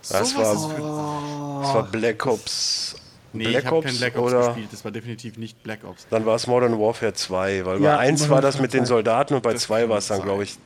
Das 0.09 0.35
war- 0.37 0.53
ist 0.53 0.65
für 0.67 0.75
den 0.75 0.85
Arsch. 0.85 1.67
Das 1.67 1.75
war 1.75 1.83
Black 1.85 2.27
Ops. 2.27 2.97
Nee, 3.33 3.49
Black 3.49 3.63
ich 3.65 3.67
habe 3.71 3.83
kein 3.83 3.97
Black 3.97 4.17
Ops 4.17 4.33
oder 4.33 4.47
gespielt. 4.49 4.69
Das 4.73 4.85
war 4.85 4.91
definitiv 4.93 5.39
nicht 5.39 5.63
Black 5.65 5.83
Ops. 5.85 6.07
dann 6.11 6.25
war 6.25 6.37
es 6.37 6.47
Modern 6.47 6.79
Warfare 6.79 7.15
2, 7.15 7.65
weil 7.67 7.81
Ja, 7.83 7.97
bei 7.97 7.99
1 8.03 8.21
Modern 8.23 8.35
war 8.37 8.41
das 8.43 8.61
mit 8.61 8.73
den 8.73 8.85
2. 8.85 8.89
Soldaten 8.89 9.35
und 9.35 9.43
bei 9.43 9.53
Das 9.55 9.63
2 9.63 9.81
kann 9.83 9.91
war 9.91 9.99
es 9.99 10.07
dann, 10.07 10.23
glaube 10.23 10.45
ich, 10.45 10.57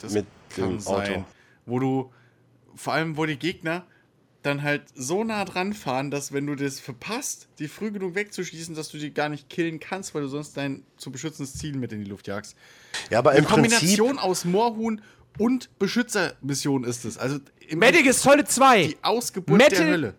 Das 0.00 0.12
mit 0.12 0.26
kann 0.56 0.70
dem 0.70 0.80
sein. 0.80 0.94
Auto. 1.16 1.24
Wo 1.66 1.78
du, 1.78 2.12
vor 2.76 2.92
allem, 2.94 3.16
wo 3.16 3.26
die 3.26 3.38
Gegner 3.38 3.84
dann 4.44 4.62
halt 4.62 4.82
so 4.94 5.24
nah 5.24 5.44
dran 5.44 5.72
fahren, 5.72 6.10
dass 6.10 6.32
wenn 6.32 6.46
du 6.46 6.54
das 6.54 6.78
verpasst, 6.78 7.48
die 7.58 7.66
früh 7.66 7.90
genug 7.90 8.14
wegzuschießen, 8.14 8.74
dass 8.74 8.90
du 8.90 8.98
die 8.98 9.12
gar 9.12 9.30
nicht 9.30 9.48
killen 9.48 9.80
kannst, 9.80 10.14
weil 10.14 10.22
du 10.22 10.28
sonst 10.28 10.56
dein 10.56 10.84
zu 10.98 11.10
beschützendes 11.10 11.54
Ziel 11.54 11.76
mit 11.76 11.92
in 11.92 12.04
die 12.04 12.10
Luft 12.10 12.26
jagst. 12.26 12.54
Ja, 13.10 13.18
aber 13.20 13.30
Eine 13.30 13.40
im 13.40 13.44
Prinzip, 13.46 13.70
Kombination 13.72 14.18
aus 14.18 14.44
Moorhuhn 14.44 15.00
und 15.38 15.76
Beschützermission 15.78 16.84
ist 16.84 17.04
es. 17.06 17.16
Also 17.16 17.38
im 17.68 17.78
Metal 17.78 18.02
Gear 18.02 18.12
Solid 18.12 18.48
2. 18.48 18.86
die 18.86 18.96
Ausgeburt 19.02 19.58
Metal- 19.58 19.78
der 19.78 19.92
Hölle. 19.92 20.14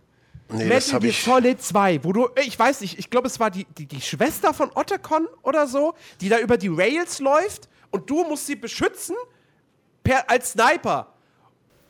nee, 0.51 0.65
Metal 0.65 0.99
Gear 0.99 1.09
ich, 1.11 1.23
Solid 1.23 1.61
2, 1.61 2.03
wo 2.03 2.11
du, 2.11 2.29
ich 2.43 2.57
weiß 2.57 2.81
nicht, 2.81 2.97
ich 2.97 3.11
glaube, 3.11 3.27
es 3.27 3.39
war 3.39 3.51
die, 3.51 3.67
die, 3.77 3.85
die 3.85 4.01
Schwester 4.01 4.55
von 4.55 4.71
Otacon 4.73 5.27
oder 5.43 5.67
so, 5.67 5.93
die 6.19 6.29
da 6.29 6.39
über 6.39 6.57
die 6.57 6.69
Rails 6.69 7.19
läuft 7.19 7.69
und 7.91 8.09
du 8.09 8.23
musst 8.23 8.47
sie 8.47 8.55
beschützen 8.55 9.15
per, 10.03 10.29
als 10.31 10.53
Sniper. 10.53 11.11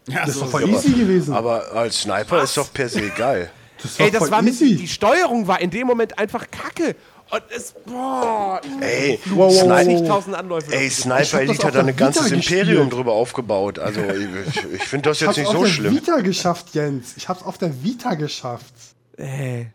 Ja, 0.07 0.19
Das 0.21 0.29
ist 0.29 0.35
so- 0.35 0.41
doch 0.41 0.51
voll 0.51 0.69
easy 0.69 0.91
gewesen. 0.91 1.33
aber 1.33 1.71
als 1.73 2.01
Sniper 2.01 2.43
ist 2.43 2.55
doch 2.57 2.71
per 2.71 2.87
se 2.89 3.09
geil. 3.09 3.49
das 3.81 3.91
ist 3.91 3.99
Ey, 3.99 4.11
das 4.11 4.19
voll 4.19 4.31
war 4.31 4.41
mit, 4.41 4.53
easy. 4.53 4.75
die 4.75 4.87
Steuerung 4.87 5.47
war 5.47 5.59
in 5.61 5.69
dem 5.71 5.87
Moment 5.87 6.17
einfach 6.19 6.45
kacke. 6.51 6.95
Und 7.31 7.41
es, 7.49 7.73
boah, 7.87 8.61
Ey, 8.81 9.19
Wow, 9.33 9.51
wow, 9.63 10.33
Anläufe. 10.37 10.71
Ey, 10.71 10.85
Ich 10.87 10.95
Sniper 10.97 11.41
Elite 11.41 11.57
auf 11.59 11.65
hat 11.65 11.75
da 11.75 11.79
ein 11.79 11.85
der 11.87 11.95
ganzes 11.95 12.25
Vita 12.25 12.35
Imperium 12.35 12.67
gespielt. 12.83 12.93
drüber 12.93 13.13
aufgebaut. 13.13 13.79
Also 13.79 13.99
ich, 14.47 14.73
ich 14.75 14.83
finde 14.83 15.09
das 15.09 15.17
Ich 15.17 15.21
jetzt 15.21 15.27
hab's 15.29 15.37
nicht 15.37 15.47
auf 15.47 15.53
so 15.55 15.63
der 15.63 15.69
schlimm. 15.71 15.95
Vita 15.95 16.19
geschafft, 16.19 16.67
Jens. 16.73 17.13
Ich 17.17 17.27
hab's 17.27 17.41
auf 17.41 17.57
der 17.57 17.83
Vita 17.83 18.13
geschafft. 18.13 18.73
Ey. 19.17 19.71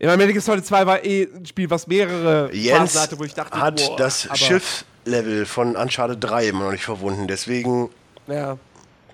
Ja, 0.00 0.08
mein 0.08 0.18
Metal 0.18 0.32
Gear 0.32 0.42
Solid 0.42 0.66
2 0.66 0.86
war 0.86 1.04
eh 1.04 1.28
ein 1.32 1.46
Spiel, 1.46 1.70
was 1.70 1.86
mehrere 1.86 2.52
Jens 2.52 2.98
hatte, 3.00 3.16
wo 3.16 3.22
ich 3.22 3.34
dachte, 3.34 3.56
hat 3.60 3.76
boah, 3.86 3.96
das 3.96 4.28
Schiffslevel 4.34 5.46
von 5.46 5.76
Uncharted 5.76 6.18
3 6.22 6.48
immer 6.48 6.64
noch 6.64 6.72
nicht 6.72 6.84
verwunden. 6.84 7.28
Deswegen, 7.28 7.90
Ja. 8.26 8.58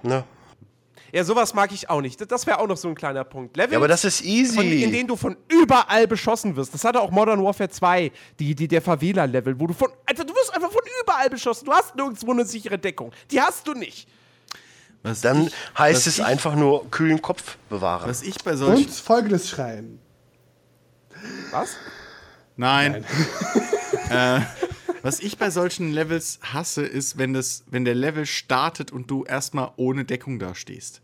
ne? 0.02 0.24
Ja, 1.12 1.24
sowas 1.24 1.54
mag 1.54 1.72
ich 1.72 1.88
auch 1.88 2.00
nicht. 2.00 2.20
Das- 2.30 2.46
wäre 2.46 2.58
auch 2.60 2.66
noch 2.66 2.76
so 2.76 2.88
ein 2.88 2.94
kleiner 2.94 3.24
Punkt. 3.24 3.56
Level, 3.56 3.72
Ja, 3.72 3.78
aber 3.78 3.88
das 3.88 4.04
ist 4.04 4.22
easy. 4.24 4.54
von, 4.54 4.64
in 4.66 4.92
denen 4.92 5.08
du 5.08 5.16
von 5.16 5.36
überall 5.48 6.06
beschossen 6.06 6.54
wirst. 6.56 6.72
Das 6.74 6.84
hatte 6.84 7.00
auch 7.00 7.10
Modern 7.10 7.42
Warfare 7.42 7.68
2, 7.70 8.10
die, 8.38 8.54
die, 8.54 8.68
der 8.68 8.82
Favela-Level, 8.82 9.58
wo 9.58 9.66
du 9.66 9.74
von. 9.74 9.88
Alter, 10.06 10.24
du 10.24 10.34
wirst 10.34 10.54
einfach 10.54 10.70
von 10.70 10.82
überall 11.02 11.28
beschossen. 11.30 11.64
Du 11.66 11.72
hast 11.72 11.94
nirgendwo 11.96 12.30
eine 12.32 12.44
sichere 12.44 12.78
Deckung. 12.78 13.12
Die 13.30 13.40
hast 13.40 13.66
du 13.66 13.72
nicht. 13.74 14.08
Was 15.02 15.20
Dann 15.20 15.46
ich, 15.46 15.52
heißt 15.78 16.00
was 16.00 16.06
es 16.06 16.18
ich, 16.18 16.24
einfach 16.24 16.54
nur 16.54 16.90
kühlen 16.90 17.22
Kopf 17.22 17.56
bewahren. 17.70 18.08
Was 18.08 18.22
ich 18.22 18.36
bei 18.42 18.56
solchen. 18.56 18.84
Und 18.86 18.90
folgendes 18.94 19.48
Schreien. 19.48 20.00
Was? 21.50 21.76
Nein. 22.56 23.04
äh, 24.10 24.40
was 25.08 25.20
ich 25.20 25.38
bei 25.38 25.48
solchen 25.48 25.90
Levels 25.90 26.38
hasse, 26.42 26.84
ist, 26.84 27.16
wenn, 27.16 27.32
das, 27.32 27.64
wenn 27.70 27.86
der 27.86 27.94
Level 27.94 28.26
startet 28.26 28.92
und 28.92 29.10
du 29.10 29.24
erstmal 29.24 29.72
ohne 29.76 30.04
Deckung 30.04 30.38
dastehst. 30.38 31.00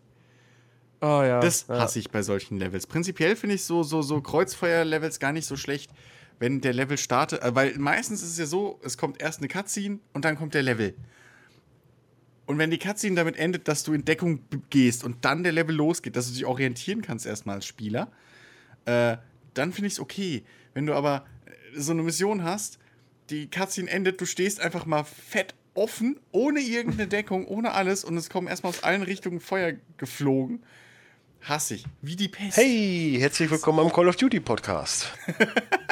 Oh 1.00 1.22
ja. 1.22 1.40
Das 1.40 1.66
ja. 1.68 1.78
hasse 1.78 2.00
ich 2.00 2.10
bei 2.10 2.22
solchen 2.22 2.58
Levels. 2.58 2.86
Prinzipiell 2.86 3.34
finde 3.34 3.54
ich 3.54 3.64
so, 3.64 3.82
so, 3.82 4.02
so 4.02 4.20
Kreuzfeuer-Levels 4.20 5.20
gar 5.20 5.32
nicht 5.32 5.46
so 5.46 5.56
schlecht, 5.56 5.90
wenn 6.38 6.60
der 6.60 6.74
Level 6.74 6.98
startet. 6.98 7.42
äh, 7.42 7.54
Weil 7.54 7.78
meistens 7.78 8.22
ist 8.22 8.32
es 8.32 8.38
ja 8.38 8.44
so, 8.44 8.78
es 8.84 8.98
kommt 8.98 9.22
erst 9.22 9.38
eine 9.38 9.48
Cutscene 9.48 10.00
und 10.12 10.26
dann 10.26 10.36
kommt 10.36 10.52
der 10.52 10.62
Level. 10.62 10.94
Und 12.44 12.58
wenn 12.58 12.70
die 12.70 12.78
Cutscene 12.78 13.16
damit 13.16 13.36
endet, 13.36 13.68
dass 13.68 13.84
du 13.84 13.94
in 13.94 14.04
Deckung 14.04 14.40
gehst 14.68 15.02
und 15.02 15.24
dann 15.24 15.44
der 15.44 15.52
Level 15.52 15.74
losgeht, 15.74 16.14
dass 16.14 16.26
du 16.28 16.34
dich 16.34 16.44
orientieren 16.44 17.00
kannst 17.00 17.24
erstmal 17.24 17.56
als 17.56 17.64
Spieler, 17.64 18.12
äh, 18.84 19.16
dann 19.54 19.72
finde 19.72 19.86
ich 19.86 19.94
es 19.94 20.00
okay. 20.00 20.44
Wenn 20.74 20.84
du 20.84 20.92
aber 20.92 21.24
äh, 21.46 21.80
so 21.80 21.92
eine 21.92 22.02
Mission 22.02 22.44
hast, 22.44 22.78
die 23.30 23.50
Cutscene 23.50 23.90
endet, 23.90 24.20
du 24.20 24.26
stehst 24.26 24.60
einfach 24.60 24.86
mal 24.86 25.04
fett 25.04 25.54
offen, 25.74 26.20
ohne 26.30 26.60
irgendeine 26.60 27.08
Deckung, 27.08 27.46
ohne 27.46 27.72
alles 27.72 28.04
und 28.04 28.16
es 28.16 28.30
kommen 28.30 28.48
erstmal 28.48 28.70
aus 28.70 28.82
allen 28.82 29.02
Richtungen 29.02 29.40
Feuer 29.40 29.72
geflogen. 29.96 30.62
Hasse 31.42 31.74
ich. 31.74 31.84
Wie 32.00 32.16
die 32.16 32.28
Pest. 32.28 32.56
Hey, 32.56 33.16
herzlich 33.18 33.50
willkommen 33.50 33.80
am 33.80 33.92
Call 33.92 34.08
of 34.08 34.16
Duty 34.16 34.40
Podcast. 34.40 35.12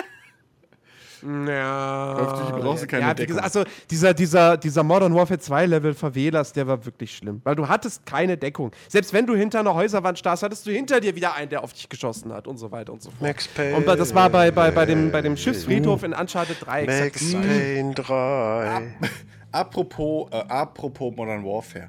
Ja. 1.23 2.15
Auf 2.15 2.47
die 2.47 2.61
brauchst 2.61 2.83
du 2.83 2.87
keine 2.87 3.07
ja, 3.07 3.15
Deckung. 3.15 3.39
also 3.39 3.65
dieser, 3.91 4.15
dieser, 4.15 4.57
dieser 4.57 4.83
Modern 4.83 5.15
Warfare 5.15 5.39
2 5.39 5.67
Level 5.67 5.95
Favelas, 5.95 6.53
der 6.53 6.67
war 6.67 6.85
wirklich 6.85 7.17
schlimm. 7.17 7.41
Weil 7.45 7.55
du 7.55 7.69
hattest 7.69 8.05
keine 8.07 8.37
Deckung. 8.37 8.73
Selbst 8.89 9.13
wenn 9.13 9.27
du 9.27 9.35
hinter 9.35 9.61
einer 9.61 9.75
Häuserwand 9.75 10.19
starrst, 10.19 10.43
hattest 10.43 10.67
du 10.67 10.71
hinter 10.71 11.01
dir 11.01 11.15
wieder 11.15 11.35
einen, 11.35 11.51
der 11.51 11.63
auf 11.63 11.73
dich 11.73 11.89
geschossen 11.89 12.33
hat 12.33 12.47
und 12.47 12.59
so 12.59 12.71
weiter 12.71 12.93
und 12.93 13.03
so 13.03 13.11
fort. 13.11 13.23
Max 13.23 13.49
Payne. 13.49 13.77
Und 13.77 13.87
das 13.87 14.15
war 14.15 14.31
bei, 14.31 14.51
bei, 14.51 14.71
bei, 14.71 14.87
dem, 14.87 15.13
bei 15.13 15.23
dem 15.23 15.37
Schiffsfriedhof 15.37 16.03
in 16.03 16.13
Uncharted 16.13 16.57
3 16.61 16.83
exakt 16.83 17.23
Max. 17.33 17.47
Payne 17.47 17.95
3. 17.95 18.95
Apropos, 19.53 20.31
äh, 20.33 20.37
apropos 20.49 21.15
Modern 21.15 21.45
Warfare. 21.45 21.89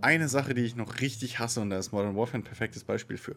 Eine 0.00 0.28
Sache, 0.28 0.52
die 0.52 0.62
ich 0.62 0.74
noch 0.74 1.00
richtig 1.00 1.38
hasse, 1.38 1.60
und 1.60 1.70
da 1.70 1.78
ist 1.78 1.92
Modern 1.92 2.16
Warfare 2.16 2.38
ein 2.38 2.44
perfektes 2.44 2.82
Beispiel 2.82 3.16
für. 3.16 3.36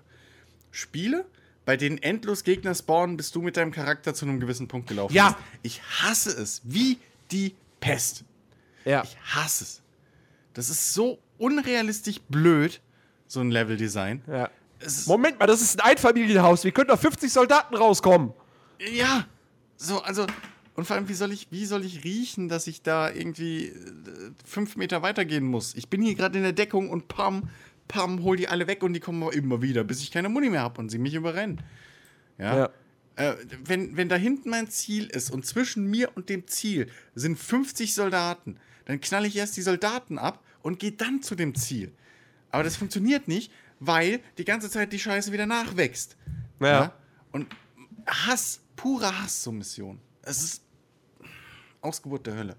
Spiele, 0.72 1.26
bei 1.66 1.78
denen 1.78 1.98
endlos 1.98 2.44
Gegner 2.44 2.74
spawnen, 2.76 3.18
bis 3.18 3.32
du 3.32 3.42
mit 3.42 3.58
deinem 3.58 3.72
Charakter 3.72 4.14
zu 4.14 4.26
einem 4.26 4.40
gewissen 4.40 4.68
Punkt 4.68 4.88
gelaufen 4.88 5.14
Ja. 5.14 5.30
bist. 5.32 5.40
Ich 5.64 5.82
hasse 5.84 6.30
es 6.32 6.62
wie 6.64 7.00
die 7.32 7.56
Pest. 7.80 8.24
Ja. 8.86 9.04
Ich 9.04 9.18
hasse 9.36 9.64
es. 9.64 9.82
Das 10.54 10.70
ist 10.70 10.94
so 10.94 11.20
unrealistisch 11.38 12.20
blöd, 12.30 12.82
so 13.28 13.40
ein 13.42 13.52
Level-Design. 13.52 14.22
ja. 14.28 14.50
Moment 15.08 15.40
mal, 15.40 15.48
das 15.48 15.62
ist 15.62 15.82
ein 15.82 15.90
Einfamilienhaus. 15.90 16.64
Wie 16.64 16.72
können 16.72 16.90
da 16.90 16.98
50 16.98 17.32
Soldaten 17.32 17.76
rauskommen? 17.76 18.34
ja, 18.92 19.26
so, 19.78 20.02
also, 20.04 20.28
und 20.76 20.86
vor 20.86 20.96
allem, 20.98 21.08
wie 21.10 21.14
soll 21.14 21.32
ich, 21.32 21.48
wie 21.50 21.66
soll 21.66 21.84
ich 21.86 22.04
riechen, 22.04 22.50
dass 22.50 22.68
ich 22.68 22.82
da 22.84 23.10
irgendwie 23.10 23.68
äh, 23.68 23.74
fünf 24.46 24.76
Meter 24.76 25.02
weitergehen 25.02 25.46
muss? 25.46 25.74
Ich 25.76 25.88
bin 25.90 26.02
hier 26.02 26.14
gerade 26.14 26.38
in 26.38 26.44
der 26.44 26.54
Deckung 26.54 26.90
und 26.90 27.08
pam, 27.08 27.50
pam, 27.88 28.24
hol 28.24 28.38
die 28.38 28.48
alle 28.48 28.68
weg 28.68 28.84
und 28.84 28.94
die 28.94 29.00
kommen 29.00 29.32
immer 29.32 29.62
wieder, 29.62 29.84
bis 29.84 30.02
ich 30.02 30.12
keine 30.12 30.30
Muni 30.30 30.50
mehr 30.50 30.62
habe 30.62 30.80
und 30.80 30.90
sie 30.90 30.98
mich 30.98 31.14
überrennen. 31.14 31.62
Ja. 32.38 32.58
Ja. 32.58 32.70
Äh, 33.16 33.36
wenn, 33.64 33.96
wenn 33.96 34.10
da 34.10 34.16
hinten 34.16 34.50
mein 34.50 34.70
Ziel 34.70 35.06
ist 35.08 35.32
und 35.32 35.46
zwischen 35.46 35.86
mir 35.90 36.12
und 36.16 36.30
dem 36.30 36.48
Ziel 36.48 36.90
sind 37.14 37.40
50 37.40 37.94
Soldaten, 37.94 38.58
dann 38.86 39.00
knalle 39.00 39.28
ich 39.28 39.36
erst 39.38 39.56
die 39.58 39.62
Soldaten 39.62 40.18
ab 40.18 40.44
und 40.62 40.80
gehe 40.80 40.92
dann 40.92 41.22
zu 41.22 41.36
dem 41.36 41.56
Ziel. 41.56 41.92
Aber 42.52 42.64
das 42.64 42.76
funktioniert 42.76 43.28
nicht, 43.28 43.52
weil 43.80 44.20
die 44.38 44.46
ganze 44.46 44.70
Zeit 44.70 44.92
die 44.92 45.00
Scheiße 45.00 45.32
wieder 45.32 45.46
nachwächst. 45.46 46.18
Ja. 46.60 46.94
Und 47.32 47.48
Hass, 48.06 48.62
purer 48.76 49.22
Hass, 49.22 49.44
so 49.44 49.52
Mission. 49.52 50.00
Es 50.22 50.44
ist 50.44 50.64
Ausgeburt 51.82 52.26
der 52.28 52.36
Hölle. 52.36 52.56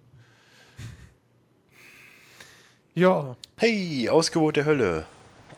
Ja. 2.95 3.37
Hey, 3.57 4.09
Ausgebot 4.09 4.57
der 4.57 4.65
Hölle. 4.65 5.07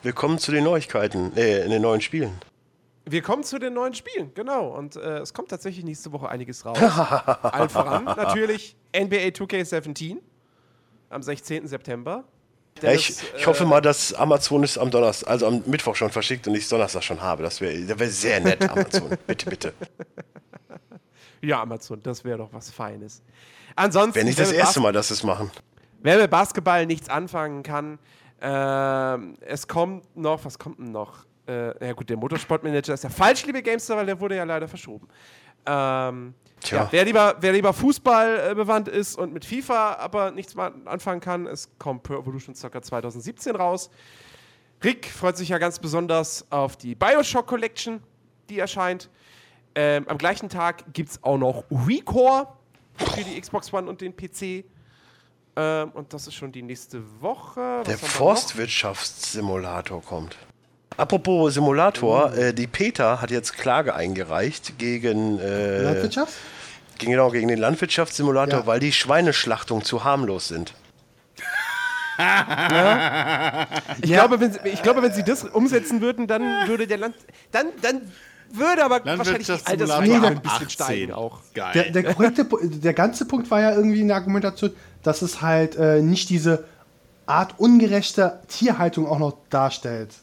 Willkommen 0.01 0.39
zu 0.39 0.53
den 0.53 0.63
Neuigkeiten, 0.63 1.35
äh, 1.35 1.65
in 1.65 1.71
den 1.71 1.81
neuen 1.81 1.99
Spielen. 1.99 2.31
Wir 3.05 3.21
kommen 3.21 3.43
zu 3.43 3.59
den 3.59 3.73
neuen 3.73 3.93
Spielen, 3.93 4.31
genau. 4.33 4.69
Und 4.69 4.95
äh, 4.95 5.17
es 5.17 5.33
kommt 5.33 5.49
tatsächlich 5.49 5.83
nächste 5.83 6.13
Woche 6.13 6.29
einiges 6.29 6.65
raus. 6.65 6.77
Allen 7.41 7.67
voran 7.67 8.05
natürlich 8.05 8.77
NBA 8.95 9.27
2K17 9.35 10.17
am 11.09 11.21
16. 11.21 11.67
September. 11.67 12.23
Ja, 12.81 12.93
ich, 12.93 13.07
Dennis, 13.07 13.23
ich 13.37 13.45
hoffe 13.45 13.65
mal, 13.65 13.81
dass 13.81 14.13
Amazon 14.13 14.63
es 14.63 14.77
am 14.77 14.89
Donnerstag, 14.89 15.29
also 15.29 15.47
am 15.47 15.63
Mittwoch 15.65 15.97
schon 15.97 16.11
verschickt 16.11 16.47
und 16.47 16.55
ich 16.55 16.63
es 16.63 16.69
Donnerstag 16.69 17.03
schon 17.03 17.21
habe. 17.21 17.43
Das 17.43 17.59
wäre 17.59 17.77
das 17.81 17.99
wär 17.99 18.09
sehr 18.09 18.39
nett, 18.39 18.69
Amazon. 18.69 19.09
bitte, 19.27 19.49
bitte. 19.49 19.73
Ja, 21.41 21.61
Amazon, 21.61 22.01
das 22.01 22.23
wäre 22.23 22.37
doch 22.37 22.53
was 22.53 22.69
Feines. 22.69 23.21
Ansonsten, 23.75 24.15
Wäre 24.15 24.25
nicht 24.25 24.39
das 24.39 24.53
erste 24.53 24.79
Mal, 24.79 24.93
dass 24.93 25.11
es 25.11 25.23
machen. 25.23 25.51
Wer 26.01 26.19
mit 26.19 26.31
Basketball 26.31 26.85
nichts 26.85 27.09
anfangen 27.09 27.63
kann, 27.63 27.99
ähm, 28.41 29.35
es 29.41 29.67
kommt 29.67 30.15
noch, 30.15 30.45
was 30.45 30.57
kommt 30.57 30.79
denn 30.79 30.91
noch? 30.91 31.25
Äh, 31.47 31.85
ja 31.85 31.93
gut, 31.93 32.09
der 32.09 32.17
Motorsportmanager 32.17 32.93
ist 32.93 33.03
ja 33.03 33.09
falsch, 33.09 33.45
liebe 33.45 33.61
Gamester, 33.61 33.97
weil 33.97 34.05
der 34.05 34.19
wurde 34.19 34.35
ja 34.35 34.43
leider 34.43 34.67
verschoben. 34.67 35.07
Ähm, 35.65 36.33
ja, 36.63 36.87
wer, 36.91 37.05
lieber, 37.05 37.35
wer 37.39 37.53
lieber 37.53 37.73
Fußball 37.73 38.51
äh, 38.51 38.55
bewandt 38.55 38.87
ist 38.87 39.17
und 39.17 39.33
mit 39.33 39.45
FIFA 39.45 39.95
aber 39.95 40.31
nichts 40.31 40.55
mal 40.55 40.73
anfangen 40.85 41.21
kann, 41.21 41.47
es 41.47 41.69
kommt 41.77 42.03
Pro 42.03 42.15
Evolution 42.15 42.55
Soccer 42.55 42.81
2017 42.81 43.55
raus. 43.55 43.89
Rick 44.83 45.07
freut 45.07 45.37
sich 45.37 45.49
ja 45.49 45.57
ganz 45.57 45.79
besonders 45.79 46.45
auf 46.51 46.77
die 46.77 46.95
Bioshock 46.95 47.47
Collection, 47.47 48.01
die 48.49 48.59
erscheint. 48.59 49.09
Ähm, 49.75 50.07
am 50.07 50.17
gleichen 50.17 50.49
Tag 50.49 50.93
gibt 50.93 51.09
es 51.09 51.23
auch 51.23 51.37
noch 51.37 51.63
Recore 51.69 52.47
für 52.95 53.23
die 53.23 53.39
Xbox 53.39 53.73
One 53.73 53.89
und 53.89 54.01
den 54.01 54.15
PC. 54.15 54.65
Ähm, 55.55 55.89
und 55.93 56.13
das 56.13 56.27
ist 56.27 56.35
schon 56.35 56.51
die 56.51 56.61
nächste 56.61 57.01
Woche. 57.21 57.59
Was 57.79 57.87
Der? 57.87 57.97
Forstwirtschaftssimulator 57.97 60.03
kommt. 60.03 60.37
Apropos 60.97 61.53
Simulator, 61.53 62.33
äh, 62.35 62.53
die 62.53 62.67
PETA 62.67 63.21
hat 63.21 63.31
jetzt 63.31 63.57
Klage 63.57 63.95
eingereicht 63.95 64.77
gegen, 64.77 65.39
äh, 65.39 65.81
Landwirtschaft? 65.83 66.33
gegen, 66.97 67.11
genau, 67.13 67.29
gegen 67.31 67.47
den 67.47 67.59
Landwirtschaftssimulator, 67.59 68.59
Ja. 68.61 68.65
weil 68.67 68.79
die 68.79 68.91
Schweineschlachtung 68.91 69.83
zu 69.83 70.03
harmlos 70.03 70.49
sind. 70.49 70.73
Ich, 74.01 74.11
glaube, 74.11 74.39
wenn 74.41 74.51
sie, 74.51 74.59
ich 74.65 74.81
glaube, 74.81 75.01
wenn 75.01 75.13
sie 75.13 75.23
das 75.23 75.45
umsetzen 75.45 76.01
würden, 76.01 76.27
dann 76.27 76.67
würde 76.67 76.85
der 76.85 76.97
Land. 76.97 77.15
Dann, 77.51 77.67
dann 77.81 78.11
würde 78.51 78.83
aber 78.83 79.05
wahrscheinlich 79.05 79.47
die 79.47 79.51
Altersfreigabe 79.51 80.05
Simulator 80.05 80.29
ein 80.29 80.41
bisschen 80.41 80.69
steigen 80.69 81.13
auch. 81.13 81.39
Geil. 81.53 81.71
Der, 81.73 81.91
der, 81.91 82.13
korrekte, 82.13 82.47
der 82.61 82.93
ganze 82.93 83.25
Punkt 83.25 83.49
war 83.51 83.61
ja 83.61 83.71
irgendwie 83.73 84.01
in 84.01 84.07
der 84.07 84.17
Argumentation, 84.17 84.71
dass 85.03 85.21
es 85.21 85.41
halt 85.41 85.75
äh, 85.75 86.01
nicht 86.01 86.29
diese 86.29 86.65
Art 87.25 87.59
ungerechte 87.59 88.39
Tierhaltung 88.47 89.07
auch 89.07 89.19
noch 89.19 89.37
darstellt. 89.49 90.15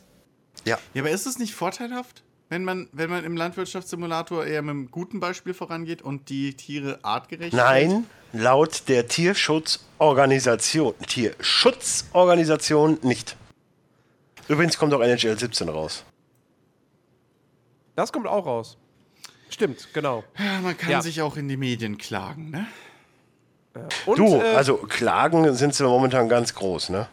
Ja. 0.64 0.78
Ja, 0.94 1.02
aber 1.02 1.10
ist 1.10 1.26
es 1.26 1.38
nicht 1.38 1.55
vorteilhaft, 1.55 2.22
wenn 2.48 2.64
man, 2.64 2.88
wenn 2.92 3.10
man 3.10 3.24
im 3.24 3.36
Landwirtschaftssimulator 3.36 4.44
eher 4.44 4.62
mit 4.62 4.70
einem 4.70 4.90
guten 4.90 5.20
Beispiel 5.20 5.55
vorangeht 5.55 6.02
und 6.02 6.28
die 6.28 6.55
Tiere 6.55 6.98
artgerecht 7.02 7.52
hält? 7.52 7.62
Nein, 7.62 8.06
laut 8.32 8.88
der 8.88 9.06
Tierschutzorganisation, 9.06 10.94
Tierschutzorganisation 11.06 12.98
nicht. 13.02 13.36
Übrigens 14.48 14.78
kommt 14.78 14.92
auch 14.94 15.00
NHL 15.00 15.38
17 15.38 15.68
raus. 15.68 16.05
Das 17.97 18.12
kommt 18.12 18.26
auch 18.28 18.47
raus. 18.47 18.78
Stimmt, 19.49 19.89
genau. 19.92 20.23
Ja, 20.39 20.60
man 20.60 20.76
kann 20.76 20.91
Ja. 20.91 21.02
sich 21.02 21.20
auch 21.23 21.36
in 21.36 21.49
die 21.49 21.57
Medien 21.57 21.99
klagen, 21.99 22.50
ne? 22.50 22.66
Und, 24.07 24.18
Du, 24.18 24.36
äh, 24.36 24.55
also 24.55 24.76
Klagen 24.76 25.55
sind 25.55 25.75
sie 25.75 25.84
momentan 25.84 26.28
ganz 26.28 26.55
groß, 26.55 26.91
ne? 26.91 27.08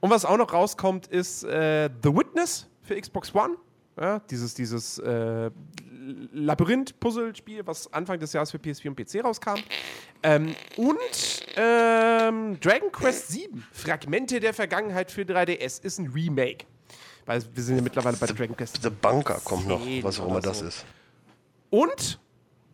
Und 0.00 0.10
was 0.10 0.24
auch 0.24 0.36
noch 0.36 0.52
rauskommt, 0.52 1.08
ist 1.08 1.42
äh, 1.44 1.90
The 2.02 2.14
Witness 2.14 2.66
für 2.82 3.00
Xbox 3.00 3.34
One. 3.34 3.56
Ja, 4.00 4.20
dieses 4.30 4.54
dieses 4.54 4.98
äh, 5.00 5.50
Labyrinth-Puzzle-Spiel, 6.32 7.66
was 7.66 7.92
Anfang 7.92 8.18
des 8.20 8.32
Jahres 8.32 8.50
für 8.52 8.58
PS4 8.58 8.88
und 8.88 8.96
PC 8.96 9.24
rauskam. 9.24 9.56
Ähm, 10.22 10.54
und 10.76 10.96
ähm, 11.56 12.58
Dragon 12.60 12.92
Quest 12.92 13.28
7, 13.28 13.66
Fragmente 13.72 14.38
der 14.40 14.54
Vergangenheit 14.54 15.10
für 15.10 15.22
3DS, 15.22 15.82
ist 15.82 15.98
ein 15.98 16.06
Remake. 16.08 16.64
Weil 17.28 17.42
wir 17.54 17.62
sind 17.62 17.76
ja 17.76 17.82
mittlerweile 17.82 18.16
bei 18.16 18.26
the, 18.26 18.32
Dragon 18.32 18.56
Quest. 18.56 18.82
The 18.82 18.88
Bunker 18.88 19.38
kommt 19.44 19.68
noch, 19.68 19.82
was 20.00 20.18
auch 20.18 20.28
immer 20.28 20.36
so. 20.36 20.48
das 20.48 20.62
also. 20.62 20.68
ist. 20.68 20.86
Und 21.68 22.18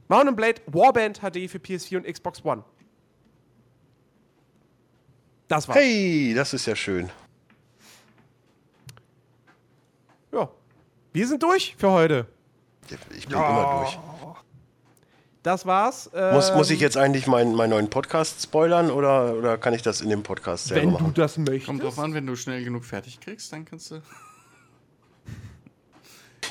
Mountain 0.06 0.36
Blade 0.36 0.62
Warband 0.66 1.18
HD 1.18 1.50
für 1.50 1.58
PS4 1.58 1.96
und 1.96 2.06
Xbox 2.06 2.44
One. 2.44 2.62
Das 5.48 5.66
war's. 5.66 5.76
Hey, 5.76 6.34
das 6.36 6.54
ist 6.54 6.66
ja 6.66 6.76
schön. 6.76 7.10
Ja. 10.30 10.48
Wir 11.12 11.26
sind 11.26 11.42
durch 11.42 11.74
für 11.76 11.90
heute. 11.90 12.28
Ich 13.10 13.26
bin 13.26 13.36
ja. 13.36 13.50
immer 13.50 13.80
durch. 13.80 13.98
Das 15.42 15.66
war's. 15.66 16.08
Ähm, 16.14 16.32
muss, 16.32 16.54
muss 16.54 16.70
ich 16.70 16.78
ähm, 16.78 16.82
jetzt 16.82 16.96
eigentlich 16.96 17.26
meinen, 17.26 17.56
meinen 17.56 17.70
neuen 17.70 17.90
Podcast 17.90 18.40
spoilern 18.40 18.92
oder, 18.92 19.34
oder 19.34 19.58
kann 19.58 19.74
ich 19.74 19.82
das 19.82 20.00
in 20.00 20.10
dem 20.10 20.22
Podcast 20.22 20.66
selber 20.66 20.82
wenn 20.82 20.92
machen? 20.92 21.06
Wenn 21.06 21.14
du 21.14 21.20
das 21.20 21.38
möchtest. 21.38 21.66
Kommt 21.66 21.82
drauf 21.82 21.98
an, 21.98 22.14
wenn 22.14 22.24
du 22.24 22.36
schnell 22.36 22.62
genug 22.62 22.84
fertig 22.84 23.18
kriegst, 23.18 23.52
dann 23.52 23.64
kannst 23.64 23.90
du. 23.90 24.00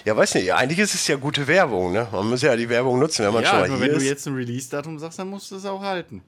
Ja, 0.05 0.15
weiß 0.17 0.35
nicht, 0.35 0.53
eigentlich 0.53 0.79
ist 0.79 0.93
es 0.95 1.07
ja 1.07 1.15
gute 1.15 1.47
Werbung, 1.47 1.93
ne? 1.93 2.07
Man 2.11 2.29
muss 2.29 2.41
ja 2.41 2.55
die 2.55 2.67
Werbung 2.67 2.99
nutzen, 2.99 3.25
wenn 3.25 3.33
man 3.33 3.43
ja, 3.43 3.49
schon 3.49 3.59
mal 3.59 3.65
aber 3.67 3.75
hier 3.77 3.85
wenn 3.85 3.91
ist. 3.91 4.01
du 4.01 4.05
jetzt 4.05 4.27
ein 4.27 4.35
Release-Datum 4.35 4.99
sagst, 4.99 5.19
dann 5.19 5.29
musst 5.29 5.49
du 5.51 5.55
es 5.55 5.65
auch 5.65 5.81
halten. 5.81 6.21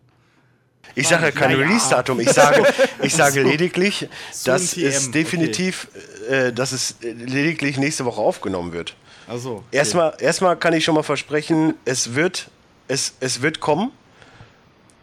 Ich 0.94 1.08
sage 1.08 1.26
ja 1.26 1.32
kein 1.32 1.52
Ja. 1.52 1.58
Release-Datum, 1.58 2.20
ich 2.22 2.30
sage, 2.30 2.64
ich 3.02 3.14
sage 3.16 3.42
lediglich, 3.44 4.08
So 4.32 4.52
dass 4.52 4.74
ein 4.78 4.82
TM, 4.82 4.88
es 4.88 5.12
definitiv, 5.12 5.88
äh, 6.30 6.54
dass 6.54 6.72
es 6.72 6.96
äh, 7.02 7.12
lediglich 7.12 7.78
nächste 7.78 8.06
Woche 8.06 8.22
aufgenommen 8.22 8.72
wird. 8.72 8.96
Also. 9.28 9.64
Erstmal, 9.72 10.14
erstmal 10.20 10.56
kann 10.56 10.74
ich 10.74 10.84
schon 10.86 10.96
mal 10.96 11.04
versprechen, 11.04 11.74
es 11.84 12.14
wird, 12.16 12.50
es, 12.88 13.16
es 13.20 13.42
wird 13.42 13.60
kommen. 13.60 13.92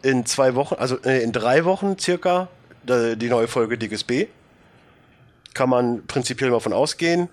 In 0.03 0.25
zwei 0.27 0.55
Wochen, 0.55 0.77
also 0.77 0.97
äh, 1.03 1.23
in 1.23 1.33
drei 1.33 1.65
Wochen 1.65 1.99
circa, 1.99 2.49
die 2.85 3.29
neue 3.29 3.47
Folge 3.47 3.79
Dickes 3.79 4.03
B. 4.03 4.27
Kann 5.55 5.69
man 5.69 6.05
prinzipiell 6.07 6.51
mal 6.51 6.59
von 6.59 6.73
ausgehen. 6.73 7.29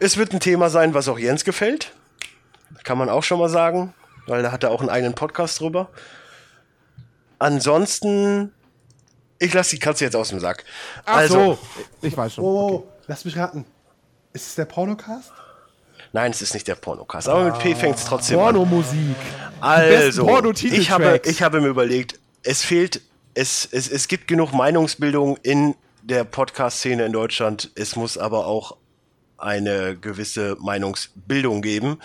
Es 0.00 0.16
wird 0.16 0.32
ein 0.32 0.40
Thema 0.40 0.70
sein, 0.70 0.94
was 0.94 1.08
auch 1.08 1.18
Jens 1.18 1.44
gefällt. 1.44 1.92
Kann 2.84 2.96
man 2.96 3.10
auch 3.10 3.22
schon 3.22 3.38
mal 3.38 3.50
sagen, 3.50 3.92
weil 4.26 4.42
da 4.42 4.50
hat 4.50 4.64
er 4.64 4.70
auch 4.70 4.80
einen 4.80 4.88
eigenen 4.88 5.14
Podcast 5.14 5.60
drüber. 5.60 5.90
Ansonsten, 7.38 8.52
ich 9.38 9.52
lasse 9.52 9.76
die 9.76 9.78
Katze 9.78 10.04
jetzt 10.04 10.16
aus 10.16 10.30
dem 10.30 10.40
Sack. 10.40 10.64
Ach 11.04 11.16
also, 11.16 11.34
so. 11.54 11.58
Ich 12.06 12.16
weiß 12.16 12.34
schon. 12.34 12.44
Oh, 12.44 12.88
lass 13.06 13.26
mich 13.26 13.36
raten. 13.36 13.66
Ist 14.32 14.46
es 14.46 14.54
der 14.54 14.64
Pornocast? 14.64 15.32
nein, 16.12 16.30
es 16.30 16.42
ist 16.42 16.54
nicht 16.54 16.66
der 16.66 16.74
Pornocast, 16.74 17.28
aber 17.28 17.44
mit 17.44 17.58
P 17.58 17.74
fängt 17.74 17.96
es 17.96 18.04
trotzdem 18.04 18.38
an. 18.38 18.54
Pornomusik. 18.54 19.16
Also, 19.60 20.24
Porno-Titeltracks. 20.24 20.82
ich 20.82 20.90
habe, 20.90 21.20
ich 21.24 21.42
habe 21.42 21.60
mir 21.60 21.68
überlegt, 21.68 22.18
es 22.42 22.62
fehlt, 22.62 23.02
es, 23.34 23.68
es, 23.70 23.88
es 23.88 24.08
gibt 24.08 24.26
genug 24.28 24.52
Meinungsbildung 24.52 25.36
in 25.42 25.74
der 26.02 26.24
Podcast-Szene 26.24 27.04
in 27.04 27.12
Deutschland. 27.12 27.70
Es 27.74 27.96
muss 27.96 28.16
aber 28.16 28.46
auch 28.46 28.76
eine 29.40 29.96
gewisse 29.96 30.56
Meinungsbildung 30.60 31.62
geben. 31.62 31.98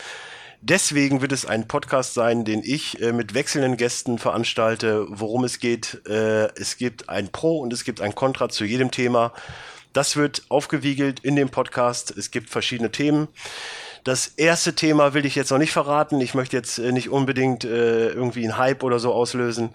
Deswegen 0.61 1.22
wird 1.22 1.31
es 1.31 1.45
ein 1.45 1.67
Podcast 1.67 2.15
sein, 2.15 2.43
den 2.43 2.64
ich 2.64 2.99
äh, 3.01 3.11
mit 3.11 3.35
wechselnden 3.35 3.77
Gästen 3.77 4.17
veranstalte, 4.17 5.05
worum 5.09 5.43
es 5.43 5.59
geht. 5.59 6.01
Äh, 6.07 6.47
es 6.59 6.77
gibt 6.77 7.07
ein 7.07 7.27
Pro 7.27 7.59
und 7.59 7.72
es 7.72 7.83
gibt 7.83 8.01
ein 8.01 8.15
Contra 8.15 8.49
zu 8.49 8.65
jedem 8.65 8.89
Thema. 8.89 9.31
Das 9.93 10.15
wird 10.15 10.43
aufgewiegelt 10.49 11.19
in 11.19 11.35
dem 11.35 11.49
Podcast. 11.49 12.11
Es 12.17 12.31
gibt 12.31 12.49
verschiedene 12.49 12.91
Themen. 12.91 13.27
Das 14.03 14.27
erste 14.27 14.75
Thema 14.75 15.14
will 15.14 15.25
ich 15.25 15.35
jetzt 15.35 15.51
noch 15.51 15.57
nicht 15.57 15.72
verraten. 15.72 16.19
Ich 16.19 16.33
möchte 16.33 16.57
jetzt 16.57 16.80
äh, 16.80 16.91
nicht 16.91 17.09
unbedingt 17.09 17.64
äh, 17.64 18.09
irgendwie 18.09 18.43
einen 18.43 18.57
Hype 18.57 18.83
oder 18.83 18.99
so 18.99 19.14
auslösen. 19.14 19.69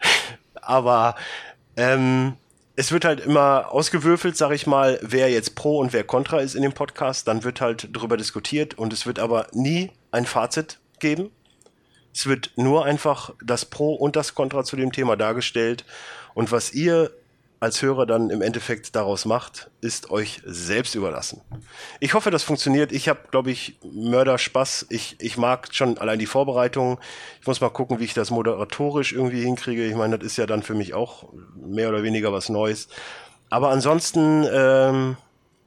Aber 0.62 1.16
ähm, 1.76 2.36
es 2.76 2.92
wird 2.92 3.04
halt 3.04 3.20
immer 3.20 3.72
ausgewürfelt, 3.72 4.36
sag 4.36 4.52
ich 4.52 4.66
mal, 4.66 4.98
wer 5.02 5.30
jetzt 5.30 5.54
Pro 5.54 5.78
und 5.78 5.92
wer 5.92 6.04
Contra 6.04 6.40
ist 6.40 6.54
in 6.54 6.62
dem 6.62 6.72
Podcast. 6.72 7.28
Dann 7.28 7.44
wird 7.44 7.60
halt 7.60 7.88
drüber 7.92 8.16
diskutiert 8.16 8.74
und 8.78 8.92
es 8.92 9.06
wird 9.06 9.18
aber 9.18 9.48
nie 9.52 9.90
ein 10.12 10.26
Fazit 10.26 10.78
geben. 10.98 11.30
Es 12.14 12.26
wird 12.26 12.52
nur 12.56 12.84
einfach 12.84 13.34
das 13.44 13.64
Pro 13.64 13.94
und 13.94 14.16
das 14.16 14.34
Contra 14.34 14.64
zu 14.64 14.76
dem 14.76 14.92
Thema 14.92 15.16
dargestellt. 15.16 15.84
Und 16.34 16.52
was 16.52 16.72
ihr 16.72 17.10
als 17.60 17.82
Hörer 17.82 18.06
dann 18.06 18.30
im 18.30 18.40
Endeffekt 18.40 18.96
daraus 18.96 19.26
macht, 19.26 19.70
ist 19.82 20.10
euch 20.10 20.40
selbst 20.46 20.94
überlassen. 20.94 21.42
Ich 22.00 22.14
hoffe, 22.14 22.30
das 22.30 22.42
funktioniert. 22.42 22.90
Ich 22.90 23.08
habe, 23.08 23.20
glaube 23.30 23.50
ich, 23.50 23.78
Mörderspaß. 23.84 24.86
Ich, 24.88 25.16
ich 25.20 25.36
mag 25.36 25.68
schon 25.72 25.98
allein 25.98 26.18
die 26.18 26.26
Vorbereitung. 26.26 26.98
Ich 27.38 27.46
muss 27.46 27.60
mal 27.60 27.68
gucken, 27.68 28.00
wie 28.00 28.04
ich 28.04 28.14
das 28.14 28.30
moderatorisch 28.30 29.12
irgendwie 29.12 29.42
hinkriege. 29.42 29.86
Ich 29.86 29.94
meine, 29.94 30.18
das 30.18 30.26
ist 30.26 30.38
ja 30.38 30.46
dann 30.46 30.62
für 30.62 30.74
mich 30.74 30.94
auch 30.94 31.28
mehr 31.54 31.90
oder 31.90 32.02
weniger 32.02 32.32
was 32.32 32.48
Neues. 32.48 32.88
Aber 33.50 33.68
ansonsten 33.68 34.46
ähm, 34.50 35.16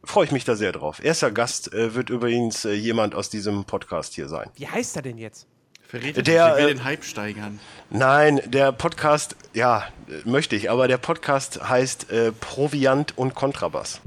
freue 0.04 0.26
ich 0.26 0.32
mich 0.32 0.46
da 0.46 0.56
sehr 0.56 0.72
drauf. 0.72 1.04
Erster 1.04 1.30
Gast 1.30 1.74
äh, 1.74 1.94
wird 1.94 2.10
übrigens 2.10 2.66
äh, 2.66 2.74
jemand 2.74 3.14
aus 3.14 3.30
diesem 3.30 3.66
Podcast 3.66 4.16
hier 4.16 4.28
sein. 4.28 4.50
Wie 4.56 4.68
heißt 4.68 4.96
er 4.96 5.04
denn 5.04 5.20
jetzt? 5.20 5.48
Verrät 5.94 6.18
Der, 6.18 6.24
der, 6.24 6.58
will 6.58 6.64
äh, 6.64 6.74
den 6.74 6.84
Hype 6.84 7.04
steigern. 7.04 7.60
Nein, 7.92 8.42
der 8.48 8.72
Podcast, 8.72 9.36
ja, 9.54 9.84
möchte 10.26 10.56
ich, 10.56 10.72
aber 10.72 10.88
der 10.88 10.98
Podcast 10.98 11.70
heißt 11.70 12.10
äh, 12.10 12.32
Proviant 12.32 13.16
und 13.16 13.36
Kontrabass. 13.36 14.02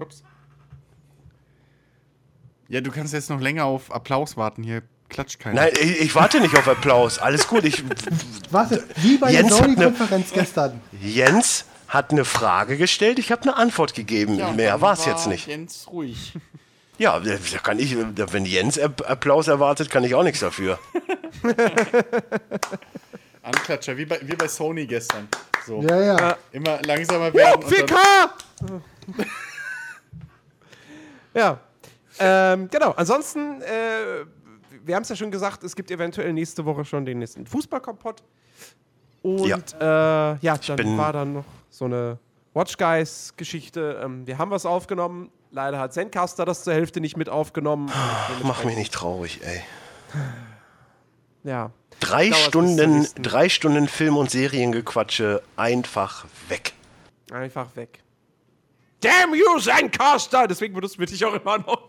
Ups. 0.00 0.22
Ja, 2.68 2.80
du 2.80 2.92
kannst 2.92 3.12
jetzt 3.12 3.28
noch 3.28 3.40
länger 3.40 3.64
auf 3.64 3.90
Applaus 3.92 4.36
warten. 4.36 4.62
Hier 4.62 4.84
klatscht 5.08 5.40
keiner. 5.40 5.62
Nein, 5.62 5.72
ich, 5.82 6.00
ich 6.00 6.14
warte 6.14 6.40
nicht 6.40 6.56
auf 6.56 6.68
Applaus. 6.68 7.18
Alles 7.18 7.48
gut. 7.48 7.64
Ich, 7.64 7.82
Warte, 8.52 8.84
wie 8.98 9.18
bei 9.18 9.32
Jens 9.32 9.48
der 9.48 9.58
hat 9.58 9.70
ne- 9.70 9.74
Sony-Konferenz 9.74 10.32
gestern. 10.32 10.80
Jens 11.02 11.64
hat 11.88 12.12
eine 12.12 12.24
Frage 12.24 12.76
gestellt, 12.76 13.18
ich 13.18 13.32
habe 13.32 13.42
eine 13.42 13.56
Antwort 13.56 13.94
gegeben. 13.94 14.36
Ja, 14.36 14.52
Mehr 14.52 14.80
war 14.80 14.92
es 14.92 15.06
jetzt 15.06 15.26
nicht. 15.26 15.48
Jens 15.48 15.88
ruhig. 15.90 16.34
Ja, 16.98 17.18
da 17.20 17.36
kann 17.62 17.78
ich, 17.78 17.96
wenn 17.96 18.44
Jens 18.44 18.76
App- 18.76 19.08
Applaus 19.08 19.46
erwartet, 19.48 19.88
kann 19.88 20.02
ich 20.04 20.14
auch 20.14 20.24
nichts 20.24 20.40
dafür. 20.40 20.78
Anklatscher, 23.42 23.96
wie 23.96 24.04
bei, 24.04 24.18
wie 24.22 24.34
bei 24.36 24.48
Sony 24.48 24.86
gestern. 24.86 25.28
So. 25.64 25.80
Ja, 25.82 26.00
ja. 26.00 26.36
Immer 26.52 26.80
langsamer 26.82 27.32
werden. 27.32 27.60
dann- 27.60 27.70
4K! 27.70 28.80
ja. 31.34 31.60
Ähm, 32.18 32.68
genau. 32.70 32.90
Ansonsten, 32.92 33.62
äh, 33.62 34.24
wir 34.84 34.94
haben 34.96 35.02
es 35.04 35.08
ja 35.08 35.16
schon 35.16 35.30
gesagt, 35.30 35.62
es 35.62 35.76
gibt 35.76 35.90
eventuell 35.90 36.32
nächste 36.32 36.64
Woche 36.64 36.84
schon 36.84 37.04
den 37.06 37.20
nächsten 37.20 37.46
Fußballkompott. 37.46 38.22
Und 39.22 39.46
ja, 39.46 39.56
äh, 40.34 40.38
ja 40.40 40.56
dann 40.58 40.76
bin- 40.76 40.98
war 40.98 41.12
dann 41.12 41.32
noch 41.34 41.44
so 41.70 41.84
eine 41.84 42.18
Watch 42.54 42.76
Guys-Geschichte. 42.76 44.00
Ähm, 44.02 44.26
wir 44.26 44.36
haben 44.38 44.50
was 44.50 44.66
aufgenommen. 44.66 45.30
Leider 45.50 45.78
hat 45.78 45.92
Zencaster 45.92 46.44
das 46.44 46.64
zur 46.64 46.74
Hälfte 46.74 47.00
nicht 47.00 47.16
mit 47.16 47.28
aufgenommen. 47.28 47.90
Mach 48.42 48.64
mich 48.64 48.76
nicht 48.76 48.92
traurig, 48.92 49.40
ey. 49.42 49.62
Ja. 51.44 51.70
Drei 52.00 52.32
Stunden, 52.32 53.08
drei 53.20 53.48
Stunden 53.48 53.88
Film- 53.88 54.16
und 54.16 54.30
Seriengequatsche 54.30 55.42
einfach 55.56 56.26
weg. 56.48 56.72
Einfach 57.32 57.74
weg. 57.76 58.02
Damn 59.00 59.34
you, 59.34 59.58
Zencaster! 59.60 60.46
Deswegen 60.46 60.74
benutzt 60.74 60.98
wir 60.98 61.06
dich 61.06 61.24
auch 61.24 61.34
immer 61.34 61.58
noch. 61.58 61.88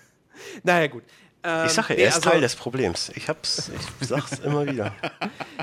naja, 0.62 0.86
gut. 0.88 1.04
Ähm, 1.42 1.66
Ich 1.66 1.72
sage 1.72 1.94
ja, 1.94 2.00
er 2.00 2.08
ist 2.08 2.14
also- 2.16 2.30
Teil 2.30 2.40
des 2.40 2.54
Problems. 2.56 3.10
Ich 3.14 3.28
hab's, 3.28 3.70
ich 4.00 4.06
sag's 4.08 4.38
immer 4.44 4.66
wieder. 4.66 4.92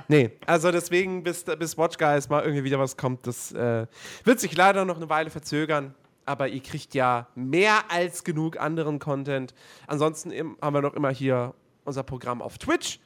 Nee, 0.07 0.32
also 0.45 0.72
deswegen, 0.72 1.24
bis, 1.24 1.43
bis 1.43 1.77
Watch 1.77 1.98
Guys 1.98 2.30
mal 2.30 2.41
irgendwie 2.43 2.64
wieder 2.64 2.80
was 2.80 2.98
kommt, 2.98 3.27
das 3.27 3.51
äh, 3.51 3.85
wird 4.24 4.40
sich 4.40 4.56
leider 4.56 4.85
noch 4.85 4.98
eine 4.98 5.09
Weile 5.09 5.30
verzögern. 5.30 5.93
Aber 6.27 6.49
ihr 6.49 6.61
kriegt 6.61 6.93
ja 6.93 7.27
mehr 7.35 7.89
als 7.89 8.23
genug 8.25 8.59
anderen 8.59 8.99
Content. 8.99 9.53
Ansonsten 9.88 10.31
haben 10.61 10.73
wir 10.75 10.81
noch 10.81 10.93
immer 10.93 11.09
hier 11.09 11.53
unser 11.85 12.03
Programm 12.03 12.41
auf 12.41 12.57
Twitch. 12.57 12.99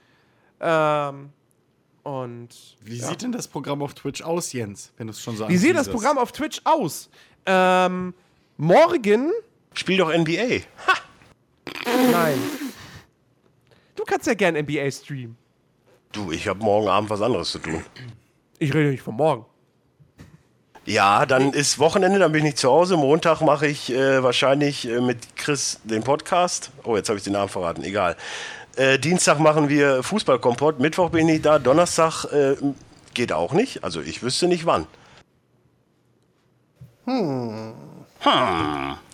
Ähm, 0.59 1.29
und 2.01 2.49
Wie 2.81 2.99
sieht 2.99 3.21
denn 3.21 3.31
das 3.31 3.47
Programm 3.47 3.83
auf 3.83 3.93
Twitch 3.93 4.23
aus, 4.23 4.51
Jens? 4.53 4.91
Wenn 4.97 5.05
du 5.05 5.11
es 5.11 5.21
schon 5.21 5.37
so 5.37 5.47
wie 5.47 5.57
sieht 5.57 5.75
das? 5.75 5.87
Programm 5.87 6.17
auf 6.17 6.31
Twitch 6.31 6.61
aus? 6.63 7.11
Ähm, 7.45 8.15
morgen. 8.57 9.31
Spiel 9.73 9.97
doch 9.97 10.11
NBA. 10.11 10.61
Nein. 12.11 12.39
Du 13.95 14.03
kannst 14.03 14.25
ja 14.25 14.33
gern 14.33 14.55
NBA 14.55 14.89
streamen. 14.89 15.37
Du, 16.11 16.31
ich 16.31 16.47
habe 16.47 16.59
morgen 16.59 16.87
Abend 16.87 17.11
was 17.11 17.21
anderes 17.21 17.51
zu 17.51 17.59
tun. 17.59 17.85
Ich 18.57 18.73
rede 18.73 18.89
nicht 18.89 19.03
von 19.03 19.15
morgen. 19.15 19.45
Ja, 20.85 21.25
dann 21.27 21.53
ist 21.53 21.77
Wochenende, 21.77 22.17
dann 22.17 22.31
bin 22.31 22.39
ich 22.39 22.45
nicht 22.45 22.57
zu 22.57 22.69
Hause. 22.69 22.97
Montag 22.97 23.41
mache 23.41 23.67
ich 23.67 23.91
äh, 23.93 24.23
wahrscheinlich 24.23 24.87
äh, 24.87 24.99
mit 24.99 25.35
Chris 25.35 25.79
den 25.83 26.03
Podcast. 26.03 26.71
Oh, 26.83 26.95
jetzt 26.95 27.07
habe 27.09 27.17
ich 27.17 27.23
den 27.23 27.33
Namen 27.33 27.49
verraten, 27.49 27.83
egal. 27.83 28.15
Äh, 28.75 28.97
Dienstag 28.97 29.39
machen 29.39 29.69
wir 29.69 30.01
Fußballkompott, 30.01 30.79
Mittwoch 30.79 31.09
bin 31.11 31.29
ich 31.29 31.41
da, 31.41 31.59
Donnerstag 31.59 32.25
äh, 32.31 32.55
geht 33.13 33.31
auch 33.31 33.53
nicht. 33.53 33.83
Also 33.83 34.01
ich 34.01 34.23
wüsste 34.23 34.47
nicht 34.47 34.65
wann. 34.65 34.87
Hm. 37.05 37.73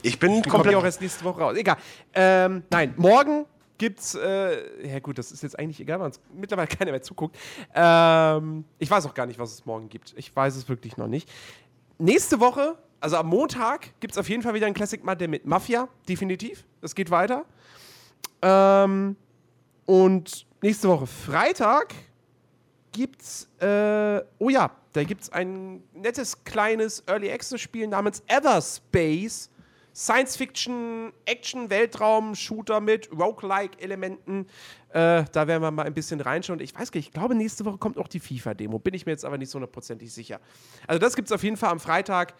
Ich 0.04 0.20
bin 0.20 0.32
Kommt 0.34 0.46
ja 0.46 0.52
komplett. 0.52 0.76
auch 0.76 0.84
erst 0.84 1.02
nächste 1.02 1.24
Woche 1.24 1.42
raus. 1.42 1.58
Egal. 1.58 1.78
Ähm, 2.14 2.64
nein, 2.70 2.94
morgen 2.98 3.46
gibt's, 3.78 4.16
äh, 4.16 4.88
ja 4.88 5.00
gut, 5.00 5.18
das 5.18 5.32
ist 5.32 5.44
jetzt 5.44 5.58
eigentlich 5.58 5.80
egal, 5.80 6.00
weil 6.00 6.08
uns 6.08 6.20
mittlerweile 6.34 6.68
keiner 6.78 6.92
mehr 6.92 7.02
zuguckt. 7.02 7.38
Ähm, 7.74 8.66
ich 8.80 8.90
weiß 8.90 9.06
auch 9.06 9.14
gar 9.14 9.26
nicht, 9.26 9.40
was 9.40 9.54
es 9.54 9.66
morgen 9.66 9.90
gibt. 9.90 10.14
Ich 10.18 10.36
weiß 10.36 10.56
es 10.56 10.68
wirklich 10.70 10.98
noch 10.98 11.08
nicht. 11.08 11.30
Nächste 12.00 12.40
Woche, 12.40 12.78
also 13.00 13.18
am 13.18 13.28
Montag, 13.28 14.00
gibt 14.00 14.14
es 14.14 14.18
auf 14.18 14.30
jeden 14.30 14.44
Fall 14.44 14.54
wieder 14.54 14.68
ein 14.68 14.74
Classic 14.74 15.04
Monday 15.04 15.28
mit 15.28 15.46
Mafia, 15.46 15.88
definitiv. 16.08 16.66
Es 16.82 16.96
geht 16.96 17.10
weiter. 17.12 17.46
Ähm, 18.42 19.16
und 19.86 20.46
nächste 20.62 20.90
Woche 20.90 21.08
Freitag 21.08 21.94
gibt's, 22.92 23.48
äh, 23.60 24.22
oh 24.40 24.50
ja, 24.50 24.72
da 24.94 25.04
gibt's 25.04 25.30
ein 25.32 25.84
nettes 25.94 26.44
kleines 26.44 27.04
Early 27.08 27.32
Access 27.32 27.62
Spiel 27.62 27.88
namens 27.88 28.24
Everspace. 28.28 29.50
Science-Fiction, 29.98 31.11
Action, 31.26 31.69
Weltraum, 31.72 32.35
Shooter 32.35 32.80
mit 32.82 33.09
Roguelike-Elementen. 33.11 34.48
Äh, 34.90 35.24
da 35.32 35.48
werden 35.48 35.61
wir 35.64 35.72
mal 35.72 35.85
ein 35.85 35.93
bisschen 35.93 36.22
reinschauen. 36.22 36.59
Ich 36.59 36.74
weiß 36.76 36.92
gar 36.92 37.00
nicht, 37.00 37.08
ich 37.08 37.14
glaube, 37.14 37.34
nächste 37.34 37.66
Woche 37.66 37.77
kommt 37.77 37.98
auch 37.98 38.08
die 38.08 38.19
FIFA-Demo. 38.19 38.77
Bin 38.80 38.93
ich 38.93 39.06
mir 39.06 39.11
jetzt 39.14 39.26
aber 39.26 39.38
nicht 39.38 39.50
so 39.50 39.56
hundertprozentig 39.56 40.14
sicher. 40.14 40.40
Also, 40.85 41.00
das 41.00 41.16
gibt 41.16 41.27
es 41.30 41.32
auf 41.32 41.43
jeden 41.43 41.58
Fall 41.58 41.72
am 41.72 41.80
Freitag. 41.80 42.35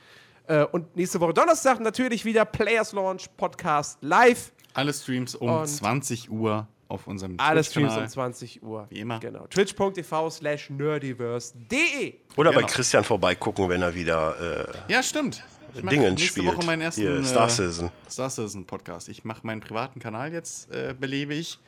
Äh, 0.46 0.66
und 0.66 0.96
nächste 0.96 1.20
Woche 1.20 1.34
Donnerstag 1.34 1.80
natürlich 1.80 2.26
wieder 2.26 2.46
Players 2.46 2.94
Launch 2.94 3.28
Podcast 3.38 3.98
live. 4.02 4.52
Alle 4.74 4.94
Streams 4.94 5.34
um 5.36 5.50
Und 5.50 5.68
20 5.68 6.30
Uhr 6.32 6.68
auf 6.88 7.08
unserem 7.08 7.36
Alle 7.40 7.64
Streams 7.64 7.94
um 7.94 8.04
Twitch-Kanal. 8.04 8.10
20 8.10 8.64
Uhr. 8.64 8.86
Wie 8.90 9.00
immer. 9.00 9.20
Genau. 9.20 9.48
Twitch.tv 9.48 10.30
slash 10.30 10.70
nerdiverse.de. 10.70 12.14
Oder 12.38 12.52
bei 12.52 12.58
Genau. 12.62 12.68
Christian 12.72 13.04
vorbeigucken, 13.04 13.68
wenn 13.68 13.82
er 13.82 13.94
wieder 13.96 14.86
Ja, 14.88 15.02
stimmt. 15.04 15.44
Äh, 15.76 15.82
Dingens 15.82 16.20
nächste 16.20 16.40
spielt. 16.40 16.48
Woche 16.48 16.66
meinen 16.66 16.82
ersten 16.82 17.02
Hier, 17.02 17.24
Star 17.24 17.48
äh, 17.48 17.50
Citizen. 17.50 17.92
Star 18.10 18.30
Citizen 18.30 18.66
Podcast. 18.66 19.10
Ich 19.10 19.24
mache 19.24 19.46
meinen 19.46 19.62
privaten 19.62 20.00
Kanal 20.00 20.34
jetzt, 20.34 20.72
äh, 20.72 20.94
belebe 21.00 21.34
ich. 21.34 21.60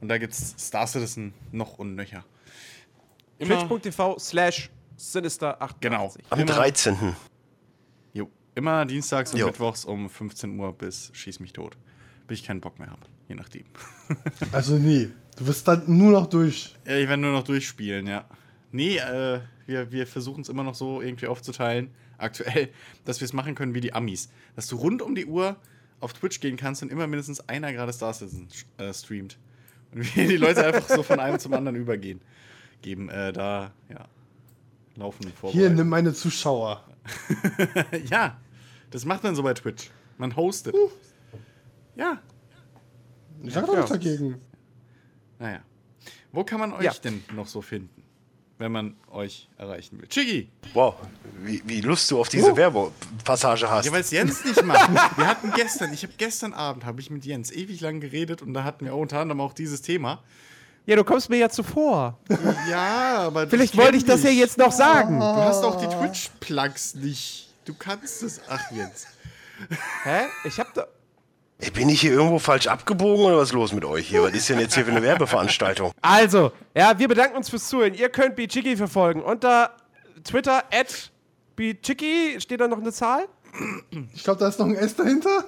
Und 0.00 0.08
da 0.08 0.18
gibt 0.18 0.32
es 0.32 0.54
Star 0.58 0.86
Citizen 0.86 1.32
noch 1.52 1.78
und 1.78 1.94
nöcher. 1.94 2.24
Twitch.tv 3.38 4.18
slash 4.18 4.70
sinister88. 4.98 5.74
Genau. 5.80 6.14
Am 6.30 6.40
immer, 6.40 6.52
13. 6.52 7.16
Jo, 8.14 8.30
immer 8.54 8.84
dienstags 8.86 9.32
und 9.32 9.40
Jo. 9.40 9.46
mittwochs 9.46 9.84
um 9.84 10.08
15 10.08 10.58
Uhr 10.58 10.72
bis 10.72 11.10
Schieß 11.12 11.40
mich 11.40 11.52
tot. 11.52 11.76
Bis 12.26 12.40
ich 12.40 12.46
keinen 12.46 12.60
Bock 12.60 12.78
mehr 12.78 12.90
habe. 12.90 13.02
Je 13.28 13.34
nachdem. 13.34 13.64
Also 14.52 14.76
nie. 14.76 15.10
Du 15.36 15.46
wirst 15.46 15.68
dann 15.68 15.82
nur 15.86 16.12
noch 16.12 16.26
durch. 16.28 16.74
Ja, 16.86 16.96
ich 16.96 17.08
werde 17.08 17.20
nur 17.20 17.32
noch 17.32 17.44
durchspielen, 17.44 18.06
ja. 18.06 18.24
Nee, 18.72 18.96
äh, 18.98 19.40
wir, 19.66 19.92
wir 19.92 20.06
versuchen 20.06 20.40
es 20.40 20.48
immer 20.48 20.62
noch 20.62 20.74
so 20.74 21.02
irgendwie 21.02 21.26
aufzuteilen, 21.26 21.90
aktuell, 22.18 22.68
dass 23.04 23.20
wir 23.20 23.24
es 23.26 23.32
machen 23.32 23.54
können 23.54 23.74
wie 23.74 23.80
die 23.80 23.92
Amis. 23.92 24.28
Dass 24.54 24.66
du 24.68 24.76
rund 24.76 25.02
um 25.02 25.14
die 25.14 25.26
Uhr 25.26 25.56
auf 26.00 26.12
Twitch 26.12 26.40
gehen 26.40 26.56
kannst 26.56 26.82
und 26.82 26.90
immer 26.92 27.06
mindestens 27.06 27.40
einer 27.48 27.72
gerade 27.72 27.92
Star 27.92 28.12
Citizen 28.12 28.48
äh, 28.78 28.92
streamt. 28.92 29.38
Und 29.92 30.14
wir 30.16 30.28
die 30.28 30.36
Leute 30.36 30.64
einfach 30.66 30.88
so 30.88 31.02
von 31.02 31.20
einem 31.20 31.38
zum 31.38 31.54
anderen 31.54 31.76
übergehen. 31.76 32.20
Geben, 32.82 33.08
äh, 33.08 33.32
da, 33.32 33.72
ja, 33.88 34.06
laufen 34.96 35.32
vor. 35.32 35.50
Hier, 35.52 35.70
nimm 35.70 35.88
meine 35.88 36.12
Zuschauer. 36.12 36.84
Ja, 38.10 38.36
das 38.90 39.04
macht 39.04 39.22
man 39.22 39.34
so 39.36 39.42
bei 39.42 39.54
Twitch. 39.54 39.90
Man 40.18 40.34
hostet. 40.36 40.74
Ja, 41.94 42.20
Ich 43.42 43.54
sag 43.54 43.64
doch 43.66 43.74
nichts 43.76 43.90
dagegen. 43.90 44.40
naja. 45.38 45.60
Wo 46.32 46.44
kann 46.44 46.60
man 46.60 46.72
euch 46.72 46.82
Ja. 46.84 46.92
denn 47.04 47.22
noch 47.34 47.46
so 47.46 47.62
finden, 47.62 48.02
wenn 48.58 48.72
man 48.72 48.96
euch 49.10 49.48
erreichen 49.58 50.00
will? 50.00 50.08
Chiggy! 50.08 50.48
Wow, 50.74 50.94
wie, 51.42 51.62
wie 51.66 51.80
Lust 51.80 52.10
du 52.10 52.18
auf 52.20 52.28
diese 52.28 52.56
Werbepassage 52.56 53.70
hast. 53.70 53.86
Ja, 53.86 53.92
weil 53.92 54.00
es 54.00 54.10
Jens 54.10 54.44
nicht 54.44 54.64
macht. 54.64 54.90
Wir 55.16 55.26
hatten 55.26 55.52
gestern, 55.54 55.92
ich 55.92 56.02
habe 56.02 56.14
gestern 56.16 56.52
Abend, 56.52 56.84
habe 56.84 57.00
ich 57.00 57.10
mit 57.10 57.24
Jens 57.24 57.50
ewig 57.52 57.80
lang 57.80 58.00
geredet 58.00 58.42
und 58.42 58.54
da 58.54 58.64
hatten 58.64 58.84
wir 58.84 58.94
unter 58.94 59.18
anderem 59.20 59.40
auch 59.40 59.52
dieses 59.52 59.82
Thema. 59.82 60.22
Ja, 60.86 60.94
du 60.94 61.02
kommst 61.02 61.28
mir 61.28 61.38
ja 61.38 61.48
zuvor. 61.48 62.18
Ja, 62.70 63.18
aber 63.18 63.48
Vielleicht 63.48 63.76
wollte 63.76 63.96
ich 63.96 64.04
das 64.04 64.22
ja 64.22 64.30
jetzt 64.30 64.56
noch 64.56 64.70
sagen. 64.70 65.18
Du 65.18 65.24
hast 65.24 65.64
auch 65.64 65.80
die 65.80 65.88
Twitch-Plugs 65.88 66.94
nicht. 66.94 67.48
Du 67.64 67.74
kannst 67.74 68.22
es. 68.22 68.40
Ach, 68.48 68.70
Jens. 68.70 69.08
Hä? 70.04 70.26
Ich 70.44 70.60
hab 70.60 70.72
da. 70.74 70.86
Ey, 71.58 71.70
Bin 71.70 71.88
ich 71.88 72.00
hier 72.02 72.12
irgendwo 72.12 72.38
falsch 72.38 72.66
abgebogen 72.66 73.24
oder 73.24 73.38
was 73.38 73.48
ist 73.48 73.54
los 73.54 73.72
mit 73.72 73.84
euch 73.84 74.08
hier? 74.08 74.22
Was 74.22 74.32
ist 74.32 74.48
denn 74.48 74.58
jetzt 74.60 74.74
hier 74.74 74.84
für 74.84 74.90
eine 74.90 75.02
Werbeveranstaltung? 75.02 75.92
Also, 76.02 76.52
ja, 76.74 76.98
wir 76.98 77.08
bedanken 77.08 77.36
uns 77.36 77.48
fürs 77.48 77.68
Zuhören. 77.68 77.94
Ihr 77.94 78.08
könnt 78.10 78.36
Bichiki 78.36 78.76
verfolgen 78.76 79.22
unter 79.22 79.72
Twitter 80.22 80.64
at 80.70 81.10
Bichiki. 81.56 82.40
Steht 82.40 82.60
da 82.60 82.68
noch 82.68 82.78
eine 82.78 82.92
Zahl? 82.92 83.26
Ich 84.14 84.22
glaube, 84.22 84.38
da 84.40 84.48
ist 84.48 84.58
noch 84.58 84.66
ein 84.66 84.74
S 84.74 84.94
dahinter. 84.96 85.44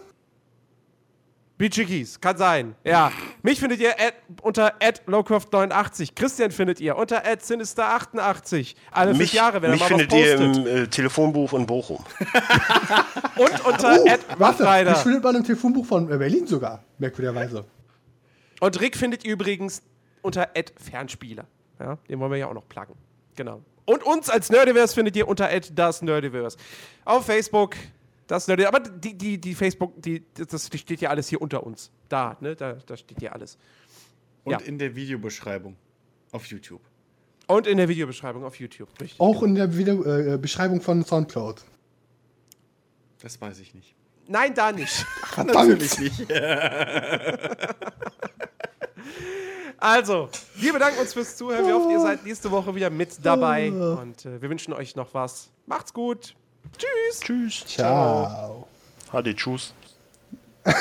Bichikis, 1.59 2.21
kann 2.21 2.37
sein. 2.37 2.77
Ja. 2.85 3.11
Mich 3.43 3.59
findet 3.59 3.81
ihr 3.81 3.91
at, 3.99 4.15
unter 4.43 4.75
lowcroft89. 4.81 6.15
Christian 6.15 6.53
findet 6.53 6.79
ihr 6.81 6.97
unter 6.97 7.25
sinister88. 7.25 8.77
Alle 8.93 9.11
fünf 9.11 9.19
Mich, 9.19 9.33
Jahre, 9.33 9.61
wenn 9.61 9.71
er 9.71 9.73
mich 9.73 9.81
mal 9.81 9.89
findet 9.89 10.13
was 10.13 10.19
ihr 10.19 10.37
postet. 10.37 10.57
im 10.57 10.67
äh, 10.85 10.87
Telefonbuch 10.87 11.53
in 11.55 11.67
Bochum. 11.67 11.99
Und 13.37 13.67
unter 13.67 13.99
Oh, 14.01 14.09
at 14.09 14.21
warte, 14.39 14.63
Rider. 14.65 14.93
ich 14.93 14.99
findet 14.99 15.23
man 15.25 15.35
im 15.37 15.45
Telefonbuch 15.45 15.85
von 15.85 16.11
äh, 16.11 16.17
Berlin 16.17 16.47
sogar, 16.47 16.85
merkwürdigerweise. 16.99 17.65
Und 18.61 18.81
Rick 18.81 18.97
findet 18.97 19.25
ihr 19.25 19.33
übrigens 19.33 19.83
unter 20.23 20.49
Fernspieler. 20.77 21.47
Ja, 21.81 21.99
den 22.09 22.21
wollen 22.21 22.31
wir 22.31 22.39
ja 22.39 22.47
auch 22.49 22.55
noch 22.55 22.69
pluggen. 22.69 22.95
Genau. 23.37 23.63
Und 23.85 24.05
uns 24.05 24.29
als 24.29 24.51
Nerdiverse 24.51 24.95
findet 24.95 25.17
ihr 25.17 25.27
unter 25.27 25.49
das 25.73 26.03
Nerdiverse. 26.03 26.57
Auf 27.05 27.27
Facebook, 27.27 27.75
das 28.29 28.47
Nerdiverse. 28.47 28.77
Aber 28.77 28.89
die, 28.89 29.19
die, 29.19 29.41
die 29.41 29.55
Facebook, 29.57 30.01
die, 30.01 30.23
das 30.35 30.67
steht 30.67 31.01
ja 31.01 31.11
alles 31.11 31.29
hier 31.29 31.43
unter 31.43 31.65
uns. 31.67 31.91
Da, 32.09 32.37
ne? 32.41 32.55
Da, 32.55 32.75
da 32.75 32.97
steht 32.97 33.21
ja 33.21 33.33
alles. 33.33 33.59
Und 34.45 34.53
Ja. 34.53 34.59
in 34.61 34.79
der 34.79 34.95
Videobeschreibung 34.95 35.77
auf 36.31 36.47
YouTube. 36.47 36.81
Und 37.49 37.67
in 37.67 37.79
der 37.79 37.89
Videobeschreibung 37.89 38.45
auf 38.45 38.61
YouTube. 38.61 38.89
Richtig. 39.01 39.19
Auch 39.19 39.43
in 39.43 39.55
der 39.57 39.77
Video 39.77 40.05
äh, 40.05 40.39
Beschreibung 40.39 40.81
von 40.81 41.03
Soundcloud. 41.05 41.65
Das 43.21 43.41
weiß 43.41 43.59
ich 43.61 43.75
nicht. 43.75 43.95
Nein, 44.29 44.55
da 44.55 44.71
nicht. 44.71 45.05
Natürlich 45.37 45.99
nicht. 45.99 46.27
Also, 49.81 50.29
wir 50.57 50.73
bedanken 50.73 50.99
uns 50.99 51.13
fürs 51.13 51.37
Zuhören. 51.37 51.65
Wir 51.65 51.75
hoffen, 51.75 51.91
ihr 51.93 52.01
seid 52.01 52.25
nächste 52.25 52.51
Woche 52.51 52.75
wieder 52.75 52.91
mit 52.91 53.25
dabei. 53.25 53.71
Und 53.71 54.27
äh, 54.27 54.43
wir 54.43 54.51
wünschen 54.51 54.73
euch 54.73 54.97
noch 54.97 55.15
was. 55.15 55.51
Macht's 55.67 55.95
gut. 55.95 56.35
Tschüss. 56.77 57.21
Tschüss. 57.21 57.65
Ciao. 57.67 58.67
Hadi, 59.13 59.35
tschüss. 59.35 59.73